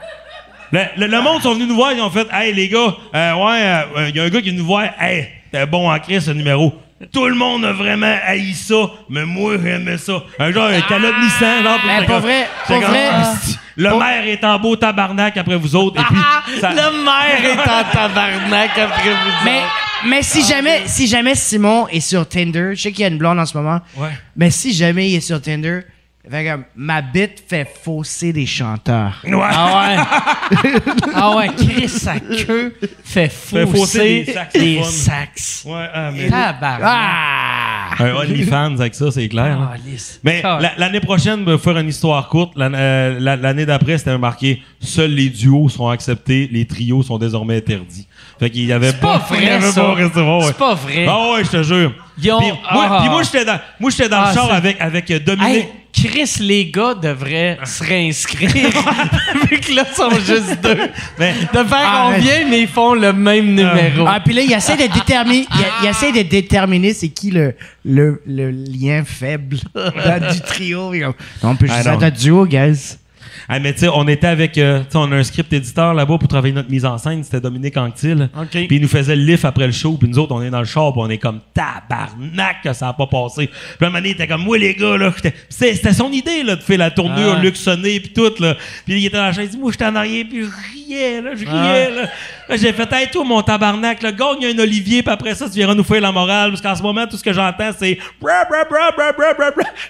Le, 0.73 0.81
le- 0.97 1.07
le 1.07 1.21
monde 1.23 1.43
sont 1.43 1.55
venus 1.55 1.69
nous 1.69 1.77
voir, 1.77 1.93
ils 1.93 2.01
ont 2.01 2.11
fait 2.11 2.27
Hey 2.33 2.53
les 2.53 2.69
gars, 2.69 2.95
euh, 3.15 3.33
ouais, 3.35 4.09
il 4.11 4.17
y 4.17 4.21
a 4.21 4.25
un 4.25 4.29
gars 4.29 4.41
qui 4.43 4.49
est 4.49 4.51
venu 4.51 4.59
nous 4.61 4.67
voir, 4.67 4.85
hey, 5.01 5.29
t'es 5.53 5.65
bon 5.65 5.91
en 5.91 5.99
crise 5.99 6.27
ce 6.27 6.31
numéro. 6.33 6.75
Tout 7.13 7.27
le 7.29 7.35
monde 7.37 7.65
a 7.65 7.73
vraiment 7.73 8.17
haï 8.27 8.53
ça, 8.55 8.75
mais 9.09 9.25
moi 9.25 9.55
j'aimais 9.63 9.99
ça. 9.99 10.23
Un 10.39 10.51
genre 10.53 10.65
un 10.67 10.81
calotte 10.81 11.15
Nissan, 11.23 11.63
genre. 11.63 11.79
puis 11.79 11.89
Mais 11.89 12.07
comme- 12.07 12.21
vrai, 12.23 12.49
comme, 12.67 12.83
vrai. 12.83 13.09
Ah, 13.13 13.35
Le 13.77 13.91
maire 13.99 14.27
est 14.27 14.45
en 14.45 14.59
beau 14.59 14.75
tabarnak 14.75 15.37
après 15.37 15.57
vous 15.57 15.77
autres, 15.77 16.01
et 16.01 16.05
puis. 16.05 16.61
ça- 16.61 16.71
Le 16.71 17.05
maire 17.05 17.53
est 17.53 17.71
en 17.71 17.85
tabarnak 17.93 18.71
après 18.77 19.11
vous. 19.11 19.31
Mais, 19.45 19.61
mais 20.07 20.23
si 20.23 20.43
jamais, 20.45 20.83
si 20.87 21.07
jamais 21.07 21.37
Simon 21.37 21.87
est 21.89 22.01
sur 22.01 22.29
Tinder, 22.29 22.71
je 22.75 22.83
sais 22.83 22.91
qu'il 22.91 23.03
y 23.03 23.05
a 23.05 23.09
une 23.09 23.19
blonde 23.19 23.39
en 23.39 23.47
ce 23.47 23.57
moment. 23.57 23.81
Ouais. 23.97 24.11
Mais 24.37 24.51
si 24.51 24.73
jamais 24.75 25.09
il 25.09 25.15
est 25.17 25.21
sur 25.21 25.41
Tinder, 25.41 25.83
fait 26.31 26.45
que 26.45 26.59
ma 26.77 27.01
bite 27.03 27.45
fait 27.49 27.67
fausser 27.83 28.33
des 28.33 28.47
chanteurs. 28.47 29.21
Ouais. 29.25 29.33
Ah 29.43 29.97
ouais. 30.63 30.73
ah 31.15 31.37
ouais, 31.37 31.49
Chris, 31.57 31.89
sa 31.89 32.19
queue 32.21 32.75
fait 33.05 33.29
fausser, 33.33 33.67
fausser 33.67 34.25
des 34.25 34.33
saxophones. 34.33 34.63
des 34.69 34.83
sax. 34.85 35.65
Ouais, 35.67 35.87
ah, 35.93 36.11
mais. 36.15 36.29
Tabarnak. 36.29 36.81
Ah! 36.85 37.65
Un 38.01 38.15
OnlyFans 38.15 38.79
avec 38.79 38.95
ça, 38.95 39.11
c'est 39.11 39.29
clair. 39.29 39.59
Ah, 39.61 39.75
lisse. 39.85 40.21
Mais 40.23 40.41
Ah. 40.45 40.59
la- 40.61 40.73
l'année 40.77 41.01
prochaine, 41.01 41.45
pour 41.45 41.61
faire 41.61 41.79
une 41.79 41.89
histoire 41.89 42.29
courte, 42.29 42.53
euh, 42.59 43.19
la- 43.19 43.37
l'année 43.37 43.67
d'après, 43.67 43.99
c'était 43.99 44.17
marqué 44.19 44.63
Seuls 44.81 45.11
les 45.11 45.29
duos 45.31 45.69
sont 45.69 45.89
acceptés, 45.89 46.49
les 46.53 46.65
trios 46.67 47.03
sont 47.03 47.19
désormais 47.19 47.57
interdits. 47.57 48.07
Fait 48.39 48.51
qu'il 48.51 48.65
y 48.67 48.73
avait 48.73 48.91
C'est 48.93 49.01
pas 49.01 49.27
il 49.33 49.37
y 49.37 49.41
vrai, 49.41 49.51
avait 49.55 49.71
ça. 49.73 49.81
pas 49.83 49.95
ouais. 49.95 50.45
C'est 50.47 50.57
pas 50.59 50.75
vrai. 50.75 51.07
Ah 51.09 51.33
ouais, 51.33 51.45
je 51.45 51.51
te 51.51 51.63
jure. 51.65 51.93
Ils 52.23 52.31
ont- 52.33 52.39
Puis 52.39 52.49
moi, 52.73 52.87
ah. 52.91 52.99
puis 53.01 53.11
moi, 53.11 53.23
j'étais 53.25 53.45
dans, 53.45 53.59
moi, 53.81 53.91
j'étais 53.91 54.09
dans 54.09 54.21
Ah, 54.21 54.29
le 54.31 54.35
char 54.35 54.47
c'est- 54.49 54.55
avec, 54.57 54.81
avec 54.81 55.11
euh, 55.11 55.19
Dominique. 55.19 55.57
Hey, 55.57 55.69
Chris, 55.93 56.37
les 56.41 56.71
gars 56.71 56.95
devraient 56.95 57.59
se 57.65 57.83
réinscrire. 57.83 58.51
Vu 59.51 59.59
que 59.61 59.73
là, 59.75 59.85
ils 59.91 59.95
sont 59.97 60.11
juste 60.11 60.61
deux. 60.63 60.77
Mais- 61.19 61.33
de 61.53 61.59
faire 61.65 61.67
Ah, 61.73 62.11
combien, 62.15 62.47
mais 62.49 62.61
ils 62.63 62.69
font 62.69 62.95
le 62.95 63.13
même 63.13 63.47
numéro. 63.47 64.05
Ah, 64.07 64.21
puis 64.25 64.35
là, 64.35 64.43
il 64.43 64.53
essaie 64.53 64.77
de 64.77 64.93
déterminer, 64.93 65.47
essaie 65.89 66.13
de 66.13 66.23
déterminer 66.23 66.93
c'est 66.95 67.09
qui 67.09 67.31
le, 67.31 67.55
le, 67.85 68.23
le 68.27 68.51
lien 68.51 69.03
faible 69.05 69.57
du 70.33 70.41
trio. 70.43 70.93
On 71.43 71.57
peut 71.57 71.67
Ah, 71.69 71.77
juste 71.77 71.87
être 71.89 72.03
un 72.03 72.11
duo, 72.11 72.47
guys. 72.47 72.97
Ah, 73.51 73.59
mais 73.61 73.73
tu 73.73 73.81
sais, 73.81 73.89
on 73.89 74.07
était 74.09 74.27
avec. 74.27 74.59
euh, 74.59 74.81
tu 74.81 74.85
sais, 74.91 74.99
on 74.99 75.11
a 75.11 75.17
un 75.17 75.23
script 75.23 75.51
éditeur 75.53 75.95
là-bas 75.95 76.19
pour 76.19 76.29
travailler 76.29 76.53
notre 76.53 76.71
mise 76.71 76.85
en 76.85 76.99
scène. 76.99 77.25
C'était 77.25 77.41
Dominique 77.41 77.77
Anctil. 77.79 78.29
OK. 78.39 78.49
Puis 78.51 78.69
il 78.71 78.83
nous 78.83 78.89
faisait 78.89 79.17
le 79.17 79.23
lift 79.23 79.45
après 79.47 79.65
le 79.67 79.73
show. 79.73 79.93
Puis 79.99 80.07
nous 80.09 80.19
autres, 80.19 80.35
on 80.35 80.43
est 80.43 80.51
dans 80.51 80.59
le 80.59 80.67
char. 80.67 80.93
Puis 80.93 81.01
on 81.03 81.09
est 81.09 81.17
comme 81.17 81.41
tabarnak 81.55 82.57
que 82.63 82.73
ça 82.75 82.89
a 82.89 82.93
pas 82.93 83.07
passé. 83.07 83.47
Puis 83.47 83.57
là, 83.81 83.87
un 83.87 83.91
moment 83.91 83.99
donné, 83.99 84.11
il 84.11 84.13
était 84.13 84.27
comme, 84.27 84.43
moi, 84.43 84.59
les 84.59 84.75
gars, 84.75 84.97
là. 84.99 85.13
C'était 85.49 85.93
son 85.95 86.13
idée, 86.13 86.43
là, 86.43 86.57
de 86.57 86.63
faire 86.63 86.79
la 86.79 86.91
tournure 86.91 87.37
Ah. 87.39 87.43
luxonnée. 87.43 88.01
Puis 88.01 88.13
tout, 88.13 88.33
là. 88.39 88.55
Puis 88.85 89.01
il 89.01 89.07
était 89.07 89.17
dans 89.17 89.25
la 89.25 89.33
chaise. 89.33 89.47
Il 89.51 89.57
dit, 89.57 89.59
moi, 89.59 89.71
j'étais 89.73 89.87
en 89.87 89.97
arrière. 89.97 90.25
Puis 90.29 90.43
je 90.45 90.51
riais, 90.75 91.23
là. 91.23 91.31
Je 91.35 91.45
riais, 91.47 91.91
là. 91.91 92.03
Là, 92.49 92.57
j'ai 92.57 92.73
fait, 92.73 92.93
hey, 92.93 93.09
toi, 93.11 93.25
mon 93.25 93.43
tabarnak, 93.43 94.03
là, 94.03 94.13
gagne 94.13 94.45
un 94.45 94.59
Olivier. 94.59 95.03
Puis 95.03 95.13
après 95.13 95.35
ça, 95.35 95.47
tu 95.49 95.55
viendras 95.55 95.75
nous 95.75 95.85
faire 95.85 96.01
la 96.03 96.13
morale. 96.13 96.51
Parce 96.51 96.61
qu'en 96.63 96.77
ce 96.77 96.83
moment, 96.83 97.07
tout 97.07 97.17
ce 97.17 97.25
que 97.25 97.33
j'entends, 97.33 97.71
c'est. 97.79 97.99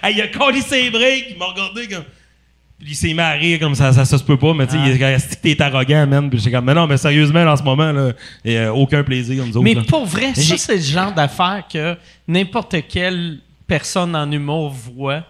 Hey, 0.01 0.15
il 0.15 0.21
a 0.21 0.27
collé 0.27 0.61
ses. 0.61 0.85
Il 0.85 1.37
m'a 1.37 1.45
regardé 1.47 1.87
comme. 1.87 2.03
Puis 2.79 2.91
il 2.91 2.95
s'est 2.95 3.13
mis 3.13 3.19
à 3.19 3.31
rire 3.31 3.59
comme 3.59 3.75
ça, 3.75 3.91
ça, 3.91 4.05
ça 4.05 4.17
se 4.17 4.23
peut 4.23 4.37
pas, 4.37 4.53
mais 4.53 4.65
tu 4.65 4.73
sais, 4.73 4.79
il 4.79 4.89
est 4.89 4.93
dit 4.93 5.35
que 5.35 5.41
t'es 5.41 5.61
arrogant, 5.61 6.07
man. 6.07 6.29
Puis 6.29 6.39
j'étais 6.39 6.51
comme, 6.51 6.65
mais 6.65 6.73
non, 6.73 6.87
mais 6.87 6.95
sérieusement, 6.97 7.43
là, 7.43 7.51
en 7.53 7.57
ce 7.57 7.63
moment, 7.63 7.91
là, 7.91 8.13
il 8.45 8.53
y 8.53 8.57
a 8.57 8.73
aucun 8.73 9.03
plaisir, 9.03 9.45
nous 9.45 9.57
autres. 9.57 9.63
Mais 9.63 9.73
là. 9.73 9.83
pour 9.87 10.05
vrai, 10.05 10.33
ça, 10.33 10.57
c'est 10.57 10.75
le 10.75 10.81
genre 10.81 11.11
d'affaire 11.13 11.65
que 11.71 11.97
n'importe 12.27 12.75
quelle 12.87 13.39
personne 13.67 14.15
en 14.15 14.31
humour 14.31 14.69
voit. 14.71 15.23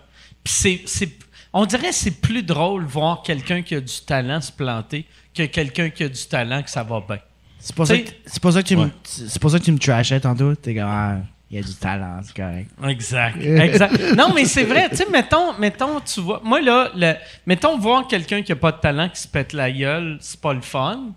Puis 0.43 0.53
c'est, 0.53 0.81
c'est- 0.85 1.17
on 1.51 1.65
dirait 1.65 1.89
que 1.89 1.95
c'est 1.95 2.21
plus 2.21 2.43
drôle 2.43 2.85
voir 2.85 3.23
quelqu'un 3.23 3.63
qui 3.63 3.73
a 3.75 3.81
du 3.81 3.93
talent 4.05 4.39
se 4.41 4.51
planter 4.51 5.05
que 5.33 5.43
quelqu'un 5.47 5.89
qui 5.89 6.03
a 6.03 6.09
du 6.09 6.21
talent 6.29 6.61
que 6.61 6.69
ça 6.69 6.83
va 6.83 7.01
bien. 7.07 7.17
C'est 7.59 7.75
pour, 7.75 7.87
ça 7.87 7.97
que- 7.97 8.09
c'est 8.27 8.41
pour 8.41 8.53
ça 8.53 8.61
que 8.61 8.67
tu 8.67 8.75
me, 8.75 8.83
Ouais. 8.83 8.89
c'est 9.03 9.39
pour 9.41 9.49
ça 9.49 9.57
que 9.59 9.63
tu 9.65 9.71
me 9.71 9.79
trashais 9.79 10.19
tantôt. 10.19 10.53
T'es 10.55 10.75
comme, 10.75 10.83
ah, 10.87 11.17
il 11.51 11.57
y 11.57 11.59
a 11.59 11.63
du 11.63 11.73
talent, 11.73 12.19
c'est 12.23 12.35
correct. 12.35 12.69
Exact. 12.87 13.37
exact. 13.41 14.15
Non, 14.15 14.31
mais 14.35 14.45
c'est 14.45 14.63
vrai. 14.63 14.89
Tu 14.89 14.97
sais, 14.97 15.05
mettons, 15.09 15.53
mettons, 15.57 15.99
tu 16.01 16.21
vois. 16.21 16.41
Moi, 16.43 16.61
là, 16.61 16.91
le, 16.95 17.13
mettons, 17.45 17.77
voir 17.77 18.07
quelqu'un 18.07 18.41
qui 18.43 18.51
a 18.51 18.55
pas 18.55 18.71
de 18.71 18.77
talent 18.77 19.09
qui 19.09 19.19
se 19.19 19.27
pète 19.27 19.53
la 19.53 19.71
gueule, 19.71 20.17
c'est 20.21 20.39
pas 20.39 20.53
le 20.53 20.61
fun. 20.61 21.11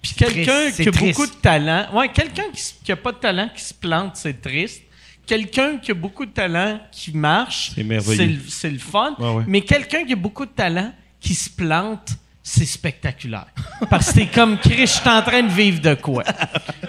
Puis 0.00 0.12
quelqu'un 0.14 0.70
qui 0.70 0.88
a 0.88 0.92
triste. 0.92 1.18
beaucoup 1.18 1.26
de 1.26 1.40
talent. 1.40 1.86
Ouais, 1.94 2.08
quelqu'un 2.10 2.44
qui, 2.52 2.62
qui 2.84 2.92
a 2.92 2.96
pas 2.96 3.10
de 3.10 3.16
talent 3.18 3.48
qui 3.54 3.62
se 3.62 3.74
plante, 3.74 4.12
c'est 4.14 4.40
triste. 4.40 4.82
Quelqu'un 5.26 5.78
qui 5.78 5.90
a 5.90 5.94
beaucoup 5.94 6.24
de 6.24 6.30
talent 6.30 6.78
qui 6.92 7.16
marche, 7.16 7.72
C'est 7.74 8.68
le- 8.70 8.78
fun. 8.78 9.16
Ouais, 9.18 9.30
ouais. 9.34 9.44
Mais 9.48 9.60
quelqu'un 9.62 10.04
qui 10.04 10.12
a 10.12 10.16
beaucoup 10.16 10.46
de 10.46 10.52
talent 10.52 10.92
qui 11.18 11.34
se 11.34 11.50
plante, 11.50 12.10
c'est 12.48 12.64
spectaculaire. 12.64 13.48
Parce 13.90 14.06
que 14.06 14.20
c'est 14.20 14.26
comme 14.26 14.56
Chris, 14.58 14.82
je 14.82 14.86
suis 14.86 15.08
en 15.08 15.20
train 15.20 15.42
de 15.42 15.50
vivre 15.50 15.80
de 15.80 15.94
quoi? 15.94 16.22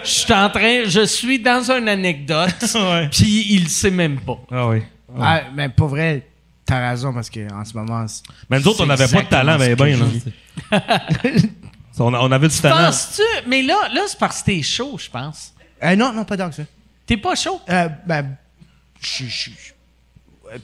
Je 0.04 0.08
suis 0.08 0.32
en 0.32 0.48
train, 0.50 0.84
je 0.84 1.04
suis 1.04 1.40
dans 1.40 1.68
une 1.72 1.88
anecdote, 1.88 2.54
puis 3.10 3.46
il 3.50 3.64
le 3.64 3.68
sait 3.68 3.90
même 3.90 4.20
pas. 4.20 4.38
Ah 4.52 4.68
oui. 4.68 4.82
Ah, 5.20 5.42
mais 5.52 5.68
pour 5.68 5.88
vrai, 5.88 6.28
t'as 6.64 6.90
raison 6.90 7.12
parce 7.12 7.28
qu'en 7.28 7.64
ce 7.64 7.76
moment. 7.76 8.06
Mais 8.48 8.60
nous 8.60 8.68
autres, 8.68 8.84
on 8.84 8.86
n'avait 8.86 9.08
pas 9.08 9.22
de 9.22 9.28
talent, 9.28 9.58
mais 9.58 9.74
ben, 9.74 9.98
que 9.98 10.76
là. 10.76 10.80
on, 11.98 12.14
on 12.14 12.30
avait 12.30 12.48
du 12.48 12.58
talent. 12.60 12.86
Penses-tu? 12.86 13.48
Mais 13.48 13.62
là, 13.62 13.88
là 13.92 14.02
c'est 14.06 14.18
parce 14.18 14.42
que 14.42 14.46
t'es 14.46 14.62
chaud, 14.62 14.96
je 14.96 15.10
pense. 15.10 15.54
Euh, 15.82 15.96
non, 15.96 16.12
non, 16.12 16.24
pas 16.24 16.36
tant 16.36 16.50
que 16.50 16.54
ça. 16.54 16.62
T'es 17.04 17.16
pas 17.16 17.34
chaud? 17.34 17.60
Euh, 17.68 17.88
ben, 18.06 18.36
je 19.00 19.24
euh, 19.24 20.58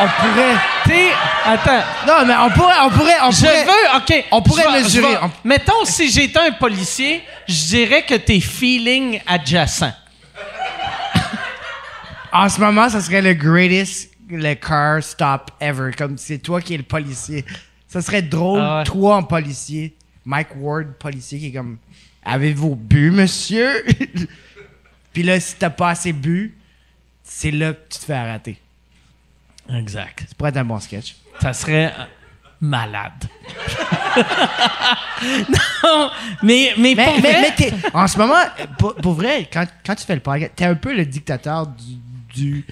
on 0.00 0.06
pourrait. 0.06 0.56
T'es. 0.84 1.10
Attends. 1.44 1.82
Non, 2.06 2.26
mais 2.26 2.34
on 2.36 2.50
pourrait, 2.50 2.74
on 2.84 2.90
pourrait, 2.90 3.16
on 3.22 3.30
Je 3.30 3.40
pourrait. 3.40 3.64
veux, 3.64 3.96
OK. 3.96 4.24
on 4.32 4.42
pourrait 4.42 4.72
mesurer, 4.82 5.16
on- 5.22 5.30
Mettons, 5.44 5.84
si 5.84 6.10
j'étais 6.10 6.38
un 6.38 6.52
policier, 6.52 7.22
je 7.48 7.66
dirais 7.66 8.02
que 8.04 8.14
t'es 8.14 8.40
feeling 8.40 9.20
adjacent. 9.26 9.92
En 12.32 12.48
ce 12.48 12.60
moment, 12.60 12.88
ça 12.88 13.00
serait 13.00 13.22
le 13.22 13.34
greatest 13.34 14.10
le 14.28 14.54
car 14.54 15.02
stop 15.02 15.50
ever. 15.60 15.90
Comme 15.96 16.16
c'est 16.16 16.38
toi 16.38 16.60
qui 16.60 16.74
es 16.74 16.76
le 16.76 16.84
policier. 16.84 17.44
Ça 17.88 18.00
serait 18.00 18.22
drôle, 18.22 18.60
Ah 18.62 18.78
ouais. 18.78 18.84
toi 18.84 19.16
en 19.16 19.24
policier, 19.24 19.96
Mike 20.24 20.50
Ward, 20.56 20.92
policier, 20.98 21.40
qui 21.40 21.46
est 21.48 21.52
comme 21.52 21.78
Avez-vous 22.24 22.76
bu, 22.76 23.10
monsieur? 23.10 23.84
Puis 25.12 25.24
là, 25.24 25.40
si 25.40 25.56
t'as 25.56 25.70
pas 25.70 25.88
assez 25.90 26.12
bu, 26.12 26.54
c'est 27.24 27.50
là 27.50 27.72
que 27.72 27.80
tu 27.92 27.98
te 27.98 28.04
fais 28.04 28.14
arrêter. 28.14 28.60
Exact. 29.78 30.20
Ça 30.28 30.34
pourrait 30.36 30.50
être 30.50 30.56
un 30.58 30.64
bon 30.64 30.80
sketch. 30.80 31.16
Ça 31.40 31.52
serait 31.52 31.86
euh, 31.98 32.04
malade. 32.60 33.12
non, 35.84 36.10
mais, 36.42 36.72
mais, 36.76 36.94
Mais, 36.94 37.04
pour 37.04 37.14
mais, 37.14 37.20
vrai- 37.20 37.40
mais 37.42 37.54
t'es- 37.54 37.72
en 37.94 38.06
ce 38.06 38.18
moment, 38.18 38.42
pour, 38.78 38.94
pour 38.96 39.14
vrai, 39.14 39.48
quand, 39.52 39.66
quand 39.84 39.94
tu 39.94 40.04
fais 40.04 40.14
le 40.14 40.20
podcast, 40.20 40.52
t'es 40.56 40.64
un 40.64 40.74
peu 40.74 40.94
le 40.94 41.04
dictateur 41.06 41.66
du, 41.66 41.94
du, 42.34 42.64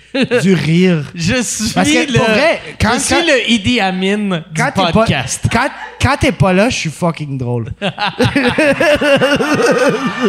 du 0.42 0.54
rire. 0.54 1.04
je 1.14 1.42
suis 1.42 1.72
Parce 1.74 1.90
que, 1.90 2.10
le, 2.12 2.18
pour 2.18 2.24
vrai, 2.28 2.60
quand- 2.80 2.94
je 2.94 2.98
suis 3.00 3.14
quand- 3.14 3.22
le 3.26 3.50
Idi 3.50 3.80
Amin 3.80 4.18
du 4.18 4.42
Quand 4.56 4.70
t'es 4.74 4.82
pas, 4.82 4.92
podcast. 4.92 5.44
quand, 5.52 5.68
quand 6.00 6.16
t'es 6.20 6.32
pas 6.32 6.52
là, 6.52 6.68
je 6.70 6.76
suis 6.76 6.90
fucking 6.90 7.36
drôle. 7.38 7.72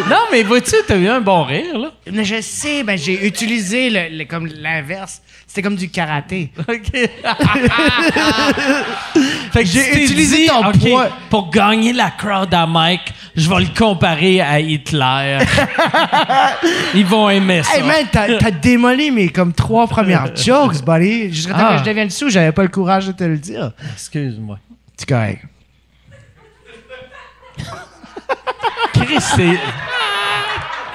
Non, 0.10 0.18
mais 0.32 0.44
vois-tu, 0.44 0.76
t'as 0.88 0.96
eu 0.98 1.08
un 1.08 1.22
bon 1.22 1.44
rire, 1.44 1.78
là? 1.78 1.92
Mais 2.12 2.24
je 2.26 2.42
sais, 2.42 2.84
ben 2.84 2.98
j'ai 2.98 3.26
utilisé 3.28 3.90
le, 3.90 4.18
le- 4.18 4.26
comme 4.26 4.48
l'inverse. 4.48 5.22
C'était 5.48 5.62
comme 5.64 5.76
du 5.76 5.90
karaté. 5.90 6.52
OK. 6.68 6.92
fait 9.52 9.64
que 9.64 9.66
J'ai 9.70 10.04
utilisé 10.04 10.38
dit, 10.38 10.48
ton 10.48 10.72
poids. 10.72 11.10
Pour 11.30 11.50
gagner 11.50 11.92
la 11.94 12.12
crowd 12.12 12.54
à 12.54 12.66
Mike, 12.68 13.14
je 13.36 13.50
vais 13.50 13.60
le 13.62 13.68
comparer 13.78 14.42
à 14.42 14.60
Hitler. 14.60 15.40
Ils 16.94 17.06
vont 17.06 17.30
aimer 17.32 17.64
ça. 17.64 17.78
Hey 17.78 17.84
man, 17.84 18.06
t'as, 18.12 18.38
t'as 18.38 18.52
démoli 18.52 19.10
mes 19.20 19.30
comme 19.30 19.54
trois 19.54 19.88
premières 19.88 20.36
jokes, 20.36 20.84
buddy. 20.84 21.34
Jusqu'à 21.34 21.54
temps 21.54 21.60
Ah. 21.70 21.74
que 21.74 21.80
je 21.80 21.84
devienne 21.90 22.10
sous, 22.10 22.30
j'avais 22.30 22.52
pas 22.52 22.64
le 22.64 22.70
courage 22.70 23.08
de 23.08 23.12
te 23.12 23.24
le 23.24 23.38
dire. 23.38 23.72
Excuse-moi. 23.94 24.58
C'est 24.98 25.08
correct. 25.08 25.44
Chris, 28.94 29.18
c'est. 29.36 29.60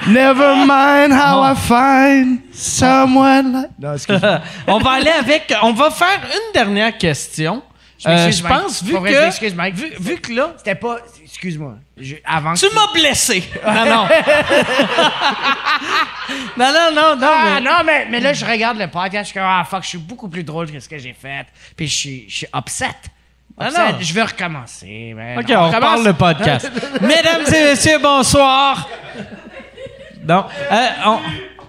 Never 0.07 0.55
mind 0.67 1.11
how 1.13 1.41
I 1.41 1.55
find 1.55 2.39
someone 2.53 3.53
like... 3.53 3.69
Non, 3.79 3.93
excuse 3.93 4.19
on 4.67 4.77
va 4.77 4.91
aller 4.91 5.09
avec. 5.09 5.51
On 5.63 5.73
va 5.73 5.89
faire 5.89 6.19
une 6.23 6.53
dernière 6.53 6.95
question. 6.97 7.63
Je 7.97 8.09
Euh, 8.09 8.31
je 8.31 8.43
pense, 8.43 8.83
vu 8.83 8.93
vrai, 8.93 9.11
que. 9.11 9.17
je 9.17 9.21
m'excuse, 9.23 9.55
Mike. 9.55 9.75
Vu, 9.75 9.91
vu 9.99 10.17
que 10.17 10.33
là. 10.33 10.53
C'était 10.57 10.75
pas... 10.75 10.97
Excuse-moi. 11.23 11.75
Je- 11.97 12.15
Avant 12.25 12.53
Tu 12.53 12.67
que 12.67 12.75
m'as 12.75 12.91
blessé! 12.93 13.43
Non, 13.65 13.85
non. 13.85 14.07
non, 16.57 16.71
non, 16.73 16.91
non, 16.93 17.15
non. 17.15 17.27
Ah, 17.31 17.43
mais- 17.55 17.61
non, 17.61 17.77
mais, 17.85 18.07
mais 18.09 18.19
là, 18.19 18.33
je 18.33 18.45
regarde 18.45 18.77
le 18.77 18.87
podcast, 18.87 19.25
je 19.25 19.31
suis 19.31 19.39
comme, 19.39 19.47
ah, 19.47 19.65
fuck, 19.69 19.83
je 19.83 19.89
suis 19.89 19.97
beaucoup 19.97 20.29
plus 20.29 20.43
drôle 20.43 20.71
que 20.71 20.79
ce 20.79 20.89
que 20.89 20.97
j'ai 20.97 21.13
fait. 21.13 21.45
Puis 21.75 21.87
je 21.87 21.93
suis, 21.95 22.25
je 22.29 22.35
suis 22.37 22.47
upset. 22.55 22.89
Ah, 23.57 23.67
Upset. 23.67 23.91
non. 23.93 23.97
Je 24.01 24.13
veux 24.13 24.23
recommencer. 24.23 25.13
man. 25.15 25.39
OK, 25.39 25.45
on 25.49 25.67
reparle 25.69 26.03
le 26.05 26.13
podcast. 26.13 26.69
Mesdames 27.01 27.45
et 27.53 27.63
messieurs, 27.71 27.99
bonsoir. 27.99 28.87
Donc, 30.23 30.45
euh, 30.71 30.87
on, 31.05 31.19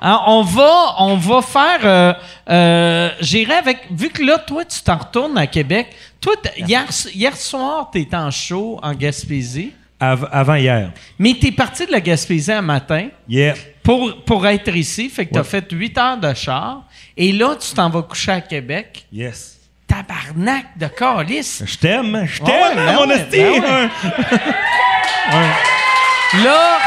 hein, 0.01 0.21
on 0.27 0.43
va, 0.43 0.95
on 0.99 1.17
va 1.17 1.43
faire. 1.43 1.81
euh, 1.85 2.13
euh, 2.51 3.11
J'irai 3.21 3.55
avec. 3.55 3.79
Vu 3.91 4.11
que 4.11 4.23
là, 4.23 4.39
toi, 4.39 4.65
tu 4.65 4.81
t'en 4.83 4.97
retournes 4.97 5.39
à 5.39 5.47
Québec. 5.47 5.89
Toi, 6.21 6.35
hier, 6.57 6.85
hier 7.15 7.37
soir, 7.37 7.91
tu 7.93 8.07
en 8.13 8.31
show 8.31 8.79
en 8.83 8.93
Gaspésie. 8.95 9.73
Av- 9.99 10.29
avant 10.31 10.57
hier. 10.57 10.91
Mais 11.19 11.35
tu 11.41 11.47
es 11.47 11.53
parti 11.53 11.87
de 11.87 11.93
la 11.93 12.01
Gaspésie 12.01 12.53
un 12.53 12.61
matin 12.63 13.09
Yeah. 13.29 13.55
pour, 13.83 14.15
pour 14.25 14.47
être 14.47 14.75
ici. 14.77 15.09
Fait 15.09 15.25
que 15.27 15.33
tu 15.33 15.39
as 15.39 15.43
Ouais. 15.43 15.49
fait 15.49 15.67
8 15.71 15.97
heures 15.99 16.19
de 16.19 16.35
char. 16.35 16.83
Et 17.17 17.33
là, 17.33 17.55
tu 17.59 17.73
t'en 17.75 17.89
vas 17.89 18.03
coucher 18.03 18.33
à 18.33 18.41
Québec. 18.43 19.07
Yes. 19.11 19.55
Tabarnak 19.87 20.77
de 20.77 20.87
calice. 20.89 21.63
Je 21.65 21.79
t'aime, 21.79 22.27
je 22.27 22.43
Ouais, 22.43 22.51
t'aime, 22.51 22.77
ben 22.77 22.93
mon 22.95 23.09
ouais, 23.09 23.21
esti. 23.21 23.61
ben 23.61 23.91
Là, 26.45 26.79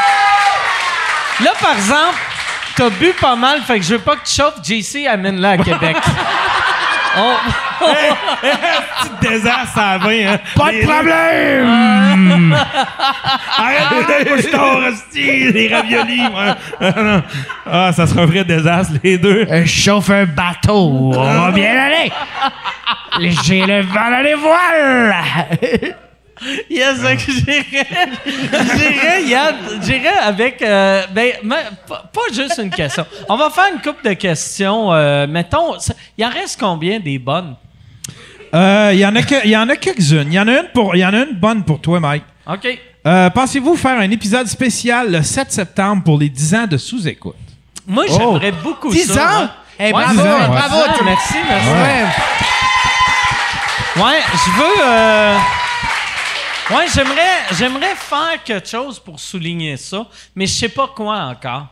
là, 1.41 1.51
par 1.61 1.75
exemple, 1.75 2.17
t'as 2.79 2.89
bu 2.89 3.13
pas 3.19 3.35
mal, 3.35 3.59
fait 3.61 3.79
que 3.79 3.85
je 3.85 3.93
veux 3.95 3.99
pas 3.99 4.15
que 4.15 4.25
tu 4.25 4.35
chauffes. 4.35 4.55
JC, 4.63 5.05
amène-la 5.07 5.49
à 5.51 5.57
Québec. 5.57 5.97
On- 7.17 7.35
Petit 7.81 9.29
désastre 9.29 9.77
à 9.79 9.97
la 9.97 10.05
hein. 10.33 10.39
Pas 10.55 10.71
Les- 10.71 10.81
de 10.81 10.87
problème! 10.87 12.57
Arrête 13.57 14.37
de 14.37 14.49
tard, 14.51 14.85
esti, 14.87 15.51
les 15.51 15.73
raviolis. 15.73 16.21
ouais. 16.27 16.53
Ah. 16.81 17.21
Ah, 17.71 17.91
ça 17.93 18.05
sera 18.07 18.21
un 18.21 18.25
vrai 18.25 18.43
désastre, 18.43 18.93
les 19.03 19.17
deux. 19.17 19.45
Je 19.49 19.65
chauffe 19.65 20.09
un 20.11 20.25
bateau. 20.25 21.11
On 21.15 21.39
va 21.41 21.51
bien 21.51 21.71
aller. 21.77 22.11
J'ai 23.43 23.65
le 23.65 23.81
vent 23.81 24.11
dans 24.11 24.23
les 24.23 24.35
voiles. 24.35 25.95
Yes, 26.69 27.01
donc 27.01 27.19
Yann, 29.27 29.55
j'irais 29.81 30.17
avec, 30.23 30.61
euh, 30.61 31.03
ben, 31.11 31.33
pas, 31.87 32.09
pas 32.13 32.21
juste 32.33 32.59
une 32.63 32.69
question. 32.69 33.05
On 33.27 33.35
va 33.37 33.49
faire 33.49 33.65
une 33.73 33.81
couple 33.81 34.07
de 34.07 34.13
questions. 34.13 34.93
euh, 34.93 35.27
mettons, 35.27 35.75
il 36.17 36.25
en 36.25 36.29
reste 36.29 36.59
combien 36.59 36.99
des 36.99 37.19
bonnes? 37.19 37.55
Euh, 38.55 38.91
Il 38.93 38.99
y 38.99 39.05
en 39.05 39.15
a 39.15 39.21
que- 39.21 39.43
il 39.45 39.51
y 39.51 39.57
en 39.57 39.69
a 39.69 39.75
quelques-unes. 39.75 40.27
Il 40.27 40.33
y 40.33 40.39
en 40.39 40.47
a 40.47 40.51
une 40.59 40.69
pour, 40.73 40.95
il 40.95 40.99
y 40.99 41.05
en 41.05 41.13
a 41.13 41.17
une 41.19 41.33
bonne 41.35 41.63
pour 41.63 41.79
toi, 41.81 41.99
Mike. 41.99 42.23
OK. 42.47 42.79
Pensez-vous 43.33 43.75
faire 43.75 43.99
un 43.99 44.09
épisode 44.11 44.47
spécial 44.47 45.11
le 45.11 45.21
7 45.23 45.51
septembre 45.51 46.03
pour 46.03 46.17
les 46.17 46.29
10 46.29 46.55
ans 46.55 46.67
de 46.67 46.77
sous-écoute? 46.77 47.35
Moi, 47.87 48.05
j'aimerais 48.07 48.51
beaucoup 48.51 48.91
10 48.91 49.11
ça. 49.13 49.23
ans? 49.23 49.27
hein. 49.43 49.51
Eh, 49.79 49.85
Ouais, 49.85 49.91
bravo, 49.91 50.19
ans, 50.21 50.47
bravo. 50.49 50.75
Le- 50.99 51.05
merci, 51.05 51.35
merci. 51.47 51.69
Ouais. 51.69 52.05
Ouais, 54.03 54.19
je 54.33 54.51
veux. 54.51 55.39
Ouais, 56.71 56.85
j'aimerais, 56.93 57.45
j'aimerais 57.57 57.95
faire 57.95 58.43
quelque 58.43 58.67
chose 58.67 58.99
pour 58.99 59.19
souligner 59.19 59.75
ça, 59.77 60.05
mais 60.35 60.45
je 60.45 60.53
sais 60.53 60.69
pas 60.69 60.87
quoi 60.95 61.17
encore. 61.23 61.67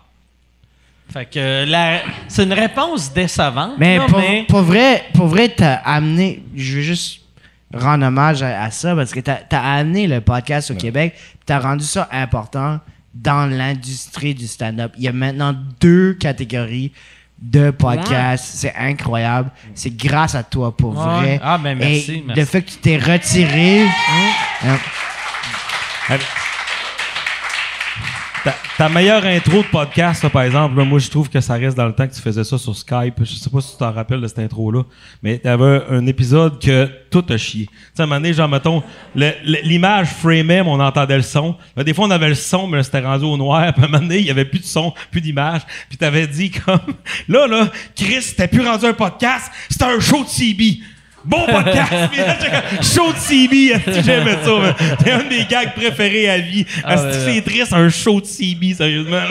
Fait 1.13 1.25
que 1.25 1.65
la... 1.65 2.01
c'est 2.27 2.43
une 2.43 2.53
réponse 2.53 3.13
décevante. 3.13 3.73
Mais 3.77 3.97
là, 3.97 4.05
pour, 4.07 4.19
mais- 4.19 4.45
pour 4.47 4.61
vrai, 4.61 5.05
pour 5.13 5.27
vrai, 5.27 5.49
t'as 5.49 5.75
amené. 5.75 6.43
Je 6.55 6.75
veux 6.77 6.81
juste 6.81 7.21
rendre 7.73 8.05
hommage 8.07 8.41
à, 8.43 8.63
à 8.63 8.71
ça 8.71 8.95
parce 8.95 9.11
que 9.13 9.19
t'as 9.19 9.39
as 9.51 9.73
amené 9.77 10.07
le 10.07 10.19
podcast 10.19 10.71
au 10.71 10.75
Québec, 10.75 11.13
puis 11.15 11.39
t'as 11.45 11.59
rendu 11.59 11.85
ça 11.85 12.09
important 12.11 12.79
dans 13.13 13.45
l'industrie 13.49 14.35
du 14.35 14.47
stand-up. 14.47 14.93
Il 14.97 15.03
y 15.03 15.07
a 15.07 15.13
maintenant 15.13 15.55
deux 15.79 16.13
catégories 16.13 16.91
de 17.39 17.69
podcasts. 17.71 18.45
C'est 18.55 18.73
incroyable. 18.75 19.51
C'est 19.75 19.95
grâce 19.95 20.35
à 20.35 20.43
toi 20.43 20.75
pour 20.75 20.97
Ouais. 20.97 21.03
vrai. 21.05 21.39
Ah, 21.43 21.57
ben, 21.57 21.77
merci, 21.77 22.11
Et 22.15 22.23
merci. 22.25 22.39
le 22.39 22.45
fait 22.45 22.61
que 22.63 22.71
tu 22.71 22.77
t'es 22.77 22.97
retiré. 22.97 23.85
hein, 24.63 24.77
Ta, 28.77 28.89
meilleure 28.89 29.25
intro 29.25 29.61
de 29.63 29.67
podcast, 29.67 30.23
là, 30.23 30.29
par 30.29 30.43
exemple, 30.43 30.75
moi, 30.83 30.99
je 30.99 31.09
trouve 31.09 31.29
que 31.29 31.41
ça 31.41 31.55
reste 31.55 31.75
dans 31.75 31.85
le 31.85 31.93
temps 31.93 32.07
que 32.07 32.13
tu 32.13 32.21
faisais 32.21 32.43
ça 32.43 32.57
sur 32.57 32.75
Skype. 32.75 33.15
Je 33.19 33.33
sais 33.33 33.49
pas 33.49 33.61
si 33.61 33.71
tu 33.71 33.77
t'en 33.77 33.91
rappelles 33.91 34.21
de 34.21 34.27
cette 34.27 34.39
intro-là, 34.39 34.83
mais 35.23 35.39
tu 35.39 35.47
avais 35.47 35.81
un 35.89 36.05
épisode 36.05 36.61
que 36.61 36.89
tout 37.09 37.25
a 37.29 37.37
chié. 37.37 37.65
Tu 37.65 37.73
sais, 37.95 38.01
à 38.01 38.03
un 38.03 38.07
moment 38.07 38.21
donné, 38.21 38.33
genre, 38.33 38.47
mettons, 38.47 38.83
l'image 39.15 40.09
framait, 40.09 40.43
mais 40.43 40.61
on 40.61 40.79
entendait 40.79 41.17
le 41.17 41.23
son. 41.23 41.55
Là, 41.75 41.83
des 41.83 41.93
fois, 41.93 42.05
on 42.05 42.11
avait 42.11 42.29
le 42.29 42.35
son, 42.35 42.67
mais 42.67 42.83
c'était 42.83 42.99
rendu 42.99 43.25
au 43.25 43.37
noir. 43.37 43.73
Puis 43.73 43.81
à 43.81 43.85
un 43.85 43.89
moment 43.89 44.03
donné, 44.03 44.19
il 44.19 44.25
y 44.25 44.31
avait 44.31 44.45
plus 44.45 44.59
de 44.59 44.65
son, 44.65 44.93
plus 45.11 45.21
d'image. 45.21 45.61
Puis 45.89 45.97
t'avais 45.97 46.27
dit 46.27 46.51
comme, 46.51 46.79
là, 47.27 47.47
là, 47.47 47.69
Chris, 47.95 48.21
c'était 48.21 48.47
plus 48.47 48.65
rendu 48.65 48.85
un 48.85 48.93
podcast, 48.93 49.51
c'était 49.69 49.85
un 49.85 49.99
show 49.99 50.23
de 50.23 50.29
CB. 50.29 50.79
Bon 51.27 51.45
podcast! 51.45 51.91
Show 52.81 53.11
de 53.11 53.17
CB, 53.17 53.55
est-ce 53.73 53.85
que 53.85 54.01
j'aimais 54.01 54.37
ça? 54.43 54.75
C'est 55.03 55.11
un 55.11 55.23
des 55.25 55.43
gags 55.43 55.73
préférés 55.73 56.29
à 56.29 56.37
vie. 56.39 56.61
Est-ce 56.61 56.83
que 57.01 57.25
ouais, 57.25 57.33
c'est 57.35 57.41
triste, 57.41 57.73
un 57.73 57.89
show 57.89 58.21
de 58.21 58.25
CB, 58.25 58.73
sérieusement? 58.73 59.23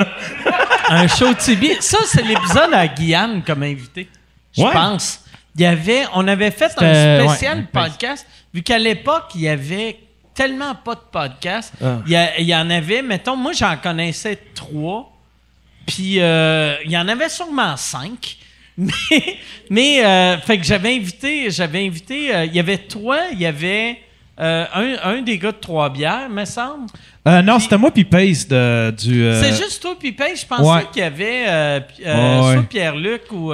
Un 0.91 1.09
show 1.09 1.29
de 1.33 1.39
Tibi. 1.39 1.71
Ça, 1.81 1.99
c'est 2.07 2.23
l'épisode 2.23 2.75
à 2.75 2.87
Guyane 2.87 3.43
comme 3.43 3.63
invité. 3.63 4.09
Je 4.55 4.63
Ouais. 4.63 4.73
pense. 4.73 5.21
Il 5.55 5.63
y 5.63 5.65
avait, 5.65 6.03
on 6.13 6.29
avait 6.29 6.51
fait 6.51 6.71
un 6.77 7.25
spécial 7.25 7.59
ouais, 7.61 7.65
podcast, 7.73 8.27
vu 8.53 8.63
qu'à 8.63 8.79
l'époque, 8.79 9.31
il 9.35 9.41
y 9.43 9.49
avait 9.49 9.99
tellement 10.35 10.75
pas 10.75 10.97
de 10.97 11.01
podcast. 11.11 11.73
Ah. 11.83 12.01
Il, 12.05 12.13
y 12.13 12.17
a- 12.17 12.39
il 12.39 12.47
y 12.47 12.55
en 12.55 12.69
avait, 12.69 13.01
mettons, 13.01 13.37
moi, 13.37 13.53
j'en 13.55 13.75
connaissais 13.79 14.39
trois. 14.55 15.11
Puis, 15.87 16.21
euh, 16.21 16.75
il 16.85 16.91
y 16.91 16.99
en 16.99 17.09
avait 17.09 17.31
sûrement 17.31 17.75
cinq. 17.79 18.37
Mais, 18.79 19.39
mais 19.71 20.05
euh, 20.05 20.39
fait 20.39 20.59
que 20.59 20.65
j'avais 20.65 20.95
invité, 20.95 21.51
j'avais 21.51 21.87
invité, 21.87 22.35
euh, 22.35 22.45
il 22.45 22.55
y 22.55 22.61
avait 22.61 22.79
toi, 22.79 23.19
il 23.33 23.41
y 23.41 23.47
avait 23.47 23.99
euh, 24.39 24.65
un, 24.75 24.97
un 25.03 25.23
des 25.23 25.39
gars 25.39 25.53
de 25.53 25.57
Trois-Bières, 25.57 26.29
me 26.29 26.45
semble. 26.45 26.87
Non, 27.25 27.59
c'était 27.59 27.79
moi 27.79 27.91
puis 27.91 28.05
Pace 28.05 28.47
de, 28.47 28.91
du. 28.91 29.31
C'est 29.43 29.57
juste 29.57 29.83
toi, 29.83 29.97
puis 29.99 30.15
je 30.17 30.47
pensais 30.47 30.63
ouais. 30.63 30.87
qu'il 30.93 31.03
y 31.03 31.05
avait 31.05 31.83
Ouais, 31.99 32.53
soit 32.53 32.63
Pierre-Luc 32.69 33.23
ou. 33.33 33.53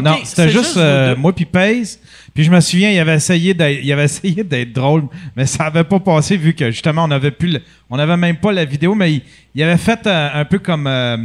non, 0.00 0.18
c'était 0.22 0.50
juste, 0.50 0.78
moi 1.16 1.32
puis 1.34 1.46
Pace. 1.46 1.98
Puis 2.34 2.44
je 2.44 2.52
me 2.52 2.60
souviens, 2.60 2.90
il 2.90 2.98
avait 3.00 3.16
essayé 3.16 3.52
d'être, 3.52 3.80
il 3.82 3.92
avait 3.92 4.04
essayé 4.04 4.44
d'être 4.44 4.72
drôle, 4.72 5.08
mais 5.34 5.44
ça 5.44 5.64
avait 5.64 5.82
pas 5.82 5.98
passé 5.98 6.36
vu 6.36 6.54
que 6.54 6.70
justement 6.70 7.02
on 7.04 7.10
avait 7.10 7.32
plus, 7.32 7.48
le- 7.54 7.62
on 7.90 7.98
avait 7.98 8.16
même 8.16 8.36
pas 8.36 8.52
la 8.52 8.64
vidéo, 8.64 8.94
mais 8.94 9.14
il, 9.14 9.22
il 9.54 9.62
avait 9.62 9.78
fait 9.78 10.06
euh, 10.06 10.28
un 10.34 10.44
peu 10.44 10.58
comme, 10.58 10.86
euh, 10.86 11.16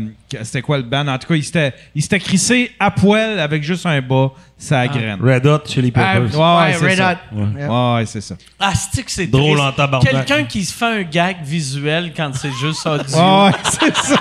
c'était 0.43 0.61
quoi 0.61 0.77
le 0.77 0.83
band? 0.83 1.07
En 1.07 1.17
tout 1.17 1.27
cas, 1.27 1.35
il 1.35 1.43
s'était, 1.43 1.73
il 1.93 2.01
s'était 2.01 2.19
crissé 2.19 2.71
à 2.79 2.89
poil 2.89 3.37
avec 3.39 3.63
juste 3.63 3.85
un 3.85 4.01
bas, 4.01 4.31
sa 4.57 4.87
graine. 4.87 5.19
Red 5.21 5.45
Hot 5.45 5.59
Chili 5.65 5.91
Ah, 5.93 6.13
Peppers. 6.15 6.39
Ouais, 6.39 6.57
ouais, 6.63 6.73
c'est 6.79 6.87
Red 6.87 6.97
ça. 6.97 7.11
Hot. 7.11 7.35
Ouais. 7.35 7.47
Yeah. 7.59 7.69
Ouais, 7.69 7.95
ouais, 7.99 8.05
c'est 8.05 8.21
ça. 8.21 8.35
Ah, 8.59 8.73
c'est 8.73 9.03
que 9.03 9.11
c'est 9.11 9.27
Drôle 9.27 9.59
en 9.59 9.71
tabarnak. 9.73 10.09
Quelqu'un 10.09 10.43
qui 10.45 10.63
se 10.63 10.73
fait 10.73 10.85
un 10.85 11.01
gag 11.03 11.37
visuel 11.43 12.13
quand 12.15 12.31
c'est 12.33 12.51
juste 12.53 12.87
audio. 12.87 13.17
Ouais, 13.17 13.45
ouais, 13.47 13.51
c'est 13.63 13.95
ça. 13.97 14.15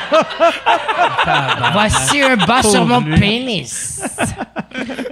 Voici 1.73 2.23
un 2.23 2.37
bas 2.37 2.63
sur 2.63 2.85
mon 2.85 3.01
lui. 3.01 3.19
pénis. 3.19 4.03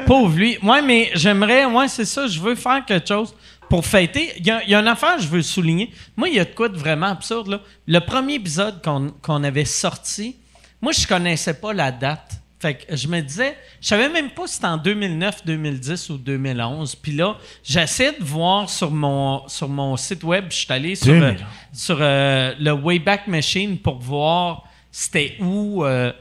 Pauvre 0.07 0.37
lui. 0.37 0.59
Ouais, 0.63 0.83
mais 0.83 1.11
j'aimerais, 1.15 1.65
ouais, 1.67 1.89
c'est 1.89 2.05
ça, 2.05 2.27
je 2.27 2.41
veux 2.41 2.55
faire 2.55 2.85
quelque 2.85 3.07
chose 3.07 3.35
pour 3.71 3.87
fêter. 3.87 4.33
Il 4.37 4.47
y, 4.47 4.51
a- 4.51 4.63
il 4.65 4.71
y 4.71 4.75
a 4.75 4.81
une 4.81 4.89
affaire 4.89 5.17
que 5.17 5.23
je 5.23 5.29
veux 5.29 5.41
souligner. 5.43 5.91
Moi, 6.17 6.29
il 6.29 6.35
y 6.35 6.41
a 6.41 6.45
de 6.45 6.51
quoi 6.55 6.69
de 6.69 6.77
vraiment 6.77 7.07
absurde, 7.07 7.49
là. 7.49 7.61
Le 7.87 8.01
premier 8.01 8.35
épisode 8.35 8.83
qu'on 8.85 9.09
qu'on 9.23 9.43
avait 9.45 9.65
sorti, 9.65 10.37
moi, 10.83 10.93
je 10.93 11.07
connaissais 11.07 11.55
pas 11.55 11.73
la 11.73 11.91
date. 11.91 12.33
Fait 12.59 12.75
que 12.75 12.95
je 12.95 13.09
me 13.09 13.21
disais, 13.23 13.57
je 13.81 13.87
savais 13.89 14.11
même 14.11 14.29
pas 14.31 14.47
si 14.47 14.57
c'était 14.57 14.67
en 14.67 14.77
2009, 14.77 15.47
2010 15.47 16.11
ou 16.11 16.19
2011. 16.19 16.95
Puis 16.97 17.13
là, 17.13 17.39
j'essaie 17.65 18.13
de 18.19 18.23
voir 18.23 18.69
sur 18.69 18.91
mon, 18.91 19.49
sur 19.49 19.67
mon 19.71 19.97
site 19.97 20.23
web, 20.25 20.45
je 20.51 20.57
suis 20.57 20.67
allé 20.69 20.95
sur, 20.95 21.15
euh, 21.15 21.33
sur 21.73 21.97
euh, 22.01 22.53
le 22.61 22.73
Wayback 22.73 23.29
Machine 23.29 23.79
pour 23.79 23.99
voir 23.99 24.65
c'était 24.93 25.37
où 25.41 25.85
euh, 25.87 26.13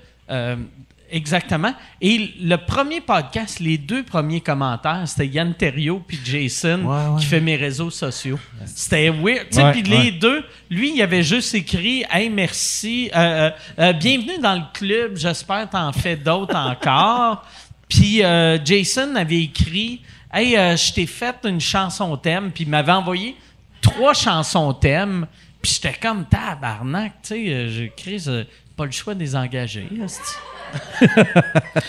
exactement. 1.11 1.73
Et 2.02 2.34
le 2.41 2.56
premier 2.57 3.02
podcast, 3.02 3.60
les 3.60 3.77
deux 3.77 4.03
premiers 4.03 4.41
commentaires, 4.41 5.03
c'était 5.06 5.27
Yann 5.27 5.53
Terriot 5.53 6.02
puis 6.07 6.19
Jason 6.23 7.15
qui 7.19 7.26
fait 7.26 7.41
mes 7.41 7.56
réseaux 7.56 7.90
sociaux. 7.90 8.40
C'était 8.65 9.10
weird. 9.10 9.48
Puis 9.72 9.84
les 9.84 10.11
deux, 10.11 10.44
lui, 10.69 10.94
il 10.95 11.02
avait 11.02 11.23
juste 11.23 11.53
écrit 11.56 12.06
Hey, 12.10 12.30
merci, 12.30 13.10
euh, 13.15 13.19
euh, 13.19 13.52
euh, 13.80 13.94
bienvenue 13.94 14.38
dans 14.40 14.56
le 14.56 14.64
club, 14.73 15.18
j'espère 15.18 15.68
que 15.68 15.73
t'en 15.73 15.91
fais 15.91 16.15
d'autres 16.15 16.56
encore. 16.56 17.45
Puis 17.90 18.23
euh, 18.23 18.57
Jason 18.64 19.15
avait 19.15 19.44
écrit 19.44 20.02
Hey, 20.31 20.52
je 20.52 20.94
t'ai 20.94 21.07
fait 21.07 21.36
une 21.44 21.60
chanson 21.60 22.15
thème, 22.15 22.52
puis 22.52 22.64
il 22.64 22.69
m'avait 22.69 22.91
envoyé 22.91 23.36
trois 23.81 24.14
chansons 24.14 24.73
thèmes. 24.73 25.26
Puis 25.60 25.73
j'étais 25.73 25.98
comme 25.99 26.26
tabarnak, 26.26 27.14
tu 27.23 27.30
sais, 27.30 27.69
j'ai 27.69 27.86
écrit, 27.86 28.23
pas 28.77 28.86
le 28.86 28.91
choix 28.91 29.15
de 29.15 29.19
les 29.19 29.36
engager. 29.36 29.88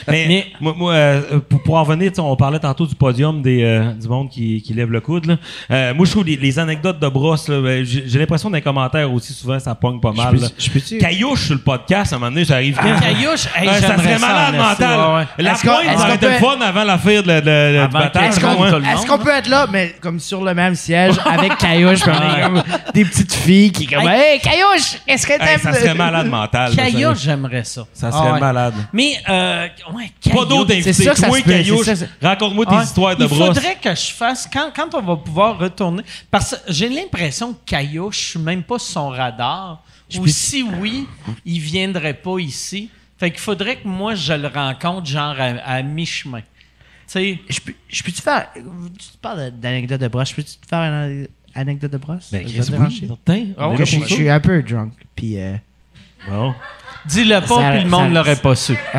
Mais, 0.09 0.27
Mais- 0.29 0.47
moi, 0.61 0.75
moi, 0.77 0.93
euh, 0.93 1.41
pour, 1.49 1.63
pour 1.63 1.77
en 1.77 1.85
sais, 1.87 2.21
on 2.21 2.37
parlait 2.37 2.59
tantôt 2.59 2.87
du 2.87 2.95
podium 2.95 3.43
des, 3.43 3.63
euh, 3.63 3.93
du 3.93 4.09
monde 4.09 4.29
qui, 4.31 4.63
qui 4.63 4.75
lève 4.75 4.91
le 4.91 5.01
coude. 5.01 5.27
Là. 5.27 5.37
Euh, 5.71 5.95
moi, 5.95 6.07
je 6.07 6.11
trouve 6.13 6.25
les, 6.25 6.37
les 6.37 6.59
anecdotes 6.59 6.99
de 7.01 7.09
brosse, 7.09 7.49
ben, 7.49 7.85
j'ai 7.85 8.19
l'impression 8.19 8.51
dans 8.51 8.57
les 8.57 8.63
commentaires 8.63 9.13
aussi, 9.13 9.33
souvent, 9.33 9.59
ça 9.59 9.75
pogne 9.75 10.01
pas 10.01 10.13
mal. 10.13 10.39
Je? 10.59 10.99
Caillouche 10.99 11.47
sur 11.47 11.55
le 11.55 11.61
podcast, 11.61 12.13
à 12.13 12.17
un 12.17 12.19
moment 12.19 12.31
donné, 12.33 12.45
ça 12.45 12.55
arrive 12.55 12.77
quand? 12.77 13.01
Caillouche, 13.01 13.47
hey, 13.57 13.69
Ouais, 13.69 13.81
ça 13.81 13.97
serait 13.97 14.19
malade 14.19 14.55
mental. 14.57 14.99
ouais, 14.99 15.15
ouais. 15.17 15.27
La 15.45 15.53
Est-ce 15.53 15.63
qu'on- 15.63 15.69
pointe, 15.69 15.99
ça 15.99 16.05
aurait 16.05 16.15
été 16.17 16.31
fun 16.39 16.61
avant 16.61 16.85
l'affaire 16.85 17.23
de, 17.23 17.29
de, 17.29 17.41
de, 17.41 17.87
du 17.87 17.93
battage. 17.93 18.35
Est-ce 18.37 19.07
qu'on 19.07 19.19
peut 19.19 19.31
être 19.31 19.49
là, 19.49 19.67
mais 19.71 19.95
comme 20.01 20.19
sur 20.21 20.43
le 20.45 20.55
même 20.55 20.75
siège 20.75 21.15
avec 21.25 21.57
Caillouche, 21.59 22.01
des 22.95 23.05
petites 23.05 23.33
filles 23.33 23.73
qui 23.73 23.87
comme 23.87 24.07
Hey 24.09 24.39
Caillouche, 24.41 24.99
est-ce 25.07 25.27
que 25.27 25.33
Hey, 25.33 25.39
t'aimes 25.39 25.61
ça 25.61 25.73
serait 25.73 25.95
malade 25.95 26.27
mental. 26.29 26.75
Caillouche, 26.75 27.19
j'aimerais 27.23 27.65
ça. 27.65 27.83
Ça 27.93 28.11
serait 28.11 28.23
Ah 28.29 28.33
ouais. 28.35 28.41
Malade. 28.73 28.89
Mais, 28.93 29.13
euh, 29.29 29.69
ouais, 29.95 30.11
Pas 30.33 30.45
d'autres 30.45 30.73
invités. 30.73 30.93
c'est 30.93 31.03
sûr 31.03 31.13
que 31.15 31.19
ça 31.21 31.27
Toi, 31.29 31.39
se 31.39 31.43
peut, 31.45 31.51
Caillouche, 31.51 31.85
c'est 31.85 31.97
ça, 31.97 32.07
raconte-moi 32.23 32.67
tes 32.67 32.75
Ouais. 32.77 32.85
histoires 32.85 33.17
de 33.17 33.25
Il 33.25 33.29
brosse. 33.29 33.47
faudrait 33.49 33.77
que 33.83 33.95
je 33.95 34.11
fasse, 34.13 34.49
quand, 34.53 34.71
quand 34.75 34.95
on 34.95 35.03
va 35.03 35.17
pouvoir 35.17 35.59
retourner, 35.59 36.03
parce 36.31 36.51
que 36.57 36.73
j'ai 36.73 36.89
l'impression 36.89 37.53
que 37.53 37.59
Caillouche, 37.67 38.19
je 38.21 38.25
suis 38.31 38.39
même 38.39 38.63
pas 38.63 38.79
sur 38.79 38.93
son 38.93 39.09
radar, 39.11 39.83
ou 40.19 40.27
si 40.27 40.63
oui, 40.63 41.07
il 41.45 41.61
viendrait 41.61 42.15
pas 42.15 42.39
ici. 42.39 42.91
Fait 43.19 43.31
qu'il 43.31 43.41
faudrait 43.41 43.77
que 43.77 43.87
moi, 43.87 44.15
je 44.15 44.33
le 44.33 44.49
rencontre 44.49 45.07
genre 45.07 45.37
à, 45.39 45.45
à 45.63 45.83
mi-chemin. 45.83 46.41
Tu 46.41 46.47
sais, 47.07 47.39
Je 47.49 47.61
peux- 47.61 47.75
je 47.89 48.03
peux-tu 48.03 48.23
faire. 48.23 48.49
Tu 48.55 49.09
parles 49.21 49.51
d'anecdote 49.51 50.01
de 50.01 50.09
brosse. 50.09 50.31
Je 50.31 50.35
peux-tu 50.37 50.55
te 50.57 50.67
faire 50.67 50.79
une 50.81 51.29
anecdote 51.55 51.91
de 51.93 51.99
brosse? 51.99 52.31
Ben, 52.33 52.47
Ça 52.47 52.53
Chris, 52.55 52.61
te 52.67 52.71
dérange? 52.71 52.89
oui, 53.03 53.07
certain. 53.09 53.45
Ah 53.59 53.71
Je 53.79 53.85
suis- 53.85 54.01
je 54.03 54.15
suis 54.15 54.29
un 54.31 54.41
peu 54.41 54.63
drunk. 54.63 54.93
Puis. 55.15 55.39
euh, 55.39 55.55
Bon. 56.29 56.55
Dis-le 57.07 57.41
pas, 57.41 57.47
Ça- 57.61 57.71
puis 57.73 57.83
le 57.85 57.89
monde 57.91 58.13
l'aurait 58.15 58.37
pas 58.37 58.55
su. 58.55 58.77
ah, 58.95 58.99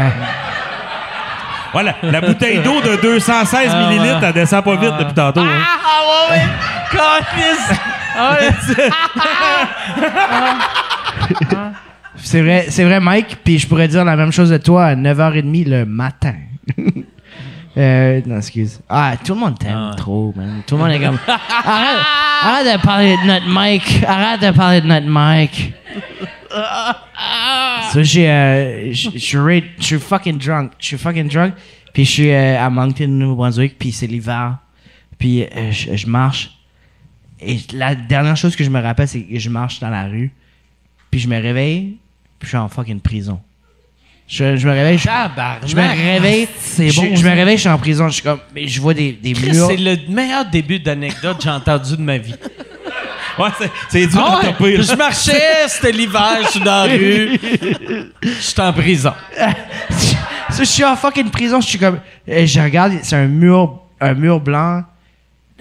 Voilà, 1.73 1.95
la 2.03 2.19
bouteille 2.21 2.59
d'eau 2.59 2.81
de 2.81 3.01
216 3.01 3.71
Ah, 3.73 3.79
millilitres, 3.87 4.19
ouais. 4.19 4.27
elle 4.27 4.33
descend 4.33 4.63
pas 4.63 4.75
vite 4.75 4.93
depuis 4.99 5.13
tantôt. 5.13 5.39
hein. 5.41 5.47
Ah, 5.85 6.31
ouais, 6.31 6.37
ouais! 6.37 6.43
Câlisse! 6.91 7.79
Ah, 8.17 8.35
ouais. 8.41 8.49
c'est 12.15 12.41
vrai, 12.41 12.65
c'est 12.69 12.83
vrai, 12.83 12.99
Mike. 12.99 13.37
Puis 13.43 13.59
je 13.59 13.67
pourrais 13.67 13.87
dire 13.87 14.03
la 14.05 14.15
même 14.15 14.31
chose 14.31 14.49
de 14.49 14.57
toi 14.57 14.85
à 14.87 14.95
9h30 14.95 15.67
le 15.69 15.85
matin. 15.85 16.33
euh, 17.77 18.21
non, 18.25 18.37
excuse. 18.37 18.81
Ah, 18.89 19.13
tout 19.23 19.33
le 19.33 19.39
monde 19.39 19.57
t'aime 19.57 19.91
Ah. 19.91 19.95
trop, 19.95 20.33
man. 20.35 20.61
Tout 20.67 20.75
le 20.75 20.81
monde 20.83 20.91
est 20.91 20.99
comme. 20.99 21.17
Arrête, 21.27 21.97
arrête 22.43 22.73
de 22.79 22.81
parler 22.85 23.15
de 23.17 23.27
notre 23.27 23.47
Mike. 23.47 24.03
Arrête 24.07 24.41
de 24.41 24.51
parler 24.51 24.81
de 24.81 24.87
notre 24.87 25.07
Mike. 25.07 25.73
So, 27.93 28.03
j'ai, 28.03 28.29
euh, 28.29 28.93
je 28.93 29.09
je 29.09 29.83
suis 29.83 29.99
fucking 29.99 30.37
drunk. 30.37 30.71
Je 30.79 30.85
suis 30.85 30.97
fucking 30.97 31.27
drunk. 31.27 31.53
Puis 31.93 32.05
je 32.05 32.11
suis 32.11 32.31
euh, 32.31 32.63
à 32.63 32.69
Moncton, 32.69 33.07
New-Brunswick. 33.07 33.77
Puis 33.77 33.91
c'est 33.91 34.07
l'hiver. 34.07 34.57
Puis 35.17 35.43
euh, 35.43 35.71
je 35.71 36.07
marche. 36.07 36.51
Et 37.39 37.57
la 37.73 37.95
dernière 37.95 38.37
chose 38.37 38.55
que 38.55 38.63
je 38.63 38.69
me 38.69 38.79
rappelle, 38.79 39.07
c'est 39.07 39.21
que 39.21 39.39
je 39.39 39.49
marche 39.49 39.79
dans 39.79 39.89
la 39.89 40.05
rue. 40.05 40.31
Puis 41.09 41.19
je 41.19 41.27
me 41.27 41.39
réveille. 41.41 41.97
Puis 42.39 42.45
je 42.45 42.47
suis 42.49 42.57
en 42.57 42.69
fucking 42.69 42.99
prison. 42.99 43.39
Je, 44.27 44.55
je 44.55 44.65
me 44.65 44.71
réveille. 44.71 44.97
Je, 44.97 45.75
me 45.75 46.11
réveille. 46.13 46.47
C'est 46.57 46.87
bon, 46.93 47.15
je 47.15 47.23
me 47.25 47.31
réveille, 47.31 47.57
je 47.57 47.61
suis 47.61 47.69
en 47.69 47.77
prison. 47.77 48.07
Je 48.07 48.13
suis 48.13 48.23
comme. 48.23 48.39
mais 48.55 48.65
Je 48.65 48.79
vois 48.79 48.93
des, 48.93 49.11
des 49.11 49.33
murs. 49.33 49.67
C'est 49.67 49.75
le 49.75 49.97
meilleur 50.07 50.49
début 50.49 50.79
d'anecdote 50.79 51.37
que 51.37 51.43
j'ai 51.43 51.49
entendu 51.49 51.97
de 51.97 52.01
ma 52.01 52.17
vie. 52.17 52.35
Ouais, 53.39 53.49
c'est- 53.89 54.07
dur 54.07 54.23
Ah 54.23 54.41
ouais, 54.61 54.81
je 54.81 54.95
marchais, 54.95 55.67
c'était 55.67 55.91
l'hiver, 55.91 56.37
je 56.43 56.47
suis 56.49 56.59
dans 56.59 56.85
la 56.85 56.93
rue. 56.93 57.39
Je 58.21 58.29
suis 58.29 58.61
en 58.61 58.73
prison. 58.73 59.13
Je 60.57 60.63
suis 60.65 60.83
en 60.83 60.97
fucking 60.97 61.29
prison, 61.29 61.61
je 61.61 61.67
suis 61.67 61.79
comme. 61.79 61.99
euh, 62.27 62.45
Je 62.45 62.59
regarde, 62.59 62.93
c'est 63.03 63.15
un 63.15 63.27
mur, 63.27 63.79
un 64.01 64.13
mur 64.13 64.39
blanc. 64.41 64.83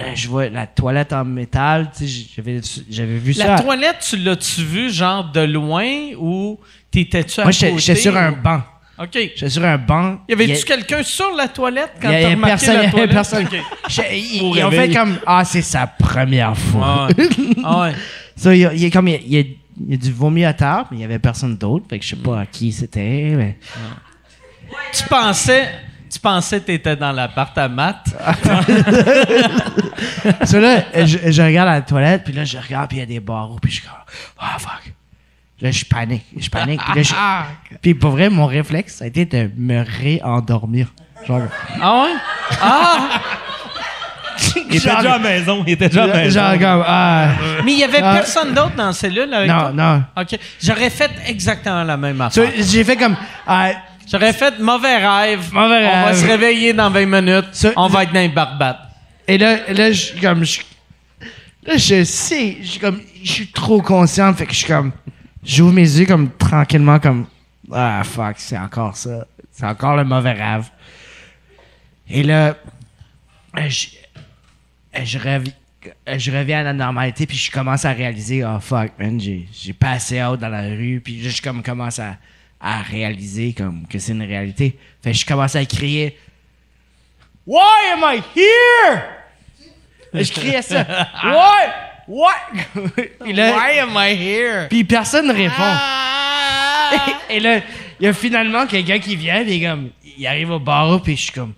Euh, 0.00 0.02
Je 0.16 0.26
vois 0.28 0.48
la 0.48 0.66
toilette 0.66 1.12
en 1.12 1.24
métal. 1.24 1.90
Tu 1.96 2.08
sais, 2.08 2.26
j'avais, 2.36 2.60
j'avais 2.90 3.16
vu 3.18 3.32
La 3.34 3.56
ça. 3.58 3.62
toilette, 3.62 3.98
tu 4.00 4.16
l'as-tu 4.16 4.62
vu 4.64 4.90
genre 4.92 5.30
de 5.30 5.42
loin 5.42 5.86
ou 6.18 6.58
t'étais-tu 6.90 7.38
à 7.40 7.44
Moi, 7.44 7.52
j'étais, 7.52 7.70
côté? 7.70 7.82
j'étais 7.82 8.00
sur 8.00 8.16
un 8.16 8.32
banc. 8.32 8.62
OK. 9.02 9.08
J'étais 9.12 9.48
sur 9.48 9.64
un 9.64 9.78
banc. 9.78 10.18
avait-tu 10.30 10.50
Il 10.50 10.56
y 10.56 10.60
a- 10.60 10.62
quelqu'un 10.62 11.02
sur 11.02 11.34
la 11.34 11.48
toilette 11.48 11.92
quand 12.02 12.08
t'as 12.08 12.20
il 12.20 12.22
y 12.22 12.24
a 12.26 12.28
remarqué 12.30 12.50
personne, 12.50 12.74
la 12.74 12.80
il 12.80 12.84
y 12.84 12.86
a 12.86 12.90
toilette? 12.90 13.10
personne. 13.10 13.44
OK. 13.46 13.56
Je- 13.88 14.02
ils, 14.14 14.42
ils 14.58 14.64
ont 14.64 14.70
fait 14.70 14.90
comme 14.92 15.18
Ah, 15.26 15.44
c'est 15.44 15.62
sa 15.62 15.86
première 15.86 16.56
fois. 16.56 16.82
Ah 16.84 17.06
ouais. 17.08 17.28
Ah 17.64 17.80
ouais. 17.80 17.92
Ça, 18.36 18.54
il 18.54 18.90
comme 18.90 19.08
il 19.08 19.12
y 19.12 19.16
a, 19.16 19.20
il 19.20 19.32
y 19.32 19.38
a- 19.38 19.54
il 19.82 19.90
y 19.92 19.94
a 19.94 19.96
du 19.96 20.12
vomi 20.12 20.44
à 20.44 20.52
terre, 20.52 20.84
mais 20.90 20.98
il 20.98 21.00
y 21.00 21.04
avait 21.04 21.18
personne 21.18 21.56
d'autre. 21.56 21.86
Fait 21.88 21.98
que 21.98 22.04
je 22.04 22.10
sais 22.10 22.16
pas 22.16 22.40
à 22.40 22.46
qui 22.46 22.70
c'était. 22.72 23.32
Mais... 23.34 23.58
Tu 24.92 25.04
pensais, 25.04 25.68
tu 26.12 26.18
pensais 26.18 26.60
que 26.60 26.66
t'étais 26.66 26.96
dans 26.96 27.12
l'appart 27.12 27.56
à 27.56 27.66
Matt. 27.68 28.04
Ça 30.44 30.60
là, 30.60 30.84
je, 31.06 31.30
je 31.30 31.42
regarde 31.42 31.68
à 31.68 31.72
la 31.74 31.80
toilette, 31.82 32.24
puis 32.24 32.32
là, 32.34 32.44
je 32.44 32.58
regarde, 32.58 32.88
puis 32.88 32.98
il 32.98 33.00
y 33.00 33.02
a 33.04 33.06
des 33.06 33.20
barreaux, 33.20 33.58
puis 33.60 33.70
je 33.70 33.76
suis 33.80 33.86
comme, 33.88 33.96
ah, 34.38 34.58
fuck. 34.58 34.92
Là, 35.62 35.70
je 35.70 35.84
panique, 35.84 36.24
je 36.38 36.48
panique. 36.48 36.80
Puis, 36.92 36.94
là, 36.94 37.02
je- 37.02 37.76
puis 37.82 37.94
pour 37.94 38.12
vrai, 38.12 38.30
mon 38.30 38.46
réflexe, 38.46 38.96
ça 38.96 39.04
a 39.04 39.08
été 39.08 39.24
de 39.26 39.50
me 39.56 39.84
réendormir. 39.84 40.88
Genre, 41.26 41.42
Ah 41.80 42.02
ouais? 42.04 42.10
Ah! 42.62 43.08
Il 44.70 44.76
était 44.76 44.88
déjà 44.88 44.98
à 44.98 45.02
la 45.02 45.18
maison. 45.18 45.64
Il 45.66 45.72
était 45.74 45.88
déjà 45.88 46.04
à 46.04 46.06
la 46.06 46.14
maison. 46.14 46.40
genre 46.40 46.58
comme, 46.58 46.84
ah, 46.86 47.28
Mais 47.64 47.72
il 47.72 47.78
y 47.78 47.84
avait 47.84 48.00
Ah. 48.02 48.14
personne 48.14 48.54
d'autre 48.54 48.74
dans 48.74 48.86
la 48.86 48.92
cellule 48.94 49.32
avec 49.34 49.50
non, 49.50 49.58
toi? 49.60 49.72
non. 49.72 50.04
OK. 50.16 50.38
J'aurais 50.62 50.88
fait 50.90 51.10
exactement 51.26 51.84
la 51.84 51.96
même 51.98 52.20
affaire. 52.20 52.50
j'ai 52.58 52.82
fait 52.84 52.96
comme, 52.96 53.16
ah, 53.46 53.70
J'aurais 54.10 54.32
fait 54.32 54.58
mauvais 54.58 54.96
rêve. 55.06 55.52
Mauvais 55.52 55.86
On 55.86 56.02
va 56.06 56.14
se 56.14 56.26
réveiller 56.26 56.72
dans 56.72 56.90
20 56.90 57.06
minutes. 57.06 57.66
On 57.76 57.86
va 57.86 58.02
être 58.04 58.12
dans 58.12 58.20
les 58.20 58.28
barbates. 58.28 58.80
et 59.28 59.36
là, 59.38 59.56
là, 59.72 59.92
je 59.92 60.00
suis 60.00 60.20
comme, 60.20 60.42
je, 60.44 60.60
là, 61.66 61.76
je 61.76 62.02
sais, 62.02 62.56
je 62.62 62.66
suis 62.66 62.80
comme, 62.80 63.00
je 63.22 63.30
suis 63.30 63.46
trop 63.52 63.80
conscient, 63.82 64.32
fait 64.34 64.46
que 64.46 64.52
je 64.52 64.58
suis 64.58 64.66
comme, 64.66 64.90
j'ouvre 65.44 65.72
mes 65.72 65.82
yeux 65.82 66.06
comme 66.06 66.30
tranquillement, 66.30 66.98
comme, 66.98 67.26
ah, 67.72 68.02
fuck, 68.04 68.36
c'est 68.38 68.58
encore 68.58 68.96
ça. 68.96 69.26
C'est 69.52 69.66
encore 69.66 69.96
le 69.96 70.04
mauvais 70.04 70.32
rêve. 70.32 70.68
Et 72.08 72.22
là, 72.22 72.56
euh, 73.56 73.68
je, 73.68 73.88
euh, 74.96 75.04
je, 75.04 75.18
euh, 75.18 76.18
je 76.18 76.30
reviens 76.30 76.60
à 76.60 76.62
la 76.64 76.72
normalité, 76.72 77.26
puis 77.26 77.36
je 77.36 77.50
commence 77.50 77.84
à 77.84 77.92
réaliser, 77.92 78.44
oh 78.44 78.58
fuck, 78.60 78.92
man, 78.98 79.20
j'ai, 79.20 79.48
j'ai 79.52 79.72
passé 79.72 80.22
out 80.22 80.40
dans 80.40 80.48
la 80.48 80.62
rue, 80.62 81.00
puis 81.04 81.20
là, 81.20 81.30
je 81.30 81.40
comme, 81.42 81.62
commence 81.62 81.98
à, 81.98 82.16
à 82.60 82.82
réaliser 82.82 83.52
comme, 83.52 83.86
que 83.86 83.98
c'est 83.98 84.12
une 84.12 84.22
réalité. 84.22 84.78
Fait 85.02 85.14
je 85.14 85.24
commence 85.24 85.56
à 85.56 85.64
crier, 85.64 86.16
Why 87.46 87.92
am 87.92 88.02
I 88.04 88.22
here? 88.36 89.02
Je 90.12 90.30
criais 90.32 90.62
ça. 90.62 90.84
Why? 91.24 91.89
What? 92.10 92.32
Puis 93.20 93.32
là- 93.32 93.54
am 93.82 93.90
I 93.96 94.14
here? 94.16 94.66
puis 94.68 94.82
personne 94.82 95.28
ne 95.28 95.32
répond. 95.32 97.14
Et 97.30 97.38
là, 97.38 97.60
il 98.00 98.06
y 98.06 98.08
a 98.08 98.12
finalement 98.12 98.66
quelqu'un 98.66 98.98
qui 98.98 99.14
vient, 99.14 99.46
est 99.46 99.60
comme, 99.60 99.90
il 100.18 100.26
arrive 100.26 100.50
au 100.50 100.58
barreau, 100.58 100.98
puis 100.98 101.16
je 101.16 101.22
suis 101.22 101.32
comme, 101.32 101.52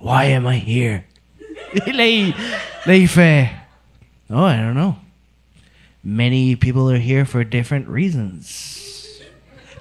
Why 0.00 0.32
am 0.34 0.46
I 0.48 0.62
here? 0.64 1.02
Et 1.86 1.92
là, 1.92 2.06
il, 2.06 2.32
là, 2.86 2.94
il 2.96 3.08
fait, 3.08 3.50
Oh, 4.30 4.46
I 4.46 4.56
don't 4.56 4.74
know. 4.74 4.94
Many 6.04 6.54
people 6.54 6.88
are 6.92 7.00
here 7.00 7.24
for 7.24 7.44
different 7.44 7.86
reasons. 7.88 8.38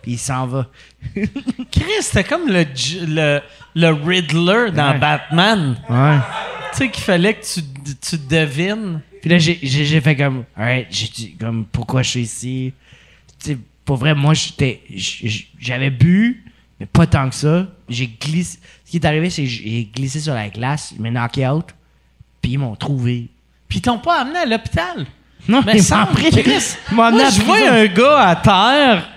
Puis 0.02 0.14
il 0.14 0.18
s'en 0.18 0.48
va. 0.48 0.65
Chris, 1.72 2.02
c'était 2.02 2.23
comme 2.23 2.48
le, 2.48 2.65
le, 3.07 3.39
le 3.76 3.89
Riddler 3.94 4.72
dans 4.72 4.94
Ouais. 4.94 4.98
Batman. 4.98 5.77
Ouais. 5.88 6.18
Tu 6.72 6.77
sais 6.77 6.89
qu'il 6.89 7.03
fallait 7.03 7.35
que 7.35 7.45
tu, 7.45 7.61
tu 8.02 8.18
devines. 8.18 9.02
Puis 9.22 9.30
là, 9.30 9.38
j'ai- 9.39 10.02
fait 10.02 10.15
comme, 10.15 10.44
alright, 10.56 10.88
j'ai 10.89 11.07
dit, 11.07 11.35
comme, 11.39 11.65
pourquoi 11.72 12.02
je 12.03 12.10
suis 12.11 12.22
ici? 12.22 12.73
Tu 13.39 13.52
sais, 13.52 13.57
pour 13.85 13.98
vrai, 13.98 14.14
moi, 14.15 14.34
j'étais, 14.34 14.81
j'avais 15.60 15.89
bu, 15.89 16.44
mais 16.80 16.85
pas 16.85 17.07
tant 17.07 17.30
que 17.30 17.35
ça. 17.35 17.68
J'ai 17.89 18.07
glissé. 18.07 18.60
Ce 18.85 18.91
qui 18.91 18.98
est 18.98 19.06
arrivé, 19.06 19.30
c'est 19.30 19.44
que 19.44 19.49
j'ai 19.49 19.89
glissé 19.94 20.19
sur 20.19 20.34
la 20.34 20.49
glace, 20.49 20.94
ils 20.95 21.02
m'ont 21.02 21.11
knocké 21.11 21.48
out, 21.48 21.65
puis 22.41 22.53
ils 22.53 22.57
m'ont 22.60 22.76
trouvé. 22.76 23.27
Puis 23.68 23.80
ils 23.80 23.81
t'ont 23.81 23.99
pas 23.99 24.22
amené 24.22 24.39
à 24.39 24.45
l'hôpital. 24.45 25.06
Non, 25.48 25.61
Mais 25.65 25.80
sans 25.80 26.06
pris. 26.07 26.30
Moi, 26.91 27.11
je 27.30 27.41
vois 27.41 27.69
un 27.69 27.85
gars 27.88 28.27
à 28.30 28.35
terre. 28.35 29.10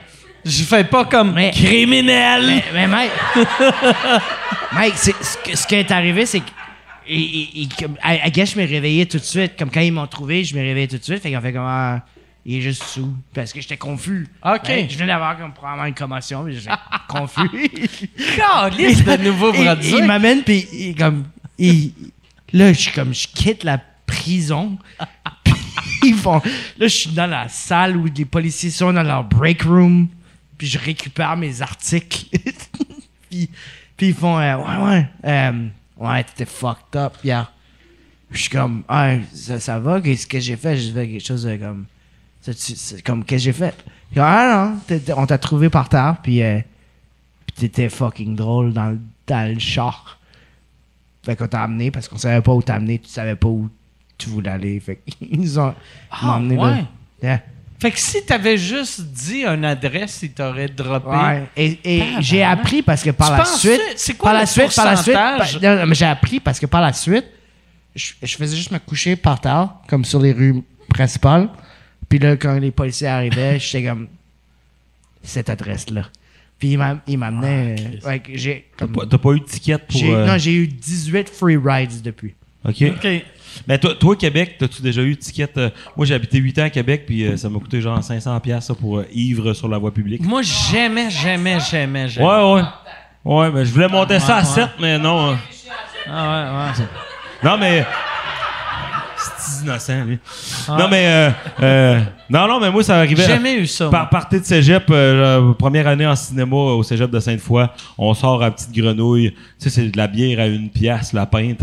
Je 0.44 0.62
fais 0.62 0.84
pas 0.84 1.04
comme 1.04 1.34
Mais- 1.34 1.50
criminel. 1.50 2.46
Mais, 2.46 2.64
mais 2.72 2.86
Mike, 2.86 3.10
Mike, 4.72 4.94
c'est- 4.96 5.22
ce, 5.22 5.36
que- 5.38 5.56
ce 5.56 5.66
qui 5.66 5.74
est 5.74 5.90
arrivé, 5.90 6.24
c'est 6.26 6.40
que. 6.40 6.50
Comme- 7.78 7.96
I 8.04 8.30
guess 8.30 8.54
je 8.54 8.58
me 8.60 8.66
réveillais 8.66 9.06
tout 9.06 9.18
de 9.18 9.22
suite. 9.24 9.52
Comme 9.58 9.70
quand 9.70 9.80
ils 9.80 9.92
m'ont 9.92 10.06
trouvé, 10.06 10.44
je 10.44 10.54
me 10.56 10.60
réveillais 10.60 10.88
tout 10.88 10.98
de 10.98 11.02
suite. 11.04 11.22
Fait 11.22 11.40
fait 11.40 11.52
comment. 11.52 11.66
ah, 11.68 12.04
il 12.46 12.56
est 12.56 12.60
juste 12.62 12.82
sous. 12.84 13.12
Parce 13.34 13.52
que 13.52 13.60
j'étais 13.60 13.76
confus. 13.76 14.26
OK. 14.44 14.60
Ben, 14.66 14.88
je 14.88 14.94
venais 14.96 15.08
d'avoir 15.08 15.36
comme 15.38 15.52
probablement 15.52 15.86
une 15.86 15.94
commotion, 15.94 16.42
mais 16.42 16.52
j'étais 16.54 16.70
confus. 17.08 17.68
Calice 18.36 19.04
de 19.04 19.16
nouveau 19.18 19.52
il, 19.54 19.64
Brunswick. 19.64 19.94
il 19.98 20.04
m'amène, 20.04 20.42
puis 20.42 20.66
il, 20.72 20.94
comme. 20.94 21.24
il- 21.58 21.92
là, 22.52 22.72
je 22.72 22.78
suis 22.78 22.92
comme. 22.92 23.12
Je 23.14 23.26
quitte 23.28 23.64
la 23.64 23.78
prison. 24.06 24.78
puis 25.44 25.54
ils 26.04 26.14
font. 26.14 26.38
Là, 26.78 26.86
je 26.86 26.86
suis 26.88 27.10
dans 27.10 27.26
la 27.26 27.48
salle 27.48 27.96
où 27.96 28.06
les 28.06 28.24
policiers 28.24 28.70
sont 28.70 28.92
dans 28.92 29.02
leur 29.02 29.24
break 29.24 29.62
room. 29.62 30.08
Puis 30.56 30.66
je 30.68 30.78
récupère 30.78 31.36
mes 31.36 31.62
articles. 31.62 32.26
puis, 33.30 33.48
puis 33.96 34.08
ils 34.08 34.14
font 34.14 34.38
euh, 34.38 34.56
Ouais, 34.56 34.76
ouais. 34.90 35.08
euh, 35.24 35.66
ouais, 36.00 36.24
t'étais 36.24 36.46
fucked 36.46 36.96
up 36.96 37.14
hier. 37.22 37.52
Je 38.30 38.38
suis 38.38 38.50
comme 38.50 38.82
Ah, 38.88 39.14
ça, 39.32 39.58
ça 39.60 39.78
va? 39.78 40.00
Qu'est-ce 40.00 40.26
que 40.26 40.38
j'ai 40.40 40.56
fait? 40.56 40.76
J'ai 40.76 40.92
fait 40.92 41.08
quelque 41.08 41.24
chose 41.26 41.42
de 41.44 41.56
comme. 41.56 41.86
c'est 42.42 43.02
comme, 43.02 43.24
qu'est-ce 43.24 43.40
que 43.42 43.44
j'ai 43.44 43.52
fait? 43.52 43.74
Font, 44.14 44.22
ah 44.22 44.74
non, 44.90 44.98
on 45.16 45.26
t'a 45.26 45.38
trouvé 45.38 45.68
par 45.70 45.88
terre. 45.88 46.16
Puis, 46.22 46.42
euh, 46.42 46.60
puis 47.46 47.54
t'étais 47.56 47.88
fucking 47.88 48.34
drôle 48.36 48.72
dans, 48.72 48.90
le- 48.90 49.00
dans 49.26 49.52
le 49.52 49.58
char. 49.58 50.18
Fait 51.24 51.36
qu'on 51.36 51.48
t'a 51.48 51.62
amené 51.64 51.90
parce 51.90 52.08
qu'on 52.08 52.16
savait 52.18 52.40
pas 52.40 52.52
où 52.52 52.62
t'amener, 52.62 52.98
tu 52.98 53.08
savais 53.08 53.36
pas 53.36 53.48
où 53.48 53.68
tu 54.16 54.28
voulais 54.30 54.50
aller. 54.50 54.80
Fait 54.80 54.96
qu'ils 55.06 55.40
nous 55.40 55.58
ont 55.58 55.74
Ah, 56.10 56.36
emmené 56.36 56.56
ouais? 56.56 56.70
là. 56.70 56.84
Yeah. 57.22 57.42
Fait 57.80 57.90
que 57.90 57.98
si 57.98 58.22
t'avais 58.26 58.58
juste 58.58 59.00
dit 59.00 59.42
une 59.44 59.64
adresse, 59.64 60.20
il 60.22 60.32
t'aurait 60.32 60.68
droppé. 60.68 61.08
Ouais. 61.16 61.48
Et, 61.56 62.02
j'ai 62.20 62.42
appris 62.42 62.82
parce 62.82 63.02
que 63.02 63.10
par 63.10 63.30
Tu 63.32 63.38
la 63.38 63.44
suite. 63.46 63.80
c'est 63.96 64.14
quoi 64.14 64.30
par 64.30 64.34
la 64.34 64.40
le 64.40 64.46
suite, 64.46 64.76
par 64.76 64.84
la 64.84 64.96
suite. 64.96 65.14
pourcentage? 65.14 65.60
par- 65.60 65.76
non, 65.76 65.86
mais 65.86 65.94
j'ai 65.94 66.04
appris 66.04 66.40
parce 66.40 66.60
que 66.60 66.66
par 66.66 66.82
la 66.82 66.92
suite, 66.92 67.24
je, 67.94 68.12
je 68.22 68.36
faisais 68.36 68.56
juste 68.56 68.70
me 68.70 68.78
coucher 68.78 69.16
par 69.16 69.40
terre, 69.40 69.70
comme 69.88 70.04
sur 70.04 70.20
les 70.20 70.32
rues 70.32 70.62
principales. 70.90 71.48
Puis 72.08 72.18
là, 72.18 72.36
quand 72.36 72.54
les 72.58 72.70
policiers 72.70 73.06
arrivaient, 73.08 73.58
j'étais 73.60 73.88
comme. 73.88 74.08
Cette 75.22 75.48
adresse-là. 75.50 76.02
Puis 76.58 76.72
il 76.72 76.78
m'a- 76.78 77.00
il 77.06 77.18
m'amenait. 77.18 77.76
euh, 78.04 78.08
ouais, 78.08 78.18
que 78.20 78.36
j'ai. 78.36 78.66
T'as 78.76 78.86
pas, 78.86 79.30
eu 79.32 79.40
de 79.40 79.44
ticket 79.44 79.78
pour. 79.78 80.02
euh, 80.04 80.26
Non, 80.26 80.36
j'ai 80.38 80.52
eu 80.52 80.66
18 80.66 81.28
free 81.30 81.56
rides 81.56 82.02
depuis. 82.02 82.34
OK. 82.66 82.82
OK. 82.82 83.06
Mais 83.68 83.78
toi, 83.78 83.94
toi, 83.98 84.16
Québec, 84.16 84.56
t'as-tu 84.58 84.82
déjà 84.82 85.02
eu 85.02 85.16
ticket? 85.16 85.48
euh, 85.56 85.70
moi, 85.96 86.06
j'ai 86.06 86.14
habité 86.14 86.38
8 86.38 86.58
ans 86.58 86.64
à 86.64 86.70
Québec, 86.70 87.04
puis 87.06 87.24
euh, 87.26 87.36
ça 87.36 87.48
m'a 87.48 87.58
coûté 87.58 87.80
genre 87.80 87.98
500$ 88.00 88.40
piastres, 88.40 88.68
ça, 88.68 88.80
pour 88.80 88.98
euh, 88.98 89.06
ivre 89.12 89.52
sur 89.52 89.68
la 89.68 89.78
voie 89.78 89.92
publique. 89.92 90.22
Moi, 90.24 90.42
j'aimais, 90.42 91.10
j'aimais, 91.10 91.58
j'aimais, 91.60 92.08
j'aimais. 92.08 92.26
Ouais, 92.26 92.54
ouais. 92.54 92.62
Ouais, 93.24 93.50
mais 93.52 93.64
je 93.66 93.72
voulais 93.72 93.88
monter 93.88 94.18
ça 94.18 94.36
à 94.36 94.40
ouais. 94.40 94.46
7, 94.46 94.68
mais 94.80 94.98
non. 94.98 95.32
hein. 95.32 95.38
Ah 96.08 96.72
ouais, 96.76 96.82
ouais. 96.82 96.86
Non, 97.44 97.58
mais. 97.58 97.86
C'est 99.38 99.64
innocent, 99.64 100.04
lui. 100.04 100.18
Non, 100.68 100.88
mais. 100.88 101.06
euh, 101.06 101.30
euh, 101.62 102.00
non, 102.30 102.48
non, 102.48 102.58
mais 102.60 102.70
moi, 102.70 102.82
ça 102.82 102.96
arrivait. 102.98 103.26
Jamais 103.26 103.56
eu 103.56 103.66
ça. 103.66 103.88
Par 103.90 104.08
partie 104.08 104.40
de 104.40 104.44
cégep, 104.44 104.84
euh, 104.90 105.52
première 105.52 105.86
année 105.86 106.06
en 106.06 106.16
cinéma 106.16 106.56
au 106.56 106.82
cégep 106.82 107.10
de 107.10 107.20
Sainte-Foy, 107.20 107.66
on 107.98 108.14
sort 108.14 108.42
à 108.42 108.50
Petite 108.50 108.72
Grenouille. 108.72 109.32
Tu 109.32 109.36
sais, 109.58 109.70
c'est 109.70 109.88
de 109.88 109.96
la 109.98 110.06
bière 110.06 110.40
à 110.40 110.46
une 110.46 110.70
pièce, 110.70 111.12
la 111.12 111.26
pinte. 111.26 111.60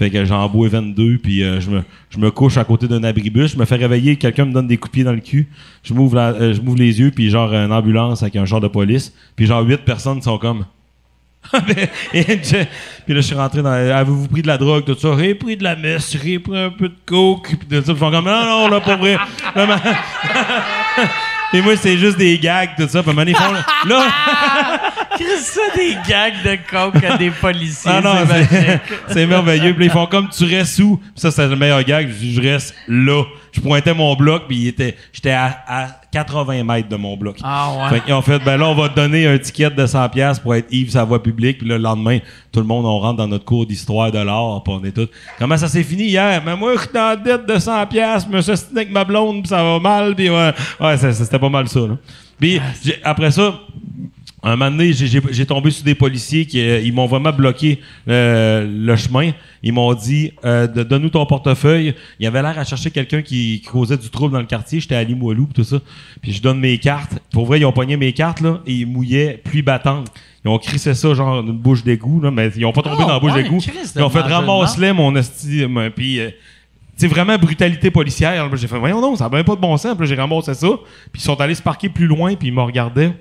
Fait 0.00 0.08
que 0.08 0.24
j'en 0.24 0.48
bois 0.48 0.66
22, 0.70 1.18
puis 1.18 1.42
euh, 1.44 1.60
je, 1.60 1.68
me, 1.68 1.82
je 2.08 2.16
me 2.16 2.30
couche 2.30 2.56
à 2.56 2.64
côté 2.64 2.88
d'un 2.88 3.04
abribus. 3.04 3.52
Je 3.52 3.58
me 3.58 3.66
fais 3.66 3.76
réveiller, 3.76 4.16
quelqu'un 4.16 4.46
me 4.46 4.52
donne 4.54 4.66
des 4.66 4.78
coups 4.78 5.04
dans 5.04 5.12
le 5.12 5.20
cul. 5.20 5.46
Je 5.82 5.92
m'ouvre 5.92 6.16
euh, 6.16 6.54
je 6.54 6.60
les 6.74 7.00
yeux, 7.00 7.10
puis 7.10 7.28
genre 7.28 7.52
une 7.52 7.70
ambulance 7.70 8.22
avec 8.22 8.34
un 8.36 8.46
char 8.46 8.62
de 8.62 8.68
police. 8.68 9.12
Puis 9.36 9.44
genre 9.44 9.60
huit 9.62 9.82
personnes 9.84 10.22
sont 10.22 10.38
comme... 10.38 10.64
Je- 11.52 12.64
puis 13.04 13.14
là, 13.14 13.20
je 13.20 13.20
suis 13.20 13.34
rentré 13.34 13.60
dans. 13.62 13.72
Avez-vous 13.72 14.26
pris 14.28 14.40
de 14.40 14.46
la 14.46 14.56
drogue, 14.56 14.84
tout 14.86 14.94
ça? 14.94 15.14
J'ai 15.18 15.34
pris 15.34 15.58
de 15.58 15.64
la 15.64 15.76
messe, 15.76 16.16
j'ai 16.22 16.38
pris 16.38 16.56
un 16.58 16.70
peu 16.70 16.88
de 16.88 16.94
coke, 17.04 17.56
puis 17.58 17.66
tout 17.78 17.84
ça. 17.84 17.92
Ils 17.92 17.98
font 17.98 18.10
comme, 18.10 18.24
non, 18.24 18.44
non, 18.44 18.68
là, 18.68 18.80
pas 18.80 18.96
vrai. 18.96 19.18
Et 21.52 21.60
moi, 21.60 21.76
c'est 21.76 21.98
juste 21.98 22.16
des 22.16 22.38
gags, 22.38 22.70
tout 22.78 22.88
ça. 22.88 23.02
Puis 23.02 23.12
ils 23.26 23.36
font, 23.36 23.52
là. 23.86 24.06
Chris, 25.20 25.42
ça 25.42 25.60
des 25.76 25.96
gags 26.08 26.42
de 26.44 26.58
coke 26.70 27.04
à 27.04 27.16
des 27.18 27.30
policiers. 27.30 27.90
Ah 27.94 28.00
non, 28.00 28.14
c'est 28.26 28.44
c'est- 28.44 28.80
c'est 29.08 29.26
merveilleux. 29.26 29.74
Puis 29.74 29.86
ils 29.86 29.90
font 29.90 30.06
comme 30.06 30.28
tu 30.30 30.44
restes 30.44 30.78
où? 30.80 30.96
Puis 30.96 31.10
ça, 31.16 31.30
c'est 31.30 31.46
le 31.46 31.56
meilleur 31.56 31.82
gag. 31.84 32.08
Je 32.08 32.14
dis, 32.14 32.34
je 32.34 32.40
reste 32.40 32.74
là. 32.88 33.24
Je 33.52 33.60
pointais 33.60 33.92
mon 33.92 34.14
bloc, 34.14 34.44
puis 34.46 34.68
était, 34.68 34.96
j'étais 35.12 35.32
à, 35.32 35.64
à 35.66 35.86
80 36.12 36.62
mètres 36.62 36.88
de 36.88 36.94
mon 36.94 37.16
bloc. 37.16 37.36
Ah 37.42 37.72
ouais. 37.72 37.88
Fait 37.98 38.04
qu'ils 38.04 38.14
ont 38.14 38.22
fait, 38.22 38.38
ben 38.38 38.56
là, 38.56 38.68
on 38.68 38.74
va 38.76 38.88
te 38.88 38.94
donner 38.94 39.26
un 39.26 39.36
ticket 39.38 39.70
de 39.70 39.86
100$ 39.86 40.08
piastres 40.10 40.40
pour 40.42 40.54
être 40.54 40.68
Yves 40.72 40.90
sa 40.90 41.02
voie 41.02 41.20
publique. 41.20 41.58
Puis 41.58 41.66
le 41.66 41.76
lendemain, 41.76 42.18
tout 42.52 42.60
le 42.60 42.66
monde, 42.66 42.86
on 42.86 43.00
rentre 43.00 43.16
dans 43.16 43.26
notre 43.26 43.44
cours 43.44 43.66
d'histoire 43.66 44.12
de 44.12 44.18
l'art. 44.20 44.62
Puis 44.64 44.72
on 44.72 44.84
est 44.84 44.92
tous. 44.92 45.08
Comment 45.38 45.56
ça 45.56 45.66
s'est 45.66 45.82
fini 45.82 46.04
hier? 46.04 46.40
Mais 46.46 46.54
moi, 46.54 46.74
je 46.76 46.80
suis 46.82 46.88
la 46.94 47.16
dette 47.16 47.44
de 47.44 47.54
100$, 47.54 47.88
piastres, 47.88 48.28
je 48.30 48.36
me 48.36 48.40
suis 48.40 48.52
avec 48.72 48.90
ma 48.92 49.02
blonde, 49.04 49.40
puis 49.42 49.48
ça 49.48 49.62
va 49.64 49.80
mal. 49.80 50.14
Puis 50.14 50.30
ouais, 50.30 50.52
ouais 50.80 50.96
c'était 50.96 51.38
pas 51.40 51.48
mal 51.48 51.66
ça. 51.68 51.80
Là. 51.80 51.96
Puis 52.38 52.60
j'ai- 52.84 53.00
après 53.02 53.32
ça, 53.32 53.54
un 54.42 54.56
moment 54.56 54.70
donné, 54.70 54.92
j'ai- 54.92 55.46
tombé 55.46 55.70
sur 55.70 55.84
des 55.84 55.94
policiers 55.94 56.46
qui 56.46 56.60
euh, 56.60 56.80
ils 56.80 56.92
m'ont 56.94 57.06
vraiment 57.06 57.30
bloqué 57.32 57.80
euh, 58.08 58.66
le 58.66 58.96
chemin. 58.96 59.32
Ils 59.62 59.72
m'ont 59.72 59.92
dit 59.92 60.32
euh, 60.46 60.66
donne-nous 60.66 61.10
ton 61.10 61.26
portefeuille. 61.26 61.94
Il 62.18 62.26
avait 62.26 62.40
l'air 62.40 62.58
à 62.58 62.64
chercher 62.64 62.90
quelqu'un 62.90 63.20
qui, 63.20 63.60
qui 63.62 63.68
causait 63.70 63.98
du 63.98 64.08
trouble 64.08 64.32
dans 64.32 64.40
le 64.40 64.46
quartier. 64.46 64.80
J'étais 64.80 64.94
à 64.94 65.04
Limoilou 65.04 65.46
pis 65.46 65.52
tout 65.54 65.64
ça. 65.64 65.78
Puis 66.22 66.32
je 66.32 66.40
donne 66.40 66.58
mes 66.58 66.78
cartes. 66.78 67.18
Pour 67.32 67.44
vrai, 67.44 67.60
ils 67.60 67.66
ont 67.66 67.72
pogné 67.72 67.96
mes 67.98 68.12
cartes 68.14 68.40
là 68.40 68.60
et 68.66 68.72
ils 68.72 68.86
mouillaient 68.86 69.40
pluie 69.44 69.60
battante. 69.62 70.06
Ils 70.42 70.48
ont 70.48 70.56
crissé 70.58 70.94
ça 70.94 71.12
genre 71.12 71.42
d'une 71.42 71.58
bouche 71.58 71.84
d'égout 71.84 72.20
là, 72.22 72.30
mais 72.30 72.48
ils 72.56 72.64
ont 72.64 72.72
pas 72.72 72.80
tombé 72.80 72.96
Oh, 73.00 73.02
dans 73.02 73.12
la 73.12 73.18
bouche 73.20 73.32
ouais, 73.34 73.42
d'égout. 73.42 73.58
Ils 73.96 74.02
ont 74.02 74.08
fait 74.08 74.20
ramasse-les 74.20 74.92
mon 74.94 75.14
esti. 75.16 75.64
euh, 75.64 75.90
Puis 75.94 76.18
euh, 76.18 76.30
c'est 76.96 77.08
vraiment 77.08 77.36
brutalité 77.36 77.90
policière. 77.90 78.48
J'ai 78.56 78.66
fait 78.68 78.78
voyons 78.78 79.02
donc, 79.02 79.18
ça 79.18 79.24
n'a 79.24 79.30
même 79.36 79.44
pas 79.44 79.54
de 79.56 79.60
bon 79.60 79.76
sens. 79.76 79.94
Puis 79.98 80.06
j'ai 80.06 80.14
ramassé 80.14 80.54
ça. 80.54 80.68
Puis 81.12 81.20
ils 81.20 81.24
sont 81.24 81.38
allés 81.38 81.54
se 81.54 81.62
parquer 81.62 81.90
plus 81.90 82.06
loin 82.06 82.34
puis 82.36 82.48
ils 82.48 82.54
me 82.54 82.62
regardaient. 82.62 83.12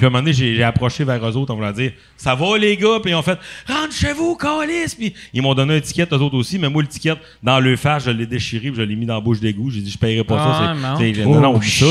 Puis 0.00 0.06
à 0.06 0.08
un 0.08 0.10
moment 0.12 0.22
donné, 0.22 0.32
j'ai 0.32 0.62
approché 0.62 1.04
vers 1.04 1.22
eux 1.28 1.36
autres 1.36 1.52
en 1.52 1.56
voulant 1.56 1.72
dire 1.72 1.92
Ça 2.16 2.34
va 2.34 2.56
les 2.56 2.74
gars? 2.76 2.98
Puis 3.02 3.10
ils 3.12 3.14
ont 3.14 3.20
fait 3.22 3.38
Rentre 3.68 3.92
chez 3.92 4.14
vous, 4.14 4.34
calice! 4.34 4.94
Puis 4.94 5.12
ils 5.34 5.42
m'ont 5.42 5.54
donné 5.54 5.76
un 5.76 5.80
ticket, 5.80 6.06
eux 6.10 6.16
autres 6.16 6.36
aussi, 6.36 6.58
mais 6.58 6.70
moi, 6.70 6.80
le 6.80 6.88
ticket, 6.88 7.12
dans 7.42 7.60
le 7.60 7.76
face, 7.76 8.04
je 8.06 8.10
l'ai 8.10 8.24
déchiré, 8.24 8.68
puis 8.70 8.76
je 8.76 8.82
l'ai 8.82 8.96
mis 8.96 9.04
dans 9.04 9.14
la 9.16 9.20
bouche 9.20 9.40
d'égout. 9.40 9.70
J'ai 9.70 9.82
dit 9.82 9.90
Je 9.90 9.98
paierai 9.98 10.24
pas 10.24 10.36
Ah, 10.40 10.74
ça. 10.74 10.74
non. 10.74 10.96
C'est- 10.98 11.22
non, 11.24 11.40
non, 11.40 11.54
Oh, 11.56 11.60
ça. 11.62 11.84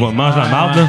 Va- 0.00 0.10
Mange 0.12 0.36
la 0.36 0.48
marde, 0.48 0.76
là. 0.78 0.88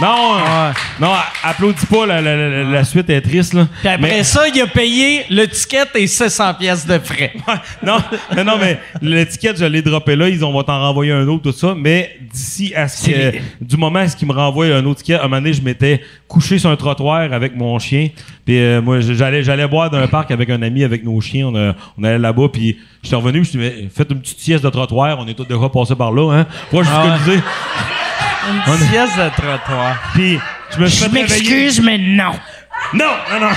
Non, 0.00 0.36
euh, 0.38 0.72
non, 1.00 1.12
applaudis 1.44 1.86
pas, 1.86 2.06
la, 2.06 2.20
la- 2.20 2.36
la- 2.36 2.64
la 2.64 2.84
suite 2.84 3.10
est 3.10 3.20
triste, 3.20 3.52
là. 3.52 3.68
Puis 3.80 3.88
après 3.88 4.08
Mais- 4.10 4.24
ça, 4.24 4.48
il 4.48 4.60
a 4.60 4.66
payé 4.66 5.24
le 5.30 5.46
ticket 5.46 5.84
et 5.94 6.06
700 6.06 6.54
pièces 6.54 6.86
de 6.86 6.98
frais. 6.98 7.32
Ouais, 7.46 7.54
non, 7.82 7.98
mais 8.34 8.42
non, 8.44 8.56
mais 8.58 8.78
l'étiquette, 9.02 9.58
je 9.58 9.64
l'ai 9.64 9.82
droppé 9.82 10.16
là. 10.16 10.28
Ils 10.28 10.44
ont, 10.44 10.52
vont 10.52 10.62
t'en 10.62 10.80
renvoyer 10.80 11.12
un 11.12 11.26
autre, 11.28 11.42
tout 11.42 11.52
ça. 11.52 11.74
Mais 11.76 12.16
d'ici 12.32 12.72
à 12.74 12.88
ce 12.88 13.06
que, 13.10 13.36
du 13.60 13.76
moment 13.76 13.98
à 14.00 14.08
ce 14.08 14.16
qu'ils 14.16 14.26
me 14.28 14.32
renvoient 14.32 14.66
un 14.66 14.84
autre 14.86 15.00
ticket, 15.00 15.14
un 15.16 15.22
moment 15.24 15.36
donné, 15.36 15.52
je 15.52 15.62
m'étais 15.62 16.00
couché 16.26 16.58
sur 16.58 16.70
un 16.70 16.76
trottoir 16.76 17.30
avec 17.32 17.54
mon 17.54 17.78
chien. 17.78 18.08
Puis 18.46 18.58
euh, 18.58 18.80
moi, 18.80 19.00
j'allais, 19.00 19.42
j'allais 19.42 19.68
boire 19.68 19.90
dans 19.90 19.98
un 19.98 20.08
parc 20.08 20.30
avec 20.30 20.48
un 20.50 20.62
ami, 20.62 20.82
avec 20.84 21.04
nos 21.04 21.20
chiens. 21.20 21.48
On, 21.48 21.74
on 21.98 22.04
allait 22.04 22.18
là-bas. 22.18 22.48
Puis 22.52 22.78
je 23.02 23.08
suis 23.08 23.16
revenu. 23.16 23.44
Je 23.44 23.58
me 23.58 23.70
suis 23.70 23.82
dit, 23.82 23.88
faites 23.94 24.10
une 24.10 24.20
petite 24.20 24.40
sieste 24.40 24.64
de 24.64 24.70
trottoir. 24.70 25.18
On 25.18 25.26
est 25.28 25.34
tous 25.34 25.44
déjà 25.44 25.68
passés 25.68 25.94
par 25.94 26.10
là, 26.12 26.32
hein. 26.32 26.46
Moi, 26.72 26.82
je 26.82 26.88
Ah 26.90 27.18
ouais. 27.28 27.36
Une 28.68 28.88
pièce 28.88 29.16
de 29.16 29.28
trottoir. 29.40 29.96
Puis 30.14 30.38
je 30.70 30.78
me 30.80 30.86
suis 30.86 31.04
Je 31.04 31.10
m'excuse, 31.10 31.80
mais 31.80 31.98
non. 31.98 32.32
Non, 32.94 33.04
non, 33.32 33.40
non. 33.40 33.50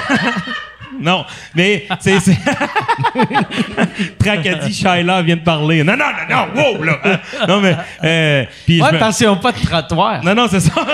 non, 0.99 1.25
mais 1.55 1.87
c'est. 1.99 2.19
c'est- 2.19 2.37
Tracadie 4.19 4.73
Shaila 4.73 5.21
vient 5.21 5.35
de 5.35 5.41
parler. 5.41 5.83
Non, 5.83 5.95
non, 5.97 6.05
non, 6.29 6.47
non, 6.55 6.61
wow, 6.77 6.83
là. 6.83 6.99
Hein? 7.03 7.19
Non, 7.47 7.59
mais. 7.61 7.75
Euh, 8.03 8.45
puis 8.65 8.81
Ouais, 8.81 8.91
me- 8.91 9.25
n'ont 9.25 9.37
pas 9.37 9.51
de 9.51 9.59
trottoir. 9.65 10.23
Non, 10.23 10.35
non, 10.35 10.47
c'est 10.49 10.59
ça. 10.59 10.71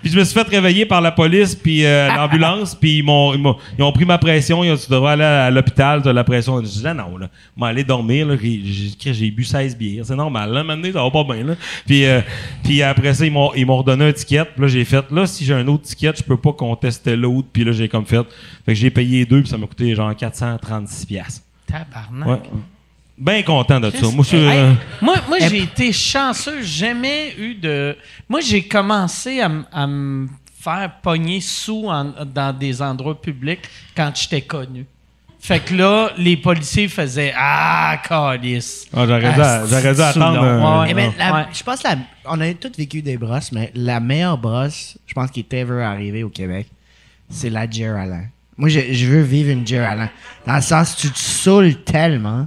puis 0.00 0.10
je 0.10 0.18
me 0.18 0.24
suis 0.24 0.34
fait 0.34 0.46
réveiller 0.48 0.86
par 0.86 1.00
la 1.00 1.12
police 1.12 1.54
puis 1.54 1.84
euh, 1.84 2.08
l'ambulance 2.16 2.74
puis 2.74 2.98
ils 2.98 3.02
m'ont, 3.02 3.34
ils 3.78 3.82
ont 3.82 3.92
pris 3.92 4.04
ma 4.04 4.18
pression 4.18 4.64
ils 4.64 4.70
ont 4.70 4.74
dit 4.74 4.84
tu 4.84 4.90
devrais 4.90 5.12
aller 5.12 5.24
à 5.24 5.50
l'hôpital 5.50 6.02
tu 6.02 6.08
as 6.08 6.12
la 6.12 6.24
pression. 6.24 6.60
Je 6.60 6.66
dis 6.66 6.82
ah 6.84 6.94
non 6.94 7.16
là 7.16 7.28
je 7.56 7.60
vais 7.60 7.68
aller 7.68 7.84
dormir 7.84 8.26
là 8.26 8.36
j'ai, 8.36 9.30
bu 9.30 9.44
16 9.44 9.76
bières 9.76 10.04
c'est 10.06 10.16
normal 10.16 10.52
là 10.52 10.64
maintenant 10.64 10.92
ça 10.92 11.02
va 11.02 11.10
pas 11.10 11.24
bien 11.24 11.44
là. 11.44 11.54
Puis 11.86 12.04
euh, 12.04 12.20
puis 12.62 12.82
après 12.82 13.14
ça 13.14 13.24
ils 13.26 13.32
m'ont 13.32 13.52
ils 13.54 13.66
m'ont 13.66 13.78
redonné 13.78 14.06
un 14.06 14.12
ticket 14.12 14.44
puis 14.44 14.62
là 14.62 14.68
j'ai 14.68 14.84
fait 14.84 15.04
là 15.10 15.26
si 15.26 15.44
j'ai 15.44 15.54
un 15.54 15.66
autre 15.68 15.84
ticket 15.84 16.12
je 16.16 16.22
peux 16.22 16.36
pas 16.36 16.52
contester 16.52 17.16
l'autre 17.16 17.48
puis 17.52 17.64
là 17.64 17.72
j'ai 17.72 17.88
comme 17.88 18.06
fait. 18.06 18.26
Fait 18.64 18.72
que 18.72 18.74
j'ai 18.74 18.90
payé 18.90 19.24
deux 19.24 19.40
puis 19.40 19.50
ça 19.50 19.58
m'a 19.58 19.66
coûté 19.66 19.94
genre 19.94 20.14
436 20.14 21.06
pièces 21.06 21.44
Tabarnak. 21.66 22.28
ouais 22.28 22.50
bien 23.20 23.42
content 23.42 23.78
de 23.78 23.90
ça 23.90 24.06
moi 24.08 24.22
je 24.24 24.28
suis 24.28 24.36
Hey, 24.38 24.58
euh, 24.58 24.72
moi, 25.00 25.16
moi 25.28 25.38
j'ai 25.40 25.62
été 25.62 25.92
chanceux. 25.92 26.62
Jamais 26.62 27.34
eu 27.38 27.54
de. 27.54 27.96
Moi, 28.28 28.40
j'ai 28.40 28.62
commencé 28.62 29.40
à, 29.40 29.86
me 29.86 30.26
faire 30.60 30.90
pogner 31.02 31.40
sous 31.40 31.86
en- 31.88 32.12
dans 32.24 32.56
des 32.56 32.82
endroits 32.82 33.20
publics 33.20 33.60
quand 33.96 34.10
j'étais 34.14 34.42
connu. 34.42 34.84
Fait 35.42 35.60
que 35.60 35.74
là, 35.74 36.10
les 36.18 36.36
policiers 36.36 36.86
faisaient 36.88 37.32
Ah, 37.34 37.96
calice. 38.06 38.86
ah, 38.94 39.06
j'aurais 39.06 39.32
dû, 39.32 39.40
Ah, 39.40 39.62
j'aurais 39.66 39.90
dû 39.92 39.96
c'est 39.96 40.02
attendre 40.02 40.42
euh, 40.42 40.80
Ouais, 40.82 40.86
Eh 40.90 40.94
ben, 40.94 41.12
la- 41.18 41.32
Ouais. 41.34 41.44
Je 41.52 41.62
pense 41.62 41.80
que 41.82 41.88
la- 41.88 41.96
on 42.26 42.38
a 42.42 42.52
tous 42.54 42.72
vécu 42.76 43.00
des 43.00 43.16
brosses, 43.16 43.50
mais 43.52 43.70
la 43.74 44.00
meilleure 44.00 44.36
brosse, 44.36 44.98
je 45.06 45.14
pense, 45.14 45.30
qui 45.30 45.40
est 45.40 45.52
ever 45.54 45.82
arrivée 45.82 46.24
au 46.24 46.28
Québec, 46.28 46.66
c'est 47.30 47.48
la 47.48 47.68
Jer 47.70 47.96
Alain. 47.96 48.24
Moi, 48.58 48.68
je, 48.68 48.80
je 48.92 49.06
veux 49.06 49.22
vivre 49.22 49.48
une 49.50 49.66
Jer 49.66 49.88
Alain. 49.88 50.10
Dans 50.46 50.56
le 50.56 50.60
sens, 50.60 50.94
tu 50.96 51.08
te 51.10 51.18
saoules 51.18 51.76
tellement, 51.84 52.46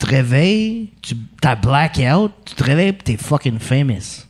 te 0.00 0.06
réveilles, 0.06 0.90
tu 1.02 1.14
t'as 1.40 1.54
blackout, 1.54 2.32
tu 2.44 2.54
te 2.54 2.64
réveilles 2.64 2.88
et 2.88 2.96
t'es 2.96 3.16
fucking 3.16 3.58
famous. 3.58 4.26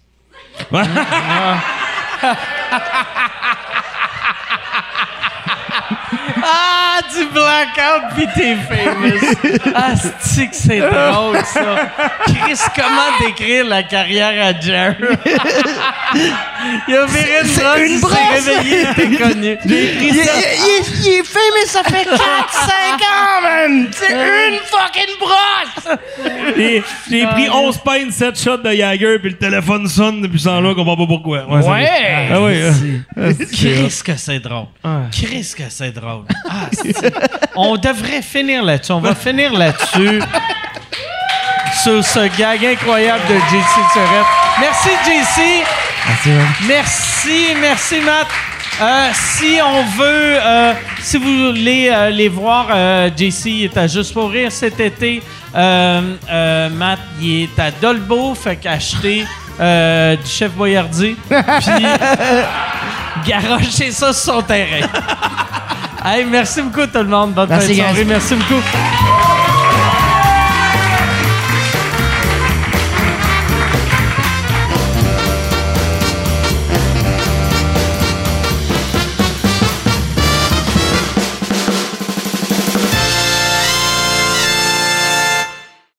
Ah, 6.52 7.00
tu 7.12 7.26
blackout 7.26 8.14
pis 8.16 8.26
t'es 8.34 8.56
famous. 8.56 9.62
Ah, 9.74 9.92
c'est 10.20 10.48
que 10.48 10.56
c'est 10.56 10.80
drôle, 10.80 11.38
ça? 11.44 11.90
Chris, 12.26 12.58
comment 12.74 13.10
décrire 13.20 13.66
la 13.66 13.82
carrière 13.82 14.46
à 14.46 14.60
Jerry? 14.60 14.96
il 16.88 16.94
a 16.96 17.06
viré 17.06 17.40
une 17.42 17.48
brosse, 17.54 17.78
il 17.78 17.98
s'est 18.00 18.50
réveillé, 18.50 18.82
il 18.82 18.90
était 18.90 19.16
connu. 19.24 19.58
Il, 19.64 20.14
ça. 20.14 20.32
il- 20.36 20.66
il- 20.66 21.06
il 21.06 21.08
est 21.20 21.24
fameux, 21.24 21.66
ça 21.66 21.82
fait 21.84 22.04
4-5 22.04 22.14
ans, 23.02 23.42
man! 23.42 23.88
C'est 23.92 24.12
une 24.12 24.58
fucking 24.64 25.18
brosse! 25.18 25.98
J'ai 27.10 27.26
pris 27.26 27.48
11 27.50 27.78
pints, 27.78 28.10
7 28.10 28.38
shots 28.40 28.56
de 28.58 28.70
Jagger, 28.72 29.18
puis 29.20 29.30
le 29.30 29.36
téléphone 29.36 29.86
sonne 29.88 30.20
depuis 30.22 30.38
ce 30.40 30.44
temps-là, 30.48 30.70
on 30.70 30.74
comprend 30.74 30.96
pas 30.96 31.06
pourquoi. 31.06 31.46
Ouais! 31.46 31.66
Ouais. 31.66 32.28
Ah 32.32 32.40
oui. 32.42 32.54
euh. 33.16 33.32
Chris 33.52 34.00
que 34.04 34.16
c'est 34.16 34.40
drôle. 34.40 34.66
Chris 35.12 35.52
que 35.56 35.64
c'est 35.68 35.92
drôle. 35.92 36.24
Ah, 36.48 36.68
on 37.56 37.76
devrait 37.76 38.22
finir 38.22 38.64
là-dessus. 38.64 38.92
On 38.92 39.00
va 39.00 39.14
finir 39.14 39.52
là-dessus. 39.52 40.20
Sur 41.82 42.04
ce 42.04 42.36
gag 42.36 42.64
incroyable 42.64 43.22
de 43.28 43.34
JC 43.34 43.92
Surette. 43.92 44.26
Merci, 44.60 44.88
JC. 45.04 45.64
Merci, 46.66 47.54
merci, 47.60 48.00
Matt. 48.00 48.26
Euh, 48.80 49.10
si 49.12 49.58
on 49.62 49.82
veut, 49.82 50.38
euh, 50.40 50.72
si 51.00 51.18
vous 51.18 51.48
voulez 51.48 51.90
euh, 51.92 52.08
les 52.08 52.28
voir, 52.28 52.68
JC 53.16 53.64
est 53.64 53.76
à 53.76 53.86
Juste 53.86 54.14
pour 54.14 54.30
rire 54.30 54.50
cet 54.50 54.80
été. 54.80 55.22
Matt, 55.52 57.00
il 57.20 57.42
est 57.42 57.58
à 57.58 57.70
Dolbeau, 57.70 58.34
fait 58.34 58.56
qu'acheter 58.56 59.26
du 59.58 60.30
chef 60.30 60.52
Boyardi. 60.52 61.14
Puis 61.28 61.86
garocher 63.26 63.90
ça 63.90 64.12
sur 64.12 64.34
son 64.34 64.42
terrain. 64.42 64.86
Hey, 66.04 66.24
merci 66.24 66.62
beaucoup 66.62 66.86
tout 66.86 66.98
le 66.98 67.04
monde. 67.04 67.32
Bonne 67.32 67.48
Merci, 67.48 67.68
fin 67.68 67.72
de 67.72 67.78
soirée. 67.78 68.04
Merci 68.04 68.34
beaucoup. 68.34 69.29